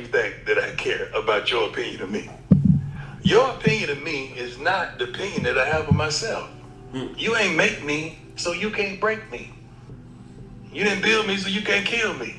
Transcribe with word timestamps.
you 0.00 0.06
think 0.06 0.46
that 0.46 0.58
I 0.58 0.70
care 0.76 1.10
about 1.14 1.50
your 1.50 1.68
opinion 1.68 2.02
of 2.02 2.10
me. 2.10 2.30
Your 3.22 3.50
opinion 3.50 3.90
of 3.90 4.02
me 4.02 4.32
is 4.36 4.58
not 4.58 4.98
the 4.98 5.04
opinion 5.04 5.42
that 5.42 5.58
I 5.58 5.66
have 5.66 5.88
of 5.88 5.94
myself. 5.94 6.48
Hmm. 6.92 7.08
You 7.16 7.36
ain't 7.36 7.54
make 7.54 7.84
me, 7.84 8.18
so 8.36 8.52
you 8.52 8.70
can't 8.70 8.98
break 8.98 9.30
me. 9.30 9.52
You 10.72 10.84
didn't 10.84 11.02
build 11.02 11.26
me, 11.26 11.36
so 11.36 11.48
you 11.48 11.62
can't 11.62 11.84
kill 11.84 12.14
me. 12.14 12.34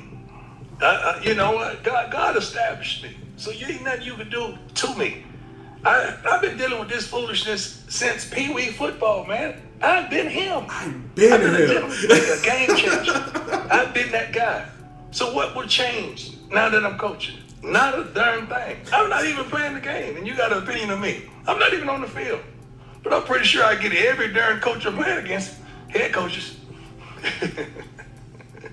I, 0.80 0.86
I, 0.86 1.22
you 1.22 1.34
know 1.34 1.52
what? 1.52 1.84
God, 1.84 2.10
God 2.10 2.36
established 2.36 3.04
me, 3.04 3.16
so 3.36 3.52
you 3.52 3.66
ain't 3.66 3.84
nothing 3.84 4.02
you 4.02 4.14
can 4.14 4.28
do 4.28 4.58
to 4.74 4.94
me. 4.96 5.24
I, 5.84 6.16
I've 6.24 6.42
been 6.42 6.56
dealing 6.56 6.80
with 6.80 6.88
this 6.88 7.06
foolishness 7.06 7.84
since 7.88 8.28
Pee 8.28 8.52
Wee 8.52 8.68
football, 8.68 9.24
man. 9.24 9.60
I've 9.80 10.10
been 10.10 10.28
him. 10.28 10.64
I've 10.68 11.14
been 11.14 11.32
I've 11.32 11.40
been 11.40 11.54
him. 11.54 11.88
like 12.08 12.22
a 12.22 12.42
game 12.42 12.76
changer. 12.76 13.12
I've 13.70 13.94
been 13.94 14.10
that 14.12 14.32
guy. 14.32 14.68
So 15.12 15.32
what 15.34 15.54
will 15.54 15.66
change 15.66 16.32
now 16.50 16.68
that 16.68 16.84
I'm 16.84 16.98
coaching? 16.98 17.36
Not 17.62 17.98
a 17.98 18.04
darn 18.04 18.46
thing. 18.48 18.76
I'm 18.92 19.08
not 19.08 19.24
even 19.24 19.44
playing 19.44 19.74
the 19.74 19.80
game, 19.80 20.16
and 20.16 20.26
you 20.26 20.36
got 20.36 20.52
an 20.52 20.62
opinion 20.62 20.90
of 20.90 21.00
me. 21.00 21.30
I'm 21.46 21.58
not 21.58 21.72
even 21.72 21.88
on 21.88 22.00
the 22.00 22.08
field. 22.08 22.40
But 23.02 23.12
I'm 23.12 23.22
pretty 23.22 23.44
sure 23.44 23.64
I 23.64 23.76
get 23.76 23.92
every 23.92 24.32
darn 24.32 24.60
coach 24.60 24.84
I'm 24.86 24.96
playing 24.96 25.24
against, 25.24 25.54
head 25.88 26.12
coaches. 26.12 26.58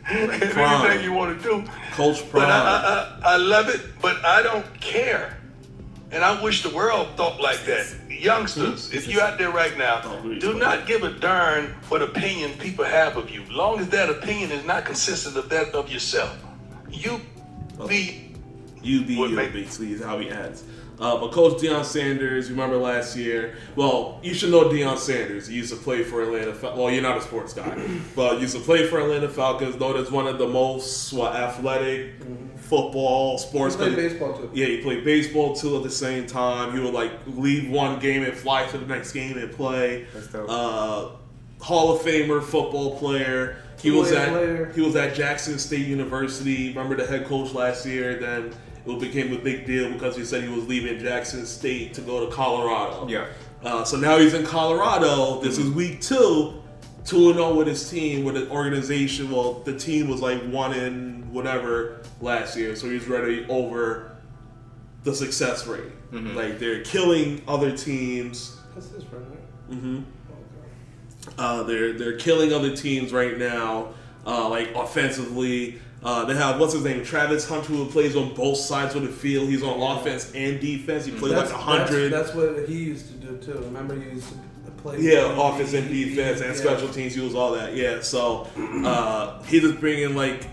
Anything 0.09 1.04
you 1.04 1.14
want 1.14 1.40
to 1.40 1.44
do. 1.44 1.64
Coach 1.91 2.22
But 2.31 2.31
Prime. 2.31 2.50
I, 2.50 2.52
I, 2.52 3.20
I, 3.23 3.34
I 3.34 3.38
love 3.38 3.70
it, 3.70 3.81
but 4.02 4.23
I 4.26 4.41
don't 4.41 4.66
care. 4.81 5.38
And 6.12 6.23
I 6.23 6.42
wish 6.42 6.64
the 6.64 6.70
world 6.70 7.09
thought 7.16 7.40
like 7.40 7.64
that. 7.66 7.95
Youngsters, 8.09 8.92
if 8.92 9.08
you're 9.08 9.22
out 9.22 9.38
there 9.38 9.52
right 9.52 9.78
now, 9.78 10.20
do 10.40 10.58
not 10.58 10.88
give 10.88 11.03
a 11.03 11.12
darn 11.12 11.67
what 11.88 12.02
opinion 12.02 12.52
people 12.58 12.84
have 12.84 13.16
of 13.16 13.30
you. 13.30 13.45
Long 13.45 13.80
as 13.80 13.88
that 13.90 14.09
opinion 14.09 14.52
is 14.52 14.66
not 14.66 14.86
consistent 14.86 15.38
of 15.38 15.48
that 15.50 15.73
of 15.76 15.92
yourself. 15.92 16.36
You 16.90 17.22
be 17.88 18.29
You 18.82 19.04
be 19.04 19.14
you, 19.16 19.36
basically, 19.36 19.94
is 19.94 20.02
how 20.04 20.20
he 20.20 20.30
ends. 20.30 20.64
Uh, 21.00 21.18
but 21.18 21.32
Coach 21.32 21.62
Deion 21.62 21.86
Sanders, 21.86 22.50
you 22.50 22.56
remember 22.56 22.76
last 22.76 23.16
year? 23.16 23.56
Well, 23.78 24.20
you 24.22 24.34
should 24.34 24.52
know 24.52 24.66
Deion 24.66 24.98
Sanders. 24.98 25.48
He 25.48 25.56
used 25.56 25.72
to 25.72 25.78
play 25.78 26.03
for 26.03 26.22
Atlanta. 26.22 26.53
Fal- 26.53 26.76
well, 26.76 26.92
you're 26.92 27.02
not 27.02 27.18
a 27.18 27.22
sports 27.22 27.53
guy, 27.53 27.81
but 28.16 28.42
used 28.42 28.56
to 28.56 28.62
play 28.62 28.86
for 28.86 29.00
Atlanta 29.00 29.30
Falcons. 29.30 29.80
Known 29.80 29.95
as 29.95 30.12
one 30.12 30.28
of 30.28 30.38
the 30.38 30.48
most 30.48 31.14
what, 31.14 31.36
athletic 31.36 32.16
football 32.58 33.38
sports. 33.38 33.76
He 33.76 33.81
played 33.81 33.95
baseball, 33.95 34.34
too. 34.38 34.52
Yeah, 34.53 34.66
he 34.66 34.81
played 34.81 35.06
baseball 35.06 35.56
too 35.56 35.78
at 35.78 35.84
the 35.84 35.90
same 35.90 36.28
time. 36.28 36.73
He 36.73 36.80
would 36.81 36.94
like 36.94 37.14
leave 37.28 37.70
one 37.70 38.00
game 38.00 38.23
and 38.23 38.34
fly 38.34 38.66
to 38.68 38.78
the 38.78 38.86
next 38.86 39.14
game 39.14 39.38
and 39.38 39.52
play. 39.53 40.06
That's 40.14 40.28
dope. 40.28 40.50
Uh, 40.50 41.09
Hall 41.62 41.96
of 41.96 42.02
Famer 42.02 42.44
football 42.44 42.98
player. 42.98 43.58
He 43.81 43.92
was 43.92 44.12
at 44.12 44.30
player. 44.30 44.72
he 44.75 44.81
was 44.81 44.98
at 44.98 45.16
Jackson 45.16 45.58
State 45.58 45.88
University. 45.88 46.70
Remember 46.70 46.98
the 46.98 47.06
head 47.06 47.25
coach 47.25 47.53
last 47.53 47.86
year? 47.86 48.20
Then 48.20 48.53
it 48.95 49.00
became 49.00 49.34
a 49.34 49.38
big 49.40 49.66
deal 49.66 49.92
because 49.92 50.16
he 50.16 50.23
said 50.26 50.44
he 50.44 50.50
was 50.50 50.68
leaving 50.68 51.00
Jackson 51.00 51.45
State 51.45 51.94
to 51.95 52.02
go 52.02 52.26
to 52.26 52.32
Colorado. 52.32 53.08
Yeah. 53.08 53.28
Uh, 53.64 53.84
so 53.84 53.98
now 53.98 54.18
he's 54.18 54.34
in 54.34 54.46
Colorado. 54.46 55.42
This 55.42 55.58
is 55.58 55.70
week 55.72 56.02
two. 56.02 56.56
Two 57.06 57.28
and 57.30 57.36
zero 57.36 57.56
with 57.56 57.68
his 57.68 57.90
team, 57.90 58.23
with 58.23 58.36
the 58.36 58.50
organization. 58.50 59.31
Well, 59.31 59.54
the 59.66 59.76
team 59.78 60.09
was 60.09 60.22
like 60.22 60.42
one 60.44 60.73
in 60.73 61.34
whatever 61.34 62.02
last 62.22 62.56
year, 62.58 62.76
so 62.76 62.90
he's 62.90 63.08
ready 63.08 63.46
over 63.50 64.16
the 65.03 65.16
success 65.16 65.66
rate. 65.66 65.92
Like 66.36 66.59
they're 66.59 66.84
killing 66.84 67.42
other 67.48 67.76
teams. 67.76 68.58
That's 68.76 68.90
his 68.90 69.03
friend, 69.03 69.26
right? 69.30 70.03
Uh, 71.38 71.64
they're 71.64 71.94
they're 71.94 72.18
killing 72.18 72.53
other 72.53 72.76
teams 72.76 73.12
right 73.14 73.38
now. 73.38 73.94
Uh, 74.26 74.50
like 74.50 74.76
offensively, 74.76 75.80
uh, 76.02 76.25
they 76.25 76.36
have 76.36 76.59
what's 76.59 76.73
his 76.73 76.83
name, 76.83 77.03
Travis 77.03 77.47
Hunter, 77.47 77.73
who 77.73 77.86
plays 77.86 78.16
on 78.16 78.33
both 78.33 78.58
sides 78.58 78.95
of 78.95 79.02
the 79.02 79.09
field. 79.09 79.50
He's 79.50 79.64
on 79.64 79.97
offense 79.97 80.31
and 80.33 80.59
defense. 80.59 81.06
He 81.06 81.11
plays 81.11 81.33
That's, 81.33 81.52
like 81.52 81.61
hundred. 81.61 82.11
That's, 82.11 82.31
that's 82.31 82.36
what 82.36 82.69
he 82.69 82.83
used 82.86 83.08
to 83.08 83.14
do 83.14 83.38
too. 83.38 83.59
Remember, 83.59 84.00
he 84.00 84.09
used 84.11 84.30
to 84.30 84.72
play. 84.78 85.00
Yeah, 85.00 85.36
offense 85.38 85.73
and 85.73 85.89
defense 85.89 86.40
and 86.40 86.56
yeah. 86.56 86.62
special 86.62 86.88
teams. 86.88 87.16
He 87.16 87.22
was 87.22 87.35
all 87.35 87.51
that. 87.51 87.75
Yeah, 87.75 88.01
so 88.01 88.47
uh, 88.85 89.44
he 89.44 89.59
just 89.59 89.81
bringing 89.81 90.16
like 90.16 90.47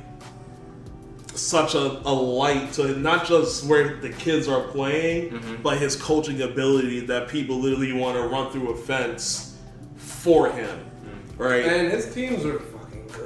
such 1.34 1.75
a, 1.75 1.78
a 1.78 2.12
light 2.12 2.72
to 2.72 2.97
not 2.97 3.26
just 3.26 3.66
where 3.66 3.97
the 3.98 4.10
kids 4.10 4.48
are 4.48 4.62
playing, 4.69 5.59
but 5.62 5.78
his 5.78 5.94
coaching 5.94 6.42
ability 6.42 7.00
that 7.06 7.28
people 7.28 7.60
literally 7.60 7.92
want 7.92 8.16
to 8.16 8.26
run 8.26 8.50
through 8.50 8.71
a 8.71 8.76
fence 8.76 9.56
for 9.97 10.50
him, 10.50 10.84
right? 11.37 11.65
And 11.65 11.92
his 11.92 12.12
teams 12.12 12.44
are. 12.44 12.60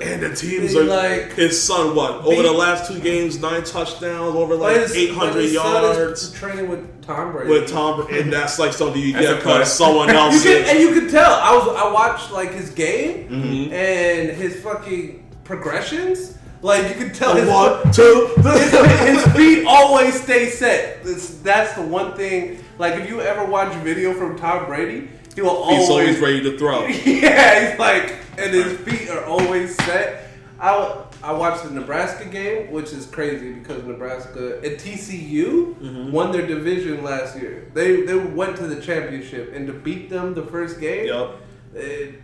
And 0.03 0.23
the 0.23 0.35
teams 0.35 0.75
are 0.75 0.85
like 0.85 1.33
his 1.35 1.61
son. 1.63 1.95
What 1.95 2.13
over 2.25 2.31
beat- 2.31 2.43
the 2.43 2.53
last 2.53 2.91
two 2.91 2.99
games, 3.01 3.39
nine 3.41 3.65
touchdowns, 3.65 4.35
over 4.35 4.55
like 4.55 4.77
eight 4.77 4.81
hundred 4.87 4.97
eight 4.97 5.09
but 5.15 5.17
hundred 5.27 5.43
his 5.43 5.57
son 5.57 5.85
is 5.85 5.97
yards 5.99 6.33
training 6.33 6.69
with 6.69 7.03
Tom 7.03 7.33
Brady. 7.33 7.51
with 7.51 7.69
Tom, 7.71 8.07
and 8.11 8.33
that's 8.33 8.59
like 8.59 8.73
something 8.73 9.01
you 9.01 9.13
get 9.13 9.37
because 9.37 9.73
someone 9.73 10.09
else. 10.11 10.45
you 10.45 10.51
can, 10.53 10.69
and 10.69 10.79
you 10.79 10.93
can 10.99 11.09
tell. 11.11 11.33
I 11.35 11.55
was 11.57 11.69
I 11.77 11.93
watched 11.93 12.31
like 12.33 12.53
his 12.53 12.71
game 12.71 13.29
Mm-hmm. 13.29 13.73
and 13.73 14.31
his 14.31 14.61
fucking 14.63 15.27
progressions. 15.45 16.37
Like 16.63 16.89
you 16.89 16.95
can 17.07 17.15
tell 17.15 17.35
The 17.35 17.41
his 17.41 17.51
one, 17.51 17.93
two, 17.93 18.33
his, 18.43 19.25
his 19.25 19.33
feet 19.35 19.65
always 19.67 20.21
stay 20.23 20.51
set. 20.51 21.03
That's, 21.05 21.37
that's 21.39 21.73
the 21.75 21.83
one 21.83 22.15
thing. 22.17 22.63
Like 22.79 23.01
if 23.01 23.09
you 23.09 23.21
ever 23.23 23.45
watch 23.47 23.75
a 23.75 23.79
video 23.79 24.13
from 24.13 24.39
Tom 24.39 24.67
Brady, 24.67 25.09
he 25.35 25.43
will 25.43 25.51
always 25.51 25.79
He's 25.81 25.91
always 25.91 26.19
ready 26.21 26.43
to 26.43 26.59
throw. 26.59 26.87
yeah, 26.87 27.71
he's 27.71 27.79
like, 27.79 28.15
and 28.39 28.53
his 28.55 28.77
feet 28.79 29.09
are 29.11 29.25
always 29.25 29.75
set. 29.85 30.29
I, 30.59 31.05
I 31.23 31.33
watched 31.33 31.65
the 31.65 31.71
Nebraska 31.71 32.25
game, 32.27 32.71
which 32.71 32.93
is 32.93 33.07
crazy 33.07 33.53
because 33.53 33.83
Nebraska 33.85 34.57
and 34.59 34.79
TCU 34.79 35.75
Mm-hmm. 35.77 36.13
won 36.13 36.33
their 36.33 36.47
division 36.47 37.03
last 37.05 37.39
year. 37.41 37.71
They 37.75 38.03
they 38.03 38.17
went 38.17 38.57
to 38.59 38.67
the 38.67 38.81
championship, 38.81 39.55
and 39.55 39.67
to 39.67 39.73
beat 39.73 40.11
them 40.11 40.35
the 40.35 40.43
first 40.43 40.81
game, 40.81 41.07
Yup. 41.07 41.41
it- 41.75 42.21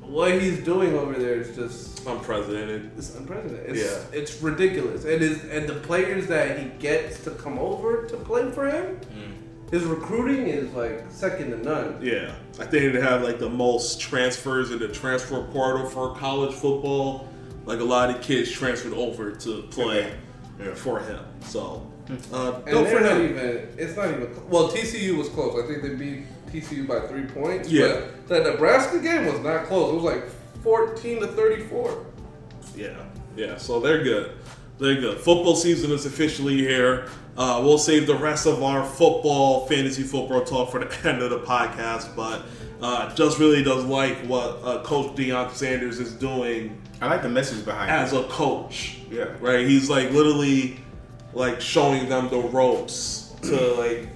what 0.00 0.40
he's 0.40 0.60
doing 0.64 0.94
over 0.96 1.14
there 1.14 1.34
is 1.34 1.56
just 1.56 2.06
Unprecedented. 2.06 2.92
it's 2.96 3.16
unprecedented. 3.16 3.76
It's, 3.76 3.82
Yeah. 4.12 4.18
it's 4.18 4.40
ridiculous. 4.40 5.04
It 5.04 5.20
is, 5.20 5.42
and 5.46 5.68
the 5.68 5.74
players 5.74 6.28
that 6.28 6.56
he 6.60 6.66
gets 6.78 7.24
to 7.24 7.30
come 7.32 7.58
over 7.58 8.06
to 8.06 8.16
play 8.18 8.48
for 8.52 8.70
him, 8.70 9.00
his 9.70 9.84
recruiting 9.84 10.46
is 10.46 10.72
like 10.74 11.04
second 11.10 11.50
to 11.50 11.56
none. 11.58 11.98
Yeah, 12.00 12.32
I 12.58 12.64
think 12.66 12.92
they 12.92 13.00
have 13.00 13.22
like 13.22 13.38
the 13.38 13.50
most 13.50 14.00
transfers 14.00 14.70
in 14.70 14.78
the 14.78 14.88
transfer 14.88 15.42
portal 15.44 15.88
for 15.88 16.14
college 16.14 16.54
football. 16.54 17.28
Like 17.64 17.80
a 17.80 17.84
lot 17.84 18.10
of 18.10 18.20
kids 18.22 18.50
transferred 18.50 18.92
over 18.92 19.32
to 19.32 19.62
play 19.70 20.14
for 20.74 21.00
him. 21.00 21.20
So, 21.40 21.84
uh, 22.32 22.54
And 22.54 22.64
go 22.66 22.84
they're 22.84 22.98
for 22.98 23.02
not 23.02 23.16
him. 23.20 23.24
even. 23.30 23.68
It's 23.76 23.96
not 23.96 24.08
even. 24.10 24.48
Well, 24.48 24.68
TCU 24.68 25.18
was 25.18 25.28
close. 25.30 25.60
I 25.62 25.66
think 25.66 25.82
they 25.82 25.94
beat 25.96 26.24
TCU 26.52 26.86
by 26.86 27.00
three 27.08 27.24
points. 27.24 27.68
Yeah. 27.68 28.02
But 28.28 28.44
the 28.44 28.50
Nebraska 28.52 29.00
game 29.00 29.26
was 29.26 29.40
not 29.40 29.66
close. 29.66 29.90
It 29.92 29.94
was 29.96 30.04
like 30.04 30.24
fourteen 30.62 31.20
to 31.20 31.26
thirty-four. 31.26 32.06
Yeah, 32.76 33.02
yeah. 33.36 33.56
So 33.56 33.80
they're 33.80 34.04
good. 34.04 34.32
They're 34.78 35.00
good. 35.00 35.18
Football 35.18 35.56
season 35.56 35.90
is 35.90 36.06
officially 36.06 36.58
here. 36.58 37.08
Uh, 37.36 37.60
we'll 37.62 37.78
save 37.78 38.06
the 38.06 38.14
rest 38.14 38.46
of 38.46 38.62
our 38.62 38.84
football, 38.84 39.66
fantasy 39.66 40.02
football 40.02 40.42
talk 40.42 40.70
for 40.70 40.82
the 40.82 41.08
end 41.08 41.22
of 41.22 41.30
the 41.30 41.40
podcast. 41.40 42.14
But 42.16 42.42
uh, 42.80 43.14
just 43.14 43.38
really 43.38 43.62
does 43.62 43.84
like 43.84 44.16
what 44.26 44.60
uh, 44.62 44.82
Coach 44.82 45.14
Deion 45.16 45.50
Sanders 45.52 45.98
is 45.98 46.12
doing 46.12 46.80
I 47.00 47.08
like 47.08 47.22
the 47.22 47.28
message 47.28 47.64
behind 47.64 47.90
as 47.90 48.12
it. 48.12 48.24
a 48.24 48.28
coach. 48.28 48.98
Yeah. 49.10 49.28
Right? 49.40 49.66
He's 49.66 49.90
like 49.90 50.10
literally 50.10 50.78
like 51.34 51.60
showing 51.60 52.08
them 52.08 52.28
the 52.30 52.38
ropes 52.38 53.34
to 53.42 53.56
like 53.74 54.08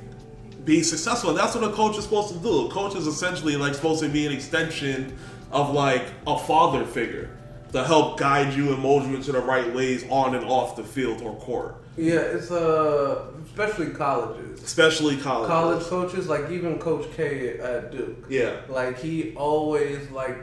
be 0.65 0.83
successful. 0.83 1.31
And 1.31 1.39
that's 1.39 1.55
what 1.55 1.65
a 1.65 1.73
coach 1.73 1.99
is 1.99 2.05
supposed 2.05 2.33
to 2.33 2.39
do. 2.39 2.67
A 2.67 2.71
coach 2.71 2.95
is 2.95 3.07
essentially 3.07 3.57
like 3.57 3.75
supposed 3.75 4.03
to 4.03 4.09
be 4.09 4.27
an 4.27 4.33
extension 4.33 5.17
of 5.53 5.75
like 5.75 6.07
a 6.27 6.39
father 6.39 6.85
figure 6.85 7.37
to 7.73 7.85
help 7.85 8.19
guide 8.19 8.55
you 8.55 8.73
and 8.73 8.83
mold 8.83 9.05
you 9.05 9.15
into 9.15 9.33
the 9.33 9.41
right 9.41 9.73
ways 9.75 10.05
on 10.11 10.35
and 10.35 10.45
off 10.45 10.77
the 10.77 10.85
field 10.85 11.23
or 11.23 11.37
court. 11.37 11.77
Yeah, 11.97 12.21
it's 12.21 12.51
uh, 12.51 13.27
especially 13.45 13.91
colleges. 13.91 14.63
Especially 14.63 15.17
college. 15.17 15.49
College 15.49 15.85
coaches, 15.85 16.29
like 16.29 16.51
even 16.51 16.79
Coach 16.79 17.07
K 17.17 17.59
at 17.59 17.91
Duke. 17.91 18.27
Yeah. 18.29 18.61
Like 18.69 18.99
he 18.99 19.35
always 19.35 20.11
like 20.11 20.39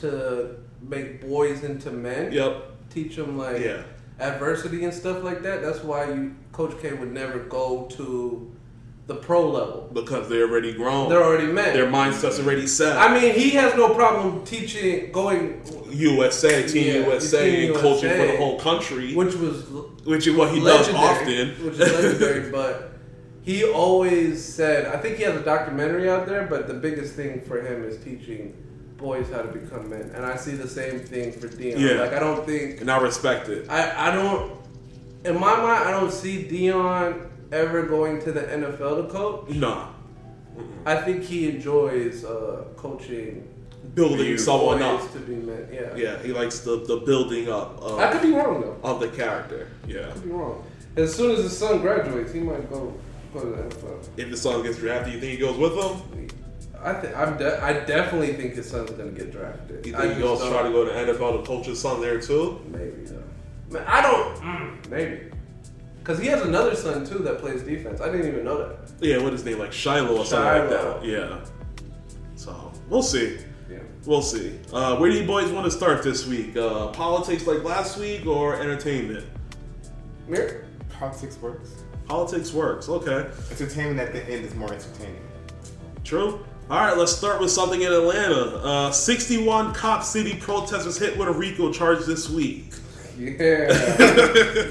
to 0.00 0.56
make 0.82 1.20
boys 1.20 1.64
into 1.64 1.90
men. 1.90 2.32
Yep. 2.32 2.66
Teach 2.90 3.16
them 3.16 3.38
like 3.38 3.60
Yeah. 3.60 3.82
adversity 4.18 4.84
and 4.84 4.92
stuff 4.94 5.22
like 5.22 5.42
that. 5.42 5.62
That's 5.62 5.82
why 5.82 6.12
you 6.12 6.34
Coach 6.52 6.80
K 6.80 6.92
would 6.92 7.12
never 7.12 7.38
go 7.40 7.86
to 7.96 8.50
the 9.10 9.16
pro 9.16 9.50
level. 9.50 9.90
Because 9.92 10.28
they're 10.28 10.48
already 10.48 10.72
grown. 10.72 11.08
They're 11.08 11.22
already 11.22 11.52
men. 11.52 11.74
Their 11.74 11.90
mindset's 11.90 12.38
already 12.38 12.68
set. 12.68 12.96
I 12.96 13.12
mean, 13.12 13.34
he 13.34 13.50
has 13.50 13.74
no 13.74 13.92
problem 13.92 14.44
teaching, 14.44 15.10
going, 15.10 15.62
USA, 15.90 16.64
Team 16.66 16.86
Yeah, 16.86 17.06
USA, 17.08 17.50
Team 17.50 17.72
and 17.72 17.80
coaching 17.80 18.10
for 18.10 18.26
the 18.28 18.36
whole 18.36 18.60
country, 18.60 19.14
which 19.14 19.34
was 19.34 19.64
which 20.04 20.28
is 20.28 20.36
what 20.36 20.54
he 20.54 20.60
does 20.60 20.88
often. 20.94 21.48
which 21.64 21.74
is 21.74 21.80
legendary. 21.80 22.50
but 22.52 22.92
he 23.42 23.64
always 23.64 24.44
said, 24.44 24.86
I 24.86 24.96
think 24.98 25.16
he 25.16 25.24
has 25.24 25.34
a 25.34 25.42
documentary 25.42 26.08
out 26.08 26.26
there, 26.26 26.46
but 26.46 26.68
the 26.68 26.74
biggest 26.74 27.14
thing 27.14 27.40
for 27.40 27.60
him 27.60 27.82
is 27.82 28.02
teaching 28.04 28.56
boys 28.96 29.28
how 29.30 29.42
to 29.42 29.48
become 29.48 29.90
men, 29.90 30.12
and 30.14 30.24
I 30.24 30.36
see 30.36 30.52
the 30.52 30.68
same 30.68 31.00
thing 31.00 31.32
for 31.32 31.48
Deion. 31.48 31.80
Yeah. 31.80 32.02
Like 32.02 32.12
I 32.12 32.20
don't 32.20 32.46
think 32.46 32.80
and 32.80 32.88
I 32.88 32.98
respect 32.98 33.48
it. 33.48 33.68
I 33.68 34.10
I 34.10 34.14
don't 34.14 34.60
in 35.24 35.34
my 35.34 35.56
mind, 35.56 35.84
I 35.84 35.90
don't 35.90 36.12
see 36.12 36.44
Deion 36.44 37.29
ever 37.52 37.82
going 37.82 38.20
to 38.22 38.32
the 38.32 38.42
NFL 38.42 39.06
to 39.06 39.12
coach. 39.12 39.50
Nah, 39.50 39.88
I 40.86 40.96
think 40.96 41.22
he 41.24 41.48
enjoys 41.48 42.24
uh, 42.24 42.64
coaching 42.76 43.46
building 43.94 44.38
someone 44.38 44.82
up. 44.82 45.10
to 45.12 45.18
be 45.20 45.34
men. 45.34 45.68
Yeah. 45.72 45.94
Yeah, 45.96 46.22
he 46.22 46.32
likes 46.32 46.60
the 46.60 46.84
the 46.84 46.98
building 46.98 47.48
up 47.48 47.82
I 47.82 48.08
could 48.12 48.16
of, 48.16 48.22
be 48.22 48.32
wrong 48.32 48.60
though. 48.60 48.76
of 48.82 49.00
the 49.00 49.08
character. 49.08 49.68
Yeah, 49.86 50.08
I 50.08 50.12
could 50.12 50.24
be 50.24 50.30
wrong. 50.30 50.64
As 50.96 51.14
soon 51.14 51.32
as 51.36 51.42
his 51.44 51.56
son 51.56 51.80
graduates, 51.80 52.32
he 52.32 52.40
might 52.40 52.68
go 52.70 52.94
go 53.32 53.40
to 53.40 53.46
the 53.46 53.56
NFL. 53.62 54.08
if 54.16 54.30
the 54.30 54.36
son 54.36 54.62
gets 54.62 54.78
drafted, 54.78 55.14
you 55.14 55.20
think 55.20 55.32
he 55.32 55.38
goes 55.38 55.56
with 55.56 55.72
him? 55.72 56.28
I 56.82 56.94
think 56.94 57.16
I'm. 57.16 57.36
De- 57.36 57.62
I 57.62 57.72
definitely 57.84 58.34
think 58.34 58.54
his 58.54 58.70
son's 58.70 58.90
gonna 58.90 59.10
get 59.10 59.30
drafted. 59.30 59.84
You 59.86 59.92
think 59.92 60.14
he 60.14 60.20
goes 60.20 60.40
try 60.48 60.62
to 60.62 60.70
go 60.70 60.84
to 60.84 60.90
NFL 60.90 61.40
to 61.40 61.46
coach 61.46 61.66
his 61.66 61.80
son 61.80 62.00
there 62.00 62.20
too? 62.20 62.60
Maybe 62.68 63.04
though. 63.04 63.22
Man, 63.70 63.84
I 63.86 64.00
don't. 64.02 64.36
Mm, 64.36 64.90
maybe. 64.90 65.29
Because 66.10 66.24
he 66.24 66.28
has 66.30 66.42
another 66.42 66.74
son 66.74 67.06
too 67.06 67.18
that 67.18 67.38
plays 67.38 67.62
defense. 67.62 68.00
I 68.00 68.10
didn't 68.10 68.26
even 68.26 68.44
know 68.44 68.58
that. 68.58 68.90
Yeah, 68.98 69.18
what 69.18 69.32
is 69.32 69.42
his 69.42 69.44
name? 69.44 69.60
Like 69.60 69.70
Shilo 69.70 70.18
or 70.18 70.24
something 70.24 70.68
like 70.68 70.68
that. 70.68 71.04
Yeah. 71.04 71.44
So 72.34 72.72
we'll 72.88 73.04
see. 73.04 73.38
Yeah. 73.70 73.78
We'll 74.06 74.20
see. 74.20 74.58
Uh, 74.72 74.96
where 74.96 75.08
do 75.08 75.16
you 75.16 75.24
boys 75.24 75.52
want 75.52 75.66
to 75.66 75.70
start 75.70 76.02
this 76.02 76.26
week? 76.26 76.56
Uh, 76.56 76.88
politics 76.88 77.46
like 77.46 77.62
last 77.62 77.96
week 77.96 78.26
or 78.26 78.56
entertainment? 78.60 79.24
Mir? 80.26 80.66
Politics 80.98 81.38
works. 81.40 81.84
Politics 82.06 82.52
works. 82.52 82.88
Okay. 82.88 83.30
Entertainment 83.52 84.00
at 84.00 84.12
the 84.12 84.24
end 84.24 84.44
is 84.44 84.52
more 84.56 84.72
entertaining. 84.72 85.22
True. 86.02 86.44
All 86.68 86.80
right, 86.80 86.96
let's 86.96 87.12
start 87.12 87.40
with 87.40 87.52
something 87.52 87.82
in 87.82 87.92
Atlanta. 87.92 88.56
Uh, 88.56 88.90
61 88.90 89.74
Cop 89.74 90.02
City 90.02 90.34
protesters 90.34 90.98
hit 90.98 91.16
with 91.16 91.28
a 91.28 91.32
RICO 91.32 91.72
charge 91.72 92.04
this 92.04 92.28
week. 92.28 92.69
Yeah. 93.20 93.36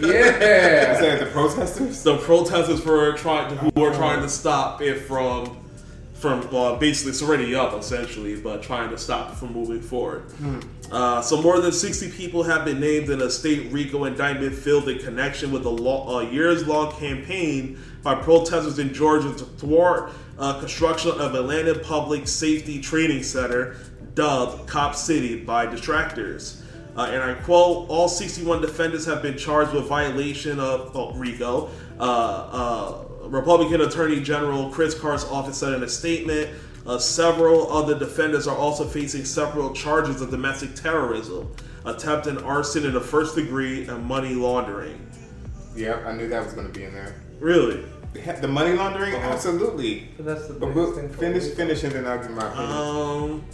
yeah. 0.02 0.94
Is 0.94 1.00
that 1.00 1.20
the 1.20 1.30
protesters? 1.32 2.04
The 2.04 2.18
protesters 2.18 2.82
for 2.82 3.14
trying 3.14 3.56
who 3.58 3.70
were 3.80 3.94
trying 3.94 4.22
to 4.22 4.30
stop 4.30 4.82
it 4.82 5.02
from 5.02 5.58
from 6.14 6.50
well, 6.52 6.76
basically 6.76 7.12
it's 7.12 7.22
already 7.22 7.56
up 7.56 7.74
essentially, 7.74 8.40
but 8.42 8.62
trying 8.62 8.90
to 8.90 8.98
stop 8.98 9.32
it 9.32 9.36
from 9.36 9.54
moving 9.54 9.82
forward. 9.82 10.24
Uh, 10.92 11.22
so 11.22 11.42
more 11.42 11.62
than 11.62 11.72
60 11.72 12.12
people 12.12 12.44
have 12.44 12.66
been 12.66 12.80
named 12.80 13.10
in 13.10 13.22
a 13.22 13.30
state 13.30 13.72
RICO 13.72 14.04
indictment 14.06 14.54
filled 14.54 14.90
in 14.90 14.98
connection 14.98 15.52
with 15.52 15.66
a 15.66 15.70
law, 15.70 16.20
a 16.20 16.30
years-long 16.30 16.92
campaign 16.94 17.80
by 18.04 18.16
protesters 18.16 18.80
in 18.80 18.94
Georgia 18.94 19.34
to 19.34 19.46
thwart 19.46 20.12
uh, 20.40 20.60
construction 20.60 21.12
of 21.12 21.36
Atlanta 21.36 21.78
Public 21.78 22.28
Safety 22.28 22.82
Training 22.82 23.24
Center, 23.24 23.76
dubbed 24.16 24.68
Cop 24.68 24.96
City, 24.96 25.40
by 25.42 25.66
detractors. 25.66 26.59
Uh, 26.98 27.04
and 27.12 27.22
I 27.24 27.34
quote: 27.36 27.88
"All 27.90 28.08
61 28.10 28.62
defendants 28.62 29.06
have 29.06 29.22
been 29.22 29.38
charged 29.38 29.74
with 29.74 29.86
violation 29.88 30.60
of 30.60 30.92
oh, 30.96 31.14
RICO." 31.14 31.70
Uh, 32.00 32.04
uh, 32.04 33.06
Republican 33.28 33.82
Attorney 33.82 34.22
General 34.22 34.70
Chris 34.70 35.00
Carr's 35.00 35.24
office 35.26 35.58
said 35.58 35.74
in 35.74 35.84
a 35.84 35.90
statement. 35.90 36.50
Uh, 36.88 36.98
several 36.98 37.72
other 37.72 37.98
defendants 38.00 38.48
are 38.48 38.56
also 38.58 38.84
facing 38.86 39.24
several 39.24 39.74
charges 39.74 40.22
of 40.22 40.32
domestic 40.32 40.74
terrorism, 40.74 41.54
attempted 41.86 42.38
arson 42.42 42.86
in 42.86 42.94
the 42.94 43.02
first 43.02 43.36
degree, 43.36 43.86
and 43.88 44.04
money 44.04 44.34
laundering. 44.34 45.06
Yep, 45.76 46.06
I 46.08 46.14
knew 46.14 46.28
that 46.30 46.44
was 46.44 46.54
going 46.54 46.66
to 46.66 46.74
be 46.74 46.86
in 46.86 46.94
there. 46.94 47.14
Really? 47.40 47.86
The 48.42 48.48
money 48.48 48.74
laundering, 48.76 49.14
Uh-huh. 49.14 49.30
absolutely. 49.30 50.10
But 50.18 50.26
that's 50.26 50.48
the 50.48 50.54
But 50.54 50.74
we'll 50.74 50.94
thing. 50.94 51.10
finish, 51.10 51.44
me. 51.44 51.50
finish, 51.52 51.84
and 51.84 51.94
then 51.94 52.08
I'll 52.08 52.18
give 52.18 52.32
my 52.32 52.48
opinion. 52.48 52.72
Um, 52.72 53.46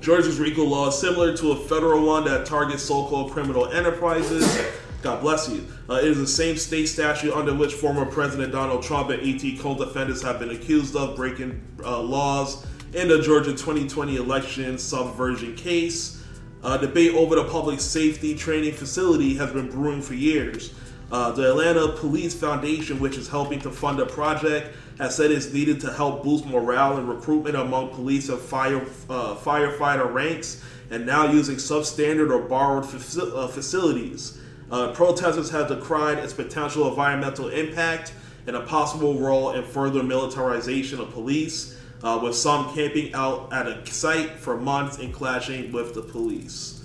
Georgia's 0.00 0.40
RICO 0.40 0.64
law 0.64 0.88
is 0.88 0.98
similar 0.98 1.36
to 1.36 1.52
a 1.52 1.56
federal 1.56 2.06
one 2.06 2.24
that 2.24 2.46
targets 2.46 2.82
so-called 2.82 3.32
criminal 3.32 3.66
enterprises. 3.68 4.58
God 5.02 5.20
bless 5.20 5.50
you. 5.50 5.66
Uh, 5.90 5.94
it 5.94 6.04
is 6.04 6.16
the 6.16 6.26
same 6.26 6.56
state 6.56 6.86
statute 6.86 7.34
under 7.34 7.54
which 7.54 7.74
former 7.74 8.06
President 8.06 8.52
Donald 8.52 8.82
Trump 8.82 9.10
and 9.10 9.20
18 9.20 9.58
co-defendants 9.58 10.22
have 10.22 10.38
been 10.38 10.50
accused 10.50 10.96
of 10.96 11.16
breaking 11.16 11.60
uh, 11.84 12.00
laws 12.00 12.66
in 12.94 13.08
the 13.08 13.20
Georgia 13.20 13.50
2020 13.50 14.16
election 14.16 14.78
subversion 14.78 15.54
case. 15.54 16.24
Uh, 16.62 16.78
debate 16.78 17.14
over 17.14 17.34
the 17.34 17.44
public 17.44 17.78
safety 17.78 18.34
training 18.34 18.72
facility 18.72 19.34
has 19.34 19.52
been 19.52 19.68
brewing 19.68 20.00
for 20.00 20.14
years. 20.14 20.72
Uh, 21.12 21.30
the 21.32 21.50
Atlanta 21.50 21.88
Police 21.88 22.34
Foundation, 22.34 23.00
which 23.00 23.18
is 23.18 23.28
helping 23.28 23.58
to 23.60 23.70
fund 23.70 23.98
the 23.98 24.06
project, 24.06 24.74
has 25.00 25.16
said 25.16 25.30
it's 25.30 25.52
needed 25.52 25.80
to 25.80 25.92
help 25.92 26.22
boost 26.22 26.44
morale 26.44 26.98
and 26.98 27.08
recruitment 27.08 27.56
among 27.56 27.88
police 27.88 28.28
and 28.28 28.38
fire 28.38 28.82
uh, 29.08 29.34
firefighter 29.34 30.12
ranks, 30.12 30.62
and 30.90 31.06
now 31.06 31.30
using 31.30 31.56
substandard 31.56 32.30
or 32.30 32.46
borrowed 32.46 32.84
faci- 32.84 33.34
uh, 33.34 33.48
facilities. 33.48 34.38
Uh, 34.70 34.92
protesters 34.92 35.50
have 35.50 35.68
decried 35.68 36.18
its 36.18 36.32
potential 36.32 36.88
environmental 36.88 37.48
impact 37.48 38.12
and 38.46 38.54
a 38.54 38.60
possible 38.60 39.18
role 39.18 39.52
in 39.52 39.64
further 39.64 40.02
militarization 40.02 41.00
of 41.00 41.10
police, 41.12 41.78
uh, 42.02 42.18
with 42.22 42.34
some 42.34 42.72
camping 42.74 43.12
out 43.14 43.52
at 43.52 43.66
a 43.66 43.86
site 43.86 44.30
for 44.38 44.56
months 44.56 44.98
and 44.98 45.12
clashing 45.12 45.72
with 45.72 45.94
the 45.94 46.02
police. 46.02 46.84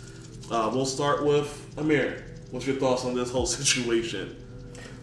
Uh, 0.50 0.70
we'll 0.74 0.86
start 0.86 1.26
with 1.26 1.74
Amir. 1.78 2.24
What's 2.52 2.66
your 2.66 2.76
thoughts 2.78 3.04
on 3.04 3.14
this 3.14 3.32
whole 3.32 3.46
situation? 3.46 4.36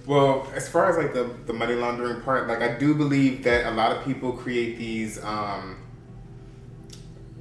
Well, 0.07 0.51
as 0.55 0.69
far 0.69 0.91
as 0.91 0.97
like 0.97 1.15
the, 1.15 1.35
the 1.47 1.53
money 1.53 1.75
laundering 1.75 2.23
part, 2.23 2.49
like 2.49 2.61
I 2.61 2.77
do 2.77 2.95
believe 2.95 3.45
that 3.45 3.67
a 3.67 3.75
lot 3.75 3.97
of 3.97 4.05
people 4.05 4.33
create 4.33 4.77
these, 4.77 5.23
um, 5.23 5.77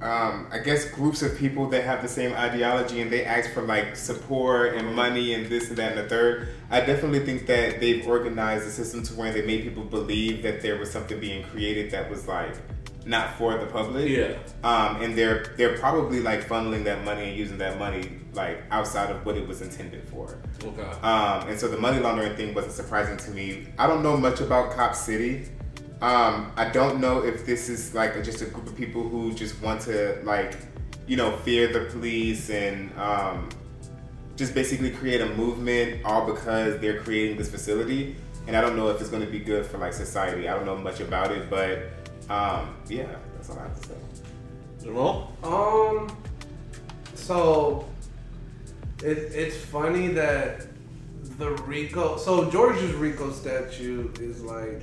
um, 0.01 0.47
I 0.51 0.59
guess, 0.63 0.85
groups 0.85 1.21
of 1.23 1.37
people 1.37 1.69
that 1.69 1.83
have 1.83 2.01
the 2.01 2.07
same 2.07 2.33
ideology 2.33 3.01
and 3.01 3.11
they 3.11 3.25
ask 3.25 3.51
for 3.51 3.61
like 3.61 3.95
support 3.95 4.75
and 4.75 4.95
money 4.95 5.33
and 5.33 5.47
this 5.47 5.69
and 5.69 5.77
that 5.77 5.97
and 5.97 6.05
the 6.05 6.09
third. 6.09 6.49
I 6.69 6.81
definitely 6.81 7.25
think 7.25 7.47
that 7.47 7.79
they've 7.79 8.05
organized 8.07 8.67
a 8.67 8.71
system 8.71 9.03
to 9.03 9.13
where 9.15 9.33
they 9.33 9.41
made 9.43 9.63
people 9.63 9.83
believe 9.83 10.43
that 10.43 10.61
there 10.61 10.77
was 10.77 10.91
something 10.91 11.19
being 11.19 11.43
created 11.43 11.91
that 11.91 12.09
was 12.09 12.27
like 12.27 12.55
not 13.05 13.35
for 13.37 13.57
the 13.57 13.65
public. 13.65 14.07
Yeah. 14.07 14.37
Um, 14.63 15.01
and 15.01 15.17
they're 15.17 15.53
they're 15.57 15.77
probably 15.77 16.19
like 16.19 16.47
funneling 16.47 16.83
that 16.83 17.03
money 17.03 17.29
and 17.29 17.37
using 17.37 17.57
that 17.57 17.79
money 17.79 18.20
like 18.33 18.63
outside 18.71 19.09
of 19.11 19.25
what 19.25 19.37
it 19.37 19.47
was 19.47 19.61
intended 19.61 20.07
for. 20.09 20.37
Okay. 20.63 20.81
Um, 21.01 21.49
and 21.49 21.59
so 21.59 21.67
the 21.67 21.77
money 21.77 21.99
laundering 21.99 22.35
thing 22.35 22.53
wasn't 22.53 22.73
surprising 22.73 23.17
to 23.17 23.31
me. 23.31 23.67
I 23.77 23.87
don't 23.87 24.03
know 24.03 24.17
much 24.17 24.39
about 24.39 24.71
Cop 24.71 24.95
City. 24.95 25.49
Um, 26.01 26.51
I 26.55 26.69
don't 26.69 26.99
know 26.99 27.23
if 27.23 27.45
this 27.45 27.69
is 27.69 27.93
like 27.93 28.23
just 28.23 28.41
a 28.41 28.45
group 28.45 28.67
of 28.67 28.75
people 28.75 29.07
who 29.07 29.33
just 29.33 29.61
want 29.61 29.81
to 29.81 30.19
like, 30.23 30.57
you 31.07 31.17
know, 31.17 31.35
fear 31.37 31.71
the 31.71 31.91
police 31.91 32.49
and 32.49 32.97
um, 32.97 33.49
just 34.35 34.55
basically 34.55 34.91
create 34.91 35.21
a 35.21 35.27
movement 35.35 36.03
all 36.05 36.25
because 36.25 36.79
they're 36.79 37.01
creating 37.01 37.37
this 37.37 37.49
facility. 37.49 38.15
And 38.47 38.55
I 38.55 38.61
don't 38.61 38.75
know 38.75 38.89
if 38.89 38.99
it's 38.99 39.09
going 39.09 39.23
to 39.23 39.31
be 39.31 39.39
good 39.39 39.65
for 39.65 39.77
like 39.77 39.93
society. 39.93 40.47
I 40.47 40.55
don't 40.55 40.65
know 40.65 40.77
much 40.77 40.99
about 40.99 41.31
it, 41.31 41.49
but 41.49 41.91
um, 42.29 42.75
yeah, 42.87 43.15
that's 43.35 43.49
all 43.49 43.59
I 43.59 43.63
have 43.63 43.79
to 43.81 43.87
say. 43.89 43.95
Jamal? 44.83 45.31
Um. 45.43 46.09
So, 47.13 47.87
it, 49.03 49.17
it's 49.33 49.57
funny 49.57 50.09
that 50.09 50.67
the 51.37 51.51
RICO. 51.51 52.17
So 52.17 52.49
George's 52.51 52.93
RICO 52.93 53.31
statue 53.31 54.11
is 54.19 54.41
like 54.41 54.81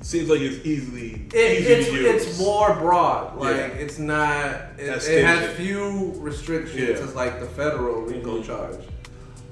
Seems 0.00 0.28
like 0.30 0.40
it's 0.40 0.64
easily 0.64 1.26
it, 1.34 1.34
it's 1.34 1.88
it's 2.28 2.38
more 2.38 2.72
broad. 2.76 3.36
Like 3.36 3.56
Yeah. 3.56 3.66
it's 3.66 3.98
not. 3.98 4.54
It, 4.78 4.90
it 5.08 5.24
has 5.24 5.56
few 5.56 6.12
restrictions 6.18 6.80
Yeah. 7.00 7.04
as 7.04 7.16
like 7.16 7.40
the 7.40 7.46
federal 7.46 8.02
RICO 8.02 8.38
Mhm. 8.40 8.46
charge. 8.46 8.76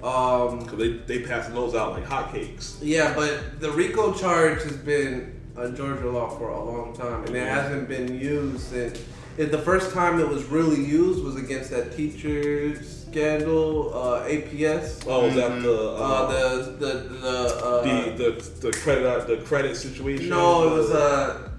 Um. 0.05 0.65
Cause 0.67 0.79
they 0.79 0.93
they 1.07 1.19
passing 1.23 1.53
those 1.55 1.75
out 1.75 1.95
like 1.95 2.05
hotcakes. 2.05 2.77
Yeah, 2.81 3.13
but 3.17 3.59
the 3.61 3.73
RICO 3.73 4.13
charge 4.15 4.63
has 4.63 4.77
been 4.77 5.36
a 5.57 5.71
Georgia 5.71 6.11
law 6.11 6.29
for 6.29 6.49
a 6.51 6.63
long 6.65 6.95
time, 6.95 7.25
and 7.25 7.35
it 7.37 7.47
hasn't 7.49 7.89
been 7.89 8.19
used 8.19 8.61
since. 8.61 9.03
It, 9.39 9.51
the 9.53 9.59
first 9.59 9.93
time 9.93 10.19
it 10.19 10.27
was 10.29 10.45
really 10.45 10.83
used 10.83 11.23
was 11.23 11.37
against 11.37 11.71
that 11.71 11.95
teacher 11.97 12.83
scandal, 12.83 13.93
uh, 13.95 14.25
APS. 14.27 15.05
Oh, 15.07 15.27
was 15.27 15.35
that 15.35 15.61
the 15.63 15.73
Uh, 15.73 15.95
uh, 15.95 16.27
the 16.33 16.71
the 16.73 16.93
the, 17.21 17.39
uh, 17.65 17.83
the 17.83 18.11
the 18.23 18.31
the 18.61 18.73
credit 18.73 19.27
the 19.27 19.37
credit 19.45 19.77
situation? 19.77 20.29
no, 20.31 20.69
it 20.69 20.73
was 20.79 20.91
a 20.91 21.51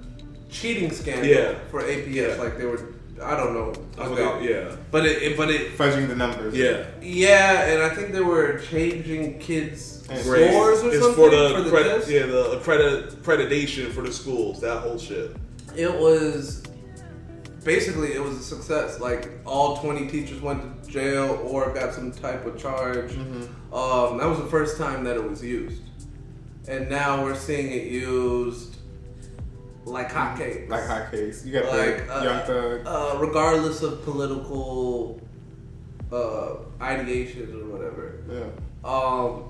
cheating 0.50 0.92
scandal 0.92 1.28
Yeah. 1.28 1.54
for 1.70 1.82
APS. 1.84 2.14
Yeah. 2.38 2.44
Like 2.44 2.58
they 2.58 2.66
were, 2.66 2.82
I 3.22 3.36
don't 3.36 3.54
know, 3.54 3.74
I 3.98 4.06
Okay. 4.08 4.50
yeah, 4.54 4.76
but 4.92 5.06
it, 5.06 5.22
it 5.24 5.38
but 5.38 5.50
it 5.50 5.78
Fudging 5.78 6.08
the 6.08 6.16
numbers. 6.16 6.56
yeah. 6.56 6.86
yeah, 7.02 7.66
and 7.68 7.82
I 7.84 7.90
think 7.90 8.12
they 8.12 8.22
were 8.22 8.60
changing 8.60 9.40
kids' 9.40 10.06
And 10.10 10.20
scores 10.20 10.84
or 10.84 10.90
it's 10.90 11.00
something 11.02 11.14
for 11.16 11.30
the, 11.30 11.50
for 11.56 11.62
the 11.64 11.70
credit, 11.70 11.90
test. 11.98 12.10
yeah 12.10 12.26
the 12.28 12.52
accredit 12.58 13.10
accreditation 13.24 13.92
for 13.92 14.02
the 14.04 14.12
schools. 14.14 14.62
That 14.62 14.80
whole 14.82 14.98
shit. 15.00 15.36
it 15.76 15.92
was 15.94 16.64
basically 17.64 18.14
it 18.14 18.22
was 18.24 18.38
a 18.38 18.44
success. 18.44 19.00
Like 19.00 19.32
all 19.46 19.78
twenty 19.78 20.08
teachers 20.08 20.40
went 20.42 20.84
to 20.86 20.90
jail 20.90 21.42
or 21.44 21.74
got 21.74 21.94
some 21.94 22.12
type 22.12 22.46
of 22.46 22.58
charge. 22.58 23.12
Um, 23.74 24.18
that 24.20 24.28
was 24.28 24.38
the 24.40 24.48
first 24.50 24.78
time 24.78 25.04
that 25.04 25.18
it 25.18 25.30
was 25.30 25.44
used, 25.44 25.82
and 26.68 26.90
now 26.90 27.24
we're 27.24 27.36
seeing 27.36 27.72
it 27.72 27.88
used 27.92 28.77
like 29.92 30.10
hotcakes. 30.12 30.70
Like 30.70 30.84
hotcakes. 30.84 31.46
You 31.46 31.54
got 31.54 31.66
Like, 31.66 32.08
the 32.08 32.18
uh, 32.20 32.24
Young 32.24 32.46
Thug. 32.46 32.82
uh, 32.86 33.18
regardless 33.20 33.82
of 33.82 34.04
political 34.04 35.20
uh, 36.12 36.56
ideations 36.80 37.54
or 37.54 37.66
whatever. 37.66 38.20
Yeah. 38.32 38.90
Um, 38.90 39.44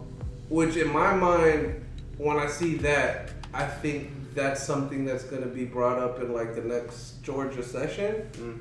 which 0.50 0.76
in 0.78 0.92
my 0.92 1.14
mind, 1.14 1.86
when 2.18 2.38
I 2.38 2.48
see 2.48 2.76
that, 2.78 3.32
I 3.54 3.66
think 3.66 4.12
that's 4.34 4.64
something 4.64 5.06
that's 5.06 5.24
going 5.24 5.42
to 5.44 5.50
be 5.50 5.66
brought 5.66 6.00
up 6.00 6.20
in 6.22 6.34
like 6.34 6.56
the 6.56 6.62
next 6.62 7.22
Georgia 7.24 7.64
session. 7.64 8.30
Mm. 8.34 8.60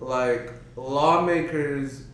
Like 0.00 0.52
lawmakers 0.76 2.04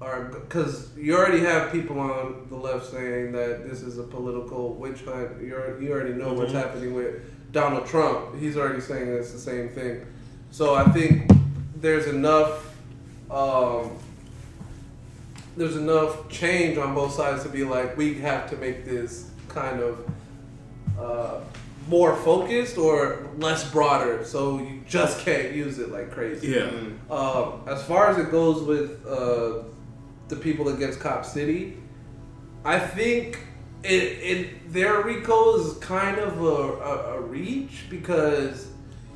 are 0.00 0.24
because 0.24 0.90
you 0.96 1.16
already 1.16 1.40
have 1.40 1.72
people 1.72 1.98
on 1.98 2.46
the 2.50 2.54
left 2.56 2.86
saying 2.90 3.32
that 3.32 3.68
this 3.68 3.82
is 3.82 3.98
a 3.98 4.02
political 4.02 4.74
witch 4.74 5.02
hunt. 5.04 5.40
You 5.40 5.56
you 5.80 5.92
already 5.92 6.12
know 6.12 6.32
what's 6.34 6.52
Mhm. 6.52 6.62
happening 6.62 6.94
with 6.94 7.14
Donald 7.52 7.86
Trump. 7.86 8.38
He's 8.38 8.56
already 8.56 8.80
saying 8.80 9.08
it's 9.08 9.32
the 9.32 9.38
same 9.38 9.68
thing. 9.68 10.06
So 10.50 10.74
I 10.74 10.84
think 10.90 11.30
there's 11.76 12.06
enough. 12.06 12.74
Um, 13.30 13.98
there's 15.56 15.76
enough 15.76 16.28
change 16.28 16.76
on 16.76 16.94
both 16.94 17.14
sides 17.14 17.42
to 17.42 17.48
be 17.48 17.64
like 17.64 17.96
we 17.96 18.14
have 18.14 18.48
to 18.50 18.56
make 18.56 18.84
this 18.84 19.30
kind 19.48 19.80
of 19.80 20.10
uh, 21.00 21.40
more 21.88 22.14
focused 22.16 22.76
or 22.76 23.26
less 23.38 23.70
broader, 23.70 24.24
so 24.24 24.58
you 24.58 24.82
just 24.86 25.24
can't 25.24 25.52
use 25.52 25.78
it 25.78 25.90
like 25.90 26.10
crazy. 26.10 26.48
Yeah. 26.48 26.70
Um, 27.10 27.62
as 27.66 27.82
far 27.84 28.10
as 28.10 28.18
it 28.18 28.30
goes 28.30 28.62
with 28.62 29.06
uh, 29.06 29.62
the 30.28 30.36
people 30.36 30.68
against 30.68 31.00
Cop 31.00 31.24
City, 31.24 31.76
I 32.64 32.78
think 32.78 33.40
it, 33.82 33.88
it 33.92 34.72
their 34.72 35.02
RICO 35.02 35.56
is 35.60 35.74
kind 35.78 36.18
of 36.18 36.40
a, 36.42 36.44
a, 36.46 37.14
a 37.16 37.20
reach 37.20 37.84
because 37.90 38.68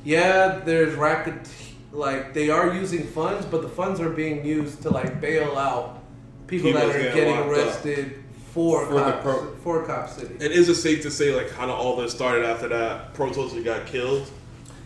yeah, 0.03 0.59
there's 0.63 0.95
racket 0.95 1.47
like 1.91 2.33
they 2.33 2.49
are 2.49 2.73
using 2.73 3.03
funds, 3.07 3.45
but 3.45 3.61
the 3.61 3.69
funds 3.69 3.99
are 3.99 4.09
being 4.09 4.45
used 4.45 4.81
to 4.83 4.89
like 4.89 5.19
bail 5.21 5.57
out 5.57 5.99
people 6.47 6.71
People 6.71 6.87
that 6.87 6.95
are 6.95 6.99
getting 6.99 7.15
getting 7.15 7.35
locked 7.35 7.49
up. 7.51 7.57
arrested 7.67 8.23
for 8.53 8.85
For 8.85 8.93
the 8.95 8.99
Cop, 9.11 9.21
pro- 9.21 9.55
for 9.63 9.85
Cop 9.85 10.09
City. 10.09 10.33
And 10.35 10.51
is 10.53 10.67
it 10.69 10.75
safe 10.75 11.01
to 11.03 11.11
say 11.11 11.33
like 11.35 11.49
kind 11.49 11.69
of 11.71 11.77
all 11.79 11.95
this 11.95 12.11
started 12.13 12.45
after 12.45 12.67
that 12.69 13.13
protester 13.13 13.61
got 13.61 13.85
killed? 13.85 14.29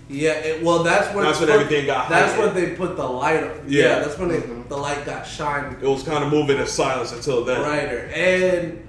Yeah, 0.08 0.34
it, 0.34 0.64
well, 0.64 0.84
that's 0.84 1.14
when 1.16 1.26
That's 1.26 1.40
it's 1.42 1.48
when 1.48 1.58
put- 1.58 1.64
everything 1.66 1.86
got 1.88 2.10
That's 2.10 2.34
heightened. 2.36 2.54
when 2.56 2.64
they 2.70 2.76
put 2.76 2.96
the 2.96 3.08
light 3.08 3.44
on. 3.44 3.64
Yeah. 3.68 3.84
Yeah, 3.84 4.00
that's 4.00 4.20
when 4.20 4.30
they, 4.30 4.38
mm-hmm. 4.38 4.70
the 4.70 4.78
light 4.78 5.04
got 5.04 5.26
shined 5.26 5.82
It 5.82 5.88
was 5.88 6.04
kind 6.04 6.24
of 6.24 6.30
moving 6.32 6.60
in 6.60 6.68
silence 6.68 7.12
until 7.12 7.44
then. 7.44 7.60
brighter. 7.62 8.06
And 8.14 8.85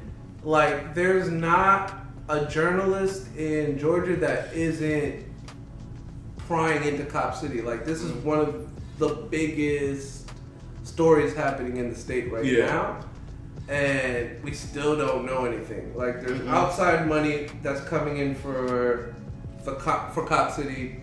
like, 0.46 0.94
there's 0.94 1.28
not 1.28 1.92
a 2.28 2.46
journalist 2.46 3.26
in 3.36 3.76
Georgia 3.78 4.14
that 4.16 4.52
isn't 4.54 5.24
prying 6.46 6.84
into 6.84 7.04
Cop 7.04 7.34
City. 7.34 7.60
Like, 7.60 7.84
this 7.84 8.00
is 8.00 8.12
one 8.24 8.38
of 8.38 8.68
the 8.98 9.08
biggest 9.08 10.30
stories 10.84 11.34
happening 11.34 11.78
in 11.78 11.90
the 11.90 11.96
state 11.96 12.32
right 12.32 12.44
Yeah. 12.44 12.66
now. 12.66 13.00
And 13.68 14.40
we 14.44 14.52
still 14.52 14.96
don't 14.96 15.26
know 15.26 15.44
anything. 15.44 15.92
Like, 15.96 16.20
there's 16.22 16.38
Mm-hmm. 16.38 16.54
outside 16.54 17.08
money 17.08 17.48
that's 17.64 17.80
coming 17.80 18.18
in 18.18 18.36
for 18.36 19.12
the 19.64 19.74
cop 19.74 20.14
for 20.14 20.24
Cop 20.24 20.52
City. 20.52 21.00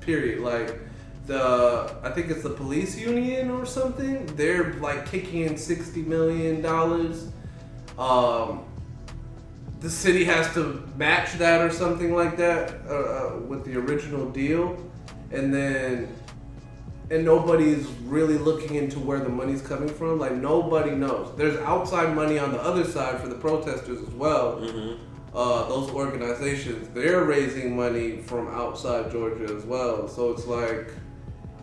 Period. 0.00 0.38
Like 0.38 0.78
the 1.26 1.92
I 2.04 2.10
think 2.12 2.30
it's 2.30 2.44
the 2.44 2.50
police 2.50 2.96
union 2.96 3.50
or 3.50 3.66
something. 3.66 4.24
They're 4.36 4.74
like 4.74 5.04
kicking 5.10 5.40
in 5.42 5.56
sixty 5.56 6.02
million 6.02 6.62
dollars. 6.62 7.26
Um, 7.98 8.65
the 9.86 9.92
city 9.92 10.24
has 10.24 10.52
to 10.52 10.82
match 10.96 11.34
that 11.34 11.60
or 11.60 11.70
something 11.70 12.12
like 12.12 12.36
that 12.36 12.74
uh, 12.88 12.92
uh, 12.92 13.38
with 13.46 13.64
the 13.64 13.76
original 13.76 14.28
deal, 14.28 14.76
and 15.30 15.54
then 15.54 16.12
and 17.08 17.24
nobody's 17.24 17.86
really 18.02 18.36
looking 18.36 18.74
into 18.74 18.98
where 18.98 19.20
the 19.20 19.28
money's 19.28 19.62
coming 19.62 19.88
from. 19.88 20.18
Like 20.18 20.32
nobody 20.32 20.90
knows. 20.90 21.36
There's 21.36 21.56
outside 21.58 22.16
money 22.16 22.36
on 22.36 22.50
the 22.50 22.60
other 22.60 22.82
side 22.82 23.20
for 23.20 23.28
the 23.28 23.36
protesters 23.36 24.02
as 24.02 24.12
well. 24.14 24.58
Uh, 25.32 25.68
those 25.68 25.88
organizations 25.90 26.88
they're 26.88 27.22
raising 27.22 27.76
money 27.76 28.16
from 28.22 28.48
outside 28.48 29.12
Georgia 29.12 29.54
as 29.54 29.64
well. 29.64 30.08
So 30.08 30.32
it's 30.32 30.46
like 30.46 30.90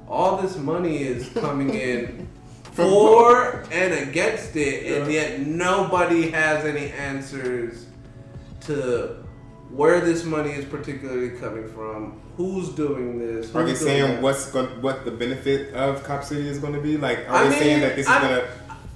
all 0.08 0.42
this 0.42 0.56
money 0.56 1.04
is 1.04 1.28
coming 1.42 1.74
in 1.74 2.30
for 2.72 3.66
and 3.70 3.94
against 3.94 4.56
it, 4.56 5.02
and 5.02 5.12
yet 5.12 5.42
nobody 5.42 6.32
has 6.32 6.64
any 6.64 6.90
answers 6.92 7.88
to 8.68 9.16
where 9.70 10.02
this 10.02 10.24
money 10.24 10.52
is 10.52 10.66
particularly 10.66 11.32
coming 11.32 11.68
from, 11.68 12.22
who's 12.38 12.70
doing 12.70 13.18
this. 13.18 13.54
Are 13.56 13.64
they 13.64 13.76
saying 13.76 14.08
that. 14.16 14.22
what's 14.22 14.52
going, 14.52 14.68
what 14.82 15.04
the 15.06 15.12
benefit 15.12 15.74
of 15.74 16.04
Cop 16.04 16.24
City 16.24 16.48
is 16.48 16.60
going 16.60 16.74
to 16.74 16.82
be? 16.82 16.98
Like, 16.98 17.28
are 17.30 17.46
I 17.46 17.48
they 17.50 17.60
saying 17.60 17.82
that 17.82 17.96
this 17.96 18.06
is 18.08 18.12
going 18.14 18.36
to 18.42 18.48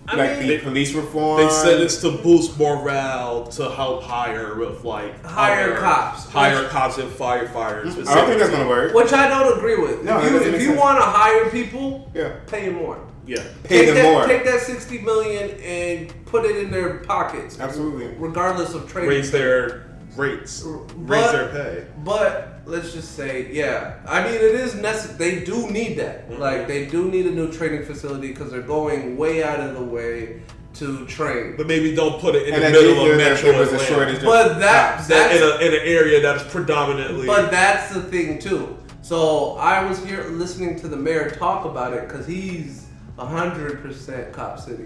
I 0.10 0.16
like 0.16 0.40
mean- 0.40 0.48
the 0.50 0.60
police 0.60 0.94
reform? 0.94 1.42
They 1.42 1.50
said 1.50 1.82
it's 1.82 1.98
to 2.02 2.12
boost 2.12 2.58
morale 2.60 3.48
to 3.48 3.70
help 3.72 4.04
hire 4.04 4.56
with 4.56 4.84
like 4.84 5.24
Hire 5.26 5.72
other- 5.72 5.80
cops. 5.80 6.26
hire 6.30 6.68
cops 6.70 6.98
and 7.00 7.10
firefighters. 7.12 8.08
I 8.08 8.16
don't 8.16 8.28
think 8.28 8.40
that's 8.40 8.52
going 8.52 8.64
to 8.64 8.70
work. 8.70 8.94
Which 8.94 9.12
I 9.14 9.28
don't 9.28 9.58
agree 9.58 9.78
with. 9.78 10.04
No, 10.04 10.20
if 10.24 10.32
you, 10.32 10.54
if 10.54 10.62
you 10.62 10.76
want 10.76 11.00
to 11.00 11.04
hire 11.06 11.50
people, 11.50 12.10
Yeah, 12.14 12.36
pay 12.46 12.66
them 12.68 12.76
more. 12.76 13.00
Yeah, 13.28 13.44
pay 13.64 13.80
take 13.80 13.88
them 13.88 13.96
that, 13.96 14.04
more. 14.12 14.26
Take 14.28 14.46
that 14.46 14.62
sixty 14.62 15.00
million 15.00 15.52
and 15.62 16.14
put 16.26 16.46
it 16.46 16.58
in 16.58 16.72
their 16.72 17.00
pockets. 17.00 17.60
Absolutely. 17.60 18.08
Regardless 18.18 18.74
of 18.74 18.90
trade. 18.90 19.08
raise 19.08 19.32
their 19.32 19.88
rates, 20.16 20.64
raise 20.64 21.22
But- 21.22 21.32
their 21.34 21.48
pay. 21.50 21.88
But 22.04 22.62
let's 22.66 22.94
just 22.94 23.16
say, 23.16 23.52
yeah. 23.52 23.96
I 24.08 24.24
mean, 24.24 24.36
it 24.36 24.56
is 24.56 24.76
necessary. 24.76 25.18
They 25.18 25.46
do 25.46 25.70
need 25.70 25.98
that. 25.98 26.30
Mm-hmm. 26.30 26.42
Like, 26.42 26.68
they 26.68 26.86
do 26.86 27.10
need 27.10 27.26
a 27.26 27.32
new 27.32 27.52
training 27.52 27.84
facility 27.86 28.30
because 28.30 28.52
they're 28.52 28.62
going 28.62 29.18
way 29.18 29.44
out 29.44 29.60
of 29.60 29.76
the 29.76 29.84
way 29.84 30.42
to 30.76 31.06
train. 31.08 31.56
But 31.58 31.68
maybe 31.68 31.96
don't 31.96 32.20
put 32.22 32.36
it 32.36 32.48
in 32.48 32.54
and 32.54 32.64
the 32.64 32.70
middle 32.70 33.12
of 33.12 33.18
Metro 33.18 33.52
there 33.52 33.62
a 33.62 33.66
Atlanta. 33.66 33.84
shortage. 33.84 34.24
But 34.24 34.60
that 34.60 34.98
cops. 34.98 35.08
That 35.08 35.36
in, 35.36 35.42
that's 35.42 35.62
a, 35.62 35.68
in 35.68 35.74
an 35.74 35.88
area 35.88 36.22
that 36.22 36.36
is 36.38 36.44
predominantly. 36.44 37.26
But 37.26 37.52
that's 37.52 37.94
the 37.94 38.02
thing 38.02 38.40
too. 38.40 38.78
So 39.02 39.56
I 39.58 39.84
was 39.88 40.04
here 40.04 40.24
listening 40.26 40.80
to 40.82 40.88
the 40.88 40.98
mayor 40.98 41.30
talk 41.32 41.66
about 41.66 41.94
it 41.94 42.08
because 42.08 42.28
he's 42.28 42.87
hundred 43.18 43.82
percent 43.82 44.32
Cop 44.34 44.60
City. 44.60 44.86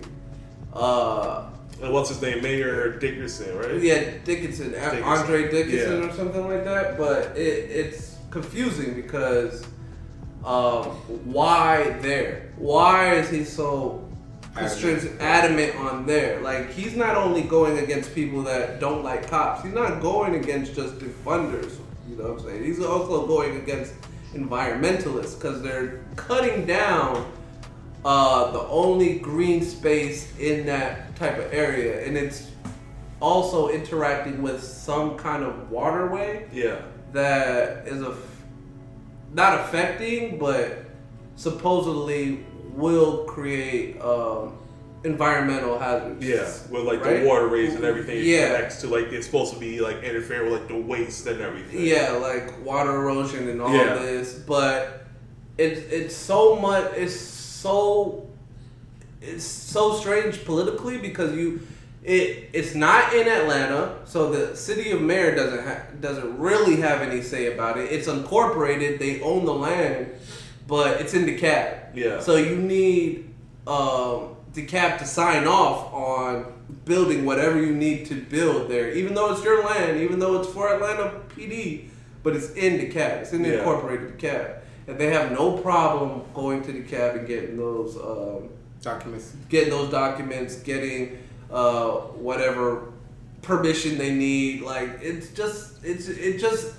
Uh, 0.74 1.50
and 1.82 1.92
what's 1.94 2.10
his 2.10 2.22
name? 2.22 2.42
Mayor 2.44 2.98
Dickerson, 3.00 3.58
right? 3.58 3.82
yeah, 3.82 4.12
Dickinson, 4.24 4.72
Dickinson. 4.72 5.04
Andre 5.04 5.52
Dickinson 5.52 6.02
Yeah. 6.02 6.08
or 6.10 6.14
something 6.14 6.48
like 6.48 6.64
that. 6.64 6.98
But 6.98 7.36
it, 7.38 7.70
it's 7.70 8.18
confusing 8.30 8.94
because 8.94 9.66
um, 10.46 10.86
why 11.26 11.98
there? 12.02 12.52
Why 12.58 13.16
is 13.16 13.30
he 13.30 13.44
so 13.44 14.08
constrin- 14.54 15.20
adamant 15.20 15.76
on 15.78 16.06
there? 16.06 16.40
Like 16.42 16.72
he's 16.72 16.96
not 16.96 17.16
only 17.18 17.42
going 17.42 17.80
against 17.80 18.14
people 18.16 18.44
that 18.44 18.80
don't 18.80 19.04
like 19.04 19.28
cops. 19.28 19.64
He's 19.64 19.74
not 19.74 20.02
going 20.02 20.36
against 20.36 20.76
just 20.76 21.00
defunders. 21.00 21.78
You 22.10 22.18
know 22.18 22.34
what 22.34 22.42
I'm 22.42 22.48
saying? 22.48 22.64
He's 22.64 22.82
also 22.84 23.26
going 23.28 23.58
against 23.58 23.94
environmentalists 24.34 25.36
because 25.40 25.62
they're 25.62 26.02
cutting 26.16 26.66
down 26.66 27.32
uh, 28.04 28.52
the 28.52 28.62
only 28.68 29.20
green 29.20 29.64
space 29.64 30.36
in 30.40 30.66
that 30.66 31.16
type 31.16 31.38
of 31.38 31.54
area, 31.54 32.06
and 32.06 32.18
it's 32.18 32.48
also 33.22 33.70
interacting 33.70 34.42
with 34.42 34.64
some 34.64 35.16
kind 35.18 35.44
of 35.44 35.70
waterway 35.70 36.48
Yeah. 36.52 36.78
that 37.14 37.88
is 37.88 38.02
a 38.02 38.16
not 39.34 39.60
affecting, 39.62 40.38
but 40.40 40.86
supposedly 41.36 42.44
will 42.76 43.26
create 43.26 44.00
um, 44.02 44.58
environmental 45.04 45.78
hazards. 45.80 46.26
Yeah, 46.26 46.50
with 46.70 46.84
like 46.86 47.04
Right? 47.04 47.22
the 47.22 47.28
waterways 47.28 47.76
and 47.76 47.84
everything 47.84 48.24
Yeah. 48.24 48.56
connects 48.56 48.82
to 48.82 48.88
like 48.88 49.06
it's 49.12 49.26
supposed 49.26 49.54
to 49.54 49.60
be 49.60 49.80
like 49.80 50.04
interfering 50.04 50.52
with 50.52 50.62
like 50.62 50.68
the 50.70 50.78
waste 50.82 51.28
and 51.28 51.42
everything. 51.42 51.86
Yeah, 51.86 52.12
like 52.14 52.66
water 52.66 52.94
erosion 52.96 53.48
and 53.50 53.62
all 53.62 53.74
Yeah. 53.74 53.96
this, 53.96 54.34
but 54.34 55.06
it's 55.58 55.80
it's 55.92 56.16
so 56.16 56.56
much. 56.56 56.86
It's 56.96 57.16
so 57.62 58.28
it's 59.22 59.44
so 59.46 59.94
strange 59.96 60.44
politically 60.46 60.98
because 60.98 61.36
you 61.36 61.62
it 62.04 62.50
it's 62.54 62.74
not 62.74 63.14
in 63.14 63.28
Atlanta, 63.28 64.00
so 64.06 64.32
the 64.32 64.56
city 64.56 64.90
of 64.92 65.02
Mayor 65.02 65.36
doesn't 65.36 65.64
ha- 65.64 65.84
doesn't 66.00 66.40
really 66.40 66.78
have 66.78 67.02
any 67.02 67.22
say 67.22 67.54
about 67.54 67.78
it. 67.78 67.92
It's 67.92 68.08
incorporated; 68.08 69.00
they 69.00 69.22
own 69.22 69.46
the 69.46 69.54
land, 69.54 70.08
but 70.68 71.00
it's 71.00 71.14
in 71.14 71.26
DeKalb. 71.26 71.78
Yeah. 71.94 72.20
So 72.20 72.38
you 72.38 72.56
need 72.56 73.30
um, 73.68 74.36
DeKalb 74.54 74.98
to 74.98 75.06
sign 75.06 75.46
off 75.46 75.94
on 75.94 76.52
building 76.86 77.24
whatever 77.26 77.60
you 77.64 77.72
need 77.76 78.08
to 78.08 78.16
build 78.16 78.68
there, 78.72 78.90
even 78.92 79.14
though 79.14 79.32
it's 79.34 79.44
your 79.44 79.64
land, 79.64 80.02
even 80.02 80.18
though 80.18 80.42
it's 80.42 80.52
for 80.52 80.74
Atlanta 80.74 81.22
PD, 81.36 81.90
but 82.24 82.36
it's 82.36 82.50
in 82.54 82.80
DeKalb. 82.80 83.22
It's 83.22 83.34
in 83.34 83.44
the 83.44 83.50
Yeah. 83.50 83.58
incorporated 83.60 84.18
DeKalb, 84.18 84.61
and 84.92 85.00
they 85.00 85.08
have 85.08 85.32
no 85.32 85.58
problem 85.58 86.24
going 86.34 86.62
to 86.64 86.74
DeKalb 86.74 87.20
and 87.20 87.28
getting 87.28 87.58
those. 87.58 87.98
Um, 87.98 88.50
documents. 88.82 89.36
getting 89.48 89.70
those 89.70 89.90
documents, 89.90 90.56
getting 90.58 91.18
uh, 91.52 91.92
whatever 91.92 92.92
permission 93.42 93.98
they 93.98 94.14
need. 94.14 94.62
Like 94.62 95.00
it's 95.02 95.30
just 95.30 95.84
it's 95.84 96.08
it 96.10 96.40
just 96.40 96.74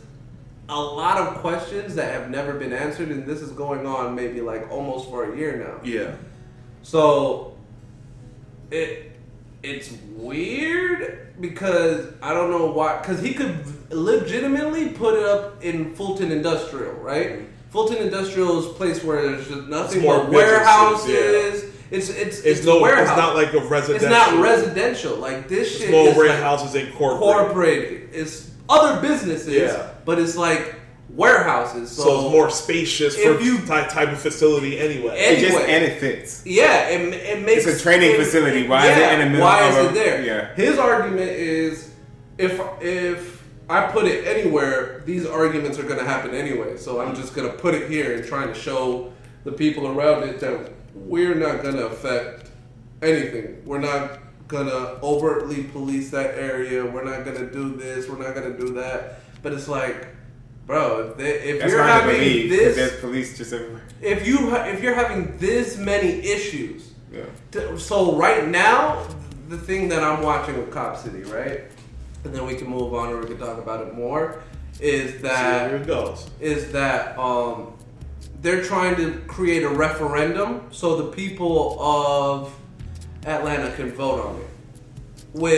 a 0.68 0.80
lot 0.80 1.18
of 1.18 1.38
questions 1.38 1.94
that 1.94 2.12
have 2.12 2.30
never 2.30 2.54
been 2.54 2.72
answered, 2.72 3.08
and 3.08 3.26
this 3.26 3.40
is 3.40 3.52
going 3.52 3.86
on 3.86 4.14
maybe 4.14 4.40
like 4.40 4.70
almost 4.70 5.08
for 5.08 5.32
a 5.32 5.36
year 5.36 5.56
now. 5.56 5.88
Yeah. 5.88 6.16
So 6.82 7.56
it 8.70 9.12
it's 9.62 9.92
weird 10.16 11.40
because 11.40 12.12
I 12.20 12.34
don't 12.34 12.50
know 12.50 12.66
why. 12.66 12.98
Because 12.98 13.22
he 13.22 13.32
could 13.32 13.64
legitimately 13.90 14.90
put 14.90 15.14
it 15.14 15.24
up 15.24 15.62
in 15.64 15.94
Fulton 15.94 16.32
Industrial, 16.32 16.92
right? 16.94 17.48
Fulton 17.72 17.96
Industrial 17.98 18.58
is 18.58 18.66
a 18.66 18.68
place 18.70 19.02
where 19.02 19.22
there's 19.22 19.48
just 19.48 19.66
nothing 19.68 20.02
more 20.02 20.18
but 20.24 20.30
businesses, 20.30 20.50
warehouses. 20.52 21.64
It's 21.90 22.08
it's 22.10 22.10
It's, 22.10 22.40
it's, 22.40 22.66
no. 22.66 22.80
warehouse. 22.80 23.08
It's 23.08 23.16
not 23.16 23.34
like 23.34 23.52
a 23.54 23.66
residential. 23.66 23.94
It's 23.96 24.04
not 24.04 24.42
residential. 24.42 25.16
Like 25.16 25.48
this 25.48 25.78
shit 25.78 25.88
Small 25.88 26.02
is 26.06 26.08
like 26.08 26.16
warehouses 26.18 26.74
incorporated. 26.74 27.20
corporated. 27.46 28.08
It's 28.12 28.50
other 28.68 29.00
businesses, 29.00 29.54
Yeah. 29.54 29.90
but 30.04 30.18
it's 30.18 30.36
like 30.36 30.74
warehouses. 31.10 31.90
So, 31.90 32.02
So, 32.04 32.20
it's 32.26 32.32
more 32.32 32.50
spacious 32.50 33.14
for 33.16 33.32
if 33.34 33.42
you- 33.44 33.58
type, 33.66 33.88
type 33.90 34.10
of 34.10 34.20
facility 34.20 34.78
anyway. 34.78 35.18
And- 35.18 35.36
It 35.36 35.40
just 35.40 35.54
Anyway. 35.54 35.72
and 35.72 35.84
it 35.84 36.00
fits. 36.00 36.42
Yeah, 36.46 36.88
it, 36.88 37.00
it 37.14 37.42
makes 37.42 37.66
It's 37.66 37.80
a 37.80 37.82
training 37.82 38.16
facility. 38.16 38.66
Why 38.68 38.86
is 38.90 38.98
it 38.98 39.12
in 39.12 39.18
the 39.20 39.26
middle 39.26 39.40
Why 39.46 39.62
of 39.68 39.76
is 39.78 39.90
it 39.90 39.94
there? 39.94 40.22
yeah. 40.22 40.54
His 40.54 40.78
argument 40.78 41.30
is 41.30 41.88
if 42.38 42.58
if 42.80 43.31
I 43.72 43.90
put 43.90 44.04
it 44.06 44.26
anywhere, 44.26 45.02
these 45.06 45.26
arguments 45.26 45.78
are 45.78 45.84
going 45.84 45.98
to 45.98 46.04
happen 46.04 46.32
anyway. 46.34 46.76
So 46.76 47.00
I'm 47.00 47.14
just 47.14 47.34
going 47.34 47.50
to 47.50 47.56
put 47.56 47.74
it 47.74 47.90
here 47.90 48.14
and 48.16 48.24
trying 48.26 48.48
to 48.48 48.54
show 48.54 49.12
the 49.44 49.52
people 49.52 49.86
around 49.88 50.28
it 50.28 50.38
that 50.40 50.72
we're 50.94 51.34
not 51.34 51.62
going 51.62 51.76
to 51.76 51.86
affect 51.86 52.50
anything. 53.02 53.62
We're 53.64 53.80
not 53.80 54.18
going 54.48 54.66
to 54.66 55.00
overtly 55.02 55.64
police 55.64 56.10
that 56.10 56.34
area. 56.38 56.84
We're 56.84 57.04
not 57.04 57.24
going 57.24 57.38
to 57.38 57.50
do 57.50 57.74
this. 57.74 58.08
We're 58.08 58.18
not 58.22 58.34
going 58.34 58.52
to 58.52 58.58
do 58.58 58.74
that. 58.74 59.20
But 59.42 59.52
it's 59.54 59.68
like, 59.68 60.08
bro, 60.66 61.10
if, 61.10 61.16
they, 61.16 61.30
if 61.40 61.70
you're 61.70 61.82
having 61.82 62.16
believe. 62.16 62.50
this, 62.50 62.76
There's 62.76 63.00
police 63.00 63.36
just 63.38 63.52
everywhere. 63.52 63.82
if 64.00 64.26
you 64.26 64.50
ha- 64.50 64.66
if 64.66 64.82
you're 64.82 64.94
having 64.94 65.36
this 65.38 65.76
many 65.78 66.08
issues. 66.20 66.92
Yeah. 67.12 67.24
T- 67.50 67.76
So 67.78 68.16
right 68.16 68.46
now, 68.48 69.06
the 69.48 69.58
thing 69.58 69.88
that 69.88 70.02
I'm 70.04 70.22
watching 70.22 70.56
with 70.56 70.70
Cop 70.70 70.96
City, 70.96 71.22
right, 71.24 71.62
and 72.24 72.34
then 72.34 72.46
we 72.46 72.54
can 72.54 72.68
move 72.68 72.94
on 72.94 73.08
or 73.08 73.18
we 73.20 73.26
can 73.26 73.38
talk 73.38 73.58
about 73.58 73.86
it 73.86 73.94
more, 73.94 74.42
is 74.80 75.12
See 75.12 75.18
that 75.18 75.70
where 75.70 75.80
it 75.80 75.86
goes. 75.86 76.28
is 76.40 76.72
that 76.72 77.18
um, 77.18 77.72
they're 78.40 78.62
trying 78.64 78.96
to 78.96 79.18
create 79.26 79.62
a 79.64 79.68
referendum 79.68 80.62
so 80.70 80.96
the 80.96 81.10
people 81.12 81.76
of 81.80 82.54
Atlanta 83.26 83.70
can 83.76 83.92
vote 83.92 84.20
on 84.26 84.36
it. 84.36 84.46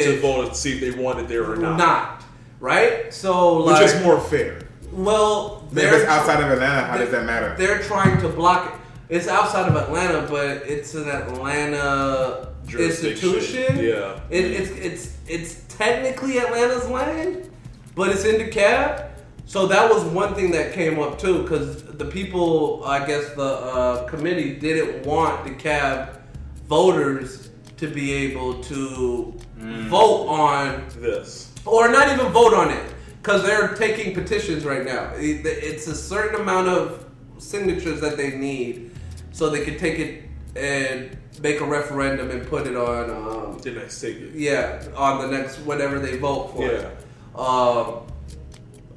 To 0.04 0.20
vote 0.20 0.46
and 0.48 0.56
see 0.56 0.74
if 0.74 0.80
they 0.80 1.02
want 1.02 1.18
it 1.18 1.28
there 1.28 1.50
or 1.50 1.56
not. 1.56 1.76
not 1.78 2.22
right, 2.60 3.12
so 3.12 3.66
Which 3.66 3.80
is 3.82 4.02
more 4.02 4.20
fair. 4.20 4.62
well, 4.92 5.66
If 5.72 5.78
it's 5.78 6.04
outside 6.06 6.42
of 6.42 6.50
Atlanta, 6.50 6.86
how 6.86 6.96
does 6.96 7.10
that 7.10 7.26
matter? 7.26 7.54
They're 7.58 7.82
trying 7.82 8.20
to 8.20 8.28
block 8.28 8.72
it. 8.72 8.80
It's 9.16 9.28
outside 9.28 9.68
of 9.68 9.76
Atlanta, 9.76 10.26
but 10.30 10.62
it's 10.68 10.94
an 10.94 11.08
Atlanta 11.08 11.74
Jurisdiction, 11.82 12.53
institution. 12.72 13.76
yeah. 13.78 14.20
It, 14.30 14.44
it's 14.44 14.70
it's 14.70 15.16
it's 15.26 15.64
technically 15.76 16.38
Atlanta's 16.38 16.88
land, 16.88 17.50
but 17.94 18.10
it's 18.10 18.24
in 18.24 18.40
DeKalb. 18.40 19.10
So 19.46 19.66
that 19.66 19.90
was 19.90 20.02
one 20.04 20.34
thing 20.34 20.50
that 20.52 20.72
came 20.72 20.98
up 20.98 21.18
too, 21.18 21.42
because 21.42 21.82
the 21.84 22.06
people, 22.06 22.82
I 22.84 23.06
guess 23.06 23.34
the 23.34 23.42
uh, 23.44 24.06
committee 24.08 24.56
didn't 24.56 25.04
want 25.06 25.46
DeKalb 25.46 26.16
voters 26.66 27.50
to 27.76 27.86
be 27.88 28.12
able 28.12 28.62
to 28.64 29.34
vote 29.58 30.26
on 30.28 30.86
This. 30.98 31.52
or 31.66 31.88
not 31.90 32.08
even 32.12 32.32
vote 32.32 32.54
on 32.54 32.70
it 32.70 32.94
because 33.22 33.42
they're 33.42 33.74
taking 33.74 34.14
petitions 34.14 34.64
right 34.64 34.84
now. 34.84 35.10
It's 35.16 35.86
a 35.86 35.94
certain 35.94 36.40
amount 36.40 36.68
of 36.68 37.06
signatures 37.38 38.00
that 38.00 38.16
they 38.16 38.36
need 38.36 38.92
so 39.32 39.50
they 39.50 39.64
can 39.64 39.76
take 39.78 39.98
it 39.98 40.22
and 40.56 41.16
make 41.42 41.60
a 41.60 41.64
referendum 41.64 42.30
and 42.30 42.46
put 42.46 42.66
it 42.66 42.76
on. 42.76 43.10
Um, 43.10 43.58
The 43.58 43.70
next 43.72 44.00
ticket. 44.00 44.34
yeah, 44.34 44.82
on 44.96 45.20
the 45.30 45.36
next 45.36 45.58
whatever 45.60 45.98
they 45.98 46.16
vote 46.18 46.52
for. 46.54 46.62
Yeah. 46.70 46.90
Um, 47.34 48.02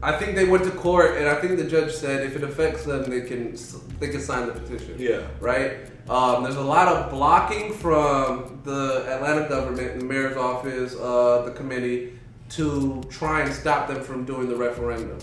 I 0.03 0.11
think 0.17 0.35
they 0.35 0.45
went 0.45 0.63
to 0.65 0.71
court, 0.71 1.17
and 1.17 1.27
I 1.27 1.35
think 1.41 1.57
the 1.57 1.63
judge 1.65 1.91
said 1.93 2.23
if 2.23 2.35
it 2.35 2.43
affects 2.43 2.83
them, 2.85 3.09
they 3.09 3.21
can 3.21 3.55
they 3.99 4.09
can 4.09 4.21
sign 4.21 4.45
the 4.47 4.53
petition. 4.53 4.95
Yeah. 4.99 5.21
Right. 5.39 5.77
Um, 6.09 6.43
there's 6.43 6.55
a 6.55 6.61
lot 6.61 6.87
of 6.87 7.09
blocking 7.11 7.73
from 7.73 8.61
the 8.63 9.03
Atlanta 9.13 9.49
government, 9.49 9.99
the 9.99 10.05
mayor's 10.05 10.37
office, 10.37 10.95
uh, 10.95 11.41
the 11.43 11.51
committee, 11.51 12.13
to 12.51 13.03
try 13.09 13.41
and 13.41 13.51
stop 13.53 13.87
them 13.89 14.01
from 14.03 14.23
doing 14.23 14.47
the 14.47 14.55
referendum. 14.55 15.17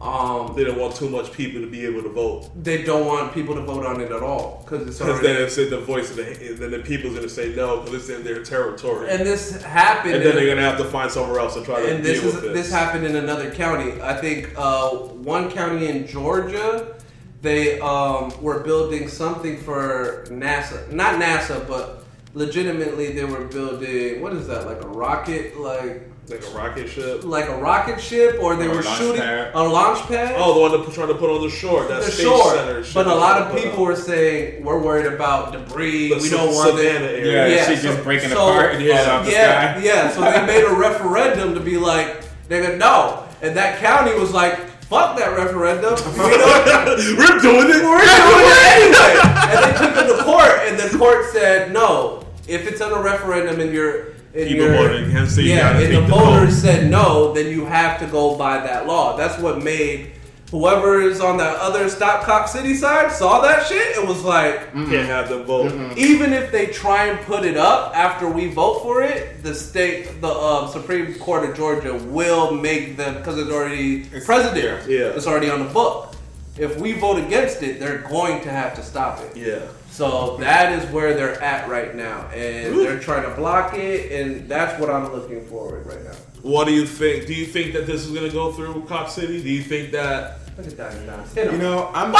Um, 0.00 0.54
They 0.56 0.64
don't 0.64 0.78
want 0.78 0.96
too 0.96 1.08
much 1.08 1.32
people 1.32 1.60
to 1.60 1.66
be 1.68 1.86
able 1.86 2.02
to 2.02 2.08
vote. 2.08 2.50
they 2.62 2.82
don't 2.82 3.06
want 3.06 3.32
people 3.32 3.54
to 3.54 3.60
vote 3.62 3.86
on 3.86 4.00
it 4.00 4.10
at 4.10 4.22
all 4.22 4.62
because 4.64 4.86
it's 4.88 4.98
Because 4.98 5.20
then 5.22 5.40
it's 5.40 5.56
in 5.56 5.70
the 5.70 5.80
voice 5.80 6.10
of 6.10 6.16
the, 6.16 6.24
then 6.58 6.72
the 6.72 6.80
people's 6.80 7.14
gonna 7.14 7.28
say 7.28 7.54
no 7.54 7.80
because 7.80 7.94
it's 7.94 8.08
in 8.18 8.24
their 8.24 8.42
territory, 8.42 9.08
and, 9.08 9.20
this 9.24 9.62
happened. 9.62 10.14
And 10.16 10.22
then 10.24 10.30
in- 10.32 10.36
they're 10.36 10.54
gonna 10.54 10.68
have 10.68 10.78
to 10.78 10.84
find 10.84 11.10
somewhere 11.10 11.38
else 11.38 11.54
to 11.54 11.64
try 11.64 11.80
to 11.80 11.94
and 11.94 12.02
deal 12.02 12.12
this 12.14 12.24
is 12.24 12.34
with 12.34 12.42
this. 12.42 12.52
this 12.54 12.72
happened 12.72 13.06
in 13.06 13.16
another 13.16 13.50
county. 13.52 14.00
I 14.02 14.14
think 14.14 14.50
uh, 14.56 14.90
one 14.90 15.50
county 15.50 15.86
in 15.86 16.06
Georgia, 16.06 16.96
they 17.40 17.78
um, 17.80 18.32
were 18.42 18.60
building 18.60 19.06
something 19.08 19.58
for 19.58 20.24
NASA, 20.28 20.90
not 20.92 21.20
NASA, 21.20 21.66
but 21.68 22.04
legitimately 22.34 23.12
they 23.12 23.24
were 23.24 23.44
building 23.44 24.20
what 24.20 24.32
is 24.32 24.48
that 24.48 24.66
like 24.66 24.82
a 24.82 24.88
rocket 24.88 25.56
like 25.56 26.10
like 26.28 26.42
a 26.42 26.50
rocket 26.56 26.88
ship. 26.88 27.22
like 27.24 27.48
a 27.50 27.56
rocket 27.58 28.00
ship 28.00 28.38
or 28.40 28.56
they 28.56 28.64
Or 28.66 28.76
were 28.76 28.82
launch 28.82 28.98
shooting 28.98 29.20
pad. 29.20 29.50
a 29.54 29.62
launch 29.62 29.98
pad 30.08 30.34
Oh, 30.38 30.54
the 30.54 30.60
one 30.60 30.70
they're 30.72 30.90
trying 30.94 31.08
to 31.08 31.14
put 31.14 31.28
on 31.30 31.42
the 31.42 31.50
shore. 31.50 31.84
That 31.86 32.02
the 32.02 32.10
space 32.10 32.24
shore. 32.24 32.54
center. 32.54 32.82
shit 32.82 32.94
But 32.94 33.06
a 33.08 33.14
lot 33.14 33.42
of 33.42 33.54
people 33.54 33.72
up. 33.82 33.88
were 33.88 33.96
saying 33.96 34.64
we're 34.64 34.78
worried 34.80 35.04
about 35.06 35.52
debris. 35.52 36.08
The 36.14 36.16
we 36.22 36.30
don't 36.30 36.54
want 36.54 36.70
Savannah 36.70 37.04
it. 37.04 37.18
area. 37.26 37.48
Yeah, 37.48 37.54
Yeah, 37.56 37.68
she 37.68 37.76
so- 37.76 37.82
just 37.92 38.04
breaking 38.04 38.30
so- 38.30 38.36
apart 38.48 38.74
and 38.76 38.82
yeah, 38.84 38.96
falling 39.04 39.10
out 39.10 39.24
the 39.26 39.32
yeah, 39.32 39.74
sky. 39.74 39.84
yeah. 39.84 40.10
So 40.10 40.20
they 40.22 40.46
made 40.52 40.64
a 40.64 40.74
referendum 40.74 41.54
to 41.54 41.60
be 41.60 41.76
like, 41.76 42.22
nigga, 42.48 42.78
no. 42.78 43.24
And 43.42 43.54
that 43.58 43.78
county 43.80 44.18
was 44.18 44.32
like, 44.32 44.58
fuck 44.88 45.18
that 45.18 45.36
referendum. 45.36 45.92
You 46.16 46.16
know, 46.16 46.96
We're 47.18 47.38
doing 47.40 47.68
it. 47.68 47.84
we're 47.84 48.00
doing 48.00 48.48
it 48.48 48.64
anyway. 48.72 49.20
And 49.52 49.58
they 49.64 49.78
took 49.78 49.94
it 50.10 50.16
to 50.16 50.24
court, 50.24 50.60
and 50.64 50.78
the 50.78 50.96
court 50.96 51.26
said, 51.32 51.70
no. 51.70 52.24
If 52.48 52.66
it's 52.66 52.80
on 52.80 52.92
a 52.92 53.02
referendum 53.02 53.60
and 53.60 53.72
you're 53.72 54.13
in 54.34 54.48
People 54.48 54.66
your, 54.66 54.74
voted 54.74 55.08
against 55.08 55.38
it, 55.38 55.42
you 55.42 55.50
yeah, 55.50 55.72
gotta 55.72 55.84
and 55.86 55.94
the 55.94 56.00
the 56.00 56.06
voters 56.06 56.54
vote. 56.54 56.60
said 56.60 56.90
no, 56.90 57.32
then 57.32 57.46
you 57.50 57.64
have 57.66 58.00
to 58.00 58.06
go 58.06 58.36
by 58.36 58.58
that 58.58 58.86
law. 58.86 59.16
That's 59.16 59.40
what 59.40 59.62
made 59.62 60.10
whoever 60.50 61.00
is 61.00 61.20
on 61.20 61.36
that 61.38 61.56
other 61.56 61.88
Stop 61.88 62.22
Cop 62.24 62.48
City 62.48 62.74
side 62.74 63.10
saw 63.10 63.40
that 63.40 63.66
shit. 63.66 63.96
It 63.96 64.06
was 64.06 64.22
like, 64.22 64.72
mm, 64.72 64.72
Can't 64.72 64.88
mm-hmm. 64.88 65.06
have 65.06 65.28
them 65.28 65.44
vote. 65.44 65.72
Mm-hmm. 65.72 65.98
even 65.98 66.32
if 66.32 66.52
they 66.52 66.66
try 66.66 67.06
and 67.06 67.18
put 67.26 67.44
it 67.44 67.56
up 67.56 67.96
after 67.96 68.28
we 68.28 68.48
vote 68.52 68.80
for 68.82 69.02
it, 69.02 69.42
the 69.42 69.52
state, 69.54 70.20
the 70.20 70.28
um, 70.28 70.68
Supreme 70.68 71.12
Court 71.14 71.48
of 71.50 71.56
Georgia 71.56 71.94
will 71.94 72.52
make 72.54 72.96
them 72.96 73.14
because 73.16 73.36
it's 73.38 73.50
already 73.50 74.02
It's- 74.02 74.24
precedent. 74.24 74.88
yeah. 74.88 75.06
it's 75.06 75.26
already 75.26 75.50
on 75.50 75.58
the 75.66 75.72
book. 75.72 76.13
If 76.56 76.78
we 76.78 76.92
vote 76.92 77.18
against 77.18 77.62
it, 77.62 77.80
they're 77.80 77.98
going 77.98 78.42
to 78.42 78.50
have 78.50 78.74
to 78.76 78.82
stop 78.82 79.20
it. 79.20 79.36
Yeah. 79.36 79.66
So 79.90 80.36
that 80.38 80.72
is 80.72 80.90
where 80.90 81.14
they're 81.14 81.40
at 81.40 81.68
right 81.68 81.94
now, 81.94 82.28
and 82.28 82.74
Ooh. 82.74 82.82
they're 82.82 82.98
trying 82.98 83.22
to 83.28 83.34
block 83.36 83.74
it, 83.74 84.10
and 84.10 84.48
that's 84.48 84.80
what 84.80 84.90
I'm 84.90 85.12
looking 85.12 85.46
forward 85.46 85.86
right 85.86 86.02
now. 86.02 86.14
What 86.42 86.66
do 86.66 86.74
you 86.74 86.86
think? 86.86 87.26
Do 87.26 87.34
you 87.34 87.46
think 87.46 87.72
that 87.74 87.86
this 87.86 88.04
is 88.04 88.10
gonna 88.12 88.30
go 88.30 88.52
through 88.52 88.84
Cop 88.86 89.08
City? 89.08 89.42
Do 89.42 89.48
you 89.48 89.62
think 89.62 89.92
that? 89.92 90.40
Look 90.56 90.66
at 90.66 90.76
that 90.76 91.00
now. 91.02 91.22
Hit 91.34 91.52
You 91.52 91.58
know, 91.58 91.90
I'm. 91.94 92.12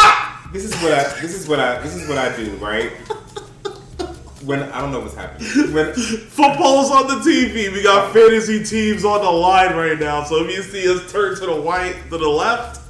This 0.52 0.64
is 0.64 0.74
what 0.82 0.92
I. 0.92 1.20
This 1.20 1.34
is 1.34 1.48
what 1.48 1.58
I. 1.60 1.80
This 1.80 1.94
is 1.94 2.08
what 2.08 2.18
I 2.18 2.34
do, 2.36 2.50
right? 2.56 2.92
When 4.44 4.62
I 4.62 4.82
don't 4.82 4.92
know 4.92 5.00
what's 5.00 5.14
happening. 5.14 5.72
When 5.72 5.94
Football's 5.94 6.90
on 6.90 7.06
the 7.06 7.14
TV. 7.14 7.72
We 7.72 7.82
got 7.82 8.12
fantasy 8.12 8.62
teams 8.62 9.02
on 9.02 9.22
the 9.22 9.30
line 9.30 9.74
right 9.74 9.98
now. 9.98 10.22
So 10.24 10.44
if 10.44 10.54
you 10.54 10.60
see 10.60 10.86
us 10.86 11.10
turn 11.10 11.34
to 11.36 11.46
the 11.46 11.60
right, 11.60 11.96
to 12.10 12.18
the 12.18 12.28
left, 12.28 12.83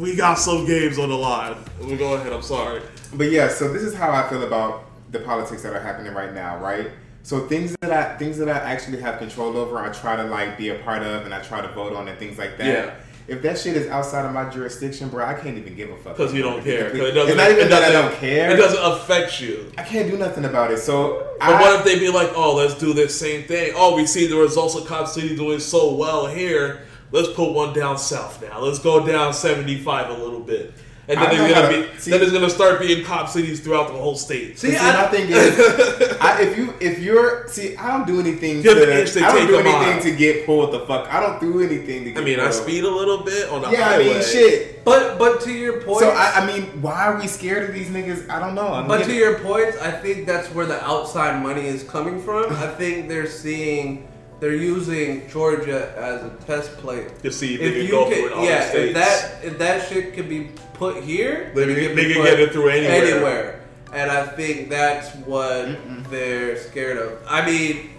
we 0.00 0.16
got 0.16 0.34
some 0.34 0.66
games 0.66 0.98
on 0.98 1.08
the 1.08 1.16
line. 1.16 1.56
We'll 1.80 1.96
go 1.96 2.14
ahead. 2.14 2.32
I'm 2.32 2.42
sorry. 2.42 2.82
But 3.14 3.30
yeah, 3.30 3.48
so 3.48 3.72
this 3.72 3.82
is 3.82 3.94
how 3.94 4.10
I 4.10 4.28
feel 4.28 4.42
about 4.44 4.84
the 5.12 5.20
politics 5.20 5.62
that 5.62 5.72
are 5.74 5.80
happening 5.80 6.12
right 6.14 6.32
now, 6.34 6.58
right? 6.58 6.90
So 7.22 7.46
things 7.46 7.74
that 7.80 7.90
I 7.92 8.16
things 8.18 8.36
that 8.38 8.48
I 8.48 8.58
actually 8.58 9.00
have 9.00 9.18
control 9.18 9.56
over, 9.56 9.78
I 9.78 9.88
try 9.90 10.16
to 10.16 10.24
like 10.24 10.58
be 10.58 10.70
a 10.70 10.78
part 10.80 11.02
of, 11.02 11.24
and 11.24 11.32
I 11.32 11.40
try 11.42 11.60
to 11.60 11.68
vote 11.68 11.94
on, 11.94 12.08
and 12.08 12.18
things 12.18 12.38
like 12.38 12.58
that. 12.58 12.66
Yeah. 12.66 12.94
If 13.26 13.40
that 13.40 13.58
shit 13.58 13.74
is 13.74 13.86
outside 13.88 14.26
of 14.26 14.32
my 14.34 14.50
jurisdiction, 14.50 15.08
bro, 15.08 15.24
I 15.24 15.32
can't 15.32 15.56
even 15.56 15.74
give 15.74 15.88
a 15.88 15.96
fuck. 15.96 16.14
Because 16.18 16.34
you 16.34 16.42
don't 16.42 16.62
care. 16.62 16.88
it 16.88 16.94
It's 16.96 17.14
doesn't. 17.14 17.36
not 17.38 17.50
even 17.50 17.68
it 17.68 17.70
that 17.70 17.82
I 17.82 17.90
don't 17.92 18.14
care. 18.16 18.50
It 18.50 18.56
doesn't 18.56 18.84
affect 18.92 19.40
you. 19.40 19.72
I 19.78 19.82
can't 19.82 20.10
do 20.10 20.18
nothing 20.18 20.44
about 20.44 20.70
it. 20.70 20.76
So 20.78 21.26
But 21.38 21.48
I, 21.54 21.58
what 21.62 21.78
if 21.78 21.86
they 21.86 21.98
be 21.98 22.10
like, 22.10 22.30
oh, 22.36 22.54
let's 22.56 22.74
do 22.74 22.92
this 22.92 23.18
same 23.18 23.44
thing. 23.44 23.72
Oh, 23.74 23.96
we 23.96 24.04
see 24.04 24.26
the 24.26 24.36
results 24.36 24.74
of 24.74 24.84
Cop 24.86 25.08
City 25.08 25.34
doing 25.34 25.58
so 25.58 25.94
well 25.94 26.26
here. 26.26 26.82
Let's 27.14 27.28
put 27.32 27.52
one 27.52 27.72
down 27.72 27.96
south 27.96 28.42
now. 28.42 28.58
Let's 28.58 28.80
go 28.80 29.06
down 29.06 29.32
75 29.32 30.10
a 30.10 30.14
little 30.22 30.40
bit. 30.40 30.72
And 31.06 31.20
then 31.20 31.28
know 31.32 31.36
there's 31.36 31.54
gonna 31.54 31.76
to- 31.86 31.92
be 31.92 31.98
see- 32.00 32.10
then 32.12 32.20
there's 32.20 32.32
gonna 32.32 32.48
start 32.50 32.80
being 32.80 33.04
cop 33.04 33.28
cities 33.28 33.60
throughout 33.60 33.88
the 33.88 33.92
whole 33.98 34.16
state. 34.16 34.58
See, 34.58 34.70
See, 34.70 34.76
I- 34.78 35.02
my 35.02 35.08
thing 35.08 35.28
is, 35.28 36.16
I, 36.20 36.40
if 36.40 36.56
you 36.56 36.72
if 36.80 36.98
you're 36.98 37.46
see, 37.46 37.76
I 37.76 37.88
don't 37.96 38.06
do 38.06 38.18
anything. 38.18 38.62
Give 38.62 38.78
to, 38.78 38.90
an 38.90 38.98
inch, 39.00 39.14
I 39.18 39.20
don't 39.20 39.36
take 39.38 39.48
do 39.48 39.56
anything 39.58 39.80
mile. 39.80 40.00
to 40.00 40.10
get 40.16 40.46
pulled 40.46 40.72
the 40.72 40.80
fuck. 40.86 41.12
I 41.12 41.20
don't 41.20 41.38
do 41.42 41.60
anything 41.62 42.04
to. 42.04 42.10
get 42.12 42.20
I 42.20 42.24
mean, 42.24 42.40
I 42.40 42.50
speed 42.50 42.84
a 42.84 42.90
little 42.90 43.18
bit 43.22 43.50
on 43.50 43.60
the 43.62 43.70
Yeah, 43.70 43.80
I 43.80 43.82
highway. 43.92 44.14
mean, 44.14 44.22
shit. 44.22 44.82
But 44.84 45.18
but 45.18 45.42
to 45.42 45.52
your 45.52 45.82
point, 45.82 46.00
So 46.00 46.08
I, 46.08 46.40
I 46.40 46.46
mean, 46.46 46.80
why 46.80 47.04
are 47.04 47.20
we 47.20 47.26
scared 47.28 47.68
of 47.68 47.74
these 47.74 47.88
niggas? 47.90 48.28
I 48.30 48.40
don't 48.40 48.54
know. 48.54 48.66
I'm 48.72 48.88
But 48.88 48.98
to 49.00 49.04
getting- 49.04 49.16
your 49.20 49.38
point, 49.40 49.74
I 49.82 49.90
think 49.90 50.26
that's 50.26 50.48
where 50.54 50.64
the 50.64 50.82
outside 50.82 51.42
money 51.42 51.66
is 51.66 51.82
coming 51.82 52.18
from. 52.22 52.50
I 52.54 52.66
think 52.68 53.08
they're 53.10 53.26
seeing, 53.28 54.08
they're 54.44 54.52
using 54.54 55.26
Georgia 55.30 55.94
as 55.96 56.22
a 56.22 56.28
test 56.46 56.76
plate. 56.76 57.18
To 57.22 57.32
see 57.32 57.54
if 57.54 57.62
If 57.62 57.72
they 57.72 57.78
can 57.78 57.86
you 57.86 57.90
go 57.90 58.04
can, 58.10 58.28
through 58.28 58.38
in 58.40 58.44
yeah, 58.44 58.68
states. 58.68 58.88
if 58.88 58.94
that 58.94 59.44
if 59.48 59.58
that 59.58 59.88
shit 59.88 60.12
can 60.12 60.28
be 60.28 60.50
put 60.74 61.02
here, 61.02 61.50
They 61.54 61.62
it 61.62 61.66
can- 61.88 61.96
they 61.96 62.12
can 62.12 62.22
get 62.22 62.38
it 62.40 62.52
through 62.52 62.68
anywhere. 62.68 63.02
anywhere. 63.14 63.60
And 63.94 64.10
I 64.10 64.26
think 64.26 64.68
that's 64.68 65.08
what 65.24 65.68
they're 66.10 66.58
scared 66.58 66.98
of. 66.98 67.12
I 67.26 67.46
mean, 67.46 67.90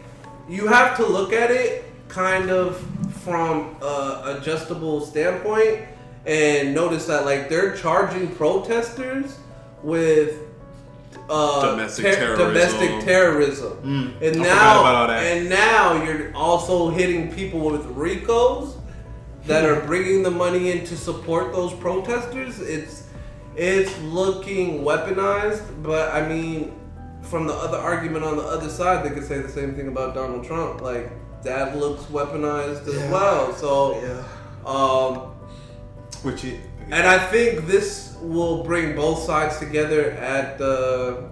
you 0.47 0.67
have 0.67 0.95
to 0.97 1.05
look 1.07 1.33
at 1.33 1.49
it 1.49 1.83
kind 2.09 2.51
of 2.51 2.77
from 3.23 3.75
a 3.81 4.37
adjustable 4.37 5.01
standpoint 5.03 5.79
and 6.27 6.75
notice 6.75 7.07
that 7.07 7.25
like 7.25 7.49
they're 7.49 7.75
charging 7.75 8.27
protesters 8.35 9.39
with 9.81 10.29
uh, 11.29 11.71
Domestic 11.71 12.05
terrorism. 12.05 12.47
domestic 12.47 13.05
terrorism. 13.05 14.17
and 14.21 14.35
I 14.37 14.39
now 14.43 14.79
about 14.81 14.95
all 14.95 15.07
that. 15.07 15.23
and 15.23 15.49
now 15.49 16.03
you're 16.03 16.35
also 16.35 16.89
hitting 16.89 17.31
people 17.33 17.59
with 17.61 17.83
RICOs 17.95 18.75
that 19.45 19.63
are 19.65 19.81
bringing 19.81 20.23
the 20.23 20.31
money 20.31 20.71
in 20.71 20.85
to 20.85 20.95
support 20.97 21.51
those 21.53 21.73
protesters. 21.73 22.59
It's 22.59 23.03
it's 23.55 23.97
looking 24.01 24.81
weaponized, 24.83 25.81
but 25.81 26.13
I 26.13 26.27
mean, 26.27 26.73
from 27.21 27.47
the 27.47 27.53
other 27.53 27.77
argument 27.77 28.25
on 28.25 28.35
the 28.37 28.43
other 28.43 28.69
side, 28.69 29.05
they 29.05 29.09
could 29.11 29.25
say 29.25 29.39
the 29.39 29.49
same 29.49 29.73
thing 29.75 29.87
about 29.87 30.13
Donald 30.13 30.45
Trump. 30.45 30.81
Like 30.81 31.11
that 31.43 31.77
looks 31.77 32.03
weaponized 32.05 32.87
as 32.87 33.11
well. 33.11 33.53
So, 33.53 33.95
um, 34.65 35.17
which 36.23 36.43
it, 36.43 36.59
and 36.91 37.07
I 37.07 37.17
think 37.27 37.65
this 37.67 38.15
will 38.21 38.63
bring 38.63 38.95
both 38.95 39.19
sides 39.23 39.57
together 39.59 40.11
at 40.11 40.57
the 40.57 41.29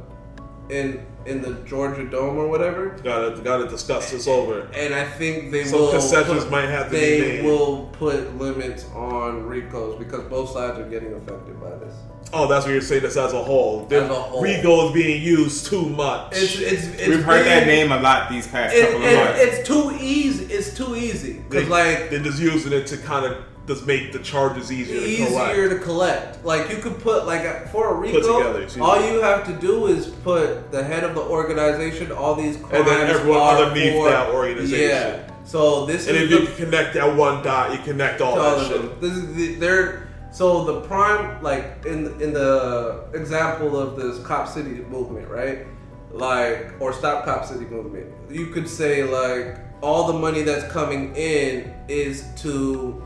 in 0.70 1.06
in 1.26 1.42
the 1.42 1.54
Georgia 1.66 2.06
Dome 2.10 2.38
or 2.38 2.48
whatever. 2.50 2.90
Gotta 3.04 3.40
gotta 3.42 3.68
discuss 3.68 4.12
this 4.12 4.28
over. 4.28 4.70
And 4.76 4.94
I 4.94 5.06
think 5.06 5.52
they 5.52 5.64
Some 5.64 5.80
will 5.80 5.92
concessions 5.92 6.44
put, 6.44 6.52
might 6.52 6.68
have 6.68 6.88
to 6.88 6.92
be 6.92 7.00
they 7.00 7.20
made. 7.42 7.46
will 7.46 7.88
put 7.94 8.36
limits 8.38 8.86
on 8.94 9.44
RICOs 9.44 9.98
because 10.00 10.24
both 10.30 10.50
sides 10.52 10.80
are 10.80 10.90
getting 10.90 11.14
affected 11.14 11.60
by 11.62 11.70
this. 11.78 11.94
Oh, 12.36 12.48
that's 12.48 12.66
what 12.66 12.72
you're 12.72 12.82
saying. 12.82 13.04
This 13.04 13.16
as 13.16 13.32
a 13.32 13.44
whole. 13.44 13.88
As 13.92 14.10
a 14.10 14.14
whole. 14.14 14.42
Rico 14.42 14.88
is 14.88 14.94
being 14.94 15.22
used 15.22 15.68
too 15.68 15.88
much. 15.88 16.34
It's 16.34 16.58
it's, 16.60 16.88
it's 16.88 17.08
we've 17.08 17.24
heard 17.24 17.46
that 17.46 17.68
name 17.68 17.92
a 17.92 18.00
lot 18.02 18.30
these 18.30 18.48
past 18.48 18.76
It, 18.76 18.82
couple 18.90 19.06
of 19.06 19.12
it, 19.12 19.16
months. 19.16 19.40
it's 19.42 19.68
too 19.68 19.98
easy. 20.02 20.46
It's 20.54 20.76
too 20.76 20.96
easy 20.96 21.34
they, 21.34 21.40
because 21.50 21.70
like 21.70 22.10
they're 22.10 22.20
just 22.24 22.42
using 22.42 22.74
it 22.74 22.86
to 22.88 22.98
kind 22.98 23.26
of 23.26 23.44
just 23.68 23.88
make 23.88 24.12
the 24.12 24.20
charges 24.20 24.72
easier, 24.72 25.00
to 25.00 25.26
collect. 25.26 25.54
easier 25.54 25.70
to 25.70 25.80
collect. 25.80 26.46
Like 26.46 26.70
you 26.70 26.78
could 26.78 27.00
put 27.00 27.26
like 27.26 27.70
for 27.70 27.96
a 27.96 27.98
RICO, 27.98 28.20
together, 28.54 28.84
all 28.84 29.00
you 29.10 29.22
have 29.22 29.46
to 29.48 29.54
do 29.54 29.88
is 29.88 30.08
put 30.08 30.72
the 30.72 30.84
head 30.84 31.04
of 31.04 31.16
the 31.16 31.22
organization, 31.22 32.12
all 32.12 32.36
these 32.36 32.58
crimes 32.58 32.74
And 32.74 32.88
then 32.88 33.10
everyone 33.10 33.42
underneath 33.42 33.94
for- 33.94 34.10
that 34.10 34.30
organization. 34.34 34.90
Yeah. 34.90 35.30
So 35.46 35.86
this 35.86 36.08
And 36.08 36.18
is 36.18 36.24
if 36.24 36.30
the 36.30 36.40
you 36.40 36.48
can 36.48 36.56
connect 36.56 36.94
that 36.96 37.16
one 37.16 37.44
dot, 37.44 37.72
you 37.72 37.78
connect 37.84 38.22
all 38.22 38.40
all 38.40 38.58
that 38.60 38.68
shit. 38.68 39.02
This 39.02 39.14
is 39.14 39.36
the, 39.36 39.56
they're 39.56 40.10
so 40.32 40.64
the 40.66 40.82
prime 40.82 41.42
like 41.44 41.86
in 41.86 42.08
in 42.22 42.34
the 42.34 43.06
example 43.14 43.78
of 43.80 43.96
this 43.96 44.20
cop 44.26 44.48
city 44.48 44.82
movement, 44.90 45.28
right? 45.30 45.68
Like 46.12 46.74
or 46.80 46.92
stop 46.94 47.24
cop 47.26 47.46
city 47.46 47.66
movement. 47.66 48.08
You 48.30 48.48
could 48.48 48.68
say 48.68 49.04
like 49.04 49.60
all 49.82 50.08
the 50.12 50.18
money 50.20 50.42
that's 50.44 50.70
coming 50.72 51.14
in 51.16 51.74
is 51.88 52.26
to 52.38 53.04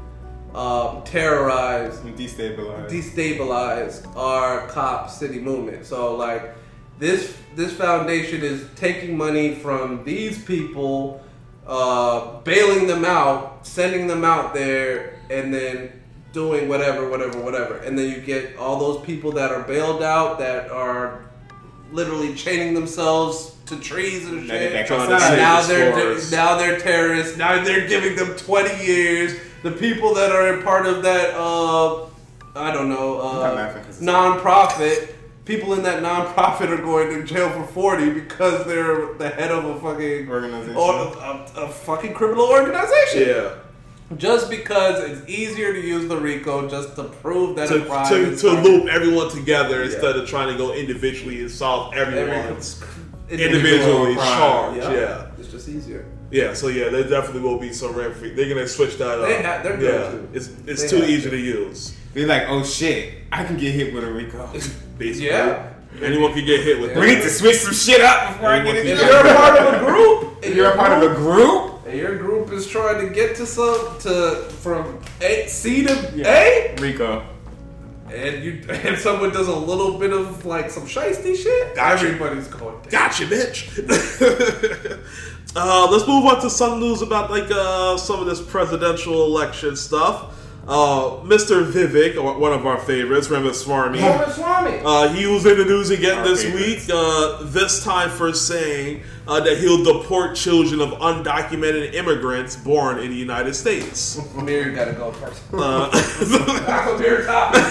um, 0.58 1.04
terrorize 1.04 1.98
Destabilized. 2.00 2.90
destabilize 2.90 4.16
our 4.18 4.68
cop 4.68 5.10
city 5.10 5.40
movement. 5.40 5.86
So 5.86 6.16
like 6.16 6.56
this 7.00 7.38
this 7.56 7.74
foundation 7.74 8.42
is 8.42 8.66
taking 8.76 9.16
money 9.16 9.54
from 9.56 10.04
these 10.04 10.44
people, 10.44 11.22
uh, 11.68 12.40
bailing 12.42 12.88
them 12.88 13.06
out, 13.06 13.66
sending 13.68 14.08
them 14.08 14.26
out 14.26 14.54
there, 14.54 15.20
and 15.30 15.54
then 15.54 15.92
doing 16.34 16.68
whatever, 16.68 17.10
whatever, 17.10 17.40
whatever. 17.42 17.78
And 17.78 17.98
then 17.98 18.10
you 18.12 18.20
get 18.22 18.58
all 18.58 18.80
those 18.80 19.06
people 19.06 19.32
that 19.34 19.52
are 19.52 19.64
bailed 19.64 20.02
out 20.04 20.40
that 20.40 20.70
are 20.72 21.26
literally 21.92 22.34
chaining 22.36 22.74
themselves 22.74 23.56
to 23.68 23.80
trees 23.80 24.28
and 24.28 24.48
shit. 24.48 24.74
And 24.74 25.10
now 25.38 25.62
they're 25.62 25.94
for 25.94 26.00
do- 26.00 26.16
us. 26.16 26.32
now 26.32 26.58
they're 26.58 26.80
terrorists. 26.80 27.38
Now 27.38 27.64
they're 27.64 27.88
giving 27.88 28.16
them 28.16 28.36
20 28.36 28.86
years. 28.86 29.40
The 29.68 29.74
people 29.74 30.14
that 30.14 30.32
are 30.32 30.60
a 30.60 30.64
part 30.64 30.86
of 30.86 31.04
that, 31.04 31.34
uh, 31.36 32.06
I 32.56 32.72
don't 32.72 32.88
know, 32.88 33.20
I'm 33.20 33.52
uh, 33.52 33.54
laughing 33.54 33.84
'cause 33.84 33.98
it's- 33.98 34.02
non-profit. 34.02 35.14
People 35.44 35.74
in 35.74 35.84
that 35.84 36.02
non-profit 36.02 36.70
are 36.70 36.78
going 36.78 37.10
to 37.10 37.24
jail 37.24 37.50
for 37.50 37.64
40 37.66 38.12
because 38.12 38.66
they're 38.66 39.14
the 39.16 39.28
head 39.28 39.52
of 39.52 39.66
a 39.66 39.78
fucking 39.82 40.30
Organization. 40.30 40.78
or 40.78 40.94
a, 40.94 41.46
a 41.58 41.68
fucking 41.68 42.14
criminal 42.14 42.46
organization. 42.48 43.28
Yeah. 43.28 43.50
Just 44.16 44.50
because 44.50 45.04
it's 45.04 45.30
easier 45.30 45.74
to 45.74 45.82
use 45.82 46.08
the 46.08 46.16
RICO 46.18 46.70
just 46.70 46.96
to 46.96 47.04
prove 47.04 47.58
that 47.58 47.68
To, 47.68 47.84
a 47.84 47.86
crime 47.86 48.08
to, 48.10 48.38
to 48.38 48.50
loop 48.52 48.88
everyone 48.88 49.30
together 49.30 49.80
Yeah. 49.80 49.92
instead 49.92 50.16
of 50.16 50.30
trying 50.30 50.48
to 50.50 50.58
go 50.58 50.72
individually 50.74 51.42
and 51.42 51.52
solve 51.52 51.94
everyone's 51.94 52.82
Every- 52.82 53.04
individually 53.30 54.16
crime. 54.16 54.28
charged. 54.28 54.78
Yeah. 54.78 54.92
Yeah. 54.94 55.28
It's 55.40 55.50
just 55.50 55.68
easier. 55.70 56.06
Yeah, 56.30 56.54
so 56.54 56.68
yeah, 56.68 56.90
there 56.90 57.04
definitely 57.08 57.42
will 57.42 57.58
be 57.60 57.72
some 57.72 57.94
ramifications. 57.96 58.36
They're 58.36 58.50
gonna 58.50 58.68
switch 58.68 58.98
that 58.98 59.20
up. 59.20 59.28
They 59.28 59.42
ha- 59.42 59.62
they're 59.64 59.82
yeah, 59.82 60.12
going 60.12 60.28
to. 60.28 60.36
it's 60.38 60.50
it's 60.66 60.82
They 60.84 60.88
too 60.90 61.06
easy 61.06 61.30
to. 61.30 61.30
to 61.32 61.38
use. 61.38 61.96
They're 62.14 62.28
like, 62.28 62.44
oh 62.48 62.64
shit, 62.64 63.14
I 63.32 63.44
can 63.46 63.56
get 63.58 63.74
hit 63.74 63.94
with 63.94 64.04
a 64.04 64.12
Rico. 64.12 64.46
Basically, 64.98 65.28
Yeah. 65.28 65.70
anyone 66.02 66.34
can 66.34 66.46
get 66.46 66.64
hit 66.64 66.82
with 66.82 66.92
Yeah. 66.92 67.00
we 67.00 67.06
need 67.08 67.22
to 67.22 67.30
switch 67.30 67.58
some 67.58 67.74
shit 67.74 68.02
up 68.02 68.34
before 68.34 68.50
I 68.50 68.60
get 68.64 68.76
If 68.76 68.86
into 68.88 68.94
If 69.04 69.10
you're 69.10 69.26
a 69.28 69.36
part 69.36 69.58
of 69.60 69.74
a 69.82 69.86
group, 69.86 70.38
If 70.44 70.56
you're 70.56 70.72
a 70.72 70.76
part 70.76 70.92
of 71.04 71.12
a 71.12 71.16
group, 71.16 71.74
and 71.88 71.98
your 71.98 72.18
group 72.18 72.52
is 72.52 72.68
trying 72.68 73.08
to 73.08 73.14
get 73.14 73.36
to 73.38 73.46
some 73.46 73.98
to 74.02 74.50
from 74.62 75.00
A, 75.22 75.46
C 75.48 75.86
to 75.86 76.12
Yeah. 76.16 76.76
Rico. 76.82 77.24
A, 78.10 78.36
and 78.36 78.44
you 78.44 78.64
and 78.70 78.98
someone 78.98 79.32
does 79.32 79.48
a 79.48 79.56
little 79.56 79.98
bit 79.98 80.12
of 80.14 80.46
like 80.46 80.70
some 80.70 80.84
shisty 80.84 81.36
shit, 81.36 81.76
Gotcha. 81.76 82.06
everybody's 82.08 82.48
going. 82.48 82.76
Down. 82.82 82.90
Gotcha, 82.90 83.26
bitch. 83.26 85.02
uh, 85.56 85.88
let's 85.92 86.08
move 86.08 86.26
on 86.26 86.42
to 86.42 86.50
some 86.50 86.80
news 86.80 87.02
about 87.02 87.30
like 87.32 87.50
uh, 87.52 87.98
some 87.98 88.20
of 88.20 88.26
this 88.26 88.42
presidential 88.42 89.26
election 89.26 89.76
stuff. 89.76 90.34
Uh, 90.68 91.22
Mr. 91.24 91.64
Vivek, 91.72 92.22
one 92.40 92.52
of 92.52 92.66
our 92.68 92.78
favorites, 92.78 93.30
Ramaswamy. 93.30 94.00
Swami. 94.00 94.80
Uh, 94.84 95.08
he 95.14 95.26
was 95.26 95.46
in 95.46 95.58
the 95.58 95.64
news 95.64 95.90
again 95.92 96.18
Our 96.20 96.28
this 96.28 96.44
favorites. 96.44 96.88
week, 96.88 96.90
uh, 96.94 97.44
this 97.44 97.84
time 97.86 98.10
for 98.10 98.34
saying 98.34 99.02
uh, 99.28 99.40
that 99.42 99.58
he'll 99.58 99.84
deport 99.84 100.36
children 100.36 100.80
of 100.82 100.92
undocumented 101.00 101.94
immigrants 101.94 102.56
born 102.56 103.00
in 103.00 103.10
the 103.10 103.16
United 103.16 103.54
States. 103.54 104.20
Amir, 104.38 104.70
you 104.70 104.76
gotta 104.76 104.94
go 104.94 105.12
first. 105.12 105.42
Uh, 105.54 105.90
That's 105.92 107.02
Amir's 107.02 107.26
topic. 107.26 107.64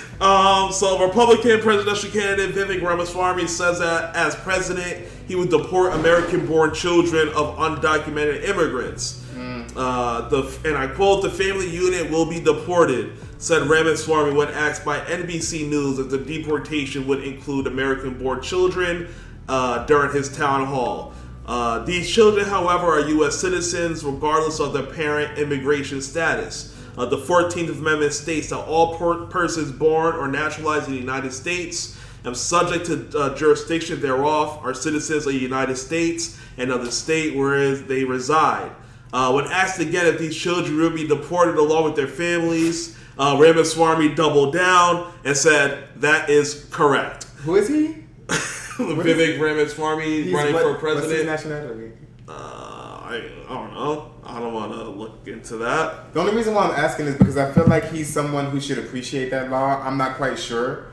Um, 0.20 0.72
so 0.72 1.04
Republican 1.04 1.60
presidential 1.60 2.08
candidate 2.08 2.54
Vivek 2.54 2.80
Ramaswamy 2.80 3.46
says 3.46 3.80
that 3.80 4.14
as 4.16 4.34
president, 4.36 5.06
he 5.26 5.34
would 5.34 5.50
deport 5.50 5.92
American-born 5.92 6.72
children 6.72 7.28
of 7.30 7.58
undocumented 7.58 8.44
immigrants. 8.44 9.22
Uh, 9.76 10.28
the 10.28 10.58
and 10.64 10.76
I 10.76 10.86
quote: 10.86 11.22
"The 11.22 11.30
family 11.30 11.68
unit 11.68 12.08
will 12.10 12.24
be 12.24 12.38
deported," 12.40 13.12
said 13.38 13.68
Ramaswamy 13.68 14.32
when 14.32 14.48
asked 14.48 14.84
by 14.84 15.00
NBC 15.00 15.68
News 15.68 15.98
if 15.98 16.10
the 16.10 16.18
deportation 16.18 17.06
would 17.08 17.24
include 17.24 17.66
American-born 17.66 18.40
children 18.40 19.08
uh, 19.48 19.84
during 19.86 20.14
his 20.14 20.34
town 20.34 20.66
hall. 20.66 21.12
Uh, 21.46 21.80
these 21.84 22.10
children, 22.10 22.46
however, 22.46 22.86
are 22.86 23.00
U.S. 23.00 23.36
citizens 23.36 24.04
regardless 24.04 24.60
of 24.60 24.72
their 24.72 24.86
parent 24.86 25.38
immigration 25.38 26.00
status. 26.00 26.74
Uh, 26.96 27.04
the 27.04 27.18
14th 27.18 27.70
Amendment 27.70 28.12
states 28.12 28.50
that 28.50 28.60
all 28.60 28.96
per- 28.96 29.26
persons 29.26 29.70
born 29.70 30.14
or 30.14 30.28
naturalized 30.28 30.86
in 30.86 30.94
the 30.94 31.00
United 31.00 31.32
States 31.32 31.98
and 32.24 32.36
subject 32.36 32.86
to 32.86 33.18
uh, 33.18 33.34
jurisdiction 33.34 34.00
thereof 34.00 34.58
are 34.64 34.72
citizens 34.72 35.26
of 35.26 35.32
the 35.32 35.38
United 35.38 35.76
States 35.76 36.38
and 36.56 36.70
of 36.70 36.84
the 36.84 36.90
state 36.90 37.36
wherein 37.36 37.86
they 37.86 38.04
reside. 38.04 38.70
Uh, 39.12 39.32
when 39.32 39.44
asked 39.46 39.78
again 39.78 40.06
if 40.06 40.18
these 40.18 40.34
children 40.34 40.76
will 40.76 40.90
be 40.90 41.06
deported 41.06 41.56
along 41.56 41.84
with 41.84 41.96
their 41.96 42.08
families, 42.08 42.96
uh, 43.18 43.36
Ramaswamy 43.38 44.14
doubled 44.14 44.54
down 44.54 45.12
and 45.24 45.36
said 45.36 45.88
that 45.96 46.30
is 46.30 46.66
correct. 46.70 47.24
Who 47.44 47.56
is 47.56 47.68
he? 47.68 48.04
Vivek 48.76 49.38
Ramaswamy 49.40 50.32
running 50.32 50.54
what- 50.54 50.62
for 50.80 50.94
What's 50.94 51.06
his 51.06 51.12
president. 51.12 51.26
nationality? 51.26 51.92
Uh, 52.26 52.32
I, 52.32 53.30
I 53.48 53.52
don't 53.54 53.74
know. 53.74 54.10
I 54.24 54.40
don't 54.40 54.54
want 54.54 54.72
to 54.72 54.84
look 54.84 55.26
into 55.28 55.58
that. 55.58 56.14
The 56.14 56.20
only 56.20 56.34
reason 56.34 56.54
why 56.54 56.64
I'm 56.68 56.70
asking 56.84 57.06
is 57.06 57.16
because 57.16 57.36
I 57.36 57.52
feel 57.52 57.66
like 57.66 57.90
he's 57.90 58.08
someone 58.08 58.46
who 58.46 58.60
should 58.60 58.78
appreciate 58.78 59.30
that 59.30 59.50
law. 59.50 59.82
I'm 59.86 59.98
not 59.98 60.16
quite 60.16 60.38
sure. 60.38 60.86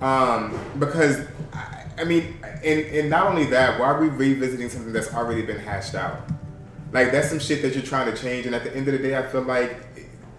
Um, 0.00 0.58
because, 0.78 1.20
I, 1.52 1.84
I 1.98 2.04
mean, 2.04 2.36
and, 2.42 2.80
and 2.80 3.10
not 3.10 3.26
only 3.26 3.44
that, 3.46 3.78
why 3.78 3.86
are 3.88 4.00
we 4.00 4.08
revisiting 4.08 4.70
something 4.70 4.92
that's 4.92 5.12
already 5.12 5.42
been 5.42 5.58
hashed 5.58 5.94
out? 5.94 6.20
Like, 6.92 7.12
that's 7.12 7.28
some 7.28 7.38
shit 7.38 7.60
that 7.60 7.74
you're 7.74 7.84
trying 7.84 8.10
to 8.12 8.16
change. 8.20 8.46
And 8.46 8.54
at 8.54 8.64
the 8.64 8.74
end 8.74 8.88
of 8.88 8.92
the 8.94 8.98
day, 8.98 9.14
I 9.16 9.22
feel 9.26 9.42
like 9.42 9.76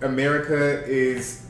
America 0.01 0.84
is 0.86 1.45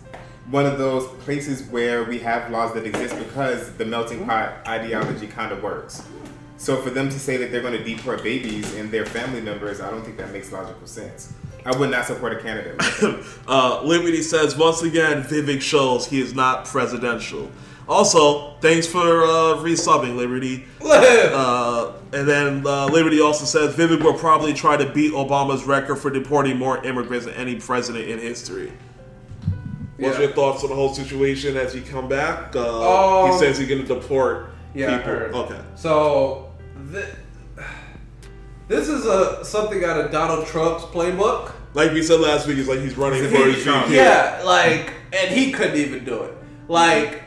one 0.50 0.66
of 0.66 0.78
those 0.78 1.08
places 1.24 1.64
where 1.64 2.04
we 2.04 2.20
have 2.20 2.52
laws 2.52 2.74
that 2.74 2.86
exist 2.86 3.18
because 3.18 3.72
the 3.74 3.86
melting 3.86 4.26
pot 4.26 4.68
ideology 4.68 5.28
kind 5.28 5.52
of 5.52 5.62
works. 5.64 6.08
So 6.58 6.80
for 6.82 6.90
them 6.90 7.10
to 7.10 7.20
say 7.20 7.38
that 7.38 7.52
they're 7.52 7.62
going 7.62 7.78
to 7.78 7.84
deport 7.84 8.22
babies 8.24 8.76
and 8.76 8.92
their 8.92 9.06
family 9.06 9.42
members, 9.42 9.82
I 9.82 9.90
don't 9.90 10.04
think 10.04 10.18
that 10.18 10.32
makes 10.32 10.52
logical 10.52 10.86
sense. 10.86 11.34
I 11.66 11.76
would 11.76 11.90
not 11.90 12.06
support 12.06 12.34
a 12.34 12.42
candidate 12.42 12.80
like 12.80 12.98
that. 12.98 13.26
Uh, 13.48 13.82
Liberty 13.84 14.22
says 14.22 14.56
once 14.58 14.82
again, 14.82 15.24
Vivek 15.24 15.62
shows 15.62 16.08
he 16.08 16.22
is 16.22 16.34
not 16.34 16.66
presidential. 16.66 17.52
Also, 17.88 18.56
thanks 18.62 18.88
for 18.88 19.24
uh, 19.24 19.58
resubbing, 19.58 20.16
Liberty. 20.16 20.66
Uh, 20.92 21.94
and 22.14 22.28
then 22.28 22.68
uh, 22.68 22.86
Liberty 22.88 23.22
also 23.22 23.46
says 23.46 23.76
Vivek 23.76 24.04
will 24.04 24.14
probably 24.14 24.54
try 24.54 24.76
to 24.76 24.86
beat 24.92 25.14
Obama's 25.14 25.64
record 25.64 25.96
for 25.96 26.12
deporting 26.12 26.58
more 26.58 26.84
immigrants 26.84 27.26
than 27.26 27.34
any 27.36 27.56
president 27.56 28.10
in 28.10 28.20
history. 28.20 28.72
What's 30.02 30.18
Yeah. 30.18 30.24
your 30.26 30.34
thoughts 30.34 30.64
on 30.64 30.70
the 30.70 30.76
whole 30.76 30.94
situation 30.94 31.56
as 31.58 31.74
he 31.74 31.82
come 31.82 32.08
back? 32.10 32.56
Uh, 32.56 33.24
Um, 33.26 33.32
he 33.32 33.38
says 33.38 33.58
he's 33.60 33.68
going 33.68 33.86
to 33.86 33.88
deport 33.88 34.50
Yeah, 34.74 34.98
people. 34.98 35.42
Okay. 35.42 35.60
So, 35.76 36.50
thi- 36.92 37.64
this 38.68 38.88
is 38.90 39.06
a 39.06 39.44
something 39.46 39.84
out 39.86 40.00
of 40.00 40.12
Donald 40.12 40.48
Trump's 40.48 40.84
playbook. 40.86 41.52
Like 41.74 41.92
we 41.94 42.02
said 42.02 42.20
last 42.20 42.48
week, 42.48 42.58
it's 42.58 42.68
like 42.68 42.80
he's 42.80 42.98
running 42.98 43.24
for 43.30 43.38
his 43.46 43.64
Trump. 43.64 43.86
VP. 43.88 43.98
Yeah, 43.98 44.42
like, 44.44 44.92
and 45.14 45.30
he 45.32 45.52
couldn't 45.52 45.78
even 45.78 46.04
do 46.04 46.24
it. 46.24 46.34
Like, 46.68 47.22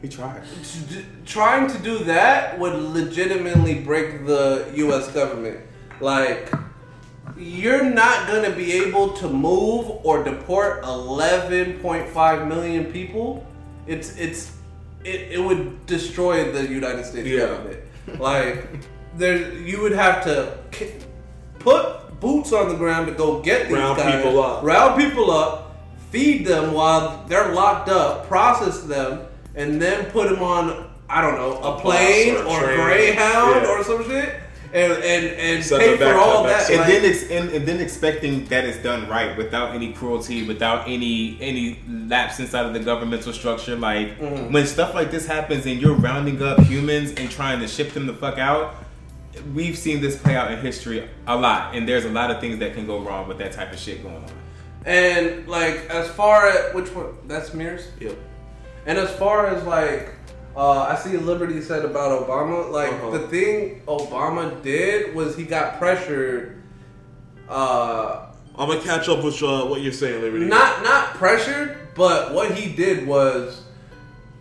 He 0.00 0.08
tried. 0.08 0.40
t- 0.62 0.94
d- 0.96 1.04
trying 1.26 1.68
to 1.68 1.78
do 1.78 1.98
that 2.04 2.58
would 2.58 2.74
legitimately 2.74 3.74
break 3.80 4.26
the 4.26 4.64
U.S. 4.76 5.08
government. 5.08 5.58
Like, 6.00 6.50
you're 7.36 7.84
not 7.84 8.28
gonna 8.28 8.50
be 8.50 8.72
able 8.72 9.12
to 9.14 9.28
move 9.28 9.90
or 10.04 10.22
deport 10.24 10.82
11.5 10.84 12.48
million 12.48 12.84
people. 12.92 13.46
It's 13.86 14.16
it's 14.16 14.56
it, 15.04 15.32
it 15.32 15.38
would 15.42 15.84
destroy 15.86 16.50
the 16.52 16.66
United 16.66 17.04
States 17.04 17.28
Yeah. 17.28 17.46
government. 17.46 17.80
Like, 18.18 18.66
there 19.16 19.52
you 19.54 19.80
would 19.82 19.92
have 19.92 20.24
to 20.24 20.56
put 21.58 22.20
boots 22.20 22.52
on 22.52 22.68
the 22.68 22.74
ground 22.76 23.06
to 23.08 23.12
go 23.12 23.40
get 23.40 23.68
these 23.68 23.76
Round 23.76 23.96
guys, 23.98 24.22
people 24.22 24.42
up. 24.42 24.62
round 24.64 25.00
people 25.00 25.30
up, 25.30 25.76
feed 26.10 26.46
them 26.46 26.72
while 26.72 27.24
they're 27.28 27.52
locked 27.52 27.88
up, 27.88 28.26
process 28.28 28.80
them, 28.82 29.20
and 29.54 29.80
then 29.80 30.06
put 30.10 30.30
them 30.30 30.42
on 30.42 30.90
I 31.08 31.20
don't 31.20 31.34
know 31.36 31.58
a, 31.62 31.76
A 31.76 31.80
plane 31.80 32.34
or 32.36 32.40
a 32.40 32.48
or, 32.48 32.60
train. 32.60 32.76
Greyhound 32.86 33.62
Yeah. 33.62 33.68
or 33.68 33.84
some 33.84 34.02
shit, 34.08 34.34
and 34.74 34.92
and 34.92 35.26
and 35.26 35.64
Send 35.64 35.80
pay 35.80 35.96
for 35.96 36.04
back 36.04 36.16
all 36.16 36.44
that. 36.44 36.68
And 36.68 36.80
like- 36.80 36.88
then 36.88 37.04
ex- 37.04 37.30
and, 37.30 37.50
and 37.50 37.66
then 37.66 37.80
expecting 37.80 38.44
that 38.46 38.64
it's 38.64 38.78
done 38.78 39.08
right 39.08 39.36
without 39.36 39.74
any 39.74 39.92
cruelty, 39.92 40.46
without 40.46 40.88
any 40.88 41.38
any 41.40 41.78
lapse 41.88 42.40
inside 42.40 42.66
of 42.66 42.74
the 42.74 42.80
governmental 42.80 43.32
structure. 43.32 43.76
Like 43.76 44.18
mm-hmm. 44.18 44.52
when 44.52 44.66
stuff 44.66 44.92
like 44.92 45.10
this 45.12 45.26
happens 45.26 45.64
and 45.66 45.80
you're 45.80 45.94
rounding 45.94 46.42
up 46.42 46.58
humans 46.60 47.12
and 47.12 47.30
trying 47.30 47.60
to 47.60 47.68
ship 47.68 47.92
them 47.92 48.06
the 48.06 48.14
fuck 48.14 48.38
out, 48.38 48.74
we've 49.54 49.78
seen 49.78 50.00
this 50.00 50.18
play 50.20 50.34
out 50.34 50.50
in 50.50 50.58
history 50.58 51.08
a 51.28 51.36
lot, 51.36 51.74
and 51.76 51.88
there's 51.88 52.04
a 52.04 52.10
lot 52.10 52.32
of 52.32 52.40
things 52.40 52.58
that 52.58 52.74
can 52.74 52.84
go 52.84 53.00
wrong 53.00 53.28
with 53.28 53.38
that 53.38 53.52
type 53.52 53.72
of 53.72 53.78
shit 53.78 54.02
going 54.02 54.16
on. 54.16 54.30
And 54.84 55.46
like 55.46 55.86
as 55.88 56.08
far 56.10 56.48
as 56.48 56.74
which 56.74 56.92
one? 56.92 57.14
That's 57.28 57.54
Mears. 57.54 57.86
Yep. 58.00 58.16
And 58.86 58.98
as 58.98 59.10
far 59.14 59.46
as 59.46 59.64
like, 59.64 60.14
uh, 60.56 60.80
I 60.82 60.96
see 60.96 61.16
Liberty 61.16 61.60
said 61.60 61.84
about 61.84 62.26
Obama. 62.26 62.70
Like 62.70 62.92
Uh-huh. 62.92 63.10
the 63.18 63.28
thing 63.28 63.82
Obama 63.86 64.62
did 64.62 65.14
was 65.14 65.36
he 65.36 65.44
got 65.44 65.78
pressured. 65.78 66.62
Uh, 67.48 68.26
I'm 68.56 68.68
gonna 68.68 68.80
catch 68.80 69.08
up 69.08 69.22
with 69.24 69.42
uh, 69.42 69.66
what 69.66 69.80
you're 69.82 69.92
saying, 69.92 70.22
Liberty. 70.22 70.46
not 70.46 70.82
not 70.82 71.14
pressured, 71.14 71.88
but 71.94 72.32
what 72.32 72.52
he 72.52 72.72
did 72.72 73.06
was 73.06 73.62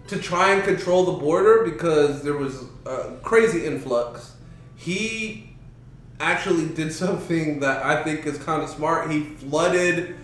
to 0.08 0.18
try 0.20 0.52
and 0.54 0.64
control 0.64 1.06
the 1.06 1.14
border 1.20 1.64
because 1.64 2.22
there 2.24 2.36
was 2.38 2.64
a 2.86 3.16
crazy 3.24 3.66
influx. 3.66 4.34
He 4.76 5.50
actually 6.20 6.68
did 6.70 6.94
something 7.04 7.60
that 7.62 7.84
I 7.84 8.04
think 8.04 8.26
is 8.26 8.38
kind 8.38 8.62
of 8.62 8.70
smart. 8.70 9.10
He 9.10 9.22
flooded 9.24 10.16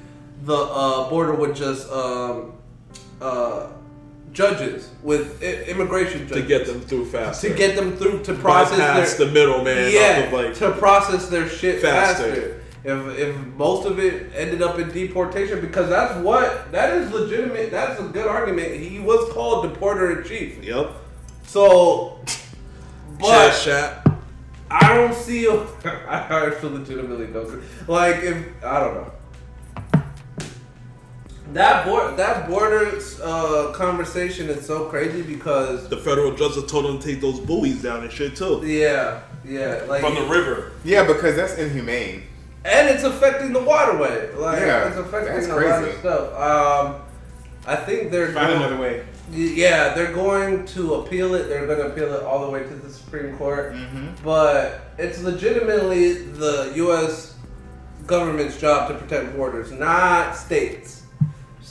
the 0.43 0.55
uh, 0.55 1.09
border 1.09 1.33
with 1.33 1.55
just 1.55 1.89
um, 1.91 2.53
uh, 3.19 3.67
judges 4.33 4.89
with 5.03 5.41
I- 5.43 5.63
immigration 5.69 6.27
judges 6.27 6.41
to 6.43 6.47
get 6.47 6.65
them 6.67 6.81
through 6.81 7.05
faster. 7.05 7.49
to 7.49 7.55
get 7.55 7.75
them 7.75 7.95
through 7.97 8.23
to 8.23 8.33
process 8.35 8.77
bypass 8.77 9.13
their 9.15 9.27
the 9.27 9.33
middleman. 9.33 9.91
yeah, 9.91 10.29
like 10.31 10.53
to 10.55 10.71
process 10.73 11.27
their 11.29 11.47
shit 11.49 11.81
Faster. 11.81 12.23
faster. 12.35 12.55
If, 12.81 13.19
if 13.19 13.35
most 13.57 13.85
of 13.85 13.99
it 13.99 14.31
ended 14.33 14.61
up 14.61 14.79
in 14.79 14.89
deportation, 14.89 15.59
because 15.59 15.89
that's 15.89 16.15
what 16.23 16.71
that 16.71 16.93
is 16.95 17.11
legitimate. 17.11 17.71
That's 17.71 17.99
a 17.99 18.03
good 18.03 18.25
argument. 18.25 18.73
He 18.79 18.99
was 18.99 19.31
called 19.33 19.65
deporter 19.65 20.17
in 20.17 20.23
chief. 20.27 20.63
Yep. 20.63 20.91
So, 21.43 22.19
but 23.19 23.51
chat. 23.63 24.05
I 24.71 24.93
don't 24.93 25.13
see. 25.13 25.47
I 25.83 26.45
actually 26.47 26.77
legitimately 26.77 27.27
don't. 27.27 27.61
Like 27.87 28.17
if 28.17 28.63
I 28.63 28.79
don't 28.79 28.93
know. 28.93 29.11
That 31.53 31.85
board, 31.85 32.17
that 32.17 32.47
border 32.47 32.99
uh, 33.23 33.71
conversation 33.73 34.49
is 34.49 34.65
so 34.65 34.85
crazy 34.85 35.21
because 35.23 35.89
The 35.89 35.97
federal 35.97 36.35
judge 36.35 36.53
told 36.67 36.85
them 36.85 36.99
to 36.99 37.07
take 37.07 37.21
those 37.21 37.39
buoys 37.39 37.81
down 37.81 38.03
and 38.03 38.11
shit 38.11 38.35
too. 38.35 38.61
yeah, 38.65 39.21
yeah, 39.43 39.83
like 39.87 40.01
From 40.01 40.15
the 40.15 40.23
river. 40.25 40.73
Yeah, 40.83 41.05
because 41.07 41.35
that's 41.35 41.55
inhumane. 41.57 42.23
and 42.65 42.87
it's 42.89 43.03
affecting 43.03 43.51
the 43.53 43.61
waterway. 43.63 44.31
Like 44.35 44.59
Yeah, 44.59 44.89
it's 44.89 44.97
affecting 44.97 45.33
that's 45.33 45.47
a 45.47 45.55
lot 45.55 45.83
of 45.83 45.97
stuff. 45.99 46.33
Um, 46.35 47.01
I 47.65 47.75
think 47.75 48.11
they're 48.11 48.31
Find 48.31 48.47
going- 48.49 48.61
another 48.61 48.77
way. 48.81 49.05
Yeah, 49.31 49.93
they're 49.93 50.11
going 50.13 50.65
to 50.67 50.95
appeal 50.95 51.35
it. 51.35 51.49
They're 51.49 51.67
going 51.67 51.77
to 51.79 51.87
appeal 51.87 52.13
it 52.15 52.23
all 52.23 52.45
the 52.45 52.51
way 52.51 52.63
to 52.63 52.75
the 52.75 52.89
Supreme 52.89 53.37
Court. 53.37 53.73
Mm-hmm. 53.73 54.23
But 54.23 54.81
it's 54.97 55.21
legitimately 55.21 56.13
the 56.13 56.71
U.S. 56.77 57.35
government's 58.07 58.59
job 58.59 58.87
to 58.89 58.95
protect 58.95 59.35
borders, 59.35 59.71
not 59.71 60.35
states. 60.35 60.98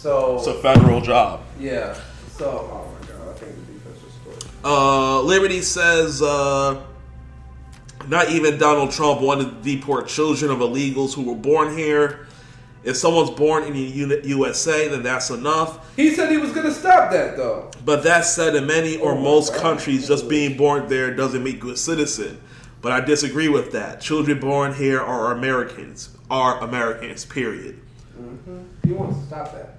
So 0.02 0.36
It's 0.38 0.46
a 0.46 0.54
federal 0.54 1.00
job. 1.00 1.40
yeah. 1.58 1.98
So 2.36 2.46
oh 2.70 2.94
my 3.00 3.06
god, 3.08 3.28
I 3.30 3.32
think 3.38 3.52
the 3.66 3.72
defense 3.72 3.98
was 4.04 4.14
scored. 4.14 4.54
Uh, 4.64 5.20
Liberty 5.22 5.60
says 5.60 6.22
uh, 6.22 6.80
not 8.06 8.28
even 8.30 8.58
Donald 8.58 8.92
Trump 8.92 9.20
wanted 9.20 9.50
to 9.50 9.76
deport 9.76 10.06
children 10.06 10.52
of 10.52 10.58
illegals 10.58 11.14
who 11.14 11.22
were 11.24 11.34
born 11.34 11.76
here. 11.76 12.26
If 12.84 12.96
someone's 12.96 13.30
born 13.30 13.64
in 13.64 13.72
the 13.72 13.80
U- 13.80 14.20
USA, 14.24 14.86
then 14.86 15.02
that's 15.02 15.30
enough. 15.30 15.94
He 15.96 16.14
said 16.14 16.30
he 16.30 16.36
was 16.38 16.52
going 16.52 16.66
to 16.66 16.72
stop 16.72 17.10
that 17.10 17.36
though. 17.36 17.72
But 17.84 18.04
that 18.04 18.24
said, 18.24 18.54
in 18.54 18.66
many 18.68 18.98
or 18.98 19.12
Oh 19.12 19.20
most 19.20 19.52
God. 19.52 19.60
countries, 19.62 20.06
just 20.06 20.28
being 20.28 20.56
born 20.56 20.88
there 20.88 21.12
doesn't 21.12 21.42
make 21.42 21.60
you 21.64 21.70
a 21.70 21.76
citizen. 21.76 22.40
But 22.80 22.92
I 22.92 23.00
disagree 23.00 23.48
with 23.48 23.72
that. 23.72 24.00
Children 24.00 24.38
born 24.38 24.74
here 24.74 25.00
are 25.00 25.32
Americans. 25.32 26.10
Are 26.30 26.62
Americans, 26.62 27.24
period. 27.24 27.80
He 28.86 28.92
wants 28.92 29.18
to 29.18 29.26
stop 29.26 29.52
that. 29.54 29.74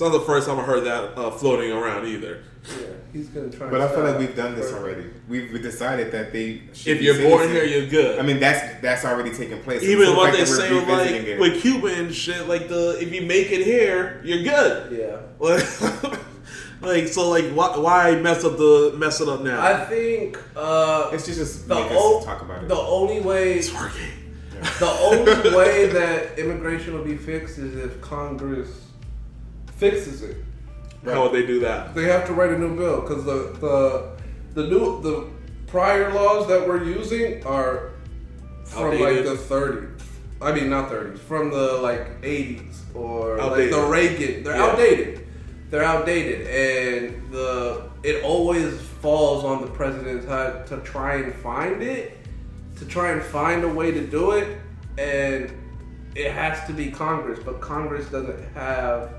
It's 0.00 0.10
not 0.10 0.18
the 0.18 0.24
first 0.24 0.46
time 0.48 0.58
I 0.58 0.62
heard 0.62 0.84
that 0.84 1.18
uh, 1.18 1.30
floating 1.30 1.72
around 1.72 2.06
either. 2.06 2.42
Yeah, 2.70 2.86
he's 3.12 3.28
going 3.28 3.50
to 3.50 3.54
try. 3.54 3.68
But 3.68 3.82
and 3.82 3.90
I 3.90 3.94
feel 3.94 4.02
like 4.04 4.18
we've 4.18 4.34
done 4.34 4.54
this 4.54 4.70
it. 4.70 4.74
already. 4.74 5.10
We've 5.28 5.60
decided 5.60 6.10
that 6.12 6.32
they. 6.32 6.62
Should 6.72 6.92
If 6.92 6.98
be 7.00 7.04
you're 7.04 7.20
born 7.28 7.50
here, 7.50 7.64
you're 7.64 7.86
good. 7.86 8.18
I 8.18 8.22
mean, 8.22 8.40
that's 8.40 8.80
that's 8.80 9.04
already 9.04 9.30
taken 9.30 9.60
place. 9.60 9.82
Even 9.82 10.06
So 10.06 10.12
the 10.12 10.16
what 10.16 10.32
fact 10.34 10.38
they 10.38 10.44
that 10.44 10.50
we're 10.50 10.56
say 10.56 10.72
with, 10.74 10.88
like 10.88 10.98
revisiting 11.10 11.26
it- 11.32 11.38
with 11.38 11.60
Cuba 11.60 11.86
and 11.88 12.14
shit, 12.14 12.48
like 12.48 12.68
the 12.70 12.96
if 12.98 13.12
you 13.12 13.20
make 13.26 13.50
it 13.50 13.62
here, 13.62 14.22
you're 14.24 14.42
good. 14.42 14.98
Yeah. 14.98 15.20
Like, 15.38 15.64
like 16.80 17.08
so, 17.08 17.28
like 17.28 17.50
why 17.50 17.76
why 17.76 18.14
mess 18.16 18.42
up 18.42 18.56
the 18.56 18.94
mess 18.96 19.20
it 19.20 19.28
up 19.28 19.42
now? 19.42 19.60
I 19.60 19.84
think 19.84 20.38
uh, 20.56 21.10
it's 21.12 21.26
just, 21.26 21.38
just 21.38 21.68
the, 21.68 21.74
make 21.74 21.90
o- 21.90 22.20
us 22.20 22.24
talk 22.24 22.40
about 22.40 22.62
it. 22.64 22.68
the 22.68 22.74
only 22.74 23.20
way 23.20 23.58
it's 23.58 23.70
working. 23.74 24.08
the 24.78 24.96
only 25.02 25.54
way 25.56 25.88
that 25.88 26.38
immigration 26.38 26.94
will 26.94 27.04
be 27.04 27.18
fixed 27.18 27.58
is 27.58 27.76
if 27.76 28.00
Congress 28.00 28.86
fixes 29.80 30.22
it. 30.22 30.36
How 31.04 31.22
would 31.22 31.32
they 31.32 31.46
do 31.46 31.60
that? 31.60 31.94
They 31.94 32.04
have 32.04 32.26
to 32.26 32.34
write 32.34 32.50
a 32.50 32.58
new 32.58 32.76
bill 32.76 33.00
because 33.00 33.24
the 33.24 33.38
the 33.66 34.10
the 34.54 34.68
new 34.68 35.00
the 35.02 35.26
prior 35.66 36.12
laws 36.12 36.46
that 36.48 36.66
we're 36.68 36.84
using 36.84 37.44
are 37.46 37.92
from 38.64 39.00
like 39.00 39.24
the 39.24 39.36
30s. 39.36 39.88
I 40.42 40.52
mean, 40.52 40.70
not 40.70 40.90
30s, 40.90 41.18
from 41.18 41.50
the 41.50 41.74
like 41.88 42.20
80s 42.22 42.76
or 42.94 43.40
Outdated. 43.40 43.72
like 43.72 43.80
the 43.82 43.86
Reagan. 43.88 44.42
They're 44.44 44.56
Yeah. 44.56 44.64
outdated. 44.66 45.26
They're 45.70 45.84
outdated, 45.84 46.46
and 46.46 47.30
the 47.32 47.82
it 48.02 48.22
always 48.24 48.80
falls 49.02 49.44
on 49.44 49.60
the 49.62 49.68
president's 49.68 50.26
head 50.26 50.66
to 50.68 50.76
try 50.78 51.16
and 51.16 51.34
find 51.34 51.82
it, 51.82 52.16
to 52.78 52.84
try 52.84 53.12
and 53.12 53.22
find 53.22 53.64
a 53.64 53.68
way 53.68 53.90
to 53.92 54.00
do 54.06 54.32
it. 54.32 54.48
and 54.98 55.50
it 56.16 56.30
has 56.32 56.66
to 56.66 56.72
be 56.74 56.90
Congress, 56.90 57.38
but 57.42 57.60
Congress 57.60 58.06
doesn't 58.08 58.42
have 58.54 59.14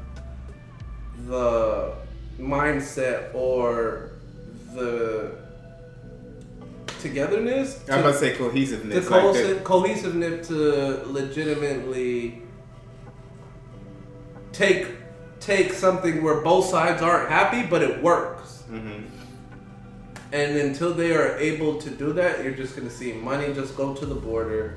the 1.28 1.94
mindset 2.40 3.34
or 3.36 4.12
the 4.74 5.32
togetherness. 7.02 7.80
I'm 7.82 7.86
to- 7.88 8.00
about 8.00 8.12
to 8.14 8.18
say 8.20 8.34
cohesiveness. 8.36 9.10
like 9.10 9.22
cohesive, 9.22 9.64
cohesiveness 9.64 10.48
to 10.48 11.04
legitimately 11.08 12.42
take 14.52 14.88
take 15.40 15.74
something 15.74 16.22
where 16.22 16.42
both 16.42 16.66
sides 16.70 17.02
aren't 17.02 17.28
happy, 17.30 17.64
but 17.64 17.82
it 17.82 18.02
works. 18.04 18.64
Mhm. 18.72 19.06
And 20.32 20.56
until 20.56 20.94
they 20.94 21.14
are 21.14 21.36
able 21.38 21.82
to 21.82 21.90
do 21.90 22.14
that, 22.14 22.44
you're 22.44 22.54
just 22.54 22.76
gonna 22.76 22.92
see 22.92 23.12
money 23.14 23.52
just 23.54 23.76
go 23.76 23.94
to 23.96 24.06
the 24.06 24.14
border. 24.16 24.76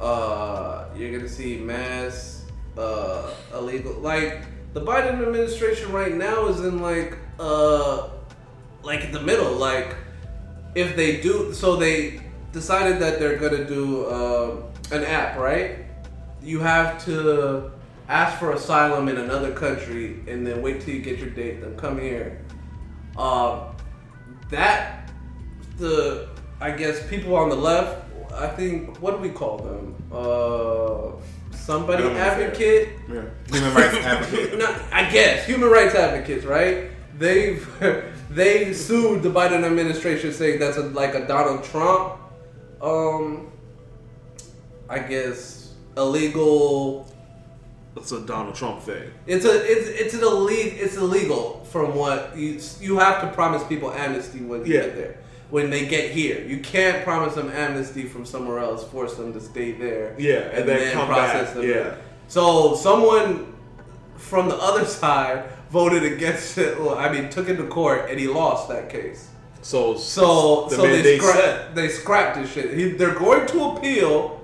Uh, 0.00 0.84
you're 0.96 1.12
gonna 1.12 1.28
see 1.28 1.58
mass 1.58 2.38
uh, 2.78 3.30
illegal. 3.54 3.92
Like 4.00 4.44
the 4.72 4.80
Biden 4.80 5.22
administration 5.22 5.92
right 5.92 6.14
now 6.14 6.46
is 6.46 6.60
in 6.60 6.80
like 6.80 7.18
uh, 7.38 8.08
like 8.82 9.04
in 9.04 9.12
the 9.12 9.20
middle. 9.20 9.52
Like 9.52 9.96
if 10.74 10.96
they 10.96 11.20
do, 11.20 11.52
so 11.52 11.76
they 11.76 12.20
decided 12.52 13.00
that 13.00 13.18
they're 13.18 13.38
gonna 13.38 13.64
do 13.64 14.04
uh, 14.06 14.62
an 14.92 15.04
app, 15.04 15.38
right? 15.38 15.78
You 16.42 16.60
have 16.60 17.04
to 17.04 17.72
ask 18.08 18.38
for 18.38 18.52
asylum 18.52 19.08
in 19.08 19.18
another 19.18 19.52
country 19.52 20.20
and 20.26 20.46
then 20.46 20.62
wait 20.62 20.80
till 20.80 20.94
you 20.94 21.00
get 21.00 21.18
your 21.18 21.30
date, 21.30 21.60
then 21.60 21.76
come 21.76 22.00
here. 22.00 22.44
Um, 23.16 23.74
that 24.50 25.10
the 25.78 26.28
I 26.60 26.70
guess 26.70 27.06
people 27.08 27.34
on 27.36 27.48
the 27.48 27.56
left. 27.56 28.06
I 28.32 28.46
think 28.46 29.00
what 29.02 29.16
do 29.16 29.16
we 29.18 29.30
call 29.30 29.58
them? 29.58 29.94
Uh, 30.12 31.12
somebody 31.60 32.02
I 32.02 32.06
don't 32.06 32.14
know 32.16 32.22
if 32.26 32.36
they're- 32.36 32.46
advocate. 32.48 32.88
Yeah. 33.08 33.58
Human 33.58 33.74
rights 33.74 33.94
advocate. 33.96 34.58
No, 34.58 34.76
I 34.92 35.10
guess 35.10 35.46
human 35.46 35.70
rights 35.70 35.94
advocates, 35.94 36.44
right? 36.44 36.90
They've 37.18 37.68
they 38.30 38.72
sued 38.72 39.22
the 39.22 39.30
Biden 39.30 39.64
administration 39.64 40.32
saying 40.32 40.58
that's 40.58 40.76
a, 40.76 40.82
like 40.82 41.14
a 41.14 41.26
Donald 41.26 41.64
Trump, 41.64 42.18
um, 42.80 43.50
I 44.88 44.98
guess 45.00 45.74
illegal. 45.96 47.06
That's 47.94 48.12
a 48.12 48.20
Donald 48.20 48.54
Trump 48.54 48.80
thing. 48.82 49.10
It's 49.26 49.44
a 49.44 49.50
it's 49.70 49.88
it's 49.88 50.14
an 50.14 50.22
illegal 50.22 50.78
it's 50.80 50.96
illegal 50.96 51.64
from 51.70 51.94
what 51.94 52.36
you 52.36 52.60
you 52.80 52.98
have 52.98 53.20
to 53.22 53.28
promise 53.32 53.62
people 53.64 53.92
amnesty 53.92 54.38
when 54.40 54.64
you 54.64 54.74
Yeah. 54.74 54.80
get 54.82 54.96
there. 54.96 55.16
When 55.50 55.70
they 55.70 55.86
get 55.86 56.12
here, 56.12 56.40
you 56.42 56.58
can't 56.60 57.04
promise 57.04 57.34
them 57.34 57.50
amnesty 57.50 58.04
from 58.04 58.24
somewhere 58.24 58.60
else, 58.60 58.84
force 58.84 59.14
them 59.16 59.32
to 59.32 59.40
stay 59.40 59.72
there. 59.72 60.14
Yeah, 60.18 60.50
and 60.52 60.68
then 60.68 60.92
come 60.92 61.08
back, 61.08 61.54
yeah. 61.56 61.96
So 62.28 62.76
someone 62.76 63.52
from 64.16 64.48
the 64.48 64.56
other 64.56 64.84
side 65.00 65.50
voted 65.70 66.04
against 66.04 66.56
it. 66.58 66.78
Well, 66.78 66.96
I 66.96 67.10
mean, 67.12 67.30
took 67.30 67.48
it 67.48 67.56
to 67.56 67.66
court, 67.66 68.08
and 68.10 68.18
he 68.18 68.28
lost 68.28 68.68
that 68.68 68.88
case. 68.88 69.28
So 69.62 69.96
So 69.96 70.66
the 70.68 70.76
so 70.76 70.82
they 70.82 71.18
scra- 71.18 71.74
they 71.74 71.88
scrapped 71.88 72.36
this 72.36 72.52
shit. 72.52 72.72
He, 72.74 72.92
they're 72.92 73.14
going 73.18 73.46
to 73.48 73.64
appeal, 73.64 74.40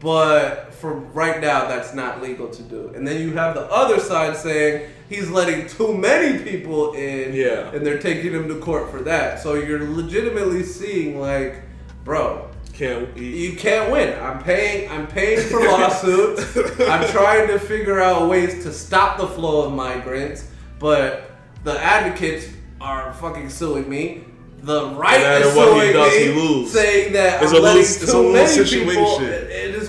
but 0.00 0.67
for 0.80 0.94
right 0.94 1.40
now, 1.40 1.66
that's 1.68 1.94
not 1.94 2.22
legal 2.22 2.48
to 2.48 2.62
do. 2.62 2.92
And 2.94 3.06
then 3.06 3.20
you 3.20 3.34
have 3.34 3.54
the 3.54 3.62
other 3.70 3.98
side 4.00 4.36
saying 4.36 4.88
he's 5.08 5.28
letting 5.30 5.66
too 5.66 5.96
many 5.96 6.42
people 6.42 6.92
in, 6.94 7.34
Yeah. 7.34 7.70
and 7.72 7.84
they're 7.84 7.98
taking 7.98 8.32
him 8.32 8.48
to 8.48 8.56
court 8.60 8.90
for 8.90 9.00
that. 9.02 9.40
So 9.40 9.54
you're 9.54 9.88
legitimately 9.88 10.62
seeing 10.64 11.20
like, 11.20 11.56
bro, 12.04 12.48
Can't 12.72 13.16
you 13.16 13.56
can't 13.56 13.90
win. 13.90 14.16
I'm 14.22 14.42
paying. 14.42 14.88
I'm 14.90 15.06
paying 15.08 15.40
for 15.48 15.60
lawsuits. 15.60 16.56
I'm 16.80 17.08
trying 17.08 17.48
to 17.48 17.58
figure 17.58 18.00
out 18.00 18.28
ways 18.30 18.62
to 18.64 18.72
stop 18.72 19.18
the 19.18 19.26
flow 19.26 19.66
of 19.66 19.72
migrants, 19.72 20.48
but 20.78 21.30
the 21.64 21.76
advocates 21.80 22.46
are 22.80 23.12
fucking 23.14 23.50
suing 23.50 23.88
me. 23.88 24.24
The 24.60 24.90
right 24.90 25.20
No 25.20 25.38
is 25.48 25.54
suing 25.54 25.92
does, 25.92 26.34
me, 26.36 26.66
saying 26.68 27.12
that 27.14 27.42
It's 27.42 27.52
I'm 27.52 27.58
a 27.58 27.60
letting 27.62 27.78
lose- 27.78 28.02
it's 28.02 28.12
too 28.12 28.28
a 28.28 28.32
many 28.32 28.48
situation. 28.48 28.86
people. 29.04 29.18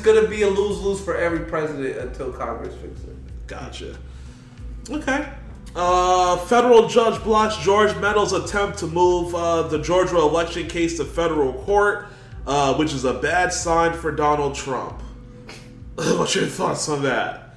Going 0.10 0.24
to 0.24 0.28
be 0.28 0.41
a 0.41 0.50
lose 0.50 0.82
lose 0.82 1.00
for 1.00 1.15
every 1.15 1.41
president 1.41 1.95
until 1.98 2.34
Congress 2.34 2.74
fixes 2.74 3.10
it. 3.10 3.45
Gotcha. 3.45 3.95
Okay. 4.89 5.32
Uh, 5.76 6.36
federal 6.36 6.88
judge 6.88 7.24
blocks 7.24 7.58
George 7.58 7.95
Meadows' 7.98 8.34
attempt 8.34 8.80
to 8.80 8.88
move 8.88 9.36
uh, 9.36 9.67
the 9.67 9.78
Georgia 9.78 10.17
election 10.17 10.67
case 10.67 10.98
to 10.98 11.06
federal 11.06 11.54
court, 11.54 12.08
uh, 12.48 12.74
which 12.74 12.91
is 12.91 13.06
a 13.06 13.13
bad 13.13 13.54
sign 13.54 13.93
for 13.93 14.12
Donald 14.12 14.56
Trump. 14.56 15.00
What's 15.95 16.34
your 16.34 16.48
thoughts 16.48 16.89
on 16.89 17.04
that? 17.04 17.54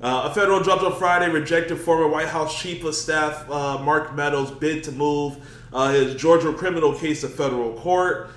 Uh, 0.00 0.30
a 0.30 0.34
federal 0.34 0.62
judge 0.62 0.82
on 0.82 0.98
Friday 0.98 1.30
rejected 1.30 1.76
former 1.76 2.08
White 2.08 2.28
House 2.28 2.58
Chief 2.58 2.82
of 2.82 2.94
Staff 2.94 3.50
uh, 3.50 3.76
Mark 3.76 4.16
Meadows' 4.16 4.50
bid 4.50 4.84
to 4.84 4.92
move 4.92 5.36
uh, 5.74 5.92
his 5.92 6.14
Georgia 6.14 6.50
criminal 6.54 6.94
case 6.94 7.20
to 7.20 7.28
federal 7.28 7.74
court. 7.74 8.30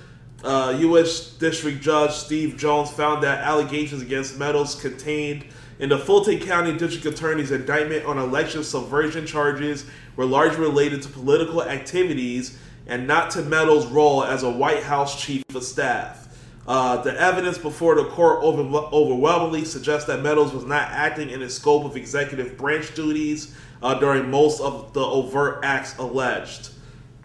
Uh, 0.44 0.76
U.S. 0.80 1.30
District 1.30 1.80
Judge 1.80 2.12
Steve 2.12 2.58
Jones 2.58 2.90
found 2.90 3.22
that 3.22 3.38
allegations 3.38 4.02
against 4.02 4.38
Meadows 4.38 4.74
contained 4.74 5.46
in 5.78 5.88
the 5.88 5.98
Fulton 5.98 6.38
County 6.38 6.76
District 6.76 7.06
Attorney's 7.06 7.50
indictment 7.50 8.04
on 8.04 8.18
election 8.18 8.62
subversion 8.62 9.24
charges 9.24 9.86
were 10.16 10.26
largely 10.26 10.60
related 10.60 11.00
to 11.00 11.08
political 11.08 11.62
activities 11.62 12.58
and 12.86 13.06
not 13.06 13.30
to 13.30 13.42
Meadows' 13.42 13.86
role 13.86 14.22
as 14.22 14.42
a 14.42 14.50
White 14.50 14.82
House 14.82 15.18
Chief 15.24 15.42
of 15.54 15.64
Staff. 15.64 16.28
Uh, 16.66 16.98
the 16.98 17.18
evidence 17.18 17.56
before 17.56 17.94
the 17.94 18.04
court 18.04 18.40
over- 18.42 18.62
overwhelmingly 18.62 19.64
suggests 19.64 20.06
that 20.08 20.22
Meadows 20.22 20.52
was 20.52 20.66
not 20.66 20.90
acting 20.90 21.30
in 21.30 21.40
his 21.40 21.54
scope 21.54 21.86
of 21.86 21.96
executive 21.96 22.58
branch 22.58 22.94
duties 22.94 23.54
uh, 23.82 23.94
during 23.94 24.30
most 24.30 24.60
of 24.60 24.92
the 24.92 25.00
overt 25.00 25.60
acts 25.62 25.96
alleged. 25.96 26.68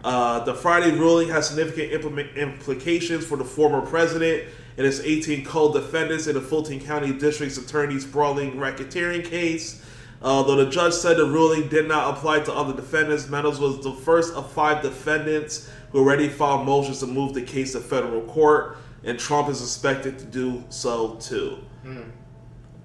Uh, 0.02 0.40
the 0.44 0.54
Friday 0.54 0.92
ruling 0.92 1.28
has 1.28 1.48
significant 1.48 1.92
implement- 1.92 2.36
implications 2.36 3.26
for 3.26 3.36
the 3.36 3.44
former 3.44 3.82
president 3.82 4.48
and 4.76 4.86
his 4.86 5.00
18 5.00 5.44
co-defendants 5.44 6.26
in 6.26 6.34
the 6.34 6.40
Fulton 6.40 6.80
County 6.80 7.12
District's 7.12 7.58
Attorney's 7.58 8.06
brawling 8.06 8.52
racketeering 8.52 9.24
case. 9.24 9.84
Uh, 10.22 10.42
though 10.42 10.56
the 10.56 10.70
judge 10.70 10.92
said 10.92 11.16
the 11.16 11.24
ruling 11.24 11.68
did 11.68 11.88
not 11.88 12.16
apply 12.16 12.40
to 12.40 12.52
other 12.52 12.74
defendants, 12.74 13.28
Meadows 13.28 13.58
was 13.58 13.82
the 13.82 13.92
first 13.92 14.34
of 14.34 14.50
five 14.52 14.82
defendants 14.82 15.68
who 15.92 15.98
already 15.98 16.28
filed 16.28 16.66
motions 16.66 17.00
to 17.00 17.06
move 17.06 17.34
the 17.34 17.42
case 17.42 17.72
to 17.72 17.80
federal 17.80 18.22
court, 18.22 18.76
and 19.04 19.18
Trump 19.18 19.48
is 19.48 19.60
expected 19.62 20.18
to 20.18 20.24
do 20.26 20.62
so 20.68 21.16
too. 21.16 21.58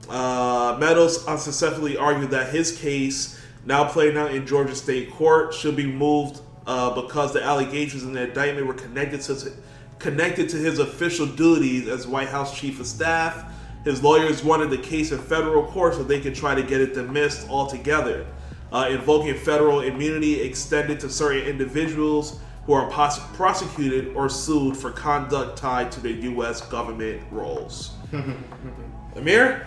Uh, 0.09 0.77
Meadows 0.79 1.25
unsuccessfully 1.27 1.97
argued 1.97 2.31
that 2.31 2.49
his 2.49 2.77
case, 2.77 3.39
now 3.65 3.83
playing 3.85 4.17
out 4.17 4.33
in 4.33 4.45
Georgia 4.45 4.75
State 4.75 5.11
Court, 5.11 5.53
should 5.53 5.75
be 5.75 5.85
moved 5.85 6.39
uh, 6.67 7.01
because 7.01 7.33
the 7.33 7.43
allegations 7.43 8.03
in 8.03 8.13
the 8.13 8.27
indictment 8.27 8.67
were 8.67 8.73
connected 8.73 9.21
to 9.21 9.51
connected 9.99 10.49
to 10.49 10.57
his 10.57 10.79
official 10.79 11.25
duties 11.25 11.87
as 11.87 12.05
White 12.05 12.27
House 12.27 12.59
Chief 12.59 12.79
of 12.79 12.85
Staff. 12.85 13.51
His 13.85 14.03
lawyers 14.03 14.43
wanted 14.43 14.69
the 14.69 14.77
case 14.77 15.11
in 15.11 15.19
federal 15.19 15.63
court 15.63 15.93
so 15.93 16.03
they 16.03 16.19
could 16.19 16.35
try 16.35 16.55
to 16.55 16.63
get 16.63 16.81
it 16.81 16.93
dismissed 16.93 17.47
altogether, 17.49 18.25
uh, 18.73 18.87
invoking 18.89 19.35
federal 19.35 19.81
immunity 19.81 20.41
extended 20.41 20.99
to 21.01 21.09
certain 21.09 21.43
individuals 21.47 22.39
who 22.65 22.73
are 22.73 22.89
pos- 22.89 23.19
prosecuted 23.35 24.15
or 24.15 24.27
sued 24.27 24.75
for 24.75 24.91
conduct 24.91 25.57
tied 25.57 25.91
to 25.91 25.99
their 26.01 26.11
U.S. 26.11 26.61
government 26.61 27.21
roles. 27.31 27.91
Amir? 29.15 29.65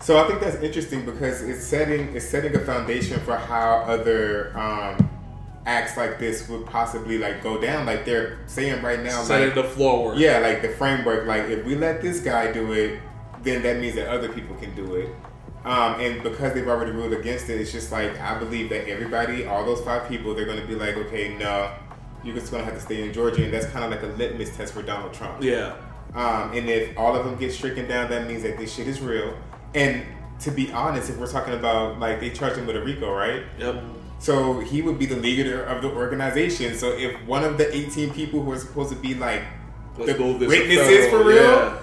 So 0.00 0.16
I 0.22 0.28
think 0.28 0.40
that's 0.40 0.56
interesting 0.62 1.04
because 1.04 1.42
it's 1.42 1.66
setting 1.66 2.14
it's 2.14 2.28
setting 2.28 2.54
a 2.54 2.60
foundation 2.60 3.18
for 3.20 3.36
how 3.36 3.78
other 3.86 4.56
um, 4.56 5.10
acts 5.68 5.96
like 5.98 6.18
this 6.18 6.48
would 6.48 6.64
possibly 6.66 7.18
like 7.18 7.42
go 7.42 7.60
down. 7.60 7.84
Like 7.86 8.04
they're 8.04 8.38
saying 8.46 8.82
right 8.82 9.00
now, 9.00 9.22
Setting 9.22 9.48
like 9.48 9.54
the 9.54 9.64
floor 9.64 10.06
work. 10.06 10.18
yeah, 10.18 10.38
like 10.38 10.62
the 10.62 10.70
framework. 10.70 11.26
Like 11.26 11.44
if 11.44 11.64
we 11.64 11.74
let 11.76 12.00
this 12.00 12.20
guy 12.20 12.50
do 12.50 12.72
it, 12.72 13.00
then 13.42 13.62
that 13.62 13.78
means 13.78 13.94
that 13.96 14.08
other 14.08 14.28
people 14.30 14.56
can 14.56 14.74
do 14.74 14.94
it. 14.96 15.14
Um, 15.64 16.00
and 16.00 16.22
because 16.22 16.54
they've 16.54 16.66
already 16.66 16.92
ruled 16.92 17.12
against 17.12 17.50
it, 17.50 17.60
it's 17.60 17.70
just 17.70 17.92
like 17.92 18.18
I 18.18 18.38
believe 18.38 18.70
that 18.70 18.88
everybody, 18.88 19.44
all 19.44 19.64
those 19.64 19.82
five 19.82 20.08
people, 20.08 20.34
they're 20.34 20.46
going 20.46 20.60
to 20.60 20.66
be 20.66 20.74
like, 20.74 20.96
okay, 20.96 21.36
no, 21.36 21.70
you're 22.24 22.34
just 22.34 22.50
going 22.50 22.64
to 22.64 22.70
have 22.70 22.78
to 22.78 22.84
stay 22.84 23.04
in 23.06 23.12
Georgia, 23.12 23.44
and 23.44 23.52
that's 23.52 23.66
kind 23.66 23.84
of 23.84 23.90
like 23.90 24.02
a 24.02 24.14
litmus 24.16 24.56
test 24.56 24.72
for 24.72 24.82
Donald 24.82 25.12
Trump. 25.12 25.42
Yeah. 25.42 25.76
Um, 26.14 26.52
and 26.54 26.68
if 26.70 26.96
all 26.96 27.14
of 27.14 27.26
them 27.26 27.36
get 27.36 27.52
stricken 27.52 27.86
down, 27.86 28.08
that 28.10 28.26
means 28.26 28.42
that 28.44 28.56
this 28.56 28.74
shit 28.74 28.88
is 28.88 29.00
real. 29.00 29.36
And 29.74 30.04
to 30.40 30.50
be 30.50 30.72
honest, 30.72 31.10
if 31.10 31.18
we're 31.18 31.30
talking 31.30 31.52
about 31.52 31.98
like 31.98 32.20
they 32.20 32.30
charged 32.30 32.56
him 32.56 32.66
with 32.66 32.76
a 32.76 32.80
RICO, 32.82 33.12
right? 33.12 33.42
Yep. 33.58 33.82
So 34.18 34.60
he 34.60 34.82
would 34.82 34.98
be 34.98 35.06
the 35.06 35.16
leader 35.16 35.62
of 35.64 35.82
the 35.82 35.88
organization. 35.90 36.76
So 36.76 36.90
if 36.90 37.14
one 37.24 37.44
of 37.44 37.56
the 37.56 37.74
18 37.74 38.12
people 38.12 38.42
who 38.42 38.52
are 38.52 38.58
supposed 38.58 38.90
to 38.90 38.96
be 38.96 39.14
like 39.14 39.42
Let's 39.96 40.12
the 40.12 40.18
move 40.18 40.40
this 40.40 40.52
to 40.52 40.58
witnesses 40.58 41.08
for 41.08 41.24
real, 41.24 41.42
yeah. 41.42 41.78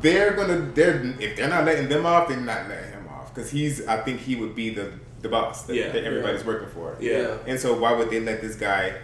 they're 0.00 0.32
gonna 0.34 0.58
they're 0.74 1.02
if 1.20 1.36
they're 1.36 1.48
not 1.48 1.64
letting 1.64 1.88
them 1.88 2.04
off, 2.06 2.28
they're 2.28 2.36
not 2.38 2.68
letting 2.68 2.92
him 2.92 3.08
off 3.08 3.34
because 3.34 3.50
he's 3.50 3.86
I 3.86 4.00
think 4.02 4.20
he 4.20 4.36
would 4.36 4.54
be 4.54 4.70
the 4.70 4.92
the 5.22 5.28
boss 5.28 5.64
that, 5.64 5.76
Yeah. 5.76 5.90
that 5.92 6.04
everybody's 6.04 6.44
working 6.44 6.68
for. 6.68 6.96
Yeah. 7.00 7.36
And 7.46 7.58
so 7.58 7.78
why 7.78 7.92
would 7.92 8.10
they 8.10 8.20
let 8.20 8.40
this 8.40 8.56
guy 8.56 8.94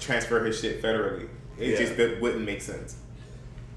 transfer 0.00 0.44
his 0.44 0.60
shit 0.60 0.82
federally? 0.82 1.28
It 1.58 1.70
Yeah. 1.70 1.78
just 1.78 1.96
that 1.96 2.20
wouldn't 2.20 2.44
make 2.44 2.62
sense. 2.62 2.96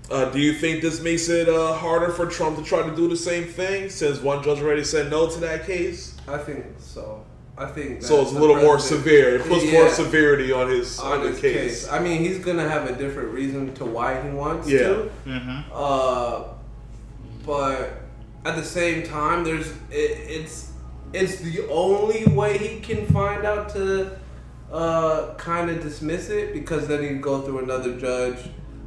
Uh, 0.10 0.26
do 0.30 0.40
you 0.40 0.54
think 0.54 0.82
this 0.84 1.02
makes 1.02 1.30
it 1.30 1.50
uh, 1.50 1.74
harder 1.74 2.12
for 2.12 2.28
Trump 2.28 2.58
to 2.58 2.64
try 2.64 2.88
to 2.88 2.96
do 2.96 3.08
the 3.08 3.18
same 3.18 3.46
thing 3.46 3.90
since 3.90 4.20
one 4.22 4.44
judge 4.44 4.60
already 4.62 4.84
said 4.84 5.10
no 5.10 5.28
to 5.28 5.40
that 5.40 5.66
case? 5.66 6.16
I 6.28 6.38
think 6.38 6.64
so. 6.80 7.25
I 7.58 7.66
think 7.68 8.04
So 8.04 8.22
it's 8.22 8.32
a 8.32 8.40
little 8.40 8.58
more 8.58 8.80
severe. 8.80 9.36
It 9.36 9.48
puts 9.48 9.64
more 9.72 9.88
severity 9.90 10.52
on 10.52 10.70
his 10.70 11.00
on, 11.00 11.22
on 11.22 11.28
his 11.28 11.40
case. 11.40 11.84
case. 11.86 11.90
I 11.90 12.00
mean, 12.00 12.22
he's 12.22 12.40
gonna 12.40 12.68
have 12.68 12.90
a 12.90 12.96
different 12.96 13.30
reason 13.30 13.74
to 13.76 13.86
why 13.86 14.22
he 14.22 14.30
wants 14.30 14.68
Yeah. 14.68 14.80
to. 14.80 15.12
Mm-hmm. 15.26 15.60
Uh, 15.74 16.44
but 17.46 18.02
at 18.46 18.56
the 18.56 18.64
same 18.64 19.04
time, 19.04 19.44
there's 19.44 19.70
it, 19.90 20.18
it's 20.28 20.72
it's 21.14 21.38
the 21.38 21.66
only 21.70 22.26
way 22.26 22.58
he 22.58 22.80
can 22.82 23.06
find 23.08 23.46
out 23.46 23.70
to 23.70 24.18
uh, 24.72 25.34
kind 25.36 25.70
of 25.70 25.82
dismiss 25.82 26.30
it 26.30 26.52
because 26.54 26.88
then 26.88 27.04
he'd 27.04 27.22
go 27.22 27.42
through 27.42 27.60
another 27.60 27.98
judge, 27.98 28.38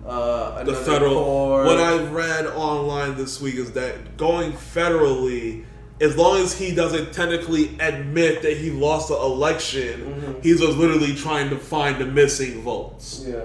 uh, 0.07 0.63
the 0.65 0.75
federal. 0.75 1.15
court. 1.25 1.67
What 1.67 1.79
I 1.81 2.03
read 2.09 2.47
online 2.49 3.17
this 3.17 3.41
week 3.41 3.55
is 3.55 3.73
that 3.73 4.17
going 4.19 4.53
federally, 4.53 5.65
as 6.01 6.17
long 6.17 6.39
as 6.41 6.57
he 6.57 6.75
doesn't 6.75 7.13
technically 7.13 7.71
admit 7.81 8.43
that 8.43 8.57
he 8.57 8.71
lost 8.71 9.09
the 9.09 9.17
election, 9.17 10.23
Mhm. 10.39 10.43
he's 10.45 10.61
just 10.61 10.79
literally 10.79 11.15
trying 11.15 11.51
to 11.51 11.57
find 11.57 12.01
the 12.01 12.07
missing 12.07 12.63
votes. 12.63 13.25
yeah. 13.27 13.37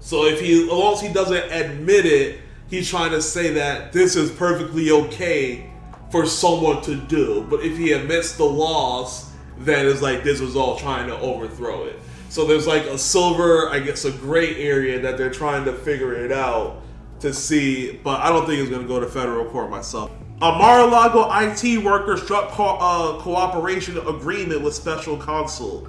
So 0.00 0.24
if 0.26 0.40
he, 0.40 0.64
as 0.64 0.68
long 0.68 0.94
as 0.94 1.00
he 1.00 1.08
doesn't 1.08 1.44
admit 1.52 2.04
it, 2.06 2.38
he's 2.68 2.88
trying 2.90 3.12
to 3.12 3.22
say 3.22 3.50
that 3.54 3.92
this 3.92 4.16
is 4.16 4.30
perfectly 4.30 4.90
okay 4.90 5.66
for 6.10 6.26
someone 6.26 6.82
to 6.82 6.96
do. 6.96 7.46
But 7.48 7.62
if 7.62 7.78
he 7.78 7.92
admits 7.92 8.32
the 8.32 8.44
loss, 8.44 9.26
then 9.58 9.86
it's 9.86 10.02
like 10.02 10.24
this 10.24 10.40
was 10.40 10.56
all 10.56 10.76
trying 10.76 11.06
to 11.08 11.18
overthrow 11.20 11.84
it. 11.84 11.98
So 12.28 12.44
there's 12.46 12.66
like 12.66 12.84
a 12.86 12.98
silver, 12.98 13.68
I 13.70 13.78
guess, 13.78 14.04
a 14.04 14.10
gray 14.10 14.56
area 14.56 15.00
that 15.00 15.16
they're 15.18 15.30
trying 15.30 15.64
to 15.66 15.72
figure 15.72 16.14
it 16.14 16.32
out 16.32 16.82
to 17.20 17.32
see. 17.32 18.00
But 18.02 18.20
I 18.20 18.30
don't 18.30 18.46
think 18.46 18.58
it's 18.60 18.70
going 18.70 18.82
to 18.82 18.88
go 18.88 18.98
to 19.00 19.06
federal 19.06 19.44
court 19.46 19.70
myself. 19.70 20.10
A 20.42 20.50
Mar-a-Lago 20.58 21.28
IT 21.32 21.84
worker 21.84 22.16
struck 22.16 22.50
co- 22.50 22.76
uh, 22.80 23.20
cooperation 23.20 23.96
agreement 23.98 24.60
with 24.62 24.74
special 24.74 25.16
counsel. 25.16 25.88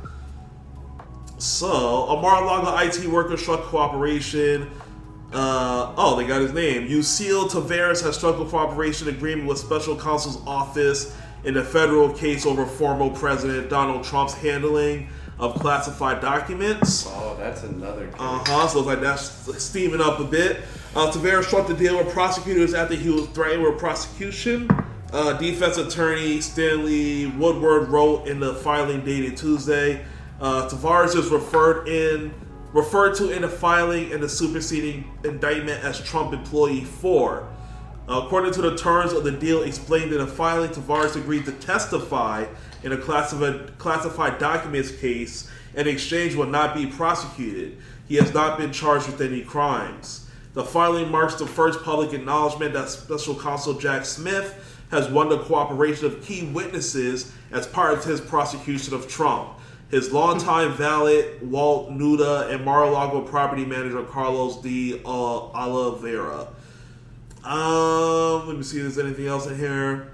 So, 1.40 1.70
a 2.10 2.22
Mar-a-Lago 2.22 2.78
IT 2.78 3.08
worker 3.08 3.36
struck 3.36 3.62
cooperation. 3.64 4.70
Uh, 5.34 5.92
oh, 5.98 6.16
they 6.16 6.28
got 6.28 6.42
his 6.42 6.54
name. 6.54 6.88
Lucille 6.88 7.50
Taveras 7.50 8.04
has 8.04 8.16
struck 8.16 8.38
a 8.38 8.46
cooperation 8.46 9.10
agreement 9.10 9.48
with 9.48 9.58
special 9.58 10.00
counsel's 10.00 10.40
office 10.46 11.18
in 11.44 11.58
a 11.58 11.64
federal 11.64 12.14
case 12.14 12.46
over 12.46 12.68
former 12.68 13.10
President 13.10 13.72
Donald 13.72 14.04
Trump's 14.04 14.36
handling 14.36 15.10
of 15.40 15.56
classified 15.56 16.22
documents. 16.22 17.08
Oh, 17.10 17.36
that's 17.40 17.64
another. 17.64 18.08
Uh 18.20 18.44
huh. 18.46 18.68
So 18.68 18.80
it's 18.80 18.88
like 18.88 19.02
that's 19.02 19.64
steaming 19.64 20.00
up 20.00 20.20
a 20.20 20.24
bit. 20.24 20.62
Uh, 20.96 21.12
Taveras 21.12 21.46
struck 21.46 21.66
the 21.66 21.74
deal 21.74 21.98
with 21.98 22.14
prosecutors 22.14 22.76
after 22.76 22.94
he 22.94 23.10
was 23.10 23.26
threatened 23.30 23.64
with 23.64 23.80
prosecution. 23.80 24.70
Uh, 25.12 25.34
defense 25.34 25.78
attorney 25.78 26.40
Stanley 26.40 27.26
Woodward 27.26 27.90
wrote 27.90 28.28
in 28.28 28.40
the 28.40 28.54
filing 28.56 29.04
dated 29.04 29.36
Tuesday. 29.36 30.06
Uh, 30.40 30.70
Taveras 30.70 31.16
is 31.16 31.32
referred 31.32 31.88
in 31.88 32.32
referred 32.74 33.16
to 33.16 33.32
in 33.32 33.42
the 33.42 33.50
filing 33.50 34.12
in 34.12 34.22
the 34.22 34.30
superseding 34.30 35.12
indictment 35.24 35.84
as 35.84 36.00
Trump 36.00 36.32
employee 36.32 36.84
four. 36.84 37.48
Uh, 38.08 38.22
according 38.26 38.52
to 38.52 38.62
the 38.62 38.76
terms 38.76 39.14
of 39.14 39.24
the 39.24 39.32
deal 39.32 39.64
explained 39.64 40.12
in 40.12 40.20
the 40.20 40.28
filing, 40.28 40.70
Taveras 40.70 41.16
agreed 41.16 41.46
to 41.46 41.54
testify 41.54 42.46
in 42.84 42.92
a 42.92 42.98
classified, 42.98 43.80
classified 43.80 44.38
documents 44.38 44.92
case 44.92 45.50
and 45.76 45.88
in 45.88 45.96
exchange 45.96 46.36
will 46.36 46.46
not 46.46 46.76
be 46.76 46.86
prosecuted. 46.86 47.80
He 48.08 48.18
has 48.18 48.32
not 48.32 48.60
been 48.60 48.72
charged 48.72 49.08
with 49.08 49.22
any 49.22 49.42
crimes. 49.42 50.28
The 50.54 50.64
filing 50.64 51.10
marks 51.10 51.36
the 51.36 51.48
first 51.48 51.84
public 51.84 52.14
acknowledgement 52.14 52.74
that 52.74 52.90
Special 52.90 53.36
Counsel 53.36 53.74
Jack 53.74 54.06
Smith 54.06 54.84
has 54.92 55.10
won 55.10 55.30
the 55.30 55.40
cooperation 55.40 56.06
of 56.06 56.24
key 56.24 56.46
witnesses 56.46 57.34
as 57.52 57.66
part 57.66 57.98
of 57.98 58.04
his 58.04 58.22
prosecution 58.22 58.94
of 58.94 59.08
Trump. 59.08 59.50
His 59.90 60.12
longtime 60.12 60.74
valet 60.78 61.38
Walt 61.42 61.92
Nauta 61.92 62.54
and 62.54 62.64
Mar-a-Lago 62.64 63.22
property 63.22 63.66
manager 63.66 64.04
Carlos 64.04 64.62
De 64.62 65.02
Uh, 65.04 65.08
Oliveira. 65.08 66.48
Um, 67.44 68.48
let 68.48 68.56
me 68.56 68.64
see 68.64 68.78
if 68.78 68.84
there's 68.84 69.00
anything 69.00 69.28
else 69.28 69.48
in 69.48 69.58
here. 69.58 70.12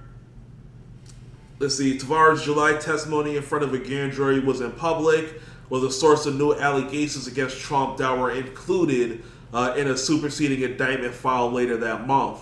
Let's 1.59 1.77
see. 1.77 1.97
Taveras' 1.97 2.43
July 2.43 2.77
testimony 2.77 3.35
in 3.35 3.43
front 3.43 3.65
of 3.65 3.73
a 3.73 3.77
grand 3.77 4.13
jury 4.13 4.39
was 4.39 4.61
in 4.61 4.71
public, 4.71 5.41
was 5.69 5.83
a 5.83 5.91
source 5.91 6.25
of 6.25 6.37
new 6.37 6.53
allegations 6.53 7.27
against 7.27 7.59
Trump 7.59 7.97
that 7.97 8.17
were 8.17 8.31
included 8.31 9.23
uh, 9.53 9.73
in 9.77 9.87
a 9.87 9.97
superseding 9.97 10.61
indictment 10.61 11.13
filed 11.13 11.53
later 11.53 11.77
that 11.77 12.05
month. 12.07 12.39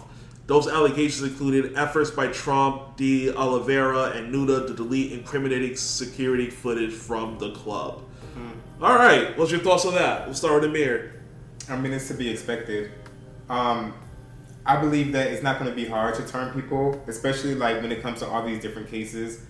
Those 0.47 0.68
allegations 0.68 1.30
included 1.30 1.78
efforts 1.78 2.10
by 2.10 2.28
Trump, 2.28 2.95
De 2.95 3.34
Oliveira, 3.34 4.12
and 4.12 4.34
Nauta 4.34 4.66
to 4.68 4.74
delete 4.74 5.12
incriminating 5.12 5.76
security 5.76 6.49
footage 6.49 6.93
from 6.93 7.38
the 7.38 7.51
club. 7.51 8.03
All 8.82 8.95
right, 8.95 9.36
what's 9.38 9.51
your 9.51 9.60
thoughts 9.60 9.86
on 9.86 9.95
that? 9.95 10.26
We'll 10.26 10.36
start 10.36 10.62
with 10.62 10.70
Amir. 10.70 11.22
I 11.68 11.76
mean, 11.76 11.91
it's 11.91 12.08
to 12.10 12.14
be 12.14 12.30
expected. 12.30 12.91
Um, 13.49 13.93
I 14.66 14.80
believe 14.80 15.12
that 15.14 15.28
it's 15.28 15.41
not 15.41 15.60
going 15.60 15.70
to 15.70 15.76
be 15.76 15.86
hard 15.86 16.14
to 16.16 16.28
turn 16.28 16.53
people, 16.53 17.03
especially 17.08 17.55
like 17.55 17.82
when 17.82 17.91
it 17.91 18.01
comes 18.03 18.20
to 18.20 18.28
all 18.28 18.45
these 18.45 18.62
different 18.62 18.89
cases 18.89 19.41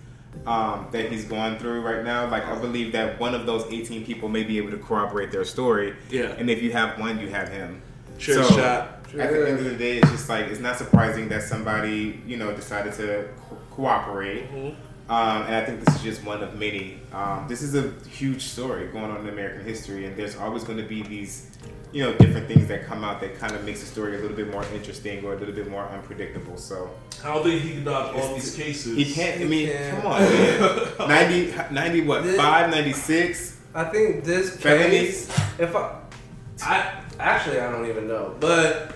um, 0.46 0.88
that 0.92 1.12
he's 1.12 1.26
going 1.26 1.58
through 1.58 1.82
right 1.82 2.04
now. 2.04 2.30
Like, 2.30 2.46
I 2.46 2.58
believe 2.60 2.92
that 2.94 3.20
one 3.20 3.34
of 3.36 3.46
those 3.46 3.66
18 3.72 4.06
people 4.06 4.30
may 4.30 4.44
be 4.44 4.58
able 4.58 4.72
to 4.72 4.78
corroborate 4.78 5.32
their 5.32 5.46
story. 5.46 5.96
Yeah. 6.10 6.36
And 6.38 6.50
if 6.50 6.62
you 6.62 6.72
have 6.72 7.00
one, 7.00 7.20
you 7.20 7.28
have 7.30 7.50
him. 7.50 7.82
Cheers, 8.18 8.48
So, 8.48 8.56
chat. 8.56 8.94
At 9.18 9.32
the 9.32 9.48
end 9.50 9.60
of 9.60 9.66
the 9.66 9.76
day, 9.76 9.98
it's 10.00 10.12
just 10.12 10.28
like 10.28 10.48
it's 10.48 10.60
not 10.60 10.78
surprising 10.78 11.30
that 11.30 11.42
somebody 11.44 12.22
you 12.28 12.36
know 12.36 12.54
decided 12.54 12.94
to 12.96 13.30
co- 13.50 13.58
cooperate. 13.72 14.44
Um, 15.10 15.44
and 15.44 15.56
I 15.56 15.64
think 15.64 15.80
this 15.86 15.96
is 15.96 16.04
just 16.04 16.26
one 16.26 16.44
of 16.44 16.56
many. 16.60 17.00
Um, 17.14 17.46
this 17.48 17.62
is 17.62 17.74
a 17.76 17.94
huge 18.10 18.42
story 18.44 18.88
going 18.88 19.06
on 19.06 19.22
in 19.22 19.30
American 19.30 19.64
history, 19.64 20.06
and 20.06 20.18
there's 20.18 20.36
always 20.36 20.66
going 20.66 20.78
to 20.80 20.84
be 20.84 21.04
these, 21.04 21.57
you 21.94 22.04
know, 22.04 22.14
different 22.18 22.48
things 22.48 22.68
that 22.68 22.86
come 22.86 23.04
out 23.04 23.22
that 23.22 23.38
kind 23.40 23.56
of 23.56 23.64
makes 23.64 23.80
the 23.80 23.86
story 23.86 24.16
a 24.18 24.20
little 24.20 24.36
bit 24.36 24.52
more 24.52 24.64
interesting 24.74 25.24
or 25.26 25.34
a 25.34 25.38
little 25.38 25.54
bit 25.56 25.70
more 25.70 25.86
unpredictable. 25.86 26.58
So 26.58 26.90
I 27.24 27.34
don't 27.34 27.44
think 27.44 27.62
he 27.62 27.72
can 27.72 27.84
dodge 27.86 28.16
all 28.16 28.34
these 28.34 28.56
cases. 28.56 28.96
he 28.98 29.06
can't. 29.14 29.42
I 29.42 29.46
mean, 29.46 29.70
can't. 29.70 30.02
come 30.02 30.12
on, 30.12 30.22
man. 30.22 30.90
90, 31.00 31.74
90 31.74 32.02
what? 32.02 32.24
This- 32.24 32.38
Five, 32.38 32.70
96 32.72 33.58
I 33.74 33.84
think 33.86 34.24
this 34.24 34.52
case. 34.56 34.62
felonies. 34.62 35.30
If 35.60 35.76
I, 35.76 36.00
I 36.64 37.04
actually 37.20 37.60
I 37.60 37.72
don't 37.72 37.88
even 37.88 38.08
know, 38.08 38.36
but 38.40 38.94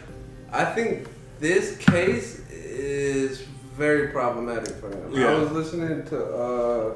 I 0.52 0.66
think 0.66 1.08
this 1.39 1.78
case 1.78 2.39
is 2.50 3.42
very 3.76 4.10
problematic 4.10 4.76
for 4.76 4.89
him. 4.89 5.12
Yeah. 5.14 5.28
I 5.32 5.34
was 5.39 5.52
listening 5.52 6.04
to 6.08 6.26
uh, 6.36 6.94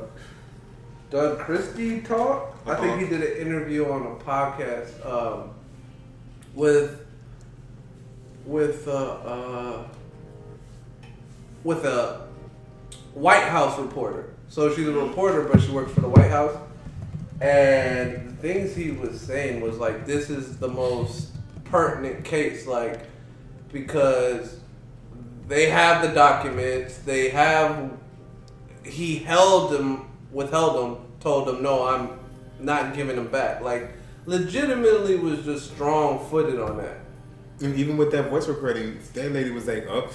Doug 1.09 1.39
Christie 1.39 2.01
talk. 2.01 2.57
I 2.65 2.75
think 2.75 2.99
he 2.99 3.07
did 3.07 3.21
an 3.21 3.37
interview 3.47 3.89
on 3.89 4.01
a 4.07 4.15
podcast 4.23 5.05
um, 5.05 5.51
with 6.55 7.05
with 8.45 8.87
uh, 8.87 8.91
uh, 8.91 9.87
with 11.63 11.85
a 11.85 12.27
White 13.13 13.43
House 13.43 13.77
reporter. 13.79 14.33
So 14.47 14.73
she's 14.73 14.87
a 14.87 14.91
reporter, 14.91 15.43
but 15.43 15.61
she 15.61 15.71
works 15.71 15.91
for 15.91 16.01
the 16.01 16.09
White 16.09 16.31
House. 16.31 16.55
And 17.41 18.29
the 18.29 18.35
things 18.41 18.75
he 18.75 18.91
was 18.91 19.19
saying 19.19 19.61
was 19.61 19.77
like, 19.77 20.05
this 20.05 20.29
is 20.29 20.57
the 20.57 20.67
most 20.67 21.31
pertinent 21.65 22.23
case, 22.23 22.65
like, 22.65 23.09
because 23.71 24.59
they 25.47 25.69
have 25.69 26.01
the 26.01 26.13
documents, 26.13 26.99
they 26.99 27.29
have, 27.29 27.91
he 28.83 29.17
held 29.17 29.71
them, 29.71 30.07
withheld 30.31 30.77
them, 30.77 31.05
told 31.19 31.47
them, 31.47 31.61
no, 31.61 31.85
I'm 31.87 32.19
not 32.59 32.95
giving 32.95 33.15
them 33.17 33.27
back. 33.27 33.61
Like, 33.61 33.91
legitimately 34.25 35.15
was 35.17 35.43
just 35.45 35.71
strong 35.73 36.25
footed 36.29 36.59
on 36.59 36.77
that. 36.77 36.97
And 37.61 37.75
even 37.79 37.95
with 37.95 38.11
that 38.11 38.29
voice 38.29 38.47
recording, 38.47 38.99
that 39.13 39.31
lady 39.31 39.49
was 39.51 39.65
like, 39.65 39.87
"Oh, 39.89 40.09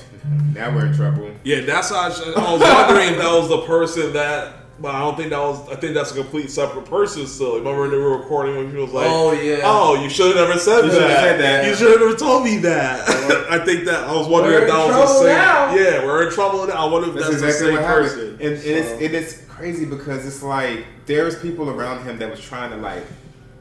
now 0.54 0.74
we're 0.74 0.86
in 0.86 0.94
trouble." 0.94 1.30
Yeah, 1.42 1.60
that's 1.62 1.88
how 1.88 2.00
I, 2.00 2.08
was- 2.08 2.20
I 2.20 2.52
was 2.52 2.60
wondering 2.60 3.08
if 3.14 3.18
that 3.18 3.32
was 3.32 3.48
the 3.48 3.62
person 3.62 4.12
that. 4.12 4.56
But 4.78 4.94
I 4.94 5.00
don't 5.00 5.14
think 5.14 5.28
that 5.28 5.38
was. 5.38 5.68
I 5.68 5.76
think 5.76 5.92
that's 5.94 6.10
a 6.12 6.14
complete 6.14 6.50
separate 6.50 6.86
person. 6.86 7.26
Still, 7.26 7.58
remember 7.58 7.82
when 7.82 7.90
they 7.90 7.98
were 7.98 8.16
recording 8.18 8.56
when 8.56 8.70
she 8.70 8.78
was 8.78 8.90
like, 8.92 9.06
Oh, 9.10 9.32
yeah. 9.32 9.60
oh, 9.62 10.02
you 10.02 10.08
should 10.08 10.34
have 10.34 10.48
never 10.48 10.58
said 10.58 10.84
You 10.86 10.90
that. 10.92 11.20
said 11.20 11.40
that." 11.40 11.66
You 11.66 11.74
should 11.74 11.90
have 11.90 12.00
never 12.00 12.16
told 12.16 12.44
me 12.44 12.56
that." 12.58 13.06
I 13.50 13.58
think 13.62 13.84
that 13.86 14.04
I 14.04 14.12
was 14.14 14.26
wondering 14.26 14.54
We're 14.54 14.62
if 14.62 14.68
that 14.70 14.86
was 14.88 15.08
the 15.12 15.18
same. 15.18 15.36
now. 15.36 15.74
Yeah, 15.74 16.04
we're 16.06 16.26
in 16.28 16.32
trouble 16.32 16.66
now. 16.66 16.74
I 16.86 16.90
wonder 16.90 17.08
if 17.08 17.14
That's, 17.14 17.28
that's, 17.40 17.42
exactly 17.42 17.70
the 17.72 17.76
same 17.76 17.84
happened. 17.84 18.08
person. 18.08 18.28
And, 18.34 18.52
and 18.54 18.58
So- 18.60 18.68
it's 18.70 19.02
it 19.02 19.14
is 19.14 19.44
crazy 19.48 19.84
because 19.84 20.26
it's 20.26 20.42
like 20.42 20.84
there's 21.06 21.38
people 21.38 21.68
around 21.68 22.04
him 22.04 22.18
that 22.18 22.30
was 22.30 22.40
trying 22.40 22.70
to 22.70 22.76
like 22.78 23.04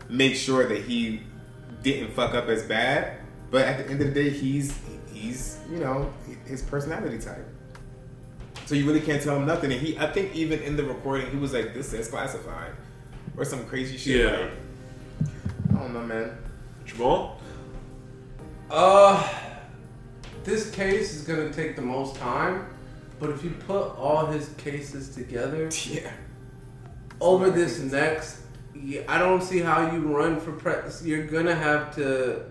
make 0.10 0.36
sure 0.36 0.68
that 0.68 0.82
he 0.84 1.22
didn't 1.84 2.12
fuck 2.14 2.34
up 2.34 2.48
as 2.48 2.64
bad. 2.64 3.18
But 3.52 3.62
at 3.66 3.78
the 3.80 3.90
end 3.92 4.02
of 4.02 4.08
the 4.08 4.14
day, 4.14 4.30
he's 4.30 4.78
he's 5.14 5.60
you 5.72 5.80
know 5.80 6.12
his 6.46 6.62
personality 6.62 7.20
type. 7.20 7.46
So 8.66 8.76
you 8.76 8.86
really 8.86 9.02
can't 9.02 9.22
tell 9.22 9.36
him 9.36 9.46
nothing. 9.48 9.72
And 9.72 9.82
he, 9.82 9.98
I 9.98 10.12
think, 10.12 10.36
even 10.36 10.60
in 10.62 10.76
the 10.78 10.84
recording, 10.84 11.32
he 11.32 11.38
was 11.38 11.54
like, 11.54 11.74
"This 11.74 11.92
is 11.94 12.08
classified," 12.10 12.72
or 13.36 13.44
some 13.46 13.66
crazy 13.66 13.98
shit. 13.98 14.22
Yeah. 14.26 14.38
Like, 14.40 14.52
I 15.72 15.80
don't 15.82 15.94
know, 15.94 16.02
man. 16.04 16.38
Jamal, 16.86 17.40
Uh, 18.70 19.28
this 20.44 20.70
case 20.72 21.16
is 21.16 21.24
gonna 21.24 21.52
take 21.52 21.76
the 21.76 21.82
most 21.82 22.16
time, 22.18 22.66
but 23.20 23.30
if 23.32 23.44
you 23.44 23.52
put 23.68 23.96
all 23.98 24.26
his 24.28 24.50
cases 24.58 25.10
together 25.16 25.70
Yeah. 25.90 26.12
over 27.20 27.50
this 27.50 27.80
next, 27.80 28.38
yeah, 28.38 28.49
I 29.08 29.18
don't 29.18 29.42
see 29.44 29.60
how 29.60 29.92
you 29.92 30.00
run 30.16 30.40
for 30.40 30.52
pres. 30.54 31.06
You're 31.06 31.26
gonna 31.28 31.56
have 31.56 31.94
to. 31.96 32.44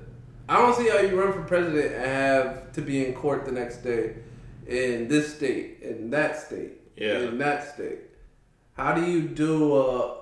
I 0.49 0.57
don't 0.59 0.75
see 0.75 0.89
how 0.89 0.99
you 0.99 1.21
run 1.21 1.33
for 1.33 1.43
president 1.43 1.93
and 1.95 2.05
have 2.05 2.73
to 2.73 2.81
be 2.83 3.05
in 3.07 3.15
court 3.15 3.45
the 3.45 3.53
next 3.53 3.79
day 3.79 4.15
in 4.67 5.09
this 5.09 5.35
state, 5.35 5.79
in 5.83 6.11
that 6.11 6.39
state, 6.39 6.73
Yeah. 6.97 7.19
in 7.21 7.39
that 7.39 7.75
state. 7.75 8.01
How 8.77 8.93
do 8.95 9.05
you 9.05 9.23
do 9.23 9.77
a 9.77 10.17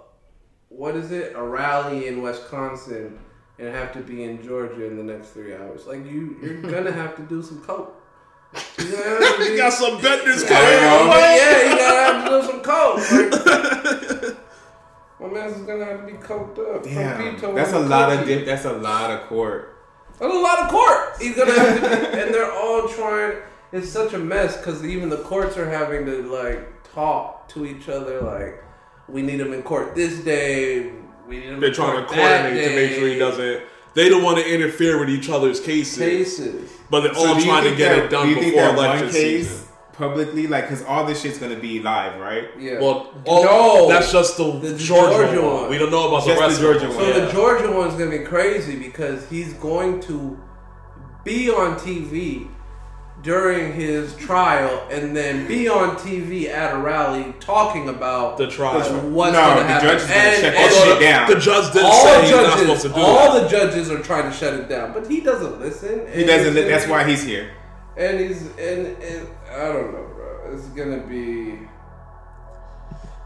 what 0.68 0.96
is 0.96 1.10
it? 1.12 1.32
A 1.36 1.42
rally 1.42 2.06
in 2.08 2.22
Wisconsin 2.22 3.18
and 3.58 3.74
have 3.74 3.92
to 3.94 4.00
be 4.00 4.24
in 4.24 4.42
Georgia 4.44 4.84
in 4.86 4.96
the 4.96 5.02
next 5.02 5.28
three 5.30 5.54
hours? 5.54 5.86
Like 5.86 6.04
you, 6.06 6.36
you're 6.42 6.60
gonna 6.72 6.92
have 6.92 7.16
to 7.16 7.22
do 7.22 7.42
some 7.42 7.60
coke. 7.62 7.94
Gonna 8.76 8.90
have 8.96 9.18
to 9.20 9.38
We 9.38 9.44
do- 9.48 9.56
got 9.56 9.72
some 9.72 9.98
yeah, 10.02 10.16
coming 10.22 11.12
yeah, 11.12 11.70
you 11.70 11.76
gotta 11.78 12.02
have 12.12 12.24
to 12.24 12.30
do 12.30 12.42
some 12.46 12.60
coke. 12.62 12.96
Like, 13.10 14.02
my 15.20 15.28
man's 15.28 15.56
is 15.56 15.62
gonna 15.62 15.84
have 15.84 16.00
to 16.00 16.06
be 16.12 16.18
coked 16.18 16.58
up. 16.74 16.82
Damn. 16.84 17.36
Trumpito 17.36 17.54
That's 17.54 17.72
a 17.72 17.80
and 17.80 17.88
lot 17.88 18.12
of 18.12 18.20
Cokey. 18.20 18.26
dip. 18.26 18.46
That's 18.46 18.64
a 18.64 18.72
lot 18.72 19.10
of 19.10 19.20
court. 19.28 19.72
That's 20.18 20.32
a 20.32 20.36
lot 20.38 20.58
of 20.60 20.68
court. 20.70 21.14
He's 21.20 21.36
gonna 21.36 21.52
have 21.52 21.74
to, 21.76 21.88
be, 21.88 22.20
and 22.22 22.34
they're 22.34 22.52
all 22.52 22.88
trying. 22.88 23.38
It's 23.72 23.88
such 23.90 24.12
a 24.14 24.18
mess 24.18 24.56
because 24.56 24.84
even 24.84 25.08
the 25.08 25.18
courts 25.18 25.56
are 25.56 25.68
having 25.68 26.06
to 26.06 26.22
like 26.32 26.82
talk 26.94 27.48
to 27.50 27.66
each 27.66 27.88
other. 27.88 28.20
Like, 28.20 28.62
we 29.08 29.22
need 29.22 29.40
him 29.40 29.52
in 29.52 29.62
court 29.62 29.94
this 29.94 30.18
day. 30.20 30.92
We 31.26 31.38
need 31.38 31.44
him. 31.46 31.60
They're 31.60 31.70
in 31.70 31.74
trying 31.74 31.96
to 32.00 32.04
court 32.06 32.16
that 32.16 32.40
coordinate 32.42 32.68
to 32.70 32.74
make 32.76 32.92
sure 32.92 33.08
he 33.08 33.18
doesn't. 33.18 33.62
They 33.94 34.08
don't 34.10 34.22
want 34.22 34.36
to 34.38 34.46
interfere 34.54 34.98
with 35.00 35.08
each 35.08 35.30
other's 35.30 35.58
cases, 35.58 35.96
cases. 35.98 36.70
but 36.90 37.00
they're 37.00 37.14
So 37.14 37.28
all 37.28 37.40
trying 37.40 37.64
to 37.64 37.74
get 37.74 37.88
that- 37.96 38.04
it 38.04 38.10
done 38.10 38.26
do 38.28 38.34
you 38.34 38.40
before 38.40 38.60
that 38.62 38.74
election 38.74 39.08
case 39.10 39.48
season. 39.48 39.65
Publicly, 39.96 40.46
like, 40.46 40.68
because 40.68 40.84
all 40.84 41.04
this 41.06 41.22
shit's 41.22 41.38
gonna 41.38 41.56
be 41.56 41.80
live, 41.80 42.20
right? 42.20 42.48
Yeah. 42.58 42.80
Well, 42.80 43.12
all, 43.24 43.44
no, 43.44 43.88
that's 43.88 44.12
just 44.12 44.36
the, 44.36 44.44
The 44.52 44.76
Georgia, 44.76 45.16
Georgia 45.26 45.42
one. 45.42 45.54
one. 45.62 45.70
We 45.70 45.78
don't 45.78 45.90
know 45.90 46.08
about 46.08 46.24
Just 46.26 46.38
the 46.38 46.46
rest 46.46 46.56
the 46.56 46.62
Georgia 46.62 46.80
them. 46.80 46.88
one. 46.96 46.98
So 47.04 47.08
Yeah. 47.10 47.24
the 47.26 47.32
Georgia 47.32 47.72
one's 47.72 47.94
gonna 47.94 48.10
be 48.10 48.18
crazy 48.24 48.76
because 48.76 49.28
he's 49.28 49.52
going 49.54 50.00
to 50.02 50.38
be 51.24 51.50
on 51.50 51.76
TV 51.76 52.48
during 53.22 53.72
his 53.72 54.14
trial 54.16 54.86
and 54.90 55.16
then 55.16 55.48
be 55.48 55.68
on 55.68 55.96
TV 55.96 56.48
at 56.50 56.74
a 56.74 56.78
rally 56.78 57.34
talking 57.40 57.88
about 57.88 58.36
The 58.36 58.46
trial. 58.46 58.74
what's 58.74 58.90
No, 59.32 59.40
gonna 59.40 59.60
the 59.60 59.66
happen. 59.66 59.88
judge 59.88 60.00
is 60.02 60.06
gonna 60.08 60.20
and, 60.20 60.34
shut 60.36 60.44
and 60.44 60.54
that 60.54 60.84
shit 60.84 61.00
down. 61.00 61.30
The 61.30 61.40
judge 61.40 61.72
didn't 61.72 61.86
all 61.90 62.04
say 62.04 62.22
he's 62.22 62.30
not 62.30 62.42
supposed 62.58 62.66
judges, 62.66 62.82
to 62.82 62.88
do 62.90 62.94
all 63.00 63.32
that. 63.32 63.42
the 63.42 63.48
judges 63.48 63.90
are 63.90 63.98
trying 64.00 64.30
to 64.30 64.36
shut 64.36 64.52
it 64.54 64.68
down, 64.68 64.92
but 64.92 65.06
he 65.10 65.20
doesn't 65.22 65.58
listen. 65.58 66.06
He 66.12 66.24
doesn't. 66.24 66.48
it's 66.48 66.54
li- 66.54 66.60
gonna 66.62 66.68
That's 66.74 66.86
why 66.86 67.04
he's 67.08 67.22
here. 67.24 67.48
And 67.96 68.20
he's 68.20 68.42
and, 68.58 68.86
and 69.02 69.26
I 69.50 69.66
don't 69.72 69.92
know, 69.92 70.06
bro. 70.14 70.52
It's 70.52 70.66
gonna 70.68 70.98
be 71.06 71.58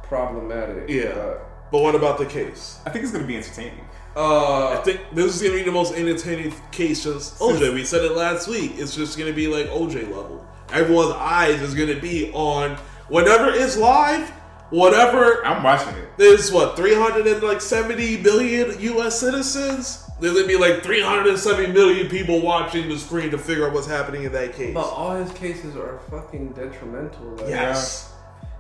problematic. 0.05 0.89
Yeah. 0.89 1.13
but- 1.15 1.47
But 1.73 1.83
what 1.83 1.95
about 1.95 2.19
the 2.19 2.27
case? 2.27 2.79
I 2.85 2.91
think 2.91 3.05
it's 3.05 3.13
gonna 3.13 3.27
be 3.29 3.37
entertaining. 3.37 3.87
Uh, 4.17 4.71
I 4.71 4.77
think 4.83 5.01
this 5.13 5.37
is 5.37 5.41
gonna 5.41 5.55
be 5.55 5.63
the 5.63 5.71
most 5.71 5.95
entertaining 5.95 6.53
case 6.73 7.03
since 7.03 7.31
OJ. 7.41 7.73
We 7.73 7.85
said 7.85 8.05
it 8.05 8.17
last 8.17 8.49
week. 8.49 8.73
It's 8.77 8.97
just 8.97 9.17
gonna 9.17 9.33
be 9.33 9.47
like 9.47 9.67
OJ 9.71 10.03
level. 10.03 10.45
Everyone's 10.73 11.13
eyes 11.15 11.61
is 11.63 11.75
gonna 11.75 12.01
be 12.01 12.33
on 12.33 12.77
whatever 13.09 13.51
is 13.51 13.77
live. 13.77 14.29
Whatever 14.71 15.45
I'm 15.47 15.63
watching 15.63 15.95
it. 15.95 16.09
there's 16.17 16.51
what 16.53 16.77
370 16.77 18.17
billion 18.19 18.81
U.S. 18.81 19.19
citizens. 19.21 20.10
There's 20.21 20.35
gonna 20.35 20.47
be 20.47 20.57
like 20.57 20.83
370 20.83 21.73
million 21.73 22.09
people 22.09 22.41
watching 22.43 22.89
the 22.89 22.99
screen 22.99 23.31
to 23.31 23.39
figure 23.39 23.67
out 23.67 23.73
what's 23.73 23.87
happening 23.87 24.25
in 24.25 24.33
that 24.33 24.55
case. 24.55 24.75
But 24.75 24.85
all 24.85 25.17
his 25.17 25.33
cases 25.33 25.77
are 25.77 25.99
fucking 26.11 26.53
detrimental. 26.53 27.37
Like, 27.37 27.49
yes, 27.49 28.13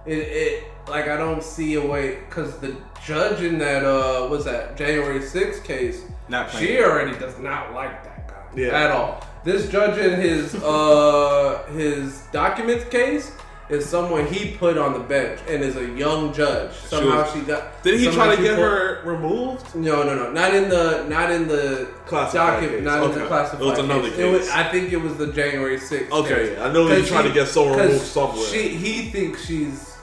It, 0.06 0.18
it 0.18 0.64
like 0.88 1.08
I 1.08 1.16
don't 1.16 1.42
see 1.42 1.74
a 1.74 1.86
way 1.86 2.16
because 2.28 2.58
the 2.58 2.74
judge 3.04 3.42
in 3.42 3.58
that 3.58 3.84
uh 3.84 4.26
was 4.28 4.44
that 4.46 4.76
January 4.76 5.20
6th 5.20 5.62
case. 5.64 6.02
Not 6.28 6.48
playing. 6.48 6.66
she 6.66 6.82
already 6.82 7.18
does 7.18 7.38
not 7.38 7.74
like 7.74 8.02
that 8.04 8.26
guy 8.28 8.42
Yeah. 8.62 8.68
at 8.84 8.90
all. 8.90 9.22
This 9.44 9.68
judge 9.68 9.98
in 9.98 10.18
his 10.20 10.54
uh 10.54 11.64
his 11.72 12.22
documents 12.32 12.84
case 12.86 13.32
is 13.70 13.88
someone 13.88 14.26
he 14.26 14.56
put 14.56 14.76
on 14.76 14.92
the 14.92 14.98
bench 14.98 15.40
and 15.48 15.62
is 15.62 15.76
a 15.76 15.88
young 15.90 16.32
judge. 16.32 16.72
Somehow 16.74 17.32
she 17.32 17.40
got. 17.42 17.82
did 17.82 18.00
he 18.00 18.10
try 18.10 18.34
to 18.34 18.42
get 18.42 18.58
her 18.58 19.00
removed? 19.04 19.74
No, 19.74 20.02
no, 20.02 20.14
no, 20.14 20.32
not 20.32 20.54
in 20.54 20.68
the 20.68 21.06
not 21.08 21.30
in 21.30 21.46
the 21.46 21.88
Classified 22.06 22.54
document, 22.54 22.78
case. 22.78 22.84
not 22.84 23.04
in 23.04 23.18
the 23.18 23.26
classified. 23.26 23.62
It 23.62 23.64
was 23.64 23.78
another 23.78 24.02
was, 24.02 24.16
case. 24.16 24.50
I 24.50 24.68
think 24.70 24.92
it 24.92 24.96
was 24.96 25.16
the 25.16 25.32
January 25.32 25.78
sixth. 25.78 26.12
Okay, 26.12 26.60
I 26.60 26.72
know 26.72 26.88
he 26.88 27.06
tried 27.06 27.22
to 27.22 27.32
get 27.32 27.46
someone 27.46 27.78
removed 27.78 28.04
somewhere. 28.04 28.46
She 28.46 28.70
he 28.70 29.10
thinks 29.10 29.46
she's 29.46 29.96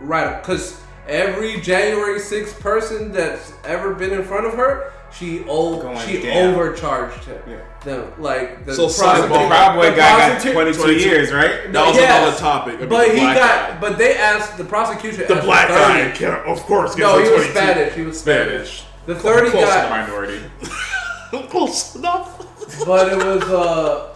right 0.00 0.40
because 0.40 0.78
every 1.08 1.60
January 1.62 2.20
sixth 2.20 2.60
person 2.60 3.10
that's 3.12 3.52
ever 3.64 3.94
been 3.94 4.12
in 4.12 4.22
front 4.22 4.46
of 4.46 4.54
her, 4.54 4.92
she 5.12 5.44
o- 5.48 5.80
Going 5.80 5.98
she 6.06 6.22
down. 6.22 6.54
overcharged 6.54 7.24
him. 7.24 7.40
Yeah. 7.48 7.56
Them 7.84 8.12
like 8.18 8.64
the 8.66 8.74
So 8.74 8.86
prosecutor- 8.86 9.28
sidebar. 9.28 9.42
The 9.42 9.46
Proud 9.48 9.74
Boy 9.76 9.90
the 9.90 9.96
guy 9.96 10.28
got 10.28 10.40
prosecu- 10.42 10.52
22, 10.52 10.82
22 10.82 11.08
years, 11.08 11.32
right? 11.32 11.72
That 11.72 11.86
was 11.86 11.96
Yes. 11.96 12.22
another 12.22 12.36
topic. 12.38 12.74
I 12.74 12.78
mean, 12.80 12.88
But 12.88 13.06
the 13.08 13.14
he 13.14 13.20
black 13.20 13.36
got, 13.36 13.68
guy. 13.70 13.76
but 13.80 13.98
they 13.98 14.16
asked 14.18 14.58
the 14.58 14.64
prosecution. 14.64 15.24
the 15.28 15.34
asked 15.36 15.44
black 15.46 15.68
for 15.68 15.74
guy, 15.74 16.02
30. 16.10 16.18
can, 16.18 16.32
of 16.46 16.62
course, 16.64 16.94
gets 16.94 17.00
No, 17.08 17.18
a 17.18 17.22
he 17.22 17.28
was 17.30 17.30
22. 17.46 17.50
Spanish. 17.58 17.92
He 17.94 18.02
was 18.02 18.20
Spanish. 18.20 18.48
Spanish. 18.48 18.84
The 19.06 19.14
thirty 19.14 19.50
Close 19.50 19.62
to 19.64 19.68
the 19.68 19.74
guy, 19.74 20.00
minority. 20.02 20.40
Close 21.50 21.94
enough. 21.96 22.84
but 22.84 23.08
it 23.12 23.16
was 23.16 23.42
uh, 23.44 24.08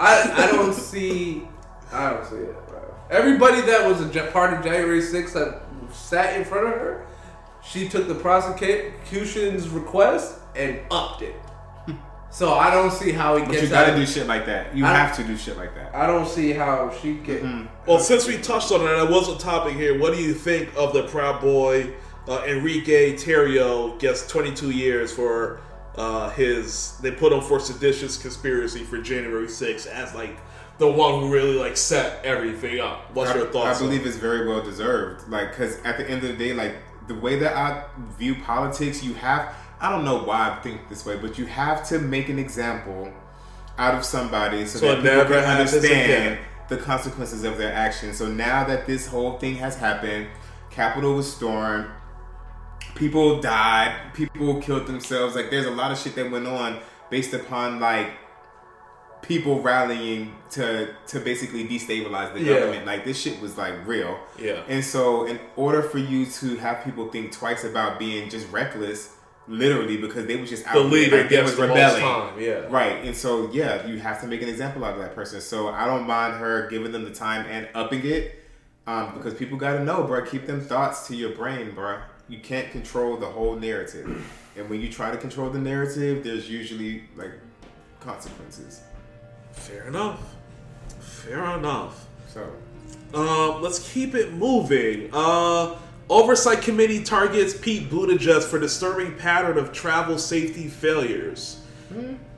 I 0.00 0.32
I 0.36 0.46
don't 0.52 0.72
see, 0.74 1.46
I 1.92 2.10
don't 2.10 2.26
see 2.26 2.36
it. 2.36 2.68
Bro. 2.68 2.80
Everybody 3.10 3.60
that 3.62 3.86
was 3.86 4.00
a 4.00 4.06
ja- 4.12 4.26
part 4.32 4.52
of 4.54 4.64
January 4.64 5.00
6th 5.00 5.32
that 5.34 5.62
sat 5.92 6.36
in 6.36 6.44
front 6.44 6.66
of 6.66 6.74
her, 6.74 7.06
she 7.70 7.88
took 7.88 8.08
the 8.08 8.14
prosecution's 8.14 9.68
request 9.68 10.38
and 10.56 10.80
upped 10.90 11.22
it. 11.22 11.34
So 12.30 12.52
I 12.52 12.70
don't 12.70 12.90
see 12.92 13.12
how 13.12 13.36
he 13.36 13.42
But 13.44 13.52
gets 13.52 13.62
you 13.64 13.68
gotta 13.70 13.92
out. 13.92 13.96
do 13.96 14.04
shit 14.04 14.26
like 14.26 14.44
that. 14.46 14.76
You 14.76 14.84
I- 14.84 14.92
have 14.92 15.16
to 15.16 15.24
do 15.24 15.34
shit 15.36 15.56
like 15.56 15.74
that. 15.76 15.94
I 15.94 16.06
don't 16.06 16.28
see 16.28 16.52
how 16.52 16.92
she 17.00 17.14
get. 17.14 17.42
Well, 17.86 17.98
since 17.98 18.26
we 18.28 18.36
touched 18.38 18.70
on 18.70 18.82
it, 18.82 18.92
and 18.92 19.08
it 19.08 19.10
was 19.10 19.28
a 19.34 19.38
topic 19.38 19.74
here. 19.74 19.98
What 19.98 20.12
do 20.14 20.20
you 20.22 20.34
think 20.34 20.68
of 20.76 20.92
the 20.92 21.04
Proud 21.04 21.40
Boy 21.40 21.94
uh, 22.28 22.42
Enrique 22.46 23.14
Tarrio 23.14 23.98
gets 23.98 24.26
22 24.26 24.70
years 24.72 25.10
for 25.10 25.60
uh, 25.96 26.28
his? 26.30 26.98
They 27.00 27.12
put 27.12 27.32
him 27.32 27.40
for 27.40 27.58
seditious 27.60 28.18
conspiracy 28.18 28.84
for 28.84 28.98
January 29.00 29.46
6th 29.46 29.86
as 29.86 30.14
like 30.14 30.36
the 30.76 30.86
one 30.86 31.20
who 31.20 31.32
really 31.32 31.54
like 31.54 31.78
set 31.78 32.22
everything 32.26 32.78
up. 32.78 33.10
What's 33.14 33.30
I, 33.30 33.36
your 33.36 33.46
thoughts? 33.46 33.80
I 33.80 33.84
on 33.84 33.88
believe 33.90 34.06
it's 34.06 34.16
very 34.16 34.46
well 34.46 34.60
deserved. 34.62 35.28
Like, 35.30 35.52
because 35.52 35.80
at 35.82 35.96
the 35.96 36.08
end 36.08 36.22
of 36.24 36.36
the 36.36 36.44
day, 36.44 36.52
like 36.52 36.76
the 37.08 37.14
way 37.14 37.38
that 37.38 37.56
I 37.56 37.84
view 38.18 38.36
politics, 38.36 39.02
you 39.02 39.14
have. 39.14 39.54
I 39.80 39.90
don't 39.90 40.04
know 40.04 40.22
why 40.22 40.50
I 40.50 40.62
think 40.62 40.88
this 40.88 41.06
way, 41.06 41.16
but 41.16 41.38
you 41.38 41.46
have 41.46 41.86
to 41.88 41.98
make 41.98 42.28
an 42.28 42.38
example 42.38 43.12
out 43.78 43.94
of 43.94 44.04
somebody 44.04 44.66
so, 44.66 44.78
So 44.78 44.86
that 44.88 44.96
people 44.96 45.16
never 45.16 45.34
can 45.34 45.44
understand 45.44 46.38
the 46.68 46.76
consequences 46.76 47.44
of 47.44 47.58
their 47.58 47.72
actions. 47.72 48.18
So 48.18 48.26
now 48.28 48.64
that 48.64 48.86
this 48.86 49.06
whole 49.06 49.38
thing 49.38 49.56
has 49.56 49.76
happened, 49.76 50.28
Capitol 50.70 51.14
was 51.14 51.32
stormed, 51.32 51.86
people 52.94 53.40
died, 53.40 54.12
people 54.14 54.60
killed 54.60 54.86
themselves. 54.86 55.34
Like, 55.34 55.50
there's 55.50 55.66
a 55.66 55.70
lot 55.70 55.92
of 55.92 55.98
shit 55.98 56.14
that 56.16 56.30
went 56.30 56.46
on 56.46 56.78
based 57.10 57.32
upon 57.32 57.80
like 57.80 58.10
people 59.28 59.60
rallying 59.60 60.34
to 60.50 60.88
to 61.06 61.20
basically 61.20 61.68
destabilize 61.68 62.32
the 62.32 62.40
Yeah. 62.40 62.54
government. 62.60 62.86
Like 62.86 63.04
this 63.04 63.20
shit 63.20 63.40
was 63.40 63.56
like 63.58 63.74
real. 63.86 64.18
Yeah. 64.38 64.62
And 64.68 64.82
so 64.82 65.26
in 65.26 65.38
order 65.56 65.82
for 65.82 65.98
you 65.98 66.24
to 66.26 66.56
have 66.56 66.82
people 66.84 67.08
think 67.10 67.30
twice 67.32 67.62
about 67.64 67.98
being 67.98 68.30
just 68.30 68.50
reckless, 68.50 69.14
literally 69.46 69.98
because 69.98 70.26
they 70.26 70.36
was 70.36 70.48
just 70.50 70.66
out 70.66 70.74
the 70.74 70.80
leader 70.80 71.18
like, 71.18 71.28
they 71.28 71.42
was 71.42 71.54
rebelling. 71.56 72.00
time. 72.02 72.40
Yeah. 72.40 72.66
Right. 72.70 73.04
And 73.04 73.14
so 73.14 73.50
yeah, 73.52 73.86
you 73.86 73.98
have 74.00 74.20
to 74.22 74.26
make 74.26 74.40
an 74.42 74.48
example 74.48 74.82
out 74.84 74.94
of 74.94 75.00
that 75.00 75.14
person. 75.14 75.40
So 75.42 75.68
I 75.68 75.84
don't 75.86 76.06
mind 76.06 76.34
her 76.36 76.66
giving 76.70 76.92
them 76.92 77.04
the 77.04 77.14
time 77.14 77.44
and 77.50 77.68
upping 77.74 78.04
it. 78.06 78.34
Um, 78.86 79.12
because 79.14 79.34
people 79.34 79.58
gotta 79.58 79.84
know, 79.84 80.04
bro, 80.04 80.24
keep 80.24 80.46
them 80.46 80.62
thoughts 80.62 81.06
to 81.08 81.14
your 81.14 81.32
brain, 81.32 81.72
bro. 81.74 81.98
You 82.30 82.38
can't 82.40 82.70
control 82.72 83.18
the 83.18 83.26
whole 83.26 83.54
narrative. 83.56 84.06
And 84.56 84.70
when 84.70 84.80
you 84.80 84.90
try 84.90 85.10
to 85.10 85.18
control 85.18 85.50
the 85.50 85.58
narrative, 85.58 86.24
there's 86.24 86.48
usually 86.48 87.04
like 87.14 87.32
consequences. 88.00 88.80
Fair 89.58 89.88
enough. 89.88 90.20
Fair 91.00 91.56
enough. 91.58 92.06
So 92.32 92.46
Um, 93.14 93.62
let's 93.62 93.92
keep 93.92 94.14
it 94.14 94.32
moving. 94.34 95.08
Uh, 95.12 95.76
Oversight 96.10 96.62
Committee 96.62 97.02
targets 97.02 97.54
Pete 97.56 97.90
Buttigieg 97.90 98.42
for 98.44 98.58
disturbing 98.58 99.14
pattern 99.16 99.58
of 99.58 99.72
travel 99.72 100.18
safety 100.18 100.68
failures. 100.68 101.60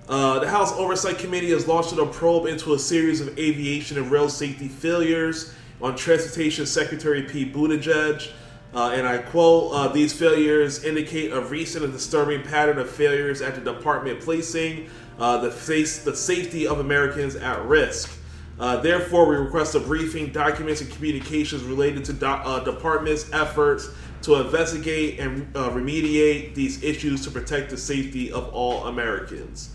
Uh, 0.09 0.39
the 0.41 0.49
House 0.49 0.73
Oversight 0.73 1.19
Committee 1.19 1.51
has 1.51 1.67
launched 1.69 1.93
a 1.93 2.07
probe 2.07 2.47
into 2.47 2.75
a 2.75 2.79
series 2.79 3.21
of 3.21 3.37
aviation 3.39 3.97
and 3.99 4.11
rail 4.11 4.29
safety 4.29 4.69
failures 4.69 5.55
on 5.81 5.97
Transportation 5.97 6.67
Secretary 6.67 7.23
Pete 7.23 7.53
Buttigieg. 7.53 8.31
Uh, 8.73 8.91
and 8.95 9.07
I 9.07 9.19
quote, 9.19 9.73
uh, 9.73 9.89
these 9.89 10.13
failures 10.13 10.85
indicate 10.85 11.33
a 11.33 11.41
recent 11.41 11.85
and 11.85 11.93
disturbing 11.93 12.43
pattern 12.43 12.79
of 12.79 12.89
failures 12.89 13.41
at 13.41 13.57
the 13.57 13.61
department, 13.61 14.21
placing 14.21 14.89
uh, 15.21 15.39
the 15.39 15.51
face 15.51 16.03
the 16.03 16.17
safety 16.17 16.67
of 16.67 16.81
Americans 16.81 17.37
at 17.37 17.65
risk. 17.67 18.17
Uh, 18.59 18.77
therefore, 18.79 19.27
we 19.29 19.37
request 19.37 19.75
a 19.75 19.81
briefing, 19.81 20.31
documents, 20.33 20.81
and 20.81 20.91
communications 20.91 21.63
related 21.63 22.05
to 22.05 22.13
do- 22.13 22.27
uh, 22.27 22.61
department's 22.65 23.33
efforts 23.33 23.89
to 24.23 24.35
investigate 24.35 25.19
and 25.19 25.47
uh, 25.57 25.71
remediate 25.71 26.55
these 26.55 26.83
issues 26.83 27.23
to 27.25 27.31
protect 27.31 27.71
the 27.71 27.77
safety 27.77 28.31
of 28.31 28.53
all 28.53 28.87
Americans. 28.87 29.71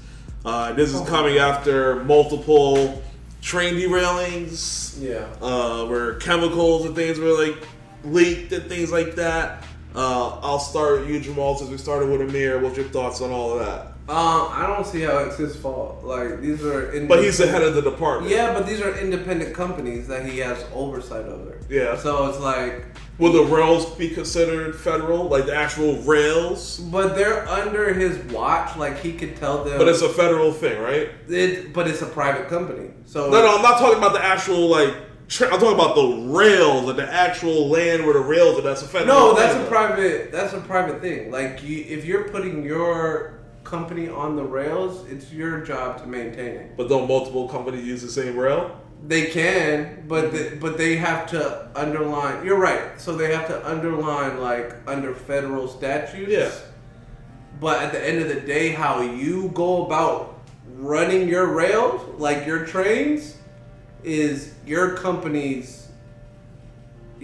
Uh, 0.45 0.71
this 0.73 0.93
is 0.93 1.01
coming 1.09 1.39
after 1.39 2.03
multiple 2.03 3.01
train 3.41 3.73
derailings, 3.75 4.99
Yeah. 5.01 5.25
uh, 5.41 5.85
where 5.85 6.15
chemicals 6.15 6.85
and 6.85 6.95
things 6.95 7.17
were 7.17 7.33
like 7.33 7.55
leaked 8.03 8.51
and 8.51 8.69
things 8.69 8.91
like 8.91 9.15
that. 9.15 9.63
Uh, 9.95 10.37
I'll 10.43 10.59
start 10.59 10.99
with 10.99 11.09
you, 11.09 11.19
Jamal, 11.19 11.57
since 11.57 11.71
we 11.71 11.77
started 11.79 12.07
with 12.09 12.21
Amir. 12.21 12.59
What's 12.59 12.77
your 12.77 12.85
thoughts 12.87 13.21
on 13.21 13.31
all 13.31 13.57
of 13.57 13.65
that? 13.65 13.94
Um, 14.07 14.49
I 14.51 14.67
don't 14.67 14.85
see 14.85 15.01
how 15.01 15.17
it's 15.19 15.37
his 15.37 15.55
fault. 15.55 16.03
Like 16.03 16.39
these 16.39 16.63
are. 16.63 17.07
But 17.07 17.23
he's 17.23 17.39
the 17.39 17.47
head 17.47 17.63
of 17.63 17.73
the 17.73 17.81
department. 17.81 18.31
Yeah, 18.31 18.53
but 18.53 18.67
these 18.67 18.79
are 18.79 18.95
independent 18.99 19.55
companies 19.55 20.07
that 20.07 20.27
he 20.27 20.37
has 20.39 20.63
oversight 20.75 21.25
over. 21.25 21.59
Yeah. 21.69 21.97
So 21.97 22.29
it's 22.29 22.39
like, 22.39 22.85
Will 23.17 23.31
the 23.31 23.43
rails 23.43 23.89
be 23.95 24.09
considered 24.09 24.75
federal, 24.75 25.27
like 25.27 25.47
the 25.47 25.55
actual 25.55 26.01
rails? 26.03 26.79
but 26.79 27.15
they're 27.15 27.47
under 27.47 27.93
his 27.95 28.17
watch. 28.31 28.77
Like 28.77 28.99
he 28.99 29.13
could 29.13 29.37
tell 29.37 29.63
them. 29.63 29.79
But 29.79 29.87
it's 29.87 30.03
a 30.03 30.09
federal 30.09 30.51
thing, 30.51 30.79
right? 30.81 31.09
It, 31.27 31.73
but 31.73 31.87
it's 31.87 32.03
a 32.03 32.07
private 32.07 32.47
company. 32.47 32.91
So 33.05 33.31
No, 33.31 33.41
no, 33.41 33.55
I'm 33.55 33.63
not 33.63 33.79
talking 33.79 33.97
about 33.97 34.13
the 34.13 34.23
actual 34.23 34.67
like. 34.67 34.93
Tra- 35.27 35.47
I'm 35.47 35.59
talking 35.59 35.73
about 35.73 35.95
the 35.95 36.31
rails, 36.31 36.83
like 36.83 36.97
the 36.97 37.11
actual 37.11 37.69
land 37.69 38.03
where 38.05 38.13
the 38.13 38.19
rails 38.19 38.59
are. 38.59 38.61
That's 38.61 38.83
a 38.83 38.87
federal. 38.87 39.07
No, 39.07 39.33
that's 39.35 39.55
thing, 39.55 39.65
a 39.65 39.67
private. 39.67 40.31
That's 40.31 40.53
a 40.53 40.61
private 40.61 41.01
thing. 41.01 41.31
Like 41.31 41.63
you, 41.63 41.83
if 41.87 42.05
you're 42.05 42.29
putting 42.29 42.63
your 42.63 43.39
company 43.65 44.07
on 44.07 44.35
the 44.35 44.43
rails, 44.43 45.05
it's 45.09 45.33
your 45.33 45.59
job 45.59 45.97
to 45.97 46.07
maintain 46.07 46.55
it. 46.55 46.77
But 46.77 46.87
don't 46.87 47.07
multiple 47.07 47.49
companies 47.49 47.85
use 47.85 48.01
the 48.01 48.09
same 48.09 48.37
rail? 48.37 48.79
They 49.05 49.25
can, 49.25 50.05
but 50.07 50.25
mm-hmm. 50.25 50.35
the, 50.35 50.55
but 50.61 50.77
they 50.77 50.95
have 50.95 51.27
to 51.31 51.69
underline. 51.75 52.45
You're 52.45 52.59
right. 52.59 52.99
So 52.99 53.15
they 53.15 53.33
have 53.33 53.47
to 53.47 53.67
underline 53.69 54.39
like 54.39 54.75
under 54.87 55.13
federal 55.13 55.67
statutes. 55.67 56.31
Yeah. 56.31 56.51
But 57.59 57.81
at 57.81 57.91
the 57.91 58.07
end 58.07 58.21
of 58.21 58.29
the 58.29 58.41
day, 58.41 58.69
how 58.69 59.01
you 59.01 59.49
go 59.49 59.85
about 59.85 60.39
running 60.77 61.27
your 61.27 61.47
rails, 61.47 62.01
like 62.19 62.45
your 62.45 62.65
trains, 62.65 63.37
is 64.03 64.53
your 64.65 64.95
company's. 64.95 65.84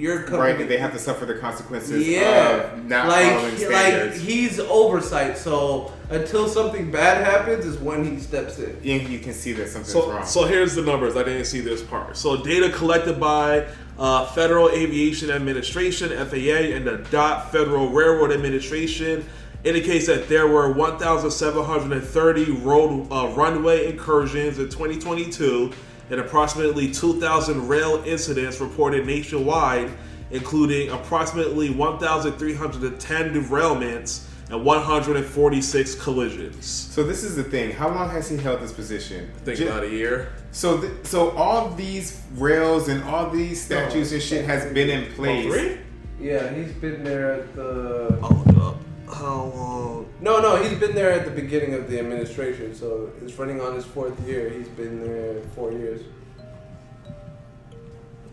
Your 0.01 0.23
company. 0.23 0.39
Right, 0.57 0.67
they 0.67 0.77
have 0.79 0.93
to 0.93 0.99
suffer 0.99 1.25
the 1.27 1.35
consequences 1.35 2.07
Yeah, 2.07 2.73
of 2.73 2.85
not 2.85 3.07
like 3.07 3.33
following 3.33 3.51
he- 3.55 3.65
standards. 3.65 4.17
like 4.19 4.27
he's 4.27 4.59
oversight. 4.59 5.37
So 5.37 5.91
until 6.09 6.47
something 6.47 6.89
bad 6.89 7.23
happens, 7.23 7.65
is 7.67 7.77
when 7.77 8.03
he 8.03 8.19
steps 8.19 8.57
in. 8.57 8.71
and 8.83 9.07
you 9.09 9.19
can 9.19 9.33
see 9.33 9.53
that 9.53 9.69
something's 9.69 9.93
So, 9.93 10.11
wrong. 10.11 10.25
so 10.25 10.45
here's 10.45 10.73
the 10.73 10.81
numbers. 10.81 11.15
I 11.15 11.21
didn't 11.23 11.45
see 11.45 11.59
this 11.61 11.83
part. 11.83 12.17
So 12.17 12.41
data 12.43 12.69
collected 12.71 13.19
by 13.19 13.67
uh, 13.99 14.25
Federal 14.27 14.69
Aviation 14.71 15.29
Administration 15.29 16.09
(FAA) 16.09 16.73
and 16.75 16.87
the 16.87 16.97
DOT 17.11 17.51
Federal 17.51 17.89
Railroad 17.89 18.31
Administration 18.31 19.23
indicates 19.63 20.07
that 20.07 20.27
there 20.27 20.47
were 20.47 20.71
1,730 20.73 22.51
road 22.63 23.07
uh, 23.11 23.27
runway 23.35 23.85
incursions 23.91 24.57
in 24.57 24.65
2022 24.69 25.71
and 26.11 26.19
approximately 26.19 26.91
2,000 26.91 27.67
rail 27.69 28.03
incidents 28.05 28.59
reported 28.59 29.07
nationwide, 29.07 29.89
including 30.29 30.89
approximately 30.89 31.69
1,310 31.69 33.33
derailments 33.33 34.27
and 34.49 34.65
146 34.65 35.95
collisions. 35.95 36.65
So 36.65 37.03
this 37.03 37.23
is 37.23 37.37
the 37.37 37.43
thing. 37.43 37.71
How 37.71 37.87
long 37.87 38.09
has 38.09 38.29
he 38.29 38.35
held 38.35 38.59
this 38.59 38.73
position? 38.73 39.31
I 39.33 39.39
Think 39.39 39.57
Ju- 39.59 39.67
about 39.67 39.83
a 39.83 39.89
year. 39.89 40.33
So, 40.51 40.81
th- 40.81 40.91
so 41.03 41.29
all 41.31 41.69
these 41.69 42.21
rails 42.33 42.89
and 42.89 43.01
all 43.05 43.29
these 43.29 43.61
statutes 43.63 44.11
and 44.11 44.21
shit 44.21 44.43
has 44.43 44.71
been 44.73 44.89
in 44.89 45.13
place. 45.13 45.45
Oh, 45.47 45.53
three? 45.53 45.77
Yeah, 46.19 46.53
he's 46.53 46.73
been 46.73 47.05
there 47.05 47.31
at 47.31 47.55
the. 47.55 48.19
I'll 48.21 48.31
look 48.31 48.47
it 48.47 48.57
up. 48.57 48.75
How 49.13 49.51
long? 49.55 50.13
No, 50.21 50.39
no, 50.39 50.55
he's 50.63 50.79
been 50.79 50.95
there 50.95 51.11
at 51.11 51.25
the 51.25 51.31
beginning 51.31 51.73
of 51.73 51.89
the 51.89 51.99
administration. 51.99 52.73
So 52.73 53.11
it's 53.21 53.33
running 53.33 53.59
on 53.59 53.75
his 53.75 53.85
fourth 53.85 54.19
year. 54.27 54.49
He's 54.49 54.69
been 54.69 55.03
there 55.03 55.41
four 55.55 55.71
years. 55.71 56.01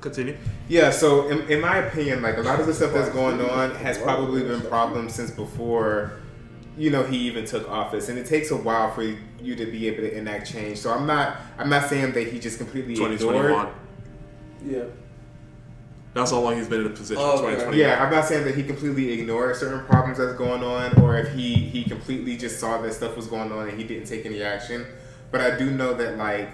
Continue. 0.00 0.36
Yeah. 0.68 0.90
So, 0.90 1.28
in, 1.28 1.40
in 1.50 1.60
my 1.60 1.78
opinion, 1.78 2.22
like 2.22 2.36
a 2.36 2.42
lot 2.42 2.60
of 2.60 2.66
the 2.66 2.74
stuff 2.74 2.92
that's 2.92 3.10
going 3.10 3.40
on 3.40 3.74
has 3.76 3.98
probably 3.98 4.42
been 4.42 4.60
problems 4.62 5.14
since 5.14 5.32
before, 5.32 6.12
you 6.76 6.90
know, 6.90 7.02
he 7.02 7.16
even 7.18 7.44
took 7.44 7.68
office, 7.68 8.08
and 8.08 8.16
it 8.16 8.26
takes 8.26 8.52
a 8.52 8.56
while 8.56 8.92
for 8.92 9.02
you 9.02 9.56
to 9.56 9.66
be 9.66 9.88
able 9.88 10.02
to 10.02 10.16
enact 10.16 10.50
change. 10.50 10.78
So 10.78 10.92
I'm 10.92 11.06
not, 11.06 11.38
I'm 11.58 11.68
not 11.68 11.88
saying 11.88 12.12
that 12.12 12.28
he 12.28 12.38
just 12.38 12.58
completely 12.58 12.92
ignored. 12.92 13.18
2021. 13.18 13.68
Yeah. 14.64 14.84
That's 16.14 16.30
how 16.30 16.40
long 16.40 16.56
he's 16.56 16.68
been 16.68 16.80
in 16.80 16.84
the 16.84 16.96
position. 16.96 17.22
Oh, 17.24 17.44
okay. 17.44 17.76
Yeah, 17.76 18.02
I'm 18.02 18.10
not 18.10 18.24
saying 18.24 18.44
that 18.44 18.54
he 18.54 18.62
completely 18.62 19.12
ignored 19.12 19.56
certain 19.56 19.84
problems 19.86 20.18
that's 20.18 20.36
going 20.36 20.62
on, 20.62 21.00
or 21.02 21.16
if 21.16 21.32
he 21.32 21.54
he 21.54 21.84
completely 21.84 22.36
just 22.36 22.58
saw 22.58 22.80
that 22.80 22.92
stuff 22.94 23.16
was 23.16 23.26
going 23.26 23.52
on 23.52 23.68
and 23.68 23.78
he 23.78 23.84
didn't 23.86 24.06
take 24.06 24.26
any 24.26 24.42
action. 24.42 24.86
But 25.30 25.42
I 25.42 25.56
do 25.58 25.70
know 25.70 25.94
that 25.94 26.16
like 26.16 26.50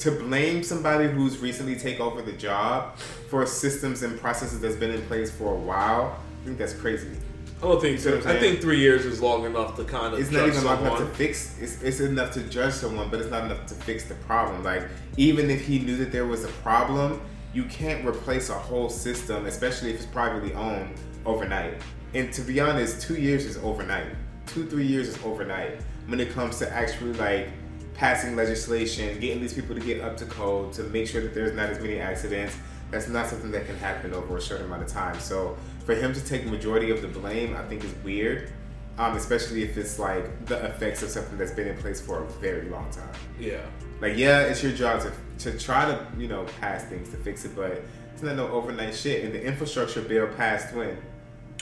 to 0.00 0.10
blame 0.10 0.62
somebody 0.62 1.08
who's 1.08 1.38
recently 1.38 1.76
take 1.76 2.00
over 2.00 2.22
the 2.22 2.32
job 2.32 2.96
for 3.28 3.44
systems 3.46 4.02
and 4.02 4.18
processes 4.18 4.60
that's 4.60 4.76
been 4.76 4.90
in 4.90 5.02
place 5.02 5.30
for 5.30 5.54
a 5.54 5.58
while, 5.58 6.18
I 6.42 6.46
think 6.46 6.58
that's 6.58 6.72
crazy. 6.72 7.10
I 7.58 7.66
don't 7.66 7.80
think 7.80 7.98
See 7.98 8.08
so. 8.08 8.18
I'm 8.18 8.26
I 8.26 8.40
think 8.40 8.62
three 8.62 8.80
years 8.80 9.04
is 9.04 9.20
long 9.20 9.44
enough 9.44 9.76
to 9.76 9.84
kind 9.84 10.14
of 10.14 10.20
It's 10.20 10.30
judge 10.30 10.40
not 10.40 10.48
even 10.48 10.64
long 10.64 10.80
enough 10.80 10.98
to 10.98 11.06
fix. 11.06 11.58
It's, 11.60 11.82
it's 11.82 12.00
enough 12.00 12.32
to 12.32 12.42
judge 12.44 12.72
someone, 12.72 13.10
but 13.10 13.20
it's 13.20 13.30
not 13.30 13.44
enough 13.44 13.66
to 13.66 13.74
fix 13.74 14.04
the 14.04 14.14
problem. 14.14 14.64
Like 14.64 14.88
even 15.18 15.50
if 15.50 15.66
he 15.66 15.78
knew 15.78 15.96
that 15.98 16.10
there 16.10 16.26
was 16.26 16.44
a 16.44 16.48
problem, 16.48 17.20
you 17.52 17.64
can't 17.64 18.06
replace 18.06 18.48
a 18.48 18.54
whole 18.54 18.88
system, 18.88 19.46
especially 19.46 19.90
if 19.90 19.96
it's 19.96 20.06
privately 20.06 20.54
owned, 20.54 20.94
overnight. 21.26 21.74
And 22.14 22.32
to 22.32 22.42
be 22.42 22.60
honest, 22.60 23.02
two 23.02 23.16
years 23.16 23.44
is 23.44 23.56
overnight. 23.58 24.06
Two 24.46 24.66
three 24.66 24.86
years 24.86 25.08
is 25.08 25.22
overnight 25.24 25.80
when 26.06 26.20
it 26.20 26.30
comes 26.30 26.58
to 26.58 26.72
actually 26.72 27.12
like 27.14 27.48
passing 27.94 28.34
legislation, 28.34 29.18
getting 29.20 29.40
these 29.40 29.52
people 29.52 29.74
to 29.74 29.80
get 29.80 30.00
up 30.00 30.16
to 30.16 30.24
code, 30.26 30.72
to 30.72 30.82
make 30.84 31.06
sure 31.06 31.20
that 31.20 31.34
there's 31.34 31.54
not 31.54 31.70
as 31.70 31.80
many 31.80 32.00
accidents. 32.00 32.56
That's 32.90 33.08
not 33.08 33.26
something 33.26 33.50
that 33.52 33.66
can 33.66 33.76
happen 33.76 34.12
over 34.14 34.36
a 34.36 34.40
short 34.40 34.62
amount 34.62 34.82
of 34.82 34.88
time. 34.88 35.20
So 35.20 35.56
for 35.84 35.94
him 35.94 36.12
to 36.12 36.24
take 36.24 36.44
the 36.44 36.50
majority 36.50 36.90
of 36.90 37.02
the 37.02 37.08
blame, 37.08 37.54
I 37.54 37.62
think 37.66 37.84
is 37.84 37.94
weird. 38.02 38.50
Um, 38.98 39.16
especially 39.16 39.62
if 39.62 39.78
it's 39.78 39.98
like 39.98 40.46
the 40.46 40.62
effects 40.66 41.02
of 41.02 41.08
something 41.08 41.38
that's 41.38 41.52
been 41.52 41.68
in 41.68 41.76
place 41.78 42.00
for 42.00 42.24
a 42.24 42.26
very 42.32 42.68
long 42.68 42.90
time. 42.90 43.14
Yeah. 43.38 43.62
Like, 44.00 44.16
yeah, 44.16 44.40
it's 44.42 44.62
your 44.62 44.72
job 44.72 45.00
to, 45.02 45.12
to 45.40 45.58
try 45.58 45.84
to, 45.86 46.06
you 46.18 46.28
know, 46.28 46.44
pass 46.60 46.84
things 46.84 47.10
to 47.10 47.16
fix 47.16 47.44
it, 47.44 47.54
but 47.56 47.82
it's 48.12 48.22
not 48.22 48.36
no 48.36 48.48
overnight 48.48 48.94
shit. 48.94 49.24
And 49.24 49.34
the 49.34 49.42
infrastructure 49.42 50.02
bill 50.02 50.28
passed 50.28 50.74
when? 50.74 50.96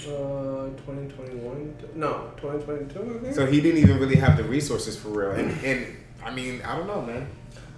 Uh, 0.00 0.70
2021? 0.86 1.76
No, 1.94 2.30
2022, 2.36 3.18
I 3.18 3.22
think. 3.22 3.34
So 3.34 3.46
he 3.46 3.60
didn't 3.60 3.80
even 3.80 3.98
really 3.98 4.16
have 4.16 4.36
the 4.36 4.44
resources 4.44 4.96
for 4.96 5.08
real. 5.08 5.30
And, 5.32 5.50
and 5.64 5.96
I 6.24 6.32
mean, 6.32 6.62
I 6.62 6.76
don't 6.76 6.86
know, 6.86 7.02
man. 7.02 7.28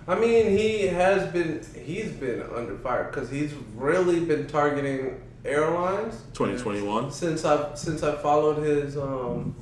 I 0.09 0.19
mean, 0.19 0.57
he 0.57 0.87
has 0.89 1.31
been 1.33 1.65
he's 1.85 2.11
been 2.11 2.43
under 2.55 2.77
fire 2.79 3.05
because 3.05 3.31
he's 3.31 3.53
really 3.77 4.21
been 4.21 4.47
targeting 4.49 5.21
airlines 5.45 6.15
2021. 6.35 7.13
since 7.13 7.45
I've 7.45 7.79
since 7.79 8.03
I 8.03 8.17
followed 8.17 8.63
his 8.63 8.97
um 8.97 9.55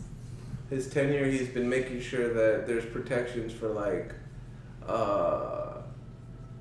his 0.70 0.88
tenure. 0.88 1.26
He's 1.26 1.48
been 1.48 1.68
making 1.68 2.00
sure 2.00 2.32
that 2.32 2.66
there's 2.66 2.86
protections 2.86 3.52
for 3.52 3.68
like 3.68 4.14
uh 4.86 5.67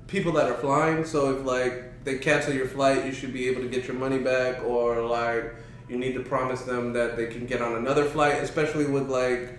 people 0.08 0.32
that 0.32 0.50
are 0.50 0.54
flying. 0.54 1.04
So 1.04 1.36
if 1.36 1.46
like 1.46 2.04
they 2.04 2.18
cancel 2.18 2.52
your 2.52 2.66
flight, 2.66 3.06
you 3.06 3.12
should 3.12 3.32
be 3.32 3.48
able 3.48 3.62
to 3.62 3.68
get 3.68 3.86
your 3.86 3.96
money 3.96 4.18
back, 4.18 4.64
or 4.64 5.02
like 5.06 5.54
you 5.88 5.96
need 5.96 6.14
to 6.14 6.20
promise 6.20 6.62
them 6.62 6.92
that 6.94 7.16
they 7.16 7.26
can 7.28 7.46
get 7.46 7.62
on 7.62 7.76
another 7.76 8.04
flight, 8.04 8.42
especially 8.42 8.86
with 8.86 9.08
like. 9.08 9.56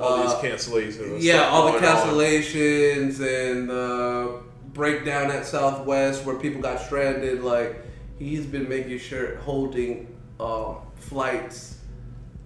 All 0.00 0.14
uh, 0.14 0.40
these 0.40 0.50
cancellations. 0.50 1.02
and 1.02 1.22
yeah, 1.22 1.48
all 1.48 1.66
the 1.66 1.72
going 1.72 1.84
on. 1.84 1.96
cancellations 1.96 3.20
and 3.20 3.68
the 3.68 4.40
breakdown 4.72 5.30
at 5.30 5.44
Southwest 5.44 6.24
where 6.24 6.36
people 6.36 6.62
got 6.62 6.80
stranded. 6.80 7.42
Like 7.42 7.84
he's 8.18 8.46
been 8.46 8.68
making 8.68 8.98
sure 8.98 9.36
holding 9.38 10.16
uh, 10.38 10.74
flights 10.94 11.78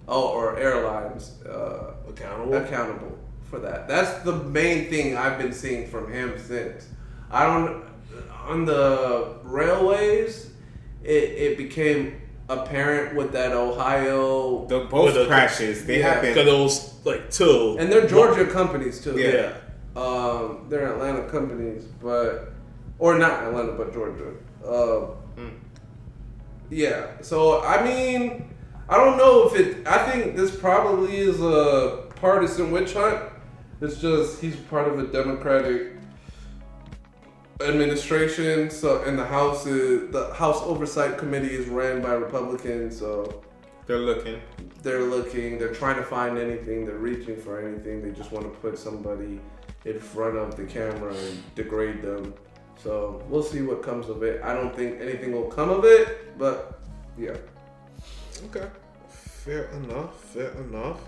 oh, 0.07 0.29
or 0.29 0.57
airlines 0.57 1.41
uh, 1.43 1.93
Accountable. 2.09 2.55
accountable 2.55 3.19
for 3.49 3.59
that. 3.59 3.87
That's 3.87 4.23
the 4.23 4.35
main 4.35 4.89
thing 4.89 5.15
I've 5.15 5.37
been 5.37 5.53
seeing 5.53 5.87
from 5.87 6.11
him 6.11 6.37
since. 6.39 6.87
I 7.33 7.45
don't 7.45 7.83
on 8.47 8.65
the 8.65 9.35
railways. 9.43 10.51
It, 11.03 11.23
it 11.45 11.57
became 11.57 12.21
apparent 12.49 13.15
with 13.15 13.31
that 13.33 13.51
Ohio 13.53 14.65
The 14.67 14.81
both 14.81 15.13
the- 15.15 15.25
crashes, 15.25 15.85
they 15.85 15.99
Yeah. 15.99 16.19
Because 16.21 16.35
happened. 16.35 16.49
it 16.49 16.59
was 16.63 17.05
like 17.05 17.29
two. 17.31 17.75
and 17.79 17.91
they're 17.91 18.07
Georgia 18.07 18.45
companies 18.45 19.01
too. 19.03 19.17
Yeah. 19.19 19.51
Um, 19.95 20.65
they're 20.69 20.91
Atlanta 20.93 21.23
companies, 21.29 21.83
but 22.01 22.51
or 22.99 23.17
not 23.17 23.43
Atlanta, 23.43 23.73
but 23.73 23.93
Georgia. 23.93 24.31
Uh, 24.65 25.07
Yeah. 26.69 27.07
So 27.21 27.61
I 27.63 27.83
mean, 27.83 28.49
I 28.89 28.97
don't 28.97 29.17
know 29.17 29.47
if 29.47 29.55
it. 29.59 29.87
I 29.87 30.09
think 30.09 30.35
this 30.35 30.55
probably 30.55 31.17
is 31.17 31.39
a 31.41 32.03
partisan 32.15 32.71
witch 32.71 32.93
hunt. 32.93 33.19
It's 33.81 33.99
just 33.99 34.41
he's 34.41 34.55
part 34.55 34.87
of 34.87 34.97
a 34.99 35.03
Democratic 35.07 35.92
administration, 37.61 38.69
so 38.69 39.03
and 39.03 39.17
the 39.17 39.25
House 39.25 39.65
is 39.65 40.11
the 40.11 40.33
House 40.33 40.61
Oversight 40.63 41.17
Committee 41.17 41.53
is 41.53 41.67
ran 41.67 42.01
by 42.01 42.13
Republicans, 42.13 42.97
so 42.97 43.43
They're 43.85 43.97
looking. 43.99 44.41
they're 44.81 45.03
looking, 45.03 45.57
they're 45.59 45.73
trying 45.73 45.97
to 45.97 46.03
find 46.03 46.37
anything, 46.37 46.85
they're 46.85 46.97
reaching 46.97 47.37
for 47.37 47.59
anything. 47.65 48.01
They 48.01 48.11
just 48.11 48.31
want 48.31 48.45
to 48.45 48.59
put 48.59 48.77
somebody 48.77 49.39
in 49.85 49.99
front 49.99 50.37
of 50.37 50.55
the 50.55 50.63
camera 50.65 51.13
and 51.13 51.55
degrade 51.55 52.01
them. 52.01 52.33
So 52.81 53.21
we'll 53.29 53.43
see 53.43 53.61
what 53.61 53.81
comes 53.83 54.09
of 54.09 54.23
it. 54.23 54.41
I 54.43 54.53
don't 54.53 54.75
think 54.75 54.99
anything 55.01 55.31
will 55.31 55.49
come 55.49 55.69
of 55.69 55.85
it, 55.85 56.37
but 56.37 56.79
yeah. 57.17 57.37
Okay. 58.45 58.67
Fair 59.09 59.65
enough. 59.71 60.19
Fair 60.33 60.51
enough. 60.51 60.99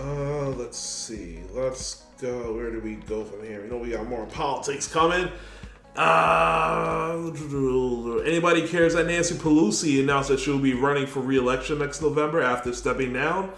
Uh, 0.00 0.48
let's 0.50 0.78
see. 0.78 1.40
Let's 1.52 2.04
go. 2.20 2.54
Where 2.54 2.70
do 2.70 2.80
we 2.80 2.94
go 2.94 3.24
from 3.24 3.44
here? 3.44 3.62
You 3.64 3.70
know, 3.70 3.78
we 3.78 3.90
got 3.90 4.08
more 4.08 4.26
politics 4.26 4.86
coming. 4.86 5.30
Uh, 5.96 7.30
anybody 8.24 8.66
cares 8.66 8.94
that 8.94 9.06
Nancy 9.06 9.34
Pelosi 9.34 10.00
announced 10.00 10.28
that 10.30 10.38
she'll 10.40 10.58
be 10.58 10.72
running 10.72 11.06
for 11.06 11.20
re-election 11.20 11.78
next 11.78 12.00
November 12.00 12.40
after 12.40 12.72
stepping 12.72 13.12
down? 13.12 13.52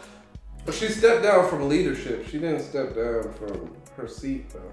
She 0.73 0.89
stepped 0.89 1.23
down 1.23 1.49
from 1.49 1.69
leadership. 1.69 2.27
She 2.27 2.39
didn't 2.39 2.63
step 2.63 2.95
down 2.97 3.33
from 3.35 3.77
her 3.97 4.09
seat 4.09 4.49
though. 4.51 4.73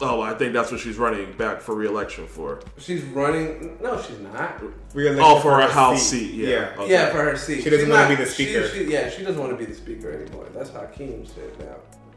Oh, 0.00 0.20
I 0.20 0.34
think 0.34 0.52
that's 0.52 0.70
what 0.72 0.80
she's 0.80 0.96
running 0.98 1.32
back 1.32 1.60
for 1.60 1.74
re-election 1.74 2.26
for. 2.26 2.60
She's 2.78 3.02
running. 3.04 3.78
No, 3.80 4.00
she's 4.02 4.18
not. 4.18 4.60
Re-election 4.92 5.24
Oh, 5.24 5.40
for 5.40 5.60
a 5.60 5.66
her 5.66 5.70
house 5.72 6.02
seat. 6.02 6.34
Yeah. 6.34 6.48
Yeah. 6.48 6.74
Okay. 6.78 6.90
Yeah, 6.92 7.10
for 7.10 7.22
her 7.22 7.36
seat. 7.36 7.62
She 7.62 7.70
doesn't 7.70 7.86
She's 7.86 7.94
wanna 7.94 8.08
be 8.08 8.16
the 8.16 8.26
speaker. 8.30 8.68
she- 8.68 8.84
yeah, 8.84 9.08
she 9.08 9.22
doesn't 9.22 9.40
want 9.40 9.52
to 9.52 9.56
be 9.58 9.64
the 9.66 9.74
speaker 9.74 10.10
anymore. 10.10 10.46
That's 10.54 10.70
Hakeem 10.70 11.24
said 11.26 11.58
now. 11.60 11.76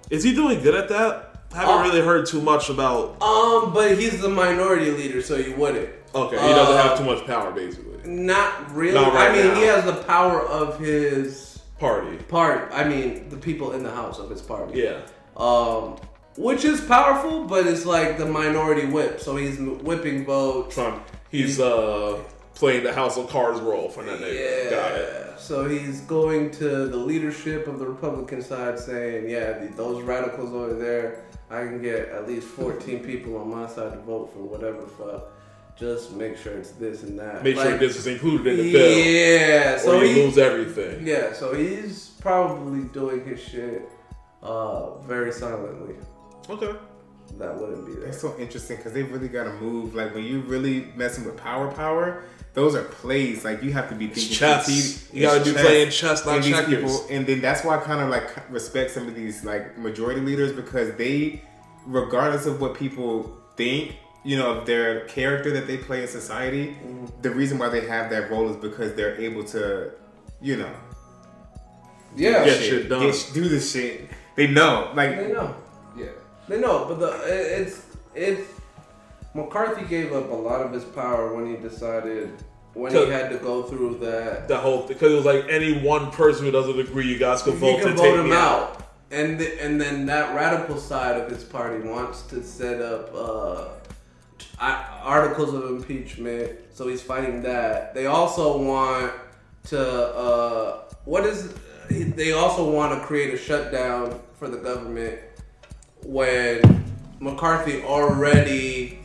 Is 0.09 0.23
he 0.23 0.33
doing 0.33 0.61
good 0.61 0.75
at 0.75 0.89
that? 0.89 1.33
I 1.53 1.57
haven't 1.59 1.75
Uh, 1.75 1.83
really 1.83 2.01
heard 2.01 2.25
too 2.25 2.41
much 2.41 2.69
about. 2.69 3.21
Um, 3.21 3.73
but 3.73 3.97
he's 3.97 4.21
the 4.21 4.29
minority 4.29 4.91
leader, 4.91 5.21
so 5.21 5.35
you 5.37 5.53
wouldn't. 5.55 5.89
Okay, 6.15 6.35
he 6.37 6.47
doesn't 6.53 6.75
Uh, 6.75 6.83
have 6.83 6.97
too 6.97 7.05
much 7.05 7.25
power, 7.25 7.51
basically. 7.51 7.99
Not 8.09 8.73
really. 8.73 8.93
Not 8.95 9.13
right 9.13 9.31
I 9.31 9.33
mean, 9.35 9.47
now. 9.49 9.55
he 9.55 9.63
has 9.63 9.85
the 9.85 9.93
power 9.93 10.41
of 10.41 10.79
his 10.79 11.59
Party. 11.79 12.17
part. 12.27 12.69
I 12.73 12.83
mean, 12.85 13.29
the 13.29 13.37
people 13.37 13.71
in 13.73 13.83
the 13.83 13.91
house 13.91 14.17
of 14.19 14.29
his 14.29 14.41
party. 14.41 14.79
Yeah. 14.81 14.97
Um, 15.37 15.95
which 16.37 16.63
is 16.63 16.79
powerful, 16.81 17.45
but 17.45 17.65
it's 17.67 17.85
like 17.85 18.17
the 18.17 18.25
minority 18.25 18.85
whip. 18.85 19.19
So 19.19 19.35
he's 19.35 19.57
whipping 19.59 20.25
votes. 20.25 20.75
Trump. 20.75 21.03
He's 21.29 21.59
uh 21.59 22.19
playing 22.55 22.83
the 22.83 22.93
House 22.93 23.17
of 23.17 23.29
Cards 23.29 23.59
role 23.59 23.89
for 23.89 24.03
that. 24.03 24.19
Yeah. 24.19 24.69
Got 24.69 24.91
it. 24.93 25.39
So 25.39 25.67
he's 25.67 26.01
going 26.01 26.49
to 26.51 26.87
the 26.87 26.97
leadership 26.97 27.67
of 27.67 27.77
the 27.79 27.85
Republican 27.85 28.41
side 28.41 28.79
saying, 28.79 29.29
yeah, 29.29 29.67
those 29.75 30.01
radicals 30.03 30.51
over 30.53 30.73
there, 30.73 31.23
I 31.51 31.61
can 31.61 31.81
get 31.81 32.09
at 32.09 32.27
least 32.27 32.47
14 32.47 33.03
people 33.03 33.37
on 33.37 33.49
my 33.49 33.67
side 33.67 33.93
to 33.93 33.99
vote 33.99 34.33
for 34.33 34.39
whatever 34.39 34.81
fuck. 34.87 35.25
Just 35.77 36.13
make 36.13 36.35
sure 36.37 36.53
it's 36.53 36.71
this 36.71 37.03
and 37.03 37.19
that. 37.19 37.43
Make 37.43 37.55
sure 37.55 37.77
this 37.77 37.95
is 37.97 38.07
included 38.07 38.47
in 38.47 38.65
the 38.65 38.71
bill, 38.73 38.97
Yeah. 38.97 39.77
So 39.77 39.99
he, 40.01 40.15
lose 40.15 40.37
everything. 40.39 41.05
yeah, 41.05 41.33
so 41.33 41.53
he's 41.53 42.09
probably 42.19 42.85
doing 42.85 43.23
his 43.23 43.39
shit 43.39 43.87
uh, 44.41 44.97
very 45.01 45.31
silently. 45.31 45.95
Okay. 46.49 46.71
That 47.39 47.55
wouldn't 47.59 47.85
be 47.85 47.93
there. 47.95 48.05
It's 48.05 48.21
so 48.21 48.35
interesting 48.39 48.77
because 48.77 48.93
they 48.93 49.03
really 49.03 49.27
got 49.27 49.43
to 49.43 49.53
move. 49.53 49.93
Like 49.95 50.15
when 50.15 50.23
you're 50.23 50.39
really 50.41 50.87
messing 50.95 51.25
with 51.25 51.37
power, 51.37 51.69
power. 51.71 52.23
Those 52.53 52.73
are 52.73 52.83
plays. 52.83 53.43
Like 53.45 53.61
you 53.61 53.71
have 53.73 53.89
to 53.89 53.95
be 53.95 54.07
thinking. 54.07 54.33
chess. 54.33 54.65
strategic. 54.65 55.13
You 55.13 55.21
gotta 55.23 55.39
It's 55.41 55.49
be 55.51 55.55
playing 55.55 55.89
chess, 55.91 56.25
not 56.25 56.35
and 56.35 56.43
these 56.43 56.53
checkers. 56.53 56.75
people, 56.75 57.05
and 57.11 57.27
then 57.27 57.41
that's 57.41 57.63
why 57.63 57.77
I 57.77 57.81
kind 57.83 58.01
of 58.01 58.09
like 58.09 58.49
respect 58.49 58.91
some 58.91 59.07
of 59.07 59.13
these 59.13 59.43
like 59.43 59.77
majority 59.77 60.21
leaders 60.21 60.53
because 60.53 60.95
they, 60.95 61.43
regardless 61.85 62.45
of 62.47 62.59
what 62.61 62.73
people 62.73 63.37
think, 63.57 63.97
you 64.23 64.37
know, 64.37 64.53
of 64.59 64.65
their 64.65 65.01
character 65.01 65.51
that 65.51 65.67
they 65.67 65.77
play 65.77 66.01
in 66.01 66.07
society, 66.07 66.67
Mm-hmm. 66.83 67.05
the 67.21 67.29
reason 67.29 67.59
why 67.59 67.69
they 67.69 67.85
have 67.87 68.09
that 68.09 68.31
role 68.31 68.49
is 68.49 68.55
because 68.55 68.93
they're 68.95 69.15
able 69.21 69.43
to, 69.43 69.91
you 70.41 70.55
know, 70.57 70.71
Yeah. 72.15 72.43
Get 72.45 72.61
shit 72.63 72.89
done. 72.89 73.01
get- 73.01 73.31
do 73.33 73.47
the 73.47 73.59
shit. 73.59 74.09
They 74.35 74.47
know, 74.47 74.91
like 74.95 75.15
They 75.17 75.31
know. 75.33 75.55
They 76.47 76.59
know, 76.59 76.85
but 76.85 76.99
the 76.99 77.59
it's 77.59 77.85
it's 78.15 78.49
McCarthy 79.33 79.85
gave 79.85 80.13
up 80.13 80.29
a 80.31 80.35
lot 80.35 80.61
of 80.61 80.71
his 80.71 80.83
power 80.83 81.33
when 81.35 81.47
he 81.53 81.61
decided 81.61 82.31
when 82.73 82.93
he 82.93 83.09
had 83.09 83.29
to 83.31 83.37
go 83.37 83.63
through 83.63 83.97
that. 83.99 84.47
The 84.47 84.57
whole 84.57 84.87
because 84.87 85.11
it 85.11 85.15
was 85.15 85.25
like 85.25 85.45
any 85.49 85.79
one 85.79 86.11
person 86.11 86.45
who 86.45 86.51
doesn't 86.51 86.79
agree, 86.79 87.07
you 87.07 87.19
guys 87.19 87.43
can 87.43 87.53
vote 87.53 87.81
to 87.81 87.93
vote 87.93 87.97
take 87.97 88.15
him 88.15 88.31
out. 88.31 88.69
out, 88.71 88.89
and 89.11 89.39
th- 89.39 89.59
and 89.61 89.79
then 89.79 90.05
that 90.05 90.35
radical 90.35 90.77
side 90.77 91.19
of 91.19 91.29
his 91.29 91.43
party 91.43 91.85
wants 91.87 92.21
to 92.23 92.43
set 92.43 92.81
up 92.81 93.13
uh, 93.13 93.67
articles 94.59 95.53
of 95.53 95.65
impeachment. 95.65 96.59
So 96.73 96.87
he's 96.87 97.01
fighting 97.01 97.41
that. 97.43 97.93
They 97.93 98.05
also 98.05 98.61
want 98.61 99.13
to 99.65 99.81
uh, 100.15 100.81
what 101.05 101.25
is 101.25 101.53
they 101.89 102.31
also 102.31 102.69
want 102.71 102.99
to 102.99 103.05
create 103.05 103.33
a 103.33 103.37
shutdown 103.37 104.19
for 104.37 104.47
the 104.47 104.57
government 104.57 105.19
when 106.07 106.83
McCarthy 107.19 107.83
already 107.83 108.99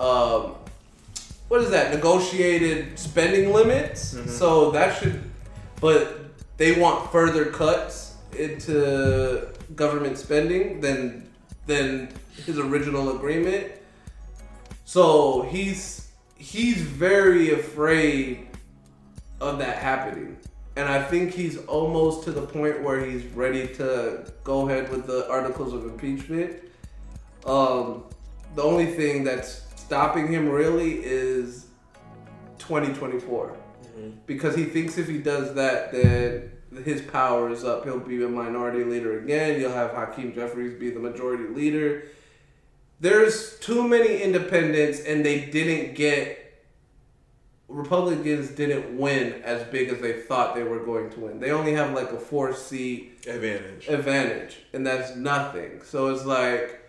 um, 0.00 0.54
what 1.48 1.60
is 1.60 1.70
that 1.70 1.94
negotiated 1.94 2.98
spending 2.98 3.52
limits? 3.52 4.16
So 4.26 4.70
that 4.72 4.98
should 4.98 5.22
but 5.80 6.18
they 6.56 6.80
want 6.80 7.12
further 7.12 7.46
cuts 7.46 8.16
into 8.36 9.48
government 9.76 10.16
spending 10.18 10.80
than 10.80 11.28
than 11.66 12.08
his 12.46 12.58
original 12.58 13.14
agreement. 13.16 13.72
So 14.84 15.42
he's 15.42 16.10
he's 16.36 16.80
very 16.80 17.52
afraid 17.52 18.48
of 19.40 19.58
that 19.58 19.76
happening 19.76 20.33
and 20.76 20.88
I 20.88 21.02
think 21.02 21.32
he's 21.32 21.58
almost 21.66 22.24
to 22.24 22.32
the 22.32 22.42
point 22.42 22.82
where 22.82 23.04
he's 23.04 23.24
ready 23.26 23.68
to 23.74 24.26
go 24.42 24.68
ahead 24.68 24.90
with 24.90 25.06
the 25.06 25.28
articles 25.30 25.72
of 25.72 25.84
impeachment. 25.84 26.62
Um, 27.46 28.04
the 28.54 28.62
only 28.62 28.86
thing 28.86 29.24
that's 29.24 29.62
stopping 29.76 30.26
him 30.26 30.48
really 30.48 31.04
is 31.04 31.66
2024. 32.58 33.56
Because 34.26 34.56
he 34.56 34.64
thinks 34.64 34.98
if 34.98 35.06
he 35.06 35.18
does 35.18 35.54
that, 35.54 35.92
then 35.92 36.50
his 36.84 37.00
power 37.02 37.50
is 37.50 37.62
up. 37.62 37.84
He'll 37.84 38.00
be 38.00 38.24
a 38.24 38.28
minority 38.28 38.82
leader 38.82 39.20
again. 39.20 39.60
You'll 39.60 39.72
have 39.72 39.92
Hakeem 39.92 40.34
Jeffries 40.34 40.74
be 40.74 40.90
the 40.90 40.98
majority 40.98 41.44
leader. 41.44 42.08
There's 42.98 43.58
too 43.60 43.86
many 43.86 44.22
independents, 44.22 45.00
and 45.00 45.24
they 45.24 45.46
didn't 45.46 45.94
get 45.94 46.43
Republicans 47.68 48.50
didn't 48.50 48.96
win 48.98 49.42
as 49.42 49.64
big 49.68 49.88
as 49.88 50.00
they 50.00 50.12
thought 50.12 50.54
they 50.54 50.62
were 50.64 50.80
going 50.84 51.10
to 51.10 51.20
win. 51.20 51.40
They 51.40 51.50
only 51.50 51.72
have 51.74 51.94
like 51.94 52.12
a 52.12 52.18
four 52.18 52.52
seat 52.54 53.20
Advantage. 53.26 53.88
advantage, 53.88 54.58
and 54.72 54.86
that's 54.86 55.16
nothing. 55.16 55.80
So 55.82 56.08
it's 56.08 56.24
like, 56.26 56.80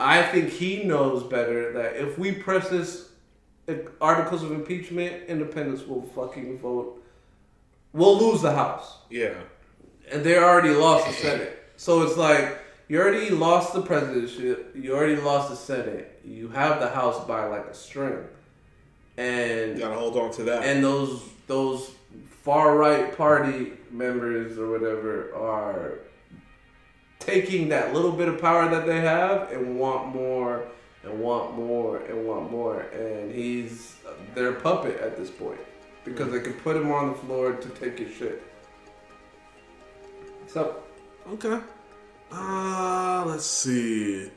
I 0.00 0.22
think 0.22 0.48
he 0.50 0.84
knows 0.84 1.22
better 1.24 1.72
that 1.74 1.96
if 1.96 2.18
we 2.18 2.32
press 2.32 2.68
this 2.70 3.10
articles 4.00 4.42
of 4.42 4.50
impeachment, 4.50 5.24
independents 5.28 5.86
will 5.86 6.02
fucking 6.02 6.58
vote. 6.58 7.02
We'll 7.92 8.18
lose 8.18 8.42
the 8.42 8.52
House, 8.52 8.98
Yeah. 9.10 9.34
and 10.10 10.24
they 10.24 10.38
already 10.38 10.70
lost 10.70 11.06
the 11.06 11.12
Senate. 11.12 11.58
So 11.76 12.02
it's 12.02 12.16
like 12.16 12.58
you 12.88 12.98
already 13.00 13.30
lost 13.30 13.74
the 13.74 13.82
presidency, 13.82 14.56
you 14.74 14.94
already 14.94 15.16
lost 15.16 15.50
the 15.50 15.56
Senate. 15.56 16.18
You 16.24 16.48
have 16.48 16.80
the 16.80 16.88
House 16.88 17.24
by 17.26 17.46
like 17.46 17.66
a 17.66 17.74
string, 17.74 18.24
and 19.16 19.74
You 19.78 19.84
gotta 19.84 19.94
hold 19.98 20.16
on 20.16 20.30
to 20.32 20.44
that. 20.44 20.64
and 20.64 20.82
those 20.82 21.22
those 21.46 21.90
far 22.42 22.76
right 22.76 23.16
party 23.16 23.72
members 23.90 24.58
or 24.58 24.70
whatever 24.70 25.34
are 25.34 25.98
taking 27.18 27.68
that 27.68 27.92
little 27.94 28.10
bit 28.12 28.26
of 28.28 28.40
power 28.40 28.68
that 28.68 28.84
they 28.86 29.00
have 29.00 29.52
and 29.52 29.78
want 29.78 30.12
more 30.14 30.64
and 31.04 31.20
want 31.20 31.54
more 31.54 31.98
and 31.98 32.26
want 32.26 32.50
more 32.50 32.80
and 32.80 33.32
he's 33.32 33.96
their 34.34 34.52
puppet 34.52 34.98
at 35.00 35.16
this 35.16 35.30
point 35.30 35.60
because 36.04 36.32
they 36.32 36.40
can 36.40 36.54
put 36.54 36.76
him 36.76 36.90
on 36.90 37.10
the 37.10 37.14
floor 37.18 37.52
to 37.52 37.68
take 37.70 37.98
his 37.98 38.12
shit 38.14 38.42
so 40.46 40.76
Okay. 41.32 41.60
Uh, 42.32 43.24
let's 43.26 43.44
see. 43.46 44.28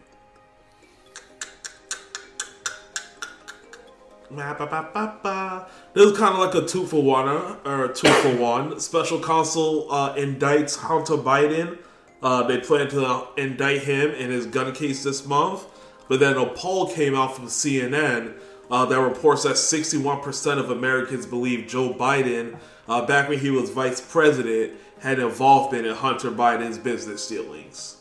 This 5.94 6.12
is 6.12 6.18
kind 6.18 6.34
of 6.34 6.40
like 6.40 6.56
a 6.56 6.68
two 6.68 6.86
for 6.86 7.02
one, 7.04 7.28
or 7.28 7.86
a 7.86 7.94
two 7.94 8.10
for 8.10 8.36
one. 8.36 8.80
Special 8.80 9.22
counsel 9.22 9.88
uh, 9.92 10.16
indicts 10.16 10.78
Hunter 10.78 11.16
Biden. 11.18 11.78
Uh, 12.22 12.44
they 12.44 12.60
plan 12.60 12.90
to 12.90 13.28
indict 13.38 13.84
him 13.84 14.12
in 14.12 14.32
his 14.32 14.48
gun 14.48 14.74
case 14.74 15.04
this 15.04 15.26
month. 15.26 15.66
But 16.08 16.20
then 16.20 16.38
a 16.38 16.46
poll 16.46 16.92
came 16.92 17.16
out 17.16 17.36
from 17.36 17.46
CNN 17.46 18.36
uh, 18.70 18.86
that 18.86 19.00
reports 19.00 19.44
that 19.44 19.56
61% 19.56 20.60
of 20.60 20.72
Americans 20.72 21.26
believe 21.26 21.68
Joe 21.68 21.94
Biden, 21.94 22.58
uh, 22.88 23.06
back 23.06 23.30
when 23.30 23.40
he 23.40 23.52
was 23.52 23.70
vice 23.70 24.02
president, 24.02 24.74
had 25.00 25.20
involvement 25.20 25.86
in 25.86 25.96
Hunter 25.96 26.32
Biden's 26.32 26.78
business 26.78 27.28
dealings. 27.28 27.98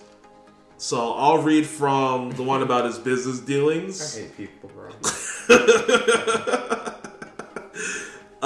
So 0.77 1.13
I'll 1.15 1.39
read 1.39 1.67
from 1.67 2.31
the 2.33 2.43
one 2.43 2.63
about 2.63 2.85
his 2.85 2.99
business 2.99 3.41
dealings. 3.41 4.17
I 4.17 4.21
hate 4.21 4.37
people, 4.37 4.71
bro. 4.71 4.91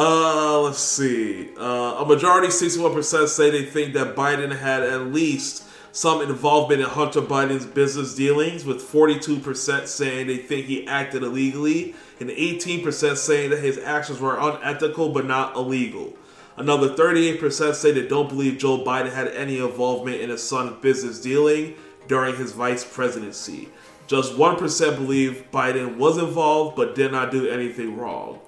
Uh, 0.01 0.61
let's 0.61 0.79
see. 0.79 1.51
Uh, 1.59 1.97
a 1.99 2.07
majority, 2.07 2.47
61%, 2.47 3.27
say 3.27 3.51
they 3.51 3.65
think 3.65 3.95
that 3.95 4.15
Biden 4.15 4.57
had 4.57 4.85
at 4.85 5.07
least 5.09 5.65
some 5.91 6.23
involvement 6.23 6.81
in 6.81 6.89
Hunter 6.89 7.21
Biden's 7.21 7.67
business 7.67 8.15
dealings, 8.15 8.65
with 8.65 8.81
42% 8.81 9.89
saying 9.89 10.29
they 10.29 10.37
think 10.37 10.67
he 10.67 10.87
acted 10.87 11.25
illegally, 11.25 11.97
and 12.21 12.31
18% 12.31 13.17
saying 13.17 13.51
that 13.51 13.59
his 13.59 13.79
actions 13.79 14.21
were 14.21 14.39
unethical 14.39 15.09
but 15.09 15.27
not 15.27 15.57
illegal. 15.57 16.17
Another 16.57 16.91
38% 16.91 17.75
say 17.75 17.91
they 17.91 18.07
don't 18.07 18.29
believe 18.29 18.59
Joe 18.59 18.85
Biden 18.85 19.13
had 19.13 19.27
any 19.29 19.59
involvement 19.59 20.21
in 20.21 20.31
his 20.31 20.43
son's 20.43 20.81
business 20.81 21.21
dealing 21.21 21.75
during 22.07 22.37
his 22.37 22.53
vice 22.53 22.85
presidency. 22.85 23.69
Just 24.09 24.33
1% 24.33 24.97
believe 24.97 25.45
Biden 25.53 25.97
was 25.97 26.19
involved 26.19 26.77
but 26.77 26.95
did 26.95 27.13
not 27.13 27.31
do 27.31 27.49
anything 27.49 27.97
wrong. 27.97 28.41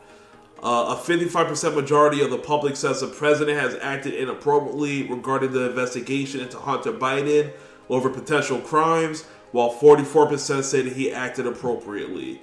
Uh, 0.63 0.97
a 0.99 1.01
55% 1.01 1.75
majority 1.75 2.23
of 2.23 2.31
the 2.31 2.39
public 2.39 2.77
says 2.77 3.01
the 3.01 3.07
president 3.07 3.59
has 3.59 3.77
acted 3.81 4.15
inappropriately 4.15 5.05
regarding 5.05 5.53
the 5.53 5.69
investigation 5.69 6.41
into 6.41 6.59
Hunter 6.59 6.93
Biden 6.93 7.53
over 7.89 8.11
potential 8.11 8.59
crimes, 8.61 9.25
while 9.53 9.71
44% 9.71 10.63
say 10.63 10.83
that 10.83 10.93
he 10.95 11.13
acted 11.13 11.47
appropriately. 11.47 12.41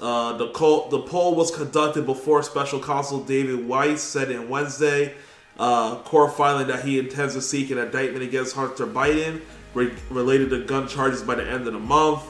Uh, 0.00 0.36
the, 0.36 0.46
the 0.90 1.02
poll 1.06 1.34
was 1.34 1.54
conducted 1.54 2.06
before 2.06 2.42
special 2.42 2.80
counsel 2.80 3.20
David 3.22 3.66
Weiss 3.66 4.02
said 4.02 4.30
in 4.30 4.48
Wednesday 4.48 5.14
uh, 5.58 5.96
court 6.02 6.36
filing 6.36 6.66
that 6.68 6.84
he 6.84 6.98
intends 6.98 7.34
to 7.34 7.42
seek 7.42 7.70
an 7.70 7.78
indictment 7.78 8.24
against 8.24 8.56
Hunter 8.56 8.86
Biden 8.86 9.42
re- 9.74 9.92
related 10.08 10.50
to 10.50 10.64
gun 10.64 10.88
charges 10.88 11.22
by 11.22 11.34
the 11.34 11.46
end 11.46 11.66
of 11.66 11.72
the 11.72 11.78
month. 11.78 12.22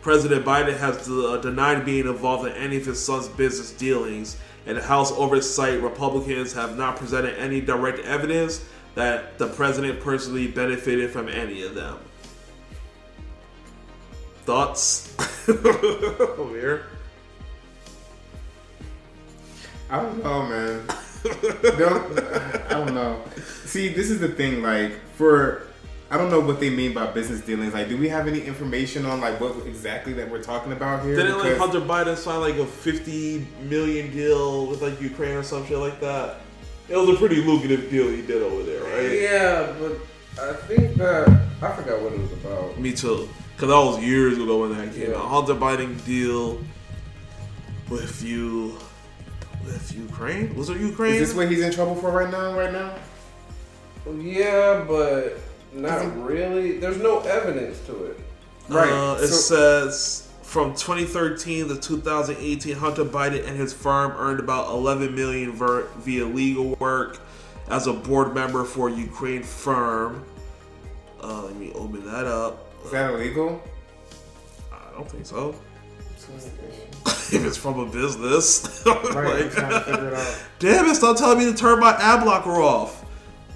President 0.00 0.44
Biden 0.44 0.76
has 0.78 1.08
uh, 1.08 1.38
denied 1.38 1.84
being 1.84 2.06
involved 2.06 2.46
in 2.46 2.52
any 2.54 2.76
of 2.76 2.86
his 2.86 3.04
son's 3.04 3.28
business 3.28 3.72
dealings, 3.72 4.36
and 4.66 4.78
House 4.78 5.12
Oversight 5.12 5.82
Republicans 5.82 6.52
have 6.52 6.76
not 6.76 6.96
presented 6.96 7.36
any 7.38 7.60
direct 7.60 7.98
evidence 8.00 8.64
that 8.94 9.38
the 9.38 9.46
president 9.46 10.00
personally 10.00 10.48
benefited 10.48 11.10
from 11.10 11.28
any 11.28 11.62
of 11.62 11.74
them. 11.74 11.98
Thoughts? 14.44 15.14
Over 15.48 16.58
here. 16.58 16.86
I 19.90 20.02
don't 20.02 20.22
know, 20.22 20.46
man. 20.46 20.86
don't, 21.78 22.18
I 22.20 22.68
don't 22.70 22.94
know. 22.94 23.22
See, 23.64 23.88
this 23.88 24.10
is 24.10 24.20
the 24.20 24.28
thing. 24.28 24.62
Like, 24.62 24.92
for 25.14 25.67
I 26.10 26.16
don't 26.16 26.30
know 26.30 26.40
what 26.40 26.58
they 26.58 26.70
mean 26.70 26.94
by 26.94 27.06
business 27.06 27.42
dealings. 27.42 27.74
Like, 27.74 27.88
do 27.88 27.98
we 27.98 28.08
have 28.08 28.26
any 28.26 28.40
information 28.40 29.04
on 29.04 29.20
like 29.20 29.38
what 29.40 29.54
exactly 29.66 30.14
that 30.14 30.30
we're 30.30 30.42
talking 30.42 30.72
about 30.72 31.04
here? 31.04 31.16
Didn't 31.16 31.38
like 31.38 31.58
Hunter 31.58 31.80
Biden 31.82 32.16
sign 32.16 32.40
like 32.40 32.54
a 32.56 32.64
50 32.64 33.46
million 33.62 34.10
deal 34.10 34.66
with 34.66 34.80
like 34.80 34.98
Ukraine 35.02 35.36
or 35.36 35.42
some 35.42 35.66
shit 35.66 35.76
like 35.78 36.00
that? 36.00 36.36
It 36.88 36.96
was 36.96 37.10
a 37.10 37.16
pretty 37.16 37.42
lucrative 37.42 37.90
deal 37.90 38.08
he 38.08 38.22
did 38.22 38.42
over 38.42 38.62
there, 38.62 38.82
right? 38.84 39.20
Yeah, 39.20 39.74
but 39.78 39.98
I 40.42 40.54
think 40.54 40.94
that 40.94 41.28
I 41.60 41.72
forgot 41.72 42.00
what 42.00 42.14
it 42.14 42.20
was 42.20 42.32
about. 42.32 42.78
Me 42.78 42.92
too. 42.92 43.28
Cause 43.58 43.68
that 43.68 43.74
was 43.76 44.02
years 44.02 44.38
ago 44.38 44.60
when 44.62 44.78
that 44.78 44.94
came 44.94 45.10
Yeah. 45.10 45.16
out. 45.18 45.26
Hunter 45.26 45.54
Biden 45.56 46.02
deal 46.06 46.58
with 47.90 48.22
you 48.22 48.78
with 49.64 49.94
Ukraine? 49.94 50.54
Was 50.56 50.70
it 50.70 50.78
Ukraine? 50.78 51.14
is 51.14 51.28
this 51.28 51.36
what 51.36 51.50
he's 51.50 51.60
in 51.60 51.72
trouble 51.72 51.96
for 51.96 52.10
right 52.10 52.30
now? 52.30 52.56
Right 52.56 52.72
now? 52.72 52.94
Yeah, 54.18 54.84
but 54.88 55.38
not 55.72 56.24
really. 56.24 56.78
There's 56.78 56.98
no 56.98 57.20
evidence 57.20 57.78
to 57.86 58.04
it. 58.06 58.20
Right, 58.68 58.90
Uh, 58.90 59.16
it 59.20 59.28
so- 59.28 59.54
says 59.88 60.28
from 60.42 60.74
2013 60.74 61.68
to 61.68 61.76
2018, 61.76 62.76
Hunter 62.76 63.04
Biden 63.04 63.46
and 63.46 63.56
his 63.56 63.72
firm 63.72 64.12
earned 64.16 64.40
about 64.40 64.68
11 64.70 65.14
million 65.14 65.52
ver- 65.52 65.86
via 65.98 66.24
legal 66.24 66.74
work 66.80 67.18
as 67.68 67.86
a 67.86 67.92
board 67.92 68.34
member 68.34 68.64
for 68.64 68.88
a 68.88 68.92
Ukraine 68.92 69.42
firm. 69.42 70.24
Uh, 71.22 71.42
let 71.44 71.56
me 71.56 71.72
open 71.74 72.04
that 72.06 72.26
up. 72.26 72.64
Is 72.84 72.90
that 72.92 73.10
illegal? 73.10 73.62
I 74.72 74.92
don't 74.94 75.10
think 75.10 75.26
so. 75.26 75.54
if 77.30 77.44
it's 77.44 77.56
from 77.56 77.78
a 77.78 77.86
business, 77.86 78.82
Right, 78.86 79.44
like, 79.44 79.54
to 79.54 80.06
it 80.08 80.14
out. 80.14 80.38
damn 80.58 80.86
it! 80.86 80.94
Stop 80.94 81.16
telling 81.16 81.38
me 81.38 81.46
to 81.46 81.54
turn 81.54 81.80
my 81.80 81.92
ad 81.98 82.22
blocker 82.22 82.50
off. 82.60 82.97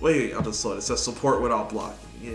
Wait, 0.03 0.35
I 0.35 0.41
just 0.43 0.61
saw 0.61 0.73
it. 0.73 0.79
It 0.79 0.83
says 0.83 1.03
support 1.03 1.41
without 1.41 1.71
blocking. 1.71 1.97
Yeah. 2.21 2.35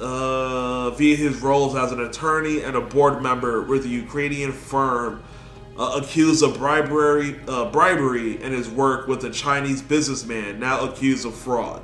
Uh, 0.00 0.90
via 0.90 1.14
his 1.14 1.40
roles 1.40 1.76
as 1.76 1.92
an 1.92 2.00
attorney 2.00 2.62
and 2.62 2.74
a 2.74 2.80
board 2.80 3.22
member 3.22 3.62
with 3.62 3.84
a 3.84 3.88
Ukrainian 3.88 4.50
firm 4.50 5.22
uh, 5.78 6.00
accused 6.02 6.42
of 6.42 6.58
bribery, 6.58 7.40
uh, 7.46 7.70
bribery 7.70 8.42
and 8.42 8.52
his 8.52 8.68
work 8.68 9.06
with 9.06 9.22
a 9.24 9.30
Chinese 9.30 9.82
businessman 9.82 10.58
now 10.58 10.84
accused 10.84 11.24
of 11.24 11.34
fraud. 11.34 11.80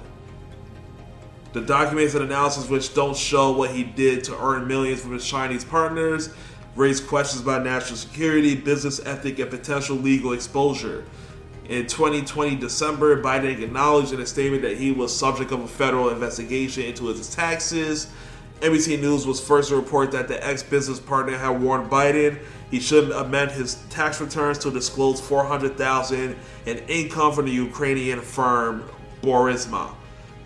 The 1.53 1.61
documents 1.61 2.15
and 2.15 2.25
analysis, 2.25 2.69
which 2.69 2.93
don't 2.93 3.17
show 3.17 3.53
what 3.53 3.71
he 3.71 3.85
did 3.85 4.25
to 4.25 4.37
earn 4.45 4.67
millions 4.67 5.01
from 5.03 5.13
his 5.13 5.25
Chinese 5.25 5.65
partners, 5.65 6.35
raise 6.75 7.01
questions 7.01 7.43
about 7.43 7.63
national 7.63 7.97
security, 7.97 8.57
business 8.57 9.05
ethic, 9.07 9.39
and 9.39 9.51
potential 9.51 9.95
legal 9.97 10.33
exposure. 10.33 11.05
In 11.71 11.87
2020 11.87 12.57
December, 12.57 13.23
Biden 13.23 13.63
acknowledged 13.63 14.13
in 14.13 14.19
a 14.19 14.27
statement 14.27 14.63
that 14.63 14.77
he 14.77 14.91
was 14.91 15.17
subject 15.17 15.53
of 15.53 15.61
a 15.61 15.69
federal 15.69 16.09
investigation 16.09 16.83
into 16.83 17.07
his 17.07 17.33
taxes. 17.33 18.09
NBC 18.61 19.01
News 19.01 19.25
was 19.25 19.39
first 19.39 19.69
to 19.69 19.77
report 19.77 20.11
that 20.11 20.27
the 20.27 20.45
ex-business 20.45 20.99
partner 20.99 21.39
had 21.39 21.63
warned 21.63 21.89
Biden 21.89 22.41
he 22.73 22.81
shouldn't 22.81 23.13
amend 23.13 23.53
his 23.53 23.77
tax 23.89 24.21
returns 24.21 24.59
to 24.59 24.73
disclose 24.73 25.21
400,000 25.21 26.35
in 26.67 26.79
income 26.89 27.33
from 27.33 27.45
the 27.45 27.53
Ukrainian 27.53 28.21
firm 28.21 28.83
Burisma. 29.23 29.95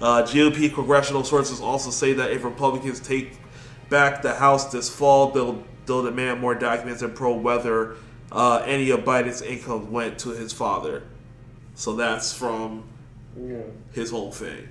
Uh, 0.03 0.25
GOP 0.25 0.75
congressional 0.75 1.25
sources 1.25 1.59
also 1.59 1.89
say 1.89 2.13
that 2.13 2.33
if 2.33 2.45
Republicans 2.45 3.01
take 3.01 3.39
back 3.89 4.21
the 4.21 4.35
House 4.35 4.71
this 4.71 4.91
fall, 4.91 5.31
they'll 5.31 5.65
they'll 5.87 6.03
demand 6.03 6.43
more 6.43 6.55
documents 6.55 7.01
and 7.01 7.15
probe 7.15 7.43
whether 7.43 7.97
uh, 8.31 8.63
any 8.67 8.91
of 8.91 9.01
Biden's 9.01 9.41
income 9.41 9.91
went 9.91 10.19
to 10.19 10.29
his 10.29 10.53
father. 10.53 11.03
So 11.75 11.95
that's 11.97 12.33
from 12.33 12.85
Yeah. 13.37 13.57
his 13.93 14.11
whole 14.11 14.31
thing. 14.33 14.69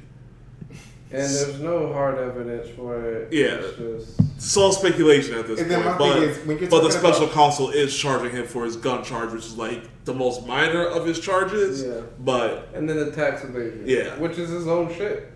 And 1.12 1.22
there's 1.32 1.60
no 1.60 1.94
hard 1.94 2.18
evidence 2.18 2.70
for 2.76 3.00
it. 3.06 3.32
Yeah. 3.32 3.56
It's 3.62 3.78
just 3.78 4.20
It's 4.36 4.58
all 4.58 4.72
speculation 4.72 5.36
at 5.36 5.46
this 5.48 5.60
And 5.62 5.70
point. 5.72 5.98
But, 6.00 6.24
is, 6.24 6.38
but 6.70 6.82
the 6.84 6.92
special 6.92 7.26
about- 7.26 7.34
counsel 7.36 7.70
is 7.70 7.96
charging 7.96 8.32
him 8.32 8.48
for 8.48 8.66
his 8.66 8.76
gun 8.78 9.04
charge, 9.04 9.32
which 9.32 9.46
is 9.46 9.56
like 9.56 9.84
the 10.06 10.14
most 10.14 10.48
minor 10.48 10.86
of 10.88 11.06
his 11.06 11.20
charges. 11.20 11.84
Yeah. 11.84 12.02
But 12.20 12.70
and 12.74 12.90
then 12.90 12.98
the 12.98 13.12
tax 13.12 13.44
evasion. 13.44 13.84
Yeah. 13.86 14.18
Which 14.18 14.40
is 14.40 14.50
his 14.50 14.68
own 14.68 14.92
shit. 14.94 15.30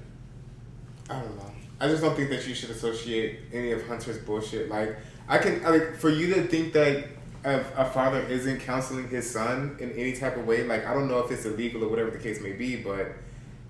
I 1.09 1.19
don't 1.19 1.35
know. 1.37 1.43
I 1.79 1.87
just 1.89 2.01
don't 2.01 2.15
think 2.15 2.31
that 2.31 2.47
you 2.47 2.55
should 2.55 2.71
associate 2.71 3.39
any 3.53 3.71
of 3.71 3.85
Hunter's 3.85 4.17
bullshit. 4.17 4.69
Like, 4.69 4.95
I 5.29 5.37
can, 5.37 5.63
I 5.63 5.69
like, 5.69 5.97
for 5.99 6.09
you 6.09 6.33
to 6.33 6.47
think 6.47 6.73
that 6.73 7.03
a, 7.47 7.65
a 7.77 7.85
father 7.85 8.21
isn't 8.21 8.59
counseling 8.59 9.07
his 9.07 9.29
son 9.29 9.77
in 9.79 9.91
any 9.93 10.13
type 10.13 10.37
of 10.37 10.45
way, 10.45 10.63
like, 10.63 10.85
I 10.85 10.93
don't 10.93 11.07
know 11.07 11.19
if 11.19 11.31
it's 11.31 11.45
illegal 11.45 11.83
or 11.83 11.87
whatever 11.87 12.11
the 12.11 12.19
case 12.19 12.41
may 12.41 12.51
be, 12.51 12.75
but, 12.75 13.07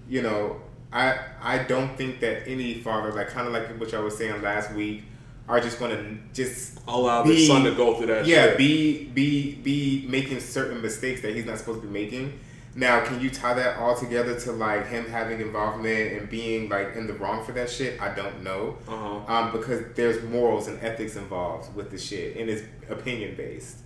you 0.09 0.21
know, 0.21 0.61
I 0.91 1.19
I 1.41 1.59
don't 1.59 1.95
think 1.97 2.19
that 2.21 2.47
any 2.47 2.75
father, 2.75 3.11
like, 3.11 3.29
kind 3.29 3.45
of 3.45 3.53
like 3.53 3.67
what 3.79 3.91
y'all 3.91 4.03
was 4.03 4.17
saying 4.17 4.41
last 4.41 4.71
week, 4.73 5.03
are 5.47 5.59
just 5.59 5.79
going 5.79 5.91
to 5.91 6.17
just 6.33 6.79
allow 6.87 7.23
the 7.23 7.45
son 7.45 7.63
to 7.63 7.71
go 7.71 7.95
through 7.95 8.07
that. 8.07 8.25
yeah, 8.25 8.47
shit. 8.47 8.57
be 8.57 9.05
be 9.05 9.55
be 9.55 10.05
making 10.09 10.39
certain 10.39 10.81
mistakes 10.81 11.21
that 11.21 11.35
he's 11.35 11.45
not 11.45 11.57
supposed 11.57 11.81
to 11.81 11.87
be 11.87 11.93
making. 11.93 12.39
Now, 12.77 13.03
can 13.03 13.19
you 13.19 13.31
tie 13.31 13.55
that 13.55 13.79
all 13.79 13.95
together 13.95 14.39
to 14.41 14.51
like 14.51 14.87
him 14.87 15.05
having 15.09 15.41
involvement 15.41 16.13
and 16.13 16.29
being 16.29 16.69
like 16.69 16.95
in 16.95 17.07
the 17.07 17.13
wrong 17.13 17.43
for 17.43 17.51
that 17.53 17.71
shit? 17.71 17.99
I 17.99 18.13
don't 18.13 18.43
know, 18.43 18.77
Uh-huh. 18.87 19.33
um, 19.33 19.51
because 19.51 19.81
there's 19.95 20.21
morals 20.23 20.67
and 20.67 20.79
ethics 20.83 21.15
involved 21.15 21.75
with 21.75 21.89
the 21.89 21.97
shit, 21.97 22.37
and 22.37 22.47
it's 22.51 22.61
opinion 22.87 23.35
based. 23.35 23.79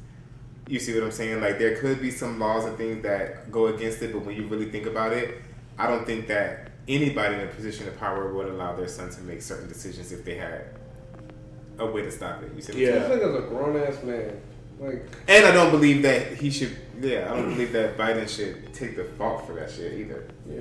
You 0.68 0.78
see 0.78 0.94
what 0.94 1.04
I'm 1.04 1.12
saying? 1.12 1.39
Like 1.39 1.58
there 1.58 1.78
could 1.78 2.02
be 2.02 2.12
some 2.12 2.38
laws 2.38 2.66
and 2.66 2.78
things 2.78 3.02
that 3.04 3.50
go 3.50 3.68
against 3.68 4.02
it, 4.02 4.12
but 4.12 4.26
when 4.26 4.36
you 4.36 4.46
really 4.48 4.70
think 4.70 4.86
about 4.86 5.14
it, 5.14 5.42
I 5.78 5.88
don't 5.88 6.06
think 6.06 6.28
that 6.28 6.72
anybody 6.86 7.36
in 7.36 7.42
a 7.42 7.48
position 7.48 7.88
of 7.88 7.98
power 7.98 8.34
would 8.34 8.48
allow 8.50 8.76
their 8.76 8.89
son 8.89 9.10
to 9.10 9.22
make 9.22 9.42
certain 9.42 9.70
decisions 9.70 10.12
if 10.12 10.26
they 10.26 10.36
had 10.36 10.66
a 11.80 11.86
way 11.86 12.02
to 12.02 12.12
stop 12.12 12.44
it. 12.44 12.52
You 12.54 12.62
see? 12.62 12.74
What 12.74 12.82
I'm 12.82 13.02
Yeah. 13.04 13.08
This 13.08 13.24
nigga's 13.24 13.46
a 13.46 13.48
grown 13.48 13.78
ass 13.78 14.04
man. 14.04 14.42
Like 14.82 15.05
And 15.27 15.45
I 15.45 15.51
don't 15.51 15.69
believe 15.71 16.01
that 16.01 16.34
he 16.34 16.49
should. 16.49 16.75
Yeah, 16.99 17.32
I 17.32 17.36
don't 17.38 17.49
believe 17.51 17.71
that 17.73 17.97
Biden 17.97 18.27
should 18.27 18.73
take 18.73 18.95
the 18.95 19.05
fault 19.17 19.45
for 19.47 19.53
that 19.53 19.71
shit 19.71 19.93
either. 19.93 20.27
yeah. 20.49 20.59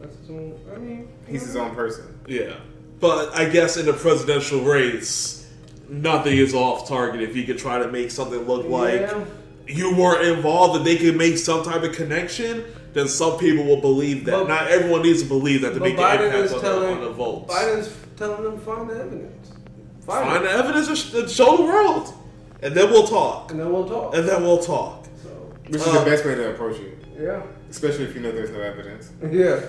That's 0.00 0.16
his 0.18 0.30
own 0.30 0.58
I 0.72 0.78
mean 0.78 1.08
He's 1.26 1.42
his 1.42 1.56
own 1.56 1.74
person. 1.74 2.18
Yeah. 2.28 2.54
But 3.00 3.34
I 3.36 3.48
guess 3.48 3.76
in 3.76 3.86
the 3.86 3.92
presidential 3.92 4.60
race, 4.60 5.48
nothing 5.88 6.36
is 6.36 6.54
off 6.54 6.88
target 6.88 7.20
if 7.22 7.34
you 7.36 7.44
could 7.44 7.58
try 7.58 7.78
to 7.78 7.88
make 7.90 8.10
something 8.12 8.40
look 8.46 8.66
like 8.68 9.00
Yeah. 9.00 9.24
you 9.66 9.94
weren't 9.96 10.26
involved 10.26 10.76
and 10.76 10.86
they 10.86 10.96
could 10.96 11.16
make 11.16 11.38
some 11.38 11.64
type 11.64 11.82
of 11.82 11.92
connection, 11.96 12.64
then 12.92 13.08
some 13.08 13.36
people 13.38 13.64
will 13.64 13.80
believe 13.80 14.24
that. 14.26 14.32
But- 14.32 14.48
Not 14.48 14.68
everyone 14.68 15.02
needs 15.02 15.22
to 15.22 15.28
believe 15.28 15.62
that 15.62 15.74
to 15.74 15.80
But 15.80 15.88
make 15.90 15.98
an 15.98 16.04
Biden 16.04 16.26
impact 16.26 16.44
is 16.44 16.52
on, 16.52 16.60
telling 16.60 16.82
the, 16.88 16.94
on 16.94 17.00
the 17.02 17.10
votes. 17.10 17.52
Biden's 17.52 17.96
telling 18.16 18.42
them 18.44 18.58
find 18.60 18.88
the 18.90 18.94
evidence. 18.94 19.48
Fine. 20.06 20.24
Find 20.26 20.44
the 20.44 20.50
evidence 20.50 20.88
and 20.88 20.96
sh- 20.98 21.14
and 21.14 21.30
show 21.30 21.56
the 21.58 21.62
world, 21.64 22.12
and 22.62 22.74
then 22.74 22.90
we'll 22.90 23.06
talk. 23.06 23.50
And 23.50 23.60
then 23.60 23.72
we'll 23.72 23.88
talk. 23.88 24.14
And 24.14 24.28
then 24.28 24.42
we'll 24.42 24.58
talk. 24.62 25.04
So, 25.22 25.28
Which 25.66 25.76
is 25.80 25.86
Uh, 25.86 26.04
the 26.04 26.10
best 26.10 26.24
way 26.24 26.34
to 26.34 26.50
approach 26.50 26.78
it, 26.80 26.98
yeah. 27.20 27.42
especially 27.70 28.04
if 28.04 28.14
you 28.14 28.20
know 28.20 28.32
there's 28.32 28.50
no 28.50 28.60
evidence. 28.60 29.10
Yeah. 29.30 29.60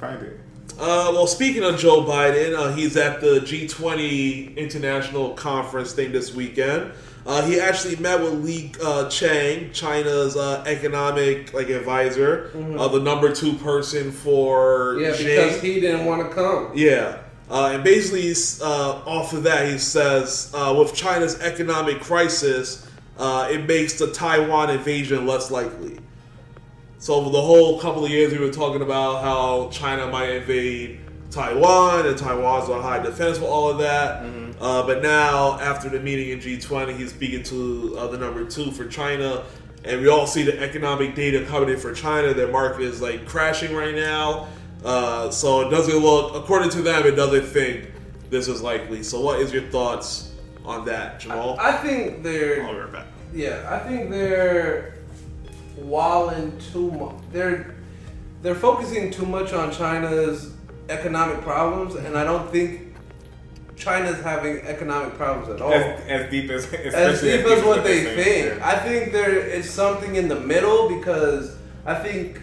Find 0.00 0.22
it. 0.22 0.40
Uh, 0.78 1.10
well, 1.12 1.26
speaking 1.26 1.62
of 1.62 1.78
Joe 1.78 2.02
Biden, 2.02 2.56
uh, 2.58 2.72
he's 2.74 2.96
at 2.96 3.20
the 3.20 3.40
G20 3.40 4.56
International 4.56 5.30
Conference 5.34 5.92
thing 5.92 6.10
this 6.12 6.34
weekend. 6.34 6.92
Uh, 7.24 7.42
he 7.46 7.60
actually 7.60 7.94
met 7.96 8.20
with 8.20 8.32
Li 8.44 8.72
uh, 8.82 9.04
Qiang, 9.04 9.72
China's 9.72 10.36
uh, 10.36 10.64
economic 10.66 11.54
like 11.54 11.68
advisor, 11.68 12.50
uh, 12.76 12.88
the 12.88 12.98
number 12.98 13.32
two 13.32 13.52
person 13.54 14.10
for 14.10 14.96
Yeah, 14.98 15.12
Xi. 15.14 15.24
because 15.24 15.60
he 15.60 15.80
didn't 15.80 16.04
want 16.04 16.28
to 16.28 16.34
come. 16.34 16.72
Yeah. 16.74 17.18
Uh, 17.52 17.72
and 17.74 17.84
basically, 17.84 18.32
uh, 18.66 19.02
off 19.04 19.34
of 19.34 19.42
that, 19.42 19.70
he 19.70 19.76
says, 19.76 20.50
uh, 20.54 20.74
with 20.78 20.94
China's 20.94 21.38
economic 21.40 22.00
crisis, 22.00 22.88
uh, 23.18 23.46
it 23.50 23.66
makes 23.68 23.98
the 23.98 24.10
Taiwan 24.10 24.70
invasion 24.70 25.26
less 25.26 25.50
likely. 25.50 25.98
So, 26.96 27.14
over 27.14 27.28
the 27.28 27.42
whole 27.42 27.78
couple 27.78 28.06
of 28.06 28.10
years, 28.10 28.32
we 28.32 28.38
were 28.38 28.50
talking 28.50 28.80
about 28.80 29.22
how 29.22 29.68
China 29.70 30.06
might 30.06 30.30
invade 30.30 31.00
Taiwan, 31.30 32.06
and 32.06 32.16
Taiwan's 32.16 32.70
on 32.70 32.80
high 32.80 33.02
defense 33.02 33.36
for 33.36 33.44
all 33.44 33.68
of 33.68 33.76
that. 33.78 34.24
Uh, 34.58 34.86
but 34.86 35.02
now, 35.02 35.58
after 35.60 35.90
the 35.90 36.00
meeting 36.00 36.30
in 36.30 36.38
G20, 36.38 36.96
he's 36.96 37.10
speaking 37.10 37.42
to 37.42 37.98
uh, 37.98 38.06
the 38.06 38.16
number 38.16 38.46
two 38.46 38.70
for 38.70 38.86
China. 38.86 39.44
And 39.84 40.00
we 40.00 40.08
all 40.08 40.26
see 40.26 40.42
the 40.42 40.58
economic 40.58 41.14
data 41.14 41.44
coming 41.44 41.68
in 41.68 41.76
for 41.76 41.92
China. 41.92 42.32
Their 42.32 42.50
market 42.50 42.82
is 42.82 43.02
like 43.02 43.26
crashing 43.26 43.74
right 43.74 43.94
now. 43.94 44.46
Uh, 44.84 45.30
so 45.30 45.66
it 45.66 45.70
doesn't 45.70 45.96
look, 45.98 46.34
according 46.34 46.70
to 46.70 46.82
them, 46.82 47.06
it 47.06 47.12
doesn't 47.12 47.46
think 47.46 47.90
this 48.30 48.48
is 48.48 48.62
likely. 48.62 49.02
So, 49.02 49.20
what 49.20 49.40
is 49.40 49.52
your 49.52 49.62
thoughts 49.64 50.32
on 50.64 50.84
that, 50.86 51.20
Jamal? 51.20 51.56
I 51.60 51.72
think 51.72 52.22
they're 52.22 52.64
I'll 52.64 52.72
be 52.72 52.80
right 52.80 52.92
back. 52.92 53.06
Yeah, 53.32 53.66
I 53.70 53.78
think 53.88 54.10
they're 54.10 54.94
walling 55.76 56.58
too 56.72 56.90
much. 56.90 57.16
They're 57.32 57.74
they're 58.42 58.54
focusing 58.56 59.10
too 59.10 59.26
much 59.26 59.52
on 59.52 59.72
China's 59.72 60.52
economic 60.88 61.40
problems, 61.42 61.94
and 61.94 62.16
I 62.18 62.24
don't 62.24 62.50
think 62.50 62.94
China's 63.76 64.20
having 64.22 64.58
economic 64.58 65.14
problems 65.14 65.48
at 65.48 65.60
all. 65.60 65.72
As, 65.72 66.00
as 66.08 66.30
deep 66.30 66.50
as 66.50 66.64
As 66.66 66.94
especially 66.94 67.36
deep 67.36 67.46
as 67.46 67.64
what 67.64 67.84
they're 67.84 68.16
they 68.16 68.24
think. 68.50 68.62
I 68.62 68.78
think 68.78 69.12
there 69.12 69.38
is 69.38 69.70
something 69.70 70.16
in 70.16 70.28
the 70.28 70.40
middle 70.40 70.88
because 70.88 71.56
I 71.86 71.94
think 71.94 72.40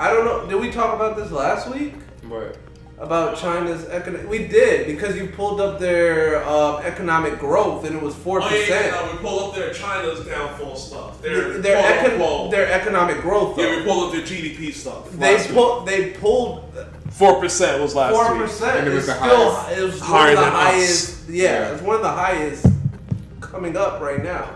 I 0.00 0.10
don't 0.12 0.24
know. 0.24 0.46
Did 0.48 0.58
we 0.60 0.70
talk 0.72 0.94
about 0.94 1.16
this 1.16 1.30
last 1.30 1.68
week? 1.70 1.94
What? 2.26 2.56
About 2.98 3.36
China's 3.36 3.86
economic? 3.86 4.28
We 4.28 4.46
did 4.48 4.86
because 4.86 5.16
you 5.16 5.26
pulled 5.28 5.60
up 5.60 5.78
their 5.78 6.44
uh, 6.44 6.78
economic 6.78 7.38
growth 7.38 7.84
and 7.86 7.96
it 7.96 8.02
was 8.02 8.14
four 8.14 8.40
percent. 8.40 8.62
Oh 8.70 8.74
yeah, 8.74 8.90
now 9.06 9.12
we 9.12 9.18
pull 9.18 9.48
up 9.48 9.54
their 9.54 9.72
China's 9.72 10.24
downfall 10.26 10.76
stuff. 10.76 11.20
Their, 11.22 11.58
their, 11.58 11.82
quote, 11.82 12.18
econ- 12.18 12.50
their 12.50 12.70
economic 12.72 13.20
growth. 13.22 13.58
yeah, 13.58 13.66
Though. 13.66 13.76
we 13.78 13.84
pull 13.84 14.04
up 14.06 14.12
their 14.12 14.22
GDP 14.22 14.72
stuff. 14.74 15.10
they 15.12 15.46
pulled 15.48 15.86
they 15.88 16.10
pulled 16.12 16.74
four 17.10 17.40
percent 17.40 17.80
was 17.80 17.94
last 17.94 18.12
four 18.14 18.32
week. 18.34 18.42
percent. 18.42 18.78
And 18.80 18.88
it 18.88 18.94
was 18.94 19.08
It's 19.08 19.18
the 19.18 19.24
still 19.26 19.50
highest. 19.54 19.78
it 19.78 19.82
was 19.84 20.00
Higher 20.00 20.22
one 20.22 20.28
of 20.30 20.36
the 20.36 20.44
than 20.44 20.54
us. 20.54 20.72
highest. 20.72 21.28
Yeah, 21.30 21.42
Yeah. 21.44 21.72
it's 21.72 21.82
one 21.82 21.96
of 21.96 22.02
the 22.02 22.10
highest 22.12 22.66
coming 23.40 23.76
up 23.78 24.00
right 24.00 24.22
now. 24.22 24.50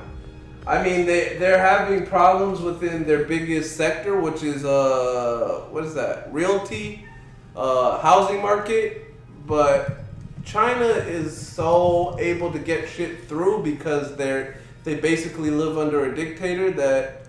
I 0.67 0.83
mean 0.83 1.05
they 1.07 1.37
they're 1.39 1.59
having 1.59 2.07
problems 2.07 2.61
within 2.61 3.05
their 3.05 3.25
biggest 3.25 3.77
sector, 3.77 4.19
which 4.21 4.43
is 4.43 4.65
uh 4.65 5.67
what 5.71 5.85
is 5.85 5.95
that 5.95 6.33
realty, 6.33 7.05
uh 7.57 7.99
housing 8.01 8.41
market, 8.43 9.15
but 9.47 9.99
China 10.45 10.85
is 10.87 11.35
so 11.37 12.17
able 12.19 12.53
to 12.53 12.59
get 12.59 12.89
shit 12.89 13.29
through 13.29 13.63
because 13.63 14.17
they're 14.17 14.57
they 14.85 14.97
basically 14.97 15.51
live 15.51 15.79
under 15.79 16.05
a 16.13 16.15
dictator 16.15 16.71
that 16.73 17.27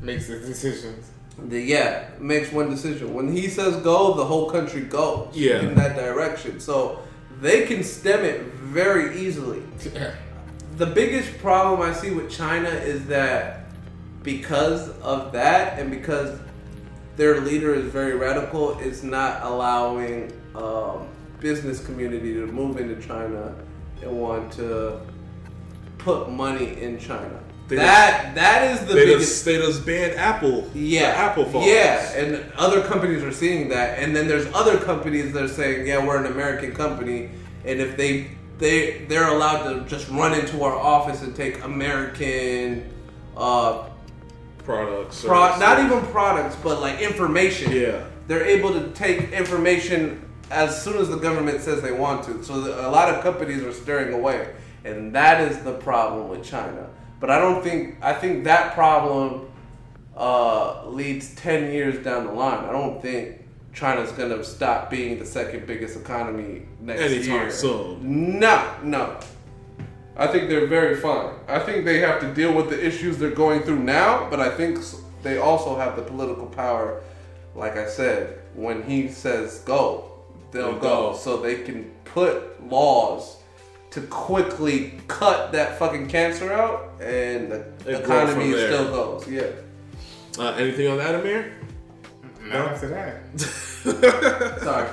Makes 0.00 0.28
the 0.28 0.38
decisions. 0.38 1.10
the, 1.48 1.60
yeah, 1.60 2.08
makes 2.20 2.52
one 2.52 2.70
decision. 2.70 3.14
When 3.14 3.32
he 3.32 3.48
says 3.48 3.76
go, 3.82 4.14
the 4.14 4.24
whole 4.24 4.50
country 4.50 4.82
goes 4.82 5.30
Yeah. 5.34 5.60
in 5.60 5.74
that 5.76 5.96
direction. 5.96 6.60
So 6.60 7.00
they 7.40 7.66
can 7.66 7.82
stem 7.82 8.24
it 8.24 8.42
very 8.78 9.18
easily. 9.20 9.62
The 10.76 10.86
biggest 10.86 11.38
problem 11.38 11.80
I 11.82 11.92
see 11.92 12.10
with 12.10 12.30
China 12.30 12.68
is 12.68 13.06
that 13.06 13.66
because 14.22 14.88
of 15.00 15.32
that 15.32 15.78
and 15.78 15.90
because 15.90 16.38
their 17.16 17.40
leader 17.40 17.74
is 17.74 17.84
very 17.92 18.14
radical, 18.16 18.78
it's 18.80 19.02
not 19.02 19.42
allowing 19.42 20.32
um, 20.56 21.06
business 21.38 21.84
community 21.84 22.34
to 22.34 22.46
move 22.46 22.78
into 22.78 23.00
China 23.06 23.54
and 24.02 24.20
want 24.20 24.52
to 24.54 25.00
put 25.98 26.28
money 26.30 26.80
in 26.80 26.98
China. 26.98 27.40
They 27.68 27.76
that 27.76 28.34
that 28.34 28.70
is 28.72 28.86
the 28.86 28.92
They 28.94 29.06
biggest 29.06 29.30
just, 29.30 29.44
they 29.46 29.56
just 29.56 29.86
banned 29.86 30.18
Apple. 30.18 30.68
yeah, 30.74 31.14
Apple 31.16 31.46
phones. 31.46 31.66
Yeah, 31.66 32.12
and 32.12 32.52
other 32.56 32.82
companies 32.82 33.22
are 33.22 33.32
seeing 33.32 33.70
that, 33.70 33.98
and 33.98 34.14
then 34.14 34.28
there's 34.28 34.46
other 34.52 34.76
companies 34.76 35.32
that 35.32 35.44
are 35.44 35.48
saying, 35.48 35.86
"Yeah, 35.86 36.04
we're 36.06 36.18
an 36.22 36.30
American 36.30 36.74
company," 36.74 37.30
and 37.64 37.80
if 37.80 37.96
they 37.96 38.32
they 38.58 39.04
they're 39.08 39.28
allowed 39.28 39.64
to 39.72 39.88
just 39.88 40.08
run 40.10 40.32
into 40.38 40.62
our 40.62 40.74
office 40.76 41.22
and 41.22 41.34
take 41.34 41.62
American, 41.64 42.92
uh, 43.36 43.88
products. 44.64 45.24
pro- 45.24 45.58
not 45.58 45.78
even 45.80 46.00
products, 46.12 46.56
but 46.62 46.80
like 46.80 47.00
information. 47.00 47.72
Yeah. 47.72 48.04
they're 48.26 48.44
able 48.46 48.72
to 48.72 48.88
take 48.92 49.32
information 49.32 50.20
as 50.50 50.82
soon 50.82 50.96
as 50.98 51.08
the 51.08 51.16
government 51.16 51.60
says 51.60 51.82
they 51.82 51.92
want 51.92 52.24
to. 52.24 52.42
So 52.42 52.60
the, 52.62 52.88
a 52.88 52.90
lot 52.90 53.08
of 53.14 53.22
companies 53.22 53.62
are 53.62 53.72
steering 53.72 54.14
away, 54.14 54.54
and 54.84 55.14
that 55.14 55.40
is 55.40 55.62
the 55.62 55.74
problem 55.74 56.28
with 56.28 56.42
China. 56.44 56.88
But 57.20 57.30
I 57.30 57.38
don't 57.38 57.62
think 57.62 57.96
I 58.02 58.12
think 58.14 58.44
that 58.44 58.74
problem 58.74 59.50
uh, 60.16 60.86
leads 60.86 61.34
ten 61.34 61.72
years 61.72 62.02
down 62.04 62.26
the 62.26 62.32
line. 62.32 62.64
I 62.64 62.72
don't 62.72 63.02
think 63.02 63.43
China's 63.74 64.12
gonna 64.12 64.42
stop 64.44 64.88
being 64.90 65.18
the 65.18 65.26
second 65.26 65.66
biggest 65.66 65.96
economy 65.98 66.62
next 66.80 67.00
Anytime 67.02 67.26
year. 67.40 67.50
soon. 67.50 68.38
No, 68.38 68.74
no. 68.82 69.18
I 70.16 70.28
think 70.28 70.48
they're 70.48 70.66
very 70.68 70.94
fine. 70.96 71.34
I 71.48 71.58
think 71.58 71.84
they 71.84 71.98
have 71.98 72.20
to 72.20 72.32
deal 72.32 72.52
with 72.52 72.70
the 72.70 72.86
issues 72.86 73.18
they're 73.18 73.30
going 73.30 73.62
through 73.62 73.80
now, 73.80 74.28
but 74.30 74.38
I 74.40 74.48
think 74.48 74.78
they 75.24 75.38
also 75.38 75.76
have 75.76 75.96
the 75.96 76.02
political 76.02 76.46
power. 76.46 77.02
Like 77.56 77.76
I 77.76 77.86
said, 77.88 78.38
when 78.54 78.82
he 78.84 79.08
says 79.08 79.58
go, 79.60 80.10
they'll 80.52 80.70
They'll 80.70 80.78
go. 80.80 81.10
go. 81.12 81.16
So 81.16 81.38
they 81.38 81.62
can 81.62 81.90
put 82.04 82.64
laws 82.68 83.38
to 83.90 84.00
quickly 84.02 84.94
cut 85.08 85.50
that 85.52 85.78
fucking 85.78 86.08
cancer 86.08 86.52
out, 86.52 86.92
and 87.00 87.50
the 87.50 87.64
grow 87.84 87.94
economy 88.00 88.52
still 88.52 88.90
goes. 88.90 89.28
Yeah. 89.28 89.46
Uh, 90.38 90.50
anything 90.54 90.88
on 90.88 90.98
that, 90.98 91.14
Amir? 91.16 91.52
Not 92.44 92.72
after 92.72 92.88
that. 92.88 93.40
Sorry. 94.62 94.90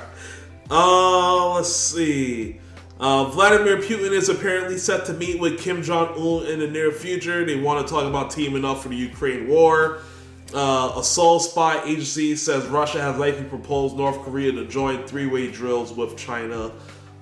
Uh, 0.70 1.54
let's 1.54 1.74
see. 1.74 2.60
Uh, 2.98 3.24
Vladimir 3.24 3.78
Putin 3.78 4.12
is 4.12 4.28
apparently 4.28 4.78
set 4.78 5.04
to 5.06 5.12
meet 5.12 5.40
with 5.40 5.58
Kim 5.60 5.82
Jong 5.82 6.14
Un 6.16 6.46
in 6.46 6.60
the 6.60 6.68
near 6.68 6.92
future. 6.92 7.44
They 7.44 7.60
want 7.60 7.86
to 7.86 7.92
talk 7.92 8.04
about 8.04 8.30
teaming 8.30 8.64
up 8.64 8.78
for 8.78 8.88
the 8.88 8.96
Ukraine 8.96 9.48
war. 9.48 9.98
Uh, 10.54 10.92
a 10.96 11.04
Seoul 11.04 11.40
spy 11.40 11.82
agency 11.84 12.36
says 12.36 12.66
Russia 12.66 13.00
has 13.00 13.18
likely 13.18 13.44
proposed 13.44 13.96
North 13.96 14.20
Korea 14.22 14.52
to 14.52 14.66
join 14.66 15.04
three-way 15.06 15.50
drills 15.50 15.92
with 15.92 16.16
China. 16.16 16.70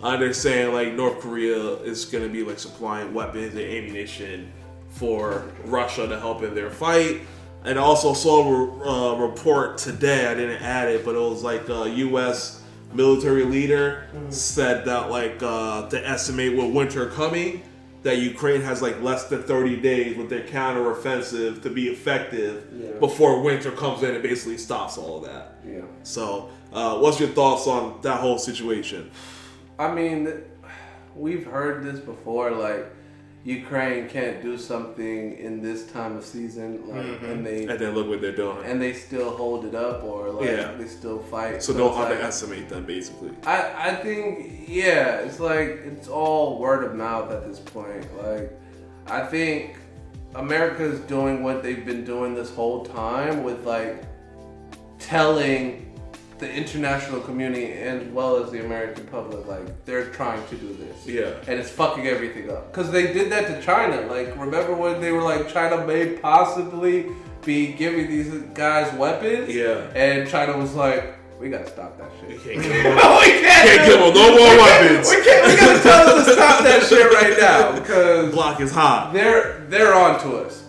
Uh, 0.03 0.17
they're 0.17 0.33
saying 0.33 0.73
like 0.75 0.95
North 0.95 1.21
Korea 1.21 1.75
is 1.77 2.05
going 2.05 2.25
to 2.25 2.31
be 2.31 2.43
like 2.43 2.59
supplying 2.59 3.15
weapons 3.15 3.55
and 3.55 3.61
ammunition 3.61 4.53
for 4.89 5.45
Russia 5.65 6.09
to 6.09 6.19
help 6.19 6.43
in 6.43 6.55
their 6.55 6.71
fight. 6.71 7.23
And 7.65 7.79
also 7.79 8.15
saw 8.15 8.43
a 8.43 9.15
uh, 9.15 9.17
report 9.19 9.77
today. 9.79 10.27
I 10.27 10.35
didn't 10.35 10.63
add 10.63 10.89
it, 10.89 11.05
but 11.05 11.15
it 11.15 11.19
was 11.19 11.43
like 11.43 11.69
a 11.69 11.89
U.S. 11.91 12.63
military 12.95 13.45
leader 13.45 14.07
said 14.31 14.85
that 14.87 15.11
like 15.11 15.43
uh, 15.43 15.89
to 15.91 16.09
estimate 16.09 16.57
with 16.57 16.73
winter 16.75 17.07
coming, 17.11 17.63
that 18.03 18.17
Ukraine 18.17 18.63
has 18.63 18.81
like 18.81 19.03
less 19.03 19.25
than 19.29 19.43
30 19.43 19.77
days 19.83 20.17
with 20.17 20.31
their 20.31 20.43
counteroffensive 20.45 21.63
to 21.63 21.69
be 21.69 21.89
effective 21.89 22.67
Yeah. 22.73 22.93
before 22.99 23.43
winter 23.43 23.71
comes 23.71 24.03
in 24.03 24.15
and 24.15 24.23
basically 24.23 24.57
stops 24.57 24.97
all 24.97 25.19
of 25.19 25.25
that. 25.31 25.59
Yeah. 25.67 25.83
So, 26.03 26.49
uh, 26.73 26.97
what's 26.99 27.21
your 27.21 27.29
thoughts 27.29 27.67
on 27.67 28.01
that 28.01 28.21
whole 28.21 28.39
situation? 28.39 29.11
I 29.79 29.93
mean, 29.93 30.33
we've 31.15 31.45
heard 31.45 31.85
this 31.85 32.01
before. 32.01 32.53
Like, 32.53 32.87
Ukraine 33.45 34.07
can't 34.09 34.43
do 34.43 34.59
something 34.59 35.39
in 35.39 35.63
this 35.63 35.87
time 35.91 36.17
of 36.19 36.25
season, 36.25 36.87
like, 36.89 37.05
and 37.07 37.19
mm-hmm. 37.21 37.43
they 37.43 37.67
And 37.67 37.79
then 37.79 37.95
look 37.95 38.07
what 38.07 38.21
they're 38.21 38.37
doing. 38.37 38.59
and 38.65 38.81
they 38.83 38.93
still 38.93 39.31
hold 39.31 39.65
it 39.65 39.75
up, 39.75 40.05
or 40.05 40.31
like 40.31 40.47
Yeah. 40.51 40.73
they 40.77 40.87
still 40.87 41.19
fight. 41.21 41.63
so 41.63 41.73
don't 41.73 41.89
it's 41.89 41.97
like- 41.97 42.11
underestimate 42.11 42.69
them, 42.69 42.85
basically. 42.85 43.31
I 43.47 43.91
I 43.91 43.95
think 43.95 44.69
yeah, 44.69 45.21
it's 45.21 45.41
like 45.41 45.69
it's 45.87 46.09
all 46.09 46.59
word 46.59 46.85
of 46.85 46.95
mouth 46.95 47.31
at 47.33 47.47
this 47.49 47.59
point. 47.61 48.05
Like, 48.23 48.53
I 49.07 49.25
think 49.25 49.77
America's 50.35 51.01
doing 51.01 51.43
what 51.43 51.63
they've 51.63 51.85
been 51.85 52.05
doing 52.05 52.35
this 52.35 52.55
whole 52.55 52.85
time 52.85 53.43
with 53.43 53.65
like 53.67 54.05
telling 54.99 55.90
the 56.41 56.51
international 56.53 57.21
community 57.21 57.71
as 57.73 58.03
well 58.09 58.43
as 58.43 58.51
the 58.51 58.65
American 58.65 59.07
public, 59.07 59.47
like 59.47 59.85
they're 59.85 60.07
trying 60.07 60.45
to 60.49 60.57
do 60.57 60.73
this. 60.75 61.07
Yeah. 61.07 61.35
And 61.47 61.61
it's 61.61 61.71
fucking 61.71 62.07
everything 62.07 62.51
up. 62.51 62.73
Cause 62.73 62.91
they 62.91 63.13
did 63.13 63.31
that 63.31 63.47
to 63.49 63.63
China. 63.63 64.01
Like, 64.07 64.37
remember 64.39 64.75
when 64.75 65.01
they 65.01 65.13
were 65.13 65.23
like 65.23 65.49
China 65.49 65.87
may 65.87 66.17
possibly 66.17 67.07
be 67.45 67.73
giving 67.75 68.09
these 68.09 68.29
guys 68.55 68.93
weapons? 68.99 69.55
Yeah. 69.55 69.91
And 69.95 70.29
China 70.29 70.57
was 70.57 70.75
like, 70.75 71.15
we 71.39 71.49
gotta 71.51 71.69
stop 71.71 71.97
that 71.99 72.11
shit. 72.21 72.31
You 72.31 72.39
can't 72.39 72.63
give 72.63 72.73
them, 72.83 72.97
No, 72.97 73.19
we 73.21 73.27
can't. 73.27 73.69
can't 73.69 73.81
do- 73.81 73.87
give 73.93 74.01
them 74.01 74.15
no 74.15 74.31
more 74.37 74.51
we 74.51 74.59
weapons. 74.59 75.09
We 75.11 75.23
can't. 75.23 75.47
We 75.47 75.57
gotta 75.57 75.83
tell 75.83 76.17
them 76.17 76.25
to 76.25 76.33
stop 76.33 76.65
that 76.65 76.83
shit 76.85 77.13
right 77.13 77.37
now 77.39 77.79
because 77.79 78.33
Block 78.35 78.61
is 78.61 78.73
hot. 78.73 79.13
they're 79.13 79.61
they're 79.69 79.95
on 79.95 80.21
to 80.21 80.37
us, 80.39 80.65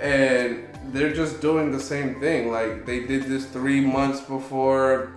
and 0.00 0.64
they're 0.94 1.12
just 1.12 1.40
doing 1.40 1.72
the 1.72 1.80
same 1.80 2.20
thing. 2.20 2.50
Like 2.50 2.86
they 2.86 3.00
did 3.06 3.24
this 3.24 3.44
three 3.46 3.80
months 3.80 4.20
before 4.20 5.12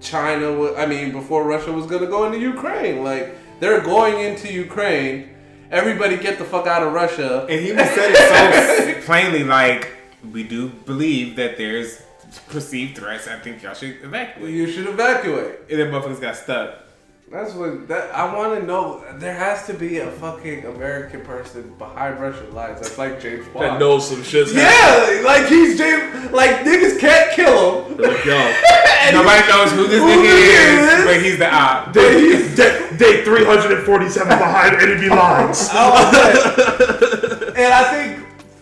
China. 0.00 0.52
wa- 0.58 0.74
I 0.76 0.86
mean, 0.86 1.12
before 1.12 1.44
Russia 1.44 1.72
was 1.72 1.86
gonna 1.86 2.06
go 2.06 2.24
into 2.26 2.38
Ukraine. 2.38 3.02
Like 3.04 3.36
they're 3.60 3.80
going 3.80 4.20
into 4.24 4.52
Ukraine. 4.52 5.30
Everybody 5.70 6.16
get 6.16 6.38
the 6.38 6.44
fuck 6.44 6.66
out 6.66 6.82
of 6.82 6.92
Russia. 6.92 7.46
And 7.50 7.60
he 7.60 7.72
was 7.72 7.88
said 7.90 8.10
it 8.14 9.00
so 9.00 9.02
plainly, 9.06 9.44
like 9.44 9.88
we 10.32 10.42
do 10.44 10.68
believe 10.68 11.36
that 11.36 11.56
there's 11.58 12.02
perceived 12.48 12.96
threats. 12.98 13.26
I 13.28 13.38
think 13.38 13.62
y'all 13.62 13.74
should 13.74 13.96
evacuate. 14.02 14.52
You 14.54 14.70
should 14.70 14.86
evacuate. 14.86 15.60
And 15.70 15.78
then 15.80 15.90
motherfuckers 15.92 16.20
got 16.20 16.36
stuck. 16.36 16.84
That's 17.30 17.52
what 17.52 17.88
that 17.88 18.14
I 18.14 18.34
want 18.34 18.58
to 18.58 18.66
know. 18.66 19.04
There 19.18 19.34
has 19.34 19.66
to 19.66 19.74
be 19.74 19.98
a 19.98 20.10
fucking 20.12 20.64
American 20.64 21.20
person 21.20 21.74
behind 21.76 22.18
Russian 22.18 22.54
lines. 22.54 22.80
That's 22.80 22.96
like 22.96 23.20
James 23.20 23.46
Bond. 23.48 23.66
That 23.66 23.78
knows 23.78 24.08
some 24.08 24.22
shit's 24.22 24.52
happening. 24.52 25.24
Yeah, 25.24 25.28
like 25.28 25.46
he's 25.46 25.76
James. 25.76 26.30
Like 26.32 26.60
niggas 26.60 26.98
can't 26.98 27.30
kill 27.32 27.84
him. 27.84 27.98
Like, 27.98 28.24
yo, 28.24 28.32
Nobody 29.12 29.46
knows 29.48 29.72
who 29.72 29.86
this 29.88 30.00
Who 30.00 30.08
nigga 30.08 30.34
is, 30.34 31.00
is? 31.00 31.04
but 31.04 31.22
he's 31.22 31.38
the 31.38 31.54
op. 31.54 31.92
day, 31.92 32.54
day, 32.54 32.96
day 32.96 33.24
347 33.24 34.28
behind 34.38 34.76
enemy 34.80 35.08
lines. 35.10 35.68
Oh, 35.80 37.52
and 37.56 37.72
I 37.74 37.92
think 37.92 38.17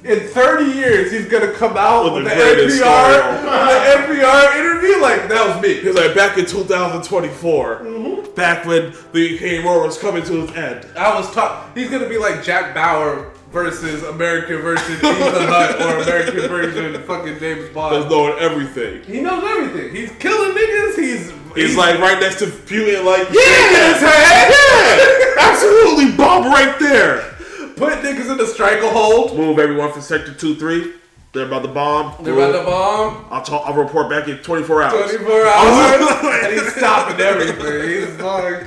in 0.07 0.29
30 0.29 0.65
years 0.73 1.13
he's 1.13 1.27
gonna 1.27 1.53
come 1.53 1.77
out 1.77 2.05
With 2.05 2.15
with, 2.15 2.25
the 2.25 2.31
NPR, 2.31 2.63
with 2.63 3.43
the 3.43 4.23
NPR 4.23 4.57
interview. 4.61 5.01
Like 5.01 5.29
that 5.29 5.47
was 5.47 5.63
me. 5.63 5.81
He 5.81 5.87
was 5.87 5.97
like, 5.97 6.15
back 6.15 6.39
in 6.39 6.47
2024, 6.47 7.81
mm-hmm. 7.81 8.35
back 8.35 8.65
when 8.65 8.95
the 9.13 9.21
Ukraine 9.21 9.65
war 9.65 9.85
was 9.85 9.99
coming 9.99 10.25
to 10.25 10.45
its 10.45 10.53
end. 10.55 10.87
I 10.97 11.15
was 11.19 11.33
talking. 11.33 11.81
He's 11.81 11.91
gonna 11.91 12.09
be 12.09 12.19
like 12.19 12.43
Jack 12.43 12.75
Bauer 12.75 13.33
versus 13.53 14.03
American 14.03 14.61
version 14.61 14.97
Ethan 14.97 15.15
Hunt 15.23 15.81
or 15.81 16.03
American 16.03 16.49
version 16.49 17.03
fucking 17.03 17.39
James 17.39 17.73
Bond. 17.75 18.11
knowing 18.11 18.39
everything. 18.39 19.03
He 19.05 19.21
knows 19.21 19.45
everything. 19.45 19.95
He's 19.95 20.11
killing 20.19 20.57
niggas. 20.57 20.99
He's 20.99 21.33
He's 21.57 21.75
like 21.75 21.99
right 22.01 22.21
next 22.21 22.39
to 22.41 22.47
Putin, 22.47 23.03
like, 23.05 23.31
Yeah, 23.31 23.41
yeah, 23.41 24.51
yeah, 24.51 25.35
absolutely, 25.41 26.15
bomb 26.15 26.45
right 26.45 26.79
there. 26.79 27.36
Put 27.77 27.93
niggas 28.01 28.31
in 28.31 28.39
the 28.39 28.47
stranglehold. 28.47 29.37
Move 29.37 29.59
everyone 29.59 29.93
from 29.93 30.03
sector 30.03 30.35
2 30.35 30.57
3. 30.57 30.93
They're 31.33 31.47
about 31.47 31.63
to 31.63 31.69
bomb. 31.69 32.25
They're 32.25 32.33
about 32.35 32.53
to 32.59 32.65
bomb. 32.65 33.27
I'll, 33.31 33.43
talk, 33.43 33.67
I'll 33.67 33.75
report 33.75 34.09
back 34.09 34.27
in 34.29 34.39
24 34.39 34.83
hours. 34.83 35.11
24 35.17 35.47
hours, 35.47 36.45
and 36.45 36.53
he's 36.55 36.75
stopping 36.75 37.21
everything. 37.21 37.89
He's 37.89 38.21
like, 38.21 38.67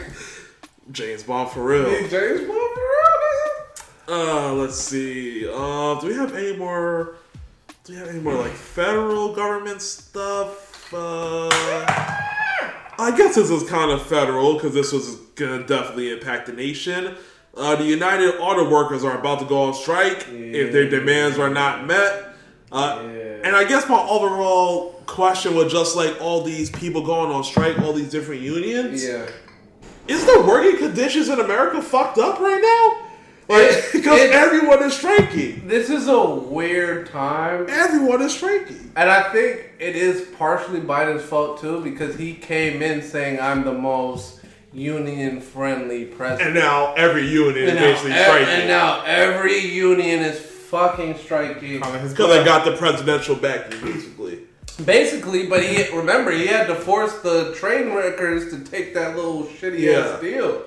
James 0.91 1.23
Bond 1.23 1.49
for 1.49 1.63
real. 1.63 1.89
He's 1.89 2.11
James 2.11 2.41
Bond 2.41 2.49
for 2.49 2.81
real, 4.09 4.17
Uh, 4.19 4.53
let's 4.53 4.75
see. 4.77 5.47
Uh, 5.51 5.99
do 5.99 6.07
we 6.07 6.13
have 6.13 6.33
any 6.35 6.55
more? 6.57 7.15
Do 7.85 7.93
we 7.93 7.99
have 7.99 8.09
any 8.09 8.19
more 8.19 8.35
like 8.35 8.51
federal 8.51 9.33
government 9.33 9.81
stuff? 9.81 10.93
Uh, 10.93 11.49
I 12.99 13.13
guess 13.15 13.35
this 13.35 13.49
is 13.49 13.67
kind 13.69 13.89
of 13.91 14.05
federal 14.05 14.55
because 14.55 14.73
this 14.73 14.91
was 14.91 15.15
gonna 15.35 15.65
definitely 15.65 16.11
impact 16.11 16.45
the 16.47 16.53
nation. 16.53 17.15
Uh, 17.59 17.75
the 17.75 17.83
United 17.83 18.39
Auto 18.39 18.69
Workers 18.69 19.03
are 19.03 19.19
about 19.19 19.39
to 19.39 19.45
go 19.45 19.63
on 19.63 19.73
strike 19.73 20.25
if 20.29 20.71
their 20.71 20.89
demands 20.89 21.37
are 21.37 21.49
not 21.49 21.85
met. 21.85 22.33
Uh, 22.71 23.01
Yeah. 23.03 23.25
And 23.41 23.55
I 23.55 23.63
guess 23.63 23.87
my 23.87 23.99
overall 23.99 25.01
question 25.05 25.55
was 25.55 25.71
just 25.71 25.95
like 25.95 26.19
all 26.21 26.41
these 26.43 26.69
people 26.69 27.01
going 27.05 27.31
on 27.31 27.43
strike, 27.43 27.79
all 27.79 27.93
these 27.93 28.09
different 28.09 28.41
unions. 28.41 29.03
Yeah. 29.05 29.27
Is 30.07 30.25
the 30.25 30.43
working 30.47 30.77
conditions 30.77 31.29
in 31.29 31.39
America 31.39 31.81
fucked 31.81 32.17
up 32.17 32.39
right 32.39 32.61
now? 32.61 33.05
Like, 33.47 33.91
because 33.93 34.19
everyone 34.31 34.83
is 34.83 34.93
striking. 34.93 35.67
This 35.67 35.89
is 35.89 36.07
a 36.07 36.23
weird 36.25 37.07
time. 37.09 37.65
Everyone 37.69 38.21
is 38.21 38.33
striking. 38.33 38.91
And 38.95 39.09
I 39.09 39.31
think 39.31 39.71
it 39.79 39.95
is 39.95 40.27
partially 40.37 40.81
Biden's 40.81 41.23
fault 41.23 41.59
too 41.59 41.81
because 41.81 42.15
he 42.15 42.33
came 42.35 42.81
in 42.83 43.01
saying 43.01 43.39
I'm 43.39 43.63
the 43.63 43.73
most 43.73 44.38
union 44.73 45.41
friendly 45.41 46.05
president. 46.05 46.49
And 46.49 46.55
now 46.55 46.93
every 46.95 47.27
union 47.27 47.57
is 47.65 47.69
And 47.71 47.79
now, 47.79 47.85
basically 47.91 48.11
ev- 48.11 48.25
striking. 48.25 48.47
and 48.47 48.67
now 48.67 49.03
every 49.05 49.57
union 49.59 50.19
is 50.21 50.39
fucking 50.39 51.17
striking. 51.17 51.79
Because 51.79 52.13
they 52.15 52.43
got 52.45 52.65
the 52.65 52.73
presidential 52.77 53.35
backing, 53.35 53.81
basically. 53.81 54.39
Basically, 54.85 55.47
but 55.47 55.61
he 55.63 55.83
remember 55.95 56.31
he 56.31 56.47
had 56.47 56.67
to 56.67 56.75
force 56.75 57.13
the 57.19 57.53
train 57.55 57.93
workers 57.93 58.49
to 58.53 58.59
take 58.63 58.93
that 58.93 59.15
little 59.15 59.43
shitty 59.43 59.79
Yeah. 59.79 59.99
ass 60.13 60.21
deal 60.21 60.61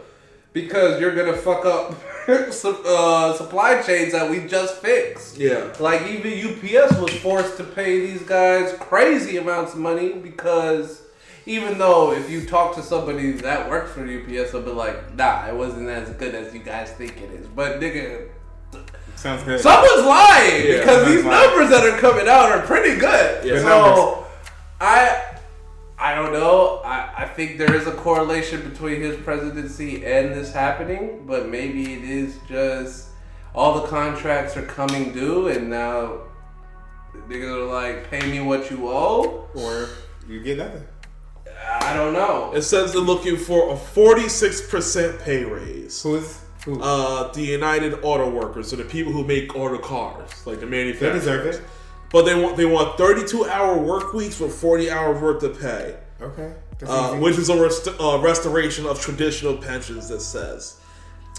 because 0.53 1.01
you're 1.01 1.15
gonna 1.15 1.37
fuck 1.37 1.65
up 1.65 1.95
uh, 2.29 3.33
supply 3.35 3.81
chains 3.81 4.13
that 4.13 4.29
we 4.29 4.47
just 4.47 4.77
fixed. 4.83 5.39
Yeah. 5.39 5.73
Like 5.81 6.03
even 6.09 6.33
UPS 6.33 6.99
was 6.99 7.15
forced 7.21 7.57
to 7.59 7.65
pay 7.65 8.01
these 8.07 8.23
guys 8.23 8.75
crazy 8.81 9.39
amounts 9.39 9.73
of 9.73 9.79
money 9.79 10.13
because 10.13 11.02
even 11.47 11.79
though 11.79 12.13
if 12.13 12.31
you 12.31 12.45
talk 12.47 12.75
to 12.77 12.83
somebody 12.83 13.33
that 13.33 13.69
works 13.69 13.93
for 13.93 14.01
UPS, 14.07 14.53
they'll 14.53 14.63
be 14.63 14.71
like, 14.71 15.15
"Nah, 15.17 15.49
it 15.49 15.55
wasn't 15.55 15.89
as 15.89 16.11
good 16.11 16.35
as 16.35 16.53
you 16.55 16.61
guys 16.61 16.91
think 16.93 17.17
it 17.19 17.31
is." 17.33 17.47
But 17.47 17.81
nigga, 17.81 18.29
Sounds 19.17 19.43
good. 19.45 19.61
someone's 19.61 20.07
lying 20.07 20.67
Yeah, 20.67 20.79
because 20.79 21.07
these 21.09 21.25
lying. 21.25 21.51
numbers 21.51 21.71
that 21.71 21.85
are 21.87 21.99
coming 21.99 22.29
out 22.29 22.51
are 22.51 22.61
pretty 22.63 22.99
good. 22.99 23.45
Yeah. 23.45 23.59
so 23.61 24.27
I. 24.81 25.25
I 25.99 26.17
don't 26.17 26.33
know. 26.33 26.81
I, 26.85 27.13
I 27.19 27.29
think 27.29 27.59
there 27.59 27.73
is 27.77 27.87
a 27.87 27.93
correlation 27.93 28.69
between 28.69 29.01
his 29.01 29.17
presidency 29.19 30.05
and 30.05 30.35
this 30.35 30.53
happening, 30.53 31.23
but 31.29 31.49
maybe 31.49 31.93
it 31.95 32.03
is 32.03 32.39
just 32.49 33.07
all 33.55 33.81
the 33.81 33.87
contracts 33.87 34.57
are 34.57 34.67
coming 34.67 35.13
due, 35.13 35.47
and 35.47 35.71
now 35.71 36.23
niggas 37.29 37.45
are 37.45 37.69
gonna 37.69 37.73
like, 37.73 38.11
pay 38.11 38.21
me 38.29 38.41
what 38.41 38.69
you 38.69 38.89
owe. 38.89 39.47
or 39.55 39.89
you 40.29 40.43
get 40.43 40.59
nothing. 40.59 40.83
I 41.71 41.95
don't 41.95 42.13
know. 42.13 42.53
It 42.55 42.63
says 42.63 42.93
they're 42.93 43.01
looking 43.03 43.37
for 43.37 43.73
a 43.75 43.77
46% 43.77 45.21
pay 45.23 45.45
raise. 45.45 46.03
Who's 46.03 46.39
who? 46.65 46.81
Uh, 46.81 47.33
the 47.33 47.43
United 47.43 47.95
Auto 48.03 48.31
Workers, 48.31 48.69
so 48.71 48.77
the 48.77 48.85
people 48.85 49.13
who 49.13 49.25
make 49.25 49.55
auto 49.57 49.79
cars, 49.79 50.47
like 50.47 50.61
the 50.61 50.67
manufacturers. 50.67 51.25
they 51.25 51.31
manufacturers. 51.31 51.57
deserve 51.57 51.65
it. 51.67 52.11
But 52.11 52.23
they 52.27 52.35
want 52.41 52.57
they 52.57 52.67
want 52.67 52.97
32 52.99 53.47
hour 53.47 53.77
work 53.79 54.13
weeks 54.13 54.39
with 54.39 54.55
40 54.55 54.91
hours 54.91 55.21
worth 55.21 55.43
of 55.43 55.61
pay. 55.61 55.97
Okay. 56.21 56.53
Uh, 56.87 57.15
which 57.17 57.39
is 57.39 57.49
a 57.49 57.61
rest- 57.63 57.89
uh, 58.01 58.19
restoration 58.21 58.87
of 58.87 59.01
traditional 59.01 59.57
pensions. 59.57 60.09
That 60.09 60.21
says 60.21 60.81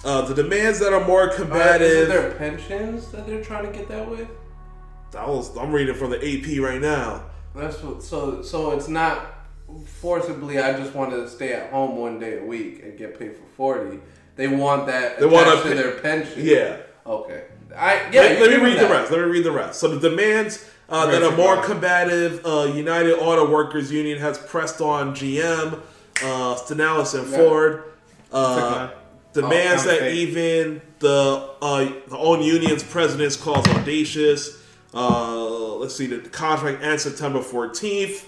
uh, 0.03 0.21
the 0.23 0.33
demands 0.33 0.79
that 0.79 0.91
are 0.93 1.05
more 1.05 1.27
But 1.27 1.33
isn't 1.35 1.47
combative. 1.49 2.07
there 2.09 2.31
pensions 2.31 3.09
that 3.11 3.25
they're 3.27 3.43
trying 3.43 3.65
to 3.65 3.71
get 3.77 3.87
that 3.89 4.09
with? 4.09 4.27
That 5.11 5.27
was 5.27 5.55
I'm 5.57 5.71
reading 5.71 5.95
from 5.95 6.09
the 6.11 6.17
AP 6.17 6.59
right 6.61 6.81
now. 6.81 7.25
That's 7.55 7.81
what. 7.83 8.03
So 8.03 8.41
so 8.41 8.71
it's 8.71 8.87
not 8.89 9.32
forcibly. 9.85 10.59
I 10.59 10.73
just 10.77 10.93
want 10.93 11.11
to 11.11 11.27
stay 11.29 11.53
at 11.53 11.71
home 11.71 11.97
one 11.97 12.19
day 12.19 12.39
a 12.39 12.43
week 12.43 12.81
and 12.83 12.97
get 12.97 13.17
paid 13.17 13.35
for 13.35 13.43
forty. 13.55 13.99
They 14.35 14.47
want 14.47 14.87
that. 14.87 15.19
They 15.19 15.25
want 15.25 15.47
attached 15.47 15.65
a 15.65 15.69
to 15.69 15.75
pe- 15.75 15.81
their 15.81 15.99
pension. 15.99 16.45
Yeah. 16.45 16.77
Okay. 17.05 17.43
I 17.75 18.09
yeah. 18.11 18.21
let, 18.21 18.41
let 18.41 18.49
me 18.51 18.65
read 18.65 18.77
them 18.77 18.89
the 18.89 18.93
rest. 18.95 19.11
Let 19.11 19.19
me 19.21 19.25
read 19.25 19.43
the 19.45 19.51
rest. 19.51 19.79
So 19.79 19.87
the 19.95 20.09
demands 20.09 20.69
uh, 20.89 21.07
that 21.07 21.21
Right, 21.21 21.31
are 21.33 21.37
more 21.37 21.61
combative. 21.63 22.45
Uh, 22.45 22.71
United 22.73 23.13
Auto 23.17 23.49
Workers 23.49 23.91
Union 23.91 24.19
has 24.19 24.37
pressed 24.37 24.79
on 24.81 25.15
GM, 25.15 25.73
uh, 26.21 26.55
Stellantis, 26.55 27.17
and 27.19 27.29
Yeah. 27.31 27.37
Ford. 27.37 27.83
Uh, 28.31 28.89
demands 29.33 29.83
Oh, 29.85 29.87
that 29.89 29.97
okay. 30.01 30.13
even 30.13 30.81
the 30.99 31.49
uh, 31.61 31.85
the 32.07 32.17
own 32.17 32.41
union's 32.41 32.83
presidents 32.83 33.35
calls 33.35 33.67
audacious. 33.67 34.59
Uh, 34.93 35.75
let's 35.75 35.95
see, 35.95 36.05
the 36.05 36.17
contract 36.29 36.83
ends 36.83 37.03
September 37.03 37.39
14th. 37.39 38.25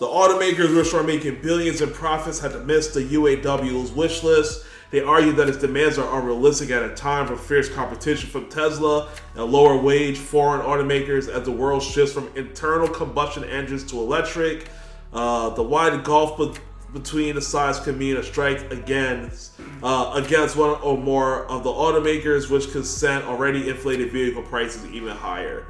The 0.00 0.06
automakers, 0.06 0.74
which 0.74 0.94
are 0.94 1.02
making 1.02 1.42
billions 1.42 1.82
in 1.82 1.90
profits, 1.90 2.38
had 2.38 2.52
to 2.52 2.60
miss 2.60 2.88
the 2.88 3.02
UAW's 3.02 3.92
wish 3.92 4.22
list. 4.22 4.64
They 4.90 5.02
argue 5.02 5.32
that 5.32 5.46
its 5.46 5.58
demands 5.58 5.98
are 5.98 6.18
unrealistic 6.18 6.70
at 6.70 6.82
a 6.82 6.94
time 6.94 7.30
of 7.30 7.38
fierce 7.38 7.68
competition 7.68 8.30
from 8.30 8.48
Tesla 8.48 9.10
and 9.34 9.52
lower 9.52 9.76
wage 9.76 10.16
foreign 10.16 10.62
automakers 10.62 11.28
as 11.28 11.44
the 11.44 11.52
world 11.52 11.82
shifts 11.82 12.14
from 12.14 12.30
internal 12.34 12.88
combustion 12.88 13.44
engines 13.44 13.84
to 13.90 13.98
electric. 13.98 14.70
Uh, 15.12 15.50
the 15.50 15.62
wide 15.62 16.02
gulf 16.02 16.38
be- 16.38 16.58
between 16.94 17.34
the 17.34 17.42
sides 17.42 17.78
could 17.78 17.98
mean 17.98 18.16
a 18.16 18.22
strike 18.22 18.72
against 18.72 19.52
uh, 19.82 20.12
against 20.14 20.56
one 20.56 20.80
or 20.80 20.96
more 20.96 21.44
of 21.44 21.62
the 21.62 21.70
automakers, 21.70 22.48
which 22.48 22.70
could 22.70 22.86
send 22.86 23.22
already 23.24 23.68
inflated 23.68 24.10
vehicle 24.10 24.42
prices 24.44 24.82
even 24.86 25.14
higher. 25.14 25.66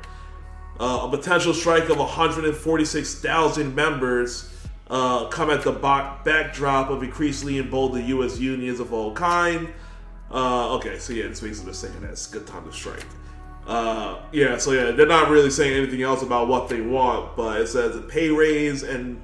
Uh, 0.81 1.07
a 1.07 1.11
potential 1.11 1.53
strike 1.53 1.91
of 1.91 1.99
146,000 1.99 3.75
members 3.75 4.51
uh, 4.89 5.27
come 5.29 5.51
at 5.51 5.63
the 5.63 5.73
ba- 5.73 6.17
backdrop 6.25 6.89
of 6.89 7.03
increasingly 7.03 7.59
emboldened 7.59 8.09
U.S. 8.09 8.39
unions 8.39 8.81
of 8.81 8.93
all 8.93 9.13
kind. 9.13 9.69
Uh, 10.33 10.75
okay, 10.77 10.99
so 10.99 11.13
yeah, 11.13 11.25
it's 11.25 11.41
basically 11.41 11.75
saying 11.75 12.01
that 12.01 12.11
it's 12.11 12.31
a 12.31 12.33
good 12.33 12.47
time 12.47 12.65
to 12.65 12.73
strike. 12.73 13.05
Uh, 13.67 14.21
yeah, 14.33 14.57
so 14.57 14.73
yeah, 14.73 14.91
they're 14.93 15.07
not 15.07 15.29
really 15.29 15.51
saying 15.51 15.75
anything 15.77 16.03
else 16.03 16.23
about 16.23 16.49
what 16.49 16.69
they 16.71 16.81
want, 16.81 17.37
but 17.37 17.61
it 17.61 17.67
says 17.67 17.95
a 17.95 18.01
pay 18.01 18.31
raise 18.31 18.83
and 18.83 19.21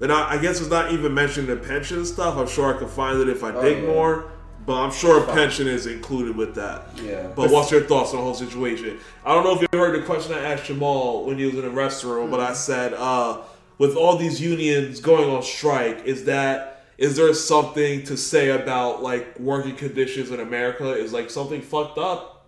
they're 0.00 0.08
not. 0.08 0.30
I 0.32 0.38
guess 0.42 0.60
it's 0.60 0.68
not 0.68 0.90
even 0.92 1.14
mentioning 1.14 1.48
the 1.48 1.56
pension 1.64 2.04
stuff. 2.04 2.36
I'm 2.36 2.48
sure 2.48 2.74
I 2.74 2.78
can 2.78 2.88
find 2.88 3.20
it 3.20 3.28
if 3.28 3.44
I 3.44 3.52
Oh, 3.52 3.62
dig 3.62 3.84
yeah. 3.84 3.88
more, 3.88 4.31
but 4.64 4.80
I'm 4.80 4.92
sure 4.92 5.22
a 5.22 5.26
pension 5.32 5.66
is 5.66 5.86
included 5.86 6.36
with 6.36 6.54
that. 6.54 6.86
Yeah. 7.02 7.28
But 7.34 7.50
what's 7.50 7.70
your 7.70 7.82
thoughts 7.82 8.10
on 8.10 8.18
the 8.18 8.22
whole 8.22 8.34
situation? 8.34 8.98
I 9.24 9.34
don't 9.34 9.44
know 9.44 9.54
if 9.54 9.62
you 9.62 9.78
heard 9.78 10.00
the 10.00 10.04
question 10.04 10.34
I 10.34 10.40
asked 10.52 10.66
Jamal 10.66 11.24
when 11.24 11.38
he 11.38 11.46
was 11.46 11.54
in 11.54 11.62
the 11.62 11.68
restroom, 11.68 12.30
but 12.30 12.40
I 12.40 12.52
said, 12.52 12.94
uh, 12.94 13.42
with 13.78 13.96
all 13.96 14.16
these 14.16 14.40
unions 14.40 15.00
going 15.00 15.28
on 15.28 15.42
strike, 15.42 16.04
is 16.04 16.24
that 16.24 16.84
is 16.98 17.16
there 17.16 17.34
something 17.34 18.04
to 18.04 18.16
say 18.16 18.50
about 18.50 19.02
like 19.02 19.38
working 19.40 19.74
conditions 19.74 20.30
in 20.30 20.38
America? 20.38 20.92
Is 20.92 21.12
like 21.12 21.30
something 21.30 21.60
fucked 21.60 21.98
up 21.98 22.46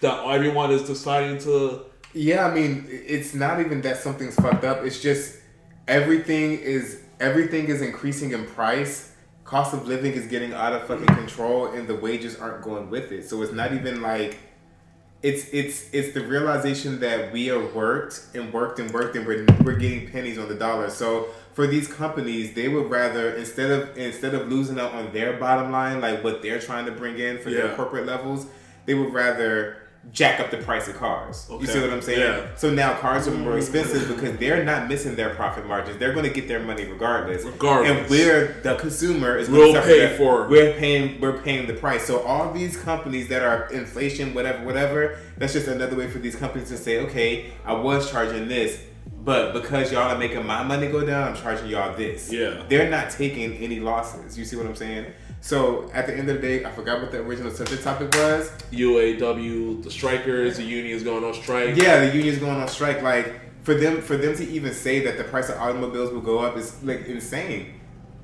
that 0.00 0.24
everyone 0.24 0.70
is 0.70 0.82
deciding 0.82 1.38
to? 1.40 1.84
Yeah, 2.14 2.46
I 2.46 2.54
mean, 2.54 2.86
it's 2.88 3.34
not 3.34 3.60
even 3.60 3.80
that 3.82 3.96
something's 3.96 4.36
fucked 4.36 4.64
up. 4.64 4.84
It's 4.84 5.00
just 5.00 5.38
everything 5.88 6.58
is 6.60 7.02
everything 7.18 7.66
is 7.66 7.82
increasing 7.82 8.32
in 8.32 8.46
price. 8.46 9.07
Cost 9.48 9.72
of 9.72 9.88
living 9.88 10.12
is 10.12 10.26
getting 10.26 10.52
out 10.52 10.74
of 10.74 10.86
fucking 10.86 11.06
control, 11.06 11.68
and 11.68 11.88
the 11.88 11.94
wages 11.94 12.38
aren't 12.38 12.60
going 12.62 12.90
with 12.90 13.10
it. 13.12 13.26
So 13.26 13.40
it's 13.40 13.50
not 13.52 13.72
even 13.72 14.02
like 14.02 14.36
it's 15.22 15.48
it's 15.54 15.88
it's 15.94 16.12
the 16.12 16.20
realization 16.20 17.00
that 17.00 17.32
we 17.32 17.50
are 17.50 17.64
worked 17.72 18.26
and 18.34 18.52
worked 18.52 18.78
and 18.78 18.90
worked, 18.90 19.16
and 19.16 19.26
we're 19.26 19.46
we're 19.64 19.76
getting 19.78 20.10
pennies 20.10 20.36
on 20.36 20.48
the 20.48 20.54
dollar. 20.54 20.90
So 20.90 21.28
for 21.54 21.66
these 21.66 21.88
companies, 21.88 22.52
they 22.52 22.68
would 22.68 22.90
rather 22.90 23.30
instead 23.36 23.70
of 23.70 23.96
instead 23.96 24.34
of 24.34 24.48
losing 24.52 24.78
out 24.78 24.92
on 24.92 25.14
their 25.14 25.38
bottom 25.38 25.72
line, 25.72 26.02
like 26.02 26.22
what 26.22 26.42
they're 26.42 26.60
trying 26.60 26.84
to 26.84 26.92
bring 26.92 27.18
in 27.18 27.38
for 27.38 27.48
Yeah. 27.48 27.68
their 27.68 27.74
corporate 27.74 28.04
levels, 28.04 28.46
they 28.84 28.92
would 28.92 29.14
rather 29.14 29.78
jack 30.12 30.40
up 30.40 30.50
the 30.50 30.56
price 30.58 30.88
of 30.88 30.96
cars. 30.96 31.46
You 31.50 31.66
see 31.66 31.80
what 31.80 31.90
I'm 31.90 32.02
saying? 32.02 32.20
Yeah. 32.20 32.46
So 32.56 32.70
now 32.70 32.94
cars 32.98 33.28
are 33.28 33.32
more 33.32 33.52
mm. 33.52 33.58
expensive 33.58 34.08
because 34.08 34.36
they're 34.38 34.64
not 34.64 34.88
missing 34.88 35.14
their 35.16 35.34
profit 35.34 35.66
margins. 35.66 35.98
They're 35.98 36.12
going 36.12 36.24
to 36.24 36.32
get 36.32 36.48
their 36.48 36.60
money 36.60 36.84
regardless. 36.84 37.44
Regardless. 37.44 37.90
And 37.90 38.10
we're 38.10 38.60
the 38.62 38.76
consumer 38.76 39.36
is 39.36 39.48
We'll 39.48 39.72
going 39.72 39.74
to 39.74 39.82
pay 39.82 40.16
for 40.16 40.44
it. 40.44 40.50
We're 40.50 40.72
paying. 40.74 41.20
We're 41.20 41.40
paying 41.40 41.66
the 41.66 41.74
price. 41.74 42.06
So 42.06 42.22
all 42.22 42.52
these 42.52 42.76
companies 42.76 43.28
that 43.28 43.42
are 43.42 43.70
inflation, 43.70 44.34
whatever, 44.34 44.64
whatever. 44.64 45.18
That's 45.36 45.52
just 45.52 45.68
another 45.68 45.96
way 45.96 46.08
for 46.08 46.18
these 46.18 46.36
companies 46.36 46.68
to 46.70 46.76
say, 46.76 47.00
okay, 47.00 47.52
I 47.64 47.74
was 47.74 48.10
charging 48.10 48.48
this. 48.48 48.82
But 49.24 49.52
because 49.52 49.92
y'all 49.92 50.10
are 50.10 50.18
making 50.18 50.46
my 50.46 50.62
money 50.62 50.88
go 50.88 51.04
down, 51.04 51.28
I'm 51.28 51.36
charging 51.36 51.68
y'all 51.68 51.94
this. 51.96 52.32
Yeah. 52.32 52.64
They're 52.68 52.88
not 52.88 53.10
taking 53.10 53.54
any 53.54 53.78
losses. 53.78 54.38
You 54.38 54.44
see 54.44 54.56
what 54.56 54.66
I'm 54.66 54.76
saying? 54.76 55.12
So 55.40 55.90
at 55.94 56.06
the 56.06 56.16
end 56.16 56.28
of 56.28 56.40
the 56.40 56.42
day, 56.42 56.64
I 56.64 56.70
forgot 56.70 57.00
what 57.00 57.12
the 57.12 57.20
original 57.20 57.50
subject 57.50 57.82
topic 57.82 58.12
was. 58.14 58.50
UAW, 58.72 59.82
the 59.82 59.90
strikers, 59.90 60.56
the 60.56 60.64
unions 60.64 61.02
going 61.02 61.24
on 61.24 61.34
strike. 61.34 61.76
Yeah, 61.76 62.04
the 62.04 62.14
union's 62.14 62.38
going 62.38 62.56
on 62.60 62.68
strike. 62.68 63.02
Like 63.02 63.62
for 63.64 63.74
them, 63.74 64.02
for 64.02 64.16
them 64.16 64.34
to 64.36 64.48
even 64.48 64.72
say 64.72 65.00
that 65.00 65.16
the 65.16 65.24
price 65.24 65.48
of 65.48 65.56
automobiles 65.58 66.12
will 66.12 66.20
go 66.20 66.38
up 66.38 66.56
is 66.56 66.82
like 66.82 67.06
insane 67.06 67.80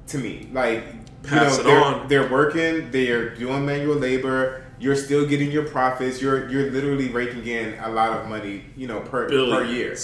to 0.08 0.18
me. 0.18 0.48
Like 0.52 0.84
Pass 1.22 1.56
you 1.56 1.62
it 1.62 1.66
know, 1.66 1.70
they're, 1.70 1.84
on. 1.84 2.08
they're 2.08 2.30
working, 2.30 2.90
they're 2.90 3.34
doing 3.34 3.64
manual 3.64 3.96
labor. 3.96 4.64
You're 4.78 4.96
still 4.96 5.26
getting 5.26 5.50
your 5.50 5.66
profits. 5.66 6.20
You're 6.20 6.48
you're 6.50 6.70
literally 6.70 7.08
raking 7.08 7.46
in 7.46 7.78
a 7.78 7.88
lot 7.88 8.18
of 8.18 8.28
money, 8.28 8.64
you 8.76 8.86
know, 8.86 9.00
per 9.00 9.28
per 9.28 9.64
year. 9.64 9.96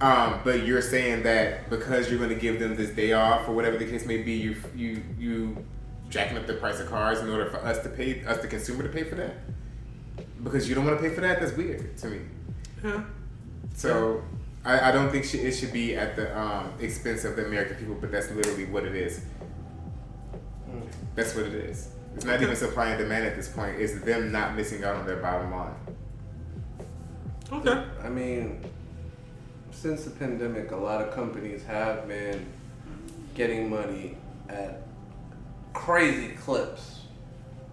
Um, 0.00 0.40
but 0.44 0.66
you're 0.66 0.82
saying 0.82 1.22
that 1.22 1.70
because 1.70 2.10
you're 2.10 2.18
going 2.18 2.30
to 2.30 2.36
give 2.36 2.58
them 2.58 2.76
this 2.76 2.90
day 2.90 3.12
off 3.12 3.48
or 3.48 3.52
whatever 3.54 3.78
the 3.78 3.86
case 3.86 4.04
may 4.04 4.18
be, 4.22 4.32
you 4.32 4.56
you 4.74 5.02
you 5.18 5.64
jacking 6.10 6.36
up 6.38 6.46
the 6.46 6.54
price 6.54 6.80
of 6.80 6.88
cars 6.88 7.20
in 7.20 7.28
order 7.28 7.46
for 7.46 7.58
us 7.58 7.82
to 7.82 7.88
pay 7.88 8.24
us 8.24 8.38
the 8.38 8.48
consumer 8.48 8.82
to 8.82 8.88
pay 8.88 9.04
for 9.04 9.16
that 9.16 9.34
because 10.42 10.68
you 10.68 10.74
don't 10.74 10.84
want 10.84 10.96
to 11.00 11.02
pay 11.08 11.14
for 11.14 11.20
that. 11.22 11.40
That's 11.40 11.56
weird 11.56 11.96
to 11.98 12.06
me. 12.08 12.20
Yeah. 12.82 13.02
So 13.74 14.22
I, 14.64 14.90
I 14.90 14.92
don't 14.92 15.10
think 15.10 15.24
sh- 15.24 15.34
it 15.34 15.52
should 15.52 15.72
be 15.72 15.96
at 15.96 16.16
the 16.16 16.38
um, 16.38 16.72
expense 16.80 17.24
of 17.24 17.36
the 17.36 17.46
American 17.46 17.76
people, 17.76 17.96
but 18.00 18.12
that's 18.12 18.30
literally 18.30 18.66
what 18.66 18.84
it 18.84 18.94
is. 18.94 19.24
That's 21.14 21.34
what 21.34 21.46
it 21.46 21.54
is. 21.54 21.90
It's 22.16 22.24
not 22.24 22.40
even 22.42 22.54
supply 22.56 22.90
and 22.90 22.98
demand 22.98 23.24
at 23.26 23.36
this 23.36 23.48
point. 23.48 23.80
It's 23.80 24.00
them 24.00 24.30
not 24.30 24.54
missing 24.54 24.84
out 24.84 24.96
on 24.96 25.06
their 25.06 25.16
bottom 25.16 25.50
line. 25.50 25.74
Okay. 27.52 27.84
I 28.02 28.08
mean, 28.08 28.64
since 29.70 30.04
the 30.04 30.10
pandemic, 30.10 30.70
a 30.70 30.76
lot 30.76 31.00
of 31.00 31.14
companies 31.14 31.64
have 31.64 32.08
been 32.08 32.46
getting 33.34 33.68
money 33.68 34.16
at 34.48 34.83
crazy 35.74 36.28
clips. 36.28 37.00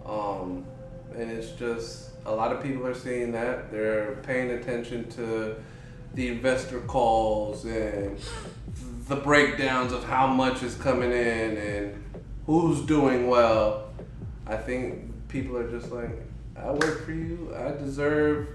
Um, 0.06 0.65
and 1.15 1.32
it's 1.32 1.52
just 1.52 2.10
a 2.26 2.32
lot 2.34 2.52
of 2.52 2.61
people 2.61 2.86
are 2.86 2.94
seeing 2.94 3.32
that. 3.32 3.72
They're 3.72 4.15
paying 4.23 4.52
attention 4.52 5.10
to 5.11 5.56
the 6.14 6.28
investor 6.28 6.82
calls 6.82 7.64
and 7.64 8.19
the 9.07 9.15
breakdowns 9.15 9.94
of 9.94 10.03
how 10.03 10.28
much 10.28 10.61
is 10.64 10.76
coming 10.76 11.11
in 11.11 11.57
and 11.57 12.03
who's 12.45 12.82
doing 12.82 13.28
well. 13.28 13.90
I 14.45 14.57
think 14.57 15.28
people 15.30 15.56
are 15.57 15.69
just 15.69 15.91
like, 15.91 16.11
I 16.57 16.72
work 16.72 17.06
for 17.06 17.14
you. 17.14 17.53
I 17.56 17.72
deserve 17.72 18.49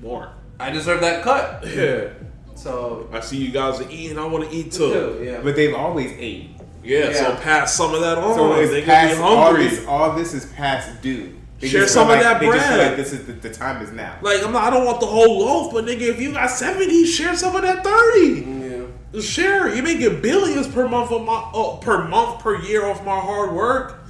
More. 0.00 0.32
I 0.58 0.70
deserve 0.70 1.00
that 1.00 1.22
cut. 1.22 1.66
Yeah. 1.66 2.08
So 2.54 3.08
I 3.12 3.20
see 3.20 3.38
you 3.38 3.50
guys 3.50 3.80
are 3.80 3.90
eating. 3.90 4.18
I 4.18 4.26
want 4.26 4.48
to 4.48 4.54
eat 4.54 4.72
too. 4.72 4.92
too, 4.92 5.22
yeah. 5.24 5.40
But 5.42 5.56
they've 5.56 5.74
always 5.74 6.12
ate. 6.18 6.50
Yeah, 6.82 7.12
so 7.12 7.36
pass 7.36 7.74
some 7.74 7.94
of 7.94 8.00
that 8.00 8.18
on. 8.18 8.34
So 8.34 8.52
it's 8.54 8.70
they 8.72 8.82
past, 8.82 9.16
be 9.16 9.22
all 9.22 9.42
hungry. 9.44 9.68
this. 9.68 9.86
All 9.86 10.14
this 10.14 10.34
is 10.34 10.46
past 10.46 11.00
due. 11.02 11.38
They 11.60 11.68
Share 11.68 11.82
just 11.82 11.94
some 11.94 12.04
of 12.10 12.16
like- 12.16 12.22
that 12.22 12.40
just 12.40 12.50
bread. 12.50 12.88
like 12.88 12.96
this 12.96 13.12
is 13.12 13.24
the, 13.26 13.32
the 13.34 13.50
time 13.50 13.82
is 13.82 13.92
now. 13.92 14.16
Like 14.20 14.42
I'm 14.42 14.52
not. 14.52 14.64
I 14.64 14.70
don't 14.70 14.84
want 14.84 14.98
the 15.00 15.06
whole 15.06 15.38
loaf, 15.38 15.72
but 15.72 15.84
nigga, 15.84 16.00
if 16.02 16.20
you 16.20 16.32
got 16.32 16.50
seventy, 16.50 17.04
share 17.06 17.36
some 17.36 17.54
of 17.54 17.62
that 17.62 17.84
thirty. 17.84 18.40
yeah. 18.40 18.82
Just 19.12 19.30
Share. 19.30 19.72
You 19.74 19.82
making 19.82 20.22
billions 20.22 20.66
per 20.66 20.88
month 20.88 21.12
of 21.12 21.22
my 21.24 21.50
oh, 21.54 21.76
per 21.80 22.08
month 22.08 22.40
per 22.40 22.56
year 22.56 22.86
off 22.86 23.04
my 23.04 23.18
hard 23.20 23.52
work. 23.52 24.00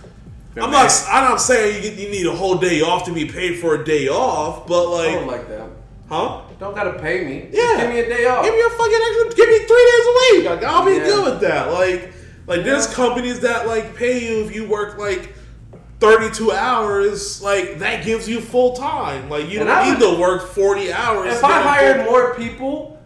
I'm 0.56 0.70
not. 0.70 0.90
I'm 1.08 1.24
not 1.30 1.40
saying 1.40 1.76
you, 1.76 1.82
get, 1.90 1.98
you 1.98 2.08
need 2.10 2.26
a 2.26 2.32
whole 2.34 2.56
day 2.56 2.80
off 2.82 3.04
to 3.06 3.12
be 3.12 3.26
paid 3.26 3.58
for 3.58 3.74
a 3.74 3.84
day 3.84 4.08
off, 4.08 4.66
but 4.66 4.94
I 4.96 5.12
don't 5.12 5.26
like, 5.26 5.38
like 5.40 5.48
that. 5.48 5.68
huh? 6.08 6.42
Don't 6.60 6.74
gotta 6.74 6.98
pay 7.00 7.24
me. 7.24 7.50
Just 7.50 7.54
Yeah. 7.56 7.80
give 7.82 7.90
me 7.90 8.00
a 8.00 8.08
day 8.08 8.26
off. 8.26 8.44
Give 8.44 8.54
me 8.54 8.60
a 8.60 8.70
fucking 8.70 9.00
extra. 9.08 9.36
Give 9.36 9.48
me 9.48 9.58
three 9.66 9.90
days 9.90 10.06
a 10.06 10.14
week. 10.36 10.44
Like, 10.50 10.64
I'll 10.64 10.84
be 10.86 10.92
Yeah. 10.92 11.04
good 11.04 11.24
with 11.32 11.40
that. 11.40 11.72
Like, 11.72 12.12
like 12.46 12.64
there's 12.64 12.86
companies 12.92 13.40
that 13.40 13.66
like 13.66 13.94
pay 13.96 14.26
you 14.26 14.44
if 14.44 14.54
you 14.54 14.66
work 14.68 14.98
like 14.98 15.34
32 16.00 16.50
hours. 16.52 17.40
Like 17.42 17.78
that 17.78 18.04
gives 18.04 18.28
you 18.28 18.40
full 18.40 18.74
time. 18.74 19.28
Like 19.30 19.48
you 19.48 19.60
And 19.60 19.68
don't 19.68 19.78
I 19.78 19.92
need 19.92 20.00
would- 20.00 20.16
to 20.16 20.20
work 20.20 20.48
40 20.48 20.92
hours. 20.92 21.34
if 21.34 21.44
I 21.44 21.60
hired 21.62 22.04
more 22.06 22.34
people, 22.34 23.00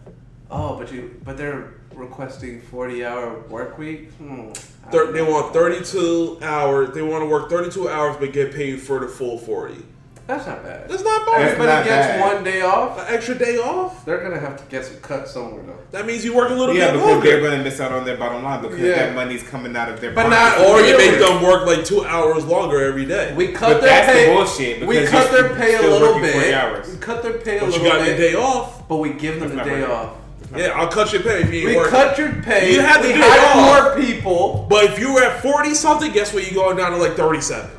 oh, 0.49 0.77
but 0.77 0.91
you, 0.91 1.19
but 1.23 1.37
they're 1.37 1.73
requesting 1.93 2.61
forty 2.61 3.03
hour 3.05 3.39
work 3.49 3.77
week. 3.77 4.11
Hmm, 4.13 4.51
Thir- 4.91 5.11
they 5.11 5.21
want 5.23 5.51
32 5.53 6.37
hours. 6.41 6.93
They 6.93 7.01
want 7.01 7.23
to 7.23 7.25
work 7.27 7.49
32 7.49 7.89
hours 7.89 8.15
but 8.19 8.33
get 8.33 8.53
paid 8.53 8.81
for 8.81 8.99
the 8.99 9.07
full 9.07 9.37
40. 9.37 9.83
That's 10.27 10.45
not 10.45 10.61
bad. 10.61 10.89
That's 10.89 11.03
not 11.03 11.25
bad. 11.25 11.41
Everybody 11.41 11.67
not 11.71 11.85
gets 11.85 12.07
bad. 12.07 12.35
one 12.35 12.43
day 12.43 12.61
off. 12.61 12.99
An 12.99 13.05
extra 13.15 13.35
day 13.35 13.57
off. 13.59 14.03
They're 14.03 14.21
gonna 14.21 14.39
have 14.39 14.57
to 14.57 14.63
get 14.69 14.83
some 14.85 14.97
cut 14.97 15.29
somewhere 15.29 15.63
though. 15.63 15.73
That 15.91 16.05
means 16.05 16.25
you 16.25 16.35
work 16.35 16.49
a 16.49 16.53
little 16.53 16.75
Yeah, 16.75 16.91
bit 16.91 16.97
longer. 16.99 17.09
Yeah, 17.13 17.15
because 17.21 17.29
they're 17.31 17.41
going 17.41 17.57
to 17.59 17.63
miss 17.63 17.79
out 17.79 17.93
on 17.93 18.03
their 18.03 18.17
bottom 18.17 18.43
line 18.43 18.61
because 18.61 18.77
Yeah. 18.77 18.95
that 19.05 19.15
money's 19.15 19.41
coming 19.41 19.73
out 19.77 19.87
of 19.87 20.01
their. 20.01 20.11
But 20.11 20.27
not- 20.27 20.59
Or 20.59 20.81
you 20.81 20.97
make 20.97 21.17
them 21.17 21.41
work 21.41 21.65
like 21.65 21.85
two 21.85 22.03
hours 22.05 22.43
longer 22.45 22.83
every 22.83 23.05
day. 23.05 23.33
We 23.37 23.53
cut 23.53 23.69
But 23.75 23.81
their 23.81 23.89
that's 23.89 24.07
the 24.07 24.13
pay. 24.25 24.33
bullshit, 24.35 24.85
we 24.85 25.05
cut 25.05 25.31
their 25.31 25.49
pay 25.55 25.75
a 25.75 25.81
little 25.81 26.15
working 26.15 26.29
40 26.33 26.39
bit. 26.47 26.53
hours. 26.53 26.89
We 26.89 26.97
cut 26.97 27.23
their 27.23 27.33
pay 27.33 27.57
a 27.59 27.61
but 27.61 27.73
you 27.73 27.83
got 27.87 27.99
bit. 27.99 28.07
your 28.07 28.17
day 28.17 28.35
off. 28.35 28.85
But 28.89 28.97
we 28.97 29.11
give 29.11 29.39
them 29.39 29.55
That's 29.55 29.65
the 29.65 29.73
day 29.75 29.81
right. 29.83 29.89
off. 29.89 30.09
Yeah, 30.57 30.67
I'll 30.75 30.87
cut 30.89 31.13
your 31.13 31.21
pay 31.21 31.41
if 31.43 31.53
you 31.53 31.59
ain't 31.59 31.67
We 31.69 31.75
working. 31.77 31.91
cut 31.91 32.17
your 32.17 32.33
pay. 32.43 32.73
You 32.73 32.81
have 32.81 33.01
to 33.01 33.07
we 33.07 33.13
day 33.13 33.19
hired 33.21 33.57
off. 33.57 33.85
more 33.95 34.03
people. 34.05 34.65
But 34.69 34.83
if 34.85 34.99
you 34.99 35.13
were 35.13 35.23
at 35.23 35.41
40 35.41 35.73
something, 35.73 36.11
guess 36.11 36.33
what? 36.33 36.51
You're 36.51 36.61
going 36.61 36.75
down 36.75 36.91
to 36.91 36.97
like 36.97 37.15
37. 37.15 37.69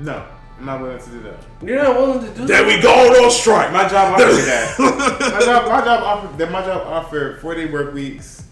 No, 0.00 0.22
I'm 0.58 0.64
not 0.66 0.80
willing 0.80 0.98
to 0.98 1.10
do 1.10 1.20
that. 1.22 1.36
You're 1.62 1.82
not 1.82 1.96
willing 1.96 2.20
to 2.20 2.26
do 2.26 2.46
that? 2.46 2.46
Then 2.48 2.66
that. 2.66 2.76
we 2.76 2.82
go 2.82 3.24
on 3.24 3.30
strike. 3.30 3.72
My 3.72 3.88
job 3.88 4.14
offered 4.14 4.26
me 4.34 4.42
that. 4.42 4.74
my 4.78 5.40
job, 5.44 5.68
my 5.68 5.84
job 5.84 6.02
offered 6.02 6.38
that. 6.38 6.50
My 6.50 6.62
job 6.62 6.86
offered 6.86 7.40
four 7.40 7.54
day 7.54 7.66
work 7.66 7.94
weeks. 7.94 8.44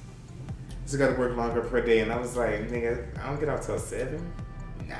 Just 0.84 0.98
got 0.98 1.08
to 1.08 1.14
work 1.14 1.36
longer 1.36 1.62
per 1.62 1.80
day, 1.80 1.98
and 1.98 2.12
I 2.12 2.16
was 2.16 2.36
like, 2.36 2.68
nigga, 2.70 3.04
I 3.20 3.26
don't 3.26 3.40
get 3.40 3.48
off 3.48 3.66
till 3.66 3.76
seven. 3.76 4.32
Nah, 4.86 4.94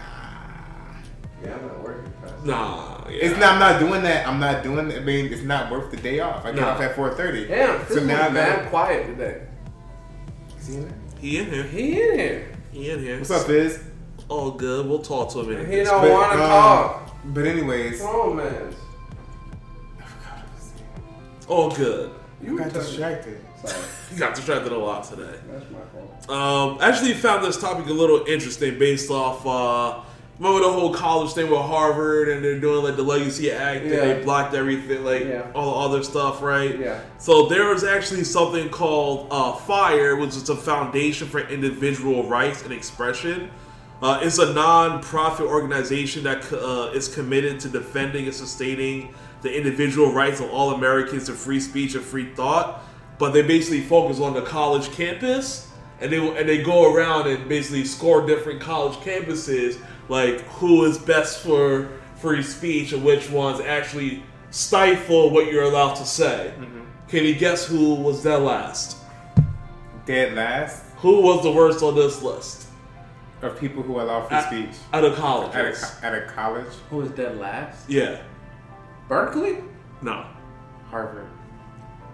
Yeah, 1.44 1.54
I'm 1.54 1.62
not 1.66 1.80
working. 1.84 2.12
past. 2.22 2.44
Nah, 2.44 3.04
yeah. 3.08 3.16
it's 3.20 3.38
not. 3.38 3.52
I'm 3.52 3.58
not 3.60 3.78
doing 3.78 4.02
that. 4.02 4.26
I'm 4.26 4.40
not 4.40 4.64
doing. 4.64 4.88
That. 4.88 4.96
I 4.96 5.00
mean, 5.04 5.26
it's 5.32 5.42
not 5.42 5.70
worth 5.70 5.92
the 5.92 5.96
day 5.98 6.18
off. 6.18 6.44
I 6.44 6.50
get 6.50 6.60
Nah. 6.62 6.70
off 6.70 6.80
at 6.80 6.96
four 6.96 7.14
thirty. 7.14 7.46
Damn, 7.46 7.86
So 7.86 7.94
so 7.94 8.00
now 8.00 8.16
now 8.16 8.26
I 8.26 8.30
man 8.30 8.56
gotta- 8.56 8.68
quiet 8.70 9.06
today. 9.06 9.42
See 10.58 10.80
that? 10.80 10.92
He 11.20 11.38
in 11.38 11.50
here. 11.52 11.62
He 11.62 12.02
in 12.02 12.18
here. 12.18 12.48
He 12.72 12.90
in 12.90 12.98
here. 12.98 13.18
What's 13.18 13.30
up, 13.30 13.46
Fizz? 13.46 13.80
All 14.28 14.51
good. 14.51 14.86
We'll 14.86 14.98
talk 15.01 15.31
to 15.32 15.40
him 15.40 15.51
in 15.53 15.57
a 15.57 15.61
He 15.65 15.66
minute. 15.70 15.85
don't 15.86 16.03
But, 16.03 16.11
want 16.11 16.32
to 16.32 16.43
um, 16.43 16.48
talk. 16.48 17.16
But 17.27 17.47
anyways, 17.47 18.01
What's 18.01 18.03
wrong, 18.03 18.36
man? 18.36 18.47
I 19.98 20.03
forgot 20.03 20.39
what 20.39 20.39
I 20.39 20.55
was 20.55 20.62
saying. 20.62 21.48
All 21.48 21.70
good. 21.70 22.11
You 22.43 22.59
got 22.59 22.70
tell 22.70 22.82
distracted. 22.82 23.40
Sorry, 23.65 23.82
Got 24.19 24.35
distracted 24.35 24.73
a 24.73 24.78
lot 24.78 25.05
today. 25.05 25.39
that's 25.51 25.65
my 25.70 25.78
fault. 26.27 26.31
Um, 26.31 26.78
actually 26.81 27.15
found 27.15 27.44
this 27.44 27.61
topic 27.61 27.86
a 27.86 27.93
little 27.93 28.24
interesting 28.27 28.78
based 28.78 29.11
off, 29.11 29.44
uh, 29.47 30.01
remember 30.39 30.61
the 30.66 30.73
whole 30.73 30.93
college 30.93 31.32
thing 31.32 31.51
with 31.51 31.61
Harvard 31.61 32.28
and 32.28 32.44
they're 32.44 32.61
doing 32.61 32.85
like 32.85 32.97
the 32.97 33.03
Legacy 33.03 33.51
Act 33.51 33.82
and 33.82 33.90
Yeah. 33.90 34.01
they 34.15 34.23
blocked 34.23 34.55
everything, 34.55 35.05
like 35.05 35.24
Yeah. 35.24 35.47
all 35.55 35.89
the 35.89 35.94
other 35.94 36.03
stuff, 36.05 36.43
right? 36.43 36.78
Yeah. 36.78 37.01
So 37.19 37.47
there 37.47 37.73
is 37.74 37.82
actually 37.85 38.24
something 38.24 38.69
called 38.69 39.28
uh, 39.31 39.53
FIRE, 39.55 40.16
which 40.16 40.31
is 40.36 40.48
a 40.51 40.57
foundation 40.57 41.27
for 41.27 41.40
individual 41.40 42.28
rights 42.28 42.62
and 42.62 42.73
expression. 42.73 43.51
Uh, 44.06 44.20
it's 44.22 44.38
a 44.38 44.54
non-profit 44.54 45.44
organization 45.44 46.22
that 46.22 46.52
uh, 46.52 46.92
is 46.94 47.12
committed 47.12 47.58
to 47.58 47.68
defending 47.68 48.26
and 48.26 48.32
sustaining 48.32 49.12
the 49.42 49.52
individual 49.52 50.12
rights 50.12 50.38
of 50.38 50.48
all 50.50 50.74
Americans 50.74 51.26
to 51.26 51.32
free 51.32 51.58
speech 51.58 51.96
and 51.96 52.04
free 52.04 52.32
thought. 52.34 52.84
But 53.18 53.32
they 53.32 53.42
basically 53.42 53.80
focus 53.80 54.20
on 54.20 54.32
the 54.32 54.42
college 54.42 54.92
campus, 54.92 55.72
and 55.98 56.12
they 56.12 56.24
and 56.38 56.48
they 56.48 56.62
go 56.62 56.94
around 56.94 57.26
and 57.26 57.48
basically 57.48 57.84
score 57.84 58.24
different 58.24 58.60
college 58.60 58.96
campuses, 58.98 59.76
like 60.08 60.42
who 60.60 60.84
is 60.84 60.98
best 60.98 61.42
for 61.42 61.88
free 62.14 62.44
speech 62.44 62.92
and 62.92 63.02
which 63.02 63.28
ones 63.28 63.58
actually 63.58 64.22
stifle 64.52 65.30
what 65.30 65.50
you're 65.50 65.64
allowed 65.64 65.94
to 65.94 66.06
say. 66.06 66.54
Can 67.08 67.24
you 67.24 67.34
guess 67.34 67.66
who 67.66 67.94
was 67.94 68.22
that 68.22 68.40
last? 68.40 68.98
Dead 70.04 70.34
last 70.34 70.84
Who 70.98 71.22
was 71.22 71.42
the 71.42 71.50
worst 71.50 71.82
on 71.82 71.96
this 71.96 72.22
list? 72.22 72.65
Of 73.47 73.59
people 73.59 73.82
who 73.82 74.01
allow 74.01 74.23
free 74.23 74.36
At- 74.36 74.47
speech 74.47 74.77
Out 74.93 75.05
of 75.05 75.12
at 75.12 75.18
a, 75.18 75.20
colleges. 75.20 75.85
co- 75.85 76.06
at 76.06 76.14
a 76.14 76.20
college. 76.27 76.66
Who 76.90 76.97
was 76.98 77.10
dead 77.10 77.39
last? 77.39 77.89
Yeah. 77.89 78.18
Berkeley. 79.09 79.59
No. 80.02 80.24
Harvard. 80.90 81.27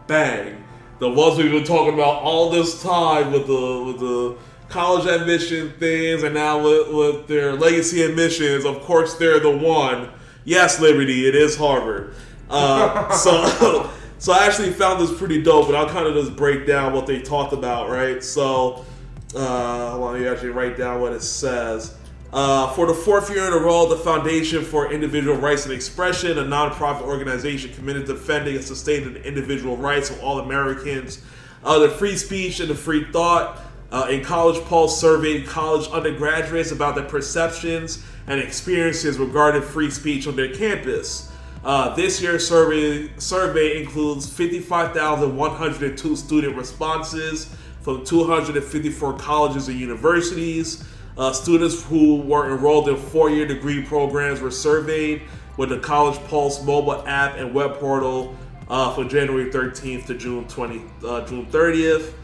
Bang. 0.06 0.62
The 0.98 1.08
ones 1.08 1.38
we've 1.38 1.50
been 1.50 1.64
talking 1.64 1.94
about 1.94 2.22
all 2.22 2.50
this 2.50 2.82
time 2.82 3.32
with 3.32 3.46
the 3.46 3.82
with 3.84 3.98
the 3.98 4.36
college 4.68 5.06
admission 5.06 5.72
things 5.78 6.22
and 6.22 6.34
now 6.34 6.62
with, 6.62 6.92
with 6.94 7.26
their 7.28 7.52
legacy 7.54 8.02
admissions, 8.02 8.64
of 8.64 8.80
course 8.82 9.14
they're 9.14 9.40
the 9.40 9.50
one. 9.50 10.08
Yes, 10.44 10.80
Liberty, 10.80 11.26
it 11.28 11.34
is 11.34 11.56
Harvard. 11.56 12.14
Uh, 12.48 13.10
so 13.16 13.90
so 14.18 14.32
I 14.32 14.46
actually 14.46 14.70
found 14.72 15.00
this 15.00 15.16
pretty 15.18 15.42
dope, 15.42 15.66
and 15.68 15.76
I'll 15.76 15.88
kind 15.88 16.06
of 16.06 16.14
just 16.14 16.36
break 16.36 16.66
down 16.66 16.92
what 16.92 17.06
they 17.06 17.20
talked 17.20 17.52
about, 17.52 17.90
right? 17.90 18.22
So 18.22 18.84
uh, 19.34 19.90
hold 19.92 20.14
on, 20.14 20.20
you 20.20 20.28
actually 20.28 20.50
write 20.50 20.76
down 20.76 21.00
what 21.00 21.12
it 21.12 21.22
says. 21.22 21.94
Uh, 22.32 22.72
for 22.72 22.86
the 22.86 22.94
fourth 22.94 23.28
year 23.30 23.46
in 23.46 23.52
a 23.52 23.58
row, 23.58 23.86
the 23.86 23.96
Foundation 23.96 24.64
for 24.64 24.90
Individual 24.90 25.36
Rights 25.36 25.64
and 25.66 25.74
Expression, 25.74 26.38
a 26.38 26.42
nonprofit 26.42 27.02
organization 27.02 27.74
committed 27.74 28.06
to 28.06 28.14
defending 28.14 28.56
and 28.56 28.64
sustaining 28.64 29.12
the 29.12 29.22
individual 29.22 29.76
rights 29.76 30.08
of 30.08 30.18
all 30.22 30.38
Americans, 30.38 31.22
uh, 31.62 31.78
the 31.78 31.90
free 31.90 32.16
speech 32.16 32.60
and 32.60 32.70
the 32.70 32.74
free 32.74 33.04
thought. 33.12 33.60
Uh, 33.90 34.06
in 34.08 34.24
College 34.24 34.64
Pulse 34.64 34.98
surveyed 34.98 35.46
college 35.46 35.86
undergraduates 35.88 36.72
about 36.72 36.94
their 36.94 37.04
perceptions 37.04 38.02
and 38.26 38.40
experiences 38.40 39.18
regarding 39.18 39.60
free 39.60 39.90
speech 39.90 40.26
on 40.26 40.34
their 40.34 40.54
campus. 40.54 41.30
Uh, 41.62 41.94
this 41.94 42.22
year's 42.22 42.48
survey 42.48 43.10
survey 43.18 43.82
includes 43.82 44.26
55,102 44.26 46.16
student 46.16 46.56
responses 46.56 47.54
from 47.82 48.04
254 48.04 49.18
colleges 49.18 49.68
and 49.68 49.78
universities. 49.78 50.84
Uh, 51.18 51.32
students 51.32 51.82
who 51.84 52.16
were 52.16 52.50
enrolled 52.52 52.88
in 52.88 52.96
four-year 52.96 53.46
degree 53.46 53.84
programs 53.84 54.40
were 54.40 54.50
surveyed 54.50 55.22
with 55.56 55.68
the 55.68 55.78
College 55.78 56.18
Pulse 56.28 56.64
mobile 56.64 57.06
app 57.06 57.36
and 57.36 57.52
web 57.52 57.74
portal 57.74 58.34
uh, 58.68 58.94
from 58.94 59.08
January 59.08 59.50
13th 59.50 60.06
to 60.06 60.14
June 60.14 60.48
20, 60.48 60.82
uh, 61.04 61.26
June 61.26 61.46
30th. 61.46 62.14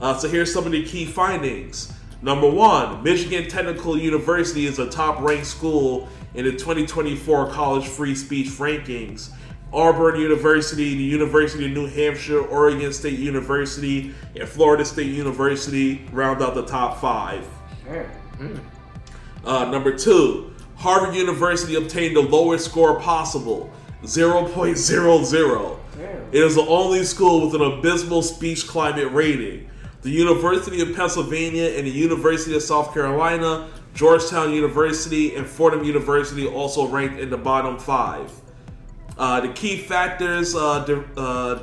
Uh, 0.00 0.16
so 0.18 0.28
here's 0.28 0.52
some 0.52 0.66
of 0.66 0.72
the 0.72 0.84
key 0.84 1.06
findings. 1.06 1.92
Number 2.20 2.50
one, 2.50 3.02
Michigan 3.02 3.48
Technical 3.48 3.96
University 3.96 4.66
is 4.66 4.78
a 4.78 4.88
top-ranked 4.90 5.46
school 5.46 6.08
in 6.34 6.44
the 6.44 6.52
2024 6.52 7.50
College 7.50 7.86
Free 7.86 8.14
Speech 8.14 8.48
rankings. 8.48 9.30
Auburn 9.74 10.20
University, 10.20 10.94
the 10.94 11.02
University 11.02 11.66
of 11.66 11.72
New 11.72 11.86
Hampshire, 11.86 12.40
Oregon 12.40 12.92
State 12.92 13.18
University, 13.18 14.14
and 14.36 14.48
Florida 14.48 14.84
State 14.84 15.12
University 15.12 16.06
round 16.12 16.40
out 16.42 16.54
the 16.54 16.64
top 16.64 17.00
five. 17.00 17.44
Uh, 19.44 19.64
number 19.70 19.96
two, 19.96 20.54
Harvard 20.76 21.14
University 21.14 21.74
obtained 21.74 22.16
the 22.16 22.22
lowest 22.22 22.64
score 22.66 23.00
possible, 23.00 23.70
0.00. 24.04 25.78
Damn. 25.96 26.06
It 26.32 26.34
is 26.34 26.54
the 26.54 26.62
only 26.62 27.04
school 27.04 27.44
with 27.44 27.60
an 27.60 27.62
abysmal 27.62 28.22
speech 28.22 28.66
climate 28.66 29.12
rating. 29.12 29.68
The 30.02 30.10
University 30.10 30.82
of 30.82 30.94
Pennsylvania 30.94 31.70
and 31.76 31.86
the 31.86 31.90
University 31.90 32.54
of 32.54 32.62
South 32.62 32.92
Carolina, 32.94 33.68
Georgetown 33.94 34.52
University, 34.52 35.34
and 35.34 35.46
Fordham 35.46 35.84
University 35.84 36.46
also 36.46 36.86
ranked 36.86 37.18
in 37.18 37.30
the 37.30 37.38
bottom 37.38 37.78
five. 37.78 38.30
Uh, 39.16 39.40
the 39.40 39.48
key 39.48 39.76
factors 39.76 40.54
uh, 40.54 40.84
di- 40.84 41.04
uh, 41.16 41.62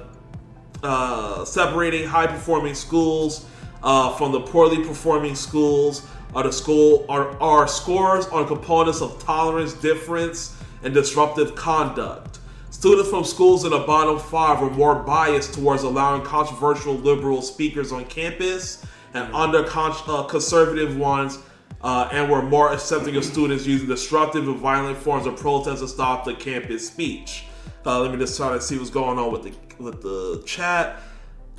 uh, 0.84 1.46
separating 1.46 2.08
high 2.08 2.28
performing 2.28 2.74
schools 2.74 3.46
uh, 3.84 4.16
from 4.16 4.32
the 4.32 4.40
poorly 4.40 4.84
performing 4.86 5.36
schools 5.36 6.08
are 6.34 6.44
the 6.44 6.52
school 6.52 7.06
are, 7.10 7.38
are 7.42 7.68
scores 7.68 8.26
on 8.28 8.48
components 8.48 9.02
of 9.02 9.22
tolerance, 9.22 9.74
difference, 9.74 10.58
and 10.84 10.94
disruptive 10.94 11.56
conduct. 11.56 12.40
Students 12.70 13.10
from 13.10 13.26
schools 13.26 13.66
in 13.66 13.72
the 13.72 13.80
bottom 13.80 14.18
five 14.18 14.62
were 14.62 14.70
more 14.70 14.96
biased 14.96 15.54
towards 15.54 15.84
allowing 15.84 16.24
controversial 16.24 16.94
liberal 16.94 17.42
speakers 17.42 17.92
on 17.92 18.06
campus 18.06 18.86
and 19.14 19.32
under 19.36 19.64
con- 19.66 19.94
uh, 20.08 20.24
conservative 20.24 20.98
ones, 20.98 21.40
uh, 21.84 22.10
and 22.12 22.30
were 22.30 22.42
more 22.42 22.72
accepting 22.72 23.16
of 23.16 23.26
students 23.26 23.66
using 23.66 23.88
disruptive 23.88 24.48
and 24.48 24.58
violent 24.58 24.98
forms 24.98 25.26
of 25.26 25.38
protest 25.38 25.82
to 25.82 25.88
stop 25.88 26.26
the 26.26 26.34
campus 26.34 26.88
speech. 26.88 27.46
Uh, 27.86 28.00
let 28.00 28.12
me 28.12 28.18
just 28.18 28.38
try 28.38 28.52
to 28.54 28.62
see 28.62 28.78
what's 28.78 28.90
going 28.90 29.18
on 29.18 29.32
with 29.32 29.44
the 29.44 29.54
with 29.82 30.02
the 30.02 30.44
chat. 30.46 31.02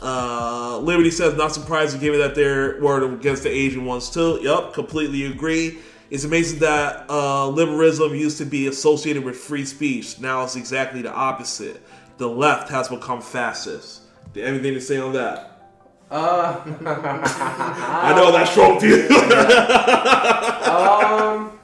Uh, 0.00 0.78
Liberty 0.78 1.10
says, 1.10 1.36
not 1.36 1.52
surprised 1.52 2.00
given 2.00 2.20
that 2.20 2.34
they're 2.34 2.80
were 2.80 3.04
against 3.14 3.42
the 3.42 3.50
Asian 3.50 3.84
ones 3.84 4.10
too. 4.10 4.38
Yep, 4.42 4.72
completely 4.74 5.26
agree. 5.26 5.78
It's 6.10 6.24
amazing 6.24 6.58
that 6.58 7.08
uh, 7.08 7.48
liberalism 7.48 8.14
used 8.14 8.36
to 8.38 8.44
be 8.44 8.66
associated 8.66 9.24
with 9.24 9.36
free 9.36 9.64
speech. 9.64 10.20
Now 10.20 10.44
it's 10.44 10.56
exactly 10.56 11.00
the 11.00 11.10
opposite. 11.10 11.80
The 12.18 12.28
left 12.28 12.68
has 12.68 12.88
become 12.88 13.22
fascist. 13.22 14.02
Anything 14.36 14.74
to 14.74 14.80
say 14.80 14.98
on 14.98 15.14
that? 15.14 15.51
Uh, 16.12 16.60
I 16.84 18.12
know 18.14 18.30
that 18.32 18.46
stroked 18.48 18.82
you. 18.82 19.08
um, 20.68 21.58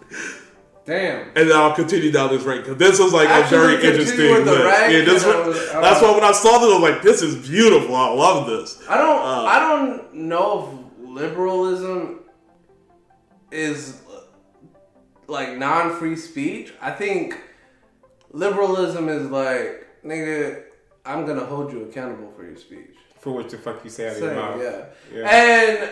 damn. 0.87 1.29
and 1.37 1.51
then 1.51 1.53
I'll 1.53 1.75
continue 1.75 2.11
down 2.11 2.31
this 2.31 2.45
rank 2.45 2.65
because 2.65 2.79
this 2.79 2.99
was 2.99 3.13
like 3.13 3.29
Actually, 3.29 3.59
a 3.59 3.61
very 3.61 3.75
interesting 3.87 4.45
list. 4.47 4.65
rank, 4.65 4.93
yeah, 4.93 5.05
this 5.05 5.25
one- 5.27 5.47
was- 5.49 5.59
that's 5.73 6.01
was- 6.01 6.03
why 6.03 6.15
when 6.15 6.25
I 6.25 6.33
saw 6.33 6.59
this, 6.59 6.71
I 6.73 6.79
was 6.79 6.91
like, 6.91 7.03
"This 7.03 7.21
is 7.21 7.47
beautiful. 7.47 7.95
I 7.95 8.09
love 8.09 8.47
this." 8.47 8.81
I 8.89 8.97
don't. 8.97 9.19
Uh, 9.21 9.45
I 9.45 9.59
don't 9.61 10.15
know 10.15 10.81
if 11.03 11.09
liberalism 11.09 12.21
is 13.51 14.01
uh, 14.11 14.21
like 15.27 15.59
non-free 15.59 16.17
speech. 16.17 16.73
I 16.81 16.91
think 16.91 17.39
liberalism 18.33 19.09
is 19.11 19.27
like, 19.31 19.87
nigga, 20.05 20.63
I'm 21.05 21.27
gonna 21.27 21.45
hold 21.45 21.71
you 21.73 21.83
accountable 21.85 22.33
for 22.35 22.45
your 22.45 22.57
speech. 22.57 22.95
For 23.21 23.33
what 23.33 23.49
the 23.51 23.59
fuck 23.59 23.83
you 23.85 23.91
say 23.91 24.09
out 24.09 24.17
of 24.17 24.23
your 24.23 24.35
mouth. 24.35 24.61
yeah. 24.63 24.85
Yeah. 25.13 25.91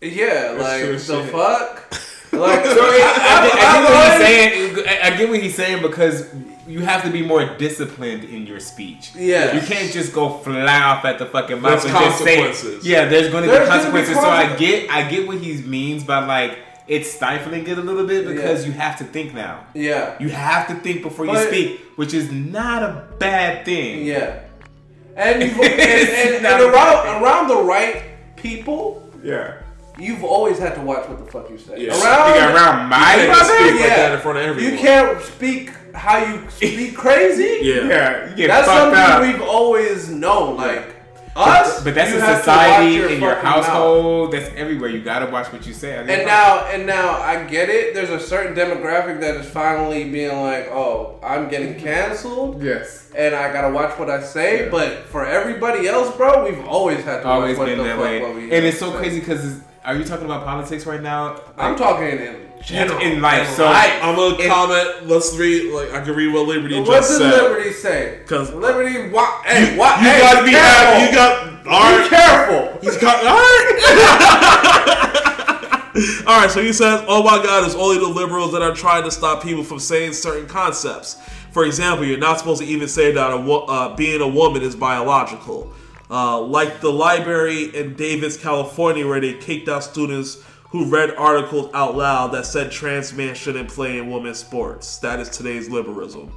And 0.00 0.12
yeah, 0.12 0.56
like 0.58 0.82
the 0.82 0.98
shit. 0.98 1.30
fuck. 1.30 1.94
Like, 2.34 2.64
So 2.66 2.72
I, 2.72 2.74
I, 2.74 3.46
get- 3.46 3.58
I 3.62 3.78
I'm 3.78 3.84
get 3.84 3.88
what 3.88 4.08
he's 4.10 4.18
saying. 4.26 4.88
I 4.88 5.06
I 5.06 5.16
get 5.16 5.28
what 5.28 5.38
he's 5.40 5.54
saying 5.54 5.82
because 5.82 6.34
you 6.66 6.80
have 6.80 7.04
to 7.04 7.10
be 7.10 7.22
more 7.22 7.44
disciplined 7.58 8.24
in 8.24 8.44
your 8.44 8.58
speech. 8.58 9.12
Yeah. 9.14 9.54
you 9.54 9.60
can't 9.60 9.92
just 9.92 10.12
go 10.12 10.38
fly 10.38 10.66
off 10.82 11.04
at 11.04 11.20
the 11.20 11.26
fucking 11.26 11.60
mouth 11.60 11.82
There's 11.82 11.94
and 11.94 11.94
just 11.94 12.60
say. 12.62 12.78
Yeah, 12.82 13.04
there's 13.04 13.30
going 13.30 13.44
to 13.44 13.50
be 13.50 13.54
There's 13.56 13.68
gonna 13.68 13.80
be 13.92 13.92
consequences. 13.92 14.16
So 14.16 14.28
I 14.28 14.56
get, 14.56 14.90
I 14.90 15.08
get 15.08 15.28
what 15.28 15.38
he 15.38 15.62
means 15.62 16.02
by 16.02 16.24
like 16.26 16.58
it's 16.86 17.10
stifling 17.10 17.66
it 17.66 17.78
a 17.78 17.80
little 17.80 18.06
bit 18.06 18.26
because 18.26 18.62
Yeah. 18.62 18.66
you 18.66 18.72
have 18.78 18.98
to 18.98 19.04
think 19.04 19.34
now. 19.34 19.66
Yeah. 19.74 20.16
You 20.20 20.28
have 20.30 20.68
to 20.68 20.74
think 20.74 21.02
before 21.02 21.26
you 21.26 21.36
speak, 21.38 21.80
which 21.96 22.12
is 22.14 22.30
not 22.30 22.82
a 22.82 23.06
bad 23.18 23.64
thing. 23.64 24.04
Yeah. 24.04 24.40
And, 25.16 25.42
you've, 25.42 25.52
and, 25.60 25.80
and, 25.80 26.34
and 26.34 26.42
not 26.42 26.60
a 26.60 26.70
bad 26.70 27.06
around, 27.06 27.22
around 27.22 27.48
the 27.48 27.62
right 27.62 28.02
people, 28.36 29.08
Yeah. 29.22 29.54
you've 29.98 30.24
always 30.24 30.58
had 30.58 30.74
to 30.74 30.80
watch 30.82 31.08
what 31.08 31.24
the 31.24 31.30
fuck 31.30 31.48
you 31.50 31.56
say. 31.58 31.86
Yeah. 31.86 31.92
Around, 32.02 32.34
You 32.34 32.54
around 32.56 32.88
my 32.88 33.14
You 33.14 33.20
can't 33.20 33.28
brother? 33.38 33.54
speak 33.54 33.72
like 33.72 33.80
Yeah. 33.80 33.96
that 33.96 34.12
in 34.16 34.20
front 34.20 34.38
of 34.38 34.44
everyone. 34.44 34.72
you 34.72 34.78
can't 34.78 35.22
speak 35.22 35.70
how 35.94 36.18
you 36.18 36.42
speak 36.50 36.96
crazy. 36.96 37.60
Yeah. 37.62 38.34
Yeah, 38.36 38.46
That's 38.48 38.66
something 38.66 38.98
up. 38.98 39.22
we've 39.22 39.40
always 39.40 40.10
known. 40.10 40.56
Like, 40.56 40.96
Us, 41.36 41.82
But 41.82 41.94
that's 41.96 42.10
you 42.10 42.16
in 42.16 42.20
have 42.22 42.44
to 42.44 42.48
watch 42.50 42.58
society, 42.58 42.92
your 42.94 43.08
in 43.08 43.20
your 43.20 43.30
fucking 43.32 43.44
mouth. 43.44 43.64
household. 43.66 44.32
That's 44.32 44.50
everywhere. 44.54 44.88
You 44.90 45.00
gotta 45.02 45.26
watch 45.32 45.52
what 45.52 45.66
you 45.66 45.72
say. 45.72 45.96
And 45.96 46.06
now, 46.26 46.66
and 46.66 46.86
now, 46.86 47.20
I 47.20 47.42
get 47.44 47.68
it. 47.68 47.92
There's 47.94 48.10
a 48.10 48.20
certain 48.20 48.54
demographic 48.54 49.20
that 49.20 49.34
is 49.36 49.46
finally 49.46 50.08
being 50.10 50.40
like, 50.40 50.68
"Oh, 50.70 51.18
I'm 51.24 51.48
getting 51.48 51.74
canceled, 51.78 52.62
yes, 52.62 53.10
and 53.16 53.34
I 53.34 53.52
gotta 53.52 53.70
watch 53.70 53.98
what 53.98 54.08
I 54.10 54.20
say." 54.22 54.64
Yeah. 54.64 54.70
But 54.70 55.06
for 55.06 55.26
everybody 55.26 55.88
else, 55.88 56.14
bro, 56.16 56.44
we've 56.44 56.64
always 56.66 57.02
had 57.04 57.22
to 57.22 57.26
always 57.28 57.58
watch 57.58 57.66
what 57.68 57.76
been 57.76 57.78
the 57.78 57.84
that 57.84 57.96
fuck 57.96 58.04
way. 58.04 58.20
what 58.22 58.34
we 58.36 58.42
And 58.44 58.64
it's 58.64 58.78
so 58.78 58.92
say. 58.92 58.98
crazy 58.98 59.20
because 59.20 59.60
are 59.84 59.96
you 59.96 60.04
talking 60.04 60.26
about 60.26 60.44
politics 60.44 60.86
right 60.86 61.02
now? 61.02 61.40
I'm 61.58 61.74
talking 61.76 62.06
in 62.08 62.36
general, 62.66 62.98
in 63.00 63.20
life. 63.20 63.48
in 63.48 63.54
So 63.56 63.64
life. 63.64 63.92
I'm 64.02 64.14
gonna 64.16 64.36
It- 64.38 64.48
comment. 64.48 65.06
Let's 65.08 65.34
read. 65.36 65.72
Like 65.72 65.92
I 65.92 66.00
can 66.04 66.14
read 66.14 66.32
what 66.32 66.46
Liberty 66.46 66.76
What 66.80 66.86
just 66.86 67.08
does 67.10 67.18
said. 67.18 67.42
Liberty 67.42 67.72
say? 67.72 68.18
'Cause- 68.26 68.52
Liberty, 68.52 69.08
wa- 69.10 69.42
hey, 69.44 69.76
wa- 69.76 69.96
You 70.00 70.08
hey, 70.08 70.20
gotta 70.20 70.44
be 70.44 70.50
careful. 70.52 70.94
happy. 70.94 71.06
You 71.06 71.12
got 71.14 71.50
all 71.68 71.98
Be 72.02 72.08
careful. 72.08 72.78
He's 72.82 72.96
got 72.98 73.24
all 73.26 73.34
right. 73.36 74.90
all 76.26 76.40
right. 76.40 76.50
So 76.50 76.60
he 76.62 76.72
says, 76.72 77.02
"Oh 77.06 77.22
my 77.22 77.42
God, 77.42 77.64
it's 77.64 77.74
only 77.74 77.98
the 77.98 78.08
liberals 78.08 78.52
that 78.52 78.62
are 78.62 78.74
trying 78.74 79.04
to 79.04 79.10
stop 79.10 79.42
people 79.42 79.64
from 79.64 79.78
saying 79.78 80.12
certain 80.14 80.46
concepts. 80.46 81.16
For 81.52 81.64
example, 81.64 82.04
you're 82.04 82.18
not 82.18 82.38
supposed 82.38 82.60
to 82.62 82.66
even 82.66 82.88
say 82.88 83.12
that 83.12 83.30
a 83.32 83.36
wo- 83.36 83.64
uh, 83.66 83.94
being 83.94 84.20
a 84.20 84.28
woman 84.28 84.62
is 84.62 84.74
biological." 84.76 85.72
Uh, 86.10 86.38
like 86.38 86.80
the 86.82 86.92
library 86.92 87.64
in 87.74 87.94
Davis, 87.94 88.36
California, 88.36 89.06
where 89.08 89.20
they 89.20 89.32
kicked 89.32 89.68
out 89.70 89.82
students 89.82 90.36
who 90.74 90.86
read 90.86 91.14
articles 91.14 91.70
out 91.72 91.96
loud 91.96 92.32
that 92.32 92.44
said 92.44 92.68
trans 92.68 93.12
men 93.14 93.32
shouldn't 93.32 93.68
play 93.68 93.96
in 93.96 94.10
women's 94.10 94.40
sports. 94.40 94.98
That 94.98 95.20
is 95.20 95.28
today's 95.28 95.70
liberalism. 95.70 96.32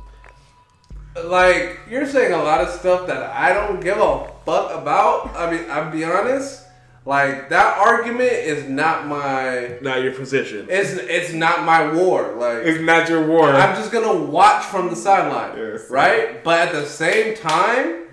Like 1.26 1.80
you're 1.90 2.06
saying 2.06 2.34
a 2.34 2.44
lot 2.44 2.62
of 2.62 2.70
stuff 2.70 3.08
that 3.08 3.24
I 3.32 3.52
don't 3.52 3.80
give 3.82 3.98
a 3.98 4.30
fuck 4.46 4.80
about. 4.80 5.36
I 5.36 5.50
mean, 5.50 5.66
I'll 5.72 5.90
be 5.92 6.04
honest. 6.04 6.66
Like 7.04 7.50
that 7.50 7.80
argument 7.80 8.32
is 8.32 8.70
not 8.70 9.08
my. 9.08 9.80
Not 9.82 10.04
your 10.04 10.14
position. 10.14 10.68
It's 10.70 10.92
it's 10.92 11.34
not 11.34 11.64
my 11.66 11.92
war. 11.92 12.36
Like 12.38 12.58
it's 12.58 12.80
not 12.80 13.10
your 13.10 13.26
war. 13.26 13.50
I'm 13.50 13.76
just 13.76 13.92
gonna 13.92 14.24
watch 14.24 14.66
from 14.66 14.90
the 14.92 14.96
sideline, 14.96 15.58
Yes. 15.58 15.90
right? 15.90 16.44
But 16.44 16.68
at 16.68 16.74
the 16.74 16.86
same 16.86 17.36
time, 17.36 18.04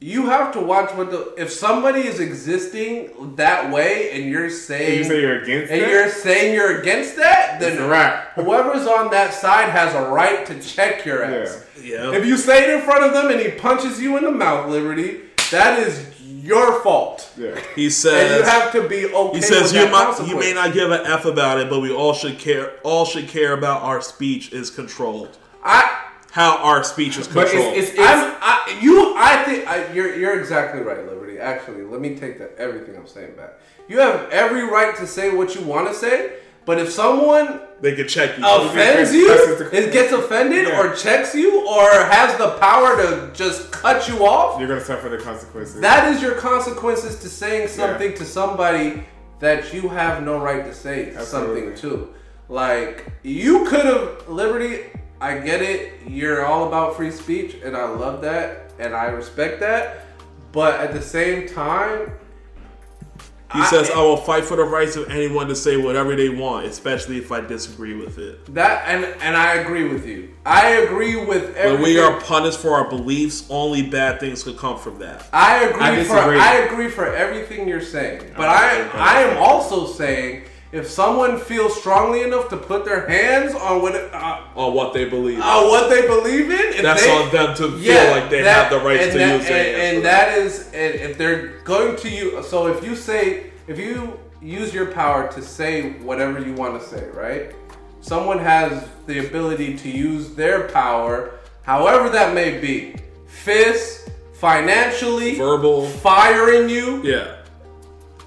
you 0.00 0.26
have 0.26 0.52
to 0.52 0.60
watch 0.60 0.90
what 0.94 1.10
the 1.10 1.34
if 1.38 1.50
somebody 1.50 2.00
is 2.00 2.20
existing 2.20 3.36
that 3.36 3.72
way 3.72 4.10
and 4.12 4.30
you're 4.30 4.50
saying 4.50 4.98
you 4.98 5.04
say 5.04 5.20
you're 5.20 5.42
against 5.42 5.72
and 5.72 5.80
that? 5.80 5.88
you're 5.88 6.10
saying 6.10 6.54
you're 6.54 6.80
against 6.80 7.16
that, 7.16 7.58
then 7.58 7.72
It's 7.72 7.80
a 7.80 7.88
wrap. 7.88 8.32
whoever's 8.34 8.86
on 8.86 9.10
that 9.12 9.32
side 9.32 9.70
has 9.70 9.94
a 9.94 10.10
right 10.10 10.44
to 10.46 10.60
check 10.60 11.04
your 11.06 11.24
ass. 11.24 11.64
Yeah. 11.80 12.12
If 12.12 12.26
you 12.26 12.36
say 12.36 12.64
it 12.64 12.78
in 12.78 12.82
front 12.84 13.04
of 13.04 13.12
them 13.14 13.30
and 13.30 13.40
he 13.40 13.50
punches 13.52 14.00
you 14.00 14.16
in 14.18 14.24
the 14.24 14.30
mouth, 14.30 14.68
Liberty, 14.68 15.20
that 15.52 15.78
is 15.78 16.06
your 16.20 16.82
fault. 16.82 17.32
yeah. 17.38 17.58
He 17.74 17.88
says 17.88 18.30
And 18.30 18.44
you 18.44 18.50
have 18.50 18.72
to 18.72 18.88
be 18.88 19.06
okay. 19.06 19.36
He 19.38 19.42
says 19.42 19.72
with 19.72 19.80
you 19.82 19.88
that 19.88 20.18
might, 20.18 20.28
you 20.28 20.38
may 20.38 20.52
not 20.52 20.74
give 20.74 20.90
an 20.90 21.06
F 21.06 21.24
about 21.24 21.58
it, 21.60 21.70
but 21.70 21.80
we 21.80 21.90
all 21.92 22.12
should 22.12 22.38
care. 22.38 22.72
All 22.82 23.06
should 23.06 23.28
care 23.28 23.54
about 23.54 23.82
our 23.82 24.02
speech 24.02 24.52
is 24.52 24.68
controlled. 24.70 25.38
I 25.64 26.07
How 26.30 26.58
our 26.62 26.84
speech 26.84 27.16
is 27.18 27.26
But 27.26 27.48
controlled. 27.48 27.74
it's, 27.76 27.88
it's, 27.90 27.98
it's 27.98 28.08
I'm, 28.42 28.82
you, 28.82 29.14
I 29.16 29.42
think 29.44 29.66
I, 29.66 29.92
you're 29.92 30.14
you're 30.14 30.38
exactly 30.38 30.80
right, 30.82 31.04
Liberty. 31.06 31.38
Actually, 31.38 31.82
let 31.84 32.00
me 32.00 32.14
take 32.16 32.38
that 32.38 32.54
everything 32.58 32.96
I'm 32.96 33.06
saying 33.06 33.34
back. 33.36 33.54
You 33.88 33.98
have 34.00 34.28
every 34.30 34.62
right 34.64 34.94
to 34.96 35.06
say 35.06 35.34
what 35.34 35.54
you 35.54 35.62
want 35.62 35.88
to 35.88 35.94
say, 35.94 36.34
but 36.66 36.78
if 36.78 36.90
someone 36.92 37.60
they 37.80 37.94
could 37.96 38.08
check 38.08 38.36
you. 38.36 38.44
offends 38.46 39.12
you, 39.14 39.30
it 39.72 39.92
gets 39.92 40.12
offended, 40.12 40.68
Yeah. 40.68 40.80
or 40.80 40.94
checks 40.94 41.34
you, 41.34 41.66
or 41.66 41.88
has 41.90 42.36
the 42.36 42.50
power 42.58 42.96
to 42.96 43.30
just 43.32 43.70
cut 43.72 44.06
you 44.08 44.26
off, 44.26 44.58
you're 44.58 44.68
gonna 44.68 44.84
suffer 44.84 45.08
the 45.08 45.16
consequences. 45.18 45.80
that 45.80 46.12
is 46.12 46.20
your 46.20 46.34
consequences 46.34 47.18
to 47.20 47.28
saying 47.28 47.68
something 47.68 48.12
to 48.14 48.24
somebody 48.24 49.04
that 49.38 49.72
you 49.72 49.88
have 49.88 50.22
no 50.22 50.38
right 50.40 50.64
to 50.64 50.74
say 50.74 51.14
something 51.20 51.74
to. 51.76 52.12
Like 52.50 53.06
you 53.22 53.64
could 53.66 53.86
have 53.86 54.28
Liberty. 54.28 54.84
I 55.20 55.38
get 55.38 55.62
it. 55.62 56.00
You're 56.06 56.46
all 56.46 56.68
about 56.68 56.96
free 56.96 57.10
speech, 57.10 57.56
and 57.64 57.76
I 57.76 57.88
love 57.88 58.20
that, 58.22 58.72
and 58.78 58.94
I 58.94 59.06
respect 59.06 59.60
that. 59.60 60.06
But 60.52 60.80
at 60.80 60.92
the 60.92 61.02
same 61.02 61.48
time, 61.48 62.12
He 63.52 63.64
says, 63.64 63.90
"I 63.90 64.02
will 64.02 64.18
fight 64.18 64.44
for 64.44 64.58
the 64.58 64.64
rights 64.64 64.94
of 64.96 65.08
anyone 65.08 65.48
to 65.48 65.56
say 65.56 65.78
whatever 65.78 66.14
they 66.14 66.28
want, 66.28 66.66
especially 66.66 67.16
if 67.16 67.32
I 67.32 67.40
disagree 67.40 67.94
with 67.94 68.18
it." 68.18 68.54
that 68.54 68.84
and 68.86 69.06
and 69.22 69.36
I 69.36 69.54
agree 69.54 69.88
with 69.88 70.06
you. 70.06 70.28
I 70.44 70.68
agree 70.68 71.16
with 71.16 71.56
everything. 71.56 71.72
When 71.72 71.82
we 71.82 71.98
are 71.98 72.20
punished 72.20 72.58
for 72.58 72.74
our 72.74 72.88
beliefs, 72.90 73.46
only 73.48 73.82
bad 73.82 74.20
things 74.20 74.42
could 74.44 74.58
come 74.58 74.78
from 74.78 74.98
that. 74.98 75.26
I 75.32 75.64
agree 75.64 75.82
I 75.82 76.04
for. 76.04 76.16
I 76.16 76.54
agree 76.56 76.90
for 76.90 77.06
everything 77.06 77.66
you're 77.66 77.80
saying. 77.80 78.20
But 78.36 78.50
I 78.50 78.82
I. 78.82 79.16
I 79.16 79.20
am 79.22 79.38
also 79.38 79.86
saying 79.86 80.44
if 80.70 80.86
someone 80.86 81.38
feels 81.38 81.78
strongly 81.78 82.22
enough 82.22 82.48
to 82.50 82.56
put 82.56 82.84
their 82.84 83.08
hands 83.08 83.54
on 83.54 83.80
what 83.82 83.94
uh, 83.94 84.40
On 84.54 84.74
what 84.74 84.92
they 84.92 85.06
believe, 85.08 85.40
on 85.40 85.68
what 85.68 85.88
they 85.88 86.06
believe 86.06 86.50
in, 86.50 86.74
if 86.74 86.82
that's 86.82 87.02
they, 87.04 87.10
on 87.10 87.30
them 87.32 87.56
to 87.56 87.78
feel 87.78 88.10
like 88.10 88.28
they 88.30 88.42
that- 88.42 88.70
have 88.70 88.70
the 88.70 88.86
rights 88.86 89.04
and 89.04 89.12
to 89.12 89.18
that, 89.18 89.36
use 89.38 89.48
their 89.48 89.56
and, 89.66 89.76
hands 89.76 89.94
and 89.94 89.96
for 89.98 90.02
that 90.02 90.38
is 90.38 90.62
and 90.74 90.94
if 91.10 91.18
they're 91.18 91.58
going 91.64 91.96
to 91.96 92.08
you 92.10 92.42
so 92.42 92.66
if 92.66 92.84
you 92.84 92.94
say 92.94 93.50
if 93.66 93.78
you 93.78 94.18
use 94.42 94.72
your 94.74 94.86
power 94.86 95.30
to 95.32 95.40
say 95.42 95.92
whatever 96.00 96.38
you 96.40 96.52
want 96.54 96.80
to 96.80 96.86
say 96.86 97.08
right? 97.14 97.54
Someone 98.00 98.38
has 98.38 98.88
the 99.06 99.26
ability 99.26 99.76
to 99.78 99.90
use 99.90 100.34
their 100.34 100.68
power 100.68 101.32
however 101.62 102.08
that 102.10 102.34
may 102.34 102.60
be. 102.60 102.94
Fists 103.26 104.08
financially 104.34 105.34
verbal. 105.36 105.86
firing 105.86 106.68
you. 106.68 107.02
Yeah, 107.02 107.37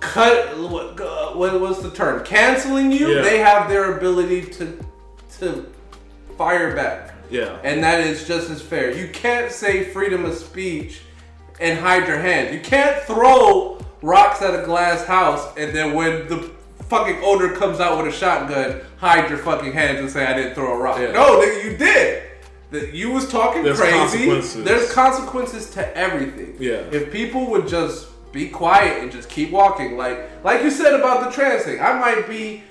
cut 0.02 0.58
what, 0.58 1.00
uh, 1.00 1.32
what 1.32 1.60
was 1.62 1.82
the 1.82 1.92
term 1.92 2.24
canceling 2.26 2.92
you 2.92 3.16
Yeah. 3.16 3.22
they 3.22 3.38
have 3.38 3.70
their 3.70 3.98
ability 3.98 4.42
to 4.58 4.78
to 5.40 5.72
fire 6.38 6.76
back 6.76 7.14
yeah. 7.30 7.58
and 7.64 7.82
that 7.84 8.02
is 8.02 8.28
just 8.28 8.50
as 8.50 8.62
fair. 8.62 8.92
You 8.92 9.08
can't 9.10 9.52
say 9.52 9.86
freedom 9.86 10.26
of 10.26 10.34
speech 10.36 11.02
and 11.60 11.80
hide 11.80 12.08
your 12.08 12.18
hands. 12.20 12.54
You 12.54 12.60
can't 12.60 13.02
throw 13.04 13.80
rocks 14.02 14.42
at 14.42 14.60
a 14.60 14.66
glass 14.66 15.06
house 15.06 15.56
and 15.56 15.74
then 15.74 15.94
when 15.94 16.28
the 16.28 16.52
fucking 16.90 17.24
owner 17.24 17.56
comes 17.56 17.80
out 17.80 17.98
with 18.04 18.14
a 18.14 18.18
shotgun, 18.18 18.82
hide 18.98 19.30
your 19.30 19.38
fucking 19.40 19.72
hands 19.72 20.00
and 20.00 20.10
say 20.10 20.26
I 20.26 20.34
didn't 20.34 20.56
throw 20.56 20.74
a 20.74 20.78
rock. 20.78 21.00
Yeah. 21.00 21.12
No, 21.12 21.40
nigga, 21.40 21.64
you 21.72 21.78
did. 21.78 22.24
That 22.72 22.94
you 22.94 23.12
was 23.12 23.30
talking 23.30 23.64
There's 23.64 23.80
crazy. 23.80 23.98
consequences. 23.98 24.64
There's 24.64 24.92
consequences 24.94 25.70
to 25.72 25.98
everything. 25.98 26.56
Yeah. 26.60 26.84
If 26.92 27.12
people 27.12 27.50
would 27.52 27.68
just 27.68 28.08
be 28.32 28.48
quiet 28.50 29.02
and 29.04 29.12
just 29.12 29.30
keep 29.30 29.52
walking, 29.52 29.98
like 29.98 30.44
like 30.44 30.64
you 30.64 30.72
said 30.72 30.94
about 30.94 31.24
the 31.26 31.32
trans 31.32 31.64
thing, 31.64 31.80
I 31.82 31.94
might 32.00 32.28
be 32.28 32.64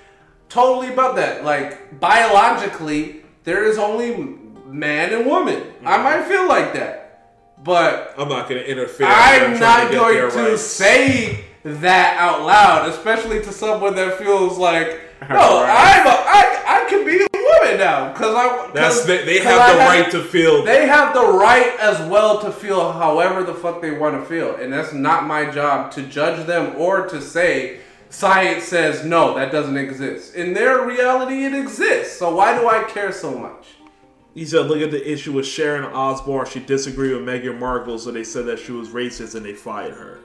totally 0.48 0.92
about 0.92 1.16
that. 1.16 1.44
Like 1.44 2.00
biologically, 2.00 3.22
there 3.44 3.64
is 3.64 3.78
only 3.78 4.36
man 4.66 5.12
and 5.12 5.26
woman. 5.26 5.62
I 5.84 5.94
Mm-hmm. 5.96 6.02
might 6.04 6.24
feel 6.28 6.46
like 6.48 6.72
that, 6.74 7.32
but 7.62 8.14
I'm 8.18 8.28
not 8.28 8.48
going 8.48 8.62
to 8.62 8.70
interfere. 8.70 9.06
I'm 9.06 9.54
I'm 9.54 9.60
not 9.60 9.88
to 9.90 9.96
going 9.96 10.16
to 10.46 10.58
say 10.58 11.44
that 11.64 12.16
out 12.18 12.46
loud, 12.46 12.88
especially 12.88 13.40
to 13.42 13.52
someone 13.52 13.94
that 13.96 14.16
feels 14.18 14.56
like, 14.56 15.00
no, 15.28 15.62
Right. 15.62 16.00
I'm 16.00 16.06
a, 16.06 16.10
I, 16.10 16.84
I 16.84 16.88
can 16.88 17.04
be 17.04 17.16
a 17.16 17.28
woman 17.32 17.78
now 17.78 18.12
because 18.12 18.34
I. 18.34 18.70
That's 18.72 19.04
they, 19.04 19.24
they 19.24 19.40
have 19.40 19.60
I 19.60 19.72
the 19.72 19.78
right 19.78 20.10
to 20.12 20.22
feel. 20.22 20.64
They 20.64 20.86
have 20.86 21.14
the 21.14 21.26
right 21.26 21.76
as 21.78 22.00
well 22.08 22.40
to 22.40 22.50
feel 22.50 22.92
however 22.92 23.44
the 23.44 23.54
fuck 23.54 23.82
they 23.82 23.90
want 23.90 24.20
to 24.20 24.24
feel, 24.26 24.56
and 24.56 24.72
that's 24.72 24.92
not 24.94 25.26
my 25.26 25.50
job 25.50 25.90
to 25.92 26.02
judge 26.02 26.46
them 26.46 26.74
or 26.76 27.06
to 27.08 27.20
say 27.20 27.80
science 28.08 28.64
says 28.64 29.04
no, 29.04 29.34
that 29.34 29.52
doesn't 29.52 29.76
exist. 29.76 30.34
In 30.34 30.54
their 30.54 30.86
reality, 30.86 31.44
it 31.44 31.54
exists. 31.54 32.18
So 32.18 32.34
why 32.34 32.58
do 32.58 32.68
I 32.68 32.84
care 32.84 33.12
so 33.12 33.36
much? 33.38 33.66
He 34.34 34.44
said, 34.46 34.66
look 34.66 34.80
at 34.80 34.92
the 34.92 35.12
issue 35.12 35.32
with 35.32 35.46
Sharon 35.46 35.84
Osbourne. 35.84 36.46
She 36.46 36.60
disagreed 36.60 37.12
with 37.12 37.22
Meghan 37.22 37.58
Markle, 37.58 37.98
so 37.98 38.12
they 38.12 38.22
said 38.24 38.46
that 38.46 38.60
she 38.60 38.72
was 38.72 38.88
racist 38.90 39.34
and 39.34 39.44
they 39.44 39.54
fired 39.54 39.94
her. 39.94 40.20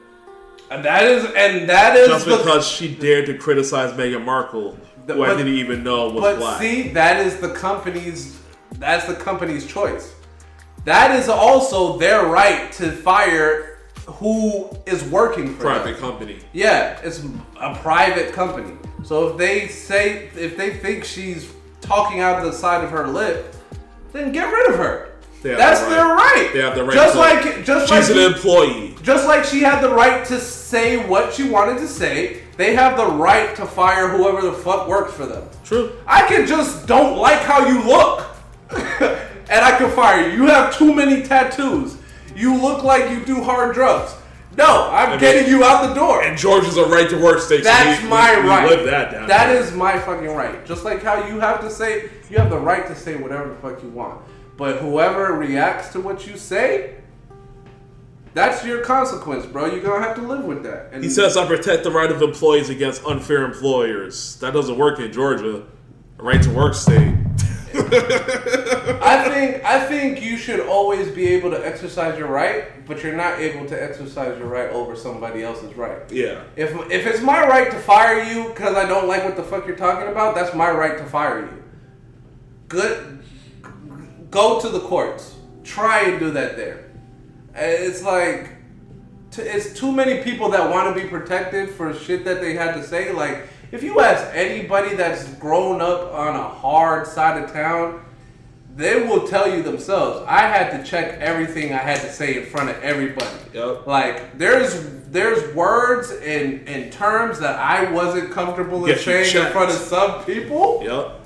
And 0.72 0.84
that 0.84 1.04
is, 1.04 1.24
and 1.36 1.70
that 1.70 1.96
is 1.96 2.08
Just 2.08 2.26
the, 2.26 2.38
because 2.38 2.68
she 2.68 2.94
dared 2.94 3.28
to 3.28 3.38
criticize 3.38 3.92
Meghan 3.94 4.24
Markle, 4.26 4.78
The- 5.06 5.14
who 5.14 5.24
I 5.24 5.36
didn't 5.36 5.54
even 5.54 5.84
know 5.84 6.10
was 6.10 6.22
But 6.22 6.38
black. 6.40 6.60
see, 6.62 6.90
that 6.90 7.26
is 7.26 7.38
the 7.38 7.50
company's 7.50 8.40
that's 8.78 9.06
the 9.06 9.14
company's 9.14 9.66
choice. 9.66 10.14
That 10.84 11.18
is 11.18 11.30
also 11.30 11.98
their 11.98 12.26
right 12.26 12.72
to 12.74 12.92
fire 12.92 13.78
who 14.06 14.70
is 14.86 15.04
working 15.06 15.56
for 15.56 15.62
Private 15.62 15.94
them. 15.94 16.02
company. 16.02 16.40
Yeah, 16.52 17.00
it's 17.04 17.24
a 17.60 17.76
private 17.76 18.34
company. 18.34 18.74
So 19.04 19.30
if 19.30 19.38
they 19.38 19.68
say 19.68 20.30
if 20.36 20.58
they 20.58 20.78
think 20.78 21.06
she's 21.06 21.50
talking 21.82 22.20
out 22.20 22.40
of 22.40 22.46
the 22.52 22.54
side 22.58 22.84
of 22.84 22.90
her 22.90 23.08
lip, 23.08 23.56
then 24.14 24.32
get 24.32 24.46
rid 24.52 24.72
of 24.72 24.76
her. 24.78 25.12
That's 25.54 25.82
the 25.82 25.90
their 25.90 26.06
right. 26.06 26.50
They 26.54 26.62
have 26.62 26.76
the 26.76 26.84
right 26.84 26.94
Just 26.96 27.14
to- 27.14 27.20
like 27.20 27.64
just 27.66 27.88
She's 27.94 28.10
like 28.10 28.18
an 28.18 28.34
employee. 28.34 28.96
just 29.04 29.28
like 29.28 29.44
she 29.46 29.60
had 29.62 29.82
the 29.82 29.90
right 29.90 30.26
to 30.26 30.40
say 30.40 31.06
what 31.08 31.34
she 31.34 31.48
wanted 31.48 31.78
to 31.80 31.88
say, 31.88 32.42
they 32.58 32.74
have 32.76 32.98
the 32.98 33.06
right 33.06 33.56
to 33.58 33.66
fire 33.66 34.08
whoever 34.08 34.42
the 34.42 34.54
fuck 34.54 34.88
works 34.88 35.14
for 35.14 35.26
them. 35.26 35.48
True. 35.64 35.92
I 36.08 36.26
can 36.28 36.48
just 36.48 36.88
don't 36.88 37.18
like 37.18 37.40
how 37.42 37.68
you 37.68 37.84
look, 37.84 38.26
and 38.72 39.66
I 39.66 39.78
can 39.78 39.90
fire 39.92 40.28
you. 40.30 40.38
You 40.44 40.48
have 40.48 40.76
too 40.78 40.94
many 40.94 41.22
tattoos. 41.24 41.98
You 42.36 42.56
look 42.60 42.84
like 42.84 43.10
you 43.12 43.24
do 43.26 43.42
hard 43.44 43.74
drugs. 43.76 44.16
No, 44.58 44.90
I'm 44.90 45.12
mean- 45.12 45.20
getting 45.20 45.50
you 45.50 45.64
out 45.66 45.88
the 45.90 45.94
door. 45.94 46.24
And 46.24 46.38
Georgia's 46.38 46.78
a 46.78 46.86
right 46.86 47.10
to 47.10 47.18
work 47.22 47.40
state. 47.40 47.58
so 47.64 47.70
That's 47.70 48.02
we- 48.02 48.08
my 48.10 48.38
we, 48.38 48.44
we 48.44 48.50
right. 48.50 48.70
live 48.70 48.86
that 48.86 49.12
down. 49.12 49.28
That 49.28 49.54
is 49.54 49.74
my 49.74 50.00
fucking 50.00 50.30
right. 50.30 50.66
Just 50.66 50.86
like 50.86 51.04
how 51.04 51.28
you 51.28 51.40
have 51.42 51.60
to 51.62 51.70
say, 51.70 52.10
you 52.30 52.38
have 52.38 52.50
the 52.50 52.58
right 52.58 52.88
to 52.88 52.96
say 52.96 53.16
whatever 53.18 53.50
the 53.50 53.56
fuck 53.56 53.84
you 53.84 53.90
want. 53.90 54.22
But 54.58 54.78
whoever 54.78 55.34
reacts 55.34 55.92
to 55.94 56.00
what 56.00 56.26
you 56.28 56.38
say, 56.38 56.96
that's 58.34 58.66
your 58.66 58.84
consequence, 58.84 59.46
bro. 59.46 59.66
You're 59.68 59.82
gonna 59.82 60.04
have 60.06 60.16
to 60.16 60.22
live 60.22 60.44
with 60.44 60.64
that. 60.64 60.90
And 60.92 61.04
He 61.04 61.10
says 61.10 61.38
I 61.38 61.46
protect 61.46 61.84
the 61.84 61.92
right 61.92 62.12
of 62.12 62.22
employees 62.22 62.70
against 62.70 63.04
unfair 63.06 63.44
employers. 63.44 64.38
That 64.38 64.54
doesn't 64.54 64.78
work 64.78 65.00
in 65.00 65.12
Georgia. 65.12 65.64
A 66.20 66.24
right 66.24 66.42
to 66.42 66.50
work 66.50 66.74
state. 66.74 67.16
I 67.78 69.30
think 69.30 69.66
I 69.66 69.86
think 69.86 70.22
you 70.22 70.38
should 70.38 70.62
always 70.62 71.10
be 71.10 71.28
able 71.28 71.52
to 71.52 71.66
exercise 71.66 72.18
your 72.18 72.28
right, 72.28 72.86
but 72.86 73.04
you're 73.04 73.16
not 73.16 73.40
able 73.40 73.66
to 73.68 73.82
exercise 73.82 74.38
your 74.38 74.48
right 74.48 74.70
over 74.70 74.96
somebody 74.96 75.44
else's 75.44 75.74
right. 75.76 76.10
Yeah. 76.10 76.44
If 76.56 76.74
if 76.90 77.06
it's 77.06 77.22
my 77.22 77.46
right 77.46 77.70
to 77.72 77.78
fire 77.80 78.24
you 78.24 78.48
because 78.50 78.76
I 78.76 78.86
don't 78.86 79.08
like 79.08 79.26
what 79.26 79.36
the 79.36 79.44
fuck 79.44 79.68
you're 79.68 79.76
talking 79.76 80.08
about, 80.08 80.36
that's 80.36 80.56
my 80.56 80.72
right 80.72 80.98
to 80.98 81.06
fire 81.06 81.42
you. 81.42 81.64
Good. 82.70 83.24
Go 84.36 84.60
to 84.60 84.68
the 84.68 84.82
courts. 84.82 85.34
Try 85.64 86.10
and 86.10 86.20
do 86.20 86.30
that 86.32 86.58
there. 86.58 86.90
It's 87.56 88.04
like 88.04 88.50
t- 89.32 89.44
it's 89.44 89.80
too 89.80 89.94
many 89.94 90.24
people 90.24 90.50
that 90.50 90.70
want 90.70 90.94
to 90.94 91.02
be 91.02 91.08
protected 91.08 91.70
for 91.70 91.94
shit 91.94 92.26
that 92.26 92.42
they 92.42 92.54
had 92.54 92.74
to 92.74 92.84
say. 92.84 93.14
Like 93.14 93.48
if 93.72 93.82
you 93.82 94.02
ask 94.02 94.30
anybody 94.36 94.94
that's 94.94 95.34
grown 95.36 95.80
up 95.80 96.14
on 96.14 96.36
a 96.36 96.50
hard 96.50 97.08
side 97.08 97.42
of 97.42 97.54
town, 97.54 98.04
they 98.76 99.02
will 99.04 99.26
tell 99.26 99.50
you 99.50 99.64
themselves. 99.64 100.26
I 100.28 100.42
had 100.42 100.78
to 100.78 100.84
check 100.84 101.18
everything 101.22 101.72
I 101.72 101.78
had 101.78 102.02
to 102.02 102.12
say 102.12 102.36
in 102.36 102.46
front 102.46 102.70
of 102.70 102.84
everybody. 102.84 103.38
Yep. 103.54 103.88
Like 103.88 104.38
there's 104.38 105.00
there's 105.12 105.56
words 105.56 106.12
and, 106.12 106.68
and 106.68 106.92
terms 106.92 107.40
that 107.40 107.58
I 107.58 107.90
wasn't 107.90 108.32
comfortable 108.32 108.86
in 108.86 108.98
saying 108.98 109.34
in 109.34 109.52
front 109.54 109.72
of 109.72 109.78
some 109.78 110.26
people. 110.26 110.82
Yep. 110.84 111.22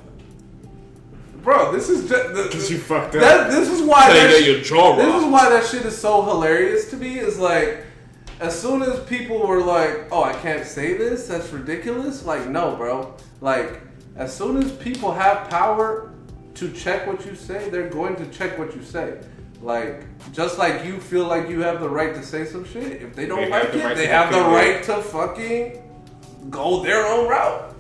Bro, 1.50 1.72
this 1.72 1.90
is 1.90 2.08
just 2.08 2.52
Cause 2.52 2.70
you 2.70 2.78
fucked 2.78 3.16
up. 3.16 3.22
that, 3.22 3.50
this 3.50 3.68
is 3.70 3.82
why 3.82 4.06
Tell 4.06 4.16
you 4.16 4.22
that 4.22 4.28
that 4.34 4.44
sh- 4.44 4.46
your 4.46 4.62
jaw 4.62 4.96
this 4.98 5.08
rocked. 5.08 5.26
is 5.26 5.32
why 5.32 5.50
that 5.50 5.66
shit 5.66 5.84
is 5.84 5.98
so 5.98 6.22
hilarious 6.22 6.92
to 6.92 6.96
me. 6.96 7.18
Is 7.18 7.40
like, 7.40 7.86
as 8.40 8.60
soon 8.62 8.84
as 8.84 9.00
people 9.06 9.40
were 9.48 9.60
like, 9.60 10.10
"Oh, 10.12 10.22
I 10.24 10.34
can't 10.34 10.64
say 10.64 10.96
this. 10.96 11.28
That's 11.28 11.50
ridiculous." 11.52 12.24
Like, 12.24 12.48
no, 12.48 12.76
bro. 12.76 13.16
Like, 13.42 13.82
as 14.16 14.32
soon 14.32 14.62
as 14.62 14.72
people 14.74 15.12
have 15.12 15.50
power 15.50 16.12
to 16.54 16.72
check 16.72 17.08
what 17.08 17.26
you 17.26 17.34
say, 17.34 17.68
they're 17.72 17.90
going 17.90 18.16
to 18.18 18.28
check 18.28 18.60
what 18.60 18.76
you 18.76 18.84
say. 18.84 19.18
Like, 19.64 20.04
just 20.32 20.60
like 20.60 20.86
you 20.86 21.00
feel 21.00 21.26
like 21.26 21.50
you 21.50 21.62
have 21.62 21.80
the 21.80 21.90
right 21.90 22.14
to 22.14 22.22
say 22.22 22.46
some 22.46 22.64
shit. 22.64 23.02
If 23.02 23.16
they 23.16 23.26
don't 23.26 23.42
They 23.42 23.50
like 23.50 23.72
the 23.72 23.80
it, 23.80 23.86
right 23.86 23.98
they 23.98 24.06
have 24.06 24.32
the 24.32 24.40
right 24.42 24.76
it. 24.76 24.84
to 24.84 25.02
fucking 25.02 25.82
go 26.52 26.84
their 26.84 27.08
own 27.08 27.28
route. 27.28 27.74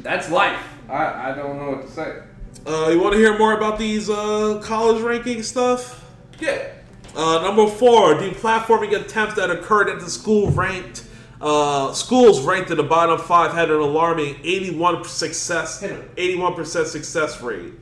That's 0.00 0.30
life. 0.30 0.64
I, 0.88 1.30
I 1.30 1.34
don't 1.34 1.58
know 1.58 1.70
what 1.70 1.86
to 1.86 1.90
say. 1.90 2.22
Uh, 2.66 2.88
you 2.88 3.00
want 3.00 3.14
to 3.14 3.18
hear 3.18 3.38
more 3.38 3.54
about 3.56 3.78
these 3.78 4.08
uh, 4.08 4.60
college 4.62 5.02
ranking 5.02 5.42
stuff? 5.42 6.04
Yeah. 6.40 6.70
Uh, 7.14 7.40
number 7.42 7.66
four, 7.66 8.14
deplatforming 8.14 8.94
attempts 8.98 9.34
that 9.34 9.50
occurred 9.50 9.88
at 9.88 10.00
the 10.00 10.10
school 10.10 10.50
ranked. 10.50 11.04
Uh, 11.40 11.92
schools 11.92 12.40
ranked 12.40 12.70
in 12.70 12.76
the 12.76 12.82
bottom 12.82 13.18
five 13.18 13.52
had 13.52 13.70
an 13.70 13.80
alarming 13.80 14.36
81 14.42 15.04
success, 15.04 15.82
81% 15.82 16.86
success 16.86 17.40
rate. 17.40 17.72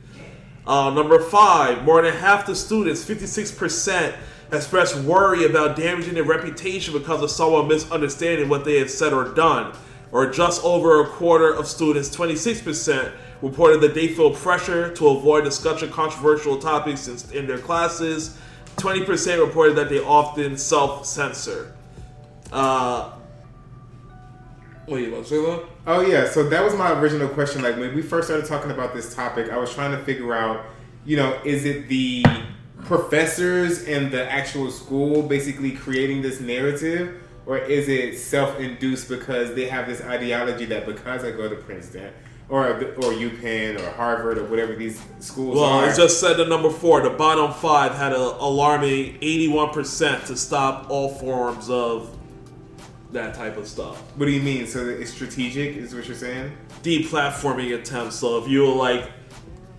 Uh, 0.67 0.91
number 0.91 1.21
five, 1.21 1.85
more 1.85 2.03
than 2.03 2.13
half 2.13 2.45
the 2.47 2.55
students, 2.55 3.05
56%, 3.05 4.15
expressed 4.53 4.97
worry 4.97 5.45
about 5.45 5.77
damaging 5.77 6.15
their 6.15 6.25
reputation 6.25 6.93
because 6.93 7.23
of 7.23 7.31
someone 7.31 7.69
misunderstanding 7.69 8.49
what 8.49 8.65
they 8.65 8.79
had 8.79 8.91
said 8.91 9.13
or 9.13 9.33
done. 9.33 9.75
Or 10.13 10.31
just 10.31 10.65
over 10.65 11.03
a 11.03 11.07
quarter 11.07 11.53
of 11.53 11.67
students, 11.67 12.15
26%, 12.15 13.13
reported 13.43 13.81
that 13.81 13.95
they 13.95 14.09
feel 14.09 14.31
pressure 14.31 14.95
to 14.95 15.09
avoid 15.09 15.45
discussing 15.45 15.91
controversial 15.91 16.59
topics 16.59 17.09
in, 17.33 17.47
their 17.47 17.59
classes. 17.59 18.39
20% 18.77 19.45
reported 19.45 19.77
that 19.77 19.89
they 19.89 20.01
often 20.01 20.57
self 20.57 21.07
censor. 21.07 21.75
Uh, 22.53 23.13
what 24.87 25.01
you 25.01 25.13
about 25.13 25.27
to? 25.27 25.67
Oh 25.87 26.01
yeah, 26.01 26.29
so 26.29 26.49
that 26.49 26.63
was 26.63 26.75
my 26.75 26.99
original 26.99 27.29
question. 27.29 27.63
Like 27.63 27.77
when 27.77 27.95
we 27.95 28.03
first 28.03 28.29
started 28.29 28.47
talking 28.47 28.71
about 28.71 28.95
this 28.95 29.15
topic, 29.15 29.51
I 29.51 29.57
was 29.57 29.75
trying 29.75 29.91
to 29.93 30.05
figure 30.05 30.33
out, 30.33 30.65
you 31.05 31.17
know, 31.17 31.39
is 31.45 31.65
it 31.65 31.89
the 31.89 32.25
professors 32.85 33.85
and 33.85 34.13
the 34.13 34.31
actual 34.31 34.71
school 34.71 35.23
basically 35.23 35.73
creating 35.73 36.23
this 36.23 36.41
narrative, 36.41 37.21
or 37.47 37.59
is 37.59 37.89
it 37.89 38.19
self-induced 38.19 39.09
because 39.09 39.55
they 39.55 39.67
have 39.67 39.87
this 39.87 40.01
ideology 40.03 40.65
that 40.67 40.85
because 40.85 41.25
I 41.25 41.31
go 41.31 41.49
to 41.49 41.57
Princeton 41.57 42.13
or 42.49 42.69
or 42.69 43.13
UPenn 43.13 43.81
or 43.81 43.91
Harvard 43.93 44.39
or 44.39 44.45
whatever 44.45 44.75
these 44.75 45.01
schools 45.21 45.57
Well, 45.57 45.65
are, 45.65 45.89
it 45.91 45.97
just 45.97 46.21
said 46.21 46.37
the 46.37 46.45
number 46.47 46.71
four. 46.71 47.01
The 47.01 47.11
bottom 47.11 47.53
five 47.53 47.95
had 47.95 48.13
an 48.13 48.21
alarming 48.21 49.19
81% 49.21 50.27
to 50.27 50.37
stop 50.37 50.91
all 50.91 51.09
forms 51.15 51.69
of 51.71 52.17
that 53.13 53.35
type 53.35 53.57
of 53.57 53.67
stuff. 53.67 53.97
what 54.17 54.27
do 54.27 54.33
you 54.33 54.43
mean? 54.43 54.67
So 54.67 54.85
it's 54.87 55.11
strategic, 55.13 55.77
is 55.77 55.95
what 55.95 56.07
you're 56.07 56.17
saying? 56.17 56.53
Deplatforming 56.83 57.75
attempts. 57.79 58.17
So 58.17 58.39
if 58.43 58.49
you 58.49 58.63
were 58.63 58.75
like 58.75 59.11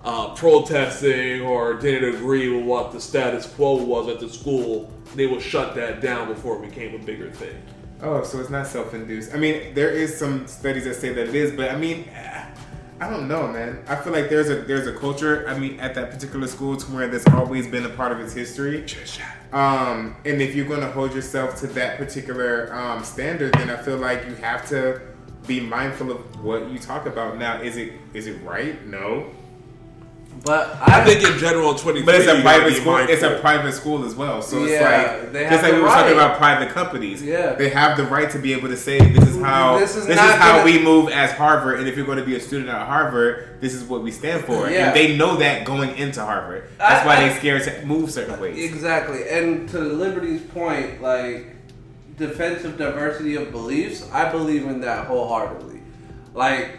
uh, 0.03 0.33
protesting 0.33 1.41
or 1.41 1.73
didn't 1.75 2.15
agree 2.15 2.49
with 2.49 2.65
what 2.65 2.91
the 2.91 2.99
status 2.99 3.45
quo 3.45 3.75
was 3.83 4.07
at 4.07 4.19
the 4.19 4.29
school, 4.29 4.91
they 5.15 5.27
will 5.27 5.39
shut 5.39 5.75
that 5.75 6.01
down 6.01 6.27
before 6.27 6.63
it 6.63 6.69
became 6.69 6.95
a 6.95 7.03
bigger 7.03 7.29
thing. 7.31 7.61
Oh, 8.01 8.23
so 8.23 8.39
it's 8.39 8.49
not 8.49 8.67
self-induced. 8.67 9.33
I 9.33 9.37
mean, 9.37 9.73
there 9.73 9.89
is 9.89 10.15
some 10.15 10.45
studies 10.47 10.83
that 10.83 10.95
say 10.95 11.13
that 11.13 11.29
it 11.29 11.35
is, 11.35 11.51
but 11.51 11.71
I 11.71 11.77
mean, 11.77 12.07
I 12.99 13.09
don't 13.09 13.27
know, 13.27 13.47
man. 13.47 13.83
I 13.87 13.95
feel 13.95 14.11
like 14.11 14.29
there's 14.29 14.49
a 14.49 14.55
there's 14.61 14.87
a 14.87 14.93
culture. 14.93 15.47
I 15.47 15.57
mean, 15.57 15.79
at 15.79 15.93
that 15.95 16.09
particular 16.09 16.47
school, 16.47 16.77
to 16.77 16.85
where 16.91 17.07
there's 17.07 17.27
always 17.27 17.67
been 17.67 17.85
a 17.85 17.89
part 17.89 18.11
of 18.11 18.19
its 18.19 18.33
history. 18.33 18.85
Um, 19.53 20.15
and 20.25 20.41
if 20.41 20.55
you're 20.55 20.67
going 20.67 20.81
to 20.81 20.91
hold 20.91 21.13
yourself 21.13 21.59
to 21.61 21.67
that 21.67 21.97
particular 21.97 22.73
um, 22.73 23.03
standard, 23.03 23.53
then 23.53 23.69
I 23.69 23.77
feel 23.77 23.97
like 23.97 24.25
you 24.25 24.35
have 24.35 24.67
to 24.69 25.01
be 25.45 25.59
mindful 25.59 26.11
of 26.11 26.43
what 26.43 26.69
you 26.69 26.79
talk 26.79 27.05
about. 27.05 27.37
Now, 27.37 27.61
is 27.61 27.77
it 27.77 27.93
is 28.13 28.25
it 28.27 28.41
right? 28.43 28.85
No, 28.87 29.31
But 30.45 30.77
I 30.81 31.03
think 31.03 31.23
in 31.29 31.37
general, 31.39 31.73
twenty. 31.75 32.03
but 32.03 32.15
it's 32.15 32.27
a 32.27 32.41
private 32.41 32.69
be 32.69 32.75
school. 32.75 32.97
It's 32.97 33.23
a 33.23 33.39
private 33.39 33.73
school 33.73 34.05
as 34.05 34.15
well, 34.15 34.41
so 34.41 34.63
it's 34.63 34.81
like 34.81 35.31
they 35.33 35.49
just 35.49 35.63
like 35.63 35.73
we 35.73 35.81
were 35.81 35.87
talking 35.87 36.13
about 36.13 36.37
private 36.37 36.69
companies. 36.69 37.21
Yeah. 37.23 37.53
they 37.53 37.69
have 37.69 37.97
the 37.97 38.03
right 38.05 38.29
to 38.31 38.39
be 38.39 38.53
able 38.53 38.67
to 38.69 38.77
say 38.77 38.99
this 38.99 39.27
is 39.27 39.41
how 39.41 39.79
This 39.79 39.95
this 39.95 40.03
is 40.05 40.09
is, 40.11 40.19
how 40.19 40.57
gonna- 40.59 40.65
we 40.65 40.81
move 40.81 41.09
as 41.09 41.31
Harvard, 41.31 41.79
and 41.79 41.87
if 41.89 41.97
you're 41.97 42.05
going 42.05 42.17
to 42.19 42.25
be 42.25 42.35
a 42.35 42.39
student 42.39 42.69
at 42.69 42.85
Harvard, 42.87 43.57
this 43.61 43.73
is 43.73 43.83
what 43.83 44.03
we 44.03 44.11
stand 44.11 44.45
for. 44.45 44.69
Yeah. 44.69 44.87
And 44.87 44.95
they 44.95 45.17
know 45.17 45.37
that 45.37 45.65
going 45.65 45.95
into 45.97 46.23
Harvard. 46.23 46.69
That's 46.77 47.03
I- 47.03 47.05
why 47.05 47.15
I- 47.17 47.27
they're 47.27 47.37
scared 47.39 47.63
to 47.63 47.85
move 47.85 48.11
certain 48.11 48.39
ways. 48.39 48.63
Exactly. 48.63 49.27
And 49.29 49.67
to 49.69 49.79
Liberty's 49.79 50.41
point, 50.41 51.01
like 51.01 51.55
defensive 52.17 52.77
diversity 52.77 53.35
of 53.35 53.51
beliefs, 53.51 54.07
I 54.13 54.31
believe 54.31 54.65
in 54.65 54.81
that 54.81 55.07
wholeheartedly. 55.07 55.81
Like 56.33 56.77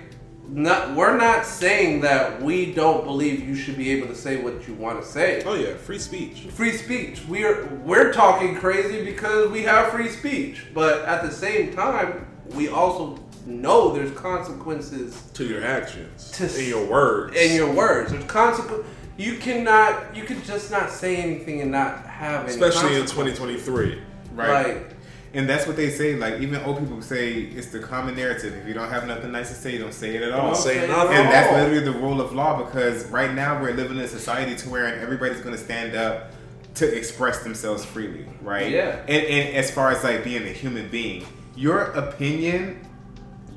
not 0.49 0.95
we're 0.95 1.16
not 1.16 1.45
saying 1.45 2.01
that 2.01 2.41
we 2.43 2.73
don't 2.73 3.05
believe 3.05 3.47
you 3.47 3.55
should 3.55 3.77
be 3.77 3.91
able 3.91 4.09
to 4.09 4.15
say 4.15 4.41
what 4.43 4.66
you 4.66 4.75
want 4.75 5.01
to 5.03 5.07
say. 5.07 5.43
Oh 5.45 5.55
yeah, 5.55 5.75
free 5.75 5.99
speech. 5.99 6.47
Free 6.51 6.73
speech. 6.73 7.23
We're 7.29 7.66
we're 7.85 8.12
talking 8.12 8.57
crazy 8.57 9.05
because 9.05 9.51
we 9.51 9.62
have 9.62 9.91
free 9.93 10.09
speech, 10.09 10.66
but 10.75 11.03
at 11.05 11.23
the 11.23 11.31
same 11.31 11.75
time, 11.75 12.27
we 12.55 12.69
also 12.69 13.19
know 13.47 13.93
there's 13.93 14.12
consequences 14.12 15.23
To 15.35 15.45
your 15.45 15.65
actions, 15.65 16.31
To 16.33 16.61
in 16.61 16.69
your 16.69 16.87
words, 16.87 17.37
in 17.37 17.55
your 17.57 17.73
words. 17.73 18.12
There's 18.12 18.25
consequence. 18.25 18.85
You 19.16 19.37
cannot. 19.37 20.15
You 20.15 20.25
can 20.25 20.43
just 20.45 20.70
not 20.70 20.91
say 20.91 21.16
anything 21.16 21.61
and 21.61 21.73
not 21.73 22.07
have 22.07 22.45
any. 22.45 22.53
especially 22.53 22.95
in 22.95 23.03
2023. 23.03 24.01
Right. 24.35 24.77
Like, 24.77 24.98
And 25.39 25.48
that's 25.48 25.66
what 25.69 25.77
they 25.77 25.89
say. 25.90 26.16
Like 26.16 26.40
even 26.40 26.60
old 26.62 26.78
people 26.81 27.01
say, 27.01 27.35
it's 27.59 27.69
the 27.69 27.78
common 27.78 28.16
narrative. 28.16 28.55
If 28.56 28.66
you 28.66 28.74
don't 28.74 28.90
have 28.90 29.06
nothing 29.06 29.31
nice 29.32 29.48
to 29.51 29.55
say, 29.55 29.73
you 29.73 29.78
don't 29.78 29.94
say 29.94 30.16
it 30.16 30.23
at 30.23 30.32
all. 30.32 30.48
Don't 30.52 30.56
say 30.56 30.78
Okay. 30.82 30.89
nothing. 30.89 31.16
And 31.16 31.28
that's 31.28 31.52
literally 31.52 31.81
the 31.81 31.93
rule 31.93 32.20
of 32.20 32.35
law 32.35 32.62
because 32.65 33.06
right 33.06 33.32
now 33.32 33.60
we're 33.62 33.73
living 33.74 33.98
in 33.98 34.05
a 34.05 34.09
society 34.09 34.56
to 34.56 34.69
where 34.69 34.86
everybody's 34.98 35.40
going 35.40 35.55
to 35.55 35.62
stand 35.62 35.94
up 35.94 36.32
to 36.74 36.97
express 36.97 37.43
themselves 37.44 37.85
freely, 37.85 38.27
right? 38.43 38.70
Yeah. 38.70 38.97
And, 39.02 39.24
and 39.36 39.56
as 39.56 39.70
far 39.70 39.90
as 39.93 40.02
like 40.02 40.24
being 40.24 40.43
a 40.43 40.52
human 40.52 40.89
being, 40.89 41.24
your 41.56 41.82
opinion, 41.93 42.81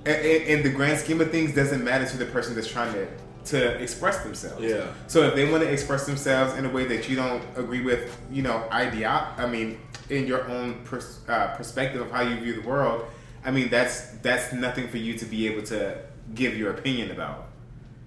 i- 0.06 0.10
i- 0.12 0.44
in 0.54 0.62
the 0.64 0.70
grand 0.70 1.00
scheme 1.00 1.20
of 1.20 1.32
things, 1.32 1.54
doesn't 1.56 1.84
matter 1.84 2.06
to 2.06 2.18
the 2.18 2.26
person 2.26 2.54
that's 2.56 2.68
trying 2.72 2.94
to 2.94 3.08
to 3.44 3.58
express 3.82 4.20
themselves. 4.20 4.64
Yeah. 4.64 4.86
So 5.08 5.24
if 5.24 5.34
they 5.34 5.50
want 5.52 5.64
to 5.64 5.70
express 5.70 6.06
themselves 6.06 6.54
in 6.60 6.66
a 6.66 6.70
way 6.70 6.86
that 6.86 7.10
you 7.10 7.16
don't 7.16 7.42
agree 7.56 7.82
with, 7.82 8.16
you 8.32 8.44
know, 8.44 8.66
idea, 8.72 9.30
I 9.36 9.48
mean, 9.48 9.80
in 10.12 10.28
your 10.28 10.48
own 10.48 10.84
pers- 10.84 11.20
uh, 11.28 11.56
perspective 11.56 12.02
of 12.02 12.12
how 12.12 12.22
you 12.22 12.36
view 12.40 12.62
the 12.62 12.68
world, 12.68 13.06
I 13.44 13.52
mean, 13.52 13.70
that's 13.70 14.12
that's 14.22 14.54
nothing 14.54 14.88
for 14.90 14.98
you 14.98 15.18
to 15.18 15.26
be 15.26 15.48
able 15.48 15.64
to 15.64 15.98
give 16.36 16.56
your 16.58 16.72
opinion 16.72 17.12
about. 17.12 17.48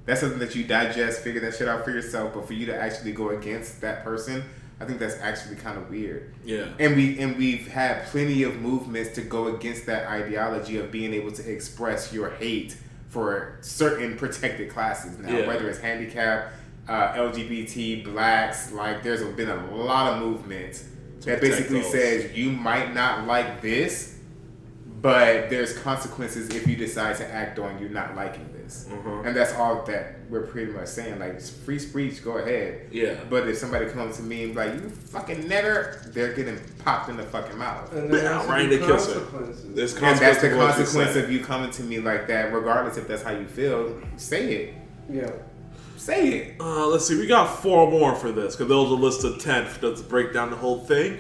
That's 0.06 0.20
something 0.20 0.38
that 0.38 0.54
you 0.54 0.64
digest, 0.64 1.22
figure 1.22 1.40
that 1.40 1.54
shit 1.56 1.66
out 1.66 1.84
for 1.84 1.90
yourself. 1.90 2.34
But 2.34 2.46
for 2.46 2.52
you 2.52 2.66
to 2.66 2.76
actually 2.76 3.12
go 3.12 3.30
against 3.30 3.80
that 3.80 4.04
person 4.04 4.44
I 4.80 4.84
think 4.86 4.98
that's 4.98 5.18
actually 5.20 5.56
kind 5.56 5.78
of 5.78 5.88
weird. 5.88 6.34
Yeah. 6.44 6.66
And 6.80 6.96
we 6.96 7.18
and 7.20 7.36
we've 7.36 7.68
had 7.68 8.06
plenty 8.06 8.42
of 8.42 8.60
movements 8.60 9.14
to 9.14 9.22
go 9.22 9.54
against 9.54 9.86
that 9.86 10.08
ideology 10.08 10.78
of 10.78 10.90
being 10.90 11.14
able 11.14 11.30
to 11.32 11.50
express 11.50 12.12
your 12.12 12.30
hate 12.30 12.76
for 13.08 13.56
certain 13.60 14.16
protected 14.16 14.68
classes 14.70 15.16
now, 15.18 15.30
Yeah. 15.38 15.46
whether 15.46 15.68
it's 15.70 15.78
handicap, 15.78 16.52
uh, 16.88 17.12
LGBT, 17.14 18.02
blacks. 18.02 18.72
Like, 18.72 19.04
there's 19.04 19.22
been 19.36 19.48
a 19.48 19.64
lot 19.74 20.12
of 20.14 20.18
movements 20.20 20.84
that 21.24 21.40
basically 21.40 21.80
those. 21.80 21.92
says 21.92 22.36
you 22.36 22.50
might 22.50 22.94
not 22.94 23.26
like 23.26 23.60
this, 23.62 24.18
but 25.00 25.50
there's 25.50 25.76
consequences 25.78 26.48
if 26.50 26.66
you 26.66 26.76
decide 26.76 27.16
to 27.16 27.30
act 27.32 27.58
on 27.58 27.78
you 27.78 27.88
not 27.90 28.16
liking 28.16 28.48
this. 28.54 28.86
Mhm. 28.90 29.26
And 29.26 29.36
that's 29.36 29.52
all 29.54 29.84
that 29.84 30.14
we're 30.30 30.46
pretty 30.46 30.72
much 30.72 30.86
saying. 30.88 31.18
Like, 31.18 31.38
free 31.40 31.78
speech, 31.78 32.24
go 32.24 32.38
ahead. 32.38 32.86
Yeah. 32.90 33.16
But 33.28 33.46
if 33.46 33.58
somebody 33.58 33.86
comes 33.90 34.16
to 34.16 34.22
me 34.22 34.44
and 34.44 34.54
be 34.54 34.60
like, 34.60 34.74
you 34.74 34.88
fucking 34.88 35.42
nigger, 35.44 36.10
they're 36.14 36.32
getting 36.32 36.58
popped 36.82 37.10
in 37.10 37.18
the 37.18 37.22
fucking 37.24 37.58
mouth. 37.58 37.92
And 37.92 38.10
there 38.12 38.22
Yeah, 38.22 38.38
has 38.38 38.46
to 38.46 38.50
right 38.52 38.68
be 38.70 38.74
in 38.76 38.80
the 38.80 38.86
kisser. 38.86 39.12
consequences. 39.20 39.74
There's 39.74 39.94
And 39.96 40.18
that's 40.18 40.40
the 40.40 40.48
to 40.48 40.54
consequence 40.56 41.16
of 41.16 41.30
you 41.30 41.40
coming 41.44 41.70
to 41.72 41.82
me 41.82 41.98
like 41.98 42.26
that, 42.28 42.54
regardless 42.54 42.96
if 42.96 43.06
that's 43.06 43.22
how 43.22 43.32
you 43.32 43.46
feel. 43.46 44.00
Say 44.16 44.54
it. 44.54 44.74
yeah. 45.12 45.30
Say 46.04 46.28
it. 46.28 46.60
Uh, 46.60 46.86
let's 46.88 47.06
see, 47.08 47.18
we 47.18 47.26
got 47.26 47.62
four 47.62 47.90
more 47.90 48.14
for 48.14 48.30
this 48.30 48.54
because 48.54 48.68
those 48.68 48.92
are 48.92 48.94
list 48.94 49.24
of 49.24 49.38
ten 49.40 49.66
break 50.02 50.34
down 50.34 50.50
the 50.50 50.56
whole 50.56 50.80
thing. 50.80 51.16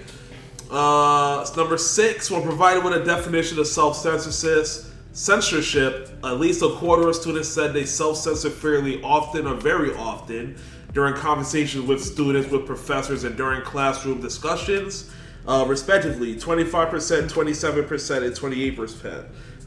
Uh, 0.70 1.46
number 1.56 1.78
six, 1.78 2.30
when 2.30 2.42
provided 2.42 2.84
with 2.84 2.92
a 2.92 3.02
definition 3.02 3.58
of 3.58 3.66
self-censorship, 3.66 4.92
censorship, 5.14 6.10
at 6.22 6.38
least 6.38 6.60
a 6.60 6.68
quarter 6.68 7.08
of 7.08 7.16
students 7.16 7.48
said 7.48 7.72
they 7.72 7.86
self-censor 7.86 8.50
fairly 8.50 9.02
often 9.02 9.46
or 9.46 9.54
very 9.54 9.94
often 9.94 10.54
during 10.92 11.14
conversations 11.14 11.86
with 11.86 12.04
students, 12.04 12.50
with 12.50 12.66
professors, 12.66 13.24
and 13.24 13.38
during 13.38 13.62
classroom 13.62 14.20
discussions, 14.20 15.10
uh, 15.46 15.64
respectively. 15.66 16.38
Twenty-five 16.38 16.90
percent, 16.90 17.30
twenty-seven 17.30 17.86
percent, 17.86 18.22
and 18.22 18.36
twenty-eight 18.36 18.76
percent. 18.76 19.24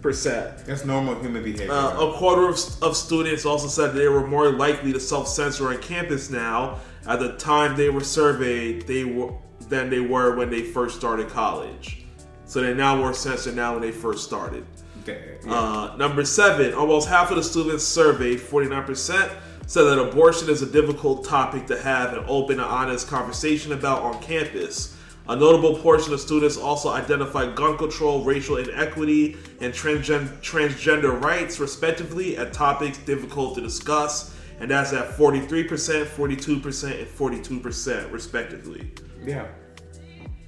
Percent. 0.08 0.66
That's 0.66 0.86
normal 0.86 1.20
human 1.20 1.44
behavior. 1.44 1.70
Uh, 1.70 2.10
a 2.10 2.14
quarter 2.14 2.48
of, 2.48 2.58
of 2.82 2.96
students 2.96 3.46
also 3.46 3.68
said 3.68 3.94
they 3.94 4.08
were 4.08 4.26
more 4.26 4.52
likely 4.52 4.94
to 4.94 5.02
self-censor 5.02 5.68
on 5.68 5.80
campus 5.80 6.30
now 6.30 6.80
at 7.06 7.20
the 7.20 7.36
time 7.36 7.76
they 7.76 7.90
were 7.90 8.04
surveyed 8.04 8.88
they 8.88 9.04
were 9.04 9.34
than 9.68 9.90
they 9.90 10.00
were 10.00 10.38
when 10.38 10.50
they 10.50 10.62
first 10.62 10.96
started 10.96 11.28
college. 11.28 12.06
So 12.46 12.62
they're 12.62 12.74
now 12.74 12.96
more 12.96 13.14
censored 13.14 13.58
now 13.58 13.74
when 13.74 13.82
they 13.82 13.92
first 13.92 14.24
started. 14.24 14.66
That- 15.04 15.40
yeah. 15.46 15.54
Uh, 15.54 15.96
number 15.98 16.24
seven, 16.24 16.74
almost 16.74 17.10
half 17.10 17.30
of 17.30 17.36
the 17.36 17.44
students 17.44 17.84
surveyed, 17.84 18.40
49%, 18.40 19.30
said 19.66 19.84
that 19.84 20.00
abortion 20.00 20.50
is 20.50 20.62
a 20.62 20.66
difficult 20.72 21.26
topic 21.26 21.68
to 21.68 21.78
have 21.82 22.14
an 22.14 22.24
open 22.30 22.62
and 22.62 22.70
honest 22.70 23.10
conversation 23.10 23.74
about 23.74 24.04
on 24.04 24.22
campus. 24.22 24.97
A 25.30 25.36
notable 25.36 25.76
portion 25.76 26.14
of 26.14 26.22
students 26.22 26.56
also 26.56 26.90
identified 26.90 27.54
gun 27.54 27.78
control, 27.78 28.24
racial 28.24 28.58
inequity, 28.58 29.36
and 29.60 29.74
transgen- 29.74 30.30
transgender 30.42 31.22
rights, 31.22 31.60
respectively, 31.60 32.38
as 32.38 32.56
topics 32.56 32.98
difficult 33.00 33.56
to 33.56 33.62
discuss, 33.62 34.34
and 34.62 34.72
that's 34.72 34.94
at 34.94 35.10
43%, 35.18 36.06
42%, 36.06 37.00
and 37.00 37.08
42%, 37.08 38.12
respectively. 38.12 38.92
yeah. 39.26 39.48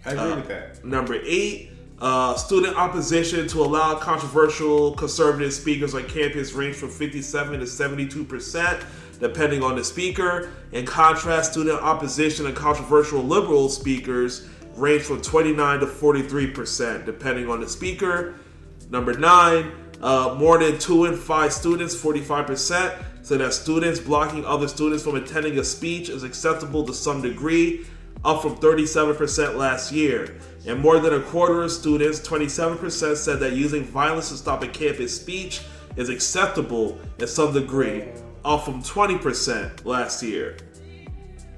I 0.06 0.12
agree 0.12 0.32
uh, 0.32 0.36
with 0.38 0.48
that. 0.48 0.86
Number 0.86 1.20
eight, 1.26 1.72
uh, 2.00 2.34
student 2.36 2.78
opposition 2.78 3.50
to 3.50 3.62
allow 3.62 3.96
controversial 3.96 4.94
conservative 4.94 5.54
speakers 5.54 5.94
on 5.94 6.06
campus 6.06 6.54
range 6.54 6.78
from 6.78 6.90
57 6.90 7.60
to 7.60 7.68
72 7.68 8.24
percent, 8.24 8.80
depending 9.20 9.62
on 9.62 9.76
the 9.76 9.84
speaker. 9.84 10.50
In 10.72 10.86
contrast, 10.86 11.52
student 11.52 11.82
opposition 11.82 12.46
to 12.46 12.54
controversial 12.54 13.22
liberal 13.22 13.68
speakers 13.68 14.48
range 14.80 15.04
from 15.04 15.22
29 15.22 15.80
to 15.82 15.88
43 15.88 16.52
percent, 16.52 17.06
depending 17.06 17.50
on 17.50 17.62
the 17.62 17.70
speaker. 17.70 18.36
Number 18.90 19.14
nine, 19.14 19.72
uh, 20.02 20.36
more 20.40 20.58
than 20.58 20.80
two 20.80 21.06
in 21.06 21.16
five 21.16 21.54
students, 21.54 21.96
45%, 21.96 23.04
say 23.22 23.38
that 23.38 23.54
students 23.54 24.00
blocking 24.00 24.46
other 24.46 24.68
students 24.68 25.04
from 25.04 25.16
attending 25.16 25.60
a 25.60 25.64
speech 25.64 26.10
is 26.10 26.24
acceptable 26.24 26.84
to 26.86 26.94
some 26.94 27.22
degree, 27.22 27.86
up 28.24 28.42
from 28.42 28.56
37% 28.58 29.56
last 29.56 29.92
year. 29.92 30.40
And 30.66 30.80
more 30.80 31.00
than 31.00 31.14
a 31.14 31.22
quarter 31.22 31.64
of 31.64 31.72
students, 31.72 32.20
27%, 32.20 33.16
said 33.16 33.40
that 33.40 33.54
using 33.54 33.84
violence 33.84 34.30
to 34.30 34.38
stop 34.38 34.64
a 34.64 34.68
campus 34.68 35.20
speech 35.20 35.62
is 35.96 36.10
acceptable 36.10 36.98
in 37.20 37.28
some 37.28 37.54
degree, 37.54 38.06
up 38.46 38.66
from 38.66 38.82
20% 38.82 39.86
last 39.86 40.24
year. 40.24 40.58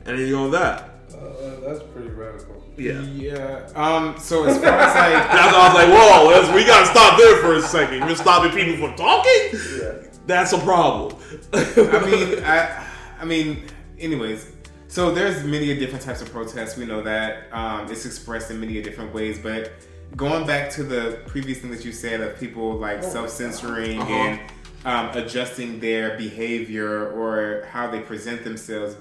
Anything 0.06 0.34
on 0.34 0.52
that? 0.52 0.90
Uh, 1.14 1.60
that's 1.62 1.84
pretty 1.94 2.10
radical. 2.10 2.61
Yeah. 2.82 3.02
Yeah. 3.02 3.70
Um. 3.76 4.18
So 4.20 4.46
as 4.46 4.58
far 4.58 4.68
as 4.70 4.96
like, 4.96 5.14
That's 5.32 5.56
I 5.56 5.68
was 5.68 5.76
like, 5.76 5.90
whoa, 5.90 6.28
let's, 6.30 6.54
we 6.56 6.66
gotta 6.66 6.86
stop 6.88 7.18
there 7.18 7.38
for 7.38 7.56
a 7.56 7.62
second. 7.62 8.00
You're 8.08 8.16
stopping 8.16 8.52
people 8.52 8.88
from 8.88 8.96
talking? 8.98 9.50
Yeah. 9.80 9.94
That's 10.28 10.54
a 10.54 10.60
problem. 10.60 11.18
I 11.54 12.06
mean, 12.06 12.44
I, 12.44 12.88
I 13.20 13.26
mean, 13.26 13.64
anyways. 14.00 14.52
So 14.88 15.10
there's 15.10 15.46
many 15.46 15.74
different 15.80 16.04
types 16.04 16.22
of 16.22 16.30
protests. 16.32 16.76
We 16.78 16.86
know 16.86 17.02
that 17.02 17.44
um, 17.54 17.90
it's 17.90 18.06
expressed 18.06 18.52
in 18.52 18.60
many 18.60 18.82
different 18.82 19.14
ways. 19.14 19.40
But 19.40 19.72
going 20.18 20.46
back 20.46 20.70
to 20.72 20.84
the 20.84 21.20
previous 21.28 21.60
thing 21.60 21.72
that 21.72 21.86
you 21.86 21.94
said 21.94 22.20
of 22.20 22.38
people 22.38 22.74
like 22.76 23.02
self-censoring 23.02 24.02
Uh-huh. 24.02 24.12
and 24.14 24.40
um, 24.84 25.18
adjusting 25.18 25.80
their 25.80 26.18
behavior 26.18 27.10
or 27.12 27.66
how 27.72 27.90
they 27.90 28.02
present 28.02 28.44
themselves 28.44 28.98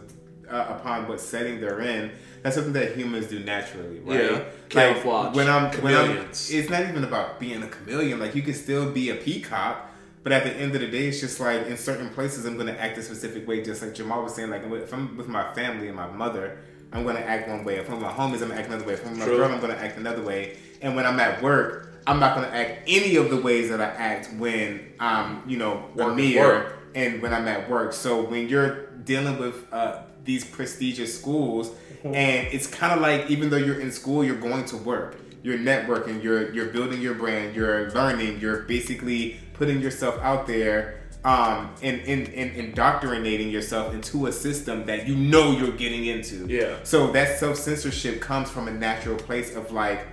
uh, 0.48 0.66
upon 0.78 1.08
what 1.08 1.20
setting 1.20 1.60
they're 1.60 1.80
in, 1.80 2.12
that's 2.42 2.56
something 2.56 2.72
that 2.74 2.96
humans 2.96 3.26
do 3.26 3.40
naturally, 3.40 4.00
right? 4.00 4.24
Yeah. 4.24 4.30
Like, 4.30 4.68
Camouflage. 4.70 5.36
when 5.36 5.48
I'm 5.48 5.70
when 5.82 5.94
I'm, 5.94 6.10
it's 6.30 6.70
not 6.70 6.82
even 6.82 7.04
about 7.04 7.38
being 7.40 7.62
a 7.62 7.68
chameleon. 7.68 8.18
Like 8.20 8.34
you 8.34 8.42
can 8.42 8.54
still 8.54 8.90
be 8.90 9.10
a 9.10 9.14
peacock, 9.16 9.90
but 10.22 10.32
at 10.32 10.44
the 10.44 10.52
end 10.52 10.74
of 10.74 10.80
the 10.80 10.86
day, 10.88 11.08
it's 11.08 11.20
just 11.20 11.38
like 11.40 11.66
in 11.66 11.76
certain 11.76 12.08
places, 12.10 12.44
I'm 12.46 12.56
gonna 12.56 12.72
act 12.72 12.96
a 12.98 13.02
specific 13.02 13.46
way. 13.48 13.62
Just 13.62 13.82
like 13.82 13.94
Jamal 13.94 14.22
was 14.22 14.34
saying, 14.34 14.50
like 14.50 14.62
if 14.64 14.92
I'm 14.92 15.16
with 15.16 15.28
my 15.28 15.52
family 15.54 15.88
and 15.88 15.96
my 15.96 16.06
mother, 16.10 16.58
I'm 16.92 17.04
gonna 17.04 17.20
act 17.20 17.48
one 17.48 17.64
way. 17.64 17.76
If 17.76 17.88
I'm 17.88 17.96
with 17.96 18.04
my 18.04 18.12
homies, 18.12 18.42
I'm 18.42 18.48
gonna 18.48 18.54
act 18.56 18.68
another 18.68 18.86
way. 18.86 18.94
If 18.94 19.04
I'm 19.04 19.10
with 19.10 19.18
my 19.20 19.24
True. 19.26 19.36
girl, 19.38 19.52
I'm 19.52 19.60
gonna 19.60 19.74
act 19.74 19.96
another 19.98 20.22
way. 20.22 20.56
And 20.82 20.96
when 20.96 21.06
I'm 21.06 21.20
at 21.20 21.42
work, 21.42 21.92
I'm 22.06 22.18
not 22.18 22.34
gonna 22.34 22.48
act 22.48 22.84
any 22.88 23.16
of 23.16 23.28
the 23.30 23.36
ways 23.36 23.68
that 23.68 23.80
I 23.80 23.84
act 23.86 24.32
when 24.38 24.92
I'm, 24.98 25.42
you 25.48 25.58
know, 25.58 25.84
Work 25.94 26.16
work. 26.16 26.78
and 26.94 27.20
when 27.22 27.34
I'm 27.34 27.46
at 27.46 27.68
work. 27.68 27.92
So 27.92 28.22
when 28.22 28.48
you're 28.48 28.86
dealing 29.04 29.38
with 29.38 29.70
uh, 29.72 30.02
these 30.24 30.44
prestigious 30.44 31.18
schools, 31.18 31.70
and 32.04 32.46
it's 32.52 32.66
kind 32.66 32.92
of 32.92 33.00
like 33.00 33.30
even 33.30 33.50
though 33.50 33.56
you're 33.56 33.80
in 33.80 33.90
school, 33.90 34.24
you're 34.24 34.36
going 34.36 34.64
to 34.66 34.76
work. 34.76 35.16
You're 35.42 35.58
networking. 35.58 36.22
You're 36.22 36.52
you're 36.52 36.68
building 36.68 37.00
your 37.00 37.14
brand. 37.14 37.54
You're 37.54 37.90
learning. 37.90 38.40
You're 38.40 38.62
basically 38.62 39.40
putting 39.54 39.80
yourself 39.80 40.18
out 40.20 40.46
there. 40.46 40.96
Um, 41.22 41.74
and, 41.82 42.00
and, 42.06 42.28
and 42.30 42.56
indoctrinating 42.56 43.50
yourself 43.50 43.92
into 43.92 44.26
a 44.26 44.32
system 44.32 44.86
that 44.86 45.06
you 45.06 45.14
know 45.14 45.52
you're 45.52 45.76
getting 45.76 46.06
into. 46.06 46.46
Yeah. 46.46 46.76
So 46.82 47.12
that 47.12 47.38
self 47.38 47.56
censorship 47.56 48.22
comes 48.22 48.48
from 48.48 48.68
a 48.68 48.70
natural 48.70 49.16
place 49.16 49.54
of 49.54 49.70
like 49.70 50.06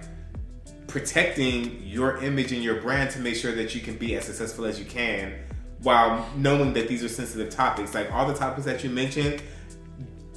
protecting 0.87 1.81
your 1.83 2.21
image 2.23 2.51
and 2.51 2.61
your 2.61 2.81
brand 2.81 3.11
to 3.11 3.19
make 3.19 3.35
sure 3.35 3.53
that 3.55 3.73
you 3.73 3.79
can 3.79 3.97
be 3.97 4.15
as 4.15 4.25
successful 4.25 4.65
as 4.65 4.79
you 4.79 4.85
can 4.85 5.33
while 5.81 6.27
knowing 6.35 6.73
that 6.73 6.87
these 6.87 7.03
are 7.03 7.09
sensitive 7.09 7.49
topics. 7.49 7.93
Like 7.93 8.11
all 8.11 8.27
the 8.27 8.33
topics 8.33 8.65
that 8.65 8.83
you 8.83 8.89
mentioned, 8.89 9.41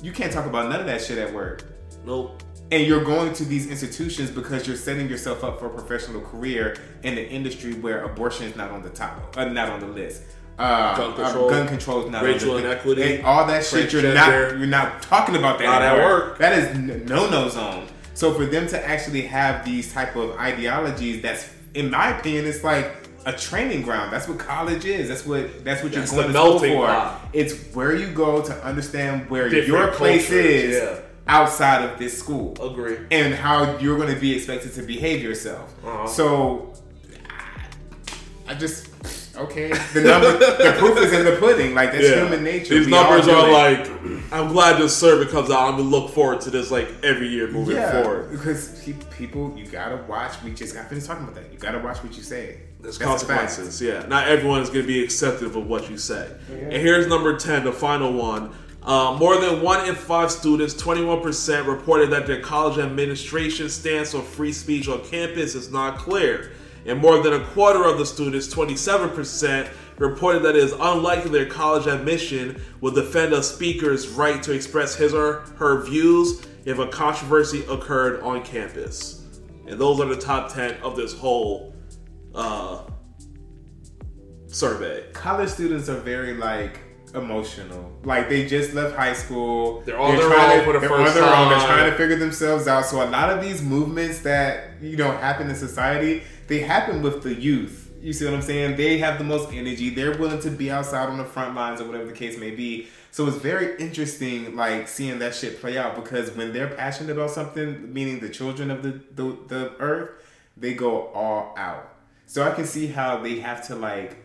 you 0.03 0.13
can't 0.13 0.33
talk 0.33 0.47
about 0.47 0.69
none 0.69 0.81
of 0.81 0.87
that 0.87 1.03
shit 1.03 1.19
at 1.19 1.33
work. 1.33 1.65
Nope. 2.05 2.43
And 2.71 2.87
you're 2.87 3.05
going 3.05 3.33
to 3.35 3.45
these 3.45 3.69
institutions 3.69 4.31
because 4.31 4.67
you're 4.67 4.77
setting 4.77 5.09
yourself 5.09 5.43
up 5.43 5.59
for 5.59 5.67
a 5.67 5.71
professional 5.71 6.21
career 6.21 6.77
in 7.03 7.19
an 7.19 7.25
industry 7.27 7.75
where 7.75 8.05
abortion 8.05 8.47
is 8.47 8.55
not 8.55 8.71
on 8.71 8.83
the 8.83 8.91
top, 8.91 9.37
uh, 9.37 9.45
not 9.47 9.71
on 9.71 9.81
the 9.81 9.87
list. 9.87 10.23
Uh, 10.57 10.95
Gun 10.95 11.13
uh, 11.13 11.15
control, 11.17 11.51
gun 11.51 11.69
control 11.69 12.05
is 12.05 12.11
not 12.11 12.23
racial 12.23 12.53
on 12.53 12.63
the 12.63 12.71
inequity, 12.71 13.17
and 13.17 13.25
all 13.25 13.47
that 13.47 13.65
shit. 13.65 13.93
You're 13.93 14.03
transgender. 14.03 14.51
not, 14.51 14.59
you're 14.59 14.67
not 14.67 15.03
talking 15.03 15.37
about 15.37 15.59
that 15.59 15.65
Not 15.65 15.83
at 15.83 15.97
work. 15.97 16.39
That 16.39 16.53
is 16.59 16.77
no 17.09 17.31
no 17.31 17.49
zone. 17.49 17.89
So 18.13 18.35
for 18.35 18.45
them 18.45 18.67
to 18.69 18.87
actually 18.87 19.23
have 19.23 19.65
these 19.65 19.91
type 19.93 20.15
of 20.17 20.37
ideologies, 20.37 21.23
that's 21.23 21.49
in 21.73 21.91
my 21.91 22.19
opinion, 22.19 22.45
it's 22.45 22.63
like 22.63 23.00
a 23.27 23.33
training 23.33 23.83
ground. 23.83 24.13
That's 24.13 24.27
what 24.29 24.39
college 24.39 24.85
is. 24.85 25.09
That's 25.09 25.27
what 25.27 25.65
that's 25.65 25.83
what 25.83 25.93
That's 25.93 26.13
you're 26.13 26.23
going 26.23 26.33
to 26.33 26.39
school 26.39 26.59
for. 26.59 27.17
It's 27.33 27.55
where 27.75 27.95
you 27.95 28.09
go 28.13 28.43
to 28.43 28.65
understand 28.65 29.29
where 29.31 29.49
Different 29.49 29.69
your 29.69 29.89
place 29.93 30.29
cultures, 30.29 30.47
is 30.47 30.83
yeah. 30.83 31.01
outside 31.29 31.85
of 31.85 31.99
this 31.99 32.19
school 32.19 32.57
Agree. 32.63 32.97
and 33.11 33.35
how 33.35 33.77
you're 33.79 33.99
going 33.99 34.15
to 34.15 34.21
be 34.21 34.35
expected 34.35 34.73
to 34.75 34.83
behave 34.83 35.23
yourself. 35.23 35.73
Uh-huh. 35.85 36.07
So, 36.07 36.73
I 38.49 38.55
just 38.55 38.89
okay. 39.37 39.69
The 39.95 40.01
number, 40.03 40.33
the 40.39 40.75
proof 40.79 40.99
is 40.99 41.13
in 41.13 41.25
the 41.25 41.37
pudding. 41.37 41.75
Like 41.75 41.93
that's 41.93 42.05
Yeah. 42.09 42.23
human 42.25 42.43
nature. 42.43 42.75
These 42.75 42.87
We 42.87 42.93
numbers 42.93 43.29
are 43.29 43.49
it. 43.49 43.53
like, 43.53 44.33
I'm 44.33 44.49
glad 44.53 44.81
this 44.81 44.97
survey 44.97 45.31
comes 45.31 45.51
out. 45.51 45.69
I'm 45.69 45.77
gonna 45.77 45.83
look 45.89 46.11
forward 46.13 46.41
to 46.43 46.51
this 46.51 46.71
like 46.71 46.89
every 47.05 47.29
year 47.29 47.49
moving 47.49 47.77
yeah, 47.77 48.03
forward. 48.03 48.31
because 48.33 48.83
pe- 48.83 48.95
people, 49.17 49.55
you 49.57 49.67
gotta 49.67 49.97
watch. 50.09 50.43
We 50.43 50.51
just 50.53 50.75
got 50.75 50.89
finished 50.89 51.07
talking 51.07 51.23
about 51.25 51.37
that. 51.37 51.53
You 51.53 51.59
gotta 51.59 51.79
watch 51.79 51.99
what 52.03 52.17
you 52.17 52.23
say. 52.23 52.59
There's 52.83 52.99
That's 52.99 53.25
consequences. 53.25 53.81
Yeah, 53.81 54.07
not 54.07 54.29
everyone 54.29 54.63
is 54.63 54.71
going 54.71 54.83
to 54.83 54.87
be 54.87 55.03
accepting 55.05 55.49
of 55.49 55.57
what 55.57 55.91
you 55.91 55.99
say. 55.99 56.35
And 56.51 56.73
here's 56.73 57.07
number 57.07 57.37
ten, 57.37 57.65
the 57.65 57.73
final 57.73 58.13
one. 58.13 58.53
Uh, 58.83 59.15
more 59.19 59.39
than 59.39 59.61
one 59.61 59.87
in 59.87 59.95
five 59.95 60.31
students, 60.31 60.73
21%, 60.73 61.67
reported 61.67 62.09
that 62.11 62.27
their 62.27 62.41
college 62.41 62.79
administration 62.79 63.69
stance 63.69 64.15
on 64.15 64.23
free 64.23 64.55
speech 64.55 64.89
on 64.89 65.05
campus 65.05 65.55
is 65.55 65.71
not 65.71 65.99
clear. 65.99 66.53
And 66.87 66.99
more 66.99 67.23
than 67.23 67.35
a 67.35 67.45
quarter 67.49 67.85
of 67.85 67.99
the 67.99 68.07
students, 68.07 68.49
27%, 68.49 69.69
reported 69.99 70.43
that 70.45 70.57
it 70.57 70.65
is 70.65 70.73
unlikely 70.73 71.31
their 71.31 71.45
college 71.45 71.87
admission 71.87 72.59
will 72.81 72.93
defend 72.93 73.35
a 73.35 73.43
speaker's 73.43 74.09
right 74.09 74.43
to 74.43 74.53
express 74.53 74.95
his 74.95 75.13
or 75.13 75.41
her 75.57 75.83
views 75.85 76.41
if 76.65 76.79
a 76.79 76.87
controversy 76.87 77.65
occurred 77.69 78.23
on 78.23 78.43
campus. 78.43 79.27
And 79.67 79.79
those 79.79 80.01
are 80.01 80.07
the 80.07 80.17
top 80.17 80.53
10 80.53 80.81
of 80.81 80.97
this 80.97 81.13
whole 81.13 81.75
uh, 82.35 82.83
survey. 84.47 85.05
college 85.13 85.49
students 85.49 85.89
are 85.89 86.01
very 86.01 86.35
like 86.35 86.81
emotional. 87.15 87.93
Like 88.05 88.29
they 88.29 88.47
just 88.47 88.75
left 88.75 88.97
high 88.97 89.13
school. 89.13 89.83
They're 89.83 89.99
on 89.99 90.17
their 90.17 90.29
trying 90.29 90.61
own 90.61 90.65
for 90.65 90.73
the 90.75 90.81
they're 90.81 90.89
first 90.89 91.17
on 91.17 91.23
their 91.23 91.35
own. 91.35 91.49
They're 91.49 91.67
trying 91.67 91.91
to 91.91 91.97
figure 91.97 92.17
themselves 92.17 92.67
out. 92.67 92.87
So 92.87 93.03
a 93.03 93.09
lot 93.09 93.31
of 93.31 93.43
these 93.43 93.63
movements 93.63 94.21
that 94.21 94.81
you 94.81 94.97
know 94.97 95.13
happen 95.13 95.49
in 95.51 95.57
society, 95.57 96.23
they 96.47 96.61
happen 96.61 97.03
with 97.03 97.23
the 97.23 97.35
youth. 97.35 97.93
You 98.01 98.15
see 98.15 98.25
what 98.25 98.33
I'm 98.33 98.43
saying? 98.43 98.77
They 98.77 98.97
have 98.99 99.19
the 99.19 99.25
most 99.25 99.53
energy. 99.53 99.91
They're 99.91 100.17
willing 100.17 100.41
to 100.41 100.51
be 100.51 100.71
outside 100.71 101.11
on 101.11 101.19
the 101.19 101.25
front 101.25 101.55
lines 101.55 101.81
or 101.81 101.85
whatever 101.85 102.07
the 102.07 102.15
case 102.15 102.39
may 102.39 102.51
be. 102.51 102.89
So 103.11 103.27
it's 103.27 103.37
very 103.37 103.77
interesting, 103.79 104.57
like 104.57 104.89
seeing 104.89 105.19
that 105.19 105.35
shit 105.35 105.61
play 105.61 105.77
out 105.77 105.97
because 105.97 106.31
when 106.31 106.53
they're 106.53 106.69
passionate 106.69 107.13
about 107.13 107.31
something, 107.31 107.93
meaning 107.93 108.21
the 108.21 108.29
children 108.29 108.71
of 108.71 108.83
the 108.83 109.01
the, 109.15 109.37
the 109.49 109.73
earth, 109.81 110.11
they 110.57 110.75
go 110.75 111.09
all 111.09 111.55
out. 111.57 112.00
So 112.31 112.45
I 112.45 112.53
can 112.53 112.65
see 112.65 112.87
how 112.87 113.17
they 113.17 113.41
have 113.41 113.67
to 113.67 113.75
like 113.75 114.17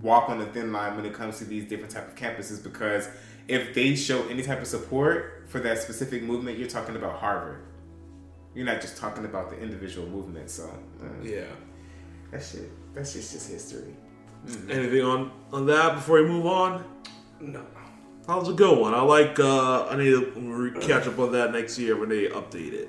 walk 0.00 0.30
on 0.30 0.40
a 0.40 0.46
thin 0.46 0.72
line 0.72 0.96
when 0.96 1.04
it 1.04 1.12
comes 1.12 1.36
to 1.40 1.44
these 1.44 1.66
different 1.66 1.92
type 1.92 2.08
of 2.08 2.14
campuses 2.14 2.64
because 2.64 3.06
if 3.48 3.74
they 3.74 3.94
show 3.94 4.26
any 4.28 4.42
type 4.42 4.62
of 4.62 4.66
support 4.66 5.44
for 5.46 5.60
that 5.60 5.78
specific 5.78 6.22
movement, 6.22 6.56
you're 6.56 6.66
talking 6.66 6.96
about 6.96 7.18
Harvard. 7.18 7.66
You're 8.54 8.64
not 8.64 8.80
just 8.80 8.96
talking 8.96 9.26
about 9.26 9.50
the 9.50 9.60
individual 9.60 10.08
movement. 10.08 10.48
So 10.48 10.64
uh, 11.02 11.22
Yeah. 11.22 11.42
that 12.30 12.42
shit, 12.42 12.70
that's 12.94 13.12
just 13.12 13.34
just 13.34 13.50
history. 13.50 13.94
Anything 14.70 15.02
on 15.02 15.32
on 15.52 15.66
that 15.66 15.96
before 15.96 16.22
we 16.22 16.28
move 16.30 16.46
on? 16.46 16.82
No. 17.40 17.66
That 18.26 18.38
was 18.38 18.48
a 18.48 18.54
good 18.54 18.78
one. 18.78 18.94
I 18.94 19.02
like. 19.02 19.38
uh 19.38 19.86
I 19.86 19.96
need 19.96 20.10
to 20.10 20.74
catch 20.80 21.06
up 21.06 21.18
on 21.18 21.32
that 21.32 21.52
next 21.52 21.78
year 21.78 21.96
when 21.96 22.08
they 22.08 22.26
update 22.28 22.72
it. 22.72 22.88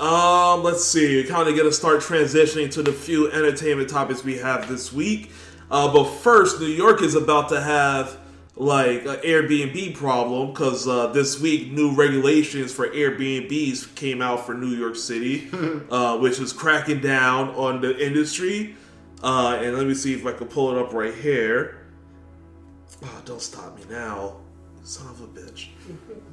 Um, 0.00 0.62
let's 0.62 0.84
see. 0.84 1.24
Kind 1.24 1.48
of 1.48 1.56
get 1.56 1.64
to 1.64 1.72
start 1.72 2.00
transitioning 2.00 2.70
to 2.72 2.82
the 2.82 2.92
few 2.92 3.30
entertainment 3.32 3.90
topics 3.90 4.22
we 4.22 4.38
have 4.38 4.68
this 4.68 4.92
week. 4.92 5.32
Uh, 5.70 5.92
but 5.92 6.04
first, 6.04 6.60
New 6.60 6.66
York 6.66 7.02
is 7.02 7.14
about 7.16 7.48
to 7.48 7.60
have 7.60 8.16
like 8.54 9.02
an 9.06 9.16
Airbnb 9.18 9.94
problem 9.96 10.52
because 10.52 10.86
uh, 10.86 11.08
this 11.08 11.40
week 11.40 11.72
new 11.72 11.94
regulations 11.94 12.72
for 12.72 12.88
Airbnbs 12.88 13.94
came 13.96 14.22
out 14.22 14.46
for 14.46 14.54
New 14.54 14.74
York 14.76 14.96
City, 14.96 15.48
uh, 15.90 16.16
which 16.18 16.38
is 16.38 16.52
cracking 16.52 17.00
down 17.00 17.50
on 17.50 17.80
the 17.80 17.96
industry. 18.04 18.76
Uh, 19.22 19.58
and 19.60 19.76
let 19.76 19.86
me 19.86 19.94
see 19.94 20.14
if 20.14 20.24
I 20.24 20.32
can 20.32 20.46
pull 20.46 20.76
it 20.76 20.80
up 20.80 20.92
right 20.92 21.14
here. 21.14 21.77
Oh, 23.04 23.22
don't 23.24 23.40
stop 23.40 23.76
me 23.76 23.82
now, 23.90 24.36
son 24.82 25.08
of 25.08 25.20
a 25.20 25.26
bitch. 25.26 25.68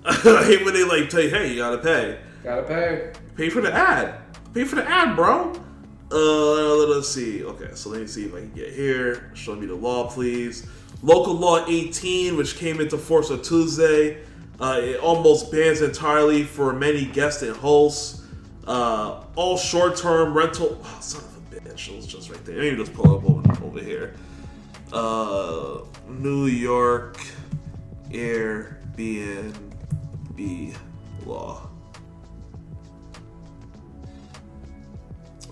I 0.05 0.43
hate 0.45 0.65
when 0.65 0.73
they 0.73 0.83
like 0.83 1.09
tell 1.09 1.21
you, 1.21 1.29
hey, 1.29 1.51
you 1.51 1.57
gotta 1.57 1.77
pay. 1.77 2.19
Gotta 2.43 2.63
pay. 2.63 3.13
Pay 3.35 3.49
for 3.49 3.61
the 3.61 3.73
ad. 3.73 4.15
Pay 4.53 4.63
for 4.63 4.75
the 4.75 4.89
ad, 4.89 5.15
bro. 5.15 5.53
Uh, 6.11 6.75
let 6.75 6.97
us 6.97 7.09
see. 7.09 7.43
Okay, 7.43 7.69
so 7.73 7.89
let 7.89 8.01
me 8.01 8.07
see 8.07 8.25
if 8.25 8.33
I 8.33 8.39
can 8.39 8.51
get 8.53 8.73
here. 8.73 9.31
Show 9.33 9.55
me 9.55 9.65
the 9.65 9.75
law, 9.75 10.09
please. 10.09 10.67
Local 11.01 11.33
Law 11.33 11.65
18, 11.67 12.37
which 12.37 12.55
came 12.57 12.79
into 12.79 12.97
force 12.97 13.29
on 13.29 13.41
Tuesday, 13.41 14.23
uh, 14.59 14.79
it 14.81 14.99
almost 14.99 15.51
bans 15.51 15.81
entirely 15.81 16.43
for 16.43 16.73
many 16.73 17.05
guests 17.05 17.41
and 17.41 17.55
hosts. 17.55 18.23
Uh, 18.65 19.23
all 19.35 19.57
short-term 19.57 20.33
rental. 20.35 20.79
Oh, 20.81 20.97
son 21.01 21.23
of 21.23 21.37
a 21.37 21.59
bitch, 21.59 21.89
it 21.89 21.95
was 21.95 22.07
just 22.07 22.29
right 22.31 22.43
there. 22.45 22.55
Let 22.55 22.71
me 22.71 22.77
just 22.77 22.93
pull 22.93 23.15
up 23.15 23.29
over, 23.29 23.65
over 23.65 23.79
here. 23.79 24.15
Uh, 24.93 25.79
New 26.07 26.45
York 26.45 27.17
Airbnb 28.09 29.53
law. 31.25 31.69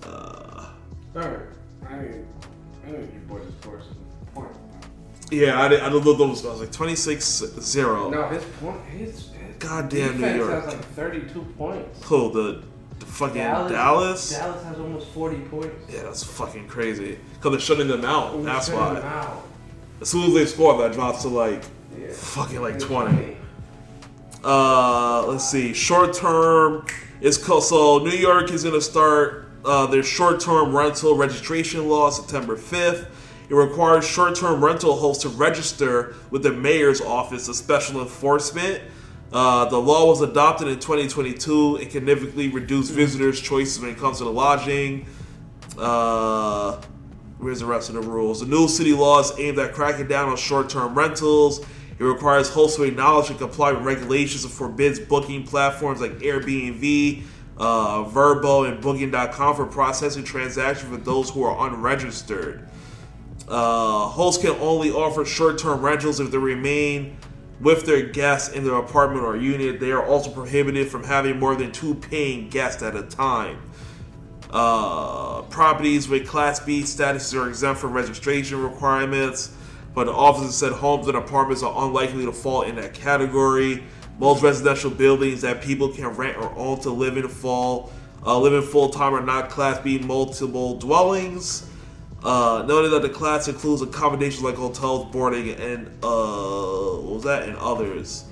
Uh, 0.03 0.69
Alright. 1.15 1.39
I 1.87 1.97
need, 1.97 2.25
I 2.85 2.91
need 2.91 3.13
you 3.13 3.19
boys 3.27 3.45
to 3.45 3.51
score 3.61 3.81
some 3.81 3.97
points. 4.33 4.57
yeah, 5.31 5.61
I, 5.61 5.67
did, 5.67 5.81
I 5.81 5.89
looked 5.89 6.05
those. 6.17 6.45
I 6.45 6.49
was 6.49 6.61
like 6.61 6.71
26 6.71 7.23
0. 7.25 8.09
No, 8.09 8.27
his 8.27 8.43
point. 8.61 8.81
His, 8.85 9.31
his 9.31 9.55
Goddamn 9.59 10.19
New 10.21 10.35
York. 10.35 10.51
has 10.51 10.65
like 10.73 10.85
32 10.93 11.41
points. 11.57 12.03
Who, 12.05 12.31
the, 12.31 12.63
the 12.99 13.05
fucking 13.05 13.35
Dallas? 13.35 14.29
Dallas 14.31 14.63
has 14.63 14.77
almost 14.79 15.07
40 15.09 15.39
points. 15.41 15.75
Yeah, 15.93 16.03
that's 16.03 16.23
fucking 16.23 16.67
crazy. 16.67 17.17
Because 17.35 17.51
they're 17.51 17.59
shutting 17.59 17.87
them 17.87 18.05
out. 18.05 18.37
We're 18.37 18.43
That's 18.43 18.69
why. 18.69 19.01
out. 19.01 19.43
As 20.01 20.09
soon 20.09 20.23
as 20.27 20.33
they 20.33 20.45
score, 20.45 20.77
that 20.81 20.93
drops 20.93 21.21
to 21.23 21.29
like 21.29 21.63
Yeah. 21.99 22.07
fucking 22.11 22.61
like 22.61 22.79
20. 22.79 23.37
Uh, 24.43 25.25
let's 25.27 25.49
see. 25.49 25.73
Short 25.73 26.13
term 26.13 26.85
is 27.21 27.37
so 27.37 27.99
New 27.99 28.09
York 28.11 28.51
is 28.51 28.63
going 28.63 28.75
to 28.75 28.81
start 28.81 29.47
uh, 29.63 29.85
their 29.87 30.03
short 30.03 30.41
term 30.41 30.75
rental 30.75 31.15
registration 31.15 31.87
law 31.87 32.09
September 32.09 32.57
5th. 32.57 33.07
It 33.49 33.55
requires 33.55 34.05
short 34.05 34.35
term 34.35 34.63
rental 34.63 34.97
hosts 34.97 35.23
to 35.23 35.29
register 35.29 36.15
with 36.31 36.43
the 36.43 36.51
mayor's 36.51 36.99
office 36.99 37.47
of 37.47 37.55
special 37.55 38.01
enforcement. 38.01 38.81
Uh, 39.33 39.65
the 39.65 39.77
law 39.77 40.05
was 40.05 40.21
adopted 40.21 40.67
in 40.67 40.75
2022 40.75 41.77
and 41.77 41.89
can 41.89 41.91
significantly 41.91 42.49
reduce 42.49 42.91
visitors' 42.91 43.41
choices 43.41 43.79
when 43.79 43.89
it 43.89 43.97
comes 43.97 44.19
to 44.19 44.25
the 44.25 44.31
lodging. 44.31 45.07
Uh, 45.75 46.79
where's 47.39 47.61
the 47.61 47.65
rest 47.65 47.89
of 47.89 47.95
the 47.95 48.01
rules? 48.01 48.41
The 48.41 48.45
new 48.45 48.67
city 48.67 48.93
law 48.93 49.19
is 49.21 49.33
aimed 49.39 49.57
at 49.57 49.73
cracking 49.73 50.07
down 50.07 50.29
on 50.29 50.37
short 50.37 50.69
term 50.69 50.93
rentals. 50.93 51.65
It 51.97 52.03
requires 52.03 52.49
hosts 52.49 52.77
to 52.77 52.83
acknowledge 52.83 53.31
and 53.31 53.39
comply 53.39 53.71
with 53.71 53.81
regulations 53.81 54.43
and 54.43 54.53
forbids 54.53 54.99
booking 54.99 55.45
platforms 55.45 55.99
like 55.99 56.19
Airbnb, 56.19 57.23
uh, 57.57 58.03
Vrbo, 58.05 58.69
and 58.69 58.79
Booking.com 58.81 59.55
for 59.55 59.65
processing 59.65 60.23
transactions 60.23 60.91
for 60.91 60.97
those 60.97 61.31
who 61.31 61.43
are 61.43 61.67
unregistered. 61.67 62.69
Uh, 63.47 64.07
hosts 64.09 64.43
can 64.43 64.55
only 64.59 64.91
offer 64.91 65.25
short 65.25 65.57
term 65.57 65.81
rentals 65.81 66.19
if 66.19 66.29
they 66.29 66.37
remain 66.37 67.17
with 67.63 67.85
their 67.85 68.03
guests 68.03 68.53
in 68.53 68.63
their 68.63 68.75
apartment 68.75 69.25
or 69.25 69.37
unit. 69.37 69.79
They 69.79 69.91
are 69.91 70.05
also 70.05 70.29
prohibited 70.29 70.89
from 70.89 71.03
having 71.03 71.39
more 71.39 71.55
than 71.55 71.71
two 71.71 71.95
paying 71.95 72.49
guests 72.49 72.83
at 72.83 72.95
a 72.95 73.03
time. 73.03 73.57
Uh, 74.49 75.41
properties 75.43 76.07
with 76.07 76.27
Class 76.27 76.59
B 76.59 76.81
statuses 76.81 77.39
are 77.39 77.49
exempt 77.49 77.81
from 77.81 77.93
registration 77.93 78.61
requirements, 78.61 79.55
but 79.95 80.05
the 80.05 80.11
officer 80.11 80.51
said 80.51 80.73
homes 80.73 81.07
and 81.07 81.17
apartments 81.17 81.63
are 81.63 81.85
unlikely 81.85 82.25
to 82.25 82.31
fall 82.31 82.61
in 82.63 82.75
that 82.75 82.93
category. 82.93 83.83
Most 84.19 84.43
residential 84.43 84.91
buildings 84.91 85.41
that 85.41 85.61
people 85.61 85.89
can 85.89 86.07
rent 86.09 86.37
or 86.37 86.53
own 86.55 86.79
to 86.81 86.91
live 86.91 87.17
in 87.17 87.27
fall, 87.27 87.91
uh, 88.25 88.37
live 88.39 88.53
in 88.53 88.61
full 88.61 88.89
time 88.89 89.15
are 89.15 89.25
not 89.25 89.49
Class 89.49 89.79
B 89.79 89.97
multiple 89.97 90.77
dwellings. 90.77 91.67
Uh, 92.23 92.63
noted 92.65 92.89
that 92.89 93.01
the 93.01 93.09
class 93.09 93.49
includes 93.49 93.81
accommodations 93.81 94.41
like 94.41 94.55
hotels, 94.55 95.11
boarding, 95.11 95.49
and 95.51 95.87
uh, 96.01 96.95
what 97.01 97.15
was 97.15 97.23
that, 97.23 97.49
and 97.49 97.57
others. 97.57 98.25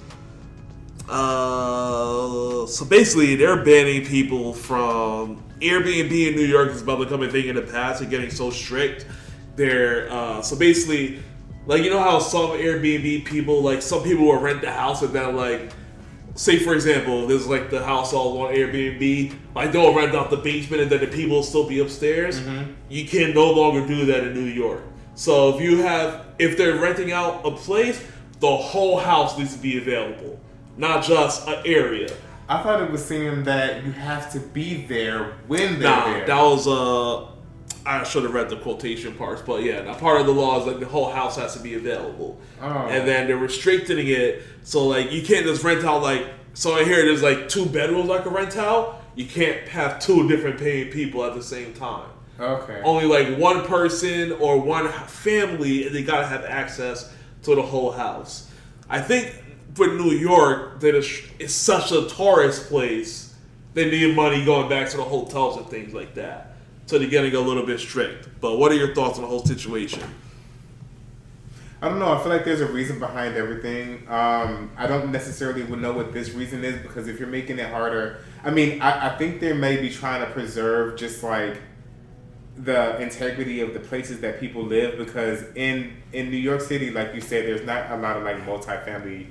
Uh, 1.10 2.66
so 2.68 2.86
basically, 2.86 3.36
they're 3.36 3.66
banning 3.66 4.06
people 4.06 4.54
from 4.54 5.44
Airbnb 5.60 6.30
in 6.30 6.36
New 6.36 6.46
York 6.46 6.70
is 6.70 6.82
about 6.82 7.00
to 7.00 7.04
become 7.04 7.22
a 7.22 7.30
thing 7.30 7.48
in 7.48 7.56
the 7.56 7.62
past 7.62 8.02
and 8.02 8.10
getting 8.10 8.30
so 8.30 8.50
strict. 8.50 9.06
They're 9.58 10.10
uh, 10.10 10.42
so 10.42 10.56
basically, 10.56 11.20
like 11.66 11.84
you 11.84 11.90
know 11.90 12.00
how 12.00 12.20
some 12.20 12.52
Airbnb 12.52 13.26
people, 13.26 13.62
like 13.62 13.82
some 13.82 14.04
people 14.04 14.26
will 14.26 14.40
rent 14.40 14.62
the 14.62 14.72
house 14.72 15.02
and 15.02 15.12
then 15.14 15.36
like, 15.36 15.74
say 16.36 16.60
for 16.60 16.74
example, 16.74 17.28
there's 17.28 17.48
like 17.48 17.70
the 17.70 17.84
house 17.84 18.14
all 18.14 18.42
on 18.42 18.54
Airbnb, 18.54 19.34
like 19.56 19.72
they'll 19.72 19.94
rent 19.94 20.16
out 20.16 20.30
the 20.30 20.38
basement 20.38 20.82
and 20.82 20.92
then 20.92 21.00
the 21.02 21.08
people 21.08 21.38
will 21.38 21.44
still 21.44 21.68
be 21.68 21.80
upstairs. 21.80 22.42
You 22.90 23.06
can 23.08 23.34
no 23.34 23.52
longer 23.52 23.86
do 23.86 24.06
that 24.06 24.24
in 24.24 24.34
New 24.34 24.50
York. 24.50 24.82
So 25.16 25.56
if 25.56 25.62
you 25.62 25.82
have, 25.82 26.26
if 26.40 26.58
they're 26.58 26.78
renting 26.78 27.12
out 27.12 27.46
a 27.46 27.52
place, 27.52 28.02
the 28.40 28.56
whole 28.56 28.98
house 28.98 29.38
needs 29.38 29.54
to 29.56 29.62
be 29.62 29.78
available, 29.78 30.40
not 30.78 31.04
just 31.04 31.48
an 31.48 31.62
area. 31.66 32.12
I 32.50 32.62
thought 32.64 32.82
it 32.82 32.90
was 32.92 33.04
saying 33.06 33.44
that 33.44 33.84
you 33.86 33.92
have 33.92 34.32
to 34.34 34.40
be 34.40 34.86
there 34.88 35.34
when 35.48 35.80
they're 35.80 35.90
Nah, 35.90 36.06
there. 36.14 36.26
that 36.28 36.42
was 36.42 36.68
uh, 36.68 37.28
I 37.86 38.04
should 38.04 38.24
have 38.24 38.34
read 38.34 38.50
the 38.50 38.58
quotation 38.58 39.14
parts, 39.16 39.42
but 39.42 39.64
yeah, 39.64 39.82
now 39.82 39.94
part 39.96 40.20
of 40.22 40.28
the 40.28 40.34
law 40.34 40.60
is 40.60 40.68
like 40.68 40.80
the 40.80 40.86
whole 40.86 41.10
house 41.12 41.36
has 41.38 41.54
to 41.56 41.60
be 41.60 41.74
available, 41.76 42.40
Oh. 42.62 42.68
and 42.90 43.08
then 43.08 43.28
they're 43.28 43.38
restricting 43.38 44.08
it 44.08 44.44
so 44.64 44.86
like 44.88 45.12
you 45.12 45.24
can't 45.24 45.46
just 45.46 45.64
rent 45.64 45.84
out 45.84 46.02
like 46.04 46.26
so 46.54 46.78
in 46.78 46.86
here 46.86 47.04
there's 47.06 47.24
like 47.24 47.50
two 47.50 47.66
bedrooms 47.66 48.08
like 48.10 48.26
a 48.26 48.30
rent 48.30 48.56
out. 48.58 49.02
You 49.16 49.26
can't 49.26 49.68
have 49.68 50.00
two 50.00 50.28
different 50.28 50.58
paying 50.60 50.90
people 50.92 51.24
at 51.26 51.34
the 51.34 51.44
same 51.44 51.74
time. 51.74 52.10
okay. 52.40 52.82
Only 52.84 53.06
like 53.06 53.38
one 53.38 53.66
person 53.66 54.32
or 54.34 54.60
one 54.60 54.88
family, 55.08 55.86
and 55.88 55.96
they 55.96 56.04
gotta 56.04 56.28
have 56.28 56.46
access 56.46 57.12
to 57.44 57.56
the 57.56 57.62
whole 57.62 57.92
house. 57.92 58.50
I 58.90 59.00
think 59.02 59.34
for 59.74 59.88
New 59.88 60.12
York, 60.12 60.80
that 60.82 60.96
it's 61.40 61.54
such 61.54 61.92
a 61.92 62.08
tourist 62.08 62.68
place, 62.70 63.34
they 63.74 63.90
need 63.90 64.16
money 64.16 64.44
going 64.46 64.70
back 64.70 64.90
to 64.90 64.98
the 64.98 65.04
hotels 65.04 65.58
and 65.58 65.66
things 65.68 65.94
like 65.94 66.14
that. 66.16 66.51
So 66.92 67.00
they're 67.00 67.08
getting 67.08 67.34
a 67.34 67.40
little 67.40 67.66
bit 67.66 67.80
strict. 67.80 68.28
But 68.42 68.58
what 68.58 68.70
are 68.70 68.76
your 68.76 68.94
thoughts 68.94 69.16
on 69.16 69.22
the 69.22 69.28
whole 69.30 69.46
situation? 69.46 70.04
I 71.82 71.88
don't 71.88 72.00
know. 72.00 72.12
I 72.12 72.22
feel 72.22 72.28
like 72.28 72.44
there's 72.44 72.60
a 72.60 72.66
reason 72.66 73.00
behind 73.00 73.38
everything. 73.38 74.06
Um, 74.10 74.72
I 74.76 74.88
don't 74.88 75.10
necessarily 75.10 75.64
know 75.64 75.94
what 75.94 76.12
this 76.12 76.32
reason 76.32 76.66
is 76.66 76.82
because 76.82 77.08
if 77.08 77.18
you're 77.18 77.30
making 77.30 77.60
it 77.60 77.70
harder, 77.70 78.26
I 78.44 78.52
mean, 78.52 78.82
I, 78.82 79.08
I 79.08 79.18
think 79.18 79.40
they 79.40 79.54
may 79.54 79.80
be 79.80 79.90
trying 79.90 80.20
to 80.20 80.30
preserve 80.34 80.98
just 80.98 81.24
like 81.24 81.62
the 82.58 83.00
integrity 83.00 83.62
of 83.62 83.74
the 83.74 83.80
places 83.80 84.20
that 84.20 84.42
people 84.42 84.62
live 84.62 84.98
because 84.98 85.46
in 85.56 85.96
in 86.12 86.30
New 86.30 86.36
York 86.36 86.60
City, 86.60 86.92
like 86.92 87.16
you 87.16 87.22
said, 87.22 87.46
there's 87.46 87.66
not 87.66 87.90
a 87.90 87.96
lot 87.96 88.18
of 88.18 88.24
like 88.24 88.46
multifamily 88.46 89.28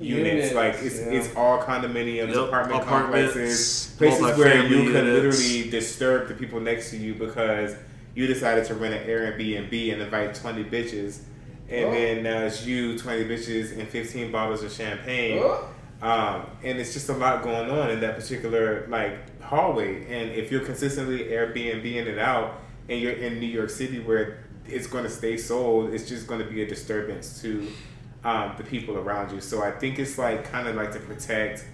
units. 0.00 0.52
Units, 0.52 0.54
like 0.54 0.74
it's 0.82 0.98
yeah. 1.00 1.10
it's 1.18 1.34
all 1.36 1.62
condominiums, 1.62 2.34
Yep, 2.34 2.48
apartment 2.48 2.82
apartments, 2.82 3.32
complexes, 3.34 3.94
places 3.98 4.38
where 4.38 4.64
you 4.66 4.76
multifamily 4.90 4.92
could 4.92 5.04
literally 5.04 5.70
disturb 5.70 6.28
the 6.28 6.34
people 6.34 6.60
next 6.60 6.90
to 6.90 6.96
you 6.96 7.14
because 7.14 7.76
you 8.14 8.26
decided 8.26 8.64
to 8.66 8.74
rent 8.74 8.94
an 8.94 9.06
Airbnb 9.08 9.92
and 9.92 10.02
invite 10.02 10.34
twenty 10.34 10.64
bitches. 10.64 11.20
And 11.68 11.86
Oh. 11.86 11.92
then 11.92 12.22
now 12.22 12.40
it's 12.42 12.66
you, 12.66 12.98
20 12.98 13.24
bitches, 13.24 13.78
and 13.78 13.88
15 13.88 14.30
bottles 14.30 14.62
of 14.62 14.70
champagne. 14.70 15.40
Oh. 15.42 15.66
Um, 16.02 16.46
and 16.62 16.78
it's 16.78 16.92
just 16.92 17.08
a 17.08 17.14
lot 17.14 17.42
going 17.42 17.70
on 17.70 17.90
in 17.90 18.00
that 18.00 18.16
particular 18.16 18.86
like 18.88 19.40
hallway. 19.40 20.04
And 20.12 20.30
if 20.32 20.52
you're 20.52 20.60
consistently 20.64 21.20
Airbnb-ing 21.20 22.06
it 22.06 22.18
out, 22.18 22.60
and 22.90 23.00
you're 23.00 23.12
in 23.12 23.40
New 23.40 23.46
York 23.46 23.70
City 23.70 23.98
where 24.00 24.44
it's 24.66 24.86
going 24.86 25.04
to 25.04 25.10
stay 25.10 25.38
sold, 25.38 25.94
it's 25.94 26.06
just 26.06 26.26
going 26.26 26.40
to 26.40 26.46
be 26.46 26.62
a 26.62 26.66
disturbance 26.66 27.40
to 27.40 27.66
um, 28.24 28.54
the 28.56 28.64
people 28.64 28.96
around 28.96 29.32
you. 29.32 29.40
So 29.40 29.62
I 29.62 29.70
think 29.70 29.98
it's 29.98 30.18
like 30.18 30.50
kind 30.50 30.66
of 30.68 30.74
like 30.76 30.92
to 30.92 30.98
protect, 31.00 31.64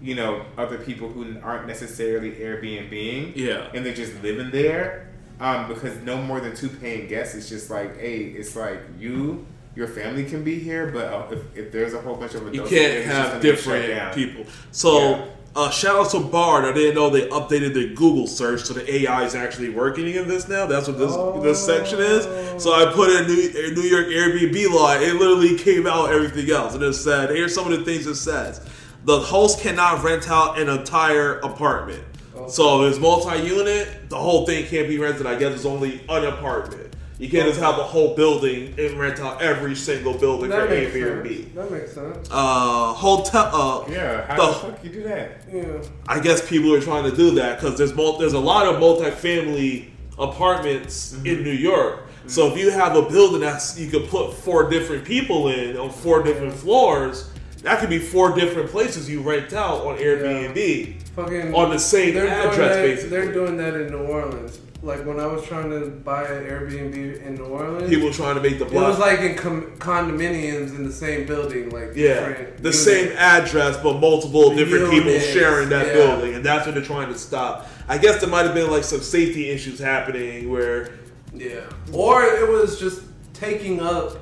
you 0.00 0.14
know, 0.14 0.44
other 0.56 0.78
people 0.78 1.08
who 1.08 1.36
aren't 1.42 1.66
necessarily 1.66 2.32
Airbnb-ing, 2.32 3.32
Yeah. 3.36 3.68
and 3.74 3.84
they're 3.84 3.94
just 3.94 4.22
living 4.22 4.50
there. 4.50 5.04
Um, 5.40 5.68
because 5.68 5.96
no 6.02 6.20
more 6.20 6.40
than 6.40 6.56
two 6.56 6.68
paying 6.68 7.06
guests, 7.08 7.34
it's 7.36 7.48
just 7.48 7.70
like, 7.70 7.96
hey, 8.00 8.16
it's 8.24 8.56
like 8.56 8.80
you, 8.98 9.46
your 9.76 9.86
family 9.86 10.24
can 10.24 10.42
be 10.42 10.58
here, 10.58 10.88
but 10.90 11.04
uh, 11.12 11.26
if, 11.30 11.56
if 11.56 11.70
there's 11.72 11.94
a 11.94 12.00
whole 12.00 12.16
bunch 12.16 12.34
of 12.34 12.52
You 12.52 12.64
can't 12.64 13.04
have 13.04 13.28
gonna 13.28 13.40
be 13.40 13.48
shut 13.48 13.76
different 13.76 14.14
people. 14.14 14.44
So, 14.72 15.10
Yeah. 15.10 15.24
Uh, 15.58 15.70
shout 15.70 15.96
out 15.96 16.10
to 16.12 16.20
Bard. 16.20 16.64
I 16.64 16.72
didn't 16.72 16.94
know 16.94 17.10
they 17.10 17.28
updated 17.28 17.74
their 17.74 17.88
Google 17.88 18.28
search, 18.28 18.62
so 18.62 18.74
the 18.74 18.94
AI 18.94 19.24
is 19.24 19.34
actually 19.34 19.70
working 19.70 20.06
in 20.06 20.28
this 20.28 20.48
now. 20.48 20.66
That's 20.66 20.86
what 20.86 20.98
this 20.98 21.16
this 21.42 21.64
section 21.64 21.98
is. 21.98 22.62
So 22.62 22.72
I 22.72 22.92
put 22.92 23.10
in 23.10 23.26
New, 23.26 23.74
New 23.74 23.88
York 23.88 24.06
Airbnb 24.06 24.70
law. 24.70 24.94
It 24.94 25.14
literally 25.14 25.58
came 25.58 25.88
out 25.88 26.12
everything 26.12 26.48
else, 26.50 26.74
and 26.74 26.82
it 26.84 26.92
said, 26.92 27.30
"Here's 27.30 27.52
some 27.52 27.70
of 27.70 27.76
the 27.76 27.84
things 27.84 28.06
it 28.06 28.14
says: 28.14 28.60
the 29.04 29.18
host 29.18 29.60
cannot 29.60 30.04
rent 30.04 30.30
out 30.30 30.60
an 30.60 30.68
entire 30.68 31.40
apartment. 31.40 32.04
So 32.48 32.84
if 32.84 32.92
it's 32.92 33.00
multi-unit, 33.00 34.08
the 34.08 34.16
whole 34.16 34.46
thing 34.46 34.64
can't 34.66 34.88
be 34.88 34.96
rented. 34.96 35.26
I 35.26 35.36
guess 35.36 35.54
it's 35.54 35.64
only 35.64 36.00
an 36.08 36.24
apartment. 36.24 36.87
You 37.18 37.28
can't 37.28 37.48
just 37.48 37.58
have 37.60 37.78
a 37.78 37.82
whole 37.82 38.14
building 38.14 38.74
and 38.78 38.94
rent 38.98 39.18
out 39.18 39.42
every 39.42 39.74
single 39.74 40.14
building 40.16 40.50
That 40.50 40.68
for 40.68 40.74
makes 40.74 40.94
Airbnb." 40.94 41.26
sense. 41.42 41.54
That 41.56 41.70
makes 41.72 41.92
sense. 41.92 42.28
uh, 42.30 42.92
hotel. 42.94 43.50
Uh, 43.52 43.90
Yeah, 43.90 44.24
how 44.26 44.36
the- 44.36 44.46
the 44.52 44.58
fuck 44.72 44.84
you 44.84 44.90
do 44.90 45.02
that? 45.02 45.42
Yeah. 45.52 45.62
I 46.06 46.20
guess 46.20 46.48
people 46.48 46.72
are 46.74 46.80
trying 46.80 47.10
to 47.10 47.16
do 47.16 47.32
that 47.32 47.60
because 47.60 47.76
there's 47.76 47.92
mul- 47.94 48.18
there's 48.18 48.34
a 48.34 48.38
lot 48.38 48.66
of 48.66 48.76
multifamily 48.80 49.86
apartments 50.18 51.14
Mm-hmm. 51.14 51.26
in 51.26 51.42
New 51.44 51.50
York. 51.52 52.00
So 52.26 52.46
if 52.52 52.58
you 52.58 52.70
have 52.70 52.94
a 52.94 53.02
building 53.02 53.40
that's 53.40 53.78
you 53.78 53.88
could 53.90 54.08
put 54.08 54.34
four 54.34 54.68
different 54.68 55.04
people 55.04 55.48
in 55.48 55.76
on 55.76 55.90
four 55.90 56.22
different 56.22 56.52
floors, 56.54 57.30
that 57.62 57.80
could 57.80 57.88
be 57.90 57.98
four 57.98 58.34
different 58.34 58.70
places 58.70 59.08
you 59.10 59.22
rent 59.22 59.52
out 59.54 59.84
on 59.86 59.96
Airbnb 59.98 60.94
Fucking 61.16 61.54
on 61.54 61.70
the 61.70 61.78
same 61.78 62.16
address. 62.16 62.56
that, 62.56 62.82
basically, 62.82 63.08
They're 63.10 63.32
doing 63.32 63.56
that 63.56 63.74
in 63.74 63.90
New 63.90 63.98
Orleans. 64.04 64.58
Like 64.80 65.04
when 65.04 65.18
I 65.18 65.26
was 65.26 65.44
trying 65.44 65.70
to 65.70 65.88
buy 65.90 66.22
an 66.22 66.44
Airbnb 66.44 67.20
in 67.26 67.34
New 67.34 67.44
Orleans, 67.46 67.88
people 67.90 68.12
trying 68.12 68.36
to 68.36 68.40
make 68.40 68.60
the 68.60 68.64
block. 68.64 68.84
it 68.84 68.88
was 68.88 68.98
like 69.00 69.18
in 69.20 69.34
com- 69.34 69.72
condominiums 69.78 70.70
in 70.70 70.86
the 70.86 70.92
same 70.92 71.26
building, 71.26 71.70
like 71.70 71.96
Yeah, 71.96 72.28
the 72.30 72.44
units. 72.58 72.78
same 72.84 73.10
address, 73.16 73.76
but 73.82 73.98
multiple 73.98 74.54
different 74.54 74.90
people 74.92 75.18
sharing 75.18 75.68
that 75.70 75.88
yeah. 75.88 75.92
building, 75.94 76.34
and 76.34 76.44
that's 76.44 76.64
what 76.64 76.76
they're 76.76 76.84
trying 76.84 77.12
to 77.12 77.18
stop. 77.18 77.66
I 77.88 77.98
guess 77.98 78.20
there 78.20 78.28
might 78.30 78.44
have 78.46 78.54
been 78.54 78.70
like 78.70 78.84
some 78.84 79.00
safety 79.00 79.48
issues 79.50 79.80
happening 79.80 80.48
where 80.48 80.90
Yeah, 81.34 81.62
or 81.92 82.22
it 82.22 82.48
was 82.48 82.78
just 82.78 83.02
taking 83.34 83.80
up 83.80 84.16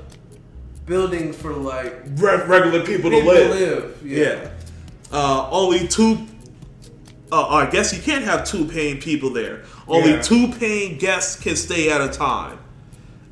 buildings 0.86 1.36
for 1.36 1.52
like 1.52 1.94
re- 2.14 2.44
regular 2.46 2.82
people, 2.82 3.10
people 3.10 3.20
to 3.20 3.26
live. 3.26 3.50
live. 3.50 4.02
Yeah. 4.02 4.24
Yeah. 4.24 4.50
Uh, 5.12 5.48
only 5.50 5.86
two. 5.86 6.26
Uh, 7.32 7.46
I 7.48 7.70
guess 7.70 7.92
you 7.94 8.00
can't 8.02 8.24
have 8.24 8.44
two 8.44 8.64
paying 8.66 8.98
people 9.00 9.30
there. 9.30 9.62
Only 9.88 10.12
Yeah. 10.12 10.22
two 10.22 10.48
paying 10.48 10.96
guests 10.98 11.40
can 11.42 11.56
stay 11.56 11.90
at 11.90 12.00
a 12.00 12.08
time. 12.08 12.58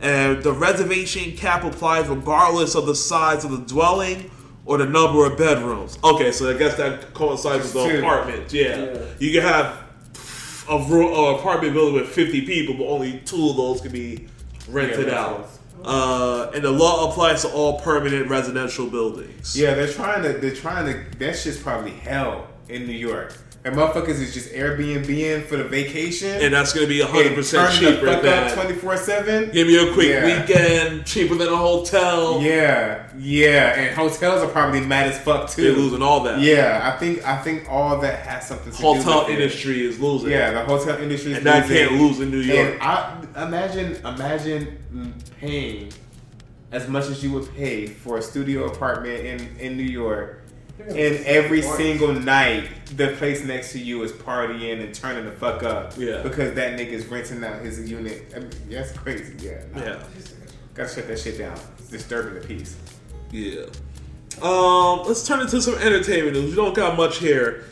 And 0.01 0.43
the 0.43 0.53
reservation 0.53 1.33
cap 1.37 1.65
applies 1.65 2.09
regardless 2.09 2.75
of 2.75 2.87
the 2.87 2.95
size 2.95 3.45
of 3.45 3.53
the 3.53 3.59
dwelling 3.59 4.31
or 4.67 4.79
the 4.79 4.87
number 4.87 5.25
of 5.27 5.39
bedrooms. 5.39 5.99
Okay, 6.03 6.33
so 6.33 6.51
I 6.51 6.55
guess 6.55 6.75
that 6.77 7.15
coincides 7.15 7.63
with 7.65 7.73
the 7.75 7.99
apartment. 8.01 8.53
Yeah. 8.53 8.85
Yeah. 8.85 8.99
You 9.19 9.33
can 9.33 9.43
have 9.49 9.77
a, 10.69 10.79
ro- 10.89 11.15
a 11.33 11.35
apartment 11.37 11.75
building 11.75 11.95
with 11.95 12.09
50 12.09 12.43
people, 12.47 12.75
but 12.75 12.87
only 12.87 13.21
two 13.25 13.51
of 13.51 13.57
those 13.57 13.81
can 13.81 13.93
be 13.93 14.27
rented 14.69 15.07
Yeah, 15.09 15.21
out. 15.25 15.49
Uh, 15.85 16.51
and 16.55 16.65
the 16.65 16.71
law 16.71 17.11
applies 17.11 17.43
to 17.43 17.49
all 17.53 17.79
permanent 17.81 18.29
residential 18.29 18.87
buildings. 18.87 19.55
Yeah, 19.57 19.75
they're 19.75 19.93
trying 19.93 20.23
to. 20.23 20.33
They're 20.39 20.55
trying 20.55 20.87
to. 20.87 21.19
That 21.19 21.37
shit's 21.37 21.59
probably 21.59 21.91
hell 21.91 22.47
in 22.71 22.87
New 22.87 22.95
York. 22.95 23.35
And 23.67 23.75
motherfuckers 23.75 24.21
is 24.21 24.35
just 24.35 24.53
Airbnb 24.53 25.09
in 25.09 25.43
for 25.45 25.57
the 25.57 25.65
vacation. 25.65 26.29
And 26.43 26.53
that's 26.53 26.75
going 26.75 26.87
to 26.87 26.93
be 26.93 27.01
100% 27.01 27.71
cheaper 27.79 28.21
than. 28.21 28.53
twenty 28.55 28.75
four 28.75 28.95
seven. 28.99 29.51
Give 29.53 29.67
me 29.67 29.79
a 29.79 29.91
quick 29.95 30.09
Yeah. 30.09 30.41
weekend, 30.43 31.07
cheaper 31.07 31.35
than 31.35 31.49
a 31.49 31.57
hotel. 31.57 32.43
Yeah, 32.43 33.09
yeah, 33.19 33.79
and 33.81 33.97
hotels 33.97 34.43
are 34.43 34.49
probably 34.49 34.81
mad 34.81 35.07
as 35.09 35.19
fuck 35.19 35.49
too. 35.49 35.63
They're 35.63 35.73
losing 35.73 36.03
all 36.03 36.21
that. 36.25 36.41
Yeah, 36.41 36.81
I 36.95 36.99
think 36.99 37.27
I 37.27 37.39
think 37.39 37.65
all 37.71 37.99
that 38.01 38.27
has 38.27 38.47
something 38.47 38.71
to 38.71 38.77
do 38.77 38.83
Hotel 38.85 39.21
with 39.21 39.31
it. 39.31 39.41
industry 39.41 39.87
is 39.87 39.99
losing. 39.99 40.31
Yeah, 40.33 40.51
the 40.53 40.61
hotel 40.67 40.99
industry 40.99 41.31
is 41.33 41.39
And 41.39 41.47
that 41.47 41.63
losing. 41.67 41.89
can't 41.89 42.01
lose 42.03 42.21
in 42.21 42.31
New 42.31 42.41
York. 42.41 42.75
And 42.75 42.83
I 42.83 43.17
imagine 43.47 43.97
imagine 44.05 44.79
paying 45.41 45.91
as 46.71 46.87
much 46.87 47.07
as 47.07 47.25
you 47.25 47.33
would 47.33 47.55
pay 47.57 47.87
for 47.87 48.19
a 48.19 48.23
studio 48.23 48.67
apartment 48.67 49.25
in 49.25 49.57
in 49.59 49.79
New 49.79 49.85
York. 49.85 50.43
And 50.79 51.25
every 51.25 51.63
single 51.63 52.13
night, 52.13 52.69
the 52.97 53.09
place 53.17 53.45
next 53.45 53.73
to 53.73 53.79
you 53.79 54.03
is 54.03 54.13
partying 54.13 54.83
and 54.83 54.95
turning 54.95 55.25
the 55.25 55.33
fuck 55.33 55.63
up. 55.63 55.95
Yeah. 55.97 56.23
Because 56.23 56.55
that 56.55 56.79
nigga's 56.79 57.07
renting 57.07 57.45
out 57.45 57.63
his 57.63 57.89
unit. 57.89 58.33
I 58.35 58.41
mean, 58.41 58.51
that's 58.69 58.93
crazy. 58.93 59.35
Yeah. 59.39 59.63
nah. 59.73 59.81
Yeah. 59.81 60.03
Gotta 60.75 60.93
shut 60.93 61.07
that 61.07 61.19
shit 61.21 61.39
down. 61.39 61.57
It's 61.79 61.89
disturbing 61.89 62.35
the 62.35 62.41
peace. 62.41 62.77
Yeah. 63.31 63.67
Um, 64.43 65.07
let's 65.07 65.27
turn 65.27 65.41
into 65.41 65.63
some 65.63 65.75
entertainment 65.77 66.35
news. 66.35 66.51
We 66.51 66.57
don't 66.57 66.75
got 66.75 66.97
much 66.97 67.19
here. 67.19 67.65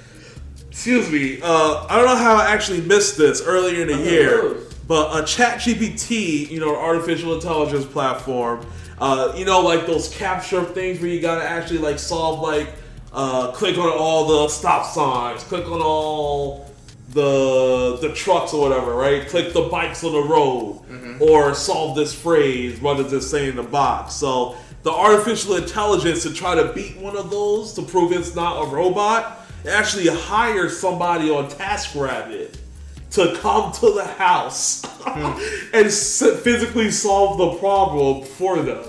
Excuse 0.70 1.10
me. 1.10 1.40
Uh, 1.42 1.86
I 1.88 1.96
don't 1.96 2.06
know 2.06 2.16
how 2.16 2.36
I 2.36 2.50
actually 2.50 2.80
missed 2.82 3.18
this 3.18 3.42
earlier 3.42 3.82
in 3.82 3.88
the 3.88 3.98
year, 3.98 4.56
but 4.86 5.22
a 5.22 5.26
Chat 5.26 5.58
GPT, 5.58 6.48
you 6.48 6.60
know, 6.60 6.76
artificial 6.76 7.34
intelligence 7.34 7.84
platform, 7.84 8.64
uh, 8.98 9.34
you 9.36 9.44
know, 9.44 9.60
like 9.60 9.86
those 9.86 10.12
CAPTCHA 10.14 10.72
things 10.72 11.00
where 11.00 11.10
you 11.10 11.20
gotta 11.20 11.46
actually 11.46 11.78
like 11.78 11.98
solve 11.98 12.40
like, 12.40 12.68
uh, 13.12 13.52
click 13.52 13.76
on 13.78 13.88
all 13.88 14.26
the 14.26 14.48
stop 14.48 14.86
signs, 14.86 15.42
click 15.44 15.66
on 15.70 15.80
all 15.82 16.70
the 17.10 17.98
the 18.00 18.12
trucks 18.14 18.54
or 18.54 18.60
whatever, 18.68 18.94
right? 18.94 19.28
Click 19.28 19.52
the 19.52 19.62
bikes 19.62 20.02
on 20.04 20.12
the 20.12 20.22
road, 20.22 20.80
or 21.20 21.54
solve 21.54 21.94
this 21.96 22.14
phrase 22.14 22.80
What 22.80 22.94
does 22.96 23.04
rather 23.04 23.10
than 23.10 23.20
saying 23.20 23.56
the 23.56 23.62
box. 23.62 24.14
So 24.14 24.56
the 24.82 24.90
artificial 24.92 25.56
intelligence 25.56 26.22
to 26.24 26.32
try 26.32 26.54
to 26.54 26.72
beat 26.72 26.96
one 26.96 27.16
of 27.16 27.30
those 27.30 27.74
to 27.74 27.82
prove 27.82 28.12
it's 28.12 28.34
not 28.34 28.62
a 28.66 28.66
robot, 28.70 29.40
actually 29.68 30.08
hires 30.08 30.78
somebody 30.78 31.30
on 31.30 31.48
TaskRabbit 31.50 32.56
to 33.10 33.36
come 33.40 33.70
to 33.72 33.92
the 33.92 34.04
house 34.04 34.82
and 35.06 35.86
s- 35.86 36.22
physically 36.42 36.90
solve 36.90 37.36
the 37.38 37.58
problem 37.58 38.24
for 38.24 38.56
them. 38.62 38.82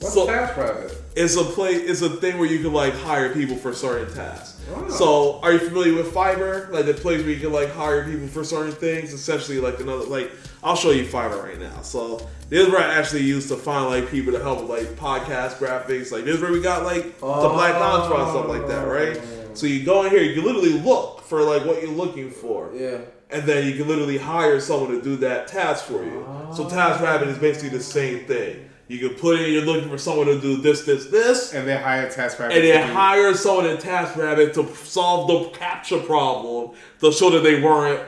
What's 0.00 0.14
So- 0.14 0.26
TaskRabbit? 0.28 0.94
It's 1.16 1.36
a 1.36 1.44
play. 1.44 1.72
It's 1.74 2.02
a 2.02 2.10
thing 2.10 2.38
where 2.38 2.48
you 2.48 2.60
can 2.60 2.72
like 2.72 2.94
hire 2.94 3.32
people 3.32 3.56
for 3.56 3.72
certain 3.72 4.12
tasks. 4.14 4.60
Wow. 4.70 4.88
So, 4.88 5.40
are 5.42 5.52
you 5.52 5.58
familiar 5.58 5.94
with 5.94 6.12
Fiverr? 6.12 6.70
Like 6.70 6.86
the 6.86 6.94
place 6.94 7.20
where 7.22 7.30
you 7.30 7.40
can 7.40 7.52
like 7.52 7.70
hire 7.70 8.04
people 8.04 8.26
for 8.28 8.42
certain 8.44 8.72
things. 8.72 9.12
Essentially, 9.12 9.58
like 9.60 9.78
another 9.80 10.04
like 10.04 10.30
I'll 10.62 10.76
show 10.76 10.90
you 10.90 11.04
Fiverr 11.04 11.42
right 11.42 11.58
now. 11.60 11.82
So 11.82 12.28
this 12.48 12.66
is 12.66 12.72
where 12.72 12.80
I 12.80 12.94
actually 12.94 13.22
used 13.22 13.48
to 13.48 13.56
find 13.56 13.86
like 13.86 14.10
people 14.10 14.32
to 14.32 14.40
help 14.42 14.60
with 14.62 14.70
like 14.70 14.96
podcast 14.96 15.56
graphics. 15.58 16.10
Like 16.10 16.24
this 16.24 16.36
is 16.36 16.40
where 16.42 16.52
we 16.52 16.60
got 16.62 16.84
like 16.84 17.20
the 17.20 17.26
Black 17.26 17.78
Mantra 17.78 18.22
and 18.22 18.30
stuff 18.30 18.48
like 18.48 18.66
that, 18.68 18.84
right? 18.88 19.16
Oh. 19.22 19.54
So 19.54 19.66
you 19.66 19.84
go 19.84 20.02
in 20.04 20.10
here, 20.10 20.22
you 20.22 20.42
literally 20.42 20.80
look 20.80 21.20
for 21.22 21.42
like 21.42 21.64
what 21.64 21.80
you're 21.80 21.90
looking 21.92 22.28
for 22.30 22.70
Yeah. 22.74 22.98
and 23.30 23.44
then 23.44 23.66
you 23.66 23.76
can 23.76 23.86
literally 23.88 24.18
hire 24.18 24.58
someone 24.60 24.90
to 24.90 25.00
do 25.00 25.16
that 25.18 25.46
task 25.48 25.84
for 25.84 26.02
you. 26.04 26.26
So 26.54 26.64
TaskRabbit 26.68 27.28
is 27.28 27.38
basically 27.38 27.70
the 27.70 27.82
same 27.82 28.24
thing. 28.26 28.68
You 28.88 28.98
can 29.08 29.16
put 29.18 29.40
in 29.40 29.50
you're 29.52 29.62
looking 29.64 29.88
for 29.88 29.96
someone 29.98 30.26
to 30.26 30.38
do 30.40 30.56
this, 30.58 30.82
this, 30.84 31.06
this, 31.06 31.54
And 31.54 31.66
they 31.66 31.76
hire 31.76 32.06
TaskRabbit. 32.10 32.52
and 32.52 32.62
do- 32.62 32.94
hire 32.94 33.32
someone 33.34 33.66
in 33.66 33.76
TaskRabbit 33.78 34.52
to 34.54 34.74
solve 34.84 35.26
the 35.52 35.58
CAPTCHA 35.58 36.04
problem 36.06 36.72
to 37.00 37.10
show 37.12 37.30
that 37.30 37.40
they 37.42 37.62
weren't 37.62 38.00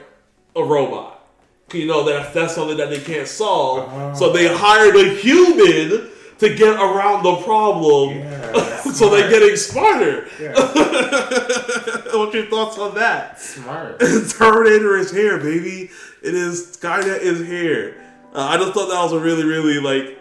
a 0.55 0.62
robot. 0.62 1.27
You 1.73 1.86
know 1.86 2.05
that 2.05 2.32
that's 2.35 2.55
something 2.55 2.77
that 2.77 2.90
they 2.90 3.01
can't 3.01 3.27
solve, 3.27 3.89
Uh-huh. 3.89 4.15
so 4.15 4.32
they 4.32 4.47
hired 4.55 4.94
a 4.97 5.09
human 5.16 6.11
to 6.39 6.55
get 6.55 6.77
around 6.77 7.23
the 7.24 7.36
problem. 7.43 8.19
Yeah, 8.19 8.81
so 8.93 9.09
they're 9.09 9.28
smart. 9.28 9.31
getting 9.31 9.57
smarter. 9.57 10.28
Yeah, 10.40 10.53
What's 12.16 12.35
your 12.35 12.47
thoughts 12.47 12.78
on 12.78 12.94
that? 12.97 13.40
smart. 13.40 13.98
Terminator 14.39 14.97
is 14.97 15.11
here, 15.11 15.39
baby. 15.39 15.90
It 16.23 16.35
is 16.35 16.77
Skynet 16.77 17.20
is 17.20 17.47
here. 17.47 18.01
Uh, 18.35 18.43
I 18.51 18.57
just 18.59 18.73
thought 18.74 18.89
that 18.90 19.03
was 19.03 19.12
a 19.12 19.19
really, 19.20 19.44
really 19.44 19.81
like 19.81 20.19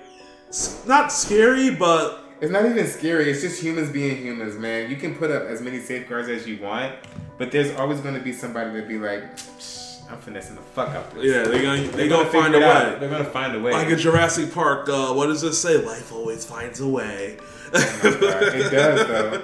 not 0.86 1.11
scary, 1.11 1.69
but 1.76 2.23
It's 2.41 2.52
not 2.52 2.65
even 2.65 2.86
scary. 2.88 3.30
It's 3.32 3.41
just 3.41 3.61
humans 3.61 3.90
being 3.90 4.18
humans, 4.18 4.56
man. 4.57 4.90
You 4.90 4.98
can 4.98 5.15
put 5.15 5.32
up 5.32 5.44
as 5.44 5.61
many 5.61 5.80
safeguards 5.80 6.27
as 6.30 6.45
you 6.48 6.57
want, 6.61 6.94
but 7.38 7.52
there's 7.52 7.72
always 7.80 7.99
going 8.02 8.15
to 8.15 8.22
be 8.22 8.34
somebody 8.34 8.69
that 8.76 8.88
be 8.88 8.98
like, 8.98 9.23
"Psh, 9.38 10.02
"I'm 10.11 10.19
finessing 10.19 10.56
the 10.56 10.61
fuck 10.61 10.90
out 10.90 11.14
this." 11.14 11.23
yeah, 11.26 11.44
they're 11.44 11.61
gonna 11.64 11.82
they 11.82 12.07
They're 12.07 12.10
gonna 12.10 12.26
figure 12.26 12.41
find 12.41 12.56
a 12.56 12.57
it 12.57 12.64
out. 12.64 12.94
way. 12.94 12.99
They're 12.99 13.10
gonna 13.10 13.26
find 13.40 13.56
a 13.56 13.60
way. 13.61 13.72
Like 13.72 13.90
in 13.90 13.98
Jurassic 13.98 14.53
Park, 14.53 14.88
uh, 14.90 15.14
what 15.14 15.27
does 15.27 15.44
it 15.44 15.53
say? 15.53 15.77
Life 15.77 16.11
always 16.11 16.45
finds 16.45 16.80
a 16.82 16.88
way. 16.88 17.38
Oh 17.73 17.99
it 18.03 18.72
does 18.72 19.07
though. 19.07 19.41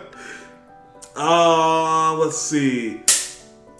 Uh, 1.15 2.13
let's 2.15 2.37
see. 2.37 3.01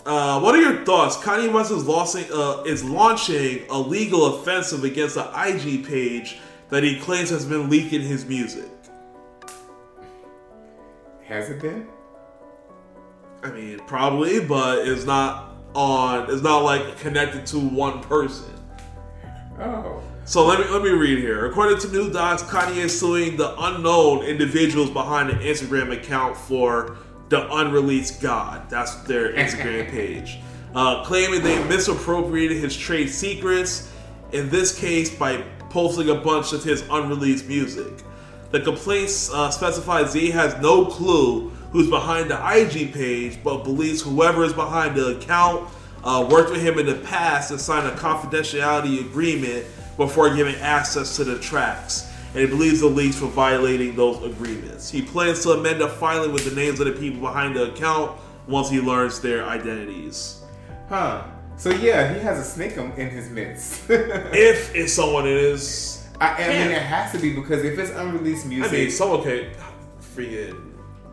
Uh, 0.06 0.40
what 0.42 0.56
are 0.56 0.62
your 0.62 0.84
thoughts? 0.84 1.16
Kanye 1.18 1.52
West 1.54 1.72
is 1.72 1.86
launching, 1.86 2.26
uh, 2.34 2.64
is 2.66 2.84
launching 2.84 3.64
a 3.70 3.78
legal 3.78 4.40
offensive 4.40 4.84
against 4.84 5.16
the 5.16 5.26
IG 5.48 5.86
page 5.86 6.40
that 6.72 6.84
he 6.84 6.98
claims 7.00 7.30
has 7.30 7.46
been 7.46 7.70
leaking 7.70 8.02
his 8.02 8.26
music. 8.26 8.70
Has 11.26 11.50
it 11.50 11.62
been? 11.62 11.88
I 13.44 13.52
mean, 13.52 13.80
probably, 13.86 14.40
but 14.44 14.88
it's 14.88 15.06
not 15.06 15.56
on. 15.76 16.32
It's 16.32 16.42
not 16.42 16.64
like 16.64 16.98
connected 17.00 17.46
to 17.48 17.60
one 17.60 18.02
person. 18.02 18.54
Oh. 19.60 20.02
So 20.26 20.46
let 20.46 20.60
me 20.60 20.68
let 20.68 20.82
me 20.82 20.92
read 20.92 21.20
here. 21.20 21.46
According 21.46 21.80
to 21.80 21.88
New 21.90 22.12
Docs, 22.12 22.44
Kanye 22.44 22.78
is 22.78 22.98
suing 22.98 23.38
the 23.38 23.54
unknown 23.60 24.24
individuals 24.24 24.90
behind 24.90 25.30
the 25.30 25.34
Instagram 25.34 25.92
account 25.92 26.38
for 26.38 26.98
the 27.30 27.52
unreleased 27.54 28.22
God. 28.22 28.70
That's 28.70 28.96
their 29.04 29.34
Instagram 29.36 29.90
page, 29.90 30.40
uh, 30.74 31.04
claiming 31.04 31.42
they 31.42 31.62
misappropriated 31.66 32.58
his 32.58 32.78
trade 32.78 33.10
secrets. 33.10 33.92
In 34.32 34.50
this 34.50 34.78
case, 34.78 35.14
by 35.14 35.44
posting 35.72 36.10
a 36.10 36.16
bunch 36.16 36.54
of 36.54 36.64
his 36.64 36.84
unreleased 36.90 37.48
music. 37.48 38.04
The 38.52 38.60
complaints 38.60 39.32
uh, 39.34 39.50
specify 39.50 40.04
Z 40.06 40.32
has 40.32 40.62
no 40.62 40.86
clue 40.86 41.50
who's 41.72 41.90
behind 41.90 42.30
the 42.30 42.36
IG 42.36 42.94
page, 42.94 43.40
but 43.44 43.64
believes 43.64 44.02
whoever 44.02 44.44
is 44.44 44.54
behind 44.54 44.96
the 44.96 45.18
account 45.18 45.70
uh, 46.04 46.28
worked 46.30 46.52
with 46.52 46.62
him 46.62 46.78
in 46.78 46.86
the 46.86 46.96
past 46.96 47.52
and 47.52 47.60
signed 47.60 47.88
a 47.88 47.96
confidentiality 47.96 49.00
agreement 49.00 49.66
before 49.98 50.34
giving 50.36 50.56
access 50.56 51.16
to 51.16 51.24
the 51.24 51.40
tracks. 51.40 52.12
And 52.34 52.40
he 52.40 52.48
believes 52.48 52.80
the 52.82 52.88
leaks 52.88 53.22
were 53.22 53.28
violating 53.28 53.96
those 53.96 54.22
agreements. 54.24 54.90
He 54.90 55.02
plans 55.02 55.44
to 55.44 55.52
amend 55.52 55.82
the 55.82 55.88
filing 55.88 56.32
with 56.32 56.46
the 56.46 56.56
names 56.56 56.80
of 56.80 56.88
the 56.88 56.94
people 56.94 57.22
behind 57.22 57.56
the 57.56 57.72
account 57.72 58.20
once 58.48 58.70
he 58.70 58.80
learns 58.80 59.20
their 59.22 59.46
identities. 59.46 60.42
Huh. 60.90 61.24
So 61.62 61.70
yeah, 61.70 62.12
he 62.14 62.20
has 62.22 62.40
a 62.40 62.44
snake 62.44 62.76
in 62.78 62.92
in 62.94 63.10
his 63.18 63.30
midst. 63.30 63.70
If 63.90 64.74
it's 64.74 64.94
someone 64.94 65.28
it 65.28 65.38
is. 65.38 66.08
I, 66.20 66.28
I 66.44 66.48
mean, 66.50 66.72
it 66.72 66.82
has 66.82 67.12
to 67.14 67.20
be 67.20 67.30
because 67.36 67.64
if 67.64 67.78
it's 67.78 67.92
unreleased 67.92 68.46
music, 68.48 68.72
I 68.72 68.76
music, 68.76 68.80
mean, 68.90 68.92
someone 68.92 69.22
could 69.28 69.46
freaking 70.16 70.56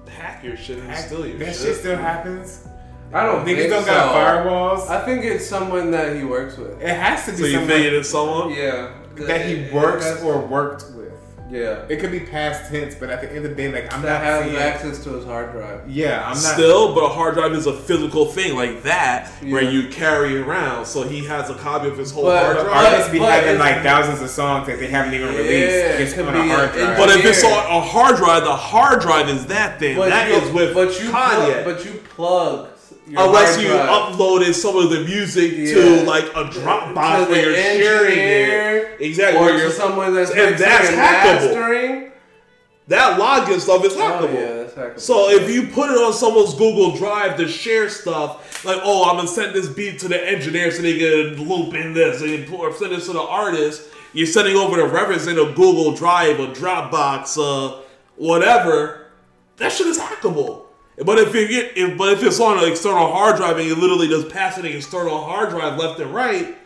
hack 0.08 0.42
your 0.42 0.56
shit 0.56 0.78
and 0.78 0.88
that 0.88 1.04
steal 1.06 1.26
your 1.26 1.38
shit 1.38 1.46
That 1.46 1.54
shit. 1.56 1.76
still 1.76 1.96
happens. 1.98 2.66
I 3.12 3.24
don't 3.26 3.44
Niggas 3.44 3.56
think 3.56 3.70
don't 3.70 3.84
so. 3.84 3.90
got 3.90 4.14
firewalls. 4.14 4.88
I 4.88 5.04
think 5.04 5.24
it's 5.24 5.46
someone 5.46 5.90
that 5.92 6.16
he 6.16 6.24
works 6.24 6.56
with. 6.56 6.80
It 6.80 6.94
has 7.04 7.24
to 7.26 7.32
be 7.32 7.36
So 7.38 7.44
you 7.44 7.52
someone 7.52 7.68
think 7.68 7.86
it 7.86 7.92
is 7.94 8.08
someone? 8.08 8.50
Yeah. 8.50 8.92
that 9.30 9.46
he 9.46 9.52
It- 9.52 9.58
it 9.68 9.72
works 9.74 10.06
or 10.22 10.34
worked 10.46 10.84
with. 10.96 11.12
Yeah. 11.50 11.84
It 11.88 11.98
could 12.00 12.10
be 12.12 12.20
past 12.20 12.70
tense, 12.70 12.94
but 12.94 13.08
at 13.10 13.20
the 13.22 13.28
end 13.28 13.38
of 13.46 13.50
the 13.50 13.54
day, 13.54 13.72
like 13.72 13.92
I'm 13.94 14.02
That 14.02 14.22
not 14.22 14.22
having 14.22 14.56
access 14.56 15.02
to 15.04 15.10
his 15.14 15.24
hard 15.24 15.52
drive. 15.52 15.88
Yeah, 15.88 16.20
I'm 16.22 16.32
not. 16.34 16.36
Still, 16.36 16.94
but 16.94 17.04
a 17.04 17.08
hard 17.08 17.34
drive 17.34 17.52
is 17.52 17.66
a 17.66 17.72
physical 17.72 18.26
thing 18.26 18.54
like 18.54 18.82
that 18.82 19.28
where 19.44 19.62
you 19.62 19.88
carry 19.88 20.38
around. 20.38 20.84
So 20.86 21.04
he 21.04 21.24
has 21.24 21.48
a 21.48 21.54
copy 21.54 21.88
of 21.88 21.96
his 21.96 22.12
whole 22.12 22.24
But- 22.24 22.42
hard 22.44 22.56
But 22.58 22.64
drive. 22.64 22.86
artists 22.92 23.10
be 23.12 23.18
but 23.18 23.32
having 23.32 23.58
like 23.58 23.82
thousands 23.82 24.20
of 24.20 24.28
songs 24.30 24.66
that 24.66 24.78
they 24.78 24.88
haven't 24.88 25.14
even 25.14 25.28
released. 25.28 25.48
Yeah, 25.48 25.98
it's 25.98 26.18
on 26.18 26.32
be 26.34 26.38
a 26.50 26.54
hard 26.54 26.72
drive. 26.72 26.96
but 26.98 27.08
if 27.10 27.24
it's 27.24 27.42
Yeah. 27.42 27.48
on 27.50 27.76
a 27.76 27.80
hard 27.80 28.16
drive, 28.16 28.44
the 28.44 28.54
hard 28.54 29.00
drive 29.00 29.28
is 29.30 29.46
that 29.46 29.78
thing. 29.78 29.98
That 29.98 30.28
you, 30.28 30.34
is 30.36 30.50
with 30.52 30.74
but 30.74 31.00
you 31.02 31.10
Kanye. 31.10 31.62
Plug, 31.62 31.76
but 31.76 31.84
you 31.84 31.92
plug 32.14 32.67
your 33.08 33.22
Unless 33.26 33.60
you 33.60 33.68
uploaded 33.68 34.54
some 34.54 34.76
of 34.76 34.90
the 34.90 35.00
music 35.04 35.52
Yeah. 35.56 35.74
to 35.74 36.02
like 36.04 36.24
a 36.34 36.44
Dropbox 36.44 37.28
where 37.28 37.44
you're 37.50 37.54
sharing 37.54 38.18
it. 38.18 39.00
Exactly. 39.00 39.40
or 39.40 39.50
you're- 39.56 39.70
someone 39.72 40.14
that's 40.14 40.30
and 40.30 40.58
that's 40.58 40.88
hackable. 40.88 41.54
mastering. 41.54 42.12
that 42.88 43.18
login 43.20 43.60
stuff 43.60 43.84
is 43.84 43.92
Oh 43.94 43.98
hackable. 43.98 44.34
yeah, 44.34 44.54
that's 44.62 44.74
hackable. 44.74 45.00
So 45.00 45.30
if 45.30 45.50
you 45.50 45.68
put 45.68 45.90
it 45.90 45.98
on 45.98 46.12
someone's 46.12 46.54
Google 46.54 46.96
Drive 46.96 47.36
to 47.36 47.46
share 47.48 47.88
stuff, 47.88 48.64
like 48.64 48.78
oh 48.82 49.08
I'm 49.08 49.16
gonna 49.16 49.28
send 49.28 49.54
this 49.54 49.68
beat 49.68 49.98
to 50.00 50.08
the 50.08 50.28
engineer 50.28 50.70
so 50.70 50.82
they 50.82 50.98
can 50.98 51.48
loop 51.48 51.74
in 51.74 51.92
this 51.94 52.22
and 52.22 52.52
or 52.52 52.72
send 52.74 52.92
this 52.92 53.06
to 53.06 53.12
the 53.12 53.20
artist, 53.22 53.82
you're 54.14 54.26
sending 54.26 54.56
over 54.56 54.76
the 54.76 54.86
reference 54.86 55.26
in 55.26 55.38
a 55.38 55.52
Google 55.52 55.92
Drive, 55.92 56.40
a 56.40 56.46
Dropbox, 56.48 57.38
uh, 57.38 57.80
whatever. 58.16 59.06
That 59.58 59.70
shit 59.72 59.86
is 59.86 59.98
hackable. 59.98 60.62
But 61.04 61.18
if 61.18 61.34
you 61.34 61.46
get, 61.46 61.76
if, 61.76 61.96
but 61.96 62.12
if 62.12 62.22
it's 62.22 62.40
on 62.40 62.58
an 62.58 62.70
external 62.70 63.12
hard 63.12 63.36
drive 63.36 63.56
and 63.58 63.66
you 63.66 63.74
literally 63.76 64.08
just 64.08 64.28
pass 64.30 64.58
it 64.58 64.64
an 64.64 64.72
external 64.72 65.22
hard 65.24 65.50
drive 65.50 65.78
left 65.78 66.00
and 66.00 66.12
right, 66.12 66.56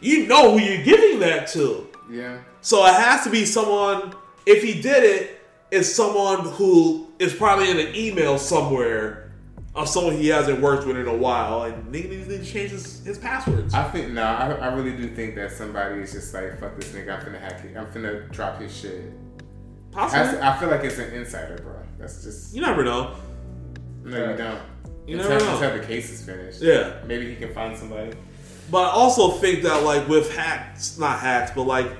you 0.00 0.26
know 0.26 0.52
who 0.58 0.64
you're 0.64 0.84
giving 0.84 1.20
that 1.20 1.48
to. 1.48 1.88
yeah, 2.10 2.38
So 2.60 2.84
it 2.86 2.92
has 2.94 3.24
to 3.24 3.30
be 3.30 3.44
someone. 3.44 4.14
If 4.44 4.62
he 4.62 4.80
did 4.82 5.04
it, 5.04 5.40
it's 5.70 5.90
someone 5.94 6.40
who 6.52 7.08
is 7.18 7.32
probably 7.32 7.70
in 7.70 7.78
an 7.78 7.94
email 7.94 8.36
somewhere 8.36 9.32
of 9.74 9.88
someone 9.88 10.16
he 10.16 10.28
hasn't 10.28 10.60
worked 10.60 10.86
with 10.86 10.98
in 10.98 11.06
a 11.08 11.16
while, 11.16 11.62
and 11.62 11.90
nigga 11.90 12.10
needs 12.10 12.26
to 12.28 12.44
change 12.44 12.72
his, 12.72 13.02
his 13.04 13.16
passwords. 13.16 13.72
I 13.72 13.84
think 13.84 14.10
no, 14.12 14.22
I, 14.22 14.50
I 14.52 14.74
really 14.74 14.94
do 14.94 15.08
think 15.14 15.34
that 15.36 15.50
somebody 15.50 16.02
is 16.02 16.12
just 16.12 16.34
like 16.34 16.60
fuck 16.60 16.76
this 16.76 16.90
nigga. 16.92 17.18
I'm 17.18 17.24
finna 17.24 17.40
hack 17.40 17.64
it. 17.64 17.74
I'm 17.74 17.86
finna 17.86 18.30
drop 18.30 18.60
his 18.60 18.76
shit. 18.76 19.04
Possibly. 19.92 20.32
to- 20.38 20.44
I 20.46 20.58
feel 20.58 20.68
like 20.68 20.84
it's 20.84 20.98
an 20.98 21.12
insider, 21.14 21.56
bro. 21.62 21.76
That's 21.98 22.22
just 22.22 22.54
You 22.54 22.60
never 22.60 22.84
know. 22.84 23.14
No, 24.04 24.30
you 24.30 24.36
don't. 24.36 24.60
You 25.06 25.16
until, 25.16 25.30
never 25.30 25.44
know. 25.44 25.54
until 25.54 25.78
the 25.78 25.86
case 25.86 26.10
is 26.10 26.24
finished. 26.24 26.62
Yeah. 26.62 26.94
maybe 27.06 27.28
he 27.28 27.36
can 27.36 27.52
find 27.52 27.76
somebody. 27.76 28.12
But 28.70 28.84
I 28.84 28.90
also 28.90 29.32
think 29.32 29.62
that 29.64 29.82
like 29.82 30.08
with 30.08 30.34
hacks, 30.34 30.98
not 30.98 31.18
hacks, 31.18 31.52
but 31.54 31.64
like 31.64 31.90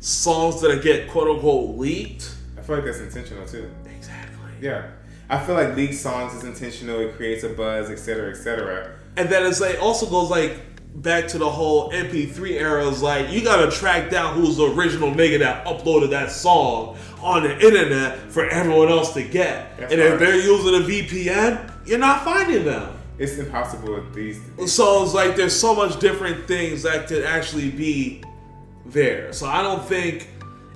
songs 0.00 0.60
that 0.62 0.82
get 0.82 1.08
quote 1.10 1.28
unquote 1.28 1.78
leaked. 1.78 2.34
I 2.58 2.62
feel 2.62 2.76
like 2.76 2.84
that's 2.84 3.00
intentional 3.00 3.46
too. 3.46 3.70
Exactly. 3.84 4.50
Yeah, 4.60 4.90
I 5.28 5.38
feel 5.44 5.54
like 5.54 5.76
leaked 5.76 5.94
songs 5.94 6.34
is 6.34 6.44
intentional. 6.44 7.00
It 7.00 7.16
creates 7.16 7.44
a 7.44 7.50
buzz, 7.50 7.90
etc., 7.90 8.30
etc. 8.30 8.96
And 9.16 9.28
then 9.28 9.46
it's 9.46 9.60
like 9.60 9.80
also 9.80 10.06
goes 10.06 10.30
like 10.30 10.69
back 10.96 11.28
to 11.28 11.38
the 11.38 11.48
whole 11.48 11.90
MP3 11.90 12.52
era. 12.52 12.86
Is 12.86 13.02
like 13.02 13.30
you 13.30 13.42
gotta 13.42 13.70
track 13.70 14.10
down 14.10 14.34
who's 14.34 14.56
the 14.56 14.66
original 14.72 15.10
nigga 15.10 15.38
that 15.40 15.64
uploaded 15.66 16.10
that 16.10 16.30
song 16.30 16.96
on 17.22 17.42
the 17.42 17.54
internet 17.64 18.18
for 18.30 18.48
everyone 18.48 18.88
else 18.88 19.12
to 19.14 19.22
get. 19.22 19.76
That's 19.78 19.92
and 19.92 20.00
if 20.00 20.18
they're 20.18 20.36
using 20.36 20.74
a 20.74 20.86
VPN, 20.86 21.86
you're 21.86 21.98
not 21.98 22.24
finding 22.24 22.64
them. 22.64 22.96
It's 23.18 23.36
impossible 23.36 23.94
with 23.94 24.14
these. 24.14 24.40
So 24.66 25.04
it's 25.04 25.12
like 25.12 25.36
there's 25.36 25.58
so 25.58 25.74
much 25.74 26.00
different 26.00 26.48
things 26.48 26.82
that 26.84 27.06
could 27.06 27.24
actually 27.24 27.70
be 27.70 28.22
there. 28.86 29.32
So 29.34 29.46
I 29.46 29.62
don't 29.62 29.84
think 29.84 30.29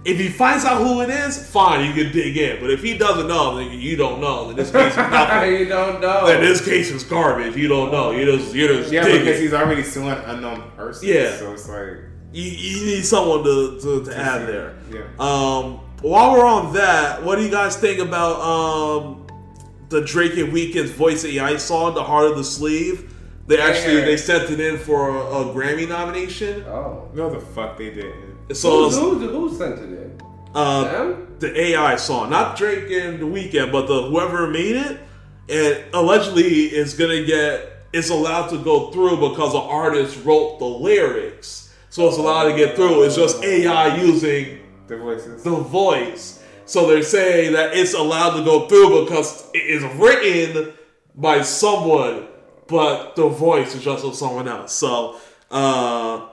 if 0.04 0.18
he 0.18 0.28
finds 0.28 0.64
out 0.64 0.82
who 0.82 1.00
it 1.00 1.08
is, 1.10 1.48
fine, 1.50 1.86
you 1.86 1.92
can 2.04 2.12
dig 2.12 2.36
in. 2.36 2.60
But 2.60 2.70
if 2.70 2.82
he 2.82 2.96
doesn't 2.98 3.26
know, 3.26 3.56
then 3.56 3.70
you 3.78 3.96
don't 3.96 4.20
know. 4.20 4.50
In 4.50 4.56
this 4.56 4.70
case, 4.70 4.88
it's 4.88 4.96
nothing. 4.96 5.52
you 5.52 5.64
don't 5.66 6.00
know. 6.00 6.26
In 6.28 6.40
this 6.40 6.62
case, 6.64 6.90
it's 6.90 7.04
garbage. 7.04 7.56
You 7.56 7.68
don't 7.68 7.90
know. 7.90 8.10
You 8.10 8.24
just 8.36 8.54
you 8.54 8.68
just 8.68 8.92
Yeah, 8.92 9.04
digging. 9.04 9.20
because 9.24 9.40
he's 9.40 9.54
already 9.54 9.82
suing 9.82 10.08
unknown 10.26 10.70
persons. 10.76 11.04
Yeah. 11.04 11.36
So 11.36 11.52
it's 11.54 11.68
like, 11.68 11.96
you, 12.32 12.42
you 12.50 12.86
need 12.86 13.04
someone 13.04 13.44
to, 13.44 13.78
to, 13.80 14.04
to 14.04 14.16
add 14.16 14.46
there. 14.46 14.74
yeah. 14.90 15.02
Um, 15.18 15.80
while 16.02 16.32
we're 16.32 16.44
on 16.46 16.74
that, 16.74 17.22
what 17.24 17.36
do 17.36 17.42
you 17.42 17.50
guys 17.50 17.76
think 17.76 17.98
about 18.00 18.40
um, 18.42 19.26
the 19.88 20.02
Drake 20.02 20.36
and 20.36 20.52
Weeknd's 20.52 20.90
Voice 20.90 21.24
AI 21.24 21.56
song, 21.56 21.94
"The 21.94 22.02
Heart 22.04 22.32
of 22.32 22.36
the 22.36 22.44
Sleeve"? 22.44 23.10
They 23.46 23.58
actually 23.60 23.98
Yeah. 24.00 24.04
they 24.06 24.16
sent 24.18 24.50
it 24.50 24.60
in 24.60 24.76
for 24.78 25.08
a, 25.10 25.20
a 25.20 25.44
Grammy 25.54 25.88
nomination. 25.88 26.64
oh. 26.64 27.08
No, 27.14 27.30
the 27.30 27.40
fuck 27.40 27.78
they 27.78 27.90
didn't. 27.90 28.33
So 28.52 28.90
who, 28.90 29.18
who, 29.18 29.28
who 29.48 29.56
sent 29.56 29.78
it 29.78 29.84
in? 29.84 30.20
uh, 30.54 30.84
Them? 30.84 31.36
the 31.38 31.58
AI 31.60 31.96
song, 31.96 32.30
not 32.30 32.56
Drake 32.56 32.90
and 32.90 33.18
the 33.18 33.24
Weeknd, 33.26 33.72
but 33.72 33.86
the 33.86 34.02
whoever 34.02 34.46
made 34.48 34.76
it, 34.76 35.00
and 35.48 35.94
allegedly 35.94 36.66
it's 36.66 36.94
gonna 36.94 37.24
get 37.24 37.70
it's 37.92 38.10
allowed 38.10 38.48
to 38.48 38.58
go 38.58 38.90
through 38.90 39.28
because 39.30 39.52
the 39.52 39.58
artist 39.60 40.24
wrote 40.24 40.58
the 40.58 40.64
lyrics, 40.64 41.74
so 41.90 42.08
it's 42.08 42.18
allowed 42.18 42.50
to 42.50 42.56
get 42.56 42.76
through. 42.76 43.04
It's 43.04 43.16
just 43.16 43.42
AI 43.42 43.96
using 43.96 44.60
The 44.88 44.96
voices. 44.98 45.42
the 45.42 45.50
voice. 45.50 46.42
So 46.66 46.86
they're 46.88 47.02
saying 47.02 47.52
that 47.52 47.76
it's 47.76 47.94
allowed 47.94 48.36
to 48.38 48.44
go 48.44 48.66
through 48.68 49.04
because 49.04 49.48
it 49.54 49.58
is 49.58 49.82
written 49.96 50.72
by 51.14 51.42
someone, 51.42 52.26
but 52.68 53.14
the 53.16 53.28
voice 53.28 53.74
is 53.74 53.82
just 53.84 54.04
of 54.04 54.14
someone 54.14 54.48
else. 54.48 54.72
So, 54.72 55.18
uh, 55.50 56.28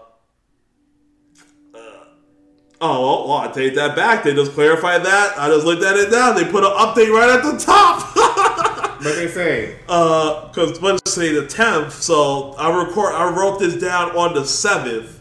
oh, 2.81 3.27
well, 3.27 3.37
I 3.37 3.47
take 3.47 3.75
that 3.75 3.95
back. 3.95 4.23
They 4.23 4.33
just 4.33 4.53
clarified 4.53 5.05
that. 5.05 5.37
I 5.37 5.47
just 5.47 5.65
looked 5.65 5.83
at 5.83 5.95
it 5.95 6.11
now. 6.11 6.33
They 6.33 6.43
put 6.43 6.63
an 6.63 6.71
update 6.71 7.13
right 7.13 7.29
at 7.29 7.43
the 7.43 7.57
top. 7.57 8.17
What 9.01 9.15
they 9.15 9.29
say? 9.29 9.79
Uh, 9.89 10.47
because 10.49 10.77
say 11.11 11.33
the 11.33 11.47
tenth. 11.47 11.91
So 12.03 12.53
I 12.53 12.83
record. 12.83 13.15
I 13.15 13.31
wrote 13.31 13.57
this 13.57 13.81
down 13.81 14.11
on 14.15 14.35
the 14.35 14.45
seventh, 14.45 15.19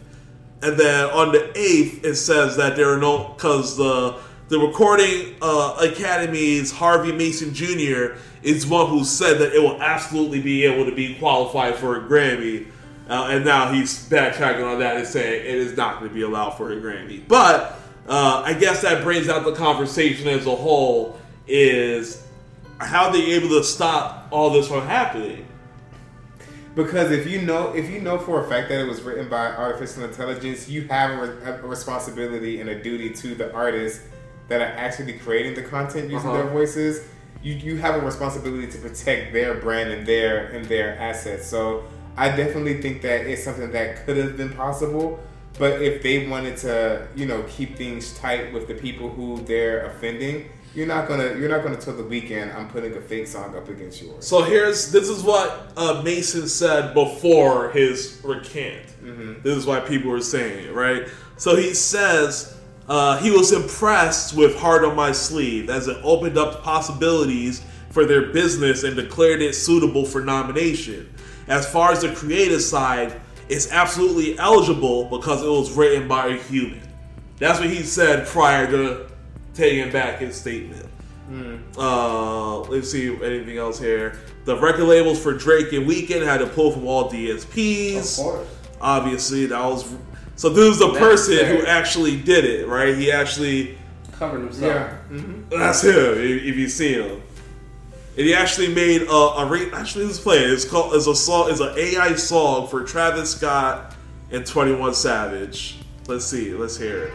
and 0.61 0.79
then 0.79 1.05
on 1.05 1.31
the 1.31 1.51
eighth 1.57 2.05
it 2.05 2.13
says 2.13 2.55
that 2.57 2.75
there 2.75 2.93
are 2.93 2.99
no 2.99 3.29
because 3.29 3.75
the 3.77 4.19
the 4.49 4.59
recording 4.59 5.35
uh, 5.41 5.77
academy's 5.81 6.71
Harvey 6.71 7.11
Mason 7.11 7.55
Jr. 7.55 8.17
is 8.43 8.67
one 8.67 8.87
who 8.87 9.03
said 9.03 9.39
that 9.39 9.53
it 9.53 9.59
will 9.59 9.81
absolutely 9.81 10.41
be 10.41 10.63
able 10.63 10.85
to 10.85 10.93
be 10.93 11.15
qualified 11.15 11.73
for 11.73 11.97
a 11.97 12.01
Grammy. 12.01 12.67
Uh, 13.09 13.27
and 13.31 13.43
now 13.45 13.71
he's 13.73 14.07
backtracking 14.09 14.65
on 14.65 14.79
that 14.79 14.95
and 14.97 15.07
saying 15.07 15.41
it 15.41 15.45
is 15.45 15.75
not 15.75 15.99
going 15.99 16.09
to 16.09 16.15
be 16.15 16.21
allowed 16.21 16.51
for 16.51 16.71
a 16.71 16.75
Grammy. 16.77 17.27
But 17.27 17.79
uh, 18.07 18.43
I 18.45 18.53
guess 18.53 18.81
that 18.83 19.03
brings 19.03 19.27
out 19.27 19.43
the 19.43 19.53
conversation 19.53 20.27
as 20.27 20.45
a 20.45 20.55
whole: 20.55 21.19
is 21.47 22.25
how 22.79 23.07
are 23.07 23.11
they 23.13 23.31
able 23.33 23.49
to 23.49 23.63
stop 23.63 24.27
all 24.31 24.49
this 24.51 24.67
from 24.67 24.85
happening? 24.87 25.45
Because 26.73 27.11
if 27.11 27.27
you 27.27 27.41
know, 27.41 27.73
if 27.75 27.89
you 27.89 27.99
know 27.99 28.17
for 28.17 28.45
a 28.45 28.47
fact 28.47 28.69
that 28.69 28.79
it 28.79 28.87
was 28.87 29.01
written 29.01 29.27
by 29.27 29.47
artificial 29.47 30.05
intelligence, 30.05 30.69
you 30.69 30.87
have 30.87 31.11
a, 31.19 31.27
re- 31.27 31.45
a 31.63 31.67
responsibility 31.67 32.61
and 32.61 32.69
a 32.69 32.81
duty 32.81 33.09
to 33.09 33.35
the 33.35 33.53
artists 33.53 34.01
that 34.47 34.61
are 34.61 34.73
actually 34.77 35.13
creating 35.19 35.53
the 35.53 35.63
content 35.63 36.09
using 36.09 36.29
Uh-huh. 36.29 36.43
their 36.43 36.49
voices. 36.51 37.05
You 37.43 37.55
you 37.55 37.77
have 37.77 37.95
a 37.95 38.05
responsibility 38.05 38.67
to 38.67 38.77
protect 38.77 39.33
their 39.33 39.55
brand 39.55 39.91
and 39.91 40.07
their 40.07 40.45
and 40.47 40.63
their 40.65 40.97
assets. 40.97 41.45
So 41.47 41.83
I 42.17 42.29
definitely 42.29 42.81
think 42.81 43.01
that 43.01 43.25
it's 43.25 43.43
something 43.43 43.71
that 43.71 44.05
could 44.05 44.17
have 44.17 44.37
been 44.37 44.53
possible. 44.53 45.19
But 45.57 45.81
if 45.81 46.01
they 46.01 46.27
wanted 46.27 46.57
to, 46.57 47.07
you 47.15 47.25
know, 47.25 47.43
keep 47.43 47.77
things 47.77 48.17
tight 48.17 48.53
with 48.53 48.67
the 48.67 48.73
people 48.73 49.09
who 49.09 49.41
they're 49.41 49.85
offending, 49.85 50.49
you're 50.73 50.87
not 50.87 51.07
gonna 51.07 51.35
you're 51.37 51.49
not 51.49 51.63
gonna 51.63 51.75
tell 51.75 51.93
the 51.93 52.03
Weeknd 52.03 52.55
I'm 52.55 52.69
putting 52.69 52.95
a 52.95 53.01
fake 53.01 53.27
song 53.27 53.55
up 53.55 53.67
against 53.67 54.01
yours. 54.01 54.25
So 54.25 54.41
here's 54.43 54.91
this 54.91 55.09
is 55.09 55.23
what 55.23 55.73
uh, 55.75 56.01
Mason 56.03 56.47
said 56.47 56.93
before 56.93 57.71
his 57.71 58.21
recant. 58.23 58.85
This 59.43 59.57
is 59.57 59.65
why 59.65 59.81
people 59.81 60.11
were 60.11 60.21
saying 60.21 60.65
it, 60.67 60.73
right? 60.73 61.07
So 61.37 61.57
he 61.57 61.73
says 61.73 62.57
uh, 62.87 63.17
he 63.17 63.31
was 63.31 63.51
impressed 63.51 64.35
with 64.35 64.55
Heart 64.57 64.85
on 64.85 64.95
My 64.95 65.11
Sleeve 65.11 65.69
as 65.69 65.87
it 65.87 65.97
opened 66.03 66.37
up 66.37 66.63
possibilities 66.63 67.63
for 67.89 68.05
their 68.05 68.31
business 68.31 68.83
and 68.83 68.95
declared 68.95 69.41
it 69.41 69.53
suitable 69.53 70.05
for 70.05 70.21
nomination. 70.21 71.13
As 71.47 71.69
far 71.69 71.91
as 71.91 72.01
the 72.01 72.13
creative 72.13 72.61
side, 72.61 73.19
it's 73.49 73.71
absolutely 73.71 74.37
eligible 74.39 75.05
because 75.05 75.43
it 75.43 75.49
was 75.49 75.71
written 75.71 76.07
by 76.07 76.27
a 76.27 76.37
human. 76.37 76.81
That's 77.37 77.59
what 77.59 77.69
he 77.69 77.83
said 77.83 78.27
prior 78.27 78.67
to 78.67 79.07
taking 79.53 79.91
back 79.91 80.19
his 80.19 80.35
statement. 80.35 80.87
Uh, 81.77 82.59
let's 82.61 82.91
see 82.91 83.07
anything 83.23 83.57
else 83.57 83.79
here. 83.79 84.19
The 84.45 84.57
record 84.59 84.83
labels 84.85 85.21
for 85.21 85.33
Drake 85.33 85.71
and 85.71 85.87
Weeknd 85.87 86.25
had 86.25 86.39
to 86.39 86.47
pull 86.47 86.71
from 86.71 86.85
all 86.85 87.09
DSPs. 87.09 88.17
Of 88.19 88.25
course. 88.25 88.47
Obviously, 88.81 89.45
that 89.45 89.63
was 89.63 89.95
so. 90.35 90.49
This 90.49 90.73
is 90.73 90.79
the 90.79 90.93
person 90.93 91.45
who 91.45 91.65
actually 91.65 92.19
did 92.19 92.43
it, 92.45 92.67
right? 92.67 92.95
He 92.97 93.11
actually 93.11 93.77
Covered 94.11 94.41
himself. 94.41 94.63
Yeah. 94.75 94.97
hmm 95.19 95.41
that's 95.49 95.83
him. 95.83 95.93
If, 95.93 96.43
if 96.43 96.55
you 96.55 96.67
see 96.67 96.93
him, 96.93 97.21
and 98.17 98.27
he 98.27 98.33
actually 98.33 98.73
made 98.73 99.03
a, 99.03 99.11
a 99.11 99.69
actually 99.73 100.05
let's 100.05 100.19
play. 100.19 100.39
It's 100.39 100.65
called 100.65 100.93
it's 100.95 101.07
a 101.07 101.15
song. 101.15 101.49
is 101.49 101.61
an 101.61 101.73
AI 101.77 102.15
song 102.15 102.67
for 102.67 102.83
Travis 102.83 103.31
Scott 103.31 103.95
and 104.31 104.45
Twenty 104.45 104.73
One 104.73 104.93
Savage. 104.93 105.77
Let's 106.07 106.25
see. 106.25 106.53
Let's 106.53 106.75
hear 106.77 107.05
it. 107.05 107.13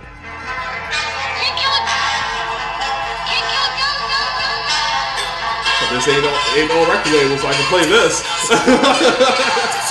So 5.76 5.94
this 5.94 6.08
ain't 6.08 6.24
no, 6.24 6.32
ain't 6.56 6.68
no 6.72 6.80
record 6.88 7.12
label, 7.12 7.36
so 7.36 7.46
I 7.46 7.52
can 7.52 7.66
play 7.68 7.84
this. 7.84 8.24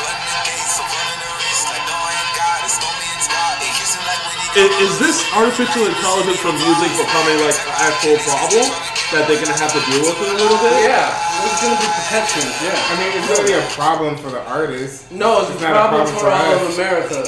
Is, 4.55 4.71
is 4.79 4.99
this 4.99 5.19
artificial 5.35 5.83
intelligence 5.85 6.39
from 6.39 6.55
music 6.55 6.87
becoming 6.95 7.43
like 7.43 7.59
an 7.59 7.75
actual 7.75 8.15
problem 8.23 8.94
that 9.11 9.27
they're 9.27 9.41
gonna 9.43 9.57
have 9.57 9.71
to 9.73 9.81
deal 9.91 10.01
with 10.01 10.17
in 10.21 10.35
a 10.35 10.37
little 10.39 10.57
bit? 10.57 10.89
Yeah, 10.89 11.11
there's 11.41 11.61
gonna 11.61 11.79
be 11.79 11.89
protections. 11.93 12.51
Yeah. 12.61 12.73
I 12.73 12.93
mean, 12.99 13.11
it's 13.17 13.29
really 13.39 13.53
a 13.53 13.65
problem 13.77 14.17
for 14.17 14.29
the 14.29 14.41
artist. 14.49 15.11
No, 15.11 15.41
it's, 15.41 15.51
It's 15.51 15.61
a 15.61 15.69
not 15.69 15.71
a 15.71 15.89
problem, 15.89 16.07
problem 16.07 16.13
for 16.15 16.19
for 16.21 16.29
all 16.31 16.53
us. 16.55 16.61
of 16.61 16.73
America. 16.79 17.23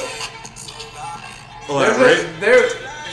Oh, 1.70 1.78
They're, 1.80 2.24
right. 2.24 2.40
they're 2.40 2.68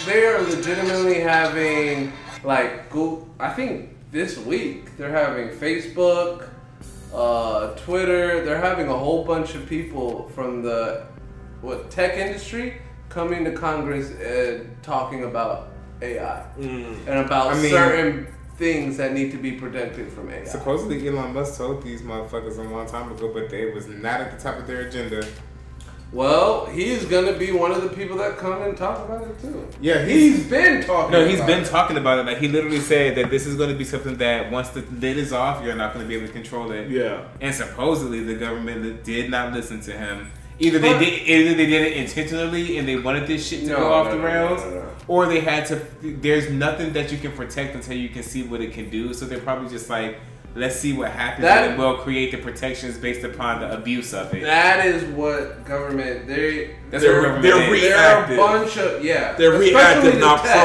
they 0.05 0.25
are 0.27 0.41
legitimately 0.43 1.19
having 1.19 2.13
like 2.43 2.89
Google. 2.89 3.27
I 3.39 3.49
think 3.49 3.89
this 4.11 4.37
week 4.37 4.95
they're 4.97 5.11
having 5.11 5.49
Facebook, 5.49 6.47
uh, 7.13 7.69
Twitter. 7.75 8.45
They're 8.45 8.61
having 8.61 8.87
a 8.87 8.97
whole 8.97 9.25
bunch 9.25 9.55
of 9.55 9.67
people 9.67 10.29
from 10.29 10.61
the 10.61 11.05
what 11.61 11.89
tech 11.91 12.15
industry 12.17 12.81
coming 13.09 13.43
to 13.45 13.51
Congress 13.51 14.11
and 14.11 14.75
talking 14.83 15.23
about 15.23 15.69
AI 16.01 16.45
and 16.59 17.07
about 17.25 17.53
I 17.53 17.61
mean- 17.61 17.71
certain 17.71 18.27
things 18.57 18.97
that 18.97 19.13
need 19.13 19.31
to 19.31 19.37
be 19.37 19.53
protected 19.53 20.11
from 20.11 20.29
AI. 20.29 20.45
Supposedly 20.45 21.07
Elon 21.07 21.33
Musk 21.33 21.57
told 21.57 21.83
these 21.83 22.01
motherfuckers 22.01 22.57
a 22.57 22.61
long 22.63 22.87
time 22.87 23.11
ago, 23.11 23.31
but 23.33 23.49
they 23.49 23.65
was 23.71 23.87
not 23.87 24.21
at 24.21 24.31
the 24.37 24.41
top 24.41 24.57
of 24.57 24.67
their 24.67 24.81
agenda. 24.87 25.25
Well, 26.13 26.67
he's 26.67 27.03
gonna 27.05 27.33
be 27.33 27.51
one 27.51 27.71
of 27.71 27.81
the 27.81 27.89
people 27.89 28.15
that 28.17 28.37
come 28.37 28.61
and 28.61 28.77
talk 28.77 28.99
about 29.05 29.23
it 29.27 29.41
too. 29.41 29.67
Yeah, 29.81 30.05
he's 30.05 30.37
He's 30.37 30.49
been 30.49 30.83
talking. 30.85 31.11
No, 31.11 31.27
he's 31.27 31.41
been 31.41 31.63
it. 31.63 31.67
talking 31.67 31.97
about 31.97 32.19
it. 32.19 32.25
Like 32.25 32.37
he 32.37 32.47
literally 32.47 32.79
said 32.79 33.15
that 33.17 33.29
this 33.29 33.45
is 33.45 33.55
going 33.57 33.69
to 33.69 33.75
be 33.75 33.83
something 33.83 34.15
that 34.17 34.49
once 34.51 34.69
the 34.69 34.81
lid 34.81 35.17
is 35.17 35.33
off, 35.33 35.63
you're 35.63 35.75
not 35.75 35.93
going 35.93 36.05
to 36.05 36.07
be 36.07 36.15
able 36.15 36.27
to 36.27 36.31
control 36.33 36.71
it. 36.71 36.89
Yeah. 36.89 37.25
And 37.41 37.53
supposedly 37.53 38.23
the 38.23 38.35
government 38.35 39.03
did 39.03 39.29
not 39.29 39.51
listen 39.51 39.81
to 39.81 39.91
him. 39.91 40.31
Either 40.59 40.79
they 40.79 40.97
did, 40.97 41.27
either 41.27 41.53
they 41.53 41.65
did 41.65 41.81
it 41.91 41.97
intentionally 41.97 42.77
and 42.77 42.87
they 42.87 42.95
wanted 42.95 43.27
this 43.27 43.45
shit 43.47 43.61
to 43.61 43.67
No, 43.67 43.75
go 43.77 43.93
off 43.93 44.05
no, 44.07 44.11
the 44.13 44.17
no, 44.17 44.23
no, 44.23 44.27
rails, 44.33 44.61
no, 44.63 44.69
no. 44.71 44.85
or 45.07 45.25
they 45.25 45.41
had 45.41 45.65
to. 45.67 45.75
There's 46.01 46.49
nothing 46.49 46.93
that 46.93 47.11
you 47.11 47.17
can 47.17 47.33
protect 47.33 47.75
until 47.75 47.97
you 47.97 48.09
can 48.09 48.23
see 48.23 48.43
what 48.43 48.61
it 48.61 48.71
can 48.73 48.89
do. 48.89 49.13
So 49.13 49.25
they're 49.25 49.39
probably 49.41 49.67
just 49.69 49.89
like, 49.89 50.17
let's 50.55 50.77
see 50.77 50.93
what 50.93 51.11
happens, 51.11 51.43
That- 51.43 51.63
and 51.63 51.71
then 51.73 51.77
we'll 51.79 51.97
create 51.97 52.31
the 52.31 52.37
protections 52.37 52.97
based 52.97 53.25
upon 53.25 53.59
the 53.59 53.73
abuse 53.73 54.13
of 54.13 54.33
it. 54.33 54.43
That 54.43 54.85
is 54.85 55.03
what 55.13 55.65
government. 55.65 56.27
They 56.27 56.75
That's 56.89 57.03
They're- 57.03 57.15
what 57.15 57.23
government 57.23 57.43
they're 57.43 57.61
is. 57.63 57.71
re- 57.71 57.79
There 57.89 57.97
are 57.97 58.23
a 58.33 58.37
bunch 58.37 58.77
of 58.77 59.03
yeah. 59.03 59.33
They're 59.33 59.51
especially 59.53 59.73
reactive, 59.73 60.13
the 60.13 60.19
not 60.19 60.45
tech. 60.45 60.55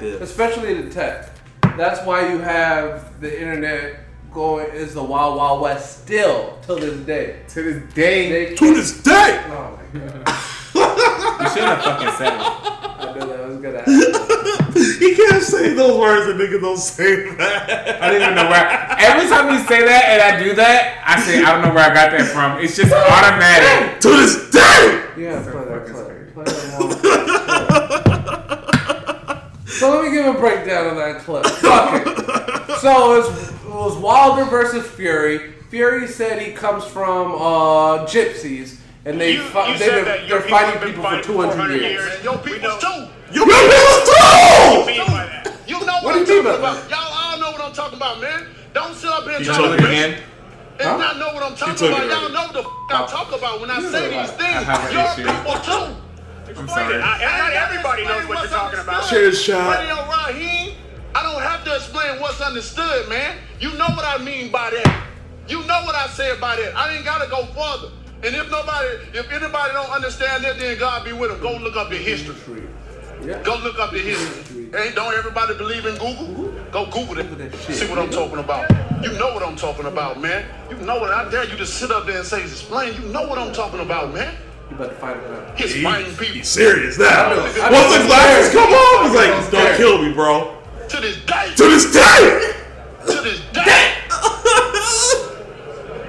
proactive. 0.00 0.20
Especially 0.22 0.74
the 0.82 0.90
tech. 0.90 1.30
That's 1.76 2.04
why 2.04 2.32
you 2.32 2.38
have 2.38 3.20
the 3.20 3.40
internet 3.40 4.00
going 4.36 4.68
is 4.74 4.92
the 4.92 5.02
wild 5.02 5.34
wild 5.38 5.62
west 5.62 6.02
still 6.02 6.58
till 6.60 6.76
this 6.76 7.00
day. 7.06 7.40
to 7.48 7.62
this 7.62 7.94
day. 7.94 8.28
They 8.28 8.54
To 8.54 8.74
this 8.74 9.02
day, 9.02 9.42
Oh 9.48 9.78
my 9.94 9.98
god! 9.98 10.28
You 11.40 11.48
shouldn't 11.48 11.72
have 11.72 11.82
fucking 11.82 12.12
said 12.18 12.34
it. 12.34 12.40
I 12.40 13.12
knew 13.14 13.26
that 13.28 13.48
was 13.48 13.56
gonna 13.64 13.78
happen. 13.78 13.94
he 15.00 15.16
can't 15.16 15.42
say 15.42 15.72
those 15.72 15.98
words 15.98 16.26
and 16.28 16.38
niggas 16.38 16.60
don't 16.60 16.76
say 16.76 17.30
that. 17.36 18.02
I 18.02 18.10
don't 18.10 18.20
even 18.20 18.34
know 18.34 18.48
where. 18.50 18.68
Every 18.98 19.26
time 19.26 19.54
you 19.54 19.60
say 19.66 19.82
that 19.86 20.04
and 20.04 20.20
I 20.20 20.38
do 20.44 20.54
that, 20.54 21.02
I 21.06 21.18
say 21.22 21.42
I 21.42 21.52
don't 21.52 21.62
know 21.62 21.72
where 21.74 21.90
I 21.90 21.94
got 21.94 22.10
that 22.10 22.26
from. 22.26 22.58
It's 22.62 22.76
just 22.76 22.92
automatic. 22.92 24.00
To 24.02 24.08
this 24.08 24.50
day. 24.50 25.02
Yeah, 25.16 25.42
play 25.50 25.64
that 25.64 25.86
clip. 25.86 26.34
Play 26.34 26.44
that 26.44 26.80
one. 29.32 29.66
So 29.66 29.90
let 29.90 30.04
me 30.04 30.10
give 30.10 30.26
a 30.26 30.38
breakdown 30.38 30.88
of 30.88 30.96
that 30.96 31.22
clip. 31.22 31.46
Fuck 31.46 32.06
it. 32.06 32.78
So 32.80 33.14
it 33.14 33.55
was, 33.76 33.92
it 33.92 33.96
was 33.96 34.02
Wilder 34.02 34.44
versus 34.50 34.86
Fury. 34.86 35.52
Fury 35.70 36.06
said 36.06 36.40
he 36.42 36.52
comes 36.52 36.84
from 36.84 37.32
uh, 37.34 38.06
gypsies, 38.06 38.78
and 39.04 39.20
they 39.20 39.34
You, 39.34 39.42
fi- 39.44 39.72
you 39.72 39.78
they 39.78 39.86
said 39.86 39.94
been, 39.96 40.04
that 40.04 40.28
they're 40.28 40.40
people 40.42 40.58
have 40.58 40.64
fighting 40.74 40.80
been 40.80 40.88
people 40.90 41.02
fighting 41.04 41.22
for 41.24 41.32
200 41.32 41.80
years. 41.80 42.24
Your 42.24 42.38
people 42.38 42.70
too. 42.78 43.08
You 43.32 43.44
people 43.44 43.66
too. 43.66 44.86
mean 44.86 45.06
by? 45.06 45.52
You 45.66 45.80
know 45.80 45.98
what, 46.00 46.04
What 46.04 46.14
I'm 46.14 46.20
you 46.26 46.26
mean 46.26 46.44
talking 46.44 46.44
by 46.44 46.58
about. 46.58 46.90
Y'all 46.90 47.12
all 47.12 47.38
know 47.40 47.50
what 47.50 47.60
I'm 47.60 47.72
talking 47.72 47.96
about, 47.98 48.20
man. 48.20 48.46
Don't 48.72 48.94
sit 48.94 49.10
up 49.10 49.24
here 49.24 49.32
and 49.36 49.40
You 49.44 49.52
try 49.52 49.56
told 49.56 49.68
to 49.68 49.74
it 49.74 49.80
bitch 49.80 49.88
again. 49.90 50.12
and 50.78 50.88
Huh? 50.88 50.96
not 50.98 51.18
know 51.18 51.34
what 51.34 51.42
I'm 51.42 51.56
talking 51.56 51.74
took 51.74 51.88
about. 51.90 52.04
it 52.04 52.10
Y'all 52.10 52.18
already. 52.30 52.34
know 52.34 52.52
the 52.52 52.68
f- 52.68 52.74
I 52.90 53.06
talk 53.10 53.32
about 53.36 53.60
when 53.60 53.70
I 53.70 53.80
say 53.82 54.04
these 54.06 54.30
that. 54.30 54.38
things. 54.38 54.54
I 54.54 54.62
have 54.62 54.86
an 54.86 54.92
Your 54.94 55.26
issue. 55.26 55.36
people 55.36 55.56
too. 55.66 56.60
I'm 56.60 56.68
sorry. 56.68 56.94
I, 57.02 57.12
and 57.18 57.38
not 57.42 57.52
everybody 57.52 58.04
knows 58.04 58.26
what 58.28 58.38
you're 58.38 58.48
talking 58.48 58.78
about. 58.80 59.08
Cheers, 59.10 59.42
shot. 59.42 59.78
Radio 59.80 59.96
Raheem, 60.06 60.74
I 61.16 61.22
don't 61.22 61.40
have 61.40 61.64
to 61.64 61.74
explain 61.74 62.20
what's 62.20 62.42
understood, 62.42 63.08
man. 63.08 63.38
You 63.58 63.72
know 63.78 63.86
what 63.96 64.04
I 64.04 64.22
mean 64.22 64.52
by 64.52 64.68
that. 64.68 65.06
You 65.48 65.60
know 65.60 65.80
what 65.86 65.94
I 65.94 66.08
say 66.08 66.38
by 66.38 66.56
that. 66.56 66.76
I 66.76 66.94
ain't 66.94 67.06
gotta 67.06 67.26
go 67.30 67.46
further. 67.56 67.90
And 68.22 68.36
if 68.36 68.50
nobody, 68.50 68.88
if 69.14 69.32
anybody 69.32 69.72
don't 69.72 69.88
understand 69.88 70.44
that, 70.44 70.58
then 70.58 70.78
God 70.78 71.06
be 71.06 71.14
with 71.14 71.30
them. 71.30 71.40
Go 71.40 71.56
look 71.56 71.74
up 71.74 71.90
your 71.90 72.00
history. 72.00 72.64
Yeah. 73.24 73.42
Go 73.42 73.56
look 73.64 73.78
up 73.78 73.92
the 73.92 73.98
history. 73.98 74.68
Hey, 74.72 74.92
don't 74.94 75.14
everybody 75.14 75.56
believe 75.56 75.86
in 75.86 75.94
Google? 75.94 76.52
Go 76.70 76.84
Google 76.84 77.18
it. 77.18 77.38
that 77.38 77.54
shit. 77.60 77.76
See 77.76 77.86
what 77.88 77.98
I'm 77.98 78.10
talking 78.10 78.38
about. 78.38 78.70
You 79.02 79.12
know 79.14 79.32
what 79.32 79.42
I'm 79.42 79.56
talking 79.56 79.86
about, 79.86 80.20
man. 80.20 80.44
You 80.68 80.76
know 80.84 81.00
what 81.00 81.14
I 81.14 81.30
dare 81.30 81.44
you 81.44 81.56
to 81.56 81.66
sit 81.66 81.90
up 81.90 82.04
there 82.04 82.18
and 82.18 82.26
say 82.26 82.42
explain. 82.42 82.92
You 83.00 83.08
know 83.08 83.26
what 83.26 83.38
I'm 83.38 83.54
talking 83.54 83.80
about, 83.80 84.12
man. 84.12 84.36
You 84.68 84.76
about 84.76 84.90
to 84.90 84.96
fight 84.96 85.16
him 85.16 85.32
now. 85.32 85.54
He's 85.56 85.82
fighting 85.82 86.14
people 86.14 86.34
He's 86.34 86.48
serious 86.48 86.98
now. 86.98 87.30
I 87.30 87.36
know. 87.36 87.42
I 87.42 87.70
Once 87.72 88.02
the 88.02 88.06
glasses 88.06 88.52
come 88.52 88.70
off, 88.70 89.06
he's 89.06 89.14
like, 89.14 89.50
don't 89.50 89.76
kill 89.78 90.02
me, 90.02 90.12
bro. 90.12 90.52
To 90.88 91.00
this 91.00 91.16
day. 91.24 91.52
To 91.56 91.62
this 91.64 91.92
day! 91.92 92.52
To 93.06 93.20
this 93.22 93.40
day. 93.52 93.92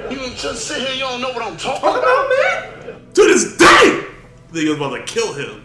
You 0.09 0.29
just 0.35 0.65
sit 0.67 0.77
here, 0.87 0.93
you 0.93 1.01
don't 1.01 1.21
know 1.21 1.31
what 1.31 1.43
I'm 1.43 1.57
talking 1.57 1.89
about, 1.89 2.29
man. 2.29 3.01
To 3.13 3.21
this 3.23 3.57
day! 3.57 4.05
Nigga's 4.53 4.77
about 4.77 4.95
to 4.95 5.03
kill 5.03 5.33
him. 5.33 5.63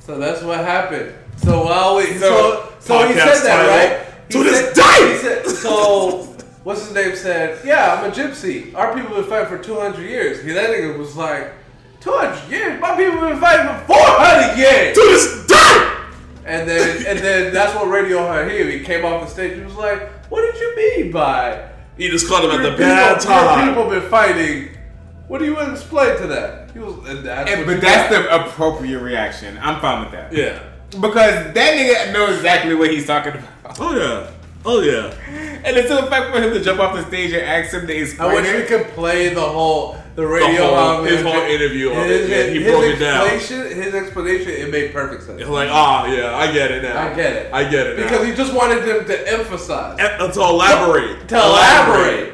So 0.00 0.18
that's 0.18 0.42
what 0.42 0.58
happened. 0.58 1.14
So 1.38 1.64
while 1.64 1.96
we 1.96 2.06
so 2.18 2.18
So, 2.18 2.72
so, 2.80 3.08
he 3.08 3.14
said 3.14 3.26
that 3.26 3.42
title, 3.46 3.68
right? 3.70 4.14
He 4.28 4.32
"To 4.34 4.44
this 4.44 4.60
said- 4.66 4.74
day!" 4.74 5.12
He 5.12 5.18
said, 5.18 5.46
so 5.46 6.36
what's 6.64 6.82
his 6.84 6.92
name 6.94 7.16
said? 7.16 7.58
Yeah, 7.64 7.94
I'm 7.94 8.10
a 8.10 8.14
gypsy. 8.14 8.74
Our 8.74 8.94
people 8.94 9.16
been 9.16 9.24
fighting 9.24 9.48
for 9.48 9.58
200 9.62 10.02
years. 10.02 10.42
He 10.44 10.52
that 10.52 10.68
nigga 10.70 10.98
was 10.98 11.16
like, 11.16 11.52
200 12.00 12.50
years? 12.50 12.80
My 12.80 12.94
people 12.96 13.20
been 13.20 13.38
fighting 13.40 13.66
for 13.86 13.94
400 13.94 14.58
years. 14.58 14.94
To 14.94 15.00
this 15.00 15.46
day! 15.46 15.90
And 16.46 16.68
then 16.68 17.06
and 17.06 17.18
then 17.18 17.52
that's 17.54 17.74
what 17.74 17.88
Radio 17.88 18.26
had 18.26 18.50
here. 18.50 18.70
He 18.70 18.80
came 18.84 19.04
off 19.04 19.24
the 19.24 19.30
stage. 19.30 19.58
He 19.58 19.64
was 19.64 19.74
like, 19.74 20.08
"What 20.30 20.42
did 20.42 20.60
you 20.60 20.76
mean 20.76 21.12
by 21.12 21.68
He 21.96 22.08
just 22.08 22.28
caught 22.28 22.44
him 22.44 22.50
at 22.50 22.62
the 22.62 22.76
bad 22.76 23.18
people, 23.20 23.34
your 23.34 23.44
time. 23.44 23.68
people 23.68 23.88
been 23.90 24.10
fighting?" 24.10 24.68
What 25.26 25.38
do 25.38 25.46
you 25.46 25.54
want 25.54 25.68
to 25.68 25.72
explain 25.72 26.18
to 26.18 26.26
that? 26.26 26.70
He 26.72 26.80
was, 26.80 26.96
and 27.08 27.24
that's 27.24 27.50
And- 27.50 27.64
but 27.64 27.80
that's 27.80 28.14
got. 28.14 28.22
the 28.24 28.44
appropriate 28.46 28.98
reaction. 29.00 29.58
I'm 29.62 29.80
fine 29.80 30.00
with 30.02 30.12
that. 30.12 30.32
Yeah. 30.34 30.58
Because 30.90 31.52
that 31.54 31.54
nigga 31.54 32.12
knows 32.12 32.36
exactly 32.36 32.74
what 32.74 32.90
he's 32.90 33.06
talking 33.06 33.32
about. 33.32 33.78
Oh, 33.80 33.96
yeah. 33.96 34.26
Oh, 34.66 34.80
yeah. 34.82 35.12
And 35.64 35.76
it's 35.78 35.88
the 35.88 36.02
fact 36.08 36.30
for 36.34 36.40
him 36.42 36.52
to 36.52 36.60
jump 36.62 36.78
off 36.78 36.94
the 36.94 37.04
stage 37.06 37.32
and 37.32 37.42
ask 37.42 37.72
him 37.72 37.86
to 37.86 37.94
explain. 37.96 38.30
I 38.30 38.34
wish 38.34 38.52
we 38.54 38.62
could 38.62 38.88
play 38.88 39.30
the 39.32 39.40
whole 39.40 39.96
the 40.16 40.26
radio 40.26 40.66
whole- 40.66 41.00
um, 41.00 41.06
his 41.06 41.22
whole 41.22 41.32
interview 41.34 41.90
of 41.90 41.96
His, 42.06 42.28
it. 42.28 42.30
Yeah, 42.30 42.52
he 42.52 42.62
broke 42.70 42.84
it 42.84 42.96
down. 42.98 43.26
explanation, 43.26 43.82
His 43.82 43.94
explanation, 43.94 44.48
it 44.50 44.70
made 44.70 44.92
perfect 44.92 45.24
sense. 45.24 45.40
It's 45.40 45.50
like, 45.50 45.68
ah, 45.70 46.06
yeah, 46.06 46.36
I 46.36 46.52
get 46.52 46.70
it 46.70 46.82
now. 46.82 47.10
I 47.10 47.14
get 47.14 47.32
it. 47.32 47.52
I 47.52 47.64
get 47.64 47.86
it 47.88 47.98
now. 47.98 48.04
because 48.04 48.26
he 48.26 48.32
just 48.34 48.52
wanted 48.54 48.84
them 48.84 49.04
to 49.06 49.32
emphasize, 49.32 49.98
And- 49.98 50.32
to 50.32 50.40
elaborate. 50.40 51.28
to 51.28 51.36
elaborate. 51.36 52.32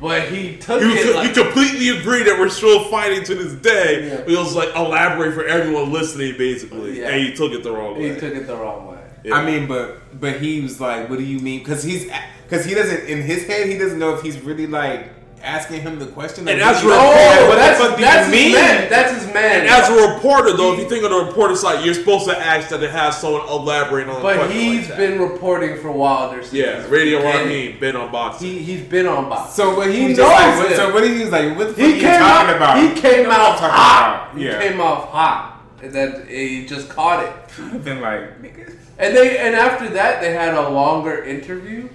But 0.00 0.22
he 0.28 0.56
took 0.56 0.80
You, 0.80 0.90
it 0.92 1.04
co- 1.04 1.12
like, 1.18 1.28
you 1.36 1.44
completely 1.44 1.88
agree 1.90 2.22
that 2.22 2.38
we're 2.38 2.48
still 2.48 2.84
fighting 2.84 3.22
to 3.24 3.34
this 3.34 3.52
day. 3.52 4.08
Yeah. 4.08 4.16
But 4.16 4.28
he 4.30 4.36
was 4.36 4.56
like 4.56 4.70
elaborate 4.74 5.34
for 5.34 5.44
everyone 5.44 5.92
listening, 5.92 6.36
basically, 6.38 7.00
Yeah. 7.00 7.08
and 7.10 7.22
he 7.22 7.34
took 7.34 7.52
it 7.52 7.62
the 7.62 7.70
wrong 7.70 7.98
way. 7.98 8.08
he 8.08 8.14
took 8.18 8.34
it 8.34 8.46
the 8.46 8.56
wrong 8.56 8.86
way. 8.90 8.96
Yeah. 9.24 9.34
I 9.34 9.44
mean, 9.44 9.66
but 9.66 10.18
but 10.18 10.36
he 10.40 10.62
was 10.62 10.80
like, 10.80 11.10
"What 11.10 11.18
do 11.18 11.24
you 11.26 11.38
mean?" 11.40 11.58
Because 11.58 11.82
he's 11.82 12.10
because 12.48 12.64
he 12.64 12.74
doesn't 12.74 13.08
in 13.10 13.20
his 13.20 13.46
head 13.46 13.68
he 13.68 13.76
doesn't 13.76 13.98
know 13.98 14.14
if 14.14 14.22
he's 14.22 14.40
really 14.40 14.66
like 14.66 15.10
asking 15.42 15.80
him 15.82 15.98
the 15.98 16.06
question. 16.06 16.46
And 16.48 16.60
that's 16.60 16.84
what, 16.84 16.90
real- 16.90 17.00
do 17.00 17.06
you- 17.06 17.12
Oh, 17.44 17.48
what 17.48 17.56
that's, 17.56 17.80
the 17.80 17.96
that's 18.00 18.26
his 18.28 18.34
mean? 18.34 18.52
man. 18.54 18.90
That's 18.90 19.12
his 19.24 19.32
man. 19.32 19.60
and 19.62 19.68
as 19.68 19.88
a 19.88 20.14
reporter, 20.14 20.56
though, 20.56 20.72
if 20.74 20.80
you 20.80 20.88
think 20.88 21.04
of 21.04 21.10
the 21.10 21.24
reporter 21.24 21.56
side, 21.56 21.84
you're 21.84 21.94
supposed 21.94 22.26
to 22.28 22.38
ask 22.38 22.68
that 22.68 22.82
it 22.82 22.90
has 22.90 23.20
someone 23.20 23.42
elaborate 23.48 24.08
on. 24.08 24.16
a 24.16 24.22
but 24.22 24.36
question 24.36 24.56
he's 24.60 24.78
like 24.80 24.88
that. 24.88 24.96
been 24.98 25.20
reporting 25.20 25.76
for 25.80 25.90
Wilder. 25.90 26.42
since 26.42 26.52
yeah, 26.54 26.80
the 26.80 26.88
Radio 26.88 27.18
beginning. 27.18 27.46
Raheem 27.48 27.80
been 27.80 27.96
on 27.96 28.12
boxing. 28.12 28.48
He 28.48 28.58
he's 28.58 28.82
been 28.86 29.06
on 29.06 29.28
box. 29.28 29.54
So 29.54 29.76
what 29.76 29.88
he, 29.90 30.00
He 30.00 30.06
knows 30.08 30.18
like, 30.18 30.56
what, 30.58 30.76
so 30.76 30.92
what 30.94 31.04
he's 31.04 31.28
like, 31.30 31.56
what 31.56 31.68
the 31.68 31.74
fuck 31.74 31.78
are 31.82 31.86
he 31.88 31.94
you 31.94 32.00
came 32.00 32.18
talking 32.20 32.50
out. 32.50 32.56
about? 32.56 32.82
He 32.94 33.00
came 33.00 33.26
What 33.26 33.36
out 33.40 33.62
I'm 33.62 33.70
hot. 33.70 34.28
about. 34.30 34.38
He 34.38 34.44
Yeah. 34.46 34.60
came 34.60 34.80
off 34.80 35.08
hot, 35.10 35.62
and 35.82 35.92
then 35.92 36.26
he 36.28 36.66
just 36.66 36.88
caught 36.88 37.24
it. 37.24 37.32
I've 37.58 37.84
been 37.84 38.00
like, 38.00 38.40
nigga. 38.42 38.76
And 38.98 39.16
they 39.16 39.38
and 39.38 39.54
after 39.56 39.88
that 39.90 40.20
they 40.20 40.32
had 40.34 40.54
a 40.54 40.68
longer 40.68 41.24
interview 41.24 41.88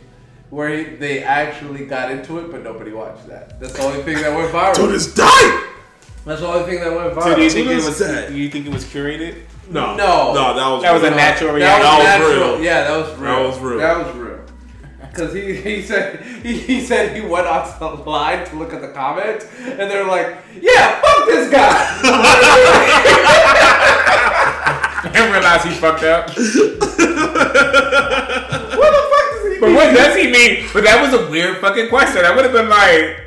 where 0.50 0.70
he, 0.70 0.84
they 0.96 1.24
actually 1.24 1.86
got 1.86 2.12
into 2.12 2.40
it, 2.40 2.52
but 2.52 2.64
nobody 2.64 2.92
watched 2.92 3.28
that. 3.28 3.60
That's 3.60 3.74
the 3.74 3.84
only 3.84 4.02
thing 4.04 4.16
that 4.18 4.34
went 4.36 4.52
to 4.52 4.58
viral. 4.58 4.88
this 4.92 5.14
day. 5.14 5.62
That's 6.26 6.42
the 6.42 6.48
only 6.48 6.64
thing 6.72 6.80
that 6.84 6.94
went 6.96 7.14
So 7.22 7.36
do 7.36 7.42
you 7.44 7.50
think 7.50 7.68
it 7.70 7.76
was? 7.76 8.00
that? 8.00 8.30
Do 8.30 8.36
you 8.38 8.50
think 8.50 8.66
it 8.66 8.74
was 8.74 8.84
curated? 8.86 9.44
No, 9.70 9.96
No. 9.96 10.34
no, 10.34 10.54
that 10.56 10.68
was 10.70 10.82
That 10.84 10.94
was 10.94 11.02
a 11.04 11.08
real. 11.08 11.16
natural 11.16 11.50
That 11.54 11.56
reaction. 11.56 11.88
was 11.88 11.98
That 12.06 12.20
was 12.20 12.30
natural. 12.30 12.56
real. 12.56 12.64
Yeah, 12.64 12.84
that 12.84 12.98
was 12.98 13.10
real. 13.18 13.36
That 13.36 13.48
was 13.48 13.60
real. 13.60 13.78
That 13.80 13.98
was 14.06 14.16
real. 14.16 14.40
Because 15.10 15.34
he, 15.34 15.56
he 15.56 15.82
said 15.82 16.20
he, 16.44 16.60
he 16.60 16.82
said 16.82 17.16
he 17.16 17.22
went 17.22 17.48
out 17.48 17.80
the 17.80 17.88
line 17.88 18.46
to 18.48 18.56
look 18.58 18.74
at 18.74 18.82
the 18.82 18.90
comments, 18.90 19.46
and 19.66 19.90
they're 19.90 20.04
like, 20.06 20.36
"Yeah, 20.62 21.00
fuck 21.00 21.26
this 21.26 21.50
guy." 21.50 21.72
and 25.16 25.32
realize 25.32 25.64
he 25.64 25.70
fucked 25.72 26.04
up. 26.04 26.28
what 26.30 26.36
the 26.36 26.42
fuck 29.12 29.28
does 29.32 29.54
he 29.54 29.55
But 29.66 29.76
what 29.76 29.94
does 29.96 30.16
he 30.22 30.32
mean? 30.32 30.66
But 30.74 30.84
that 30.86 31.02
was 31.02 31.14
a 31.20 31.30
weird 31.30 31.58
fucking 31.58 31.90
question. 31.90 32.24
I 32.26 32.36
would 32.36 32.44
have 32.46 32.54
been 32.54 32.70
like, 32.70 33.22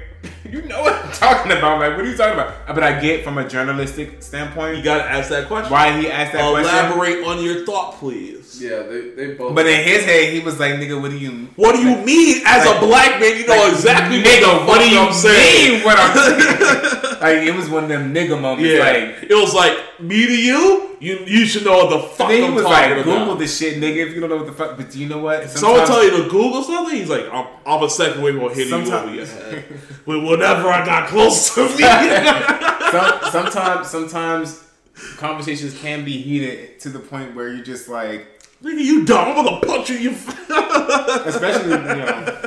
you 0.51 0.63
know 0.63 0.81
what 0.83 0.95
I'm 1.05 1.13
talking 1.13 1.53
about? 1.53 1.79
Like, 1.81 1.97
what 1.97 2.05
are 2.05 2.11
you 2.11 2.17
talking 2.17 2.35
about? 2.35 2.55
Uh, 2.69 2.75
but 2.75 2.83
I 2.83 2.99
get 3.01 3.23
from 3.25 3.39
a 3.39 3.49
journalistic 3.49 4.23
standpoint. 4.23 4.77
You 4.79 4.83
gotta 4.83 5.05
ask 5.05 5.29
that 5.31 5.47
question. 5.47 5.71
why 5.71 5.99
he 6.01 6.11
asked 6.11 6.33
that 6.33 6.51
question. 6.51 6.71
Elaborate 6.75 7.25
on 7.27 7.43
your 7.43 7.65
thought, 7.67 7.95
please. 7.95 8.61
Yeah, 8.61 8.83
they, 8.83 9.11
they 9.11 9.35
both. 9.35 9.55
But 9.55 9.67
in 9.67 9.85
his 9.85 10.05
head, 10.05 10.33
he 10.33 10.41
was 10.41 10.59
like, 10.59 10.73
nigga, 10.75 11.01
what 11.01 11.11
do 11.11 11.19
you 11.19 11.49
What 11.57 11.77
do 11.77 11.83
you 11.83 11.97
mean? 12.05 12.43
As 12.47 12.67
Like- 12.67 12.77
a 12.77 12.81
black 12.81 13.21
man, 13.21 13.37
you 13.39 13.47
know 13.47 13.55
like, 13.57 13.73
exactly 13.73 14.23
nigga, 14.23 14.47
what, 14.61 14.67
what 14.69 14.79
do 14.81 14.89
you 14.91 14.99
I'm 14.99 15.13
saying. 15.13 15.73
mean? 15.79 15.85
What 15.85 15.97
I'm 16.01 16.17
saying? 16.17 17.21
like, 17.21 17.47
it 17.47 17.55
was 17.55 17.69
one 17.69 17.85
of 17.85 17.89
them 17.91 18.13
nigga 18.15 18.41
moments. 18.41 18.69
Yeah, 18.69 18.81
Like, 18.81 19.31
it 19.31 19.35
was 19.35 19.55
like 19.55 19.77
me 20.01 20.27
to 20.27 20.37
you. 20.37 20.97
You 21.01 21.19
you 21.27 21.47
should 21.47 21.65
know 21.65 21.85
what 21.85 21.91
the 21.91 22.09
fuck 22.09 22.31
I'm 22.31 22.55
was 22.55 22.65
talking 22.65 22.97
like, 22.97 23.05
about. 23.05 23.19
Google 23.21 23.37
this 23.37 23.57
shit, 23.59 23.81
nigga, 23.81 24.09
if 24.09 24.15
you 24.15 24.21
don't 24.21 24.31
know 24.31 24.37
what 24.39 24.47
the 24.47 24.53
fuck. 24.53 24.77
But 24.77 24.95
you 24.95 25.09
know 25.09 25.19
what? 25.19 25.49
Someone 25.51 25.87
tell 25.87 26.05
you 26.05 26.23
to 26.23 26.29
Google 26.29 26.63
something, 26.63 26.97
he's 26.97 27.09
like, 27.09 27.27
I'm, 27.33 27.47
I'm 27.65 27.83
a 27.83 27.91
second 27.91 28.21
away 28.21 28.33
from 28.33 28.41
hitting 28.55 28.87
you 28.87 28.93
over 28.93 29.15
your 29.15 29.27
head. 29.27 29.65
Whenever 30.07 30.69
I 30.69 30.85
got 30.85 31.09
close 31.09 31.55
to 31.55 31.69
me, 31.69 31.85
Some, 32.91 33.31
sometimes, 33.31 33.89
sometimes 33.91 34.65
conversations 35.19 35.79
can 35.79 36.05
be 36.05 36.21
heated 36.21 36.81
to 36.81 36.89
the 36.89 36.99
point 36.99 37.35
where 37.37 37.53
you're 37.53 37.65
just 37.65 37.89
like, 37.89 38.43
nigga, 38.63 38.83
you 38.83 39.05
dumb. 39.05 39.29
I'm 39.39 39.45
gonna 39.45 39.61
punch 39.61 39.91
you. 39.91 39.97
You. 39.99 40.11
f- 40.13 40.51
especially, 41.27 41.71
you 41.71 41.79
know, 41.79 42.41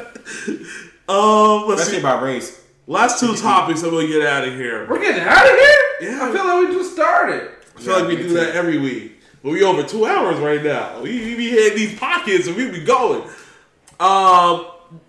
um, 1.08 1.68
let's 1.68 1.82
especially 1.82 1.94
see. 1.94 2.00
about 2.00 2.24
race. 2.24 2.61
Last 2.92 3.22
two 3.22 3.36
topics, 3.38 3.84
I'm 3.84 3.92
gonna 3.92 4.06
get 4.06 4.22
out 4.22 4.46
of 4.46 4.54
here. 4.54 4.86
we're 4.90 5.00
getting 5.00 5.24
out 5.24 5.50
of 5.50 5.58
here. 5.58 5.82
Yeah. 6.02 6.20
I 6.24 6.32
feel 6.34 6.46
like 6.46 6.68
we 6.68 6.76
just 6.76 6.94
started. 6.94 7.50
I 7.78 7.80
feel 7.80 8.00
like 8.00 8.08
we 8.10 8.18
do 8.18 8.24
too. 8.24 8.34
that 8.34 8.54
every 8.54 8.80
week. 8.80 9.22
But 9.42 9.54
we 9.54 9.64
over 9.64 9.82
two 9.82 10.06
hours 10.06 10.38
right 10.40 10.62
now. 10.62 11.02
We, 11.02 11.20
we 11.24 11.36
be 11.36 11.50
hitting 11.52 11.78
these 11.78 11.98
pockets 11.98 12.48
and 12.48 12.58
we 12.58 12.70
be 12.70 12.84
going. 12.84 13.24
Um, 13.98 14.68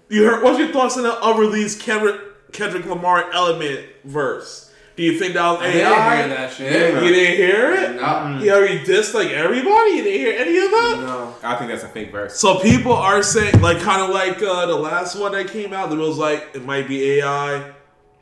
you 0.08 0.24
heard? 0.24 0.44
What's 0.44 0.60
your 0.60 0.68
thoughts 0.68 0.96
on 0.96 1.02
the 1.02 1.26
unreleased 1.26 1.80
Kendrick, 1.80 2.52
Kendrick 2.52 2.86
Lamar 2.86 3.32
Element 3.32 3.84
verse? 4.04 4.61
Do 4.94 5.02
you 5.02 5.18
think 5.18 5.34
that 5.34 5.50
was 5.50 5.60
I 5.62 5.72
didn't 5.72 5.92
AI? 5.92 6.16
hear 6.16 6.28
that 6.28 6.52
shit. 6.52 6.94
You 7.02 7.10
didn't 7.10 7.36
hear 7.36 7.72
it? 7.72 7.96
No. 7.96 8.38
He 8.38 8.50
already 8.50 8.78
dissed 8.80 9.14
like 9.14 9.28
everybody. 9.30 9.90
You 9.92 10.02
didn't 10.04 10.18
hear 10.20 10.38
any 10.38 10.58
of 10.58 10.70
that? 10.70 10.96
No. 11.00 11.34
I 11.42 11.56
think 11.56 11.70
that's 11.70 11.82
a 11.82 11.88
fake 11.88 12.12
verse. 12.12 12.38
So 12.38 12.58
people 12.60 12.92
are 12.92 13.22
saying, 13.22 13.60
like, 13.62 13.80
kind 13.80 14.02
of 14.02 14.10
like 14.10 14.42
uh, 14.42 14.66
the 14.66 14.76
last 14.76 15.16
one 15.18 15.32
that 15.32 15.48
came 15.48 15.72
out. 15.72 15.88
That 15.90 15.96
was 15.98 16.18
like 16.18 16.48
it 16.54 16.64
might 16.64 16.86
be 16.88 17.12
AI. 17.20 17.72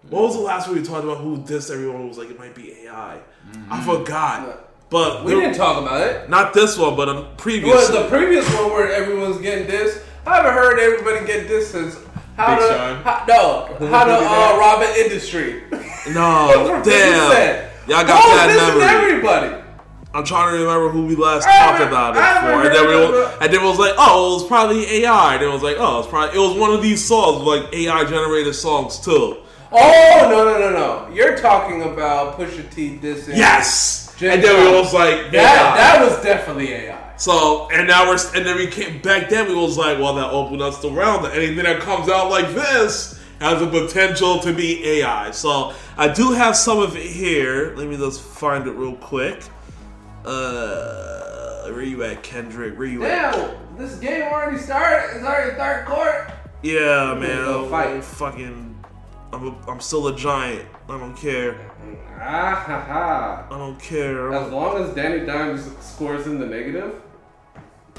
What 0.09 0.23
was 0.23 0.35
the 0.35 0.41
last 0.43 0.69
one 0.69 0.77
we 0.79 0.83
talked 0.85 1.05
about? 1.05 1.19
Who 1.19 1.39
dissed 1.39 1.73
everyone? 1.73 2.07
Was 2.09 2.19
like 2.19 2.31
it 2.31 2.39
might 2.39 2.55
be 2.55 2.73
AI. 2.87 3.19
I 3.69 3.83
forgot. 3.85 4.69
But 4.91 5.25
We 5.25 5.33
there- 5.33 5.41
didn't 5.43 5.57
talk 5.57 5.83
about 5.83 6.01
it. 6.03 6.29
not 6.31 6.53
this 6.55 6.77
one, 6.79 6.95
but 6.97 7.09
a 7.09 7.23
previous. 7.37 7.89
One. 7.91 7.95
Well, 7.95 8.03
the 8.05 8.09
previous 8.09 8.49
one 8.55 8.71
where 8.71 8.93
everyone's 8.93 9.39
getting 9.39 9.67
this, 9.67 10.03
I 10.27 10.37
haven't 10.37 10.53
heard 10.55 10.79
everybody 10.79 11.27
get 11.27 11.47
this 11.49 11.71
since 11.71 11.97
how 12.41 12.57
Big 12.57 12.69
to 12.69 12.75
Sean? 12.75 12.97
how, 13.03 13.25
no 13.29 13.89
how 13.89 14.05
to 14.05 14.13
did 14.13 14.23
uh, 14.27 14.59
rob 14.59 14.83
an 14.83 14.97
industry. 14.97 15.63
no, 16.13 16.81
damn. 16.85 17.71
Y'all 17.89 18.07
got 18.07 18.23
oh, 18.25 18.37
that 18.37 18.47
listen 18.49 18.73
to 18.73 18.79
memory. 18.79 19.13
everybody. 19.13 19.57
I'm 20.13 20.25
trying 20.25 20.53
to 20.53 20.59
remember 20.61 20.89
who 20.89 21.07
we 21.07 21.15
last 21.15 21.47
I 21.47 21.51
talked 21.59 21.79
haven't- 21.79 21.89
about 21.89 22.17
it 22.17 22.23
I 22.23 22.41
for, 22.41 22.67
and 22.67 22.75
then, 22.75 22.87
we 22.87 22.93
heard 22.95 23.11
was, 23.13 23.33
it. 23.35 23.39
and 23.43 23.53
then 23.55 23.61
it 23.61 23.65
was 23.65 23.79
like, 23.79 23.95
oh, 23.97 24.31
it 24.31 24.35
was 24.35 24.47
probably 24.49 24.85
AI. 25.05 25.35
And 25.35 25.43
then 25.43 25.49
it 25.51 25.53
was 25.53 25.63
like, 25.63 25.77
oh, 25.79 26.01
it's 26.01 26.09
probably 26.09 26.37
it 26.37 26.41
was 26.41 26.59
one 26.59 26.71
of 26.73 26.83
these 26.83 27.05
songs, 27.05 27.43
like 27.45 27.73
AI 27.73 28.05
generated 28.05 28.55
songs 28.55 28.99
too. 28.99 29.37
Oh 29.73 30.27
no 30.29 30.45
no 30.45 30.59
no 30.59 30.71
no! 30.73 31.15
You're 31.15 31.37
talking 31.39 31.83
about 31.83 32.37
Pusha 32.37 32.69
T 32.75 32.99
dissing. 33.01 33.37
Yes. 33.37 34.13
Jim 34.19 34.33
and 34.33 34.43
then 34.43 34.57
we 34.59 34.65
Jones. 34.73 34.87
was 34.87 34.95
like, 34.95 35.31
that 35.31 35.35
AI. 35.35 35.77
that 35.77 36.05
was 36.05 36.23
definitely 36.25 36.73
AI. 36.73 37.00
So 37.21 37.69
and 37.71 37.87
now 37.87 38.09
we're 38.09 38.17
and 38.35 38.47
then 38.47 38.57
we 38.57 38.67
came 38.67 39.03
back 39.03 39.29
then 39.29 39.47
we 39.47 39.55
was 39.55 39.77
like, 39.77 39.99
well, 39.99 40.15
that 40.15 40.31
opened 40.31 40.63
us 40.63 40.81
the 40.81 40.91
realm. 40.91 41.23
that 41.23 41.35
Anything 41.35 41.65
that 41.65 41.81
comes 41.81 42.09
out 42.09 42.31
like 42.31 42.49
this 42.55 43.21
has 43.41 43.61
the 43.61 43.67
potential 43.67 44.39
to 44.39 44.55
be 44.55 44.83
AI. 44.87 45.31
So 45.31 45.75
I 45.99 46.09
do 46.09 46.33
have 46.33 46.57
some 46.57 46.79
of 46.79 46.97
it 46.97 47.07
here. 47.07 47.75
Let 47.77 47.89
me 47.89 47.99
just 47.99 48.23
find 48.23 48.67
it 48.67 48.71
real 48.71 48.97
quick. 48.97 49.43
Uh, 50.25 51.69
where 51.69 51.83
you 51.83 52.03
at, 52.05 52.23
Kendrick? 52.23 52.79
Where 52.79 52.87
you 52.87 53.05
at? 53.05 53.35
Damn, 53.35 53.77
this 53.77 53.99
game 53.99 54.23
already 54.23 54.57
started. 54.57 55.17
It's 55.17 55.25
already 55.25 55.57
third 55.59 55.85
court. 55.85 56.33
Yeah, 56.63 57.15
man. 57.21 57.45
go 57.45 57.69
fight. 57.69 58.03
Fucking 58.03 58.83
I'm 59.31 59.47
a, 59.47 59.71
I'm 59.71 59.81
still 59.81 60.09
a 60.09 60.17
giant. 60.17 60.67
I 60.89 60.99
don't 60.99 61.17
care. 61.17 61.71
Ah 62.19 62.55
ha 62.67 62.81
ha. 62.81 63.47
I 63.51 63.59
don't 63.59 63.79
care. 63.79 64.33
As 64.33 64.51
long 64.51 64.83
as 64.83 64.95
Danny 64.95 65.27
Dimes 65.27 65.71
scores 65.81 66.27
in 66.27 66.41
the 66.41 66.47
negative, 66.47 67.03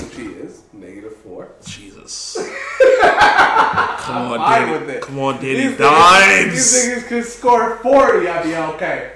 which 0.04 0.16
he 0.16 0.26
is, 0.28 0.62
negative 0.74 1.16
four. 1.18 1.50
Jesus. 1.66 2.38
Come 3.02 4.32
on, 4.34 4.40
Danny. 4.40 4.72
with 4.72 4.90
it. 4.90 5.02
Come 5.04 5.20
on, 5.20 5.36
Danny 5.36 5.54
These 5.54 5.72
niggas, 5.74 5.78
Dimes. 5.78 6.54
these 6.54 6.86
niggas 6.86 7.08
could 7.08 7.26
score 7.26 7.76
40, 7.78 8.28
I'd 8.28 8.44
be 8.44 8.56
okay. 8.76 9.12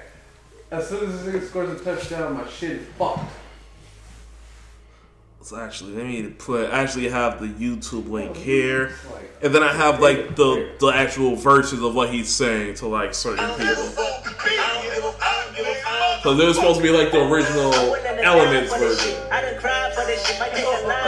As 0.72 0.88
soon 0.90 1.10
as 1.10 1.24
this 1.24 1.36
nigga 1.36 1.48
scores 1.48 1.82
a 1.82 1.84
touchdown, 1.84 2.34
my 2.34 2.48
shit 2.50 2.72
is 2.72 2.88
fucked. 2.98 3.32
So 5.46 5.60
actually, 5.60 5.94
let 5.94 6.08
me 6.08 6.24
put. 6.24 6.72
I 6.72 6.82
actually 6.82 7.08
have 7.08 7.40
the 7.40 7.46
YouTube 7.46 8.10
link 8.10 8.36
here, 8.36 8.96
and 9.44 9.54
then 9.54 9.62
I 9.62 9.72
have 9.74 10.00
like 10.00 10.36
the 10.36 10.72
the 10.80 10.88
actual 10.88 11.36
verses 11.36 11.84
of 11.84 11.94
what 11.94 12.10
he's 12.10 12.34
saying 12.34 12.74
to 12.78 12.88
like 12.88 13.14
certain 13.14 13.48
people. 13.52 13.76
So 16.24 16.34
there's 16.34 16.56
supposed 16.56 16.78
to 16.80 16.84
be 16.84 16.90
like 16.90 17.12
the 17.12 17.22
original 17.32 17.72
Elements 18.24 18.76
version. 18.76 19.14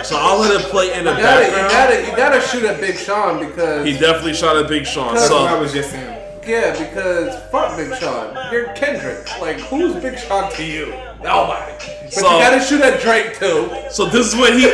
So 0.03 0.15
I'll 0.19 0.39
let 0.39 0.61
it 0.61 0.67
play 0.67 0.93
in 0.93 1.05
the 1.05 1.13
you 1.13 1.17
gotta, 1.17 1.45
you 1.47 1.51
gotta, 1.51 2.05
you 2.05 2.15
gotta 2.15 2.41
shoot 2.41 2.63
at 2.63 2.79
Big 2.79 2.95
Sean 2.95 3.39
because 3.39 3.87
He 3.87 3.93
definitely 3.93 4.35
shot 4.35 4.55
at 4.55 4.69
Big 4.69 4.85
Sean. 4.85 5.15
That's 5.15 5.31
what 5.31 5.51
I 5.51 5.59
was 5.59 5.73
just 5.73 5.89
saying. 5.89 6.43
yeah, 6.45 6.73
because 6.73 7.33
fuck 7.49 7.75
Big 7.75 7.91
Sean. 7.95 8.37
You're 8.53 8.71
Kendrick. 8.75 9.27
Like 9.41 9.57
who's 9.61 9.95
Big 9.95 10.19
Sean 10.19 10.51
to 10.53 10.63
you? 10.63 10.93
Nobody. 11.23 11.73
But 12.03 12.13
So- 12.13 12.31
you 12.37 12.43
gotta 12.43 12.61
shoot 12.63 12.81
at 12.81 13.01
Drake 13.01 13.37
too. 13.39 13.69
so 13.89 14.05
this 14.05 14.27
is 14.27 14.35
what 14.35 14.53
he. 14.53 14.69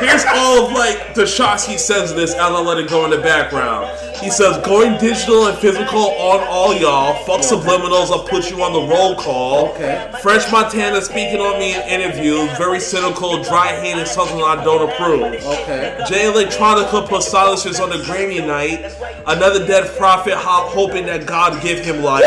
Here's 0.00 0.24
all 0.34 0.66
of 0.66 0.72
like 0.72 1.14
the 1.14 1.24
shots 1.24 1.64
he 1.64 1.78
says 1.78 2.10
in 2.10 2.16
this, 2.16 2.32
and 2.32 2.42
I'll 2.42 2.64
let 2.64 2.78
it 2.78 2.88
go 2.90 3.04
in 3.04 3.10
the 3.12 3.18
background. 3.18 3.88
He 4.20 4.28
says, 4.28 4.58
"Going 4.58 4.98
digital 4.98 5.46
and 5.46 5.56
physical 5.58 6.10
on 6.18 6.40
all 6.48 6.74
y'all. 6.74 7.14
Fuck 7.24 7.40
subliminals. 7.40 8.10
I'll 8.10 8.24
put 8.24 8.50
you 8.50 8.62
on 8.62 8.72
the 8.72 8.80
roll 8.82 9.14
call." 9.14 9.68
Okay. 9.68 10.04
French 10.20 10.50
Montana 10.50 11.00
speaking 11.00 11.40
on 11.40 11.58
me 11.58 11.74
in 11.74 11.80
interviews, 11.82 12.50
very 12.58 12.80
cynical, 12.80 13.42
dry-handed, 13.42 14.08
something 14.08 14.42
I 14.42 14.62
don't 14.64 14.90
approve. 14.90 15.22
Okay. 15.46 15.94
Jay 16.08 16.24
Electronica 16.24 17.08
put 17.08 17.22
silencers 17.22 17.78
on 17.80 17.88
the 17.90 17.98
Grammy 17.98 18.44
night. 18.44 18.84
Another 19.26 19.64
dead 19.64 19.96
prophet 19.96 20.34
ho- 20.34 20.68
hoping 20.68 21.06
that 21.06 21.24
God 21.24 21.62
give 21.62 21.78
him 21.78 22.02
life. 22.02 22.24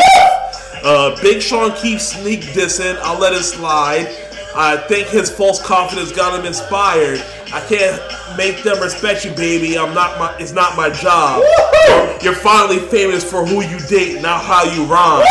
Uh, 0.82 1.20
Big 1.20 1.42
Sean 1.42 1.74
keeps 1.76 2.04
sneak 2.08 2.40
dissing. 2.40 2.96
I'll 3.02 3.18
let 3.18 3.32
it 3.32 3.42
slide. 3.42 4.06
I 4.54 4.76
think 4.76 5.08
his 5.08 5.30
false 5.30 5.62
confidence 5.64 6.10
got 6.10 6.38
him 6.38 6.46
inspired. 6.46 7.22
I 7.52 7.60
can't 7.68 8.00
make 8.36 8.62
them 8.62 8.80
respect 8.80 9.24
you, 9.24 9.30
baby. 9.32 9.78
I'm 9.78 9.94
not 9.94 10.18
my. 10.18 10.34
It's 10.38 10.52
not 10.52 10.76
my 10.76 10.90
job. 10.90 11.42
You're 12.22 12.34
finally 12.34 12.78
famous 12.78 13.22
for 13.22 13.44
who 13.46 13.62
you 13.62 13.78
date, 13.86 14.20
not 14.20 14.42
how 14.42 14.64
you 14.64 14.84
rhyme. 14.84 15.22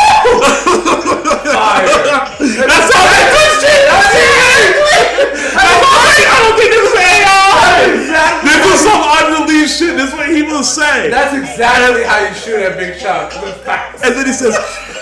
That's 2.40 2.92
all 2.96 3.08
that 3.08 3.28
shit. 3.60 3.84
That's 3.90 4.16
it. 4.16 4.78
I 5.60 6.40
don't 6.42 6.58
think 6.58 6.77
this 8.44 8.56
is 8.56 8.58
This 8.58 8.74
is 8.74 8.80
some 8.82 9.02
unreleased 9.20 9.80
shit. 9.80 9.96
This 9.98 10.10
is 10.10 10.16
what 10.18 10.30
he 10.30 10.44
was 10.44 10.68
saying. 10.68 11.12
That's 11.12 11.34
exactly 11.36 12.04
how 12.04 12.20
you 12.26 12.34
shoot 12.34 12.60
at 12.62 12.78
Big 12.78 13.00
Sean. 13.00 13.30
'cause 13.30 13.44
it's 13.50 13.60
facts. 13.64 14.04
And 14.04 14.16
then 14.16 14.26
he 14.26 14.34
says, 14.34 14.56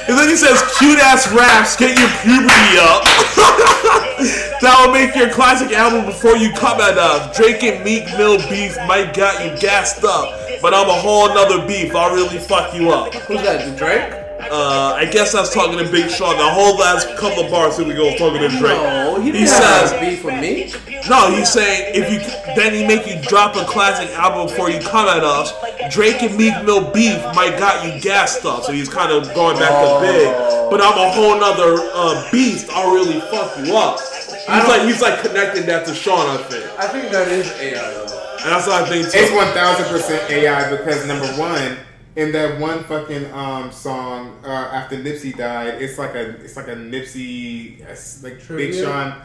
and 0.07 0.17
then 0.17 0.29
he 0.29 0.35
says, 0.35 0.61
cute 0.77 0.99
ass 0.99 1.31
raps, 1.31 1.75
get 1.75 1.97
your 1.97 2.09
puberty 2.21 2.77
up. 2.77 3.03
that 4.61 4.75
will 4.85 4.93
make 4.93 5.15
your 5.15 5.29
classic 5.29 5.71
album 5.71 6.05
before 6.05 6.37
you 6.37 6.51
come 6.53 6.79
at 6.79 6.97
us. 6.97 7.35
Drake 7.35 7.63
and 7.63 7.83
Meek 7.83 8.05
Mill 8.17 8.37
beef 8.49 8.77
might 8.87 9.13
got 9.13 9.43
you 9.43 9.57
gassed 9.59 10.03
up, 10.03 10.29
but 10.61 10.73
I'm 10.73 10.89
a 10.89 10.93
whole 10.93 11.27
nother 11.29 11.65
beef. 11.65 11.95
I'll 11.95 12.13
really 12.13 12.37
fuck 12.37 12.73
you 12.73 12.91
up. 12.91 13.13
Who's 13.13 13.41
that? 13.41 13.77
Drake? 13.77 14.24
Uh, 14.39 14.93
I 14.97 15.05
guess 15.05 15.33
I 15.33 15.41
was 15.41 15.53
talking 15.53 15.77
to 15.77 15.89
Big 15.91 16.09
Sean. 16.09 16.37
The 16.37 16.43
whole 16.49 16.75
last 16.77 17.07
couple 17.17 17.45
of 17.45 17.51
bars, 17.51 17.77
here 17.77 17.87
we 17.87 17.93
go, 17.93 18.15
talking 18.17 18.41
to 18.41 18.49
Drake. 18.49 18.77
No, 18.77 19.19
he 19.21 19.31
he 19.31 19.47
says, 19.47 19.91
have 19.91 20.01
beef 20.01 20.23
with 20.23 20.39
me. 20.39 20.71
no, 21.09 21.31
he's 21.35 21.51
saying 21.51 21.95
if 21.95 22.11
you 22.11 22.19
then 22.55 22.73
he 22.73 22.85
make 22.85 23.07
you 23.07 23.19
drop 23.27 23.55
a 23.55 23.63
classic 23.65 24.09
album 24.17 24.47
before 24.47 24.69
you 24.69 24.79
come 24.81 25.07
at 25.07 25.23
us. 25.23 25.53
Drake 25.89 26.21
and 26.21 26.37
Meek 26.37 26.53
Mill 26.65 26.91
beef 26.91 27.17
might 27.33 27.57
got 27.57 27.85
you 27.85 27.99
gassed 28.01 28.45
up, 28.45 28.63
so 28.63 28.71
he's 28.71 28.89
kind 28.89 29.11
of 29.11 29.33
going 29.33 29.57
back 29.57 29.71
to 29.71 30.01
big. 30.01 30.27
But 30.69 30.81
I'm 30.81 30.97
a 30.97 31.11
whole 31.11 31.39
nother 31.39 31.77
uh, 31.93 32.29
beast. 32.31 32.69
I'll 32.71 32.93
really 32.93 33.19
fuck 33.31 33.55
you 33.65 33.75
up. 33.77 33.99
He's 33.99 34.67
like 34.67 34.81
he's 34.83 35.01
like 35.01 35.21
connecting 35.21 35.65
that 35.67 35.85
to 35.87 35.93
Sean, 35.95 36.27
I 36.27 36.37
think, 36.43 36.65
I 36.79 36.87
think 36.87 37.11
that 37.11 37.27
is 37.29 37.49
AI 37.59 37.81
though. 37.81 38.37
and 38.43 38.51
that's 38.51 38.67
what 38.67 38.83
I 38.83 38.87
think 38.87 39.07
It's 39.07 39.31
one 39.33 39.47
thousand 39.53 39.85
percent 39.85 40.29
AI 40.29 40.69
because 40.69 41.07
number 41.07 41.25
one, 41.39 41.77
in 42.15 42.31
that 42.31 42.59
one 42.59 42.83
fucking 42.85 43.31
um 43.33 43.71
song 43.71 44.39
uh, 44.43 44.47
after 44.49 44.95
Nipsey 44.97 45.35
died, 45.35 45.81
it's 45.81 45.97
like 45.97 46.15
a 46.15 46.29
it's 46.43 46.55
like 46.55 46.67
a 46.67 46.75
Nipsey 46.75 47.81
it's 47.81 48.23
like 48.23 48.39
Big 48.47 48.73
Sean 48.73 49.21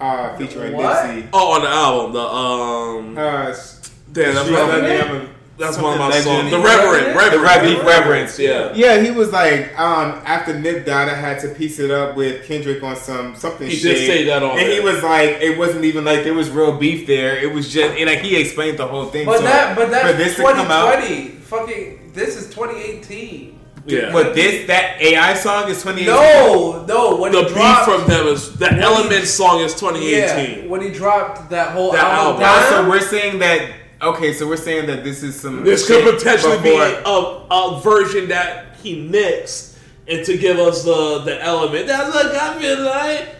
uh, 0.00 0.36
featuring 0.36 0.74
What? 0.74 1.04
Nipsey. 1.06 1.28
Oh, 1.32 1.52
on 1.54 1.62
the 1.62 1.68
album, 1.68 2.12
the 2.12 2.20
um, 2.20 3.18
Uh, 3.18 3.48
s- 3.50 3.90
damn, 4.12 4.34
that's 4.34 4.46
Street 4.46 5.28
one 5.58 5.68
of 5.68 5.78
Legend, 5.78 5.82
my, 5.82 5.90
I'm 5.92 6.06
a- 6.06 6.10
that's 6.10 6.26
one 6.26 6.40
of 6.40 6.48
my 6.48 6.48
Legend. 6.48 6.50
songs. 6.50 6.50
The 6.50 6.58
Reverend, 6.58 7.06
Reverend? 7.16 7.42
Reverend, 7.42 7.76
The 7.80 7.84
Reverend, 7.84 8.38
yeah. 8.38 8.72
Yeah, 8.74 9.02
he 9.02 9.10
was 9.10 9.32
like, 9.32 9.78
um, 9.78 10.22
after 10.24 10.58
Nip 10.58 10.86
died, 10.86 11.08
I 11.08 11.14
had 11.14 11.40
to 11.40 11.48
piece 11.48 11.78
it 11.78 11.90
up 11.90 12.16
with 12.16 12.46
Kendrick 12.46 12.82
on 12.82 12.96
some 12.96 13.34
something. 13.34 13.68
He 13.68 13.76
shit. 13.76 13.96
did 13.96 14.06
say 14.06 14.24
that 14.24 14.42
on 14.42 14.58
And 14.58 14.68
he 14.72 14.80
was 14.80 15.02
like, 15.02 15.30
it 15.40 15.58
wasn't 15.58 15.84
even 15.84 16.04
like 16.04 16.22
there 16.24 16.34
was 16.34 16.48
real 16.50 16.76
beef 16.78 17.06
there. 17.06 17.36
It 17.36 17.52
was 17.52 17.72
just, 17.72 17.96
and 17.96 18.06
like 18.06 18.20
he 18.20 18.36
explained 18.36 18.78
the 18.78 18.86
whole 18.86 19.06
thing. 19.06 19.26
But 19.26 19.38
so 19.38 19.44
that, 19.44 19.74
but 19.76 19.86
for 19.86 19.90
that's 19.90 20.18
this 20.18 20.36
to 20.36 20.42
come 20.42 20.70
out, 20.70 20.94
2020. 21.02 21.28
Fucking, 21.40 22.12
this 22.14 22.36
is 22.36 22.46
2018. 22.54 23.56
Yeah. 23.86 24.12
but 24.12 24.34
this 24.34 24.66
that 24.66 25.00
AI 25.00 25.32
song 25.32 25.70
is 25.70 25.82
2018. 25.82 26.06
No, 26.14 26.84
no. 26.86 27.16
When 27.16 27.32
the 27.32 27.38
he 27.38 27.44
beef 27.46 27.54
dropped, 27.54 27.84
from 27.90 28.06
them 28.06 28.26
is 28.26 28.54
the 28.58 28.68
he- 28.68 28.80
Element 28.82 29.24
song 29.24 29.60
is 29.60 29.72
yeah, 29.72 29.78
2018. 29.78 30.68
when 30.68 30.82
he 30.82 30.90
dropped 30.90 31.48
that 31.48 31.70
whole 31.72 31.92
That 31.92 32.04
album, 32.04 32.42
album. 32.42 32.70
Down, 32.70 32.84
so 32.84 32.90
we're 32.90 33.00
saying 33.00 33.38
that. 33.38 33.77
Okay, 34.00 34.32
so 34.32 34.46
we're 34.46 34.56
saying 34.56 34.86
that 34.86 35.02
this 35.04 35.22
is 35.22 35.38
some. 35.40 35.64
This 35.64 35.86
could 35.86 36.04
shit 36.04 36.14
potentially 36.18 36.58
be 36.62 36.76
a, 36.76 37.08
a 37.10 37.80
version 37.82 38.28
that 38.28 38.76
he 38.82 39.00
mixed 39.08 39.76
and 40.06 40.24
to 40.24 40.38
give 40.38 40.58
us 40.58 40.84
the 40.84 41.18
the 41.24 41.42
element. 41.42 41.86
That's 41.88 42.14
like 42.14 42.34
I 42.34 42.58
feel 42.60 42.80
like. 42.84 43.34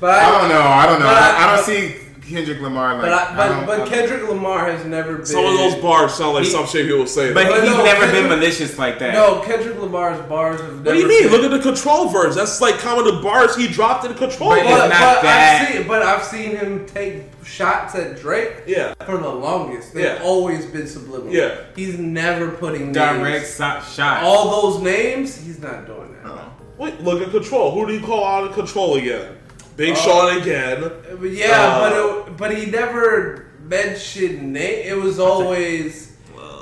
but 0.00 0.10
I 0.10 0.26
I, 0.26 0.38
don't 0.40 0.48
know. 0.48 0.60
I 0.62 0.86
don't 0.86 1.00
know. 1.00 1.06
I, 1.06 1.12
I- 1.12 1.52
I 1.52 1.56
don't 1.56 1.64
see 1.64 1.94
Kendrick 2.28 2.60
Lamar 2.60 2.94
like. 2.94 3.02
but, 3.02 3.12
I, 3.12 3.36
but, 3.36 3.48
don't- 3.48 3.66
but 3.66 3.88
Kendrick 3.88 4.28
Lamar 4.28 4.70
has 4.70 4.84
never 4.84 5.16
been. 5.16 5.26
Some 5.26 5.44
of 5.44 5.52
those 5.54 5.74
bars 5.76 6.14
sound 6.14 6.34
like 6.34 6.44
He- 6.44 6.50
some 6.50 6.66
shit 6.66 6.86
people 6.86 7.06
say. 7.06 7.32
But 7.32 7.46
But 7.48 7.62
he's 7.64 7.70
no, 7.70 7.84
never 7.84 8.00
Kendrick- 8.06 8.22
been 8.22 8.28
malicious 8.28 8.78
like 8.78 8.98
that. 8.98 9.14
No, 9.14 9.40
Kendrick 9.40 9.78
Lamar's 9.80 10.20
bars 10.28 10.60
have 10.60 10.68
never. 10.70 10.82
what 10.84 10.94
do 10.94 10.98
you 11.00 11.08
mean? 11.08 11.22
Been, 11.24 11.32
Look 11.32 11.44
at 11.44 11.50
the 11.50 11.60
control 11.62 12.08
verse. 12.08 12.34
That's 12.34 12.60
like 12.60 12.78
kind 12.78 12.98
of 13.00 13.06
the 13.06 13.20
bars 13.22 13.56
he 13.56 13.66
dropped 13.68 14.04
in 14.04 14.14
control. 14.14 14.50
But 14.50 14.62
verse. 14.64 14.70
But, 14.78 14.88
not 14.88 15.16
but 15.16 15.22
that. 15.22 15.62
I've 15.68 15.74
seen, 15.76 15.88
but 15.88 16.02
I've 16.02 16.24
seen 16.24 16.56
him 16.56 16.86
take 16.86 17.22
shots 17.44 17.94
at 17.94 18.20
Drake. 18.20 18.52
Yeah. 18.66 18.94
For 19.06 19.16
the 19.16 19.28
longest, 19.28 19.94
they've 19.94 20.04
Yeah. 20.04 20.20
always 20.22 20.66
been 20.66 20.86
subliminal. 20.86 21.32
Yeah. 21.34 21.54
He's 21.74 21.98
never 21.98 22.48
putting 22.50 22.92
direct 22.92 23.22
names. 23.22 23.46
so- 23.48 23.80
shot. 23.94 24.22
All 24.22 24.62
those 24.62 24.82
names, 24.82 25.36
he's 25.44 25.58
not 25.60 25.86
doing 25.86 26.14
that. 26.22 26.28
Wait, 26.76 27.00
look 27.02 27.20
at 27.20 27.32
control. 27.32 27.72
Who 27.72 27.86
do 27.88 27.92
you 27.94 28.00
call 28.00 28.24
out 28.24 28.44
of 28.44 28.52
control 28.54 28.94
again? 28.94 29.37
Big 29.78 29.92
Uh, 29.92 29.96
Sean 29.96 30.36
again. 30.42 30.90
Yeah, 31.22 31.46
Uh, 31.50 31.78
but 31.80 31.92
it, 32.28 32.36
but 32.36 32.54
he 32.56 32.66
never 32.66 33.46
mentioned 33.62 34.52
name. 34.52 34.82
It 34.86 34.96
was 34.98 35.18
always 35.18 36.16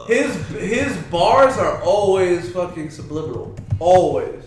his 0.07 0.37
his 0.51 0.97
bars 1.11 1.57
are 1.57 1.83
always 1.83 2.53
fucking 2.53 2.91
subliminal. 2.91 3.57
Always. 3.81 4.45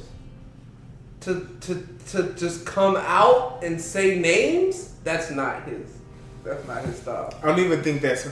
To 1.21 1.45
to 1.61 1.83
to 2.11 2.33
just 2.37 2.65
come 2.65 2.95
out 2.95 3.63
and 3.63 3.81
say 3.81 4.17
names, 4.19 4.93
that's 5.03 5.31
not 5.31 5.63
his. 5.63 5.97
That's 6.45 6.65
not 6.67 6.85
his 6.85 6.95
style. 6.97 7.33
I 7.43 7.47
don't 7.47 7.59
even 7.59 7.81
think 7.83 8.01
that's 8.01 8.23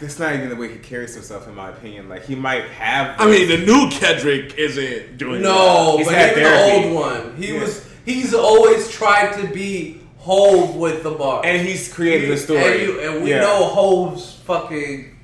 that's 0.00 0.18
not 0.18 0.34
even 0.34 0.48
the 0.48 0.56
way 0.56 0.72
he 0.72 0.78
carries 0.78 1.14
himself, 1.14 1.46
in 1.46 1.54
my 1.54 1.68
opinion. 1.70 2.08
Like 2.08 2.24
he 2.24 2.34
might 2.34 2.64
have. 2.70 3.14
I 3.20 3.26
mean, 3.30 3.48
the 3.48 3.58
new 3.64 3.88
Kendrick 3.90 4.54
isn't 4.58 5.18
doing 5.18 5.42
No, 5.42 5.98
He's 5.98 6.06
but 6.08 6.14
even 6.14 6.34
therapy. 6.42 6.82
the 6.82 6.86
old 6.88 6.94
one, 6.94 7.36
he 7.36 7.52
Yeah. 7.54 7.60
was. 7.60 7.86
He's 8.04 8.34
always 8.34 8.90
tried 8.90 9.40
to 9.40 9.46
be 9.48 10.00
Hove 10.18 10.76
with 10.76 11.02
the 11.02 11.10
bar. 11.10 11.42
and 11.44 11.66
he's 11.66 11.92
created 11.92 12.30
a 12.30 12.36
story, 12.38 12.60
And, 12.62 12.80
you, 12.82 13.00
and 13.00 13.24
we 13.24 13.30
Yeah. 13.30 13.40
know 13.40 13.64
Hove's 13.64 14.34
fucking 14.46 15.16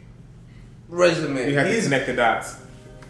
resume. 0.89 1.48
You 1.51 1.57
have 1.57 1.66
to 1.66 1.73
He's- 1.73 1.85
connect 1.85 2.07
the 2.07 2.12
dots. 2.15 2.57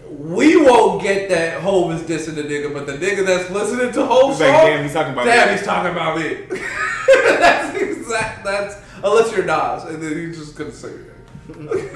we 0.09 0.57
won't 0.57 1.03
get 1.03 1.29
that 1.31 1.61
Hove 1.61 1.93
is 1.95 2.03
dissing 2.03 2.35
the 2.35 2.43
nigga, 2.43 2.73
but 2.73 2.87
the 2.87 2.93
nigga 2.95 3.25
that's 3.27 3.51
listening 3.51 3.93
to 3.93 4.05
Hove's 4.07 4.41
It's 4.41 4.49
like, 4.49 4.61
song, 4.61 4.67
damn, 4.67 4.83
he's 4.85 4.93
talking 4.93 5.13
about 5.13 5.25
damn, 5.25 5.49
me. 5.49 5.55
he's 5.57 5.67
talking 5.67 5.93
about 5.93 6.19
me. 6.19 6.37
that's 7.39 7.77
exact. 7.81 8.45
That's 8.45 8.77
unless 9.03 9.33
you're 9.37 9.45
Nas, 9.45 9.85
and 9.85 10.03
then 10.03 10.17
he's 10.17 10.39
just 10.39 10.57
gonna 10.57 10.73
say 10.73 10.89
your 11.49 11.57
name. 11.75 11.89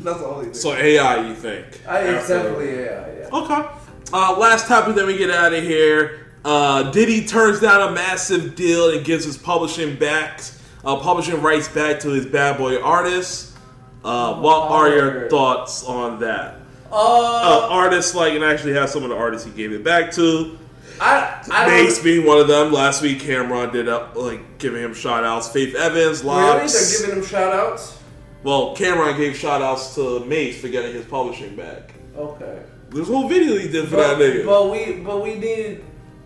that's 0.00 0.20
all 0.22 0.40
he 0.40 0.46
did. 0.46 0.56
So 0.56 0.74
AI, 0.74 1.28
you 1.28 1.34
think? 1.34 1.66
I, 1.88 1.98
it's 2.00 2.30
Absolutely. 2.30 2.66
definitely 2.66 2.84
yeah, 2.84 3.28
yeah. 3.30 3.38
Okay. 3.62 3.68
Uh, 4.12 4.36
last 4.38 4.66
topic, 4.68 4.94
then 4.94 5.06
we 5.06 5.16
get 5.16 5.30
out 5.30 5.52
of 5.52 5.62
here. 5.62 6.26
Uh, 6.44 6.90
Diddy 6.90 7.24
turns 7.26 7.60
down 7.60 7.88
a 7.88 7.92
massive 7.92 8.54
deal 8.54 8.90
and 8.90 9.04
gives 9.04 9.24
his 9.24 9.36
publishing 9.38 9.96
back, 9.96 10.40
uh, 10.84 10.96
publishing 10.96 11.40
rights 11.40 11.68
back 11.68 12.00
to 12.00 12.10
his 12.10 12.26
bad 12.26 12.58
boy 12.58 12.80
artists. 12.80 13.56
Uh, 14.04 14.34
what 14.40 14.70
are 14.70 14.88
your 14.90 15.28
thoughts 15.30 15.82
on 15.84 16.20
that? 16.20 16.56
uh, 16.92 16.94
Uh, 16.96 17.68
artists 17.70 18.14
like, 18.14 18.34
and 18.34 18.44
actually 18.44 18.74
have 18.74 18.90
some 18.90 19.02
of 19.02 19.08
the 19.08 19.16
artists 19.16 19.46
he 19.46 19.52
gave 19.52 19.72
it 19.72 19.82
back 19.82 20.12
to. 20.12 20.58
I 21.00 21.42
I 21.50 21.66
Mase 21.66 21.98
being 22.00 22.24
one 22.24 22.38
of 22.38 22.46
them. 22.46 22.70
Last 22.72 23.02
week, 23.02 23.18
Cam'ron 23.20 23.72
did 23.72 23.88
up 23.88 24.14
like 24.14 24.58
giving 24.58 24.80
him 24.82 24.94
shout 24.94 25.24
outs. 25.24 25.48
Faith 25.48 25.74
Evans, 25.74 26.22
really. 26.22 26.36
LOX. 26.36 26.72
They're 26.72 27.00
giving 27.08 27.18
him 27.22 27.26
shout 27.28 27.52
outs. 27.52 27.98
well, 28.44 28.76
Cam'ron 28.76 29.16
gave 29.16 29.34
shout 29.36 29.60
outs 29.60 29.94
to 29.96 30.20
Mase 30.26 30.60
for 30.60 30.68
getting 30.68 30.92
his 30.92 31.04
publishing 31.06 31.56
back. 31.56 31.94
Okay. 32.16 32.60
There's 32.94 33.08
a 33.08 33.12
whole 33.12 33.28
video 33.28 33.56
he 33.58 33.68
did 33.68 33.88
for 33.88 33.96
But, 33.96 34.18
that 34.18 34.24
nigga. 34.24 34.46
but 34.46 34.70
we 34.70 34.92
but 35.02 35.22
we 35.22 35.34
need 35.34 35.82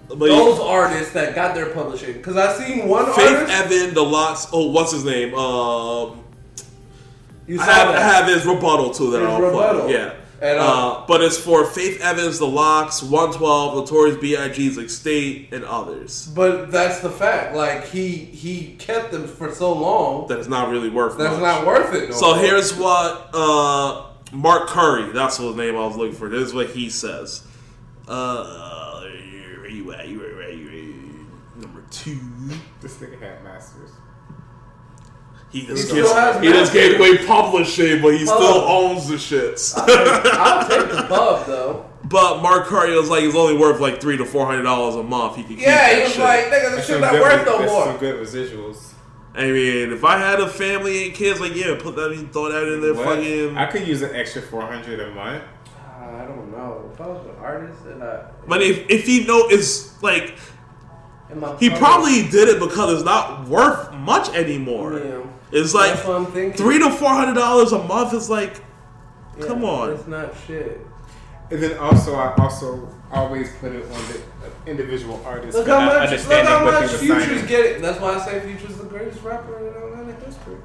But 0.08 0.18
those 0.20 0.60
artists 0.60 1.12
that 1.14 1.34
got 1.34 1.54
their 1.54 1.70
publishing 1.70 2.12
because 2.14 2.36
I 2.36 2.52
seen 2.52 2.86
one 2.88 3.06
Faith 3.14 3.30
artist. 3.36 3.52
Evan, 3.52 3.94
the 3.94 4.02
LOX. 4.04 4.46
Oh, 4.52 4.70
what's 4.70 4.92
his 4.92 5.04
name? 5.04 5.34
Um, 5.34 6.22
you 7.46 7.58
I 7.60 7.64
have, 7.64 7.88
I 7.94 8.00
have 8.00 8.26
his 8.26 8.44
rebuttal 8.46 8.90
to 8.92 9.10
that. 9.12 9.20
His 9.20 9.28
I'll 9.28 9.40
rebuttal. 9.40 9.80
play. 9.82 9.92
Yeah. 9.94 10.14
And, 10.40 10.56
uh, 10.60 10.62
uh, 11.00 11.06
but 11.08 11.20
it's 11.20 11.36
for 11.36 11.64
Faith 11.64 12.00
Evans, 12.00 12.38
The 12.38 12.46
LOX, 12.46 13.02
112, 13.02 13.74
Notorious 13.74 14.16
B.I.G.'s 14.18 14.78
Estate, 14.78 15.48
and 15.52 15.64
others. 15.64 16.30
But 16.32 16.70
that's 16.70 17.00
the 17.00 17.10
fact. 17.10 17.56
Like 17.56 17.86
he 17.86 18.08
he 18.16 18.74
kept 18.78 19.10
them 19.10 19.26
for 19.26 19.50
so 19.52 19.72
long. 19.72 20.28
that 20.28 20.38
it's 20.38 20.46
not 20.46 20.68
really 20.70 20.90
worth 20.90 21.14
it. 21.14 21.18
That's 21.18 21.32
much. 21.40 21.42
not 21.42 21.66
worth 21.66 21.92
it. 21.92 22.10
No 22.10 22.14
So 22.14 22.26
more. 22.34 22.38
here's 22.38 22.72
what 22.76 23.30
uh, 23.34 24.07
Mark 24.32 24.68
Curry, 24.68 25.10
that's 25.12 25.38
what 25.38 25.48
his 25.48 25.56
name 25.56 25.76
I 25.76 25.86
was 25.86 25.96
looking 25.96 26.14
for. 26.16 26.28
This 26.28 26.48
is 26.48 26.54
what 26.54 26.68
he 26.70 26.90
says. 26.90 27.46
Uh, 28.06 29.00
where 29.00 29.68
you 29.68 29.92
at? 29.92 30.08
You 30.08 30.24
at? 30.42 30.54
You 30.56 30.68
at? 30.68 31.62
Number 31.62 31.84
two. 31.90 32.18
This 32.80 32.96
nigga 32.96 33.20
had 33.20 33.42
masters. 33.42 33.90
He 35.50 35.64
just, 35.64 35.84
still 35.86 35.96
gives, 35.96 36.12
has 36.12 36.42
he 36.42 36.48
just 36.50 36.72
gave 36.74 36.98
away 37.00 37.24
publishing, 37.26 38.02
but 38.02 38.12
he 38.12 38.26
still 38.26 38.36
owns 38.38 39.08
the 39.08 39.14
shits. 39.14 39.72
I'll 39.76 40.68
take 40.68 40.90
the 40.90 41.06
pub 41.08 41.46
though. 41.46 41.86
but 42.04 42.42
Mark 42.42 42.66
Curry 42.66 42.94
was 42.94 43.08
like, 43.08 43.22
he's 43.22 43.34
only 43.34 43.56
worth 43.56 43.80
like 43.80 43.98
three 43.98 44.18
to 44.18 44.26
four 44.26 44.44
hundred 44.44 44.64
dollars 44.64 44.96
a 44.96 45.02
month. 45.02 45.36
He 45.36 45.42
could 45.44 45.56
keep 45.56 45.60
Yeah, 45.60 45.74
that 45.76 45.96
he 45.96 46.02
was 46.02 46.12
shit. 46.12 46.20
like, 46.20 46.44
nigga, 46.44 46.50
this 46.50 46.74
That's 46.74 46.86
shit 46.86 47.00
not 47.00 47.12
worth 47.14 47.46
no 47.46 47.58
more. 47.64 47.84
some 47.86 47.96
good 47.96 48.26
residuals. 48.26 48.87
I 49.38 49.52
mean, 49.52 49.92
if 49.92 50.04
I 50.04 50.18
had 50.18 50.40
a 50.40 50.48
family 50.48 51.06
and 51.06 51.14
kids, 51.14 51.40
like 51.40 51.54
yeah, 51.54 51.76
put 51.78 51.94
that, 51.96 52.28
throw 52.32 52.50
that 52.50 52.72
in 52.72 52.80
there, 52.80 52.92
What? 52.94 53.06
fucking. 53.18 53.56
I 53.56 53.66
could 53.66 53.86
use 53.86 54.02
an 54.02 54.14
extra 54.14 54.42
four 54.42 54.62
hundred 54.62 54.98
a 55.00 55.14
month. 55.14 55.44
Uh, 55.76 56.04
I 56.04 56.24
don't 56.26 56.50
know. 56.50 56.90
If 56.92 57.00
I 57.00 57.06
was 57.06 57.24
an 57.26 57.36
artist 57.40 57.84
and 57.86 58.02
I, 58.02 58.24
But 58.48 58.62
if 58.62 58.90
if 58.90 59.04
he 59.06 59.24
know 59.24 59.46
it's 59.48 60.02
like 60.02 60.36
he 61.60 61.70
probably 61.70 62.22
did 62.28 62.48
it 62.48 62.58
because 62.58 62.94
it's 62.94 63.04
not 63.04 63.46
worth 63.46 63.92
much 63.92 64.28
anymore. 64.34 64.98
Yeah. 64.98 65.22
It's 65.52 65.72
like 65.74 65.94
That's 65.94 66.06
what 66.06 66.16
I'm 66.16 66.26
thinking. 66.26 66.52
three 66.56 66.78
to 66.80 66.90
four 66.90 67.10
hundred 67.10 67.34
dollars 67.34 67.72
a 67.72 67.82
month 67.84 68.14
is 68.14 68.28
like, 68.28 68.60
Yeah, 69.38 69.46
come 69.46 69.64
on. 69.64 69.90
It's 69.92 70.06
not 70.06 70.34
shit. 70.46 70.80
And 71.50 71.62
then 71.62 71.78
also, 71.78 72.14
I 72.14 72.34
also 72.36 72.92
always 73.10 73.50
put 73.56 73.72
it 73.72 73.84
on 73.84 73.90
the 74.08 74.20
individual 74.70 75.22
artist. 75.24 75.56
Look 75.56 75.66
for 75.66 75.72
how 75.72 75.78
not 75.80 75.86
much, 75.86 75.94
look 75.94 76.02
understanding 76.10 76.46
how 76.52 76.64
what 76.64 76.74
much 76.82 76.90
Future's 76.92 77.24
signing. 77.24 77.46
getting. 77.46 77.82
That's 77.82 78.00
why 78.00 78.14
I 78.16 78.18
say 78.24 78.40
Future's 78.40 78.76
the 78.76 78.77
greatest 78.98 79.22
rapper 79.22 79.56
in 79.58 79.74
Atlantic 79.74 80.20
history. 80.24 80.56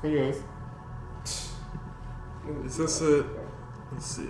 Who 0.00 0.08
is? 0.08 0.42
is 2.64 2.76
this 2.78 3.00
it? 3.02 3.26
Let's 3.92 4.06
see. 4.06 4.28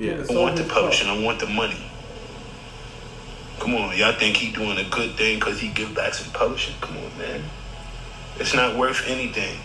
Yeah. 0.00 0.24
I 0.28 0.34
want 0.34 0.56
the 0.56 0.64
publishing. 0.64 1.08
I 1.08 1.22
want 1.22 1.38
the 1.38 1.46
money. 1.46 1.90
Come 3.60 3.76
on, 3.76 3.96
y'all 3.96 4.12
think 4.14 4.36
he 4.36 4.50
doing 4.50 4.78
a 4.78 4.88
good 4.90 5.16
thing 5.16 5.38
because 5.38 5.60
he 5.60 5.68
give 5.68 5.94
back 5.94 6.14
some 6.14 6.32
publishing? 6.32 6.74
Come 6.80 6.96
on, 6.96 7.16
man. 7.16 7.42
It's 8.40 8.54
not 8.54 8.76
worth 8.76 9.06
anything. 9.06 9.58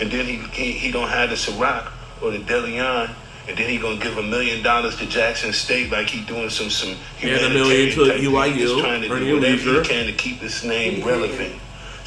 And 0.00 0.10
then 0.10 0.26
he 0.26 0.38
he, 0.52 0.72
he 0.72 0.90
don't 0.90 1.08
have 1.08 1.30
the 1.30 1.36
Ciroc 1.36 1.92
or 2.20 2.32
the 2.32 2.38
Deleon, 2.38 3.14
and 3.46 3.56
then 3.56 3.68
he 3.68 3.78
gonna 3.78 4.00
give 4.00 4.18
a 4.18 4.22
million 4.22 4.64
dollars 4.64 4.96
to 4.96 5.06
Jackson 5.06 5.52
State 5.52 5.92
like 5.92 6.08
he 6.08 6.24
doing 6.24 6.50
some 6.50 6.70
some 6.70 6.96
And 7.22 7.30
a 7.30 7.50
million 7.50 7.90
to 7.90 8.06
type 8.06 8.20
thing. 8.20 8.32
EYU, 8.32 8.56
just 8.56 8.78
trying 8.80 9.02
to 9.02 9.08
do 9.08 9.34
whatever 9.36 9.82
he 9.82 9.88
can 9.88 10.06
to 10.06 10.12
keep 10.14 10.38
his 10.38 10.64
name 10.64 11.06
relevant. 11.06 11.54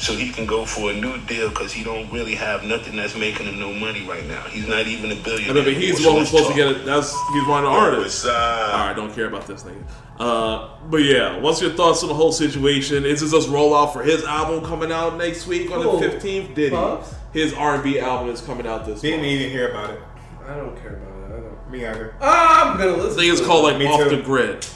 So 0.02 0.14
he 0.16 0.30
can 0.30 0.46
go 0.46 0.64
for 0.66 0.90
a 0.90 0.94
new 0.94 1.16
deal 1.26 1.48
because 1.50 1.72
he 1.72 1.84
don't 1.84 2.10
really 2.12 2.34
have 2.34 2.64
nothing 2.64 2.96
that's 2.96 3.16
making 3.16 3.46
him 3.46 3.60
no 3.60 3.72
money 3.72 4.04
right 4.04 4.26
now. 4.26 4.42
He's 4.42 4.66
not 4.66 4.88
even 4.88 5.12
a 5.12 5.14
billionaire. 5.22 5.54
mean, 5.54 5.64
but 5.64 5.74
he's 5.74 5.98
the 5.98 6.02
So 6.02 6.08
one 6.14 6.18
who's 6.22 6.32
let's 6.32 6.46
supposed 6.48 6.50
to 6.50 6.56
get 6.56 6.66
it. 6.82 6.84
That's 6.84 7.12
he's 7.32 7.46
one 7.46 7.64
of 7.64 7.70
the 7.70 7.78
artists. 7.78 8.24
What's? 8.24 8.34
All 8.34 8.86
right, 8.88 8.96
don't 8.96 9.14
care 9.14 9.26
about 9.28 9.46
this 9.46 9.62
thing. 9.62 9.86
Uh, 10.18 10.70
but 10.90 11.04
yeah, 11.04 11.38
what's 11.38 11.62
your 11.62 11.70
thoughts 11.70 12.02
on 12.02 12.08
the 12.08 12.14
whole 12.16 12.32
situation? 12.32 13.04
Is 13.04 13.20
this 13.20 13.30
just 13.30 13.48
rollout 13.48 13.92
for 13.92 14.02
his 14.02 14.24
album 14.24 14.64
coming 14.64 14.90
out 14.90 15.16
next 15.18 15.46
week 15.46 15.70
on 15.70 15.82
Cool. 15.82 16.00
the 16.00 16.10
fifteenth? 16.10 16.52
Did 16.56 16.72
he? 16.72 17.40
His 17.40 17.54
R 17.54 17.74
and 17.76 17.84
B 17.84 18.00
album 18.00 18.28
is 18.34 18.40
coming 18.40 18.66
out 18.66 18.84
this 18.84 18.96
week. 19.02 19.12
Didn't 19.12 19.20
month. 19.20 19.32
even 19.32 19.50
hear 19.52 19.68
about 19.68 19.90
it. 19.90 20.00
I 20.48 20.56
don't 20.56 20.76
care 20.82 20.96
about 20.96 21.30
it. 21.30 21.36
I 21.36 21.40
don't. 21.40 21.70
Me 21.70 21.86
either. 21.86 22.14
I'm 22.20 22.76
gonna 22.76 22.90
listen. 22.90 23.00
I 23.00 23.04
listen. 23.04 23.18
think 23.20 23.32
it's 23.34 23.46
called 23.46 23.62
like 23.64 23.78
Me 23.78 23.86
Off 23.86 24.02
too. 24.02 24.16
the 24.16 24.22
Grid. 24.22 24.66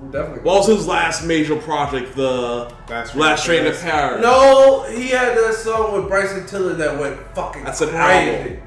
I'm 0.00 0.10
definitely. 0.10 0.42
What 0.42 0.58
was 0.60 0.66
his 0.68 0.86
last 0.86 1.24
major 1.24 1.56
project? 1.56 2.16
The 2.16 2.72
Last 2.88 3.14
Last 3.14 3.44
Train 3.44 3.60
Train 3.62 3.72
to 3.72 3.78
to 3.78 3.84
Paris. 3.84 4.20
Paris. 4.20 4.22
No, 4.22 4.84
he 4.84 5.08
had 5.08 5.36
that 5.36 5.54
song 5.54 5.92
with 5.92 6.08
Bryson 6.08 6.46
Tiller 6.46 6.72
that 6.74 6.98
went 6.98 7.18
fucking 7.34 7.64
That's 7.64 7.80
an 7.82 7.90
crazy. 7.90 8.00
album. 8.38 8.62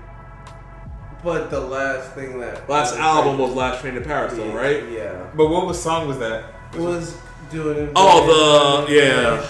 But 1.23 1.49
the 1.49 1.59
last 1.61 2.11
thing 2.11 2.39
that 2.41 2.69
last 2.69 2.95
album 2.97 3.37
was 3.39 3.53
Last 3.53 3.81
Train 3.81 3.95
to 3.95 4.01
Paris, 4.01 4.33
though, 4.35 4.51
right? 4.51 4.87
Yeah, 4.91 5.25
But 5.35 5.47
what 5.49 5.65
was 5.65 5.81
song 5.81 6.07
was 6.07 6.19
that? 6.19 6.43
it 6.73 6.79
was 6.79 7.17
doing 7.49 7.77
it. 7.77 7.91
Oh, 7.95 8.85
the 8.87 8.93
yeah, 8.93 9.49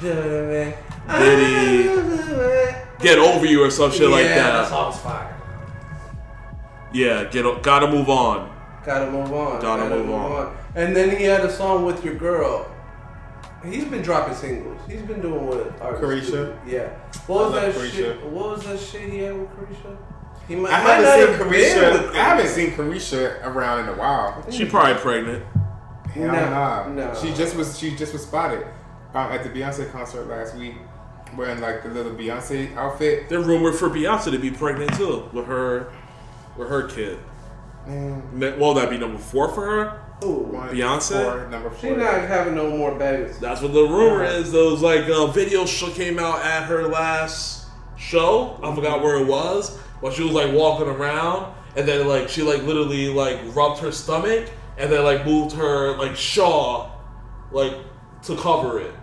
Doing 0.00 0.18
it, 0.18 0.74
man. 1.08 1.18
Diddy. 1.20 2.74
Get 3.00 3.18
Over 3.18 3.44
You 3.46 3.64
or 3.64 3.70
some 3.70 3.90
shit 3.90 4.08
like 4.08 4.24
Yeah, 4.24 4.34
that 4.34 4.52
that. 4.62 4.68
song's 4.68 4.98
fire. 4.98 5.30
Yeah, 6.92 7.24
get 7.24 7.44
o- 7.44 7.58
gotta 7.60 7.88
move 7.88 8.08
on. 8.08 8.50
Gotta 8.84 9.10
move 9.10 9.32
on. 9.32 9.60
Gotta 9.60 9.88
move 9.88 10.10
on. 10.10 10.56
And 10.74 10.94
then 10.94 11.16
he 11.16 11.24
had 11.24 11.44
a 11.44 11.52
song 11.52 11.84
with 11.84 12.04
your 12.04 12.14
girl. 12.14 12.70
He's 13.64 13.84
been 13.84 14.02
dropping 14.02 14.34
singles. 14.34 14.78
He's 14.88 15.02
been 15.02 15.22
doing 15.22 15.46
what 15.46 15.80
artists 15.80 16.30
Carisha? 16.30 16.64
do. 16.64 16.70
Yeah. 16.70 16.88
What 17.26 17.50
was 17.50 17.54
that 17.54 17.76
love 17.76 17.90
shit? 17.90 18.22
What 18.26 18.50
was 18.50 18.64
that 18.66 18.78
shit 18.78 19.10
he 19.10 19.18
had 19.20 19.38
with 19.38 19.48
Carisha? 19.50 19.96
He 20.46 20.56
might, 20.56 20.72
I 20.72 20.84
might 20.84 21.00
not 21.02 21.18
haven't 21.18 21.38
seen 21.38 21.48
Carisha. 21.48 22.10
I 22.10 22.16
haven't 22.16 22.48
seen 22.48 22.70
Carisha 22.72 23.44
around 23.46 23.84
in 23.84 23.88
a 23.88 23.94
while. 23.98 24.44
She 24.50 24.66
probably 24.66 24.94
pregnant. 25.00 25.44
Hell 26.12 26.26
No, 26.26 26.32
nah. 26.50 26.88
no. 26.88 27.14
She 27.14 27.32
just 27.32 27.56
was. 27.56 27.78
She 27.78 27.96
just 27.96 28.12
was 28.12 28.22
spotted 28.22 28.66
um, 29.14 29.32
at 29.32 29.42
the 29.42 29.48
Beyonce 29.48 29.90
concert 29.90 30.26
last 30.26 30.54
week, 30.56 30.74
wearing 31.34 31.60
like 31.62 31.82
the 31.82 31.88
little 31.88 32.12
Beyonce 32.12 32.76
outfit. 32.76 33.30
They're 33.30 33.40
rumored 33.40 33.76
for 33.76 33.88
Beyonce 33.88 34.30
to 34.32 34.38
be 34.38 34.50
pregnant 34.50 34.92
too 34.94 35.28
with 35.32 35.46
her, 35.46 35.90
with 36.58 36.68
her 36.68 36.86
kid. 36.88 37.18
Man, 37.86 38.22
Ne- 38.34 38.58
Will 38.58 38.74
that 38.74 38.90
be 38.90 38.98
number 38.98 39.18
four 39.18 39.48
for 39.48 39.64
her? 39.64 40.00
Ooh. 40.22 40.32
one, 40.52 40.68
Beyonce? 40.68 41.22
four, 41.22 41.48
number 41.48 41.70
She 41.80 41.88
four. 41.88 41.96
not 41.96 42.22
having 42.22 42.54
no 42.54 42.70
more 42.70 42.94
babies. 42.94 43.38
That's 43.38 43.60
what 43.60 43.72
the 43.72 43.82
rumor 43.82 44.24
is. 44.24 44.52
Those 44.52 44.80
like 44.82 45.04
uh, 45.04 45.32
videos 45.32 45.68
sh- 45.68 45.94
came 45.94 46.18
out 46.18 46.40
at 46.44 46.64
her 46.64 46.86
last 46.88 47.66
show. 47.96 48.58
I 48.62 48.74
forgot 48.74 49.02
where 49.02 49.16
it 49.20 49.26
was, 49.26 49.78
but 50.00 50.12
she 50.12 50.22
was 50.22 50.32
like 50.32 50.52
walking 50.52 50.86
around, 50.88 51.54
and 51.76 51.86
then 51.88 52.06
like 52.06 52.28
she 52.28 52.42
like 52.42 52.62
literally 52.62 53.08
like 53.08 53.38
rubbed 53.54 53.80
her 53.80 53.90
stomach, 53.92 54.50
and 54.78 54.90
then 54.92 55.02
like 55.04 55.26
moved 55.26 55.54
her 55.56 55.96
like 55.96 56.14
shaw, 56.16 56.90
like 57.50 57.74
to 58.22 58.36
cover 58.36 58.80
it 58.80 58.94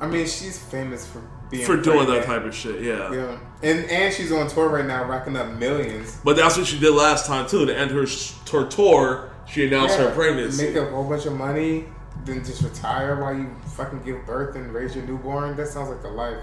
I 0.00 0.06
mean, 0.08 0.26
she's 0.26 0.58
famous 0.58 1.06
for 1.06 1.22
being 1.48 1.64
for 1.64 1.76
doing 1.76 2.08
that 2.08 2.24
type 2.24 2.42
of 2.44 2.52
shit. 2.54 2.82
Yeah. 2.82 3.12
Yeah, 3.12 3.38
and 3.62 3.84
and 3.88 4.12
she's 4.12 4.32
on 4.32 4.48
tour 4.48 4.68
right 4.68 4.84
now, 4.84 5.04
racking 5.04 5.36
up 5.36 5.52
millions. 5.58 6.18
But 6.24 6.36
that's 6.36 6.56
what 6.56 6.66
she 6.66 6.78
did 6.80 6.90
last 6.90 7.26
time 7.26 7.46
too. 7.48 7.64
To 7.66 7.76
end 7.78 7.92
her, 7.92 8.04
sh- 8.06 8.32
her 8.50 8.66
tour, 8.66 9.30
she 9.46 9.66
announced 9.66 9.96
her 9.96 10.10
pregnancy. 10.12 10.66
Make 10.66 10.76
a 10.76 10.86
whole 10.90 11.08
bunch 11.08 11.26
of 11.26 11.34
money, 11.34 11.84
then 12.24 12.44
just 12.44 12.62
retire 12.62 13.20
while 13.20 13.34
you 13.34 13.54
fucking 13.76 14.02
give 14.02 14.24
birth 14.26 14.54
and 14.56 14.72
raise 14.72 14.94
your 14.94 15.04
newborn. 15.04 15.56
That 15.56 15.68
sounds 15.68 15.88
like 15.90 16.02
the 16.02 16.08
life. 16.10 16.40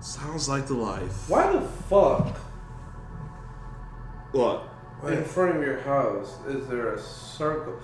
Sounds 0.00 0.48
like 0.48 0.66
the 0.66 0.74
life. 0.74 1.28
Why 1.28 1.52
the 1.52 1.60
fuck 1.60 2.36
What? 4.32 4.64
in 5.06 5.24
front 5.24 5.56
of 5.56 5.62
your 5.62 5.80
house 5.80 6.36
is 6.48 6.66
there 6.68 6.94
a 6.94 7.00
circle? 7.00 7.74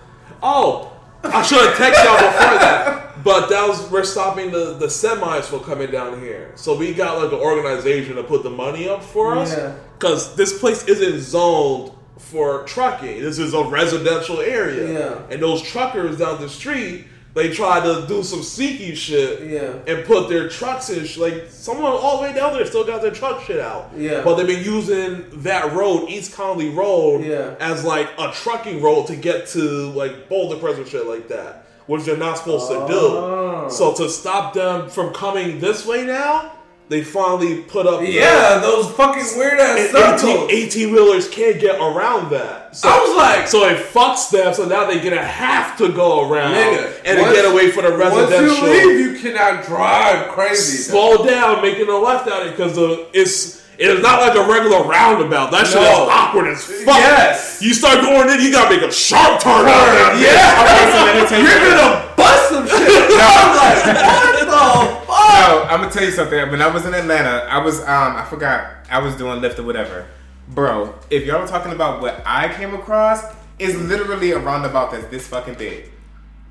Oh, 0.43 0.93
I 1.23 1.43
should 1.43 1.59
have 1.59 1.75
texted 1.77 2.05
y'all 2.05 2.17
before 2.17 2.59
that. 2.59 3.25
But 3.25 3.49
that 3.49 3.67
was 3.69 3.91
we're 3.91 4.05
stopping 4.05 4.51
the 4.51 4.75
the 4.75 4.87
semis 4.87 5.45
from 5.45 5.61
coming 5.61 5.91
down 5.91 6.21
here. 6.21 6.53
So 6.55 6.77
we 6.77 6.93
got 6.93 7.21
like 7.23 7.33
an 7.33 7.39
organization 7.39 8.17
to 8.17 8.23
put 8.25 8.43
the 8.43 8.51
money 8.51 8.89
up 8.89 9.03
for 9.03 9.37
us 9.37 9.57
Yeah. 9.57 9.75
because 9.99 10.35
this 10.37 10.59
place 10.59 10.85
isn't 10.85 11.21
zoned 11.21 11.93
for 12.19 12.63
trucking. 12.65 13.21
This 13.21 13.39
is 13.39 13.55
a 13.55 13.65
residential 13.65 14.41
area. 14.41 14.93
Yeah. 14.93 15.23
And 15.31 15.43
those 15.43 15.63
truckers 15.63 16.19
down 16.19 16.41
the 16.41 16.49
street, 16.49 17.07
they 17.35 17.53
try 17.53 17.81
to 17.81 18.07
do 18.07 18.23
some 18.23 18.43
sneaky 18.43 18.95
shit. 18.95 19.49
Yeah. 19.51 19.73
And 19.93 20.05
put 20.05 20.29
their 20.29 20.49
trucks 20.49 20.91
in. 20.91 21.05
sh- 21.05 21.17
Like 21.19 21.47
someone 21.49 21.91
all 21.93 22.19
the 22.19 22.23
way 22.29 22.33
down 22.33 22.53
there 22.55 22.65
still 22.67 22.85
got 22.85 23.03
their 23.03 23.11
truck 23.11 23.43
shit 23.43 23.59
out. 23.59 23.91
Yeah. 23.97 24.23
But 24.23 24.37
they've 24.37 24.47
been 24.47 24.65
using 24.65 25.25
that 25.43 25.73
road, 25.73 26.09
East 26.09 26.35
Conley 26.35 26.71
Road, 26.71 27.25
Yeah. 27.25 27.55
as 27.59 27.85
like 27.85 28.09
a 28.19 28.31
trucking 28.33 28.81
road 28.81 29.09
to 29.09 29.17
get 29.17 29.49
to 29.49 29.61
like 29.91 30.29
Boulder 30.29 30.57
Crest 30.61 30.79
and 30.79 30.87
shit 30.87 31.07
like 31.07 31.27
that, 31.29 31.67
which 31.87 32.05
they're 32.05 32.17
not 32.17 32.39
supposed 32.39 32.69
to 32.71 32.77
Oh. 32.79 32.89
do. 32.89 33.17
Ah. 33.19 33.69
So 33.69 33.93
to 33.95 34.09
stop 34.09 34.55
them 34.55 34.89
from 34.89 35.13
coming 35.13 35.59
this 35.59 35.85
way 35.85 36.05
now, 36.05 36.53
they 36.89 37.03
finally 37.03 37.63
put 37.63 37.87
up. 37.87 38.01
the- 38.01 38.11
Yeah, 38.11 38.59
those 38.59 38.91
fucking 38.93 39.39
weird 39.39 39.59
ass 39.59 39.91
circles. 39.91 40.51
18 40.53 40.93
wheelers 40.93 41.29
can't 41.29 41.59
get 41.59 41.77
around 41.81 42.31
that. 42.31 42.77
So, 42.77 42.89
I 42.89 42.99
was 43.01 43.17
like, 43.17 43.49
so 43.49 43.65
it 43.67 43.79
fucks 43.79 44.31
them. 44.31 44.53
So 44.53 44.65
now 44.67 44.85
they're 44.91 45.03
gonna 45.03 45.23
have 45.25 45.77
to 45.79 45.89
go 45.89 46.29
around 46.31 46.53
nigga, 46.55 46.91
and 47.05 47.21
once- 47.21 47.35
get 47.37 47.45
away 47.47 47.71
from 47.71 47.85
the 47.85 47.97
residential. 47.97 48.49
Once 48.49 48.61
you 48.61 48.89
leave, 48.89 49.01
you 49.01 49.19
cannot 49.21 49.65
drive 49.65 50.29
crazy. 50.29 50.79
slow 50.79 51.25
down, 51.25 51.63
making 51.63 51.89
a 51.89 51.97
left 51.97 52.29
out 52.29 52.43
of 52.43 52.49
it 52.49 52.57
because 52.57 52.77
it's 53.13 53.61
it's 53.79 54.03
not 54.03 54.21
like 54.21 54.35
a 54.37 54.45
regular 54.51 54.85
roundabout. 54.85 55.51
That 55.51 55.67
shit 55.67 55.77
No. 55.77 56.05
is 56.05 56.09
awkward 56.11 56.47
as 56.49 56.65
fuck. 56.65 56.97
Yes. 56.99 57.61
You 57.61 57.75
start 57.75 58.01
going 58.03 58.29
in, 58.31 58.41
you 58.41 58.53
gotta 58.53 58.75
make 58.75 58.83
a 58.87 58.93
sharp 58.93 59.41
turn. 59.41 59.67
out. 59.67 60.15
Yeah. 60.19 60.63
Okay, 60.63 60.85
so 60.93 60.99
let 61.05 61.31
me 61.31 61.39
you 61.39 61.49
You're 61.49 61.77
gonna 61.77 62.15
bust 62.17 62.49
some 62.51 62.67
shit. 62.67 62.79
I'm 63.19 63.51
like, 63.57 63.97
what 64.07 64.41
the 64.41 64.47
fuck? 65.07 65.09
No, 65.09 65.63
I'm 65.71 65.81
gonna 65.81 65.91
tell 65.91 66.05
you 66.05 66.11
something. 66.13 66.39
When 66.51 66.63
I 66.63 66.69
was 66.69 66.87
in 66.87 66.95
Atlanta, 66.95 67.47
I 67.51 67.59
was 67.65 67.81
um 67.81 68.17
I 68.17 68.25
forgot 68.29 68.71
I 68.91 68.99
was 69.01 69.17
doing 69.17 69.41
Lyft 69.41 69.59
or 69.59 69.65
whatever. 69.65 70.07
Bro, 70.49 70.95
if 71.11 71.25
y'all 71.25 71.37
are 71.43 71.47
talking 71.49 71.73
about 71.73 72.03
what 72.03 72.23
I 72.27 72.53
came 72.53 72.75
across, 72.75 73.25
is 73.59 73.75
literally 73.81 74.33
a 74.33 74.39
roundabout 74.39 74.93
that's 74.93 75.07
this 75.07 75.27
fucking 75.27 75.55
big. 75.55 75.91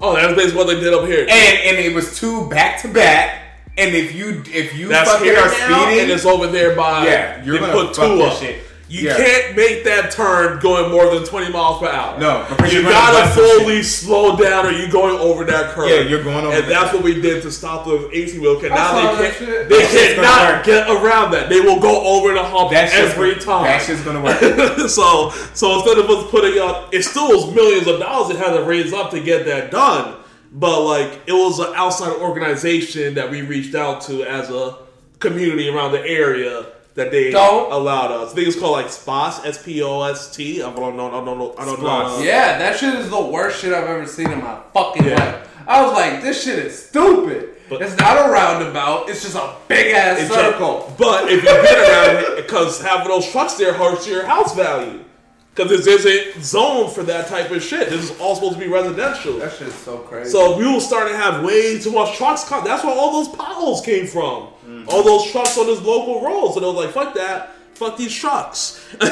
Oh, 0.01 0.15
that's 0.15 0.33
basically 0.35 0.57
what 0.57 0.67
they 0.67 0.79
did 0.79 0.93
up 0.93 1.05
here. 1.05 1.21
And 1.21 1.29
and 1.29 1.77
it 1.77 1.93
was 1.93 2.17
two 2.19 2.49
back 2.49 2.81
to 2.81 2.87
back. 2.87 3.39
And 3.77 3.95
if 3.95 4.13
you 4.13 4.43
if 4.53 4.77
you 4.77 4.87
that's 4.87 5.09
fucking 5.11 5.31
are 5.35 5.49
speeding, 5.49 6.01
and 6.01 6.11
it's 6.11 6.25
over 6.25 6.47
there 6.47 6.75
by. 6.75 7.05
Yeah, 7.07 7.43
you're 7.43 7.55
they 7.55 7.61
gonna 7.61 7.73
put 7.73 7.95
fuck 7.95 8.05
two 8.07 8.21
up. 8.21 8.37
shit. 8.39 8.61
You 8.89 9.07
Yeah. 9.07 9.17
can't 9.17 9.55
make 9.55 9.83
that 9.85 10.11
turn 10.11 10.59
going 10.59 10.91
more 10.91 11.09
than 11.15 11.25
20 11.25 11.51
miles 11.51 11.79
per 11.79 11.87
hour. 11.87 12.19
No, 12.19 12.45
you 12.69 12.83
gotta 12.83 13.23
bust 13.23 13.33
fully 13.33 13.81
slow 13.81 14.35
down, 14.35 14.67
or 14.67 14.71
you're 14.71 14.89
going 14.91 15.17
over 15.19 15.43
that 15.45 15.71
curve. 15.73 15.89
Yeah, 15.89 16.01
you're 16.01 16.21
going 16.21 16.45
over 16.45 16.53
and 16.55 16.65
that 16.65 16.69
that's 16.69 16.83
curve. 16.91 16.95
what 17.01 17.03
we 17.03 17.19
did 17.19 17.41
to 17.41 17.51
stop 17.51 17.85
the 17.85 18.07
18 18.13 18.41
wheel. 18.41 18.51
Okay, 18.57 18.69
now 18.69 19.15
they 19.15 19.23
can't. 19.31 19.37
shit. 19.37 19.69
They 19.69 19.77
That 19.81 20.15
cannot 20.15 20.63
get 20.63 20.87
around 20.91 21.31
that. 21.31 21.49
They 21.49 21.61
will 21.61 21.79
go 21.79 22.03
over 22.05 22.33
the 22.35 22.43
hump 22.43 22.69
That 22.71 22.91
shit's 22.91 23.13
every 23.13 23.31
gonna- 23.33 23.41
time. 23.45 23.63
that 23.63 23.81
shit's 23.81 24.01
gonna 24.01 24.21
work. 24.21 24.37
so, 24.89 25.33
so 25.55 25.75
instead 25.79 25.97
of 25.97 26.07
us 26.11 26.29
putting 26.29 26.59
up, 26.59 26.89
it 26.93 27.03
still 27.03 27.29
was 27.29 27.55
millions 27.55 27.87
of 27.87 27.99
dollars 27.99 28.35
it 28.35 28.37
had 28.37 28.53
to 28.53 28.61
raise 28.61 28.93
up 28.93 29.09
to 29.11 29.19
get 29.19 29.45
that 29.47 29.71
done. 29.71 30.13
But 30.53 30.81
like, 30.85 31.21
it 31.27 31.33
was 31.33 31.59
an 31.59 31.73
outside 31.75 32.13
organization 32.21 33.15
that 33.15 33.29
we 33.31 33.41
reached 33.41 33.75
out 33.75 34.01
to 34.03 34.23
as 34.23 34.49
a 34.51 34.77
community 35.19 35.67
around 35.69 35.93
the 35.93 36.05
area 36.05 36.65
that 36.95 37.09
they 37.09 37.31
Don't. 37.31 37.71
allowed 37.71 38.11
us. 38.11 38.31
I 38.33 38.35
think 38.35 38.47
it's 38.49 38.59
called 38.59 38.73
like 38.73 38.89
SPOS, 38.91 39.43
S 39.45 39.63
P 39.63 39.81
O 39.81 40.03
S 40.03 40.35
T. 40.35 40.61
I 40.61 40.71
don't 40.75 40.95
know. 40.95 41.07
I 41.07 41.11
don't 41.11 41.25
know. 41.25 41.55
I 41.57 41.65
don't 41.65 41.81
know. 41.81 42.19
Yeah, 42.21 42.59
that 42.59 42.77
shit 42.77 42.93
is 42.95 43.09
the 43.09 43.19
worst 43.21 43.61
shit 43.61 43.73
I've 43.73 43.87
ever 43.87 44.05
seen 44.05 44.29
in 44.31 44.41
my 44.41 44.59
fucking 44.73 45.05
Yeah. 45.05 45.15
life. 45.15 45.49
I 45.65 45.81
was 45.83 45.93
like, 45.93 46.21
this 46.21 46.43
shit 46.43 46.59
is 46.59 46.87
stupid. 46.87 47.49
But- 47.69 47.81
it's 47.81 47.97
not 47.97 48.27
a 48.27 48.29
roundabout. 48.31 49.09
It's 49.09 49.23
just 49.23 49.35
a 49.35 49.49
big 49.67 49.95
ass 49.95 50.27
circle. 50.29 50.83
just- 50.85 50.97
but 50.99 51.31
if 51.31 51.41
you 51.41 51.49
get 51.49 51.79
around 51.79 52.15
it, 52.25 52.35
because 52.45 52.79
having 52.81 53.07
those 53.07 53.27
trucks 53.31 53.53
there 53.55 53.73
hurts 53.73 54.05
your 54.07 54.25
house 54.25 54.53
value. 54.53 54.99
Because 55.55 55.69
this 55.69 55.85
isn't 55.85 56.43
zoned 56.43 56.93
for 56.93 57.03
that 57.03 57.27
type 57.27 57.51
of 57.51 57.61
shit. 57.61 57.89
This 57.89 58.09
is 58.09 58.19
all 58.19 58.33
supposed 58.33 58.55
to 58.55 58.59
be 58.59 58.67
residential. 58.67 59.37
That 59.37 59.53
shit's 59.53 59.75
so 59.75 59.99
crazy. 59.99 60.31
So 60.31 60.57
we 60.57 60.65
will 60.65 60.81
start 60.81 61.07
to 61.09 61.15
have 61.15 61.43
way 61.43 61.79
too 61.79 61.91
much 61.91 62.17
trucks 62.17 62.43
come. 62.43 62.65
That's 62.65 62.83
where 62.83 62.95
all 62.95 63.11
those 63.23 63.35
potholes 63.35 63.81
came 63.81 64.07
from. 64.07 64.47
Mm-hmm. 64.65 64.89
All 64.89 65.03
those 65.03 65.31
trucks 65.31 65.55
on 65.59 65.67
this 65.67 65.79
local 65.81 66.21
roads. 66.21 66.55
And 66.55 66.63
they 66.63 66.67
was 66.67 66.85
like, 66.85 66.89
fuck 66.89 67.13
that. 67.15 67.51
Fuck 67.75 67.97
these 67.97 68.13
trucks. 68.13 68.83
um, 69.01 69.09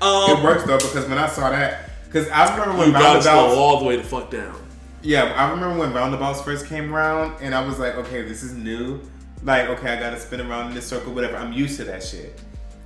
it 0.00 0.42
works 0.44 0.64
though 0.64 0.78
because 0.78 1.08
when 1.08 1.18
I 1.18 1.28
saw 1.28 1.50
that, 1.50 1.90
because 2.06 2.28
I 2.28 2.52
remember 2.52 2.78
when 2.78 2.88
you 2.88 2.94
roundabouts, 2.94 3.26
all 3.26 3.78
the 3.78 3.84
way 3.84 3.96
to 3.96 4.02
fuck 4.02 4.30
down. 4.30 4.60
yeah, 5.02 5.24
I 5.36 5.50
remember 5.50 5.78
when 5.78 5.92
roundabouts 5.92 6.42
first 6.42 6.66
came 6.66 6.92
around, 6.92 7.40
and 7.40 7.54
I 7.54 7.64
was 7.64 7.78
like, 7.78 7.94
okay, 7.94 8.22
this 8.22 8.42
is 8.42 8.54
new. 8.54 9.00
Like, 9.44 9.68
okay, 9.68 9.92
I 9.92 10.00
gotta 10.00 10.18
spin 10.18 10.40
around 10.40 10.68
in 10.68 10.74
this 10.74 10.86
circle, 10.86 11.12
whatever. 11.12 11.36
I'm 11.36 11.52
used 11.52 11.76
to 11.78 11.84
that 11.84 12.02
shit. 12.02 12.40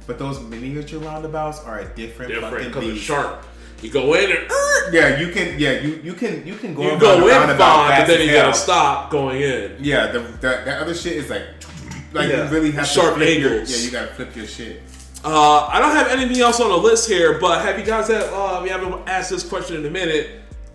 But 0.07 0.19
those 0.19 0.41
miniature 0.41 1.01
roundabouts 1.01 1.61
are 1.65 1.81
a 1.81 1.85
different, 1.95 2.33
Different 2.33 2.55
fucking 2.55 2.69
because 2.69 2.85
it's 2.85 2.93
beast. 2.95 3.05
sharp. 3.07 3.45
You 3.83 3.91
go 3.91 4.15
in 4.15 4.31
and 4.31 4.51
er, 4.51 4.93
Yeah, 4.93 5.19
you 5.21 5.33
can. 5.33 5.59
Yeah, 5.59 5.81
you 5.81 6.01
you 6.03 6.15
can 6.15 6.47
you 6.47 6.55
can 6.57 6.75
go. 6.75 6.83
you 6.83 6.89
around 6.91 7.01
go 7.01 7.17
the 7.21 7.23
in 7.27 7.29
roundabout 7.31 7.89
fine, 7.89 8.01
but 8.01 8.07
then 8.07 8.21
you 8.23 8.29
hell. 8.29 8.47
gotta 8.47 8.57
stop 8.59 9.11
going 9.11 9.41
in. 9.43 9.77
Yeah, 9.81 10.07
the, 10.13 10.21
the 10.21 10.39
that 10.65 10.81
other 10.83 10.95
shit 10.95 11.15
is 11.17 11.29
like, 11.31 11.43
like 12.13 12.29
Yeah. 12.31 12.45
you 12.45 12.51
really 12.55 12.71
have 12.73 12.87
Sharp 12.87 13.15
to 13.15 13.25
flip 13.25 13.39
your, 13.39 13.51
angles. 13.53 13.71
Yeah, 13.71 13.85
you 13.87 13.91
gotta 13.93 14.15
flip 14.15 14.37
your 14.37 14.47
shit. 14.47 14.83
Uh, 15.25 15.67
I 15.67 15.79
don't 15.81 15.93
have 15.93 16.09
anything 16.09 16.41
else 16.43 16.61
on 16.61 16.69
the 16.69 16.77
list 16.77 17.09
here, 17.09 17.39
but 17.41 17.63
have 17.63 17.79
you 17.79 17.85
guys 17.85 18.09
had, 18.09 18.25
uh, 18.25 18.61
we 18.63 18.69
haven't 18.69 19.09
asked 19.09 19.31
this 19.31 19.43
question 19.47 19.77
in 19.79 19.87
a 19.87 19.91
minute. 19.91 20.29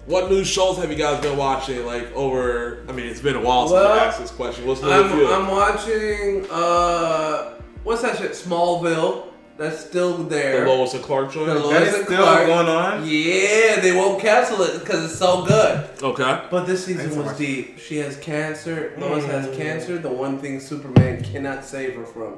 What 0.08 0.32
new 0.32 0.44
shows 0.44 0.78
have 0.78 0.90
you 0.90 0.98
guys 0.98 1.22
been 1.22 1.38
watching? 1.38 1.86
Like 1.86 2.12
over, 2.16 2.84
I 2.90 2.94
mean, 2.94 3.06
it's 3.06 3.22
been 3.22 3.36
a 3.36 3.42
while 3.42 3.68
since 3.68 3.74
Well, 3.74 3.92
I 4.00 4.06
asked 4.06 4.20
this 4.20 4.32
question. 4.32 4.66
What's 4.66 4.82
new 4.82 4.90
I'm. 4.90 5.44
I'm 5.44 5.48
watching, 5.52 6.48
uh, 6.50 7.59
what's 7.84 8.02
that 8.02 8.18
shit? 8.18 8.32
Smallville. 8.32 9.26
That's 9.58 9.78
still 9.86 10.18
there. 10.24 10.64
the. 10.64 10.70
Lois 10.72 10.94
and 10.94 11.04
Clark 11.04 11.34
joint. 11.34 11.48
The 11.48 11.56
Lois 11.56 11.70
That 11.72 11.88
is 11.88 11.94
and 11.96 12.06
still 12.06 12.24
Clark. 12.24 12.48
going 12.48 12.68
on. 12.70 13.02
Yeah, 13.06 13.82
they 13.82 13.92
won't 13.94 14.22
cancel 14.22 14.62
it 14.62 14.80
because 14.80 15.04
it's 15.04 15.20
so 15.20 15.44
good. 15.46 15.90
Okay. 16.02 16.42
But 16.50 16.64
this 16.66 16.86
season 16.86 17.02
Thanks 17.02 17.16
for 17.16 17.24
was 17.24 17.32
watching. 17.34 17.46
deep. 17.46 17.78
She 17.80 17.98
has 17.98 18.16
cancer. 18.18 18.94
Lois 18.98 19.26
has 19.26 19.48
mm. 19.48 19.58
cancer. 19.58 19.98
The 19.98 20.10
one 20.10 20.40
thing 20.40 20.62
Superman 20.62 21.22
cannot 21.26 21.66
save 21.66 21.96
her 21.96 22.06
from. 22.06 22.38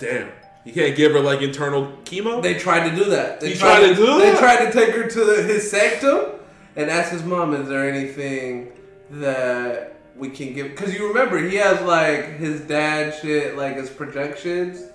Damn. 0.00 0.30
You 0.64 0.72
can't 0.72 0.96
give 0.96 1.12
her 1.12 1.20
like 1.20 1.42
internal 1.42 1.92
chemo. 2.04 2.42
They 2.42 2.54
tried 2.54 2.90
to 2.90 2.96
do 2.96 3.04
that. 3.10 3.38
They 3.40 3.50
You 3.50 3.54
tried 3.54 3.86
to 3.86 3.94
do 3.94 4.18
They 4.18 4.32
that? 4.32 4.38
tried 4.40 4.66
to 4.66 4.72
take 4.72 4.94
her 4.96 5.08
to 5.08 5.24
the, 5.24 5.42
his 5.44 5.70
sanctum 5.70 6.40
and 6.74 6.90
ask 6.90 7.12
his 7.12 7.22
mom, 7.22 7.54
"Is 7.54 7.68
there 7.68 7.88
anything 7.88 8.72
that 9.10 9.97
we 10.18 10.30
can 10.30 10.52
give?" 10.54 10.68
Because 10.68 10.94
you 10.94 11.08
remember 11.08 11.38
he 11.38 11.56
has 11.56 11.80
like 11.82 12.38
his 12.38 12.60
dad 12.62 13.14
shit, 13.20 13.56
like 13.56 13.76
his 13.76 13.90
projections 13.90 14.90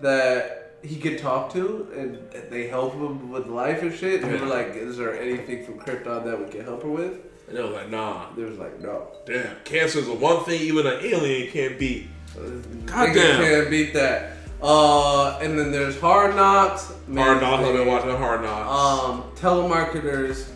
that 0.00 0.74
he 0.82 0.96
could 0.96 1.18
talk 1.18 1.52
to, 1.52 1.88
and 1.96 2.18
they 2.50 2.68
help 2.68 2.94
him 2.94 3.30
with 3.30 3.46
life 3.46 3.82
and 3.82 3.94
shit. 3.94 4.22
And 4.22 4.40
were 4.40 4.46
like, 4.46 4.74
"Is 4.74 4.96
there 4.96 5.18
anything 5.18 5.64
from 5.64 5.78
Krypton 5.78 6.24
that 6.24 6.38
we 6.38 6.50
can 6.50 6.64
help 6.64 6.82
her 6.82 6.90
with?" 6.90 7.18
and 7.48 7.56
they 7.56 7.62
was 7.62 7.72
like, 7.72 7.90
nah. 7.90 8.26
They 8.34 8.44
was 8.44 8.58
like, 8.58 8.80
"No." 8.80 9.08
Damn. 9.24 9.56
Cancer 9.64 10.00
is 10.00 10.06
the 10.06 10.14
one 10.14 10.44
thing 10.44 10.60
even 10.60 10.86
an 10.86 10.98
alien 11.02 11.50
can't 11.50 11.78
beat. 11.78 12.08
Niggas 12.34 12.86
Goddamn. 12.86 13.40
can't 13.42 13.70
beat 13.70 13.94
that. 13.94 14.32
Uh, 14.62 15.38
and 15.38 15.58
then 15.58 15.70
there's 15.70 15.98
Hard 16.00 16.34
Knocks. 16.34 16.92
Hard 17.14 17.40
Knocks. 17.40 17.64
I've 17.64 17.74
been 17.74 17.86
watching 17.86 18.10
Hard 18.16 18.42
Knocks. 18.42 19.04
Um, 19.04 19.22
telemarketers. 19.36 20.48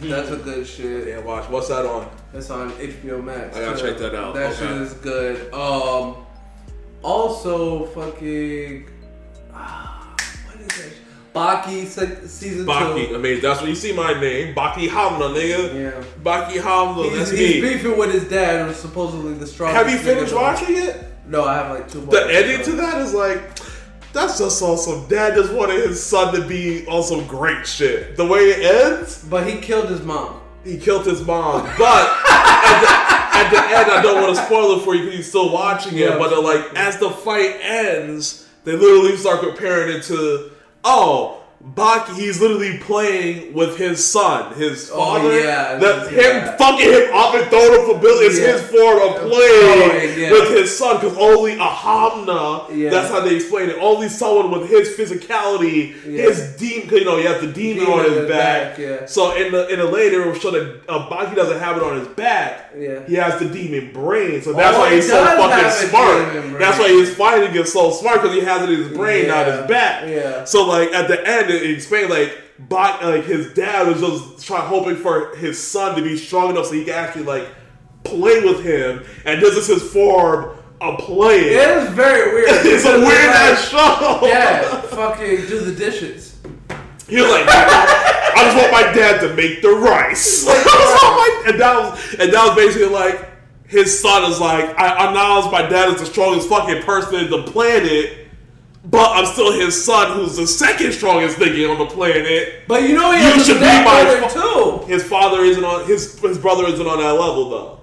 That's 0.00 0.30
a 0.30 0.36
good 0.36 0.66
shit. 0.66 1.08
yeah, 1.08 1.18
watch. 1.20 1.48
What's 1.48 1.68
that 1.68 1.86
on? 1.86 2.10
That's 2.32 2.50
on 2.50 2.70
HBO 2.72 3.22
Max. 3.22 3.56
I 3.56 3.60
gotta 3.60 3.80
check 3.80 3.98
that 3.98 4.14
out. 4.14 4.34
That 4.34 4.52
Okay. 4.52 4.60
shit 4.66 4.70
is 4.82 4.92
good. 4.94 5.52
Um, 5.54 6.16
also 7.02 7.86
fucking. 7.86 8.88
Ah, 9.52 10.14
what 10.46 10.60
is 10.60 10.66
that? 10.66 10.92
Baki 11.34 11.86
season 12.28 12.66
Baki. 12.66 13.04
I 13.04 13.08
two. 13.08 13.18
mean, 13.18 13.40
that's 13.40 13.60
when 13.60 13.70
you 13.70 13.76
see 13.76 13.92
my 13.92 14.18
name. 14.20 14.54
Baki 14.54 14.88
Hanma, 14.88 15.34
nigga. 15.34 15.74
Yeah. 15.74 16.04
Baki 16.22 16.60
Hanma. 16.60 17.04
He's, 17.04 17.18
That's 17.18 17.30
he's 17.32 17.62
me. 17.62 17.68
beefing 17.72 17.98
with 17.98 18.12
his 18.12 18.24
dad, 18.28 18.66
who's 18.66 18.76
supposedly 18.76 19.34
the 19.34 19.46
strongest. 19.46 19.76
Have 19.84 19.90
you 19.92 19.98
finished 19.98 20.34
watching 20.34 20.76
it? 20.76 21.04
No, 21.26 21.44
I 21.44 21.54
have 21.56 21.70
like 21.70 21.90
two 21.90 22.00
more. 22.02 22.10
The 22.12 22.34
ending 22.34 22.64
to 22.66 22.72
that 22.72 23.00
is 23.00 23.14
like, 23.14 23.40
that's 24.14 24.38
just 24.38 24.62
awesome. 24.62 25.06
Dad 25.08 25.34
just 25.34 25.52
wanted 25.52 25.86
his 25.86 26.02
son 26.02 26.32
to 26.34 26.46
be 26.46 26.86
on 26.86 27.02
some 27.02 27.26
great 27.26 27.66
shit. 27.66 28.16
The 28.16 28.24
way 28.24 28.40
it 28.50 28.64
ends, 28.64 29.24
But 29.28 29.46
he 29.46 29.58
killed 29.60 29.90
his 29.90 30.00
mom. 30.02 30.40
he 30.64 30.78
killed 30.78 31.04
his 31.04 31.24
mom. 31.26 31.62
But 31.76 32.08
at, 32.26 32.80
the, 32.80 33.38
at 33.38 33.50
the 33.50 33.76
end, 33.76 33.90
I 33.90 34.00
don't 34.02 34.22
want 34.22 34.34
to 34.36 34.42
spoil 34.44 34.78
it 34.78 34.84
for 34.84 34.94
you 34.94 35.02
because 35.02 35.14
you're 35.16 35.24
still 35.24 35.52
watching 35.52 35.94
it. 35.98 36.00
Yeah. 36.00 36.16
But 36.18 36.28
they're 36.30 36.40
like, 36.40 36.74
as 36.76 36.96
the 36.98 37.10
fight 37.10 37.56
ends, 37.60 38.48
they 38.64 38.72
literally 38.72 39.16
start 39.16 39.40
comparing 39.40 39.96
it 39.96 40.02
to, 40.04 40.50
oh. 40.84 41.43
Baki, 41.74 42.14
he's 42.16 42.42
literally 42.42 42.76
playing 42.76 43.54
with 43.54 43.78
his 43.78 44.04
son, 44.04 44.52
his 44.54 44.90
Oh, 44.92 44.98
father. 44.98 45.40
yeah, 45.40 45.76
that 45.78 46.12
yeah. 46.12 46.20
him 46.50 46.58
fucking 46.58 46.90
him 46.92 47.14
up 47.14 47.34
and 47.34 47.46
throwing 47.48 47.80
him 47.80 47.86
for 47.86 47.98
Bill 48.02 48.18
is 48.20 48.38
Yeah. 48.38 48.52
his 48.52 48.62
form 48.64 49.00
of 49.00 49.16
playing 49.22 50.18
yeah. 50.20 50.30
with 50.30 50.50
his 50.50 50.76
son 50.76 50.96
because 51.00 51.16
only 51.16 51.54
a 51.54 51.56
Hanma. 51.56 52.90
That's 52.90 53.08
how 53.10 53.20
they 53.20 53.36
explain 53.36 53.70
it. 53.70 53.78
Only 53.80 54.10
someone 54.10 54.50
with 54.50 54.68
his 54.68 54.90
physicality, 54.90 55.94
his 56.02 56.54
demon. 56.58 56.94
You 56.94 57.04
know, 57.06 57.16
he 57.16 57.24
has 57.24 57.40
the 57.40 57.46
demon, 57.46 57.86
Demon 57.86 57.98
on 57.98 58.04
his 58.12 58.28
back. 58.28 58.76
back, 58.76 58.78
yeah. 58.78 59.06
So 59.06 59.34
in 59.34 59.50
the 59.50 59.66
in 59.68 59.78
the 59.78 59.86
later, 59.86 60.22
it 60.22 60.26
will 60.26 60.34
show 60.38 60.50
that 60.50 60.82
uh, 60.86 61.08
Baki 61.08 61.34
doesn't 61.34 61.58
have 61.60 61.78
it 61.78 61.82
on 61.82 61.98
his 61.98 62.08
back. 62.08 62.72
Yeah. 62.76 63.06
He 63.06 63.14
has 63.14 63.38
the 63.40 63.48
demon 63.48 63.90
brain. 63.94 64.42
So 64.42 64.52
that's 64.52 64.76
Oh, 64.76 64.80
why 64.80 64.90
he 64.90 64.96
he's 64.96 65.08
so 65.08 65.24
fucking 65.24 65.88
smart. 65.88 66.58
That's 66.58 66.78
why 66.78 66.88
his 66.88 67.14
fighting 67.14 67.54
is 67.54 67.72
so 67.72 67.90
smart 67.90 68.20
because 68.20 68.34
he 68.36 68.42
has 68.42 68.62
it 68.62 68.70
in 68.70 68.80
his 68.84 68.92
brain, 68.96 69.28
not 69.28 69.46
his 69.46 69.66
back. 69.66 70.06
Yeah. 70.08 70.44
So 70.44 70.66
like 70.66 70.92
at 70.92 71.08
the 71.08 71.26
end, 71.26 71.53
it 71.62 71.70
explained 71.70 72.10
like. 72.10 72.40
Baki, 72.68 73.02
like 73.02 73.24
his 73.24 73.52
dad 73.52 73.88
was 73.88 74.00
just 74.00 74.46
trying 74.46 74.68
hoping 74.68 74.94
for 74.94 75.34
his 75.34 75.60
son 75.60 75.96
to 75.96 76.02
be 76.02 76.16
strong 76.16 76.50
enough 76.50 76.66
so 76.66 76.74
he 76.74 76.84
can 76.84 76.94
actually 76.94 77.24
like 77.24 77.48
play 78.04 78.44
with 78.44 78.62
him, 78.62 79.02
and 79.24 79.42
this 79.42 79.56
is 79.56 79.66
his 79.66 79.82
form 79.92 80.56
of 80.80 80.98
playing. 81.00 81.46
It 81.46 81.78
is 81.78 81.88
very 81.90 82.32
weird. 82.32 82.48
It's 82.64 82.84
a 82.84 82.92
weird 82.98 83.02
like, 83.02 83.34
ass 83.34 83.68
show. 83.68 84.20
Yeah, 84.22 84.80
fucking 84.82 85.46
do 85.48 85.60
the 85.60 85.74
dishes. 85.74 86.38
He 87.08 87.20
was 87.20 87.28
like, 87.30 87.44
I 87.48 88.44
just 88.44 88.56
want 88.56 88.72
my 88.72 88.92
dad 88.92 89.20
to 89.22 89.34
make 89.34 89.60
the 89.60 89.70
rice. 89.70 90.46
I 90.48 91.42
my- 91.44 91.50
and 91.50 91.60
that 91.60 91.76
was 91.76 92.14
and 92.20 92.32
that 92.32 92.46
was 92.46 92.54
basically 92.56 92.88
like 92.88 93.30
his 93.66 94.00
son 94.00 94.30
is 94.30 94.40
like, 94.40 94.78
I 94.78 95.08
acknowledge 95.08 95.50
my 95.50 95.62
dad 95.62 95.92
is 95.92 95.98
the 95.98 96.06
strongest 96.06 96.48
fucking 96.48 96.82
person 96.84 97.16
in 97.16 97.30
the 97.30 97.42
planet, 97.42 98.23
but 98.84 99.10
I'm 99.16 99.26
still 99.26 99.52
his 99.52 99.82
son, 99.84 100.12
who's 100.16 100.36
the 100.36 100.46
second 100.46 100.92
strongest 100.92 101.38
nigga 101.38 101.70
on 101.70 101.78
the 101.78 101.86
planet. 101.86 102.62
But 102.68 102.82
you 102.82 102.94
know 102.94 103.12
he 103.12 103.18
You 103.18 103.24
has 103.32 103.46
should 103.46 103.58
be 103.58 103.64
my 103.66 103.82
brother 103.82 104.28
fa- 104.28 104.40
too. 104.40 104.84
His 104.86 105.02
father 105.02 105.42
isn't 105.44 105.64
on 105.64 105.86
his 105.86 106.18
his 106.20 106.38
brother 106.38 106.66
isn't 106.66 106.86
on 106.86 106.98
that 106.98 107.12
level 107.12 107.50
though. 107.50 107.80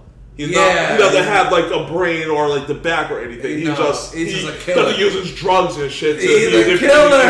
He's 0.47 0.55
not. 0.55 0.67
Yeah. 0.67 0.91
He 0.93 0.97
doesn't 0.97 1.23
have 1.23 1.51
like 1.51 1.65
a 1.71 1.83
brain 1.91 2.29
or 2.29 2.47
like 2.49 2.67
the 2.67 2.73
back 2.73 3.11
or 3.11 3.19
anything. 3.21 3.59
He 3.59 3.63
No, 3.65 3.75
just 3.75 4.13
he's 4.13 4.33
he 4.33 4.41
just 4.41 4.53
a 4.53 4.57
killer. 4.63 4.83
doesn't 4.83 4.99
use 4.99 5.13
his 5.13 5.33
drugs 5.35 5.77
and 5.77 5.91
shit. 5.91 6.19
To 6.19 6.25
He's 6.25 6.67
a 6.67 6.77
killer. 6.77 7.21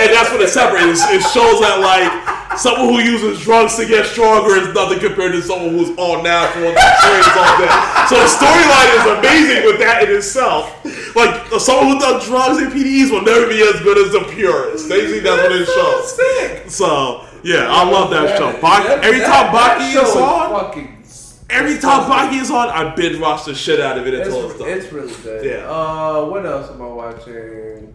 and 0.00 0.08
that's 0.14 0.30
what 0.30 0.40
it 0.40 0.48
separates. 0.48 1.02
It 1.10 1.20
shows 1.32 1.60
that 1.60 1.80
like 1.80 2.58
someone 2.58 2.94
who 2.94 3.00
uses 3.00 3.40
drugs 3.42 3.76
to 3.76 3.86
get 3.86 4.06
stronger 4.06 4.56
is 4.56 4.74
nothing 4.74 4.98
compared 4.98 5.32
to 5.32 5.42
someone 5.42 5.70
who's 5.70 5.90
all 5.96 6.22
natural 6.22 6.68
and 6.68 6.76
trains 6.76 7.28
all 7.36 7.54
that. 7.62 8.06
So 8.08 8.16
the 8.16 8.26
storyline 8.26 8.90
is 8.98 9.04
amazing 9.18 9.64
with 9.66 9.78
that 9.80 10.02
in 10.08 10.16
itself. 10.16 10.66
Like 11.14 11.46
someone 11.60 11.94
who 11.94 11.98
does 12.00 12.24
drugs 12.26 12.58
and 12.62 12.72
PDEs 12.72 13.10
will 13.10 13.22
never 13.22 13.46
be 13.48 13.62
as 13.62 13.80
good 13.82 13.98
as 13.98 14.12
the 14.12 14.20
purist. 14.32 14.88
Basically, 14.88 15.20
that's 15.20 15.42
what 15.42 15.52
it 15.52 15.66
shows. 15.66 16.74
So 16.74 17.26
yeah, 17.42 17.66
I 17.68 17.88
love 17.88 18.10
that 18.10 18.36
show. 18.38 18.52
Baki, 18.60 18.86
that- 18.86 19.04
every 19.04 19.20
that- 19.20 19.26
time 19.26 19.52
that 19.54 19.78
Baki 19.80 20.02
is 20.02 20.16
on, 20.16 20.50
fucking 20.50 20.99
every 21.50 21.78
time 21.78 22.10
Baki 22.10 22.40
is 22.40 22.50
on, 22.50 22.68
I 22.68 22.94
binge 22.94 23.18
watch 23.18 23.44
the 23.44 23.54
shit 23.54 23.80
out 23.80 23.98
of 23.98 24.06
it 24.06 24.14
until 24.14 24.44
it's 24.44 24.50
It's, 24.54 24.60
done. 24.60 24.68
it's 24.70 24.92
really 24.92 25.14
good. 25.22 25.44
Yeah. 25.44 25.68
Uh, 25.70 26.24
what 26.26 26.44
else 26.46 26.70
am 26.70 26.80
I 26.82 26.86
watching? 26.86 27.94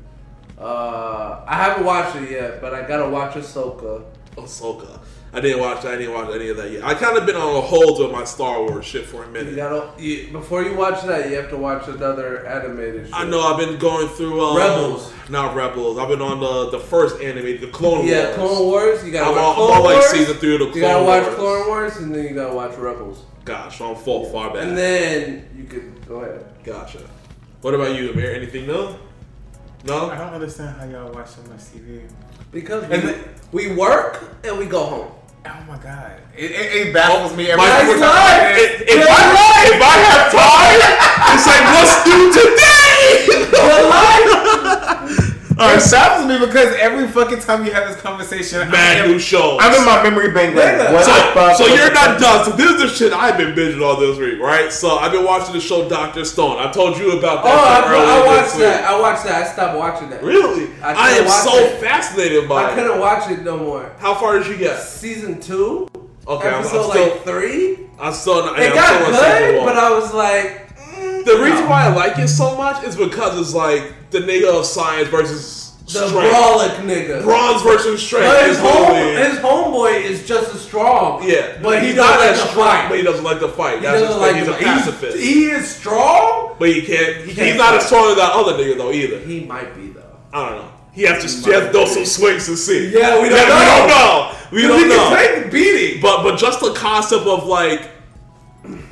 Uh, 0.60 1.44
I 1.48 1.56
haven't 1.56 1.86
watched 1.86 2.16
it 2.18 2.32
yet, 2.32 2.62
but 2.62 2.74
I 2.74 2.88
gotta 2.88 3.10
watch 3.10 3.34
Ahsoka. 3.34 4.04
Ahsoka. 4.38 5.00
I 5.34 5.42
didn't 5.42 5.60
watch. 5.60 5.84
I 5.84 5.98
didn't 5.98 6.14
watch 6.14 6.34
any 6.34 6.48
of 6.48 6.56
that 6.56 6.72
yet. 6.72 6.82
I 6.86 6.94
kind 6.94 7.18
of 7.18 7.26
been 7.26 7.36
on 7.36 7.58
a 7.58 7.60
hold 7.62 8.00
with 8.00 8.10
my 8.12 8.24
Star 8.24 8.62
Wars 8.62 8.86
shit 8.86 9.06
for 9.06 9.24
a 9.24 9.28
You 9.28 9.34
minute. 9.34 9.56
gotta 9.58 9.90
you, 10.02 10.30
before 10.32 10.64
you 10.64 10.74
watch 10.76 11.04
that, 11.04 11.30
you 11.30 11.36
have 11.36 11.50
to 11.50 11.58
watch 11.58 11.90
another 11.90 12.46
animated. 12.48 13.08
Shit. 13.08 13.14
I 13.16 13.26
know 13.26 13.42
I've 13.42 13.58
been 13.60 13.78
going 13.78 14.08
through 14.08 14.40
um, 14.42 14.56
Rebels. 14.56 15.12
not 15.30 15.54
Rebels. 15.54 15.98
I've 15.98 16.08
been 16.08 16.22
on 16.22 16.40
the 16.40 16.70
the 16.78 16.80
first 16.80 17.20
animated, 17.22 17.60
the 17.60 17.68
Clone 17.68 18.08
Yeah, 18.08 18.28
Wars. 18.28 18.30
Yeah, 18.30 18.36
Clone 18.36 18.66
Wars. 18.66 19.06
You 19.06 19.12
gotta 19.12 19.30
I'm 19.30 19.36
watch 19.36 19.46
on, 19.46 19.56
Clone 19.56 19.72
I'm 19.78 19.84
like 19.84 19.94
Wars. 19.96 20.06
season 20.12 20.36
three 20.38 20.54
of 20.54 20.60
the 20.60 20.66
Clone 20.68 20.72
Wars. 20.72 20.76
you 20.78 20.82
gotta 20.82 21.04
watch 21.04 21.24
Wars. 21.24 21.36
Clone 21.36 21.68
Wars, 21.68 21.98
and 21.98 22.16
then 22.16 22.24
you 22.24 22.34
gotta 22.34 22.56
watch 22.56 22.76
Rebels, 22.78 23.24
Gosh, 23.46 23.80
I'm 23.80 23.96
full 23.96 24.26
far 24.26 24.52
back. 24.54 24.64
and 24.64 24.76
then 24.78 25.48
you 25.56 25.66
could 25.66 26.08
go 26.08 26.16
ahead. 26.22 26.46
gotcha. 26.64 27.00
What 27.62 27.74
about 27.76 27.96
you, 27.96 28.12
Amir? 28.12 28.32
Anything 28.34 28.66
new? 28.68 28.96
No. 29.86 30.10
I 30.10 30.18
don't 30.18 30.34
understand 30.34 30.76
how 30.78 30.86
y'all 30.86 31.12
watch 31.14 31.30
so 31.30 31.42
much 31.44 31.60
TV. 31.60 32.02
Because 32.52 32.88
we, 32.90 32.98
the- 32.98 33.20
we 33.52 33.76
work 33.76 34.24
and 34.44 34.58
we 34.58 34.66
go 34.66 34.84
home. 34.84 35.12
Oh 35.48 35.64
my 35.68 35.78
god, 35.78 36.20
it, 36.36 36.50
it, 36.50 36.88
it 36.88 36.94
baffles 36.94 37.38
me 37.38 37.52
every 37.52 37.62
My- 37.62 37.78
single 37.78 38.00
Nice 38.00 38.10
time. 38.10 38.18
life. 38.18 38.58
If, 38.58 38.82
if 38.82 39.08
I, 39.08 39.22
if 39.70 39.82
I 39.82 39.96
have 40.10 40.32
time, 40.34 40.82
it's 41.38 41.46
like, 41.46 41.66
let's 41.70 41.94
do 42.02 42.18
today. 42.34 43.46
Good 43.54 43.90
life. 43.90 44.35
It 45.58 45.92
baffles 45.92 46.28
me 46.28 46.46
because 46.46 46.76
every 46.76 47.08
fucking 47.08 47.40
time 47.40 47.66
you 47.66 47.72
have 47.72 47.88
this 47.88 48.02
conversation, 48.02 48.60
Mad 48.70 49.04
I'm, 49.06 49.12
new 49.12 49.20
shows. 49.20 49.58
I'm 49.62 49.74
in 49.74 49.86
my 49.86 50.04
memory 50.04 50.32
bank 50.32 50.56
like, 50.56 50.66
Nigga. 50.66 50.92
what 50.94 51.06
So, 51.06 51.12
fuck? 51.34 51.56
so 51.58 51.64
what 51.64 51.78
you're 51.80 51.94
not 51.94 52.20
done. 52.20 52.46
So 52.46 52.52
this 52.52 52.72
is 52.72 52.82
the 52.82 52.88
shit 52.90 53.14
I've 53.14 53.38
been 53.38 53.54
binging 53.56 53.82
all 53.82 53.96
this 53.98 54.18
week, 54.18 54.40
right? 54.40 54.72
So 54.72 54.98
I've 54.98 55.12
been 55.14 55.24
watching 55.24 55.54
the 55.54 55.62
show 55.62 55.88
Doctor 55.88 56.26
Stone. 56.26 56.58
I 56.60 56.72
told 56.72 56.98
you 56.98 57.18
about 57.18 57.44
that. 57.44 57.54
Oh, 57.54 57.96
I, 57.96 58.22
I 58.22 58.26
watched 58.26 58.58
that. 58.58 58.84
I 58.84 59.00
watched 59.00 59.24
that. 59.26 59.44
I 59.44 59.52
stopped 59.54 59.78
watching 59.78 60.10
that. 60.10 60.24
Really? 60.24 60.74
I 60.82 60.94
I, 60.94 61.10
am 61.20 61.28
so 61.30 61.56
it. 61.58 61.80
fascinated 61.80 62.50
by 62.50 62.64
I 62.64 62.72
it. 62.72 62.76
couldn't 62.76 63.00
watch 63.00 63.30
it 63.32 63.42
no 63.44 63.58
more. 63.58 63.94
How 64.00 64.14
far 64.16 64.38
did 64.40 64.48
you 64.48 64.58
get? 64.58 64.80
Season 64.82 65.40
two, 65.40 65.88
Okay, 66.28 66.48
I'm, 66.50 66.56
I'm 66.56 66.60
episode 66.62 66.90
still. 66.90 67.10
like 67.10 67.24
three. 67.24 67.80
I'm 68.00 68.12
still. 68.14 68.46
yeah, 68.58 68.62
It 68.62 68.70
I'm 68.72 68.76
got 68.76 68.88
still 69.14 69.16
on 69.16 69.52
good, 69.54 69.66
but 69.66 69.78
I 69.78 69.90
was 69.92 70.14
like, 70.14 70.76
mm, 70.76 71.24
the 71.24 71.38
reason 71.38 71.64
no. 71.64 71.70
why 71.70 71.84
I 71.86 71.94
like 71.96 72.18
it 72.20 72.28
so 72.28 72.58
much 72.58 72.84
is 72.84 72.96
because 72.98 73.40
it's 73.40 73.54
like 73.54 73.94
the 74.20 74.26
nigga 74.26 74.58
of 74.60 74.66
science 74.66 75.10
versus 75.10 75.62
the 75.94 76.00
brawlic 76.08 76.76
nigga. 76.78 77.22
Bronze 77.24 77.62
versus 77.62 78.02
strength. 78.02 78.26
But 78.26 78.48
his 78.48 78.58
home, 78.58 78.96
his 79.18 79.38
homeboy 79.40 80.02
is 80.02 80.26
just 80.28 80.56
as 80.56 80.62
strong. 80.62 81.22
yeah, 81.28 81.60
but 81.62 81.82
he 81.82 81.88
he's 81.90 81.96
doesn't 81.96 82.12
not 82.12 82.20
like 82.20 82.30
as 82.32 82.42
to 82.42 82.48
strong, 82.50 82.66
fight. 82.68 82.90
but 82.90 82.98
he 82.98 83.04
doesn't 83.04 83.24
like 83.24 83.40
to 83.40 83.48
fight. 83.50 83.76
He 83.80 83.84
doesn't 83.84 84.20
like. 84.20 84.36
He's 84.36 84.48
a 84.48 84.54
pacifist. 84.54 85.18
He 85.18 85.46
is 85.46 85.70
strong. 85.76 86.56
but 86.60 86.70
he 86.70 86.82
can't. 86.82 87.18
He, 87.26 87.34
can't 87.36 87.48
he's 87.50 87.56
not 87.58 87.70
fight. 87.70 87.78
as 87.82 87.86
strong 87.86 88.10
as 88.10 88.16
that 88.16 88.32
other 88.34 88.54
nigga 88.54 88.78
though 88.78 88.92
either. 88.92 89.20
He 89.20 89.46
might 89.46 89.76
be 89.76 89.88
though. 89.90 90.02
I 90.34 90.50
don't 90.50 90.58
know. 90.60 90.72
He 90.94 91.04
has 91.04 91.22
to. 91.22 91.48
He 91.50 91.54
has 91.54 91.66
to 91.68 91.72
throw 91.72 91.86
some 91.86 92.06
swings 92.06 92.46
to 92.48 92.56
see. 92.58 92.90
Yeah, 92.92 93.22
we 93.22 93.30
don't 93.30 93.38
We 93.40 93.46
know. 93.46 93.66
don't 93.78 93.88
know. 93.90 94.32
We 94.52 94.62
don't 94.64 94.80
can 94.80 94.90
know. 94.90 95.16
take 95.16 95.46
the 95.46 95.52
beating. 95.52 96.02
But 96.02 96.24
but 96.24 96.40
just 96.40 96.62
the 96.62 96.74
concept 96.74 97.28
of 97.28 97.46
like 97.46 97.92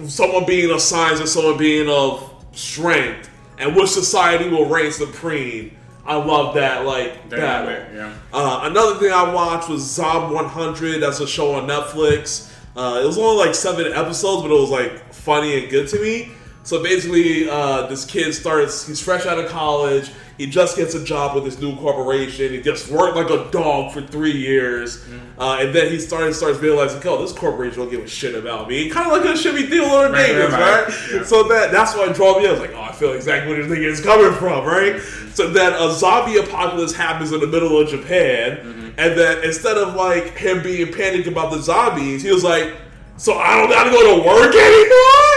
someone 0.07 0.45
being 0.45 0.69
of 0.71 0.81
science 0.81 1.19
and 1.19 1.27
someone 1.29 1.57
being 1.57 1.89
of 1.89 2.29
strength, 2.51 3.29
and 3.57 3.75
which 3.75 3.89
society 3.89 4.49
will 4.49 4.65
reign 4.65 4.91
supreme. 4.91 5.75
I 6.05 6.15
love 6.15 6.55
that 6.55 6.85
like 6.85 7.29
Damn 7.29 7.39
battle. 7.39 7.69
it, 7.69 7.87
yeah. 7.95 8.13
Uh, 8.33 8.61
another 8.63 8.99
thing 8.99 9.11
I 9.11 9.33
watched 9.33 9.69
was 9.69 9.81
Zom 9.83 10.33
100. 10.33 10.99
That's 10.99 11.21
a 11.21 11.27
show 11.27 11.53
on 11.55 11.67
Netflix. 11.67 12.51
Uh, 12.75 12.99
it 13.01 13.05
was 13.05 13.17
only 13.17 13.45
like 13.45 13.55
seven 13.55 13.91
episodes, 13.93 14.41
but 14.41 14.51
it 14.51 14.59
was 14.59 14.69
like 14.69 15.13
funny 15.13 15.61
and 15.61 15.69
good 15.69 15.87
to 15.89 16.01
me. 16.01 16.31
So 16.63 16.81
basically, 16.81 17.49
uh, 17.49 17.87
this 17.87 18.05
kid 18.05 18.33
starts. 18.33 18.87
He's 18.87 19.01
fresh 19.01 19.25
out 19.25 19.37
of 19.37 19.49
college. 19.49 20.11
He 20.37 20.47
just 20.47 20.75
gets 20.77 20.95
a 20.95 21.03
job 21.03 21.35
with 21.35 21.43
this 21.43 21.59
new 21.59 21.75
corporation. 21.75 22.51
He 22.51 22.61
just 22.61 22.89
worked 22.89 23.15
like 23.15 23.29
a 23.29 23.51
dog 23.51 23.91
for 23.91 24.01
three 24.01 24.31
years, 24.31 25.03
mm-hmm. 25.03 25.39
uh, 25.39 25.57
and 25.59 25.75
then 25.75 25.91
he 25.91 25.99
started 25.99 26.33
starts 26.33 26.59
realizing, 26.59 27.01
"Oh, 27.05 27.21
this 27.21 27.31
corporation 27.31 27.79
don't 27.79 27.91
give 27.91 28.03
a 28.03 28.07
shit 28.07 28.33
about 28.33 28.67
me." 28.67 28.89
Kind 28.89 29.11
of 29.11 29.21
like 29.21 29.31
a 29.31 29.37
Shimmy 29.37 29.63
Theodore 29.63 30.09
Right, 30.09 30.27
Davis, 30.27 30.51
right, 30.53 30.87
right? 30.87 31.11
Yeah. 31.11 31.23
So 31.23 31.43
that 31.49 31.71
that's 31.71 31.95
what 31.95 32.15
drew 32.15 32.39
me. 32.39 32.47
I 32.47 32.51
was 32.51 32.59
like, 32.59 32.73
"Oh, 32.73 32.81
I 32.81 32.91
feel 32.91 33.13
exactly 33.13 33.53
where 33.53 33.63
this 33.63 33.71
nigga 33.71 33.85
is 33.85 34.01
coming 34.01 34.33
from," 34.33 34.65
right? 34.65 34.95
Mm-hmm. 34.95 35.33
So 35.33 35.49
then 35.51 35.73
a 35.73 35.91
zombie 35.93 36.37
apocalypse 36.37 36.93
happens 36.93 37.31
in 37.31 37.39
the 37.39 37.47
middle 37.47 37.79
of 37.79 37.87
Japan, 37.87 38.57
mm-hmm. 38.57 38.87
and 38.97 39.17
then 39.19 39.43
instead 39.43 39.77
of 39.77 39.93
like 39.93 40.35
him 40.35 40.63
being 40.63 40.91
panicked 40.91 41.27
about 41.27 41.51
the 41.51 41.61
zombies, 41.61 42.23
he 42.23 42.31
was 42.31 42.43
like, 42.43 42.73
"So 43.17 43.37
I 43.37 43.59
don't 43.59 43.69
gotta 43.69 43.91
go 43.91 44.17
to 44.17 44.27
work 44.27 44.55
anymore." 44.55 45.32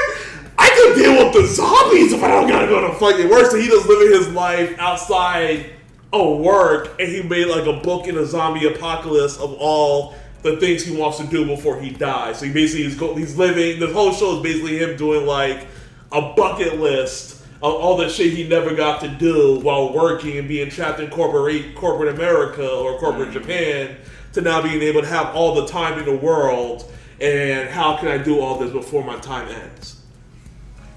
Can 0.94 0.98
deal 0.98 1.24
with 1.24 1.34
the 1.34 1.47
zombies 1.47 2.12
if 2.12 2.23
I 2.23 2.28
don't 2.28 2.48
gotta 2.48 2.66
go 2.66 2.81
to 2.86 2.94
fucking 2.94 3.28
work. 3.28 3.50
So 3.50 3.56
he 3.56 3.66
just 3.66 3.89
living 3.89 4.18
his 4.18 4.28
life 4.28 4.78
outside 4.78 5.73
of 6.12 6.39
work, 6.39 7.00
and 7.00 7.08
he 7.08 7.23
made 7.23 7.47
like 7.47 7.66
a 7.66 7.81
book 7.81 8.06
in 8.06 8.16
a 8.16 8.24
zombie 8.24 8.66
apocalypse 8.66 9.36
of 9.39 9.55
all 9.55 10.15
the 10.42 10.56
things 10.58 10.84
he 10.84 10.97
wants 10.97 11.18
to 11.18 11.26
do 11.26 11.44
before 11.44 11.81
he 11.81 11.90
dies. 11.90 12.39
So 12.39 12.47
he 12.47 12.52
basically 12.52 12.84
he's, 12.84 12.97
go, 12.97 13.15
he's 13.16 13.36
living. 13.36 13.81
The 13.81 13.92
whole 13.92 14.12
show 14.12 14.36
is 14.36 14.42
basically 14.42 14.78
him 14.78 14.97
doing 14.97 15.26
like 15.26 15.66
a 16.12 16.20
bucket 16.34 16.78
list 16.78 17.42
of 17.62 17.74
all 17.74 17.97
the 17.97 18.08
shit 18.08 18.32
he 18.32 18.47
never 18.47 18.74
got 18.74 19.00
to 19.00 19.08
do 19.08 19.58
while 19.60 19.92
working 19.92 20.39
and 20.39 20.47
being 20.47 20.70
trapped 20.70 21.00
in 21.00 21.10
corporate 21.10 21.74
corporate 21.74 22.15
America 22.15 22.68
or 22.68 22.98
corporate 22.98 23.31
mm-hmm. 23.31 23.40
Japan 23.40 23.97
to 24.34 24.40
now 24.40 24.62
being 24.62 24.82
able 24.82 25.00
to 25.00 25.08
have 25.08 25.34
all 25.34 25.55
the 25.55 25.66
time 25.66 25.98
in 25.98 26.05
the 26.05 26.16
world. 26.16 26.92
And 27.20 27.68
how 27.70 27.97
can 27.97 28.08
I 28.08 28.18
do 28.18 28.40
all 28.40 28.58
this 28.58 28.70
before 28.70 29.02
my 29.02 29.16
time 29.16 29.48
ends? 29.48 29.95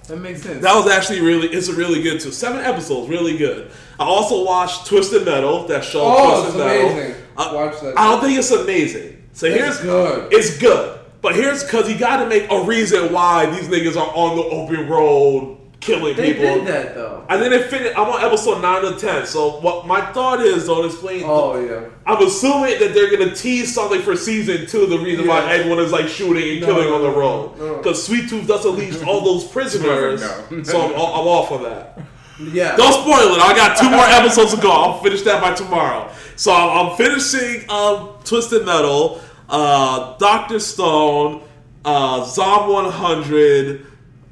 That 0.10 0.18
makes 0.18 0.42
sense. 0.42 0.62
That 0.64 0.76
was 0.76 0.92
actually 0.92 1.22
really, 1.22 1.48
it's 1.50 1.68
a 1.70 1.74
really 1.74 2.02
good 2.02 2.20
too. 2.20 2.32
Seven 2.32 2.60
episodes, 2.66 3.10
really 3.10 3.38
good. 3.38 3.72
I 4.00 4.06
also 4.06 4.44
watched 4.44 4.88
Twisted 4.88 5.24
Metal, 5.24 5.68
that 5.68 5.84
show. 5.84 6.02
Oh, 6.04 6.42
Twisted 6.42 6.62
it's 6.62 6.68
Metal. 6.68 6.90
amazing. 6.90 7.24
I, 7.38 7.54
Watch 7.54 7.80
that. 7.82 7.98
I 7.98 8.08
don't 8.12 8.22
think 8.22 8.38
it's 8.38 8.52
amazing. 8.52 9.24
So 9.34 9.50
here's 9.50 9.80
good. 9.80 10.34
It's 10.34 10.58
good, 10.58 11.00
but 11.22 11.36
here's 11.36 11.64
because 11.64 11.90
you 11.90 11.98
got 11.98 12.18
to 12.24 12.28
make 12.28 12.52
a 12.52 12.64
reason 12.64 13.14
why 13.14 13.46
these 13.46 13.70
niggas 13.70 13.96
are 13.96 14.12
on 14.14 14.36
the 14.36 14.44
open 14.44 14.90
road 14.90 15.59
killing 15.80 16.16
They 16.16 16.34
people. 16.34 16.56
did 16.56 16.68
that 16.68 16.96
though. 16.96 17.26
And 17.30 17.42
then 17.42 17.54
it 17.54 17.68
finished. 17.70 17.98
I'm 17.98 18.10
on 18.10 18.24
episode 18.24 18.62
nine 18.62 18.84
or 18.86 18.98
ten. 18.98 19.26
So 19.26 19.60
what 19.62 19.88
my 19.88 20.02
thought 20.12 20.42
is, 20.42 20.66
don't 20.68 20.86
explain. 20.86 21.24
Oh 21.26 21.60
yeah. 21.60 21.90
I'm 22.06 22.22
assuming 22.26 22.80
that 22.80 22.94
they're 22.94 23.10
gonna 23.16 23.34
tease 23.36 23.74
something 23.74 24.02
for 24.02 24.16
season 24.16 24.66
two. 24.68 24.86
The 24.88 24.98
reason 25.00 25.28
why 25.28 25.40
Yeah. 25.40 25.52
everyone 25.60 25.80
is 25.80 25.92
like 25.92 26.08
shooting 26.08 26.50
and 26.52 26.62
No, 26.62 26.68
killing 26.68 26.88
no, 26.90 26.96
on 26.96 27.02
the 27.02 27.12
no, 27.12 27.18
road, 27.20 27.58
no. 27.58 27.78
because 27.78 28.04
Sweet 28.06 28.30
Tooth 28.30 28.48
doesn't 28.48 28.76
leash 28.78 29.02
all 29.08 29.22
those 29.22 29.46
prisoners. 29.46 30.22
No. 30.22 30.64
so 30.64 30.82
I'm, 30.86 30.92
I'm 30.94 31.28
off 31.28 31.52
of 31.52 31.62
that. 31.62 32.00
Yeah. 32.40 32.76
Don't 32.78 32.94
spoil 32.94 33.36
it. 33.36 33.40
I 33.42 33.54
got 33.56 33.78
two 33.78 33.90
more 33.90 34.00
episodes 34.06 34.54
to 34.56 34.62
go. 34.62 34.72
I'll 34.72 35.00
finish 35.02 35.24
that 35.24 35.42
by 35.42 35.54
tomorrow. 35.54 36.10
So 36.38 36.54
I'm, 36.54 36.88
I'm 36.92 36.96
finishing 36.98 37.70
um, 37.70 38.12
Twisted 38.24 38.66
Metal, 38.66 39.20
uh, 39.50 40.16
Doctor 40.20 40.58
Stone, 40.60 41.42
uh, 41.84 42.24
Zom 42.24 42.70
100. 42.72 43.86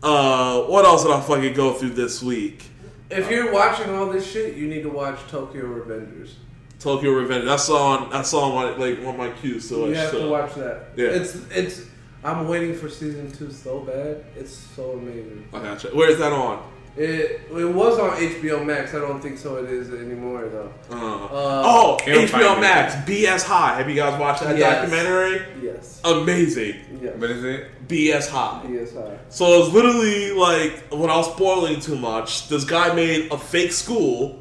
Uh, 0.03 0.61
what 0.64 0.85
else 0.85 1.03
did 1.03 1.11
I 1.11 1.22
fucking 1.22 1.53
go 1.53 1.74
through 1.74 1.92
this 1.92 2.22
week? 2.22 2.69
If 3.09 3.30
you're 3.32 3.51
watching 3.53 3.90
all 3.93 4.11
this 4.11 4.30
shit, 4.30 4.56
you 4.56 4.67
need 4.67 4.84
to 4.84 4.90
watch 4.90 5.19
Tokyo 5.30 5.64
Revengers. 5.66 6.32
Tokyo 6.80 7.11
Revenge. 7.11 7.45
That's 7.45 7.69
on. 7.69 8.09
That's 8.11 8.34
on 8.34 8.53
my 8.53 8.69
like 8.77 9.00
one 9.03 9.16
of 9.16 9.17
my 9.17 9.30
cues. 9.30 9.67
So 9.67 9.85
You 9.85 9.92
it's, 9.92 10.00
have 10.00 10.11
to 10.11 10.26
uh, 10.27 10.30
watch 10.30 10.53
that. 10.56 10.90
Yeah. 10.95 11.08
It's 11.08 11.35
it's. 11.50 11.85
I'm 12.24 12.48
waiting 12.48 12.76
for 12.76 12.90
season 12.90 13.32
two 13.32 13.51
so 13.51 13.80
bad. 13.80 14.26
It's 14.35 14.51
so 14.51 14.92
amazing. 14.92 15.48
I 15.53 15.59
gotcha. 15.61 15.88
Where 15.90 16.09
is 16.09 16.19
that 16.19 16.34
on? 16.34 16.61
It 16.95 17.42
it 17.51 17.74
was 17.74 18.00
on 18.00 18.11
HBO 18.17 18.66
Max. 18.66 18.93
I 18.93 19.00
don't 19.00 19.22
think 19.22 19.38
so. 19.38 19.58
It 19.64 19.69
is 19.72 19.90
anymore 19.93 20.50
though. 20.50 20.74
Uh, 20.92 21.26
Uh, 21.26 21.30
oh, 21.66 21.98
HBO. 22.03 22.59
Max. 22.59 22.93
BS 23.09 23.43
High. 23.43 23.77
Have 23.77 23.90
you 23.90 23.95
guys 23.95 24.19
watched 24.19 24.43
that 24.43 24.58
Yes. 24.58 24.82
documentary? 24.90 25.42
Yes. 25.61 26.01
Amazing. 26.03 26.76
Yes. 27.01 27.16
What 27.17 27.30
is 27.32 27.43
it? 27.43 27.69
BS 27.88 28.30
High. 28.30 28.64
BSI. 28.66 29.17
So 29.30 29.64
it's 29.64 29.74
literally 29.74 30.32
like 30.32 30.88
when 30.91 31.09
I 31.09 31.17
was 31.17 31.27
spoiling 31.32 31.80
too 31.80 31.95
much, 31.98 32.49
this 32.49 32.64
guy 32.64 32.93
made 32.93 33.32
a 33.32 33.38
fake 33.38 33.72
school. 33.72 34.40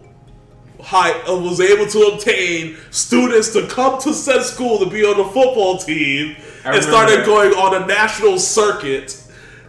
High 0.80 1.12
uh, 1.22 1.36
was 1.38 1.60
able 1.60 1.86
to 1.86 2.00
obtain 2.14 2.76
students 2.90 3.52
to 3.54 3.66
come 3.66 3.98
to 4.02 4.12
said 4.12 4.42
school 4.42 4.78
to 4.80 4.86
be 4.90 5.04
on 5.04 5.16
the 5.16 5.24
football 5.24 5.78
team, 5.78 6.36
I 6.64 6.74
and 6.74 6.82
started 6.84 7.12
remember 7.26 7.26
going 7.26 7.52
on 7.54 7.82
a 7.82 7.86
national 7.86 8.38
circuit 8.38 9.22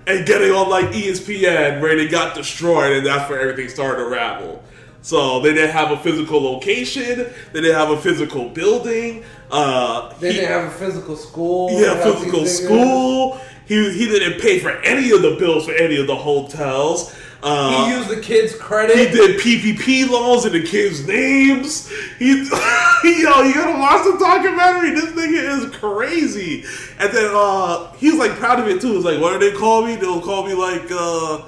and 0.06 0.25
getting 0.25 0.51
on 0.51 0.69
like 0.69 0.85
ESPN, 0.88 1.81
where 1.81 1.95
they 1.95 2.07
got 2.07 2.35
destroyed, 2.35 2.91
and 2.97 3.06
that's 3.06 3.30
where 3.30 3.39
everything 3.39 3.69
started 3.69 4.03
to 4.03 4.09
ravel. 4.09 4.64
So 5.01 5.39
they 5.39 5.53
didn't 5.53 5.72
have 5.72 5.91
a 5.91 5.97
physical 5.97 6.41
location, 6.41 7.25
they 7.53 7.61
didn't 7.61 7.75
have 7.75 7.91
a 7.91 8.01
physical 8.01 8.49
building. 8.49 9.23
Uh, 9.49 10.14
They 10.19 10.33
he- 10.33 10.39
didn't 10.39 10.51
have 10.51 10.65
a 10.67 10.72
physical 10.72 11.15
school. 11.15 11.72
yeah, 11.72 12.03
physical 12.03 12.45
school. 12.45 13.39
He 13.68 13.92
he 13.94 14.06
didn't 14.08 14.40
pay 14.42 14.60
for 14.60 14.72
any 14.72 15.12
of 15.12 15.22
the 15.22 15.36
bills 15.40 15.66
for 15.66 15.74
any 15.74 15.98
of 16.00 16.08
the 16.08 16.16
hotels. 16.16 17.14
Uh, 17.44 17.86
He 17.86 17.92
used 17.96 18.10
the 18.10 18.20
kids' 18.20 18.56
credit. 18.56 18.98
he 18.98 19.06
did 19.16 19.40
PPP 19.40 20.10
loans 20.10 20.46
in 20.46 20.54
the 20.54 20.64
kids' 20.64 21.06
names. 21.08 21.88
He, 22.18 22.30
yo, 22.34 23.42
you 23.44 23.54
gotta 23.54 23.78
watch 23.80 24.04
the 24.06 24.18
documentary. 24.20 24.90
This 24.92 25.12
nigga 25.12 25.66
is 25.66 25.76
crazy. 25.76 26.64
And 27.00 27.14
then 27.14 27.30
uh, 27.32 27.92
he 27.94 28.10
was 28.10 28.18
like 28.20 28.32
proud 28.40 28.60
of 28.60 28.68
it 28.68 28.82
too. 28.82 28.94
He's 28.96 29.06
like, 29.06 29.22
what 29.22 29.40
do 29.40 29.52
they 29.52 29.56
call 29.56 29.86
me? 29.86 29.96
They'll 29.98 30.20
call 30.22 30.48
me 30.48 30.54
like 30.56 30.90
uh, 30.90 31.44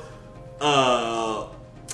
uh, 0.61 1.47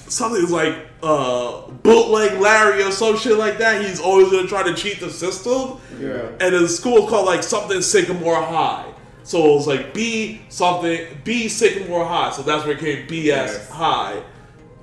something 0.10 0.50
like 0.50 0.76
uh, 1.02 1.62
bootleg 1.84 2.40
Larry 2.42 2.84
or 2.84 2.92
some 2.92 3.18
shit 3.18 3.38
like 3.38 3.58
that. 3.60 3.86
He's 3.86 4.02
always 4.02 4.30
gonna 4.30 4.48
try 4.48 4.64
to 4.64 4.74
cheat 4.74 5.00
the 5.00 5.10
system. 5.10 5.80
Yeah. 6.00 6.30
And 6.42 6.54
his 6.54 6.76
school 6.78 7.02
was 7.04 7.10
called 7.10 7.26
like 7.28 7.44
something 7.44 7.82
Sycamore 7.82 8.42
High. 8.44 8.92
So 9.26 9.44
it 9.52 9.56
was 9.56 9.68
like 9.68 9.94
B 9.94 10.42
something 10.50 11.06
B 11.24 11.50
Sycamore 11.50 12.06
High. 12.06 12.30
So 12.32 12.44
that's 12.44 12.64
where 12.64 12.76
it 12.76 12.80
came 12.80 13.08
BS 13.08 13.26
Yes. 13.26 13.70
High. 13.70 14.22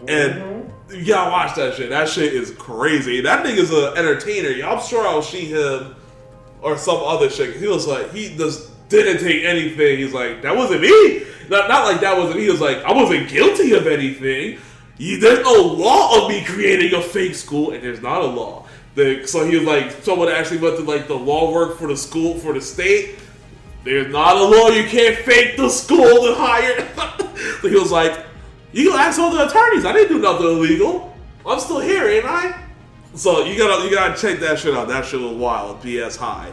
And 0.01 0.35
mm-hmm. 0.35 0.95
you 0.97 1.07
gotta 1.07 1.31
watch 1.31 1.55
that 1.55 1.75
shit. 1.75 1.91
That 1.91 2.09
shit 2.09 2.35
is 2.35 2.51
crazy. 2.51 3.21
That 3.21 3.47
nigga's 3.47 3.71
an 3.71 3.97
entertainer. 3.97 4.49
Y'all, 4.49 4.77
I'm 4.77 4.85
sure 4.85 5.07
I'll 5.07 5.23
see 5.23 5.45
him 5.45 5.95
or 6.61 6.77
some 6.77 6.97
other 6.97 7.31
shit. 7.31 7.57
He 7.57 7.69
was 7.69 7.87
like, 7.87 8.13
he 8.13 8.37
just 8.37 8.71
didn't 8.89 9.23
take 9.23 9.45
anything. 9.45 9.99
He's 9.99 10.13
like, 10.13 10.43
that 10.43 10.57
wasn't 10.57 10.83
me. 10.83 11.23
Not, 11.49 11.69
not 11.69 11.85
like 11.85 12.01
that 12.01 12.17
wasn't 12.17 12.37
me. 12.37 12.43
He 12.43 12.51
was 12.51 12.61
like, 12.61 12.79
I 12.79 12.93
wasn't 12.93 13.29
guilty 13.29 13.75
of 13.75 13.87
anything. 13.87 14.59
You, 14.99 15.21
there's 15.21 15.45
no 15.45 15.55
law 15.55 16.23
of 16.23 16.29
me 16.29 16.45
creating 16.45 16.95
a 16.95 17.03
fake 17.03 17.35
school, 17.35 17.71
and 17.71 17.83
there's 17.83 18.03
not 18.03 18.23
a 18.23 18.27
law. 18.27 18.67
The, 18.95 19.27
so 19.27 19.47
he 19.47 19.57
was 19.57 19.67
like, 19.67 19.91
someone 20.03 20.29
actually 20.29 20.59
went 20.59 20.77
to 20.79 20.83
like 20.83 21.07
the 21.07 21.17
law 21.17 21.53
work 21.53 21.79
for 21.79 21.87
the 21.87 21.97
school 21.97 22.39
for 22.39 22.53
the 22.53 22.61
state. 22.61 23.19
There's 23.85 24.13
not 24.13 24.37
a 24.37 24.45
law. 24.45 24.69
You 24.69 24.85
can't 24.89 25.17
fake 25.17 25.57
the 25.57 25.69
school 25.69 25.99
to 26.27 26.35
hire. 26.37 26.89
so 27.61 27.69
he 27.69 27.75
was 27.75 27.91
like, 27.91 28.27
you 28.73 28.91
can 28.91 28.99
ask 29.01 29.19
all 29.19 29.31
the 29.31 29.47
attorneys. 29.47 29.85
I 29.85 29.93
didn't 29.93 30.17
do 30.17 30.23
nothing 30.23 30.47
illegal. 30.47 31.17
I'm 31.45 31.59
still 31.59 31.81
here, 31.81 32.07
ain't 32.09 32.25
I? 32.25 32.63
So 33.15 33.45
you 33.45 33.59
gotta 33.59 33.85
you 33.85 33.95
gotta 33.95 34.21
check 34.21 34.39
that 34.41 34.59
shit 34.59 34.75
out. 34.75 34.89
That 34.89 35.05
shit 35.05 35.21
was 35.21 35.33
wild. 35.33 35.83
BS 35.83 36.17
high. 36.17 36.51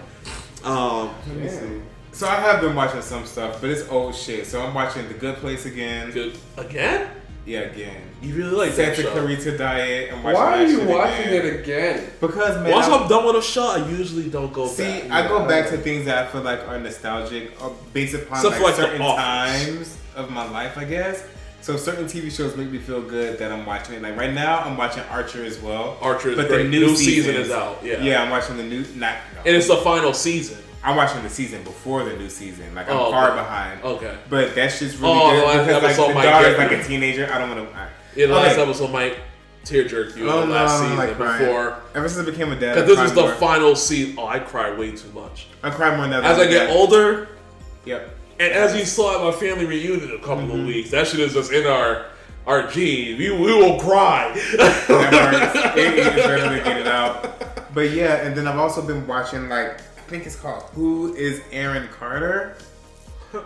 Um, 0.63 1.13
Let 1.27 1.37
me 1.37 1.47
see. 1.47 1.81
So 2.11 2.27
I 2.27 2.35
have 2.35 2.59
been 2.59 2.75
watching 2.75 3.01
some 3.01 3.25
stuff, 3.25 3.61
but 3.61 3.69
it's 3.69 3.87
old 3.89 4.13
shit. 4.13 4.45
So 4.45 4.61
I'm 4.61 4.73
watching 4.73 5.07
The 5.07 5.13
Good 5.13 5.37
Place 5.37 5.65
again. 5.65 6.11
good 6.11 6.37
again. 6.57 7.09
Yeah, 7.45 7.61
again. 7.61 8.01
You 8.21 8.35
really 8.35 8.51
like 8.55 8.71
Santa 8.73 9.01
show? 9.01 9.11
Clarita 9.11 9.57
Diet. 9.57 10.13
I'm 10.13 10.21
watching 10.23 10.39
Why 10.39 10.63
are 10.63 10.67
you 10.67 10.87
watching 10.87 11.27
again. 11.27 11.45
it 11.45 11.59
again? 11.61 12.11
Because 12.19 12.61
man, 12.61 12.71
Once 12.71 12.87
I'm- 12.87 13.03
I'm 13.03 13.09
done 13.09 13.25
with 13.25 13.37
a 13.37 13.41
show, 13.41 13.67
I 13.71 13.89
usually 13.89 14.29
don't 14.29 14.53
go 14.53 14.65
back. 14.67 14.75
See, 14.75 15.07
back. 15.07 15.11
I 15.11 15.27
go 15.27 15.47
back 15.47 15.69
to 15.69 15.77
things 15.77 16.05
that 16.05 16.27
I 16.27 16.31
feel 16.31 16.41
like 16.41 16.67
are 16.67 16.79
nostalgic, 16.79 17.51
or 17.63 17.75
based 17.93 18.13
upon 18.13 18.43
like, 18.43 18.59
like 18.61 18.75
certain 18.75 18.99
times 19.01 19.97
of 20.15 20.29
my 20.29 20.47
life, 20.51 20.77
I 20.77 20.83
guess. 20.85 21.23
So 21.61 21.75
certain 21.75 22.05
TV 22.05 22.29
shows 22.29 22.55
make 22.55 22.69
me 22.69 22.77
feel 22.77 23.01
good 23.01 23.37
that 23.39 23.51
I'm 23.51 23.65
watching 23.65 23.95
it. 23.95 24.01
Like 24.01 24.15
right 24.17 24.33
now, 24.33 24.59
I'm 24.59 24.77
watching 24.77 25.03
Archer 25.09 25.43
as 25.43 25.59
well. 25.59 25.97
Archer 26.01 26.29
is 26.29 26.35
but 26.37 26.47
great. 26.47 26.63
the 26.63 26.69
new, 26.69 26.87
New 26.87 26.95
season 26.95 27.35
is 27.35 27.51
out, 27.51 27.79
yeah. 27.83 28.01
yeah, 28.01 28.21
I'm 28.23 28.29
watching 28.29 28.57
the 28.57 28.63
new. 28.63 28.79
Not, 28.95 29.15
no. 29.35 29.41
and 29.45 29.55
it's 29.55 29.67
the 29.67 29.75
final 29.77 30.13
season. 30.13 30.57
I'm 30.83 30.95
watching 30.95 31.21
the 31.23 31.29
season 31.29 31.63
before 31.63 32.03
the 32.03 32.13
new 32.15 32.29
season. 32.29 32.73
Like 32.73 32.89
I'm 32.89 32.97
Oh, 32.97 33.11
far 33.11 33.31
okay. 33.31 33.35
behind. 33.41 33.83
Okay. 33.83 34.17
But 34.29 34.55
that's 34.55 34.79
just 34.79 34.99
really 34.99 35.13
Oh, 35.13 35.31
good 35.31 35.45
last 35.45 35.65
because 35.67 35.97
like 35.97 36.07
the 36.07 36.13
might 36.15 36.23
daughter's 36.23 36.57
like 36.57 36.71
a 36.71 36.83
teenager. 36.83 37.29
I 37.31 37.37
don't 37.37 37.49
want 37.49 37.69
to. 37.71 37.87
Yeah, 38.15 38.27
the 38.27 38.33
last 38.33 38.53
Okay. 38.53 38.61
episode 38.63 38.91
might 38.91 39.17
tear 39.65 39.83
jerk 39.83 40.15
you 40.15 40.29
Oh 40.29 40.41
the 40.41 40.45
no, 40.47 40.53
last 40.53 40.71
I'm 40.79 40.81
season 40.83 40.97
like 40.97 41.15
crying. 41.17 41.39
before. 41.45 41.77
Ever 41.95 42.07
since 42.09 42.25
I 42.27 42.31
became 42.31 42.51
a 42.51 42.55
dad, 42.59 42.75
Because 42.75 42.87
this 42.87 42.99
is 43.09 43.13
the 43.13 43.21
more. 43.23 43.31
final 43.33 43.75
season. 43.75 44.15
Oh, 44.17 44.25
I 44.27 44.39
cry 44.39 44.73
way 44.77 44.91
too 44.91 45.11
much. 45.13 45.47
I 45.63 45.69
cry 45.69 45.95
more 45.97 46.07
now. 46.07 46.21
As 46.21 46.39
I 46.39 46.45
get 46.47 46.67
dad. 46.67 46.75
older, 46.75 47.27
Yep. 47.85 48.15
And 48.39 48.53
as 48.53 48.73
you 48.75 48.85
saw 48.85 49.17
at 49.17 49.33
my 49.33 49.37
family 49.37 49.65
reunion 49.65 50.11
a 50.15 50.19
couple 50.19 50.43
Mm-hmm. 50.45 50.59
of 50.61 50.65
weeks, 50.65 50.91
that 50.91 51.07
shit 51.07 51.19
is 51.19 51.33
just 51.33 51.51
in 51.51 51.67
our 51.67 52.05
our 52.47 52.67
genes. 52.67 53.19
We, 53.19 53.29
we 53.31 53.53
will 53.53 53.77
cry. 53.79 54.31
it, 54.35 54.39
it's 55.75 56.15
better 56.27 56.57
to 56.57 56.63
get 56.63 56.77
it 56.77 56.87
out. 56.87 57.73
But 57.73 57.91
yeah, 57.91 58.15
and 58.25 58.35
then 58.35 58.47
I've 58.47 58.57
also 58.57 58.81
been 58.81 59.05
watching 59.05 59.49
like 59.49 59.81
think 60.09 60.25
it's 60.25 60.35
called 60.35 60.63
Who 60.73 61.13
is 61.15 61.41
Aaron 61.51 61.87
Carter? 61.89 62.55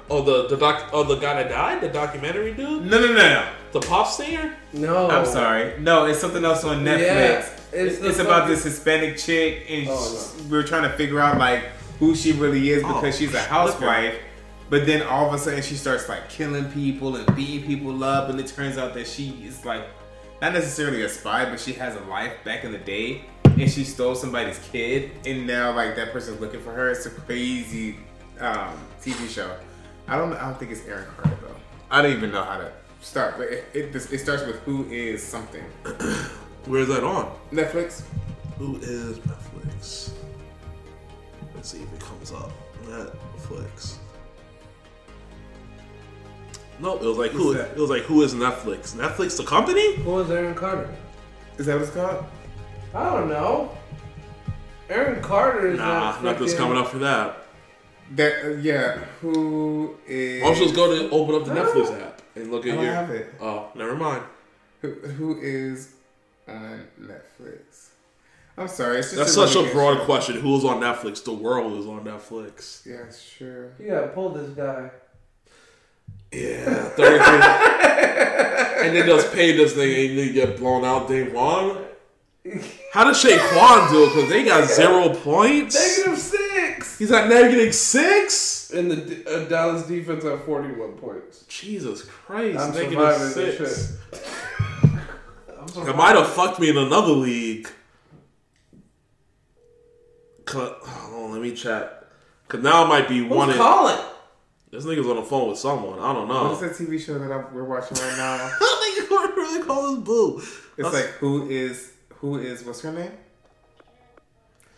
oh, 0.10 0.22
the 0.22 0.48
the 0.48 0.58
doc, 0.58 0.90
oh 0.94 1.04
the 1.04 1.16
guy 1.18 1.42
that 1.44 1.50
died, 1.50 1.82
the 1.82 1.90
documentary 1.90 2.54
dude, 2.54 2.86
No, 2.86 3.00
no, 3.00 3.08
no, 3.08 3.14
no. 3.14 3.50
the 3.74 3.82
pop 3.82 4.08
singer. 4.08 4.56
No. 4.72 5.10
I'm 5.10 5.26
sorry. 5.26 5.78
No, 5.80 6.06
it's 6.06 6.20
something 6.20 6.44
else 6.46 6.64
on 6.64 6.84
Netflix. 6.84 7.00
Yeah, 7.00 7.42
it's 7.42 7.62
it's 7.74 7.98
it's 8.06 8.20
about 8.20 8.48
this 8.48 8.64
Hispanic 8.64 9.18
chick, 9.18 9.66
and 9.70 9.88
Oh, 9.90 10.34
we 10.46 10.52
we're 10.52 10.64
trying 10.64 10.84
to 10.90 10.96
figure 10.96 11.20
out 11.20 11.38
like 11.38 11.64
who 12.00 12.16
she 12.16 12.32
really 12.32 12.70
is 12.70 12.84
oh, 12.84 12.88
because 12.94 13.16
Oh, 13.16 13.18
she's 13.20 13.34
a 13.34 13.42
housewife. 13.42 14.16
But 14.70 14.86
then 14.88 15.04
all 15.04 15.28
of 15.28 15.34
a 15.34 15.38
sudden 15.38 15.62
she 15.62 15.76
starts 15.76 16.08
like 16.10 16.30
killing 16.30 16.72
people 16.72 17.18
and 17.18 17.36
beating 17.36 17.68
people 17.68 18.04
up, 18.04 18.30
and 18.30 18.40
it 18.40 18.48
turns 18.48 18.78
out 18.78 18.94
that 18.94 19.06
she 19.08 19.30
is 19.46 19.66
like 19.66 19.86
not 20.42 20.54
necessarily 20.54 21.04
a 21.04 21.10
spy, 21.10 21.46
but 21.46 21.60
she 21.60 21.74
has 21.74 21.96
a 21.96 22.02
life 22.06 22.34
back 22.46 22.64
in 22.64 22.72
the 22.72 22.78
day, 22.78 23.26
and 23.60 23.72
she 23.72 23.84
stole 23.84 24.16
somebody's 24.16 24.60
kid, 24.72 25.12
and 25.26 25.46
now 25.46 25.74
like 25.74 25.96
that 25.96 26.12
person's 26.12 26.40
looking 26.40 26.62
for 26.62 26.72
her. 26.72 26.90
It's 26.90 27.06
a 27.06 27.10
crazy 27.10 27.98
um, 28.40 28.78
TV 29.02 29.30
show. 29.30 29.56
I 30.08 30.18
don't. 30.18 30.34
I 30.34 30.46
don't 30.46 30.60
think 30.60 30.72
it's 30.72 30.86
Aaron 30.86 31.06
Carter 31.16 31.38
though. 31.42 31.56
I 31.90 32.02
don't 32.02 32.12
even 32.12 32.32
know 32.32 32.44
how 32.44 32.58
to 32.58 32.72
start, 33.02 33.36
but 33.38 33.48
it, 33.48 33.66
it, 33.74 33.96
it 33.96 34.20
starts 34.20 34.46
with 34.46 34.58
who 34.62 34.86
is 34.90 35.24
something. 35.24 35.64
Where's 36.66 36.88
that 36.88 37.04
on? 37.04 37.32
Netflix. 37.52 38.04
Who 38.58 38.78
is 38.78 39.20
Netflix? 39.20 40.14
Let's 41.56 41.70
see 41.70 41.82
if 41.84 41.94
it 41.94 42.00
comes 42.00 42.32
up. 42.32 42.52
Netflix. 42.86 43.98
Nope, 46.80 47.02
it 47.02 47.06
was 47.06 47.18
like 47.18 47.32
who? 47.32 47.54
That? 47.54 47.72
It 47.72 47.78
was 47.78 47.90
like 47.90 48.04
who 48.04 48.24
is 48.24 48.34
Netflix? 48.34 48.96
Netflix, 48.96 49.38
the 49.38 49.44
company? 49.44 49.96
Who 49.98 50.20
is 50.20 50.32
Aaron 50.32 50.56
Carter? 50.56 50.90
Is 51.58 51.68
that 51.68 51.76
what 51.76 51.84
it's 51.84 51.92
called? 51.92 52.26
I 52.94 53.04
don't 53.14 53.30
know. 53.30 53.72
Aaron 54.90 55.22
Carter 55.22 55.68
is 55.68 55.80
Nah, 55.80 56.12
not 56.12 56.24
nothing's 56.24 56.54
coming 56.54 56.78
up 56.78 56.88
for 56.90 57.00
that. 57.00 57.38
That 58.16 58.46
uh, 58.46 58.50
yeah. 58.58 58.98
Who 59.22 59.96
is? 60.08 60.44
I'll 60.44 60.54
just 60.56 60.76
go 60.76 60.94
to 60.94 61.10
open 61.10 61.36
up 61.36 61.46
the 61.46 61.54
Netflix 61.54 62.00
app 62.00 62.22
and 62.36 62.52
look 62.52 62.66
at 62.68 62.76
don't 62.76 62.84
your. 62.84 62.94
have 62.94 63.10
it. 63.10 63.34
Oh, 63.42 63.70
never 63.76 63.96
mind. 63.96 64.24
Who, 64.82 64.92
who 64.92 65.40
is 65.42 65.94
on 66.48 66.86
Netflix? 67.02 67.90
I'm 68.58 68.68
sorry. 68.68 69.00
It's 69.00 69.08
just 69.14 69.18
That's 69.18 69.36
a 69.38 69.48
such 69.48 69.56
a 69.66 69.72
broad 69.74 70.00
show. 70.00 70.06
question. 70.06 70.40
Who's 70.42 70.64
on 70.64 70.80
Netflix? 70.82 71.24
The 71.24 71.34
world 71.34 71.80
is 71.80 71.88
on 71.88 72.04
Netflix. 72.04 72.86
Yeah, 72.86 73.12
sure. 73.12 73.72
You 73.80 73.88
gotta 73.90 74.10
pull 74.10 74.30
this 74.30 74.50
guy. 74.50 74.92
Yeah, 76.32 76.66
thirty-three. 76.90 78.88
and 78.88 78.96
then 78.96 79.08
just 79.08 79.32
pay 79.34 79.56
this 79.56 79.74
thing 79.74 80.10
and 80.12 80.20
then 80.20 80.34
get 80.34 80.58
blown 80.58 80.84
out 80.86 81.08
day 81.08 81.24
one. 81.30 81.78
How 82.92 83.06
does 83.06 83.24
Shaquan 83.24 83.90
do 83.90 84.04
it? 84.04 84.08
Because 84.14 84.30
they 84.30 84.44
got 84.44 84.70
zero 84.70 85.14
points. 85.16 85.76
Negative 85.98 86.20
six. 86.20 87.00
He's 87.00 87.12
at 87.12 87.30
negative 87.30 87.74
six. 87.74 88.72
And 88.72 88.92
the 88.92 89.30
uh, 89.30 89.48
Dallas 89.48 89.88
defense 89.88 90.26
at 90.26 90.46
forty-one 90.46 90.94
points. 90.94 91.46
Jesus 91.48 92.04
Christ, 92.04 92.60
I'm 92.60 92.74
negative 92.74 93.18
six. 93.32 93.98
It 95.76 95.96
might 95.96 96.16
have 96.16 96.28
fucked 96.28 96.60
me 96.60 96.70
in 96.70 96.78
another 96.78 97.14
league. 97.14 97.68
On, 100.54 101.32
let 101.32 101.42
me 101.42 101.56
check. 101.56 101.90
Cause 102.48 102.62
now 102.62 102.84
it 102.86 102.88
might 102.88 103.08
be 103.08 103.22
one. 103.22 103.48
Who's 103.48 103.56
In, 103.56 103.62
calling? 103.62 104.06
this 104.70 104.86
nigga's 104.86 105.08
on 105.08 105.16
the 105.16 105.24
phone 105.24 105.50
with 105.50 105.58
someone. 105.58 105.98
I 106.00 106.14
don't 106.14 106.28
know. 106.28 106.44
What 106.52 106.64
is 106.64 106.78
that 106.78 106.86
TV 106.86 107.00
show 107.00 107.18
that 107.18 107.32
I'm, 107.32 107.52
we're 107.54 107.64
watching 107.64 107.98
right 107.98 108.18
now? 108.18 108.34
I 108.34 108.56
don't 108.60 108.96
think 108.96 109.10
we're 109.10 109.36
really 109.36 109.66
call 109.66 109.96
this 109.96 110.04
boo. 110.04 110.42
It's 110.78 110.94
like 110.94 111.06
who 111.20 111.50
is 111.50 111.93
who 112.24 112.38
is 112.38 112.64
what's 112.64 112.80
her 112.80 112.92
name? 112.94 113.12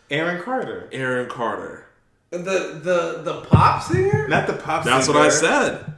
Aaron 0.10 0.42
Carter. 0.42 0.90
Aaron 0.92 1.30
Carter. 1.30 1.86
The 2.32 2.40
the 2.40 3.22
the 3.24 3.42
pop 3.42 3.84
singer? 3.84 4.28
Not 4.28 4.48
the 4.48 4.54
pop. 4.54 4.84
Singer. 4.84 4.96
That's 4.96 5.08
what. 5.08 5.18
I 5.18 5.30
said. 5.30 5.94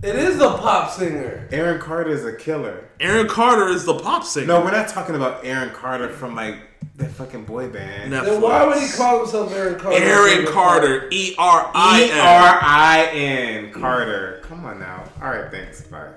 It 0.00 0.14
is 0.14 0.38
the 0.38 0.50
pop 0.58 0.92
singer. 0.92 1.48
Aaron 1.50 1.80
Carter 1.80 2.10
is 2.10 2.24
a 2.24 2.36
killer. 2.36 2.88
Aaron 3.00 3.26
Carter 3.26 3.66
is 3.66 3.84
the 3.84 3.98
pop 3.98 4.22
singer. 4.22 4.46
No, 4.46 4.60
we're 4.60 4.70
not 4.70 4.88
talking 4.88 5.16
about 5.16 5.44
Aaron 5.44 5.70
Carter 5.70 6.08
from 6.08 6.36
like 6.36 6.58
that 6.98 7.10
fucking 7.10 7.46
boy 7.46 7.68
band. 7.68 8.12
Netflix. 8.12 8.24
Then 8.26 8.40
why 8.40 8.64
would 8.64 8.78
he 8.78 8.88
call 8.88 9.18
himself 9.18 9.52
Aaron 9.52 9.80
Carter? 9.80 9.98
Aaron 9.98 10.46
Carter, 10.46 11.08
E 11.10 11.34
R 11.36 11.68
I 11.74 12.00
E 12.00 12.10
N. 12.12 12.20
R 12.20 12.58
I 12.62 13.06
N 13.12 13.72
Carter. 13.72 14.40
Come 14.44 14.64
on 14.64 14.78
now. 14.78 15.02
All 15.20 15.30
right, 15.30 15.50
thanks. 15.50 15.82
Bye. 15.82 16.12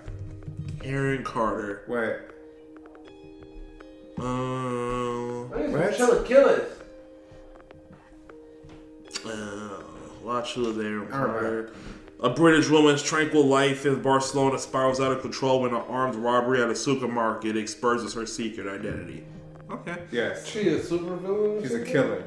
Aaron 0.84 1.24
Carter. 1.24 1.82
What? 1.88 2.35
Um, 4.20 5.50
What? 5.50 5.96
Chill 5.96 6.24
killers. 6.24 6.72
uh, 9.26 9.82
watch 10.24 10.54
who 10.54 10.70
is 10.70 10.78
Erin 10.78 11.00
All 11.12 11.20
right. 11.28 11.32
Carter. 11.40 11.74
A 12.22 12.30
British 12.30 12.70
woman's 12.70 13.04
tranquil 13.04 13.46
life 13.46 13.86
in 13.86 14.02
Barcelona 14.02 14.58
spirals 14.58 15.00
out 15.02 15.12
of 15.12 15.22
control 15.22 15.62
when 15.62 15.72
an 15.74 15.82
armed 15.90 16.16
robbery 16.16 16.62
at 16.62 16.70
a 16.70 16.76
supermarket 16.76 17.58
exposes 17.58 18.14
her 18.14 18.26
secret 18.26 18.68
identity. 18.68 19.24
Okay. 19.70 19.98
Yes. 20.12 20.48
She 20.48 20.70
a 20.70 20.82
super 20.82 21.18
villain. 21.18 21.62
She's 21.62 21.74
a 21.74 21.84
killer. 21.84 22.24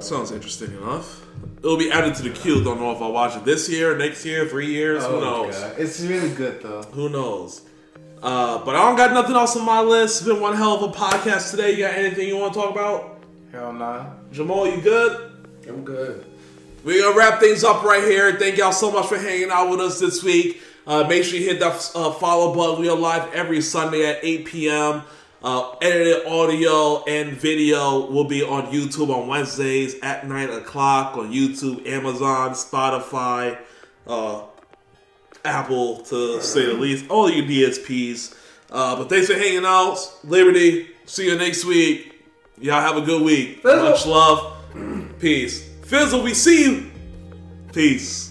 Sounds 0.00 0.32
interesting 0.32 0.72
enough. 0.76 1.24
It'll 1.58 1.76
be 1.78 1.90
added 1.90 2.14
to 2.16 2.22
the 2.22 2.30
queue. 2.30 2.62
Don't 2.64 2.80
know 2.80 2.90
if 2.92 3.00
I'll 3.00 3.12
watch 3.12 3.36
it 3.36 3.44
this 3.44 3.68
year, 3.68 3.96
next 3.96 4.24
year, 4.26 4.46
three 4.46 4.66
years. 4.66 5.04
Who 5.06 5.20
knows? 5.20 5.58
God. 5.58 5.74
It's 5.78 6.00
really 6.00 6.30
good 6.30 6.60
though. 6.62 6.82
Who 6.82 7.08
knows? 7.08 7.62
Uh, 8.22 8.62
but 8.64 8.76
I 8.76 8.80
don't 8.80 8.96
got 8.96 9.12
nothing 9.12 9.34
else 9.34 9.56
on 9.56 9.64
my 9.64 9.80
list. 9.80 10.20
It's 10.20 10.28
been 10.28 10.40
one 10.40 10.54
hell 10.54 10.82
of 10.82 10.94
a 10.94 10.96
podcast 10.96 11.50
today. 11.50 11.72
You 11.72 11.78
got 11.78 11.94
anything 11.94 12.28
you 12.28 12.36
want 12.36 12.52
to 12.52 12.60
talk 12.60 12.70
about? 12.70 13.22
Hell 13.50 13.72
nah. 13.72 14.06
Jamal, 14.30 14.68
you 14.68 14.80
good? 14.80 15.32
I'm 15.66 15.84
good. 15.84 16.26
We're 16.84 17.02
gonna 17.02 17.16
wrap 17.16 17.40
things 17.40 17.64
up 17.64 17.82
right 17.82 18.04
here. 18.04 18.36
Thank 18.36 18.56
y'all 18.56 18.72
so 18.72 18.90
much 18.90 19.06
for 19.06 19.18
hanging 19.18 19.50
out 19.50 19.70
with 19.70 19.80
us 19.80 20.00
this 20.00 20.22
week. 20.22 20.62
Uh, 20.86 21.04
make 21.04 21.24
sure 21.24 21.38
you 21.38 21.46
hit 21.46 21.60
that 21.60 21.90
uh, 21.94 22.10
follow 22.12 22.54
button. 22.54 22.80
We 22.80 22.88
are 22.88 22.96
live 22.96 23.32
every 23.34 23.60
Sunday 23.60 24.06
at 24.06 24.18
8 24.22 24.44
p.m. 24.46 25.02
Uh, 25.42 25.74
edited 25.80 26.26
audio 26.26 27.02
and 27.04 27.32
video 27.32 28.10
will 28.10 28.24
be 28.24 28.42
on 28.42 28.66
YouTube 28.66 29.08
on 29.14 29.26
Wednesdays 29.26 29.96
at 30.02 30.26
9 30.26 30.50
o'clock 30.50 31.16
on 31.16 31.32
YouTube, 31.32 31.86
Amazon, 31.86 32.50
Spotify, 32.50 33.58
uh, 34.06 34.42
Apple, 35.44 35.98
to 36.02 36.40
say 36.40 36.66
the 36.66 36.74
least. 36.74 37.08
All 37.08 37.30
you 37.30 37.42
DSPs. 37.42 38.36
Uh, 38.70 38.96
but 38.96 39.08
thanks 39.08 39.26
for 39.26 39.34
hanging 39.34 39.64
out. 39.64 39.98
Liberty. 40.24 40.88
See 41.06 41.26
you 41.26 41.36
next 41.36 41.64
week. 41.64 42.24
Y'all 42.58 42.80
have 42.80 42.96
a 42.96 43.00
good 43.00 43.22
week. 43.22 43.64
Much 43.64 44.06
love. 44.06 44.56
Peace. 45.18 45.68
Fizzle, 45.82 46.22
we 46.22 46.34
see 46.34 46.64
you. 46.64 46.90
Peace. 47.72 48.29